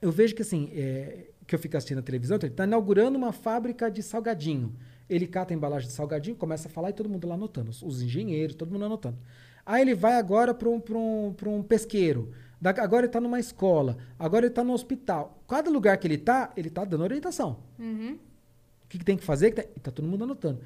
eu 0.00 0.12
vejo 0.12 0.34
que 0.34 0.42
assim, 0.42 0.70
é, 0.72 1.26
que 1.46 1.54
eu 1.54 1.58
fico 1.58 1.76
assistindo 1.76 1.98
a 1.98 2.02
televisão, 2.02 2.36
então 2.36 2.46
ele 2.46 2.54
está 2.54 2.64
inaugurando 2.64 3.18
uma 3.18 3.32
fábrica 3.32 3.90
de 3.90 4.02
salgadinho. 4.02 4.74
Ele 5.08 5.26
cata 5.26 5.52
a 5.52 5.56
embalagem 5.56 5.88
de 5.88 5.94
salgadinho, 5.94 6.36
começa 6.36 6.68
a 6.68 6.70
falar 6.70 6.90
e 6.90 6.92
todo 6.92 7.08
mundo 7.08 7.26
lá 7.26 7.34
anotando, 7.34 7.70
os, 7.70 7.82
os 7.82 8.02
engenheiros, 8.02 8.54
todo 8.54 8.70
mundo 8.70 8.84
anotando. 8.84 9.16
Aí 9.64 9.82
ele 9.82 9.94
vai 9.94 10.14
agora 10.14 10.52
para 10.54 10.68
um, 10.68 10.80
pra 10.80 10.96
um, 10.98 11.32
pra 11.36 11.48
um 11.48 11.62
pesqueiro. 11.62 12.32
Da- 12.60 12.70
agora 12.70 13.00
ele 13.02 13.06
está 13.08 13.20
numa 13.20 13.38
escola. 13.38 13.96
Agora 14.18 14.44
ele 14.46 14.52
está 14.52 14.64
no 14.64 14.72
hospital. 14.72 15.42
Cada 15.48 15.70
lugar 15.70 15.96
que 15.98 16.06
ele 16.06 16.14
está, 16.14 16.52
ele 16.56 16.68
está 16.68 16.84
dando 16.84 17.02
orientação. 17.04 17.58
O 18.84 18.88
que, 18.88 18.98
que 18.98 19.04
tem 19.04 19.16
que 19.16 19.24
fazer? 19.24 19.50
Que 19.50 19.62
tá, 19.62 19.68
e 19.76 19.80
tá 19.80 19.90
todo 19.90 20.06
mundo 20.08 20.24
anotando. 20.24 20.60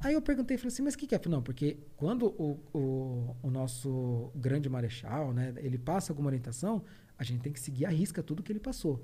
Aí 0.00 0.14
eu 0.14 0.22
perguntei, 0.22 0.56
falei 0.56 0.68
assim, 0.72 0.82
mas 0.82 0.94
o 0.94 0.98
que, 0.98 1.06
que 1.06 1.14
é? 1.14 1.20
Não, 1.28 1.42
porque 1.42 1.76
quando 1.96 2.26
o, 2.38 2.58
o, 2.72 3.36
o 3.42 3.50
nosso 3.50 4.30
grande 4.34 4.68
marechal, 4.68 5.32
né, 5.34 5.52
ele 5.58 5.76
passa 5.76 6.12
alguma 6.12 6.28
orientação, 6.28 6.82
a 7.18 7.24
gente 7.24 7.40
tem 7.42 7.52
que 7.52 7.58
seguir 7.60 7.84
a 7.84 7.90
risca 7.90 8.22
tudo 8.22 8.42
que 8.42 8.50
ele 8.52 8.60
passou. 8.60 9.02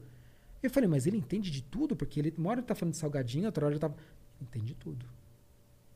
Eu 0.62 0.70
falei, 0.70 0.88
mas 0.88 1.06
ele 1.06 1.16
entende 1.18 1.50
de 1.50 1.62
tudo? 1.62 1.94
Porque 1.96 2.18
ele, 2.20 2.34
uma 2.38 2.50
hora 2.50 2.60
ele 2.60 2.66
tá 2.66 2.74
falando 2.74 2.92
de 2.92 2.98
salgadinho, 2.98 3.46
outra 3.46 3.66
hora 3.66 3.74
ele 3.74 3.80
tá... 3.80 3.92
Entende 4.44 4.74
tudo. 4.74 5.06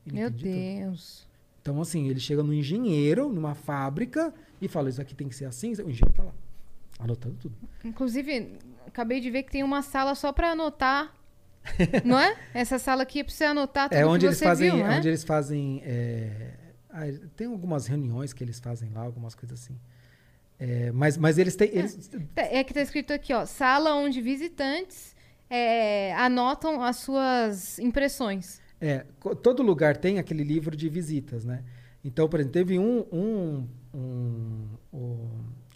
Ele 0.05 0.15
Meu 0.15 0.27
entende 0.27 0.43
tudo. 0.43 0.53
Deus. 0.85 1.27
Então, 1.61 1.81
assim, 1.81 2.07
ele 2.09 2.19
chega 2.19 2.41
no 2.41 2.53
engenheiro, 2.53 3.29
numa 3.31 3.53
fábrica, 3.53 4.33
e 4.61 4.67
fala, 4.67 4.89
isso 4.89 5.01
aqui 5.01 5.13
tem 5.13 5.27
que 5.27 5.35
ser 5.35 5.45
assim. 5.45 5.69
O 5.71 5.89
engenheiro 5.89 6.13
tá 6.13 6.23
lá, 6.23 6.33
anotando 6.99 7.35
tudo. 7.35 7.55
Inclusive, 7.83 8.57
acabei 8.87 9.19
de 9.19 9.29
ver 9.29 9.43
que 9.43 9.51
tem 9.51 9.63
uma 9.63 9.81
sala 9.81 10.15
só 10.15 10.31
pra 10.31 10.51
anotar. 10.51 11.13
não 12.05 12.17
é? 12.17 12.35
Essa 12.53 12.79
sala 12.79 13.03
aqui 13.03 13.19
é 13.19 13.23
pra 13.23 13.33
você 13.33 13.43
anotar 13.43 13.89
tudo 13.89 13.97
É 13.97 14.05
onde 14.05 14.21
que 14.21 14.25
eles 14.27 14.39
fazem, 14.39 14.71
viu, 14.71 14.85
é? 14.85 14.97
onde 14.97 15.07
eles 15.09 15.23
fazem. 15.23 15.81
é, 15.83 16.53
ah, 16.89 17.01
tem 17.35 17.47
algumas 17.47 17.85
reuniões 17.85 18.33
que 18.33 18.43
eles 18.43 18.59
fazem 18.59 18.89
lá, 18.91 19.01
algumas 19.01 19.35
coisas 19.35 19.61
assim. 19.61 19.77
É, 20.57 20.91
mas, 20.91 21.17
mas 21.17 21.37
eles 21.37 21.55
têm. 21.55 21.69
Eles, 21.71 22.09
Tá, 22.33 22.41
É 22.41 22.63
que 22.63 22.73
tá 22.73 22.81
escrito 22.81 23.13
aqui, 23.13 23.33
ó. 23.33 23.45
Sala 23.45 23.93
onde 23.95 24.21
visitantes 24.21 25.15
é, 25.49 26.13
anotam 26.15 26.81
as 26.83 26.97
suas 26.97 27.79
impressões. 27.79 28.61
é, 28.79 29.05
todo 29.41 29.63
lugar 29.63 29.97
tem 29.97 30.19
aquele 30.19 30.43
livro 30.43 30.75
de 30.75 30.87
visitas, 30.87 31.43
né? 31.43 31.63
Então, 32.03 32.29
por 32.29 32.39
exemplo, 32.39 32.53
teve 32.53 32.79
um, 32.79 33.05
um, 33.11 33.67
um, 33.93 34.67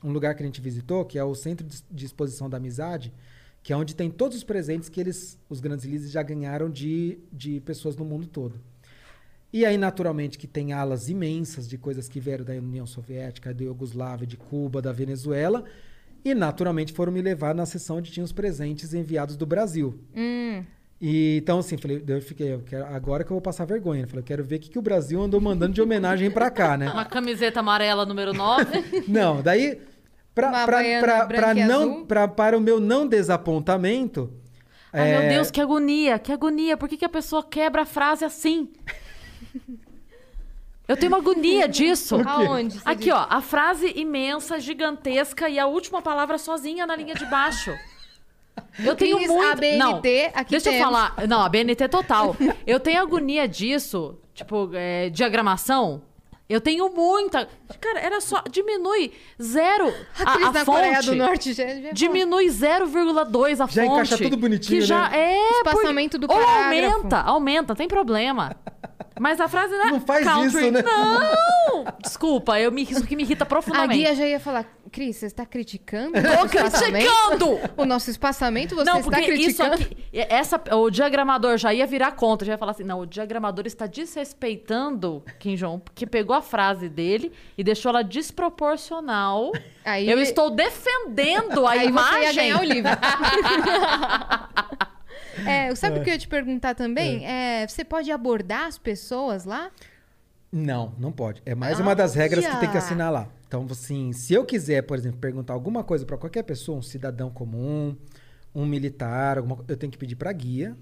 um 0.04 0.12
lugar 0.12 0.36
que 0.36 0.44
a 0.44 0.46
gente 0.46 0.62
visitou, 0.62 1.04
que 1.04 1.18
é 1.18 1.24
o 1.24 1.36
Centro 1.36 1.68
de 1.92 2.06
Exposição 2.06 2.50
da 2.50 2.58
Amizade, 2.58 3.14
que 3.62 3.74
é 3.74 3.78
onde 3.78 3.96
tem 3.96 4.10
todos 4.10 4.38
os 4.38 4.44
presentes 4.44 4.90
que 4.90 5.00
eles, 5.00 5.38
os 5.50 5.60
grandes 5.60 5.86
líderes, 5.86 6.12
já 6.12 6.24
ganharam 6.24 6.70
de, 6.70 7.20
de 7.32 7.60
pessoas 7.62 7.96
no 7.96 8.06
mundo 8.06 8.28
todo. 8.28 8.60
E 9.52 9.66
aí, 9.66 9.78
naturalmente, 9.78 10.38
que 10.38 10.48
tem 10.48 10.74
alas 10.74 11.10
imensas 11.10 11.68
de 11.68 11.78
coisas 11.78 12.10
que 12.10 12.20
vieram 12.20 12.44
da 12.44 12.54
União 12.54 12.88
Soviética, 12.88 13.54
da 13.54 13.64
Iugoslávia, 13.64 14.26
de 14.26 14.36
Cuba, 14.36 14.82
da 14.82 14.92
Venezuela. 14.92 15.64
E, 16.24 16.34
naturalmente, 16.34 16.94
foram 16.94 17.12
me 17.12 17.22
levar 17.22 17.54
na 17.54 17.66
sessão 17.66 17.98
onde 17.98 18.12
tinha 18.12 18.24
os 18.24 18.32
presentes 18.32 18.94
enviados 18.94 19.36
do 19.36 19.46
Brasil. 19.46 20.00
Hum. 20.16 20.64
E, 21.02 21.38
então, 21.38 21.60
assim, 21.60 21.78
falei, 21.78 22.02
eu 22.08 22.22
fiquei, 22.22 22.54
eu 22.54 22.62
quero, 22.62 22.86
agora 22.86 23.26
que 23.26 23.32
eu 23.32 23.36
vou 23.36 23.42
passar 23.42 23.66
vergonha. 23.66 24.04
Eu 24.04 24.08
falei, 24.08 24.22
eu 24.22 24.26
quero 24.26 24.44
ver 24.44 24.56
o 24.56 24.60
que, 24.60 24.70
que 24.70 24.80
o 24.80 24.82
Brasil 24.82 25.22
andou 25.22 25.42
mandando 25.42 25.74
de 25.74 25.82
homenagem 25.82 26.32
pra 26.32 26.50
cá, 26.50 26.78
né? 26.78 26.90
Uma 26.90 27.04
camiseta 27.04 27.60
amarela 27.60 28.06
número 28.06 28.34
9. 28.34 29.04
Não, 29.10 29.42
daí, 29.42 29.82
pra, 30.34 30.66
pra, 30.66 30.82
pra, 31.02 31.26
pra 31.26 31.54
não, 31.54 32.06
pra, 32.06 32.28
para 32.28 32.58
o 32.58 32.62
meu 32.62 32.80
não 32.80 33.06
desapontamento. 33.06 34.32
Ai, 34.94 35.12
é, 35.12 35.20
meu 35.20 35.30
Deus, 35.30 35.52
que 35.52 35.60
agonia, 35.60 36.18
que 36.18 36.32
agonia. 36.32 36.78
Por 36.78 36.88
que, 36.88 36.96
que 36.96 37.06
a 37.06 37.10
pessoa 37.10 37.44
quebra 37.44 37.82
a 37.82 37.86
frase 37.86 38.24
assim? 38.24 38.72
Eu 40.88 40.98
tenho 40.98 41.12
uma 41.12 41.18
agonia 41.20 41.68
disso. 41.68 42.18
Aonde? 42.28 42.80
Aqui, 42.84 43.10
ó, 43.12 43.26
a 43.30 43.40
frase 43.42 43.92
imensa, 43.96 44.60
gigantesca 44.60 45.48
e 45.48 45.58
a 45.58 45.66
última 45.66 46.02
palavra 46.02 46.38
sozinha 46.38 46.86
na 46.86 46.96
linha 46.96 47.16
de 47.16 47.26
baixo. 47.26 47.74
Eu 48.84 48.96
tenho 48.96 49.18
Cris, 49.18 49.30
muito. 49.30 49.52
a 49.52 49.56
BNT, 49.56 49.78
não, 49.78 49.98
aqui 50.42 50.52
deixa 50.52 50.70
eu 50.70 50.74
temos. 50.74 50.86
falar. 50.86 51.16
Não, 51.28 51.42
a 51.42 51.50
BNT 51.50 51.88
total. 51.88 52.36
Eu 52.68 52.80
tenho 52.80 53.02
agonia 53.02 53.48
disso, 53.48 54.20
tipo, 54.34 54.70
é, 54.74 55.10
diagramação. 55.10 56.02
Eu 56.50 56.60
tenho 56.62 56.88
muita. 56.94 57.48
Cara, 57.80 58.00
era 58.00 58.20
só. 58.22 58.44
Diminui 58.52 59.14
zero. 59.42 59.88
A 60.20 60.32
A, 60.32 60.50
a 60.50 60.54
fonte. 60.54 60.66
Coreia 60.66 61.02
do 61.02 61.16
Norte 61.16 61.54
já, 61.54 61.66
já 61.66 61.92
Diminui 61.94 62.46
0,2 62.48 63.54
a 63.54 63.56
Já 63.56 63.68
fonte. 63.68 63.80
encaixa 63.80 64.18
tudo 64.18 64.38
bonitinho, 64.38 64.80
que 64.82 64.86
já 64.86 65.10
né? 65.10 65.18
É, 65.38 65.52
Espaçamento 65.60 66.18
do 66.20 66.28
Ou 66.30 66.38
parágrafo. 66.38 66.94
aumenta, 66.96 67.18
aumenta, 67.22 67.76
tem 67.76 67.88
problema. 67.88 68.56
Mas 69.20 69.40
a 69.40 69.48
frase 69.48 69.74
não 69.78 69.88
é 69.88 69.92
Não 69.92 70.02
faz 70.02 70.24
country. 70.26 70.48
isso, 70.48 70.72
né? 70.72 70.82
Não! 70.82 71.86
Desculpa, 72.02 72.60
eu 72.60 72.72
me, 72.72 72.84
isso 72.84 73.06
que 73.06 73.16
me 73.16 73.24
irrita 73.24 73.44
A 73.44 73.48
profundamente. 73.48 74.00
guia 74.00 74.16
já 74.16 74.26
ia 74.26 74.40
falar, 74.40 74.66
Cris, 74.92 75.18
você 75.18 75.26
está 75.28 75.46
criticando 75.46 76.14
Tô 76.14 76.48
criticando! 76.48 77.60
O 77.78 77.86
nosso 77.86 78.10
espaçamento, 78.10 78.76
você 78.76 78.84
Não, 78.90 79.00
está 79.00 79.12
porque 79.12 79.32
isso 79.34 79.64
criticando? 79.64 79.74
aqui, 79.76 79.98
essa, 80.30 80.62
o 80.76 80.90
diagramador 80.90 81.58
já 81.58 81.74
ia 81.74 81.86
virar 81.88 82.12
contra, 82.14 82.46
já 82.46 82.54
ia 82.54 82.58
falar 82.58 82.72
assim, 82.72 82.84
não, 82.84 83.00
o 83.00 83.06
diagramador 83.06 83.66
está 83.66 83.86
desrespeitando 83.88 85.24
Kim 85.40 85.56
Jong, 85.56 85.82
porque 85.84 86.06
pegou 86.06 86.36
a 86.36 86.42
frase 86.42 86.90
dele 86.90 87.32
e 87.58 87.64
deixou 87.64 87.90
ela 87.90 88.04
desproporcional. 88.04 89.52
Aí- 89.86 90.10
eu 90.10 90.20
estou 90.22 90.50
defendendo 90.50 91.66
a 91.66 91.72
Aí 91.72 91.88
imagem. 91.88 92.20
você 92.20 92.26
ia 92.26 92.34
ganhar 92.34 92.60
o 92.60 92.64
livro. 92.64 92.92
é, 95.46 95.74
sabe 95.76 96.00
o 96.00 96.04
que 96.04 96.10
eu 96.10 96.14
ia 96.14 96.20
te 96.20 96.28
perguntar 96.28 96.76
também? 96.76 97.26
É, 97.26 97.68
você 97.68 97.84
pode 97.84 98.12
abordar 98.12 98.68
as 98.68 98.78
pessoas 98.78 99.46
lá? 99.46 99.72
Não, 100.52 100.94
não 101.00 101.12
pode. 101.12 101.42
É 101.46 101.56
mais 101.56 101.80
uma 101.80 101.96
das 101.96 102.14
regras 102.14 102.46
que 102.46 102.58
tem 102.58 102.70
que 102.70 102.78
assinar 102.78 103.12
lá. 103.12 103.28
Então, 103.48 103.66
assim, 103.70 104.14
se 104.14 104.34
eu 104.34 104.46
quiser, 104.46 104.82
por 104.84 104.98
exemplo, 104.98 105.20
perguntar 105.20 105.54
alguma 105.54 105.84
coisa 105.84 106.06
pra 106.06 106.18
qualquer 106.18 106.44
pessoa, 106.44 106.78
um 106.78 106.82
cidadão 106.82 107.30
comum, 107.30 107.96
um 108.54 108.66
militar, 108.66 109.38
alguma, 109.38 109.64
eu 109.68 109.78
tenho 109.78 109.92
que 109.92 109.98
pedir 109.98 110.16
pra 110.16 110.32
guia. 110.32 110.76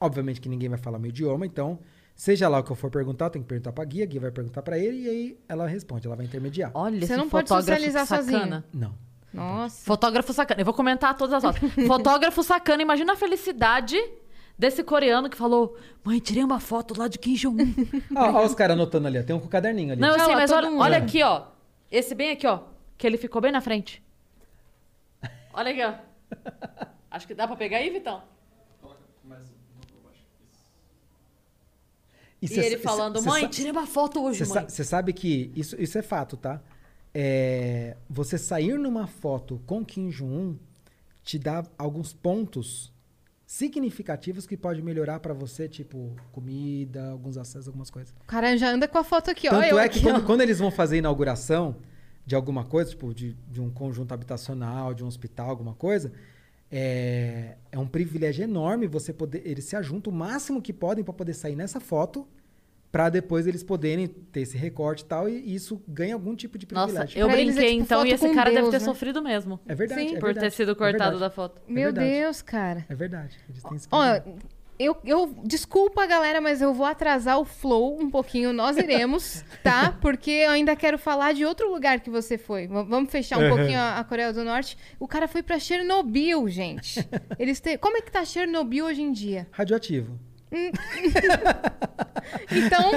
Obviamente 0.00 0.40
que 0.40 0.48
ninguém 0.48 0.68
vai 0.68 0.78
falar 0.78 0.98
meu 0.98 1.08
idioma, 1.08 1.44
então, 1.44 1.78
seja 2.14 2.48
lá 2.48 2.60
o 2.60 2.62
que 2.62 2.70
eu 2.70 2.76
for 2.76 2.90
perguntar, 2.90 3.26
eu 3.26 3.30
tenho 3.30 3.44
que 3.44 3.48
perguntar 3.48 3.72
pra 3.72 3.84
guia, 3.84 4.04
a 4.04 4.06
guia 4.06 4.20
vai 4.20 4.30
perguntar 4.30 4.62
pra 4.62 4.78
ele 4.78 5.02
e 5.02 5.08
aí 5.08 5.38
ela 5.48 5.66
responde, 5.66 6.06
ela 6.06 6.14
vai 6.14 6.24
intermediar. 6.24 6.70
Olha, 6.74 6.98
Você 6.98 7.04
esse 7.04 7.16
não 7.16 7.28
pode 7.28 7.48
socializar 7.48 8.06
sozinho. 8.06 8.62
Não. 8.72 8.94
Nossa. 9.32 9.84
Fotógrafo 9.84 10.32
sacana. 10.32 10.60
Eu 10.60 10.64
vou 10.64 10.74
comentar 10.74 11.16
todas 11.16 11.34
as 11.34 11.42
fotos. 11.42 11.72
Fotógrafo 11.86 12.42
sacana. 12.42 12.82
Imagina 12.82 13.12
a 13.12 13.16
felicidade 13.16 13.96
desse 14.58 14.82
coreano 14.82 15.28
que 15.28 15.36
falou: 15.36 15.76
Mãe, 16.02 16.18
tirei 16.18 16.42
uma 16.42 16.58
foto 16.60 16.98
lá 16.98 17.08
de 17.08 17.18
Kim 17.18 17.34
Jong-un. 17.34 17.74
Olha 18.16 18.46
os 18.46 18.54
caras 18.54 18.74
anotando 18.74 19.06
ali, 19.06 19.18
ó. 19.18 19.22
Tem 19.22 19.36
um 19.36 19.40
com 19.40 19.46
o 19.46 19.50
caderninho 19.50 19.92
ali. 19.92 20.00
Não, 20.00 20.16
eu 20.16 20.24
sei, 20.24 20.34
mas 20.34 20.50
olha, 20.50 20.70
olha 20.72 20.98
aqui, 20.98 21.22
ó. 21.22 21.46
Esse 21.90 22.14
bem 22.14 22.30
aqui, 22.30 22.46
ó. 22.46 22.60
Que 22.96 23.06
ele 23.06 23.16
ficou 23.18 23.40
bem 23.40 23.52
na 23.52 23.60
frente. 23.60 24.02
Olha 25.52 25.70
aqui, 25.72 25.84
ó. 25.84 25.94
Acho 27.10 27.26
que 27.26 27.34
dá 27.34 27.46
pra 27.46 27.56
pegar 27.56 27.78
aí, 27.78 27.90
Vitão? 27.90 28.22
E, 32.40 32.46
cê- 32.46 32.60
ele 32.60 32.76
cê- 32.76 32.82
falando: 32.82 33.20
cê 33.20 33.28
Mãe, 33.28 33.48
tirei 33.48 33.72
uma 33.72 33.86
foto 33.86 34.22
hoje, 34.22 34.44
Você 34.44 34.54
mãe. 34.60 34.68
sabe 34.68 35.12
que 35.12 35.50
isso, 35.56 35.80
isso 35.80 35.98
é 35.98 36.02
fato, 36.02 36.36
tá? 36.36 36.60
É, 37.20 37.96
você 38.08 38.38
sair 38.38 38.78
numa 38.78 39.08
foto 39.08 39.60
com 39.66 39.84
Kim 39.84 40.08
Jong-un 40.08 40.56
te 41.24 41.36
dá 41.36 41.64
alguns 41.76 42.12
pontos 42.12 42.92
significativos 43.44 44.46
que 44.46 44.56
pode 44.56 44.80
melhorar 44.80 45.18
pra 45.18 45.34
você, 45.34 45.68
tipo 45.68 46.14
comida, 46.30 47.10
alguns 47.10 47.36
acessos, 47.36 47.66
algumas 47.66 47.90
coisas. 47.90 48.14
O 48.22 48.24
cara 48.24 48.56
já 48.56 48.70
anda 48.70 48.86
com 48.86 48.98
a 48.98 49.02
foto 49.02 49.32
aqui, 49.32 49.48
ó. 49.48 49.50
Tanto 49.50 49.78
é 49.80 49.88
que 49.88 50.00
quando, 50.00 50.24
quando 50.24 50.42
eles 50.42 50.60
vão 50.60 50.70
fazer 50.70 50.94
a 50.94 50.98
inauguração 50.98 51.74
de 52.24 52.36
alguma 52.36 52.62
coisa, 52.62 52.90
tipo 52.90 53.12
de, 53.12 53.36
de 53.50 53.60
um 53.60 53.68
conjunto 53.68 54.14
habitacional, 54.14 54.94
de 54.94 55.02
um 55.02 55.08
hospital, 55.08 55.50
alguma 55.50 55.74
coisa, 55.74 56.12
é, 56.70 57.56
é 57.72 57.78
um 57.80 57.88
privilégio 57.88 58.44
enorme 58.44 58.86
você 58.86 59.12
poder. 59.12 59.42
Eles 59.44 59.64
se 59.64 59.74
ajuntam 59.74 60.12
o 60.12 60.16
máximo 60.16 60.62
que 60.62 60.72
podem 60.72 61.02
para 61.02 61.14
poder 61.14 61.34
sair 61.34 61.56
nessa 61.56 61.80
foto, 61.80 62.28
para 62.90 63.08
depois 63.10 63.46
eles 63.46 63.62
poderem 63.62 64.06
ter 64.08 64.40
esse 64.40 64.56
recorte 64.56 65.02
e 65.02 65.06
tal, 65.06 65.28
e 65.28 65.54
isso 65.54 65.82
ganha 65.86 66.14
algum 66.14 66.34
tipo 66.34 66.56
de 66.56 66.66
Nossa, 66.72 66.86
privilégio. 66.86 67.18
eu 67.20 67.26
Pra 67.28 67.34
é 67.38 67.44
brinquei 67.44 67.70
tipo 67.72 67.82
então 67.82 68.06
e 68.06 68.10
esse 68.12 68.28
cara 68.34 68.50
deve 68.50 68.62
Deus, 68.62 68.70
ter 68.70 68.78
né? 68.80 68.84
sofrido 68.84 69.22
mesmo. 69.22 69.60
É 69.66 69.74
verdade. 69.74 70.00
Sim. 70.00 70.06
é 70.16 70.18
por 70.18 70.28
ter 70.28 70.34
verdade, 70.34 70.54
sido 70.54 70.72
é 70.72 70.74
cortado 70.74 70.98
verdade. 71.10 71.20
da 71.20 71.30
foto. 71.30 71.60
É 71.68 71.72
Meu 71.72 71.84
verdade. 71.84 72.08
Deus, 72.10 72.42
cara. 72.42 72.86
É 72.88 72.94
verdade. 72.94 73.36
Eles 73.48 73.62
têm 73.62 73.76
esse 73.76 73.88
privilégio. 73.88 74.36
eu, 74.78 74.96
eu. 75.04 75.34
Desculpa, 75.44 76.06
galera, 76.06 76.40
mas 76.40 76.62
eu 76.62 76.72
vou 76.72 76.86
atrasar 76.86 77.38
o 77.38 77.44
flow 77.44 78.00
um 78.00 78.08
pouquinho. 78.10 78.52
Nós 78.54 78.76
iremos, 78.78 79.44
tá? 79.62 79.92
Porque 80.00 80.30
eu 80.30 80.52
ainda 80.52 80.74
quero 80.74 80.96
falar 80.98 81.34
de 81.34 81.44
outro 81.44 81.70
lugar 81.70 82.00
que 82.00 82.08
você 82.08 82.38
foi. 82.38 82.66
V- 82.68 82.84
vamos 82.84 83.10
fechar 83.10 83.38
um 83.38 83.48
pouquinho 83.48 83.78
a, 83.78 83.98
a 83.98 84.04
Coreia 84.04 84.32
do 84.32 84.42
Norte. 84.44 84.78
O 84.98 85.06
cara 85.06 85.28
foi 85.28 85.42
pra 85.42 85.58
Chernobyl, 85.58 86.48
gente. 86.48 87.06
Eles 87.38 87.60
têm. 87.60 87.76
Como 87.76 87.96
é 87.98 88.00
que 88.00 88.10
tá 88.10 88.24
Chernobyl 88.24 88.86
hoje 88.86 89.02
em 89.02 89.12
dia? 89.12 89.46
Radioativo. 89.50 90.18
Então, 92.50 92.90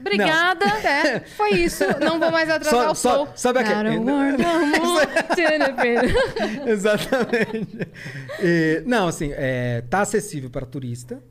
Obrigada. 0.00 0.64
é, 0.66 1.20
foi 1.20 1.50
isso. 1.50 1.84
Não 2.00 2.18
vou 2.18 2.30
mais 2.30 2.48
atrasar 2.50 2.84
Só- 2.86 2.90
o 2.90 2.94
só- 2.94 3.14
flow. 3.24 3.28
sabe 3.36 3.58
aquele-. 3.60 3.98
Exatamente. 6.70 7.88
E, 8.42 8.82
não, 8.86 9.06
assim, 9.08 9.30
é, 9.34 9.82
tá 9.82 10.00
acessível 10.00 10.48
para 10.50 10.64
turista. 10.66 11.22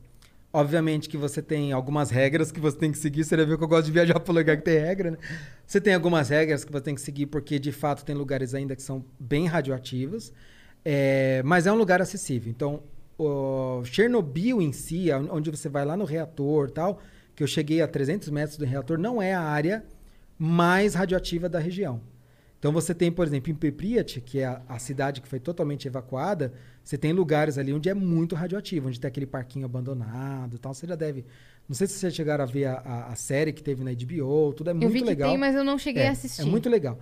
Obviamente 0.52 1.08
que 1.08 1.16
você 1.16 1.42
tem 1.42 1.72
algumas 1.72 2.10
regras 2.10 2.50
que 2.52 2.60
você 2.60 2.76
tem 2.78 2.92
que 2.92 2.98
seguir. 2.98 3.24
Você 3.24 3.36
viu 3.44 3.58
que 3.58 3.64
eu 3.64 3.68
gosto 3.68 3.86
de 3.86 3.92
viajar 3.92 4.18
para 4.20 4.32
lugar 4.32 4.56
que 4.56 4.62
tem 4.62 4.78
regra, 4.78 5.10
né? 5.12 5.18
Você 5.66 5.80
tem 5.80 5.94
algumas 5.94 6.28
regras 6.30 6.64
que 6.64 6.70
você 6.72 6.82
tem 6.84 6.94
que 6.94 7.00
seguir 7.00 7.26
porque, 7.26 7.58
de 7.58 7.72
fato, 7.72 8.04
tem 8.04 8.14
lugares 8.14 8.54
ainda 8.54 8.76
que 8.76 8.82
são 8.82 9.04
bem 9.18 9.46
radioativos. 9.46 10.32
É, 10.84 11.42
mas 11.44 11.66
é 11.66 11.72
um 11.72 11.76
lugar 11.76 12.00
acessível. 12.02 12.50
Então, 12.50 12.82
o 13.18 13.82
Chernobyl 13.84 14.60
em 14.60 14.72
si, 14.72 15.08
onde 15.30 15.50
você 15.50 15.68
vai 15.68 15.84
lá 15.84 15.96
no 15.96 16.04
reator 16.04 16.70
tal, 16.70 17.00
que 17.34 17.42
eu 17.42 17.46
cheguei 17.46 17.80
a 17.82 17.88
300 17.88 18.28
metros 18.30 18.56
do 18.58 18.64
reator, 18.64 18.98
não 18.98 19.20
é 19.22 19.32
a 19.34 19.40
área 19.40 19.84
mais 20.38 20.94
radioativa 20.94 21.48
da 21.48 21.58
região. 21.58 22.00
Então 22.58 22.72
você 22.72 22.94
tem, 22.94 23.10
por 23.10 23.26
exemplo, 23.26 23.50
em 23.50 23.54
Pripyat, 23.54 24.20
que 24.20 24.38
é 24.38 24.44
a, 24.46 24.62
a 24.68 24.78
cidade 24.78 25.20
que 25.20 25.26
foi 25.26 25.40
totalmente 25.40 25.88
evacuada, 25.88 26.52
você 26.84 26.96
tem 26.96 27.12
lugares 27.12 27.58
ali 27.58 27.72
onde 27.72 27.88
é 27.88 27.94
muito 27.94 28.36
radioativo, 28.36 28.88
onde 28.88 29.00
tem 29.00 29.08
aquele 29.08 29.26
parquinho 29.26 29.64
abandonado 29.66 30.58
tal. 30.58 30.72
Você 30.72 30.86
já 30.86 30.94
deve... 30.94 31.24
Não 31.68 31.74
sei 31.74 31.86
se 31.88 31.94
vocês 31.94 32.14
chegaram 32.14 32.44
a 32.44 32.46
ver 32.46 32.66
a, 32.66 32.74
a- 32.74 33.06
a 33.12 33.14
série 33.16 33.52
que 33.52 33.62
teve 33.62 33.82
na 33.82 33.90
HBO, 33.92 34.52
tudo 34.52 34.70
é 34.70 34.72
muito 34.74 34.84
eu 34.84 34.90
vi 34.90 35.02
que 35.02 35.16
tem, 35.16 35.36
mas 35.38 35.54
eu 35.56 35.64
não 35.64 35.76
cheguei 35.76 36.04
É, 36.04 36.08
a 36.08 36.12
assistir. 36.12 36.42
É 36.42 36.44
muito 36.44 36.68
legal. 36.68 36.98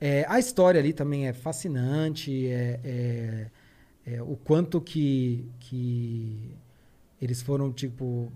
É, 0.00 0.24
a 0.28 0.38
história 0.38 0.78
ali 0.80 0.92
também 0.94 1.28
é 1.28 1.32
fascinante. 1.32 2.46
É, 2.46 2.80
é- 2.82 3.46
é 4.04 4.20
o 4.22 4.36
quanto 4.36 4.80
que, 4.80 5.44
que 5.60 6.50
eles 7.20 7.40
foram, 7.42 7.72
tipo. 7.72 8.30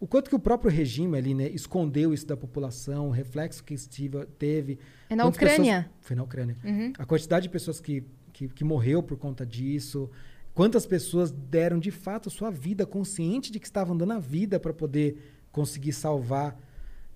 O 0.00 0.06
quanto 0.06 0.28
que 0.30 0.36
o 0.36 0.38
próprio 0.38 0.70
regime 0.70 1.18
ali, 1.18 1.34
né, 1.34 1.48
escondeu 1.48 2.14
isso 2.14 2.24
da 2.26 2.36
população, 2.36 3.08
o 3.08 3.10
reflexo 3.10 3.64
que 3.64 3.74
isso 3.74 3.88
tive- 3.88 4.26
teve. 4.38 4.78
É 5.10 5.16
na 5.16 5.24
Quantas 5.24 5.38
pessoas- 5.38 5.58
Ucrânia? 5.58 5.90
Foi 6.00 6.14
na 6.16 6.22
Ucrânia. 6.22 6.56
Uhum. 6.64 6.92
A 6.98 7.04
quantidade 7.04 7.42
de 7.44 7.48
pessoas 7.48 7.80
que, 7.80 8.04
que, 8.32 8.48
que 8.48 8.62
morreu 8.64 9.02
por 9.02 9.16
conta 9.18 9.44
disso. 9.44 10.08
Quantas 10.54 10.86
pessoas 10.86 11.32
deram 11.32 11.78
de 11.80 11.90
fato 11.90 12.30
sua 12.30 12.50
vida, 12.50 12.86
consciente 12.86 13.50
de 13.50 13.58
que 13.58 13.66
estavam 13.66 13.96
dando 13.96 14.12
a 14.12 14.18
vida 14.20 14.58
para 14.60 14.72
poder 14.72 15.16
conseguir 15.50 15.92
salvar, 15.92 16.56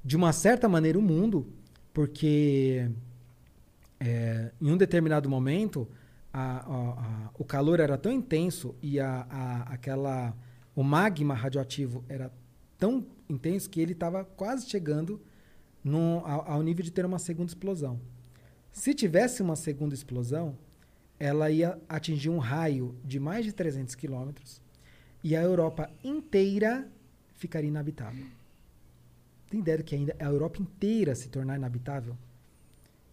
de 0.04 0.16
uma 0.16 0.32
certa 0.32 0.68
maneira, 0.68 0.98
o 0.98 1.02
mundo. 1.02 1.46
Porque 1.92 2.88
é, 4.00 4.50
em 4.60 4.70
um 4.72 4.76
determinado 4.76 5.28
momento 5.28 5.86
a- 6.32 6.64
a- 7.26 7.30
o 7.38 7.44
calor 7.44 7.80
era 7.80 7.96
tão 7.98 8.10
intenso 8.12 8.74
e 8.82 8.98
a, 8.98 9.20
aquela, 9.68 10.34
o 10.74 10.82
magma 10.82 11.34
radioativo 11.34 12.04
era 12.08 12.32
tão 12.78 13.06
intenso 13.28 13.68
que 13.70 13.80
ele 13.80 13.92
estava 13.92 14.24
quase 14.24 14.68
chegando 14.68 15.20
ao, 16.24 16.50
ao 16.52 16.62
nível 16.62 16.84
de 16.84 16.90
ter 16.90 17.04
uma 17.04 17.18
segunda 17.18 17.50
explosão. 17.50 18.00
Se 18.72 18.94
tivesse 18.94 19.42
uma 19.42 19.56
segunda 19.56 19.94
explosão, 19.94 20.56
ela 21.18 21.50
ia 21.50 21.78
atingir 21.88 22.30
um 22.30 22.38
raio 22.38 22.96
de 23.04 23.20
mais 23.20 23.44
de 23.44 23.52
300 23.52 23.94
quilômetros 23.94 24.60
e 25.22 25.36
a 25.36 25.42
Europa 25.42 25.90
inteira 26.02 26.88
ficaria 27.34 27.68
inabitável. 27.68 28.24
Tem 29.50 29.60
ideia 29.60 29.78
de 29.78 29.84
que 29.84 29.94
ainda 29.94 30.16
a 30.18 30.24
Europa 30.24 30.60
inteira 30.62 31.14
se 31.14 31.28
tornar 31.28 31.56
inabitável? 31.56 32.16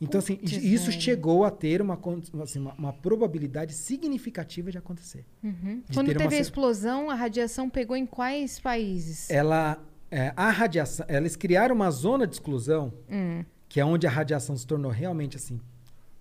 Então, 0.02 0.20
assim, 0.20 0.36
Putz, 0.38 0.54
isso 0.54 0.92
chegou 0.92 1.44
a 1.44 1.52
ter 1.52 1.82
uma, 1.82 2.00
assim, 2.42 2.60
uma, 2.60 2.74
uma 2.76 2.94
probabilidade 2.94 3.74
significativa 3.74 4.72
de 4.72 4.78
acontecer. 4.78 5.26
Uhum. 5.44 5.84
De 5.88 5.94
Quando 5.94 6.08
ter 6.08 6.14
uma 6.14 6.24
teve 6.24 6.36
a 6.36 6.40
explosão, 6.40 7.10
a 7.10 7.16
radiação 7.16 7.70
pegou 7.70 7.98
em 7.98 8.06
quais 8.06 8.60
países? 8.60 9.30
Ela, 9.30 9.78
é, 10.10 10.32
a 10.38 10.50
radiação, 10.52 11.06
eles 11.10 11.36
criaram 11.36 11.76
uma 11.76 11.92
zona 11.92 12.26
de 12.26 12.36
exclusão, 12.36 12.94
Hum. 13.10 13.44
que 13.68 13.80
é 13.80 13.86
onde 13.86 14.08
a 14.08 14.10
radiação 14.10 14.56
se 14.56 14.66
tornou 14.66 14.90
realmente 14.92 15.36
assim 15.36 15.60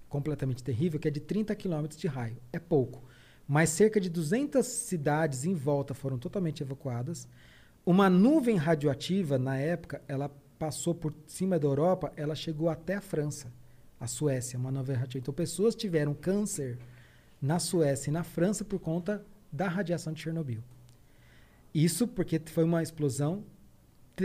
completamente 0.09 0.63
terrível, 0.63 0.99
que 0.99 1.07
é 1.07 1.11
de 1.11 1.21
30 1.21 1.55
quilômetros 1.55 2.01
de 2.01 2.07
raio. 2.09 2.37
É 2.53 2.59
pouco. 2.59 3.05
Mas 3.47 3.71
cerca 3.71 4.01
de 4.01 4.11
200 4.11 4.67
cidades 4.67 5.45
em 5.45 5.55
volta 5.55 5.95
foram 5.95 6.19
totalmente 6.19 6.63
evacuadas. 6.63 7.29
Uma 7.85 8.11
nuvem 8.11 8.57
radioativa, 8.57 9.39
na 9.39 9.57
época, 9.57 10.03
ela 10.09 10.31
passou 10.59 10.95
por 10.95 11.15
cima 11.27 11.59
da 11.59 11.67
Europa, 11.67 12.13
ela 12.17 12.35
chegou 12.35 12.69
até 12.69 12.97
a 12.97 13.01
França, 13.01 13.53
a 14.01 14.07
Suécia, 14.07 14.59
uma 14.59 14.71
nuvem 14.71 14.95
radioativa. 14.95 15.23
Então, 15.23 15.35
pessoas 15.35 15.75
tiveram 15.75 16.15
câncer 16.15 16.79
na 17.41 17.59
Suécia 17.59 18.11
e 18.11 18.13
na 18.13 18.23
França 18.23 18.65
por 18.65 18.79
conta 18.79 19.25
da 19.51 19.69
radiação 19.69 20.13
de 20.13 20.21
Chernobyl. 20.21 20.63
Isso 21.75 22.07
porque 22.07 22.41
foi 22.47 22.65
uma 22.65 22.83
explosão 22.83 23.45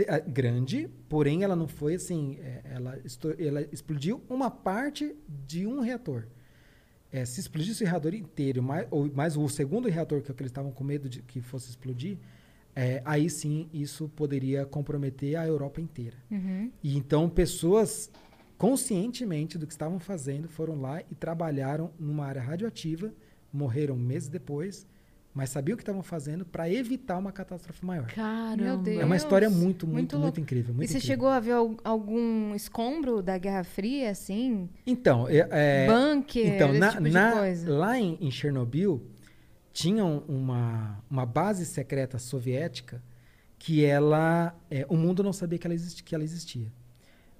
ah, 0.08 0.18
grande, 0.18 0.88
porém 1.08 1.44
ela 1.44 1.54
não 1.54 1.68
foi 1.68 1.94
assim, 1.94 2.36
é, 2.40 2.62
ela, 2.64 2.98
ela 3.38 3.62
explodiu 3.72 4.22
uma 4.28 4.50
parte 4.50 5.14
de 5.46 5.66
um 5.66 5.80
reator. 5.80 6.26
É, 7.12 7.24
se 7.24 7.38
explodisse 7.38 7.84
o 7.84 7.86
reator 7.86 8.12
inteiro, 8.12 8.60
mais, 8.60 8.88
ou 8.90 9.08
mais 9.12 9.36
o 9.36 9.48
segundo 9.48 9.88
reator, 9.88 10.20
que 10.20 10.32
que 10.32 10.42
eles 10.42 10.50
estavam 10.50 10.72
com 10.72 10.82
medo 10.82 11.08
de 11.08 11.22
que 11.22 11.40
fosse 11.40 11.70
explodir, 11.70 12.18
é, 12.74 13.00
aí 13.04 13.30
sim 13.30 13.68
isso 13.72 14.08
poderia 14.16 14.66
comprometer 14.66 15.36
a 15.36 15.46
Europa 15.46 15.80
inteira. 15.80 16.16
Uhum. 16.28 16.72
E 16.82 16.96
então 16.96 17.28
pessoas 17.28 18.10
conscientemente 18.58 19.58
do 19.58 19.66
que 19.66 19.72
estavam 19.72 19.98
fazendo 19.98 20.48
foram 20.48 20.80
lá 20.80 21.00
e 21.10 21.14
trabalharam 21.14 21.90
numa 21.98 22.24
área 22.26 22.40
radioativa, 22.42 23.12
morreram 23.52 23.96
meses 23.96 24.28
depois, 24.28 24.86
mas 25.34 25.50
sabiam 25.50 25.74
o 25.74 25.76
que 25.76 25.82
estavam 25.82 26.02
fazendo 26.02 26.44
para 26.44 26.70
evitar 26.70 27.18
uma 27.18 27.32
catástrofe 27.32 27.84
maior. 27.84 28.06
Caramba. 28.06 28.62
Meu 28.62 28.76
Deus. 28.78 29.00
É 29.02 29.04
uma 29.04 29.16
história 29.16 29.50
muito, 29.50 29.84
muito 29.86 30.16
muito, 30.16 30.18
muito, 30.18 30.40
incrível. 30.40 30.72
Muito 30.72 30.84
e 30.84 30.88
você 30.92 30.98
incrível. 30.98 31.12
chegou 31.14 31.28
a 31.28 31.40
ver 31.40 31.52
al- 31.52 31.76
algum 31.82 32.54
escombro 32.54 33.20
da 33.20 33.36
Guerra 33.36 33.64
Fria, 33.64 34.10
assim? 34.10 34.68
Então, 34.86 35.28
é, 35.28 35.48
é, 35.50 35.86
Bunker, 35.88 36.54
então 36.54 36.70
esse 36.70 36.78
na, 36.78 36.90
tipo 36.92 37.02
de 37.04 37.10
na- 37.10 37.32
coisa? 37.32 37.72
lá 37.72 37.98
em, 37.98 38.16
em 38.20 38.30
Chernobyl 38.30 39.02
tinha 39.72 40.04
um- 40.04 40.18
uma, 40.28 41.02
uma 41.10 41.26
base 41.26 41.66
secreta 41.66 42.16
soviética 42.18 43.02
que 43.58 43.84
ela 43.84 44.54
é, 44.70 44.86
o 44.88 44.96
mundo 44.96 45.20
não 45.22 45.32
sabia 45.32 45.58
que 45.58 45.66
ela, 45.66 45.74
existi- 45.74 46.04
que 46.04 46.14
ela 46.14 46.22
existia. 46.22 46.72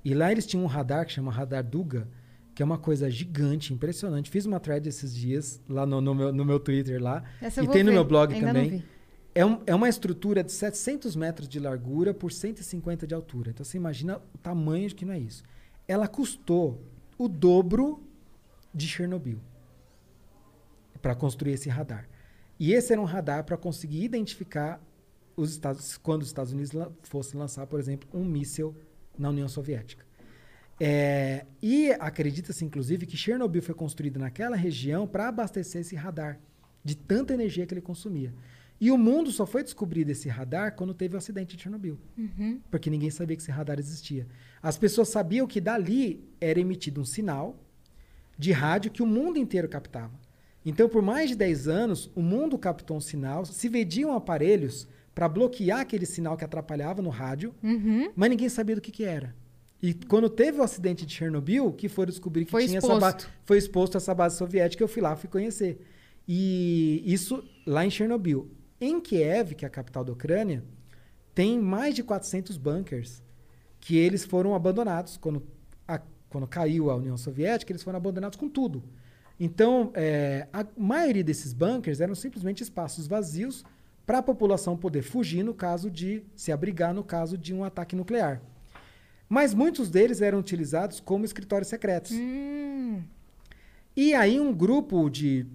E 0.04 0.14
lá 0.14 0.30
eles 0.30 0.46
tinham 0.46 0.64
um 0.64 0.68
radar 0.68 1.06
que 1.06 1.12
chama 1.12 1.32
radar 1.32 1.64
Duga, 1.64 2.08
que 2.54 2.62
é 2.62 2.64
uma 2.64 2.78
coisa 2.78 3.10
gigante, 3.10 3.72
impressionante. 3.72 4.28
Fiz 4.30 4.44
uma 4.46 4.60
thread 4.60 4.88
esses 4.88 5.14
dias 5.14 5.60
lá 5.68 5.84
no, 5.86 6.00
no 6.00 6.14
meu, 6.14 6.32
no 6.32 6.44
meu 6.44 6.60
Twitter 6.60 7.02
lá 7.02 7.24
Essa 7.40 7.62
e 7.64 7.68
tem 7.68 7.82
no 7.82 7.90
ver, 7.90 7.94
meu 7.96 8.04
blog 8.04 8.32
ainda 8.34 8.46
também. 8.48 8.84
É, 9.34 9.44
um- 9.44 9.60
é 9.66 9.74
uma 9.74 9.88
estrutura 9.88 10.44
de 10.44 10.52
700 10.52 11.16
metros 11.16 11.48
de 11.48 11.58
largura 11.58 12.14
por 12.14 12.30
150 12.30 13.06
de 13.06 13.14
altura. 13.14 13.50
Então 13.50 13.64
você 13.64 13.76
imagina 13.76 14.20
o 14.34 14.38
tamanho 14.38 14.88
que 14.94 15.04
não 15.04 15.14
é 15.14 15.18
isso. 15.18 15.42
Ela 15.88 16.06
custou 16.06 16.80
o 17.18 17.26
dobro 17.28 18.02
de 18.72 18.86
Chernobyl 18.86 19.40
para 21.02 21.14
construir 21.14 21.52
esse 21.52 21.68
radar. 21.68 22.08
E 22.58 22.72
esse 22.72 22.92
era 22.92 23.00
um 23.00 23.04
radar 23.04 23.44
para 23.44 23.56
conseguir 23.56 24.04
identificar 24.04 24.80
os 25.36 25.50
Estados, 25.50 25.96
quando 25.98 26.22
os 26.22 26.28
Estados 26.28 26.52
Unidos 26.52 26.70
fossem 27.02 27.38
lançar, 27.38 27.66
por 27.66 27.80
exemplo, 27.80 28.08
um 28.12 28.24
míssil 28.24 28.74
na 29.18 29.30
União 29.30 29.48
Soviética. 29.48 30.04
É, 30.80 31.46
e 31.62 31.90
acredita-se, 31.92 32.64
inclusive, 32.64 33.06
que 33.06 33.16
Chernobyl 33.16 33.62
foi 33.62 33.74
construído 33.74 34.18
naquela 34.18 34.56
região 34.56 35.06
para 35.06 35.28
abastecer 35.28 35.82
esse 35.82 35.94
radar, 35.94 36.40
de 36.82 36.96
tanta 36.96 37.32
energia 37.32 37.66
que 37.66 37.74
ele 37.74 37.80
consumia. 37.80 38.34
E 38.80 38.90
o 38.90 38.98
mundo 38.98 39.30
só 39.30 39.46
foi 39.46 39.62
descobrir 39.62 40.04
desse 40.04 40.28
radar 40.28 40.74
quando 40.74 40.92
teve 40.92 41.14
o 41.14 41.18
acidente 41.18 41.56
de 41.56 41.62
Chernobyl. 41.62 41.98
Porque 42.70 42.90
ninguém 42.90 43.10
sabia 43.10 43.36
que 43.36 43.42
esse 43.42 43.50
radar 43.50 43.78
existia. 43.78 44.26
As 44.62 44.76
pessoas 44.76 45.08
sabiam 45.08 45.46
que 45.46 45.60
dali 45.60 46.24
era 46.40 46.58
emitido 46.58 47.00
um 47.00 47.04
sinal 47.04 47.58
de 48.36 48.50
rádio 48.50 48.90
que 48.90 49.02
o 49.02 49.06
mundo 49.06 49.38
inteiro 49.38 49.68
captava. 49.68 50.12
Então, 50.66 50.88
por 50.88 51.02
mais 51.02 51.30
de 51.30 51.36
10 51.36 51.68
anos, 51.68 52.10
o 52.14 52.22
mundo 52.22 52.58
captou 52.58 52.96
um 52.96 53.00
sinal, 53.00 53.44
se 53.44 53.68
vendiam 53.68 54.12
aparelhos 54.12 54.88
para 55.14 55.28
bloquear 55.28 55.80
aquele 55.80 56.06
sinal 56.06 56.36
que 56.36 56.44
atrapalhava 56.44 57.00
no 57.00 57.10
rádio, 57.10 57.54
Uhum. 57.62 58.10
mas 58.16 58.30
ninguém 58.30 58.48
sabia 58.48 58.74
do 58.74 58.80
que, 58.80 58.90
que 58.90 59.04
era. 59.04 59.34
E 59.82 59.92
quando 59.94 60.28
teve 60.30 60.58
o 60.58 60.62
acidente 60.62 61.04
de 61.06 61.12
Chernobyl, 61.14 61.70
que 61.72 61.88
foram 61.88 62.10
descobrir 62.10 62.44
que 62.46 62.50
Foi 62.50 62.66
tinha 62.66 62.78
exposto. 62.78 62.96
essa 63.04 63.12
base, 63.12 63.26
foi 63.44 63.58
exposto 63.58 63.96
essa 63.96 64.14
base 64.14 64.36
soviética, 64.36 64.82
eu 64.82 64.88
fui 64.88 65.02
lá, 65.02 65.14
fui 65.14 65.28
conhecer. 65.28 65.78
E 66.26 67.02
isso 67.04 67.44
lá 67.66 67.84
em 67.84 67.90
Chernobyl. 67.90 68.50
Em 68.80 69.00
Kiev, 69.00 69.54
que 69.54 69.64
é 69.64 69.68
a 69.68 69.70
capital 69.70 70.02
da 70.04 70.12
Ucrânia, 70.12 70.64
tem 71.34 71.60
mais 71.60 71.94
de 71.94 72.02
400 72.02 72.56
bunkers 72.56 73.22
que 73.78 73.96
eles 73.96 74.24
foram 74.24 74.54
abandonados 74.54 75.16
quando, 75.18 75.42
a- 75.86 76.00
quando 76.30 76.46
caiu 76.46 76.90
a 76.90 76.96
União 76.96 77.16
Soviética, 77.18 77.70
eles 77.70 77.82
foram 77.82 77.98
abandonados 77.98 78.38
com 78.38 78.48
tudo. 78.48 78.82
Então, 79.38 79.90
é, 79.94 80.46
a 80.52 80.64
maioria 80.78 81.22
desses 81.24 81.52
bunkers 81.52 82.00
eram 82.00 82.14
simplesmente 82.14 82.62
espaços 82.62 83.06
vazios 83.06 83.64
para 84.06 84.18
a 84.18 84.22
população 84.22 84.76
poder 84.76 85.02
fugir 85.02 85.42
no 85.42 85.54
caso 85.54 85.90
de 85.90 86.22
se 86.36 86.52
abrigar 86.52 86.92
no 86.92 87.02
caso 87.02 87.38
de 87.38 87.54
um 87.54 87.64
ataque 87.64 87.96
nuclear. 87.96 88.40
Mas 89.28 89.54
muitos 89.54 89.90
deles 89.90 90.20
eram 90.20 90.38
utilizados 90.38 91.00
como 91.00 91.24
escritórios 91.24 91.68
secretos. 91.68 92.12
Hum. 92.12 93.02
E 93.96 94.12
aí 94.14 94.38
um 94.38 94.52
grupo 94.52 95.08
de, 95.08 95.46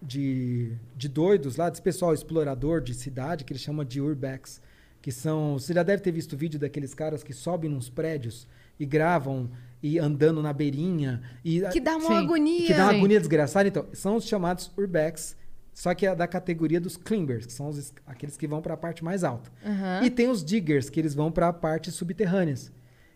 de, 0.00 0.72
de 0.96 1.08
doidos 1.08 1.56
lá, 1.56 1.68
desse 1.68 1.82
pessoal 1.82 2.14
explorador 2.14 2.80
de 2.80 2.94
cidade, 2.94 3.44
que 3.44 3.52
eles 3.52 3.62
chamam 3.62 3.84
de 3.84 4.00
urbex, 4.00 4.62
que 5.02 5.12
são... 5.12 5.58
Você 5.58 5.74
já 5.74 5.82
deve 5.82 6.02
ter 6.02 6.12
visto 6.12 6.32
o 6.32 6.36
vídeo 6.36 6.58
daqueles 6.58 6.94
caras 6.94 7.22
que 7.22 7.32
sobem 7.32 7.70
nos 7.70 7.90
prédios 7.90 8.46
e 8.80 8.86
gravam 8.86 9.50
e 9.82 9.98
andando 9.98 10.42
na 10.42 10.52
beirinha. 10.52 11.20
E, 11.44 11.60
Que 11.72 11.80
dá 11.80 11.96
uma 11.96 12.08
Sim. 12.08 12.16
agonia. 12.16 12.66
que 12.66 12.74
dá 12.74 12.84
uma 12.84 12.92
Sim. 12.92 12.98
agonia 12.98 13.18
desgraçada. 13.18 13.68
Então, 13.68 13.86
são 13.92 14.16
os 14.16 14.24
chamados 14.24 14.72
urbex, 14.76 15.36
só 15.80 15.94
que 15.94 16.04
é 16.06 16.14
da 16.14 16.26
categoria 16.26 16.80
dos 16.80 16.96
climbers, 16.96 17.46
que 17.46 17.52
são 17.52 17.68
os 17.68 17.78
es- 17.78 17.94
aqueles 18.06 18.36
que 18.36 18.48
vão 18.48 18.60
para 18.60 18.74
a 18.74 18.76
parte 18.76 19.04
mais 19.04 19.22
alta. 19.22 19.48
Aham. 19.64 20.00
E 20.04 20.10
tem 20.10 20.28
os 20.28 20.44
diggers, 20.44 20.90
que 20.90 20.98
eles 20.98 21.14
vão 21.14 21.30
para 21.30 21.46
a 21.48 21.52
parte 21.52 21.92
subterrâneas, 21.92 22.72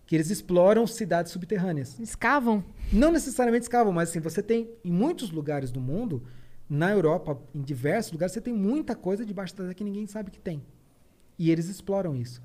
que 0.06 0.14
eles 0.14 0.30
exploram 0.30 0.86
cidades 0.86 1.32
subterrâneas. 1.32 1.98
Escavam? 1.98 2.64
Não 2.92 3.10
necessariamente 3.10 3.64
escavam, 3.64 3.92
mas 3.92 4.10
assim, 4.10 4.20
você 4.20 4.40
tem 4.42 4.70
em 4.84 4.92
muitos 4.92 5.30
lugares 5.32 5.72
do 5.72 5.80
mundo 5.80 6.22
na 6.70 6.90
Europa, 6.92 7.36
em 7.54 7.60
diversos 7.62 8.12
lugares, 8.12 8.32
você 8.32 8.40
tem 8.40 8.54
muita 8.54 8.94
coisa 8.94 9.26
debaixo 9.26 9.54
da 9.56 9.64
terra 9.64 9.74
que 9.74 9.82
ninguém 9.84 10.06
sabe 10.06 10.30
que 10.30 10.38
tem. 10.40 10.62
E 11.38 11.50
eles 11.50 11.68
exploram 11.68 12.14
isso. 12.14 12.40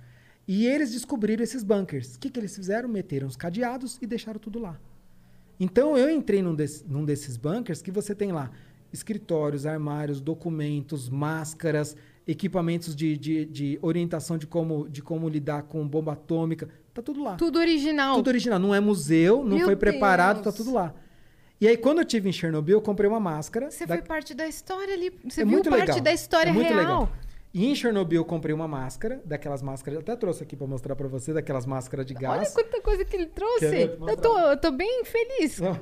E 0.47 0.65
eles 0.65 0.91
descobriram 0.93 1.43
esses 1.43 1.61
bunkers. 1.63 2.15
O 2.15 2.19
que, 2.19 2.29
que 2.31 2.39
eles 2.39 2.55
fizeram? 2.55 2.89
Meteram 2.89 3.27
os 3.27 3.35
cadeados 3.35 3.99
e 4.01 4.07
deixaram 4.07 4.39
tudo 4.39 4.57
lá. 4.59 4.79
Então 5.59 5.95
eu 5.97 6.09
entrei 6.09 6.41
num, 6.41 6.55
desse- 6.55 6.83
num 6.87 7.05
desses 7.05 7.37
bunkers 7.37 7.81
que 7.83 7.91
você 7.91 8.15
tem 8.15 8.31
lá 8.31 8.49
escritórios, 8.91 9.65
armários, 9.65 10.19
documentos, 10.21 11.09
máscaras, 11.09 11.95
equipamentos 12.27 12.95
de, 12.95 13.17
de, 13.17 13.45
de 13.45 13.79
orientação 13.81 14.37
de 14.37 14.45
como, 14.47 14.87
de 14.89 15.01
como 15.01 15.27
lidar 15.29 15.63
com 15.63 15.87
bomba 15.87 16.13
atômica. 16.13 16.67
Tá 16.93 17.01
tudo 17.01 17.23
lá. 17.23 17.35
Tudo 17.35 17.59
original. 17.59 18.15
Tudo 18.15 18.27
original. 18.29 18.59
Não 18.59 18.73
é 18.73 18.79
museu, 18.79 19.43
não 19.43 19.57
Meu 19.57 19.65
foi 19.65 19.75
preparado, 19.75 20.41
Deus. 20.41 20.45
tá 20.55 20.63
tudo 20.63 20.73
lá. 20.73 20.93
E 21.59 21.67
aí, 21.67 21.75
quando 21.77 21.99
eu 21.99 22.05
tive 22.05 22.29
em 22.29 22.31
Chernobyl, 22.31 22.77
eu 22.77 22.81
comprei 22.81 23.09
uma 23.09 23.19
máscara. 23.19 23.71
Você 23.71 23.85
da- 23.85 23.95
foi 23.95 24.03
parte 24.03 24.33
da 24.33 24.47
história 24.47 24.93
ali. 24.93 25.11
Você 25.27 25.41
é 25.41 25.45
viu 25.45 25.53
muito 25.53 25.69
parte 25.69 25.87
legal. 25.87 26.01
da 26.01 26.13
história 26.13 26.49
é 26.49 26.53
muito 26.53 26.67
real. 26.67 26.79
legal. 26.79 27.09
E 27.53 27.65
em 27.65 27.73
Chernobyl 27.73 28.21
eu 28.21 28.25
comprei 28.25 28.53
uma 28.53 28.67
máscara, 28.67 29.19
daquelas 29.25 29.63
máscaras, 29.63 29.99
até 29.99 30.15
trouxe 30.15 30.43
aqui 30.43 30.55
pra 30.55 30.67
mostrar 30.67 30.95
pra 30.95 31.07
você, 31.07 31.33
daquelas 31.33 31.65
máscaras 31.65 32.05
de 32.05 32.13
Olha 32.15 32.27
gás. 32.27 32.53
quanta 32.53 32.79
coisa 32.81 33.03
que 33.03 33.15
ele 33.15 33.25
trouxe. 33.27 33.67
Ver? 33.67 33.97
Eu 34.07 34.17
tô, 34.17 34.37
eu 34.37 34.57
tô 34.57 34.69
bem 34.69 35.03
feliz. 35.05 35.59
Não, 35.59 35.79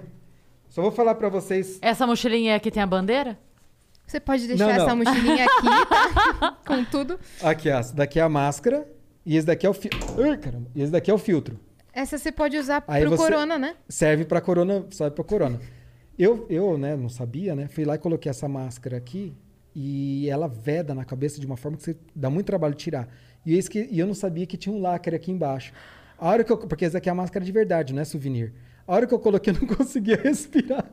Só 0.76 0.82
vou 0.82 0.92
falar 0.92 1.16
pra 1.16 1.30
vocês. 1.30 1.80
Essa 1.82 2.06
mochilinha 2.06 2.54
aqui 2.54 2.70
tem 2.70 2.84
a 2.84 2.86
bandeira? 2.86 3.40
Você 4.06 4.20
pode 4.20 4.46
deixar 4.46 4.68
Não, 4.68 4.76
não. 4.76 4.84
essa 4.84 4.94
mochilinha 4.94 5.46
aqui, 5.48 5.86
tá? 6.38 6.58
Com 6.68 6.84
tudo. 6.84 7.18
Aqui, 7.42 7.70
ó, 7.70 7.80
essa 7.80 7.96
daqui 7.96 8.20
é 8.20 8.22
a 8.24 8.28
máscara 8.28 8.86
e 9.26 9.38
esse 9.38 9.48
daqui 9.48 9.66
é 9.66 9.70
o 9.70 9.74
filtro. 9.74 10.00
caramba. 10.42 10.68
E 10.76 10.82
esse 10.82 10.92
daqui 10.92 11.10
é 11.10 11.14
o 11.14 11.18
filtro. 11.18 11.58
Essa 11.94 12.18
você 12.18 12.30
pode 12.30 12.58
usar 12.58 12.84
Aí 12.90 13.06
pro 13.06 13.16
corona, 13.16 13.58
né? 13.58 13.74
Serve 13.88 14.26
pra 14.26 14.42
corona, 14.42 14.86
serve 14.92 15.16
pra 15.16 15.24
corona. 15.24 15.62
Eu, 16.20 16.46
eu, 16.50 16.78
né, 16.78 16.94
não 16.98 17.08
sabia, 17.08 17.56
né? 17.56 17.70
Fui 17.70 17.86
lá 17.86 17.96
e 17.96 17.98
coloquei 17.98 18.30
essa 18.30 18.50
máscara 18.50 18.98
aqui 18.98 19.34
e 19.74 20.30
ela 20.30 20.50
veda 20.50 20.94
na 20.94 21.06
cabeça 21.06 21.40
de 21.40 21.46
uma 21.48 21.56
forma 21.56 21.78
que 21.78 21.84
você 21.86 21.96
dá 22.14 22.30
muito 22.30 22.48
trabalho 22.48 22.76
de 22.76 22.84
tirar. 22.84 23.08
E 23.46 23.54
eu, 23.54 23.60
esque- 23.60 23.88
e 23.90 23.98
eu 23.98 24.06
não 24.08 24.14
sabia 24.14 24.46
que 24.46 24.58
tinha 24.58 24.76
um 24.76 24.82
lacre 24.82 25.16
aqui 25.16 25.32
embaixo. 25.32 25.72
A 26.18 26.28
hora 26.30 26.44
que 26.44 26.52
eu, 26.52 26.58
porque 26.58 26.84
essa 26.84 26.98
aqui 26.98 27.08
é 27.08 27.14
a 27.14 27.16
máscara 27.16 27.46
de 27.46 27.52
verdade, 27.54 27.94
não 27.94 28.02
é 28.02 28.06
souvenir. 28.06 28.54
A 28.88 28.94
hora 28.94 29.08
que 29.08 29.14
eu 29.14 29.20
coloquei, 29.20 29.54
eu 29.54 29.60
não 29.60 29.68
conseguia 29.68 30.16
respirar. 30.16 30.86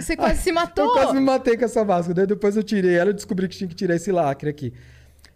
Você 0.00 0.16
quase 0.16 0.42
se 0.42 0.52
matou. 0.52 0.84
Eu 0.84 0.92
quase 0.92 1.14
me 1.14 1.20
matei 1.20 1.56
com 1.56 1.64
essa 1.64 1.84
máscara. 1.84 2.14
Daí 2.14 2.26
depois 2.26 2.56
eu 2.56 2.62
tirei 2.62 2.94
ela 2.94 3.10
e 3.10 3.14
descobri 3.14 3.48
que 3.48 3.56
tinha 3.56 3.68
que 3.68 3.74
tirar 3.74 3.94
esse 3.96 4.12
lacre 4.12 4.50
aqui. 4.50 4.72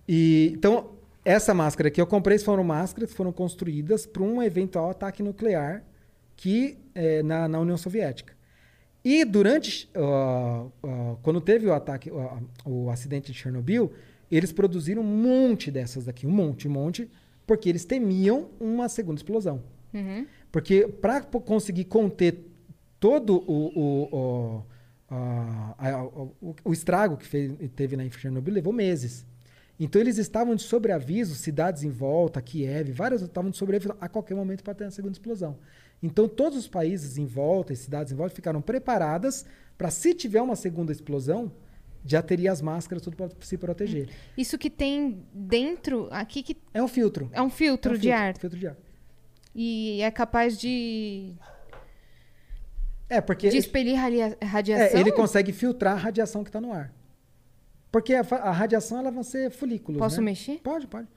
E, 0.06 0.52
então, 0.54 0.90
essa 1.24 1.52
máscara 1.52 1.88
aqui 1.88 2.00
eu 2.00 2.06
comprei, 2.06 2.38
foram 2.38 2.64
máscaras 2.64 3.10
que 3.10 3.16
foram 3.16 3.32
construídas 3.32 4.06
para 4.06 4.22
um 4.22 4.42
eventual 4.42 4.90
ataque 4.90 5.22
nuclear 5.22 5.82
que 6.36 6.78
é, 6.94 7.22
na, 7.22 7.48
na 7.48 7.58
União 7.58 7.76
Soviética. 7.76 8.32
E 9.04 9.24
durante, 9.24 9.88
ah, 9.94 10.66
ah, 10.82 11.16
quando 11.22 11.40
teve 11.40 11.66
o 11.66 11.72
ataque, 11.72 12.10
ah, 12.10 12.38
o 12.64 12.90
acidente 12.90 13.32
de 13.32 13.38
Chernobyl, 13.38 13.92
eles 14.30 14.52
produziram 14.52 15.02
um 15.02 15.04
monte 15.04 15.70
dessas 15.70 16.04
daqui, 16.04 16.26
um 16.26 16.30
monte, 16.30 16.68
um 16.68 16.70
monte, 16.70 17.10
porque 17.46 17.68
eles 17.68 17.84
temiam 17.84 18.50
uma 18.60 18.88
segunda 18.88 19.18
explosão. 19.18 19.62
Uhum. 19.92 20.26
Porque 20.50 20.88
para 20.88 21.20
conseguir 21.22 21.84
conter 21.84 22.44
todo 22.98 23.36
o, 23.46 23.78
o, 23.78 24.16
o, 24.16 24.64
a- 25.10 25.74
a- 25.78 26.04
o, 26.04 26.34
o 26.64 26.72
estrago 26.72 27.16
que 27.16 27.26
fez- 27.26 27.52
teve 27.74 27.96
na 27.96 28.08
Chernobyl, 28.10 28.54
levou 28.54 28.72
meses. 28.72 29.26
Então 29.80 30.00
eles 30.00 30.18
estavam 30.18 30.54
de 30.56 30.62
sobreaviso, 30.62 31.34
cidades 31.36 31.84
em 31.84 31.90
volta, 31.90 32.42
Kiev, 32.42 32.90
várias 32.92 33.22
estavam 33.22 33.50
de 33.50 33.56
sobreaviso 33.56 33.94
a 34.00 34.08
qualquer 34.08 34.34
momento 34.34 34.64
para 34.64 34.74
ter 34.74 34.84
uma 34.84 34.90
segunda 34.90 35.12
explosão. 35.12 35.56
Então 36.02 36.28
todos 36.28 36.58
os 36.58 36.66
países 36.68 37.16
em 37.16 37.26
volta, 37.26 37.72
as 37.72 37.78
cidades 37.78 38.12
em 38.12 38.16
volta, 38.16 38.34
ficaram 38.34 38.60
preparadas 38.60 39.46
para 39.76 39.90
se 39.90 40.12
tiver 40.14 40.42
uma 40.42 40.56
segunda 40.56 40.90
explosão, 40.90 41.52
já 42.04 42.20
teria 42.22 42.50
as 42.50 42.60
máscaras 42.60 43.02
tudo 43.02 43.16
para 43.16 43.28
se 43.40 43.56
proteger. 43.56 44.08
Isso 44.36 44.58
que 44.58 44.68
tem 44.70 45.22
dentro, 45.32 46.08
aqui 46.10 46.42
que 46.42 46.56
É 46.74 46.82
um 46.82 46.88
filtro. 46.88 47.28
é 47.32 47.40
um 47.42 47.50
filtro 47.50 47.94
É 47.94 47.96
um 47.96 48.00
de 48.00 48.10
ar. 48.10 48.36
Filtro 48.36 48.58
de 48.58 48.66
ar. 48.66 48.76
E 49.60 50.00
é 50.02 50.08
capaz 50.12 50.56
de, 50.56 51.34
É, 53.08 53.20
porque 53.20 53.48
de 53.48 53.56
expelir 53.56 53.98
radiação. 54.40 54.96
É, 54.96 55.00
ele 55.00 55.10
consegue 55.10 55.52
filtrar 55.52 55.94
a 55.94 55.98
radiação 55.98 56.44
que 56.44 56.48
está 56.48 56.60
no 56.60 56.72
ar. 56.72 56.94
Porque 57.90 58.14
a, 58.14 58.20
a 58.20 58.52
radiação 58.52 59.00
ela 59.00 59.10
vai 59.10 59.24
ser 59.24 59.50
folículos. 59.50 59.98
Posso 59.98 60.20
né? 60.20 60.26
mexer? 60.26 60.60
Pode, 60.62 60.86
pode. 60.86 61.08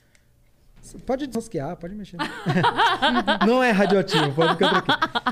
Pode 1.06 1.28
desrosquear, 1.28 1.78
pode 1.78 1.94
mexer. 1.94 2.18
não 3.46 3.62
é 3.62 3.70
radioativo, 3.70 4.34
pode 4.34 4.54
ficar 4.54 4.82
tranquilo. 4.82 5.32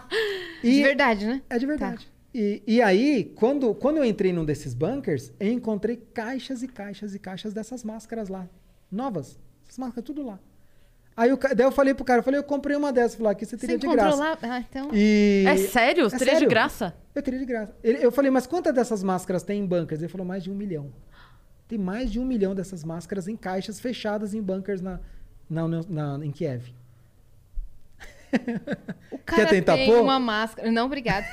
De 0.62 0.84
verdade, 0.84 1.26
né? 1.26 1.42
é 1.50 1.58
de 1.58 1.66
verdade. 1.66 2.12
E, 2.32 2.62
e 2.68 2.82
aí, 2.82 3.34
quando, 3.36 3.74
quando 3.74 3.98
eu 3.98 4.06
entrei 4.06 4.32
num 4.32 4.46
desses 4.46 4.76
bunkers, 4.76 5.32
eu 5.40 5.52
encontrei 5.52 5.96
caixas 5.96 6.62
e 6.62 6.68
caixas 6.68 7.16
e 7.16 7.20
caixas 7.20 7.54
dessas 7.54 7.84
máscaras 7.84 8.30
lá. 8.30 8.48
Novas. 8.92 9.40
Essas 9.66 9.80
máscaras 9.80 10.06
tudo 10.06 10.22
lá. 10.24 10.38
Aí 11.22 11.34
o 11.34 11.38
ca- 11.38 11.54
daí 11.54 11.66
eu 11.66 11.72
falei 11.72 11.94
pro 11.94 12.06
cara, 12.06 12.20
eu 12.20 12.24
falei, 12.24 12.40
eu 12.40 12.44
comprei 12.44 12.78
uma 12.78 12.94
dessas. 12.94 13.16
Falei, 13.16 13.34
aqui 13.34 13.46
você 13.46 13.58
Você 13.58 13.62
teria 13.68 13.78
de 13.78 13.86
encontrou 13.86 14.18
graça. 14.18 14.24
lá? 14.48 14.56
Ah, 14.56 14.60
então. 14.60 14.90
E... 14.94 15.44
É 15.48 15.58
sério? 15.58 16.10
Você 16.10 16.16
É 16.16 16.20
teria 16.20 16.40
de 16.40 16.46
graça? 16.46 16.96
Eu 17.14 17.22
teria 17.22 17.40
de 17.40 17.46
graça. 17.46 17.76
Ele- 17.84 18.04
eu 18.06 18.12
falei, 18.12 18.32
mas 18.32 18.48
quantas 18.48 18.74
dessas 18.74 19.04
máscaras 19.04 19.44
tem 19.44 19.60
em 19.60 19.66
bunkers? 19.66 20.02
Ele 20.02 20.08
falou, 20.10 20.26
mais 20.26 20.44
de 20.44 20.50
um 20.50 20.56
milhão. 20.56 20.92
Tem 21.68 21.78
mais 21.78 22.10
de 22.12 22.20
um 22.20 22.26
milhão 22.26 22.56
dessas 22.56 22.84
máscaras 22.86 23.28
em 23.28 23.36
caixas 23.36 23.80
fechadas 23.82 24.34
em 24.34 24.42
bunkers 24.42 24.80
na, 24.82 25.00
na, 25.50 25.66
União- 25.66 25.86
na- 25.90 26.20
em 26.26 26.32
Kiev. 26.32 26.74
O 29.12 29.18
cara 29.26 29.48
tentar 29.48 29.76
tem 29.76 29.88
pôr? 29.92 30.02
uma 30.02 30.20
máscara. 30.20 30.72
Não, 30.72 30.86
obrigado. 30.86 31.26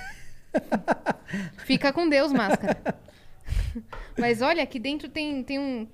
Fica 1.64 1.92
com 1.92 2.08
Deus, 2.08 2.32
máscara. 2.32 2.76
Mas 4.18 4.40
olha, 4.42 4.62
aqui 4.62 4.78
dentro 4.78 5.08
tem, 5.08 5.42
tem 5.42 5.58
um, 5.58 5.86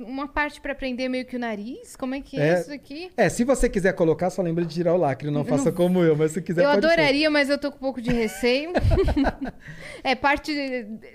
uma 0.00 0.26
parte 0.28 0.60
pra 0.60 0.74
prender 0.74 1.08
meio 1.08 1.24
que 1.24 1.36
o 1.36 1.38
nariz. 1.38 1.96
Como 1.96 2.14
é 2.14 2.20
que 2.20 2.38
é, 2.40 2.48
É. 2.48 2.60
isso 2.60 2.72
aqui? 2.72 3.10
É, 3.16 3.28
se 3.28 3.44
você 3.44 3.68
quiser 3.68 3.92
colocar, 3.92 4.30
só 4.30 4.42
lembra 4.42 4.64
de 4.64 4.74
tirar 4.74 4.94
o 4.94 4.96
lacre. 4.96 5.30
Não 5.30 5.44
faça 5.44 5.70
como 5.72 6.02
eu, 6.02 6.16
mas 6.16 6.32
se 6.32 6.42
quiser 6.42 6.62
eu 6.64 6.68
pode 6.70 6.80
pôr. 6.80 6.86
adoraria, 6.88 7.30
mas 7.30 7.48
eu 7.50 7.58
tô 7.58 7.70
com 7.70 7.76
um 7.76 7.80
pouco 7.80 8.00
de 8.00 8.10
receio. 8.12 8.72
é 10.04 10.14
parte 10.14 10.52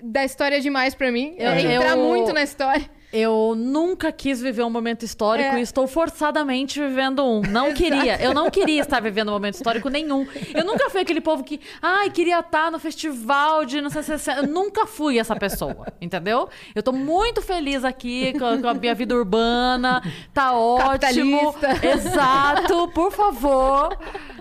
da 0.02 0.24
história 0.24 0.60
demais 0.60 0.94
pra 0.94 1.10
mim. 1.12 1.34
Eu- 1.38 1.50
é 1.50 1.60
entrar 1.62 1.96
eu- 1.96 2.04
muito 2.04 2.32
na 2.32 2.42
história. 2.42 2.84
Eu 3.12 3.54
nunca 3.56 4.10
quis 4.12 4.40
viver 4.42 4.62
um 4.64 4.70
momento 4.70 5.04
histórico 5.04 5.54
É. 5.56 5.58
e 5.60 5.62
estou 5.62 5.86
forçadamente 5.86 6.80
vivendo 6.80 7.24
um. 7.24 7.40
Não 7.40 7.72
queria. 7.74 8.20
Eu 8.20 8.34
não 8.34 8.50
queria 8.50 8.82
estar 8.82 9.00
vivendo 9.00 9.28
um 9.28 9.32
momento 9.32 9.54
histórico 9.54 9.88
nenhum. 9.88 10.26
Eu 10.54 10.64
nunca 10.64 10.90
fui 10.90 11.00
aquele 11.00 11.20
povo 11.20 11.42
que, 11.44 11.60
ai, 11.80 12.10
queria 12.10 12.40
estar 12.40 12.70
no 12.70 12.78
festival 12.78 13.64
de 13.64 13.80
não 13.80 13.88
sei 13.90 14.02
se. 14.02 14.30
Eu 14.32 14.46
nunca 14.46 14.86
fui 14.86 15.18
essa 15.18 15.34
pessoa, 15.36 15.86
entendeu? 16.00 16.48
Eu 16.74 16.82
tô 16.82 16.92
muito 16.92 17.40
feliz 17.40 17.84
aqui 17.84 18.32
com, 18.38 18.60
com 18.60 18.68
a 18.68 18.74
minha 18.74 18.94
vida 18.94 19.14
urbana. 19.14 20.02
Tá 20.34 20.52
ótimo. 20.52 21.54
Exato, 21.82 22.88
por 22.88 23.12
favor. 23.12 23.96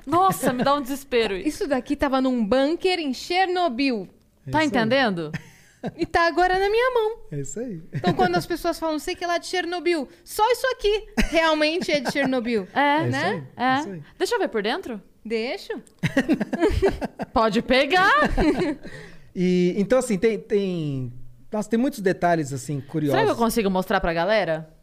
Nossa, 0.06 0.52
me 0.52 0.64
dá 0.64 0.74
um 0.76 0.82
desespero. 0.82 1.36
isso. 1.36 1.48
Isso 1.50 1.68
daqui 1.68 1.96
tava 1.96 2.20
num 2.20 2.46
bunker 2.46 3.00
em 3.00 3.14
Chernobyl. 3.14 4.08
Tá 4.52 4.64
entendendo? 4.64 5.32
E 5.98 6.06
tá 6.06 6.28
agora 6.28 6.58
na 6.60 6.70
minha 6.70 6.92
mão. 6.92 7.18
É 7.32 7.40
isso 7.40 7.60
aí. 7.60 7.82
Então, 7.94 8.14
quando 8.14 8.36
as 8.36 8.46
pessoas 8.46 8.78
falam, 8.80 8.98
sei 9.00 9.16
que 9.16 9.24
é 9.24 9.28
lá 9.28 9.38
de 9.38 9.48
Chernobyl, 9.48 10.08
só 10.24 10.44
isso 10.52 10.66
aqui 10.68 11.08
realmente 11.30 11.92
é 11.92 12.00
de 12.00 12.12
Chernobyl. 12.12 12.68
É, 12.74 12.80
É 12.80 13.02
isso 13.04 13.12
né? 13.12 13.48
aí. 13.56 13.66
É. 13.66 13.80
isso 13.80 13.90
aí. 13.90 14.04
Deixa 14.18 14.36
eu 14.36 14.40
ver 14.40 14.48
por 14.50 14.62
dentro. 14.64 15.02
Deixo. 15.24 15.74
Pode 17.34 17.62
pegar. 17.62 18.12
E, 19.38 19.74
então, 19.76 20.00
assim, 20.00 20.18
tem, 20.18 20.40
tem... 20.40 21.12
Nossa, 21.52 21.70
tem 21.70 21.78
muitos 21.78 22.00
detalhes, 22.00 22.54
assim, 22.54 22.80
curiosos. 22.80 23.20
Será 23.20 23.26
que 23.26 23.32
eu 23.34 23.44
consigo 23.44 23.70
mostrar 23.70 24.00
pra 24.00 24.14
galera? 24.14 24.74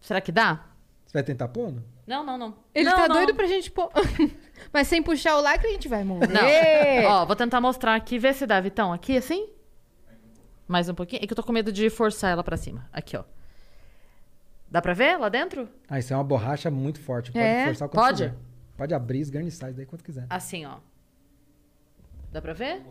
Será 0.00 0.22
que 0.22 0.32
dá? 0.32 0.64
Você 1.06 1.12
vai 1.12 1.22
tentar 1.22 1.48
pôr? 1.48 1.70
não? 1.70 1.84
Não, 2.06 2.24
não, 2.24 2.38
não. 2.38 2.56
Ele 2.74 2.88
não, 2.88 2.96
tá 2.96 3.08
não. 3.08 3.16
doido 3.16 3.34
pra 3.34 3.46
gente 3.46 3.70
pôr. 3.70 3.90
Mas 4.72 4.88
sem 4.88 5.02
puxar 5.02 5.36
o 5.36 5.42
lacre, 5.42 5.68
a 5.68 5.72
gente 5.72 5.86
vai 5.86 6.02
morrer. 6.02 6.28
Não. 6.28 7.10
Ó, 7.10 7.26
vou 7.26 7.36
tentar 7.36 7.60
mostrar 7.60 7.94
aqui. 7.94 8.18
Vê 8.18 8.32
se 8.32 8.46
dá, 8.46 8.58
Vitão. 8.58 8.90
Aqui, 8.92 9.18
assim? 9.18 9.48
Mais 10.70 10.88
um 10.88 10.94
pouquinho. 10.94 11.20
É 11.22 11.26
que 11.26 11.32
eu 11.32 11.36
tô 11.36 11.42
com 11.42 11.52
medo 11.52 11.72
de 11.72 11.90
forçar 11.90 12.30
ela 12.30 12.44
pra 12.44 12.56
cima. 12.56 12.88
Aqui, 12.92 13.16
ó. 13.16 13.24
Dá 14.70 14.80
pra 14.80 14.92
ver 14.94 15.18
lá 15.18 15.28
dentro? 15.28 15.68
Ah, 15.88 15.98
isso 15.98 16.12
é 16.12 16.16
uma 16.16 16.22
borracha 16.22 16.70
muito 16.70 17.00
forte. 17.00 17.32
Pode 17.32 17.44
É? 17.44 17.64
forçar 17.66 17.88
quanto 17.88 18.04
Pode? 18.04 18.22
quiser. 18.28 18.36
Pode 18.76 18.94
abrir, 18.94 19.18
esgarniçar 19.18 19.68
isso 19.70 19.76
daí 19.76 19.84
quanto 19.84 20.04
quiser. 20.04 20.26
Assim, 20.30 20.64
ó. 20.64 20.76
Dá 22.30 22.40
pra 22.40 22.52
ver? 22.52 22.82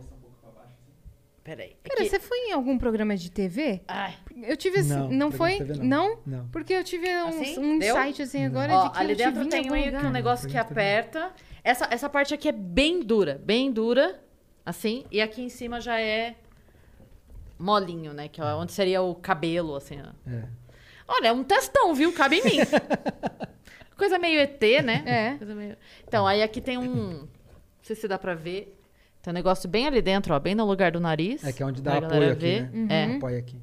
Peraí. 1.42 1.78
É 1.86 1.88
Cara, 1.90 2.02
que- 2.04 2.10
você 2.10 2.20
foi 2.20 2.38
em 2.50 2.52
algum 2.52 2.78
programa 2.78 3.16
de 3.16 3.32
TV? 3.32 3.82
Ai. 3.88 4.14
Eu 4.44 4.58
tive 4.58 4.80
assim. 4.82 4.90
Não, 4.90 5.10
Não, 5.10 5.32
foi? 5.32 5.58
TV 5.58 5.76
não. 5.76 5.86
não. 5.86 6.20
Não. 6.26 6.48
Porque 6.50 6.74
eu 6.74 6.84
tive 6.84 7.08
um, 7.08 7.28
Assim? 7.30 7.58
um 7.60 7.74
insight 7.76 8.22
assim 8.22 8.46
agora 8.46 8.74
Ó, 8.74 8.88
de 8.88 8.92
que 8.92 8.98
ali 9.00 9.12
eu 9.14 9.18
dentro 9.18 9.48
tem 9.48 9.70
lugar. 9.70 10.04
um 10.06 10.10
negócio 10.12 10.50
que 10.50 10.58
aperta. 10.58 11.32
Essa, 11.64 11.88
essa 11.90 12.10
parte 12.10 12.34
aqui 12.34 12.50
é 12.50 12.52
bem 12.52 13.02
dura. 13.02 13.42
Bem 13.44 13.72
dura. 13.72 14.20
Assim. 14.66 15.06
E 15.10 15.22
aqui 15.22 15.42
em 15.42 15.50
cima 15.50 15.80
já 15.80 15.98
é 16.00 16.36
molinho, 17.60 18.14
né? 18.14 18.28
Que 18.28 18.42
é 18.42 18.46
onde 18.56 18.72
seria 18.72 19.02
o 19.02 19.14
cabelo, 19.14 19.76
assim, 19.76 20.00
ó. 20.02 20.30
É. 20.32 20.44
Olha, 21.08 21.28
é 21.28 21.32
um 21.34 21.44
testão, 21.44 21.94
viu? 21.94 22.14
Cabe 22.14 22.38
em 22.38 22.44
mim. 22.44 22.58
Coisa 23.98 24.18
meio 24.18 24.40
ET, 24.40 24.62
né? 24.84 25.04
É. 25.40 25.46
Meio- 25.46 25.78
Então, 26.08 26.26
aí 26.26 26.42
aqui 26.42 26.62
tem 26.62 26.78
um. 26.78 26.86
Não 27.20 27.28
sei 27.82 27.96
se 27.96 28.08
dá 28.08 28.18
pra 28.18 28.34
ver. 28.34 28.76
Tem 29.22 29.32
um 29.32 29.34
negócio 29.34 29.68
bem 29.70 29.86
ali 29.88 30.02
dentro, 30.02 30.34
ó, 30.34 30.40
bem 30.40 30.56
no 30.56 30.64
lugar 30.66 30.92
do 30.92 31.00
nariz. 31.00 31.44
É 31.44 31.52
que 31.52 31.62
é 31.62 31.66
onde 31.66 31.82
dá 31.82 31.98
apoio 31.98 32.32
aqui, 32.32 32.40
ver. 32.40 32.70
né? 32.72 32.88
É. 33.12 33.16
Apoio 33.18 33.38
aqui. 33.40 33.60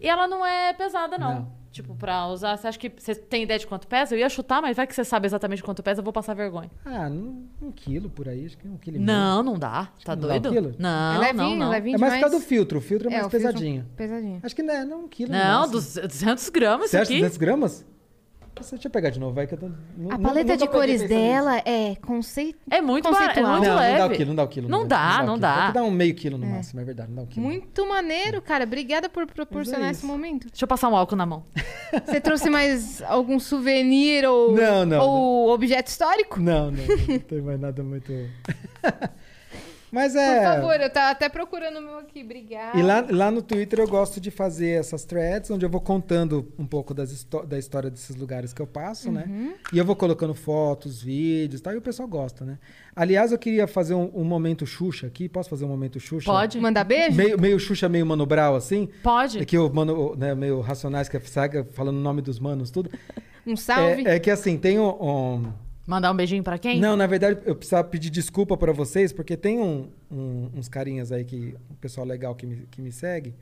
E 0.00 0.08
ela 0.08 0.28
não 0.28 0.46
é 0.46 0.72
pesada, 0.72 1.18
não. 1.18 1.34
Não. 1.34 1.57
Tipo, 1.82 1.94
pra 1.94 2.26
usar. 2.26 2.56
Você 2.56 2.66
acha 2.66 2.78
que. 2.78 2.90
Você 2.96 3.14
tem 3.14 3.44
ideia 3.44 3.58
de 3.58 3.66
quanto 3.66 3.86
pesa? 3.86 4.14
Eu 4.14 4.18
ia 4.18 4.28
chutar, 4.28 4.60
mas 4.60 4.76
vai 4.76 4.84
que 4.84 4.94
você 4.94 5.04
sabe 5.04 5.26
exatamente 5.26 5.62
quanto 5.62 5.80
pesa, 5.80 6.00
eu 6.00 6.04
vou 6.04 6.12
passar 6.12 6.34
vergonha. 6.34 6.68
Ah, 6.84 7.08
um, 7.08 7.46
um 7.62 7.70
quilo 7.70 8.10
por 8.10 8.28
aí, 8.28 8.46
acho 8.46 8.58
que 8.58 8.66
um 8.66 8.76
quilo 8.76 8.96
e 8.96 9.00
meio. 9.00 9.06
Não, 9.06 9.42
não 9.44 9.56
dá. 9.56 9.88
Tá 10.04 10.16
não 10.16 10.22
dá 10.22 10.26
um 10.26 10.40
doido? 10.40 10.50
quilo? 10.50 10.74
Não, 10.76 11.14
é 11.14 11.18
levinho, 11.18 11.50
não, 11.50 11.56
não. 11.56 11.70
levinho 11.70 11.94
É 11.94 11.98
mais 11.98 12.14
por 12.14 12.20
causa 12.20 12.36
do 12.36 12.42
filtro. 12.42 12.78
O 12.78 12.80
filtro 12.80 13.08
é 13.08 13.12
mais 13.12 13.26
o 13.26 13.30
filtro 13.30 13.46
pesadinho. 13.48 13.86
Pesadinho. 13.96 14.40
Acho 14.42 14.56
que 14.56 14.62
não 14.62 14.74
é, 14.74 14.84
não, 14.84 15.04
um 15.04 15.08
quilo. 15.08 15.30
Não, 15.30 15.60
máximo. 15.68 16.02
200 16.02 16.48
gramas 16.48 16.90
Você 16.90 16.96
isso 16.96 17.02
acha 17.02 17.12
aqui. 17.12 17.20
200 17.20 17.36
gramas? 17.38 17.86
Deixa 18.70 18.86
eu 18.88 18.90
pegar 18.90 19.10
de 19.10 19.18
novo, 19.20 19.34
vai 19.34 19.46
que 19.46 19.54
eu 19.54 19.58
tô... 19.58 19.68
nu- 19.96 20.12
A 20.12 20.18
paleta 20.18 20.52
nunca 20.52 20.56
de 20.56 20.68
cores 20.68 21.02
pensando 21.02 21.18
nisso. 21.18 21.28
dela 21.32 21.58
é 21.64 21.96
conceito. 21.96 22.58
É 22.70 22.80
muito 22.80 23.04
barato, 23.04 23.22
é 23.22 23.26
Conceitual. 23.28 23.52
muito 23.56 23.68
não, 23.68 23.76
leve. 23.76 23.92
não 23.92 23.98
dá 23.98 24.06
o 24.06 24.16
quilo, 24.16 24.28
não 24.28 24.34
dá 24.36 24.42
o 24.44 24.48
quilo. 24.48 24.68
Não 24.68 24.78
não 24.80 24.86
dá, 24.88 25.20
o 25.22 25.26
não 25.26 25.38
dá. 25.38 25.56
Tem 25.56 25.66
que 25.68 25.72
dar 25.74 25.84
um 25.84 25.90
meio 25.90 26.14
quilo 26.14 26.38
no 26.38 26.46
máximo, 26.46 26.80
é 26.80 26.84
verdade, 26.84 27.08
não 27.10 27.16
dá 27.16 27.22
um 27.22 27.26
quilo. 27.26 27.46
Muito 27.46 27.88
maneiro, 27.88 28.42
cara. 28.42 28.64
Obrigada 28.64 29.08
por 29.08 29.26
proporcionar 29.26 29.88
é 29.88 29.90
esse 29.92 30.04
momento. 30.06 30.48
Deixa 30.50 30.64
eu 30.64 30.68
passar 30.68 30.88
um 30.88 30.96
álcool 30.96 31.16
na 31.16 31.26
mão. 31.26 31.44
Você 32.06 32.20
trouxe 32.20 32.50
mais 32.50 33.02
algum 33.02 33.38
souvenir 33.38 34.24
ou, 34.28 34.54
Não, 34.54 34.84
não, 34.84 35.00
ou 35.06 35.48
objeto 35.50 35.88
histórico? 35.88 36.38
Não, 36.40 36.70
não, 36.70 36.84
não 37.08 37.18
tem 37.18 37.40
mais 37.40 37.60
nada 37.60 37.82
muito... 37.82 38.12
Mas 39.90 40.12
Por 40.12 40.18
é... 40.20 40.42
favor, 40.42 40.80
eu 40.80 40.90
tava 40.90 41.10
até 41.10 41.28
procurando 41.28 41.78
o 41.78 41.82
meu 41.82 41.98
aqui. 41.98 42.22
Obrigada. 42.22 42.78
E 42.78 42.82
lá, 42.82 43.04
lá 43.10 43.30
no 43.30 43.40
Twitter 43.42 43.78
eu 43.80 43.88
gosto 43.88 44.20
de 44.20 44.30
fazer 44.30 44.78
essas 44.78 45.04
threads, 45.04 45.50
onde 45.50 45.64
eu 45.64 45.70
vou 45.70 45.80
contando 45.80 46.52
um 46.58 46.66
pouco 46.66 46.92
das 46.92 47.26
da 47.46 47.58
história 47.58 47.90
desses 47.90 48.14
lugares 48.16 48.52
que 48.52 48.60
eu 48.60 48.66
passo, 48.66 49.08
Uhum. 49.08 49.14
né? 49.14 49.54
E 49.72 49.78
eu 49.78 49.84
vou 49.84 49.96
colocando 49.96 50.34
fotos, 50.34 51.02
vídeos 51.02 51.60
e 51.60 51.62
tal, 51.62 51.72
e 51.72 51.76
o 51.76 51.82
pessoal 51.82 52.06
gosta, 52.08 52.44
né? 52.44 52.58
Aliás, 52.94 53.32
eu 53.32 53.38
queria 53.38 53.66
fazer 53.66 53.94
um, 53.94 54.10
um 54.14 54.24
momento 54.24 54.66
Xuxa 54.66 55.06
aqui. 55.06 55.28
Posso 55.28 55.48
fazer 55.48 55.64
um 55.64 55.68
momento 55.68 55.98
Xuxa? 56.00 56.30
Pode? 56.30 56.60
Mandar 56.60 56.84
beijo? 56.84 57.16
Meio, 57.16 57.40
meio 57.40 57.58
Xuxa, 57.58 57.88
meio 57.88 58.04
Mano 58.04 58.26
Brown, 58.26 58.56
assim? 58.56 58.88
Pode. 59.02 59.38
É 59.40 59.44
que 59.44 59.56
o 59.56 59.72
mano, 59.72 60.14
né, 60.16 60.34
meio 60.34 60.60
Racionais, 60.60 61.08
que 61.08 61.16
é 61.16 61.20
saga, 61.20 61.64
falando 61.72 61.96
o 61.96 62.00
nome 62.00 62.20
dos 62.22 62.38
manos, 62.38 62.70
tudo. 62.70 62.90
Um 63.46 63.56
salve. 63.56 64.06
É, 64.06 64.16
é 64.16 64.18
que 64.18 64.30
assim, 64.30 64.58
tem 64.58 64.78
um... 64.78 64.88
um- 64.88 65.52
Mandar 65.88 66.12
um 66.12 66.14
beijinho 66.14 66.42
pra 66.44 66.58
quem? 66.58 66.78
Não, 66.78 66.94
na 66.94 67.06
verdade, 67.06 67.40
eu 67.46 67.56
precisava 67.56 67.88
pedir 67.88 68.10
desculpa 68.10 68.58
pra 68.58 68.72
vocês, 68.72 69.10
porque 69.10 69.38
tem 69.38 69.58
um- 69.58 69.88
um- 70.12 70.50
uns 70.54 70.68
carinhas 70.68 71.10
aí, 71.10 71.24
que, 71.24 71.54
um 71.70 71.74
pessoal 71.80 72.06
legal 72.06 72.34
que 72.34 72.44
me, 72.46 72.66
que 72.70 72.82
me 72.82 72.92
segue, 72.92 73.34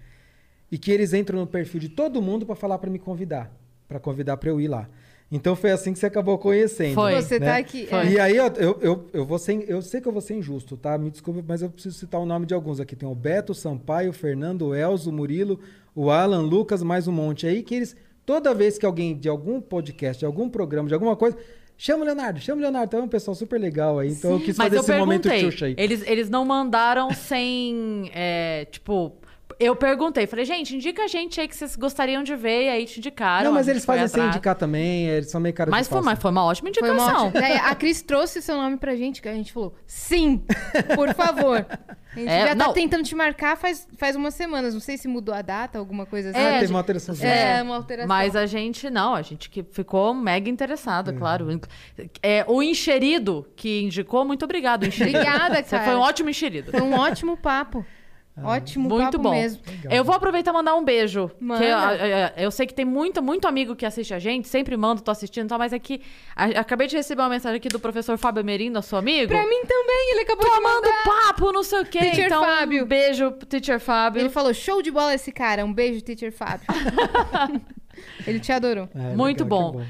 e 0.71 0.79
que 0.79 0.93
eles 0.93 1.13
entram 1.13 1.41
no 1.41 1.47
perfil 1.49 1.81
de 1.81 1.89
todo 1.89 2.23
mundo 2.23 2.47
pra 2.47 2.55
falar 2.55 2.79
pra 2.79 2.89
me 2.89 3.01
convidar, 3.01 3.51
Pra 3.89 3.99
convidar 4.01 4.37
pra 4.37 4.49
eu 4.51 4.61
ir 4.61 4.69
lá. 4.69 4.89
Então 5.31 5.55
foi 5.57 5.71
assim 5.73 5.93
que 5.93 5.99
você 5.99 6.07
acabou 6.07 6.39
conhecendo. 6.39 6.95
Foi. 6.95 7.15
Você 7.21 7.39
né? 7.41 7.47
tá 7.47 7.57
aqui. 7.57 7.87
Foi. 7.87 7.99
é. 7.99 8.11
E 8.13 8.21
aí 8.21 8.37
eu, 8.37 8.47
eu, 8.57 8.79
eu, 8.81 9.07
eu 9.13 9.25
vou 9.27 9.39
ser, 9.39 9.65
eu 9.69 9.83
sei 9.83 10.01
que 10.01 10.07
eu 10.07 10.13
vou 10.13 10.21
ser 10.21 10.35
injusto, 10.35 10.77
tá? 10.77 10.97
Me 10.97 11.11
desculpe, 11.11 11.43
mas 11.47 11.63
eu 11.63 11.71
preciso 11.71 11.97
citar 11.97 12.21
o 12.21 12.27
nome 12.27 12.47
de 12.47 12.55
alguns 12.55 12.79
aqui. 12.81 12.95
Tem 12.95 13.09
o 13.09 13.15
Beto, 13.15 13.51
o 13.53 13.55
Sampaio, 13.55 14.11
o 14.11 14.13
Fernando, 14.13 14.67
o 14.69 14.75
Elzo, 14.75 15.11
o 15.11 15.13
Murilo, 15.13 15.59
o 15.95 16.11
Alan, 16.11 16.43
Lucas, 16.43 16.83
mais 16.83 17.09
um 17.09 17.13
monte 17.13 17.47
aí, 17.47 17.63
que 17.63 17.75
eles, 17.75 17.97
toda 18.25 18.55
vez 18.55 18.77
que 18.79 18.87
alguém 18.87 19.17
de 19.17 19.29
algum 19.29 19.61
podcast, 19.61 20.21
de 20.21 20.27
algum 20.27 20.49
programa, 20.49 20.87
de 20.89 20.95
alguma 20.95 21.17
coisa, 21.17 21.37
chama 21.77 22.03
o 22.03 22.07
Leonardo, 22.07 22.41
chama 22.41 22.59
o 22.59 22.63
Leonardo. 22.63 22.87
Então 22.89 23.01
é 23.01 23.03
um 23.03 23.09
pessoal 23.09 23.35
super 23.35 23.61
legal 23.61 23.99
aí. 23.99 24.11
Então 24.11 24.33
eu 24.33 24.41
quis 24.41 24.57
fazer 24.57 24.79
esse 24.79 24.97
momento. 24.97 25.29
Xuxa 25.29 25.67
aí. 25.67 25.75
Eles, 25.79 26.03
eles 26.07 26.31
não 26.31 26.45
mandaram 26.45 27.13
sem. 27.13 28.11
é, 28.15 28.67
tipo. 28.71 29.13
Eu 29.59 29.75
perguntei, 29.75 30.27
falei, 30.27 30.45
gente, 30.45 30.77
indica 30.77 31.05
a 31.05 31.09
gente 31.09 31.41
aí 31.41 31.49
que 31.49 31.57
vocês 31.57 31.77
gostariam 31.77 32.23
de 32.23 32.37
ver, 32.37 32.65
e 32.65 32.69
aí 32.69 32.85
te 32.85 32.99
indicaram. 32.99 33.47
Não, 33.47 33.53
mas 33.53 33.67
eles 33.69 33.85
fazem 33.87 34.07
sem 34.07 34.27
indicar 34.27 34.55
também, 34.55 35.07
eles 35.09 35.31
são 35.31 35.41
meio 35.41 35.55
cara 35.55 35.71
Mas 35.71 35.87
de 35.87 35.93
foi, 35.95 36.03
mas 36.03 36.19
foi 36.19 36.31
uma 36.31 36.45
ótima 36.45 36.71
Foi 36.73 36.89
indicação. 36.89 37.15
uma 37.17 37.27
ótima- 37.29 37.41
Daí 37.41 37.53
a 37.57 37.75
Cris 37.75 38.03
trouxe 38.03 38.43
seu 38.43 38.55
nome 38.57 38.77
pra 38.77 38.95
gente, 38.95 39.23
que 39.23 39.29
a 39.29 39.33
gente 39.35 39.53
falou, 39.53 39.75
sim, 39.87 40.43
por 40.95 41.15
favor. 41.15 41.65
A 42.15 42.19
gente 42.19 42.29
É, 42.31 42.41
já 42.49 42.57
tá 42.57 42.67
não. 42.67 42.73
tentando 42.73 43.03
te 43.05 43.15
marcar 43.15 43.57
faz, 43.59 43.87
faz 43.99 44.17
umas 44.17 44.35
semanas. 44.35 44.73
Não 44.73 44.81
sei 44.81 44.97
se 44.97 45.07
mudou 45.07 45.35
a 45.35 45.43
data, 45.43 45.79
alguma 45.79 46.07
coisa 46.07 46.31
assim. 46.31 46.39
Ah, 46.39 46.43
É, 46.55 46.59
teve 46.61 46.73
uma 46.73 46.79
alteração. 46.81 47.15
É, 47.21 47.63
uma 47.63 47.77
alteração. 47.77 48.09
Mas 48.09 48.35
a 48.37 48.47
gente 48.47 48.89
não, 48.89 49.15
a 49.15 49.21
gente 49.21 49.51
que 49.51 49.63
ficou 49.71 50.15
mega 50.15 50.49
interessado, 50.49 51.13
claro. 51.15 51.47
É, 52.23 52.43
o 52.49 52.63
enxerido 52.63 53.47
que 53.55 53.83
indicou, 53.83 54.25
muito 54.25 54.45
obrigado, 54.47 54.87
enxerido. 54.87 55.19
Obrigada, 55.19 55.57
Você 55.63 55.71
cara. 55.77 55.85
foi 55.85 55.95
um 55.95 56.01
ótimo 56.01 56.31
enxerido. 56.31 56.71
Foi 56.71 56.81
um 56.83 56.95
ótimo 56.95 57.37
papo. 57.37 57.85
Ótimo 58.45 58.89
Muito 58.91 59.03
papo 59.13 59.19
bom. 59.19 59.31
mesmo. 59.31 59.63
Eu 59.91 60.05
vou 60.05 60.15
aproveitar 60.15 60.51
e 60.51 60.55
mandar 60.55 60.75
um 60.75 60.85
beijo. 60.85 61.31
Manda. 61.41 61.61
Que 61.65 61.71
eu, 61.71 62.07
eu- 62.07 62.31
eu 62.45 62.51
sei 62.51 62.67
que 62.67 62.75
tem 62.75 62.85
muito, 62.85 63.23
muito 63.23 63.49
amigo 63.49 63.75
que 63.75 63.87
assiste 63.87 64.13
a 64.13 64.19
gente, 64.19 64.47
sempre 64.47 64.77
mando, 64.77 65.01
tô 65.01 65.11
assistindo 65.11 65.47
e 65.47 65.49
tal, 65.49 65.59
mas 65.59 65.73
é 65.73 65.79
que 65.79 66.03
a- 66.37 66.61
acabei 66.61 66.87
de 66.87 66.97
receber 66.97 67.23
uma 67.23 67.31
mensagem 67.31 67.57
aqui 67.57 67.69
do 67.71 67.81
professor 67.81 68.19
Fábio 68.19 68.41
Amerim, 68.43 68.69
nosso 68.71 68.95
amigo. 68.95 69.29
Pra 69.29 69.43
mim 69.47 69.63
também, 69.67 70.11
ele 70.13 70.21
acabou 70.21 70.45
de 70.45 70.51
Tomando 70.55 70.85
mandar. 70.85 71.03
papo, 71.05 71.51
não 71.51 71.63
sei 71.63 71.81
o 71.81 71.87
quê. 71.87 71.99
Teacher 71.99 72.27
então, 72.27 72.45
Fábio. 72.45 72.85
um 72.85 72.87
beijo 72.87 73.31
Teacher 73.49 73.81
Fábio. 73.81 74.21
Ele 74.21 74.29
falou, 74.29 74.53
show 74.53 74.83
de 74.83 74.91
bola 74.91 75.15
esse 75.15 75.33
cara. 75.33 75.65
Um 75.65 75.73
beijo, 75.73 76.03
teacher 76.03 76.31
Fábio. 76.31 76.67
ele 78.27 78.41
te 78.41 78.53
adorou. 78.53 78.89
É, 78.95 79.15
Muito 79.17 79.45
legal, 79.45 79.73
bom. 79.73 79.85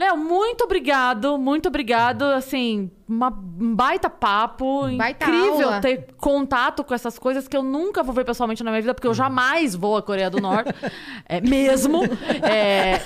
Léo, 0.00 0.16
muito 0.16 0.64
obrigado, 0.64 1.36
muito 1.36 1.68
obrigado. 1.68 2.22
Assim, 2.22 2.90
uma, 3.06 3.28
um 3.28 3.74
baita 3.74 4.08
papo. 4.08 4.88
Baita 4.96 5.26
incrível 5.26 5.66
aula. 5.66 5.80
ter 5.82 6.06
contato 6.16 6.82
com 6.82 6.94
essas 6.94 7.18
coisas 7.18 7.46
que 7.46 7.54
eu 7.54 7.62
nunca 7.62 8.02
vou 8.02 8.14
ver 8.14 8.24
pessoalmente 8.24 8.64
na 8.64 8.70
minha 8.70 8.80
vida, 8.80 8.94
porque 8.94 9.06
eu 9.06 9.12
jamais 9.12 9.74
vou 9.76 9.98
à 9.98 10.02
Coreia 10.02 10.30
do 10.30 10.40
Norte. 10.40 10.72
é, 11.28 11.42
mesmo. 11.42 12.00
É, 12.42 12.98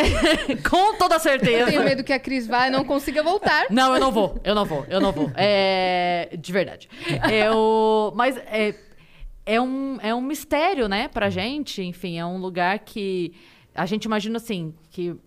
com 0.66 0.96
toda 0.96 1.16
Eu 1.16 1.20
certeza. 1.20 1.66
tenho 1.66 1.84
medo 1.84 2.02
que 2.02 2.12
a 2.14 2.18
Cris 2.18 2.46
vá 2.46 2.68
e 2.68 2.70
não 2.70 2.86
consiga 2.86 3.22
voltar. 3.22 3.66
Não, 3.68 3.92
eu 3.92 4.00
não 4.00 4.10
vou, 4.10 4.40
eu 4.42 4.54
não 4.54 4.64
vou, 4.64 4.86
eu 4.88 4.98
não 4.98 5.12
vou. 5.12 5.30
É, 5.36 6.30
de 6.38 6.52
verdade. 6.52 6.88
Eu, 7.30 8.14
mas 8.16 8.38
é, 8.38 8.74
é, 9.44 9.60
um, 9.60 9.98
é 10.00 10.14
um 10.14 10.22
mistério, 10.22 10.88
né, 10.88 11.06
pra 11.06 11.28
gente. 11.28 11.82
Enfim, 11.82 12.18
é 12.18 12.24
um 12.24 12.38
lugar 12.38 12.78
que 12.78 13.34
a 13.74 13.84
gente 13.84 14.06
imagina 14.06 14.38
assim, 14.38 14.74
que 14.90 15.20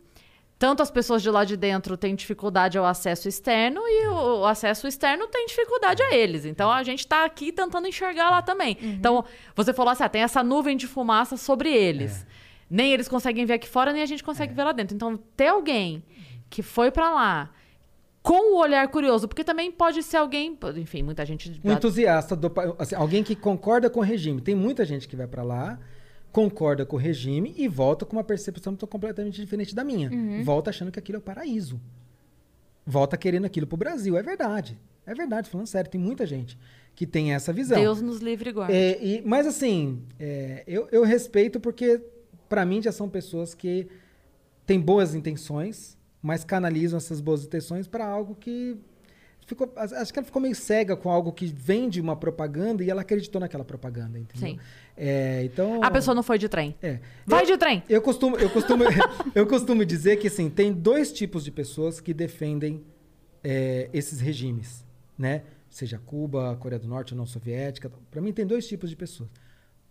tanto 0.63 0.81
as 0.81 0.89
pessoas 0.89 1.21
de 1.21 1.29
lá 1.29 1.43
de 1.43 1.57
dentro 1.57 1.97
têm 1.97 2.15
dificuldade 2.15 2.77
ao 2.77 2.85
acesso 2.85 3.27
externo 3.27 3.81
e 3.85 4.07
o, 4.07 4.45
acesso 4.45 4.87
externo 4.87 5.27
tem 5.27 5.45
dificuldade 5.45 6.01
a 6.01 6.15
eles. 6.15 6.45
Então 6.45 6.71
a 6.71 6.81
gente 6.83 7.05
tá 7.05 7.25
aqui 7.25 7.51
tentando 7.51 7.85
enxergar 7.85 8.29
lá 8.29 8.41
também. 8.41 8.77
Então, 8.81 9.25
você 9.57 9.73
falou 9.73 9.91
assim: 9.91 10.03
ah, 10.03 10.07
tem 10.07 10.21
essa 10.21 10.41
nuvem 10.41 10.77
de 10.77 10.87
fumaça 10.87 11.35
sobre 11.35 11.69
eles. 11.69 12.25
Nem 12.69 12.93
eles 12.93 13.09
conseguem 13.09 13.45
ver 13.45 13.55
aqui 13.55 13.67
fora, 13.67 13.91
nem 13.91 14.01
a 14.01 14.05
gente 14.05 14.23
consegue 14.23 14.53
ver 14.53 14.63
lá 14.63 14.71
dentro. 14.71 14.95
Então, 14.95 15.17
ter 15.35 15.47
alguém 15.47 16.01
que 16.49 16.61
foi 16.61 16.91
pra 16.91 17.13
lá 17.13 17.49
com 18.21 18.55
o 18.55 18.57
olhar 18.57 18.87
curioso, 18.87 19.27
porque 19.27 19.43
também 19.43 19.69
pode 19.69 20.01
ser 20.01 20.15
alguém, 20.15 20.57
enfim, 20.77 21.03
muita 21.03 21.25
gente 21.25 21.59
Um 21.61 21.73
entusiasta, 21.73 22.37
do, 22.37 22.49
assim, 22.79 22.95
alguém 22.95 23.21
que 23.21 23.35
concorda 23.35 23.89
com 23.89 23.99
o 23.99 24.03
regime. 24.03 24.39
Tem 24.39 24.55
muita 24.55 24.85
gente 24.85 25.09
que 25.09 25.15
vai 25.17 25.27
pra 25.27 25.43
lá, 25.43 25.77
concorda 26.33 26.85
com 26.85 26.97
o 26.97 26.99
regime 26.99 27.53
e 27.55 27.67
volta 27.69 28.05
com 28.05 28.17
uma 28.17 28.23
percepção 28.23 28.75
completamente 28.75 29.39
diferente 29.39 29.73
da 29.73 29.83
minha. 29.83 30.09
Volta 30.43 30.71
achando 30.71 30.91
que 30.91 30.99
aquilo 30.99 31.17
é 31.17 31.19
o 31.19 31.21
paraíso. 31.21 31.79
Volta 32.85 33.15
querendo 33.15 33.45
aquilo 33.45 33.65
pro 33.67 33.77
Brasil. 33.77 34.17
É 34.17 34.23
verdade. 34.23 34.77
É 35.05 35.13
verdade, 35.13 35.49
falando 35.49 35.67
sério. 35.67 35.89
Tem 35.89 36.01
muita 36.01 36.25
gente 36.25 36.57
que 36.95 37.05
tem 37.05 37.33
essa 37.33 37.53
visão. 37.53 37.79
Deus 37.79 38.01
nos 38.01 38.19
livre 38.19 38.49
e 38.49 38.53
guarde. 38.53 38.73
É, 38.73 39.03
e- 39.03 39.21
mas 39.25 39.45
assim, 39.47 40.01
é, 40.19 40.63
eu, 40.67 40.87
eu 40.91 41.03
respeito 41.03 41.59
porque, 41.59 42.01
pra 42.49 42.65
mim, 42.65 42.81
já 42.81 42.91
são 42.91 43.07
pessoas 43.07 43.53
que 43.53 43.87
têm 44.65 44.79
boas 44.79 45.13
intenções, 45.15 45.97
mas 46.21 46.43
canalizam 46.43 46.97
essas 46.97 47.21
boas 47.21 47.45
intenções 47.45 47.87
pra 47.87 48.05
algo 48.05 48.35
que. 48.35 48.75
Ficou, 49.45 49.71
acho 49.75 50.13
que 50.13 50.19
ela 50.19 50.25
ficou 50.25 50.41
meio 50.41 50.55
cega 50.55 50.95
com 50.95 51.09
algo 51.09 51.31
que 51.33 51.45
vem 51.47 51.89
de 51.89 51.99
uma 51.99 52.15
propaganda 52.15 52.83
e 52.83 52.89
ela 52.89 53.01
acreditou 53.01 53.41
naquela 53.41 53.63
propaganda, 53.65 54.17
entendeu? 54.17 54.49
Sim. 54.51 54.59
É, 54.95 55.43
então. 55.43 55.83
A 55.83 55.91
pessoa 55.91 56.13
não 56.15 56.23
foi 56.23 56.37
de 56.37 56.47
trem. 56.47 56.75
É. 56.81 56.99
Vai 57.25 57.43
Eu- 57.43 57.47
de 57.47 57.57
trem. 57.57 57.83
eu 57.89 58.01
costumo, 58.01 58.37
eu 58.37 58.49
costumo, 58.49 58.83
eu 59.35 59.45
costumo 59.47 59.85
dizer 59.85 60.17
que 60.17 60.27
assim, 60.27 60.49
tem 60.49 60.71
dois 60.71 61.11
tipos 61.11 61.43
de 61.43 61.51
pessoas 61.51 61.99
que 61.99 62.13
defendem 62.13 62.83
é, 63.43 63.89
esses 63.93 64.19
regimes, 64.21 64.85
né? 65.17 65.43
Seja 65.69 65.97
Cuba, 65.97 66.55
Coreia 66.59 66.79
do 66.79 66.87
Norte, 66.87 67.13
União 67.13 67.25
Soviética. 67.25 67.91
Para 68.11 68.21
mim 68.21 68.31
tem 68.31 68.45
dois 68.45 68.67
tipos 68.67 68.89
de 68.89 68.95
pessoas: 68.95 69.29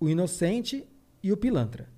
o 0.01 0.09
inocente 0.09 0.87
e 1.23 1.33
o 1.33 1.37
pilantra. 1.37 1.89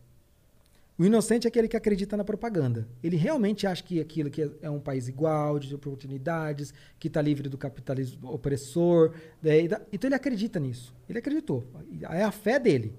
O 0.96 1.04
inocente 1.04 1.46
é 1.46 1.48
aquele 1.48 1.66
que 1.66 1.76
acredita 1.76 2.16
na 2.16 2.22
propaganda. 2.22 2.86
Ele 3.02 3.16
realmente 3.16 3.66
acha 3.66 3.82
que 3.82 4.00
aquilo 4.00 4.30
que 4.30 4.42
é- 4.42 4.50
é 4.62 4.70
um 4.70 4.78
país 4.78 5.08
igual, 5.08 5.58
de 5.58 5.74
oportunidades, 5.74 6.72
que 7.00 7.08
está 7.08 7.20
livre 7.20 7.48
do 7.48 7.58
capitalismo 7.58 8.30
opressor. 8.32 9.12
né? 9.42 9.58
Então 9.92 10.08
ele 10.08 10.14
acredita 10.14 10.60
nisso. 10.60 10.94
Ele 11.08 11.18
acreditou. 11.18 11.66
É 12.10 12.22
a 12.22 12.30
fé 12.30 12.60
dele. 12.60 12.94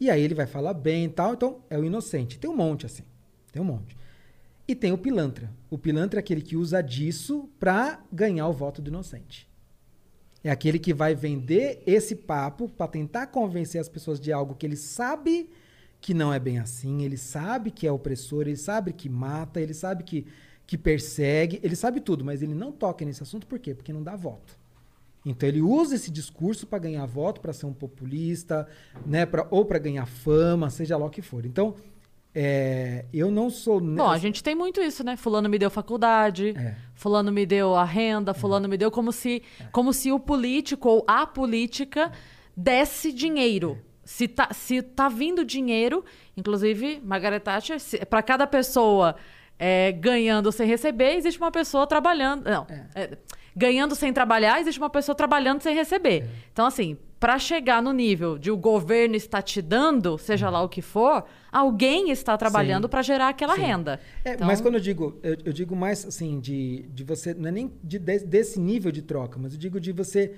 E 0.00 0.10
aí 0.10 0.20
ele 0.20 0.34
vai 0.34 0.46
falar 0.46 0.74
bem 0.74 1.04
e 1.04 1.08
tal. 1.08 1.34
Então 1.34 1.60
é 1.70 1.78
o 1.78 1.84
inocente. 1.84 2.38
Tem 2.38 2.50
um 2.50 2.56
monte 2.56 2.84
assim. 2.84 3.04
Tem 3.52 3.62
um 3.62 3.64
monte. 3.64 3.96
E 4.66 4.74
tem 4.74 4.90
o 4.92 4.98
pilantra. 4.98 5.48
O 5.70 5.78
pilantra 5.78 6.18
é 6.18 6.20
aquele 6.20 6.42
que 6.42 6.56
usa 6.56 6.82
disso 6.82 7.48
para 7.60 8.04
ganhar 8.12 8.48
o 8.48 8.52
voto 8.52 8.82
do 8.82 8.88
inocente. 8.88 9.48
É 10.42 10.50
aquele 10.50 10.80
que 10.80 10.92
vai 10.92 11.14
vender 11.14 11.80
esse 11.86 12.16
papo 12.16 12.68
para 12.68 12.88
tentar 12.88 13.28
convencer 13.28 13.80
as 13.80 13.88
pessoas 13.88 14.18
de 14.18 14.32
algo 14.32 14.56
que 14.56 14.66
ele 14.66 14.76
sabe 14.76 15.48
que 16.06 16.14
não 16.14 16.32
é 16.32 16.38
bem 16.38 16.60
assim, 16.60 17.02
ele 17.02 17.16
sabe 17.16 17.72
que 17.72 17.84
é 17.84 17.90
opressor, 17.90 18.42
ele 18.42 18.54
sabe 18.56 18.92
que 18.92 19.08
mata, 19.08 19.60
ele 19.60 19.74
sabe 19.74 20.04
que, 20.04 20.24
que 20.64 20.78
persegue, 20.78 21.58
ele 21.64 21.74
sabe 21.74 21.98
tudo, 22.00 22.24
mas 22.24 22.42
ele 22.42 22.54
não 22.54 22.70
toca 22.70 23.04
nesse 23.04 23.24
assunto 23.24 23.44
por 23.44 23.58
quê? 23.58 23.74
Porque 23.74 23.92
não 23.92 24.04
dá 24.04 24.14
voto. 24.14 24.56
Então 25.24 25.48
ele 25.48 25.60
usa 25.60 25.96
esse 25.96 26.08
discurso 26.08 26.64
para 26.64 26.78
ganhar 26.78 27.04
voto, 27.06 27.40
para 27.40 27.52
ser 27.52 27.66
um 27.66 27.72
populista, 27.72 28.68
né, 29.04 29.26
pra, 29.26 29.48
ou 29.50 29.64
para 29.64 29.80
ganhar 29.80 30.06
fama, 30.06 30.70
seja 30.70 30.96
lá 30.96 31.06
o 31.06 31.10
que 31.10 31.22
for. 31.22 31.44
Então, 31.44 31.74
é, 32.32 33.04
eu 33.12 33.28
não 33.28 33.50
sou. 33.50 33.80
Bom, 33.80 34.08
a 34.08 34.18
gente 34.18 34.44
tem 34.44 34.54
muito 34.54 34.80
isso, 34.80 35.02
né? 35.02 35.16
Fulano 35.16 35.48
me 35.48 35.58
deu 35.58 35.70
faculdade, 35.70 36.50
É. 36.56 36.76
fulano 36.94 37.32
me 37.32 37.44
deu 37.44 37.74
a 37.74 37.84
renda, 37.84 38.32
fulano 38.32 38.68
me 38.68 38.76
deu 38.76 38.92
como 38.92 39.10
se, 39.10 39.42
como 39.72 39.92
se 39.92 40.12
o 40.12 40.20
político 40.20 40.88
ou 40.88 41.04
a 41.08 41.26
política 41.26 42.12
desse 42.56 43.12
dinheiro. 43.12 43.76
Se 44.06 44.26
tá, 44.28 44.48
se 44.52 44.80
tá 44.82 45.08
vindo 45.08 45.44
dinheiro, 45.44 46.02
inclusive, 46.36 47.00
Margaret 47.04 47.40
Thatcher, 47.40 47.76
para 48.08 48.22
cada 48.22 48.46
pessoa 48.46 49.16
é, 49.58 49.90
ganhando 49.92 50.50
sem 50.52 50.66
receber, 50.66 51.14
existe 51.16 51.38
uma 51.40 51.50
pessoa 51.50 51.86
trabalhando. 51.86 52.44
Não. 52.48 52.66
é, 52.94 53.18
ganhando 53.54 53.94
sem 53.94 54.12
trabalhar, 54.12 54.60
existe 54.60 54.78
uma 54.78 54.90
pessoa 54.90 55.14
trabalhando 55.16 55.60
sem 55.62 55.74
receber. 55.74 56.28
Então, 56.52 56.66
assim, 56.66 56.96
para 57.18 57.38
chegar 57.38 57.80
no 57.82 57.90
nível 57.90 58.36
de 58.36 58.50
o 58.50 58.56
governo 58.56 59.16
está 59.16 59.40
te 59.40 59.62
dando, 59.62 60.18
seja 60.18 60.50
lá 60.50 60.62
o 60.62 60.68
que 60.68 60.82
for, 60.82 61.24
alguém 61.50 62.10
está 62.10 62.36
trabalhando 62.36 62.86
para 62.90 63.00
gerar 63.00 63.28
aquela 63.30 63.54
renda. 63.66 63.98
É, 64.24 64.34
Então- 64.34 64.46
Mas 64.46 64.60
quando 64.60 64.74
eu 64.74 64.80
digo, 64.80 65.18
eu, 65.22 65.36
eu 65.46 65.52
digo 65.54 65.74
mais 65.74 66.04
assim, 66.04 66.38
de, 66.38 66.82
de 66.92 67.02
você, 67.02 67.32
não 67.32 67.48
é 67.48 67.52
nem 67.52 67.72
de- 67.82 67.98
desse 67.98 68.60
nível 68.60 68.92
de 68.92 69.00
troca, 69.00 69.38
mas 69.40 69.54
eu 69.54 69.58
digo 69.58 69.80
de 69.80 69.90
você 69.90 70.34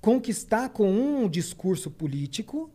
conquistar 0.00 0.68
com 0.68 0.88
um 0.90 1.28
discurso 1.28 1.90
político, 1.90 2.70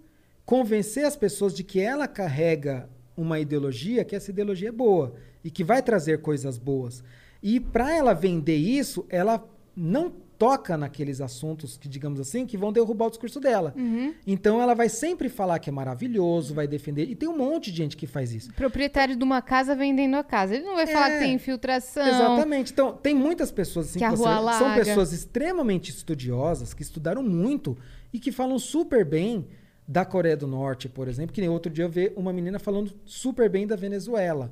convencer 0.52 1.06
as 1.06 1.16
pessoas 1.16 1.54
de 1.54 1.64
que 1.64 1.80
ela 1.80 2.10
carrega 2.10 2.90
uma 3.16 3.40
ideologia, 3.40 4.04
que 4.04 4.18
essa 4.18 4.32
ideologia 4.32 4.68
é 4.68 4.72
boa 4.74 5.14
e 5.42 5.50
que 5.50 5.64
vai 5.64 5.82
trazer 5.82 6.20
coisas 6.20 6.58
boas. 6.58 7.02
E 7.42 7.58
para 7.58 7.96
ela 7.96 8.14
vender 8.14 8.58
isso, 8.58 9.06
ela 9.08 9.48
não 9.74 10.12
toca 10.38 10.76
naqueles 10.76 11.22
assuntos 11.22 11.78
que, 11.78 11.88
digamos 11.88 12.20
assim, 12.20 12.46
que 12.46 12.58
vão 12.58 12.74
derrubar 12.74 13.06
o 13.06 13.10
discurso 13.10 13.40
dela. 13.40 13.74
Então 14.28 14.62
ela 14.62 14.74
vai 14.74 14.90
sempre 14.90 15.30
falar 15.30 15.58
que 15.58 15.70
é 15.70 15.72
maravilhoso, 15.72 16.54
vai 16.54 16.68
defender. 16.68 17.10
E 17.10 17.16
tem 17.16 17.30
um 17.30 17.38
monte 17.38 17.72
de 17.72 17.78
gente 17.78 17.96
que 17.96 18.06
faz 18.06 18.34
isso. 18.34 18.52
Proprietário 18.54 19.16
de 19.16 19.24
uma 19.24 19.42
casa 19.42 19.74
vendendo 19.74 20.16
a 20.16 20.24
casa. 20.24 20.56
Ele 20.56 20.66
não 20.66 20.76
vai 20.76 20.86
falar 20.86 21.12
É, 21.12 21.14
que 21.14 21.24
tem 21.24 21.34
infiltração. 21.34 22.06
Exatamente. 22.06 22.74
Então, 22.74 22.92
tem 22.92 23.16
muitas 23.16 23.54
pessoas 23.54 23.88
assim 23.88 24.00
Que 24.00 24.06
rua 24.06 24.52
são 24.60 24.74
pessoas 24.74 25.14
extremamente 25.14 25.92
estudiosas, 25.92 26.74
que 26.74 26.82
estudaram 26.82 27.24
muito 27.24 27.78
e 28.12 28.20
que 28.20 28.34
falam 28.34 28.60
super 28.60 29.06
bem 29.06 29.48
da 29.92 30.06
Coreia 30.06 30.38
do 30.38 30.48
Norte, 30.48 30.88
por 30.88 31.10
exemplo, 31.10 31.34
que 31.34 31.42
nem 31.42 31.50
outro 31.50 31.70
dia 31.72 31.84
eu 31.84 31.90
vi 31.90 32.14
uma 32.16 32.32
menina 32.32 32.58
falando 32.58 32.94
super 33.06 33.50
bem 33.50 33.68
da 33.68 33.76
Venezuela. 33.76 34.50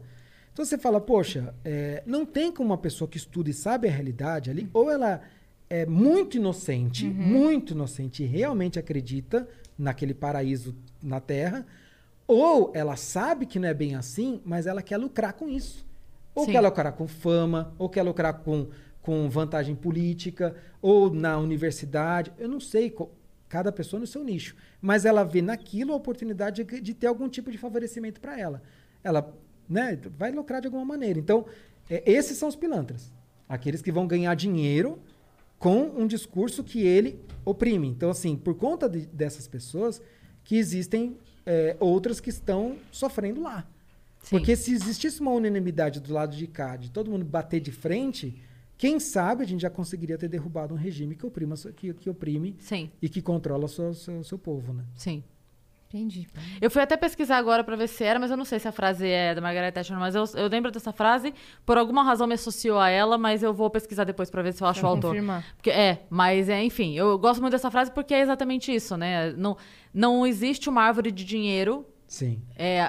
Então 0.52 0.66
você 0.66 0.78
fala, 0.78 1.00
poxa, 1.00 1.56
é, 1.64 2.04
não 2.06 2.26
tem 2.26 2.52
como 2.52 2.72
uma 2.72 2.78
pessoa 2.78 3.08
que 3.08 3.16
estuda 3.16 3.50
e 3.50 3.54
sabe 3.54 3.88
a 3.88 3.92
realidade 3.92 4.50
ali, 4.52 4.70
ou 4.74 4.92
ela 4.92 5.22
é 5.70 5.86
muito 5.86 6.36
inocente, 6.36 7.06
Uhum. 7.06 7.14
muito 7.14 7.74
inocente 7.74 8.22
e 8.24 8.26
realmente 8.26 8.78
acredita 8.78 9.48
naquele 9.78 10.14
paraíso 10.14 10.76
na 11.02 11.22
Terra, 11.22 11.66
ou 12.28 12.72
ela 12.76 12.98
sabe 12.98 13.46
que 13.46 13.58
não 13.60 13.68
é 13.70 13.74
bem 13.74 13.96
assim, 13.96 14.42
mas 14.44 14.68
ela 14.68 14.82
quer 14.82 14.98
lucrar 14.98 15.32
com 15.34 15.48
isso. 15.48 15.88
Ou 16.36 16.46
Sim. 16.46 16.52
quer 16.52 16.60
lucrar 16.62 16.92
com 16.92 17.08
fama, 17.08 17.74
ou 17.80 17.88
quer 17.88 18.04
lucrar 18.04 18.34
com, 18.40 18.68
com 19.02 19.30
vantagem 19.30 19.74
política, 19.74 20.54
ou 20.82 21.10
na 21.14 21.38
universidade. 21.38 22.32
Eu 22.38 22.50
não 22.50 22.60
sei, 22.60 22.94
cada 23.50 23.72
pessoa 23.72 24.00
no 24.00 24.08
seu 24.08 24.24
nicho. 24.24 24.56
Mas 24.80 25.04
ela 25.04 25.24
vê 25.24 25.42
naquilo 25.42 25.92
a 25.92 25.96
oportunidade 25.96 26.64
de, 26.64 26.80
de 26.80 26.94
ter 26.94 27.08
algum 27.08 27.28
tipo 27.28 27.52
de 27.52 27.58
favorecimento 27.58 28.22
para 28.22 28.40
ela. 28.40 28.62
Ela 29.04 29.36
né, 29.68 30.00
vai 30.18 30.32
lucrar 30.32 30.62
de 30.62 30.68
alguma 30.68 30.86
maneira. 30.86 31.20
Então, 31.20 31.46
é, 31.90 32.04
esses 32.10 32.38
são 32.38 32.48
os 32.48 32.56
pilantras. 32.56 33.12
Aqueles 33.48 33.82
que 33.82 33.92
vão 33.92 34.08
ganhar 34.08 34.36
dinheiro 34.36 35.00
com 35.58 35.82
um 35.98 36.08
discurso 36.08 36.64
que 36.64 36.82
ele 36.82 37.20
oprime. 37.44 37.88
Então, 37.88 38.12
assim, 38.12 38.38
por 38.38 38.56
conta 38.56 38.88
de- 38.88 39.08
dessas 39.08 39.48
pessoas 39.48 40.02
que 40.44 40.56
existem 40.56 41.18
é, 41.46 41.76
outras 41.80 42.20
que 42.20 42.30
estão 42.30 42.78
sofrendo 42.92 43.42
lá. 43.42 43.68
Sim. 44.22 44.38
Porque 44.38 44.56
se 44.56 44.72
existisse 44.72 45.20
uma 45.20 45.32
unanimidade 45.32 46.00
do 46.00 46.14
lado 46.14 46.36
de 46.36 46.46
cá, 46.46 46.76
de 46.76 46.92
todo 46.92 47.10
mundo 47.10 47.26
bater 47.26 47.60
de 47.60 47.72
frente, 47.72 48.40
quem 48.80 49.00
sabe 49.00 49.44
a 49.44 49.46
gente 49.46 49.62
já 49.62 49.70
conseguiria 49.70 50.18
ter 50.18 50.28
derrubado 50.30 50.74
um 50.74 50.78
regime 50.78 51.14
que 51.16 51.26
oprime, 51.26 51.54
a 51.54 51.56
sua- 51.56 51.72
que, 51.72 51.94
que 51.94 52.10
oprime 52.10 52.56
Sim, 52.60 52.90
e 53.02 53.08
que 53.10 53.22
controla 53.22 53.66
o 53.66 53.68
seu, 53.68 53.94
seu, 53.94 54.24
seu 54.24 54.40
povo, 54.40 54.74
né? 54.74 54.84
sim. 54.96 55.22
Entendi. 55.92 56.28
Eu 56.62 56.70
fui 56.70 56.84
até 56.84 56.96
pesquisar 56.96 57.38
agora 57.38 57.64
pra 57.64 57.76
ver 57.76 57.88
se 57.88 58.04
era, 58.04 58.20
mas 58.20 58.30
eu 58.30 58.38
não 58.38 58.46
sei 58.46 58.60
se 58.60 58.68
a 58.68 58.72
frase 58.72 59.08
é 59.08 59.34
da 59.34 59.42
Margaret 59.42 59.72
Thatcher, 59.72 59.98
mas 59.98 60.14
eu, 60.14 60.24
eu 60.36 60.48
lembro 60.48 60.70
dessa 60.70 60.94
frase, 60.94 61.34
por 61.66 61.80
alguma 61.80 62.04
razão 62.04 62.28
me 62.28 62.36
associou 62.36 62.78
a 62.78 62.90
ela, 62.90 63.18
mas 63.18 63.42
eu 63.42 63.52
vou 63.52 63.72
pesquisar 63.72 64.04
depois 64.04 64.30
pra 64.30 64.44
ver 64.44 64.54
se 64.54 64.62
eu 64.62 64.68
acho 64.68 64.82
Pra 64.82 64.88
o 64.88 64.92
autor. 64.92 65.08
confirmar. 65.16 65.44
Porque, 65.56 65.72
é, 65.72 66.04
mas 66.08 66.48
é, 66.48 66.64
enfim, 66.64 66.94
eu 66.96 67.18
gosto 67.18 67.42
muito 67.42 67.54
dessa 67.54 67.72
frase 67.72 67.90
porque 67.92 68.14
é 68.14 68.20
exatamente 68.22 68.72
isso, 68.72 68.96
né? 68.96 69.32
Não, 69.34 69.58
não 69.92 70.28
existe 70.28 70.70
uma 70.70 70.84
árvore 70.84 71.12
de 71.12 71.26
dinheiro 71.26 71.84
Sim. 72.10 72.42
é, 72.58 72.82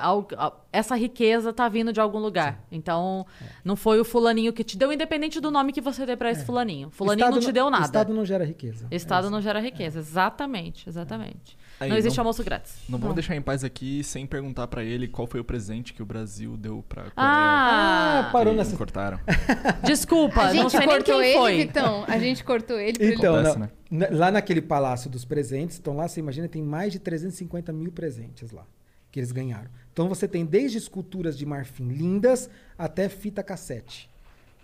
essa 0.72 0.96
riqueza 0.96 1.52
tá 1.52 1.68
vindo 1.68 1.92
de 1.92 2.00
algum 2.00 2.18
lugar. 2.18 2.64
Então, 2.72 3.26
não 3.62 3.76
foi 3.76 4.00
o 4.00 4.04
fulaninho 4.04 4.50
que 4.52 4.64
te 4.64 4.78
deu, 4.78 4.90
independente 4.90 5.38
do 5.40 5.50
nome 5.50 5.72
que 5.74 5.80
você 5.80 6.06
dê 6.06 6.16
pra 6.16 6.30
esse 6.30 6.44
fulaninho. 6.44 6.88
Fulaninho 6.90 7.24
Estado 7.26 7.34
não 7.34 7.46
te 7.46 7.52
deu 7.52 7.70
nada. 7.70 7.84
Estado 7.84 8.14
não 8.14 8.24
gera 8.24 8.44
riqueza. 8.46 8.86
Estado 8.90 9.26
É 9.26 9.30
não 9.30 9.42
gera 9.42 9.60
riqueza. 9.60 9.98
Exatamente, 9.98 10.88
exatamente. 10.88 11.58
Aí, 11.78 11.88
não 11.90 11.96
existe 11.96 12.16
não- 12.16 12.22
almoço 12.22 12.42
grátis. 12.42 12.76
Não 12.88 12.98
vamos 12.98 13.14
deixar 13.14 13.36
em 13.36 13.42
paz 13.42 13.62
aqui 13.62 14.02
sem 14.04 14.26
perguntar 14.26 14.66
pra 14.68 14.82
ele 14.82 15.06
qual 15.06 15.26
foi 15.26 15.40
o 15.40 15.44
presente 15.44 15.92
que 15.92 16.02
o 16.02 16.06
Brasil 16.06 16.56
deu 16.56 16.82
pra 16.88 17.02
Coreia. 17.02 17.14
Ah, 17.16 18.26
Ah, 18.28 18.30
parou 18.32 18.54
nessa. 18.54 18.76
cortaram. 18.76 19.20
desculpa, 19.84 20.40
A 20.42 20.46
não 20.54 20.62
gente 20.62 20.70
sei 20.70 20.80
nem 20.80 20.88
cortou 20.88 21.14
quem 21.20 21.24
ele, 21.30 21.38
foi. 21.38 21.56
Vitão. 21.58 22.04
A 22.06 22.18
gente 22.18 22.42
cortou 22.44 22.78
ele. 22.78 22.96
Então, 23.14 23.34
Acontece, 23.34 23.58
na- 23.58 23.66
né? 23.66 23.72
na- 23.90 24.18
lá 24.18 24.30
naquele 24.30 24.60
Palácio 24.62 25.10
dos 25.10 25.24
Presentes, 25.24 25.78
então 25.78 25.96
lá 25.96 26.06
você 26.08 26.20
imagina, 26.20 26.48
tem 26.48 26.62
mais 26.62 26.92
de 26.92 26.98
350 26.98 27.72
mil 27.72 27.92
presentes 27.92 28.50
lá 28.50 28.64
que 29.10 29.18
eles 29.20 29.32
ganharam. 29.32 29.70
Então 29.92 30.08
você 30.08 30.26
tem 30.28 30.44
desde 30.46 30.78
esculturas 30.78 31.36
de 31.36 31.44
marfim 31.44 31.88
lindas 31.88 32.48
até 32.78 33.08
fita 33.08 33.42
cassete. 33.42 34.08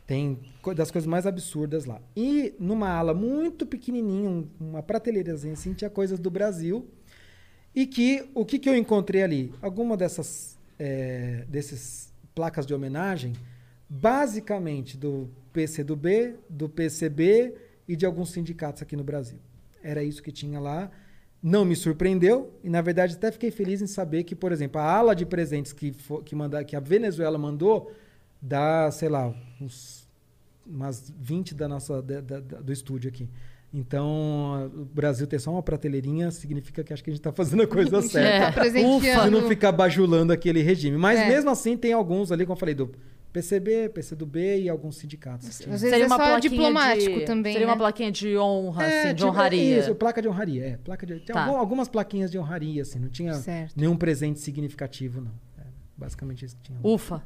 Tem 0.07 0.39
das 0.76 0.91
coisas 0.91 1.07
mais 1.07 1.26
absurdas 1.26 1.84
lá. 1.84 2.00
E 2.16 2.55
numa 2.60 2.89
ala 2.91 3.12
muito 3.12 3.66
pequenininha, 3.66 4.31
um- 4.31 4.49
uma 4.60 4.83
prateleirazinha 4.83 5.55
assim, 5.55 5.73
tinha 5.75 5.91
coisas 5.91 6.18
do 6.20 6.31
Brasil. 6.31 6.89
E 7.75 7.86
que 7.86 8.28
o 8.34 8.44
que, 8.44 8.58
que 8.58 8.68
eu 8.68 8.76
encontrei 8.76 9.23
ali? 9.23 9.52
Alguma 9.60 9.97
dessas 9.97 10.57
é, 10.78 11.44
desses 11.49 12.12
placas 12.34 12.66
de 12.66 12.73
homenagem, 12.75 13.33
basicamente 13.89 14.97
do 14.97 15.28
PCdoB, 15.52 16.36
do 16.49 16.68
PCB 16.68 17.55
e 17.89 17.97
de 17.97 18.05
alguns 18.05 18.31
sindicatos 18.31 18.83
aqui 18.83 18.94
no 18.94 19.02
Brasil. 19.02 19.39
Era 19.83 20.02
isso 20.05 20.23
que 20.23 20.31
tinha 20.31 20.60
lá. 20.60 20.91
Não 21.42 21.65
me 21.65 21.76
surpreendeu 21.76 22.52
e 22.65 22.68
na 22.70 22.81
verdade 22.82 23.15
até 23.15 23.31
fiquei 23.31 23.50
feliz 23.50 23.81
em 23.81 23.86
saber 23.86 24.24
que, 24.24 24.34
por 24.34 24.50
exemplo, 24.52 24.81
a 24.81 24.84
ala 24.84 25.15
de 25.15 25.24
presentes 25.24 25.73
que 25.73 25.92
fo- 25.92 26.23
que, 26.23 26.34
manda, 26.34 26.62
que 26.65 26.74
a 26.74 26.81
Venezuela 26.81 27.39
mandou 27.39 27.92
dá, 28.42 28.90
sei 28.90 29.08
lá, 29.08 29.32
uns 29.60 30.06
umas 30.66 31.12
20 31.20 31.55
da 31.55 31.68
nossa 31.68 32.02
da- 32.02 32.20
da- 32.20 32.40
do 32.40 32.73
estúdio 32.73 33.08
aqui. 33.08 33.28
Então, 33.73 34.70
o 34.74 34.84
Brasil 34.84 35.26
ter 35.26 35.39
só 35.39 35.52
uma 35.52 35.62
prateleirinha 35.62 36.31
significa 36.31 36.82
que 36.82 36.92
acho 36.92 37.05
que 37.05 37.10
a 37.10 37.12
gente 37.12 37.20
está 37.20 37.31
fazendo 37.32 37.62
a 37.62 37.66
coisa 37.66 37.90
Tá 38.02 38.08
certa. 38.08 38.52
presenteando. 38.60 39.24
Se 39.24 39.31
não 39.31 39.48
ficar 39.48 39.70
bajulando 39.70 40.32
aquele 40.32 40.62
regime. 40.62 40.97
Mas 40.97 41.20
É. 41.20 41.28
mesmo 41.28 41.50
assim, 41.50 41.76
tem 41.76 41.92
alguns 41.92 42.32
ali, 42.32 42.44
como 42.44 42.55
eu 42.56 42.60
falei, 42.60 42.74
do 42.74 42.90
PCB, 43.36 43.90
PCdoB 43.90 44.60
e 44.62 44.68
alguns 44.70 44.97
sindicatos. 44.97 45.47
assim. 45.47 45.65
Às 45.70 45.82
vezes 45.82 45.92
é 46.00 46.08
só 46.08 46.39
diplomático 46.39 47.18
de, 47.18 47.24
também, 47.26 47.52
Seria 47.52 47.66
né? 47.66 47.73
uma 47.74 47.78
plaquinha 47.78 48.10
de 48.10 48.34
honra, 48.39 48.86
assim, 48.86 49.08
de 49.08 49.15
tipo, 49.16 49.28
honraria. 49.28 49.78
Isso, 49.78 49.94
placa 49.94 50.23
de 50.23 50.28
honraria. 50.28 50.65
É, 50.68 50.76
placa 50.78 51.05
de, 51.05 51.20
tinha 51.20 51.34
Tá. 51.34 51.44
algum- 51.44 51.58
algumas 51.58 51.86
plaquinhas 51.86 52.31
de 52.31 52.39
honraria, 52.39 52.81
assim. 52.81 52.98
Não 52.98 53.10
tinha 53.10 53.34
Certo. 53.34 53.74
nenhum 53.76 53.94
presente 53.94 54.40
significativo, 54.40 55.20
não. 55.20 55.32
É, 55.58 55.65
basicamente 55.97 56.47
isso 56.47 56.56
que 56.56 56.62
tinha. 56.62 56.78
Ufa. 56.82 57.23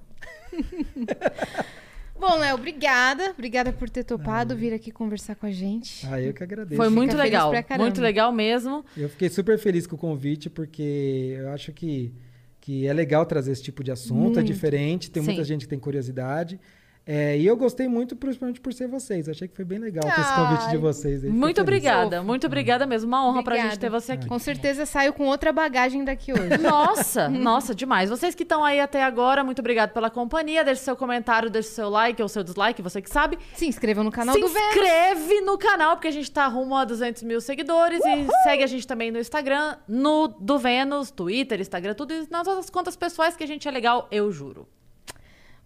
Bom, 2.19 2.37
Léo, 2.39 2.57
obrigada. 2.57 3.31
Obrigada 3.31 3.73
por 3.73 3.89
ter 3.89 4.05
topado 4.05 4.55
vir 4.55 4.75
aqui 4.75 4.91
conversar 4.91 5.37
com 5.37 5.47
a 5.47 5.51
gente. 5.51 6.07
Ah, 6.11 6.21
eu 6.21 6.35
que 6.35 6.43
agradeço. 6.43 6.77
Foi 6.77 6.91
muito 6.91 7.13
feliz 7.13 7.25
legal. 7.25 7.53
Muito 7.79 8.01
legal 8.01 8.31
mesmo. 8.33 8.85
Eu 8.97 9.09
fiquei 9.09 9.29
super 9.31 9.59
feliz 9.59 9.87
com 9.87 9.97
o 9.97 9.99
convite, 9.99 10.51
porque 10.51 11.37
eu 11.39 11.49
acho 11.51 11.73
que, 11.73 12.13
que 12.71 12.87
é 12.87 12.93
legal 12.93 13.27
trazer 13.27 13.51
esse 13.51 13.65
tipo 13.65 13.83
de 13.83 13.91
assunto, 13.91 14.39
é 14.39 14.43
Muito. 14.43 14.45
diferente, 14.45 15.11
tem 15.11 15.21
muita 15.21 15.43
Sim. 15.43 15.49
gente 15.49 15.63
que 15.63 15.69
tem 15.69 15.79
curiosidade. 15.81 16.61
É, 17.13 17.37
e 17.37 17.45
eu 17.45 17.57
gostei 17.57 17.89
muito, 17.89 18.15
principalmente 18.15 18.61
por 18.61 18.73
ser 18.73 18.87
vocês. 18.87 19.29
Achei 19.29 19.49
que 19.49 19.57
foi 19.57 19.65
bem 19.65 19.81
legal 19.81 20.05
ter 20.05 20.21
esse 20.21 20.33
convite 20.33 20.71
de 20.71 20.77
vocês. 20.77 21.25
aí. 21.25 21.31
Muito 21.31 21.61
obrigada. 21.61 22.23
Muito 22.23 22.47
obrigada 22.47 22.87
mesmo. 22.87 23.09
Uma 23.09 23.27
honra 23.27 23.43
pra 23.43 23.55
Obrigada. 23.55 23.71
gente 23.71 23.81
ter 23.81 23.91
você 23.91 24.13
aqui. 24.13 24.29
Com 24.29 24.39
certeza 24.39 24.87
saiu 24.87 25.13
com 25.13 25.27
outra 25.27 25.53
bagagem 25.53 26.05
daqui 26.05 26.33
hoje. 26.33 26.57
Nossa, 26.63 27.29
nossa, 27.29 27.75
demais. 27.75 28.11
Vocês 28.11 28.33
que 28.33 28.45
estão 28.45 28.65
aí 28.65 28.79
até 28.79 29.03
agora, 29.03 29.43
muito 29.43 29.59
obrigado 29.59 29.91
pela 29.93 30.09
companhia. 30.09 30.63
Deixe 30.63 30.83
seu 30.83 30.95
comentário, 30.95 31.51
deixe 31.51 31.71
seu 31.71 31.91
like 31.91 32.23
ou 32.23 32.29
seu 32.29 32.45
dislike, 32.45 32.81
você 32.81 33.03
que 33.03 33.11
sabe. 33.11 33.37
Se 33.55 33.67
inscrevam 33.67 34.05
no 34.05 34.13
canal 34.13 34.37
Se 34.37 34.41
do 34.41 34.47
Vênus. 34.47 34.69
inscreve 34.69 35.41
no 35.41 35.59
canal, 35.59 35.97
porque 35.97 36.07
a 36.07 36.13
gente 36.13 36.31
tá 36.31 36.47
rumo 36.47 36.77
a 36.77 36.85
200 36.85 37.25
mil 37.25 37.41
seguidores. 37.41 38.01
E 38.05 38.29
segue 38.45 38.63
a 38.63 38.69
gente 38.69 38.87
também 38.87 39.11
no 39.11 39.19
Instagram, 39.19 39.79
no 39.89 40.29
do 40.29 40.61
Vênus, 40.61 41.11
Twitter, 41.11 41.61
Instagram, 41.61 41.95
tudo 41.95 42.15
isso 42.15 42.31
nas 42.31 42.47
outras 42.47 42.71
contas 42.71 42.95
pessoais 42.95 43.37
que 43.37 43.43
a 43.43 43.49
gente 43.49 43.67
é 43.67 43.71
legal, 43.73 44.07
eu 44.13 44.31
juro. 44.31 44.69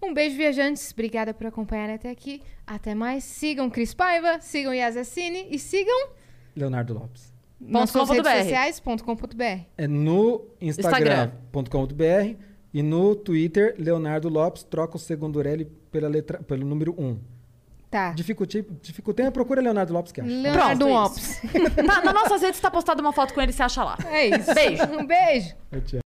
Um 0.04 0.14
beijo, 0.14 0.36
viajantes. 0.36 0.92
Obrigada 0.92 1.32
por 1.32 1.46
acompanhar 1.46 1.90
até 1.90 2.10
aqui. 2.10 2.42
Até 2.66 2.94
mais. 2.94 3.24
Sigam 3.24 3.70
Cris 3.70 3.94
Paiva, 3.94 4.40
sigam 4.40 4.74
Yas 4.74 4.96
Assini 4.96 5.48
e 5.50 5.58
sigam 5.58 6.10
Leonardo 6.54 6.94
Lopes. 6.94 7.32
Nas 7.60 7.90
suas 7.90 8.10
redes 8.10 8.30
sociais, 8.30 8.80
ponto 8.80 9.04
.com.br. 9.04 9.42
É 9.78 9.86
no 9.86 10.44
Instagram.com.br 10.60 12.36
e 12.72 12.82
no 12.82 13.14
Twitter, 13.14 13.74
Leonardo 13.78 14.28
Lopes, 14.28 14.64
troca 14.64 14.96
o 14.96 14.98
segundo 14.98 15.40
L 15.40 15.64
pela 15.90 16.08
letra, 16.08 16.42
pelo 16.42 16.66
número 16.66 16.94
1. 16.98 17.18
Tá. 17.90 18.10
Dificultei, 18.10 18.66
dificultei, 18.82 19.30
procura 19.30 19.62
Leonardo 19.62 19.92
Lopes 19.92 20.10
que 20.10 20.20
acha. 20.20 20.28
Leonardo 20.28 20.84
Pronto, 20.84 20.92
Lopes. 20.92 21.40
Tá, 21.86 22.02
nas 22.02 22.14
nossas 22.14 22.42
redes 22.42 22.60
tá 22.60 22.70
postado 22.70 23.00
uma 23.00 23.12
foto 23.12 23.32
com 23.32 23.40
ele, 23.40 23.52
você 23.52 23.62
acha 23.62 23.84
lá. 23.84 23.96
É 24.10 24.26
isso. 24.26 24.52
Beijo. 24.52 24.82
Um 24.98 25.06
beijo. 25.06 25.54
Tchau. 25.86 26.03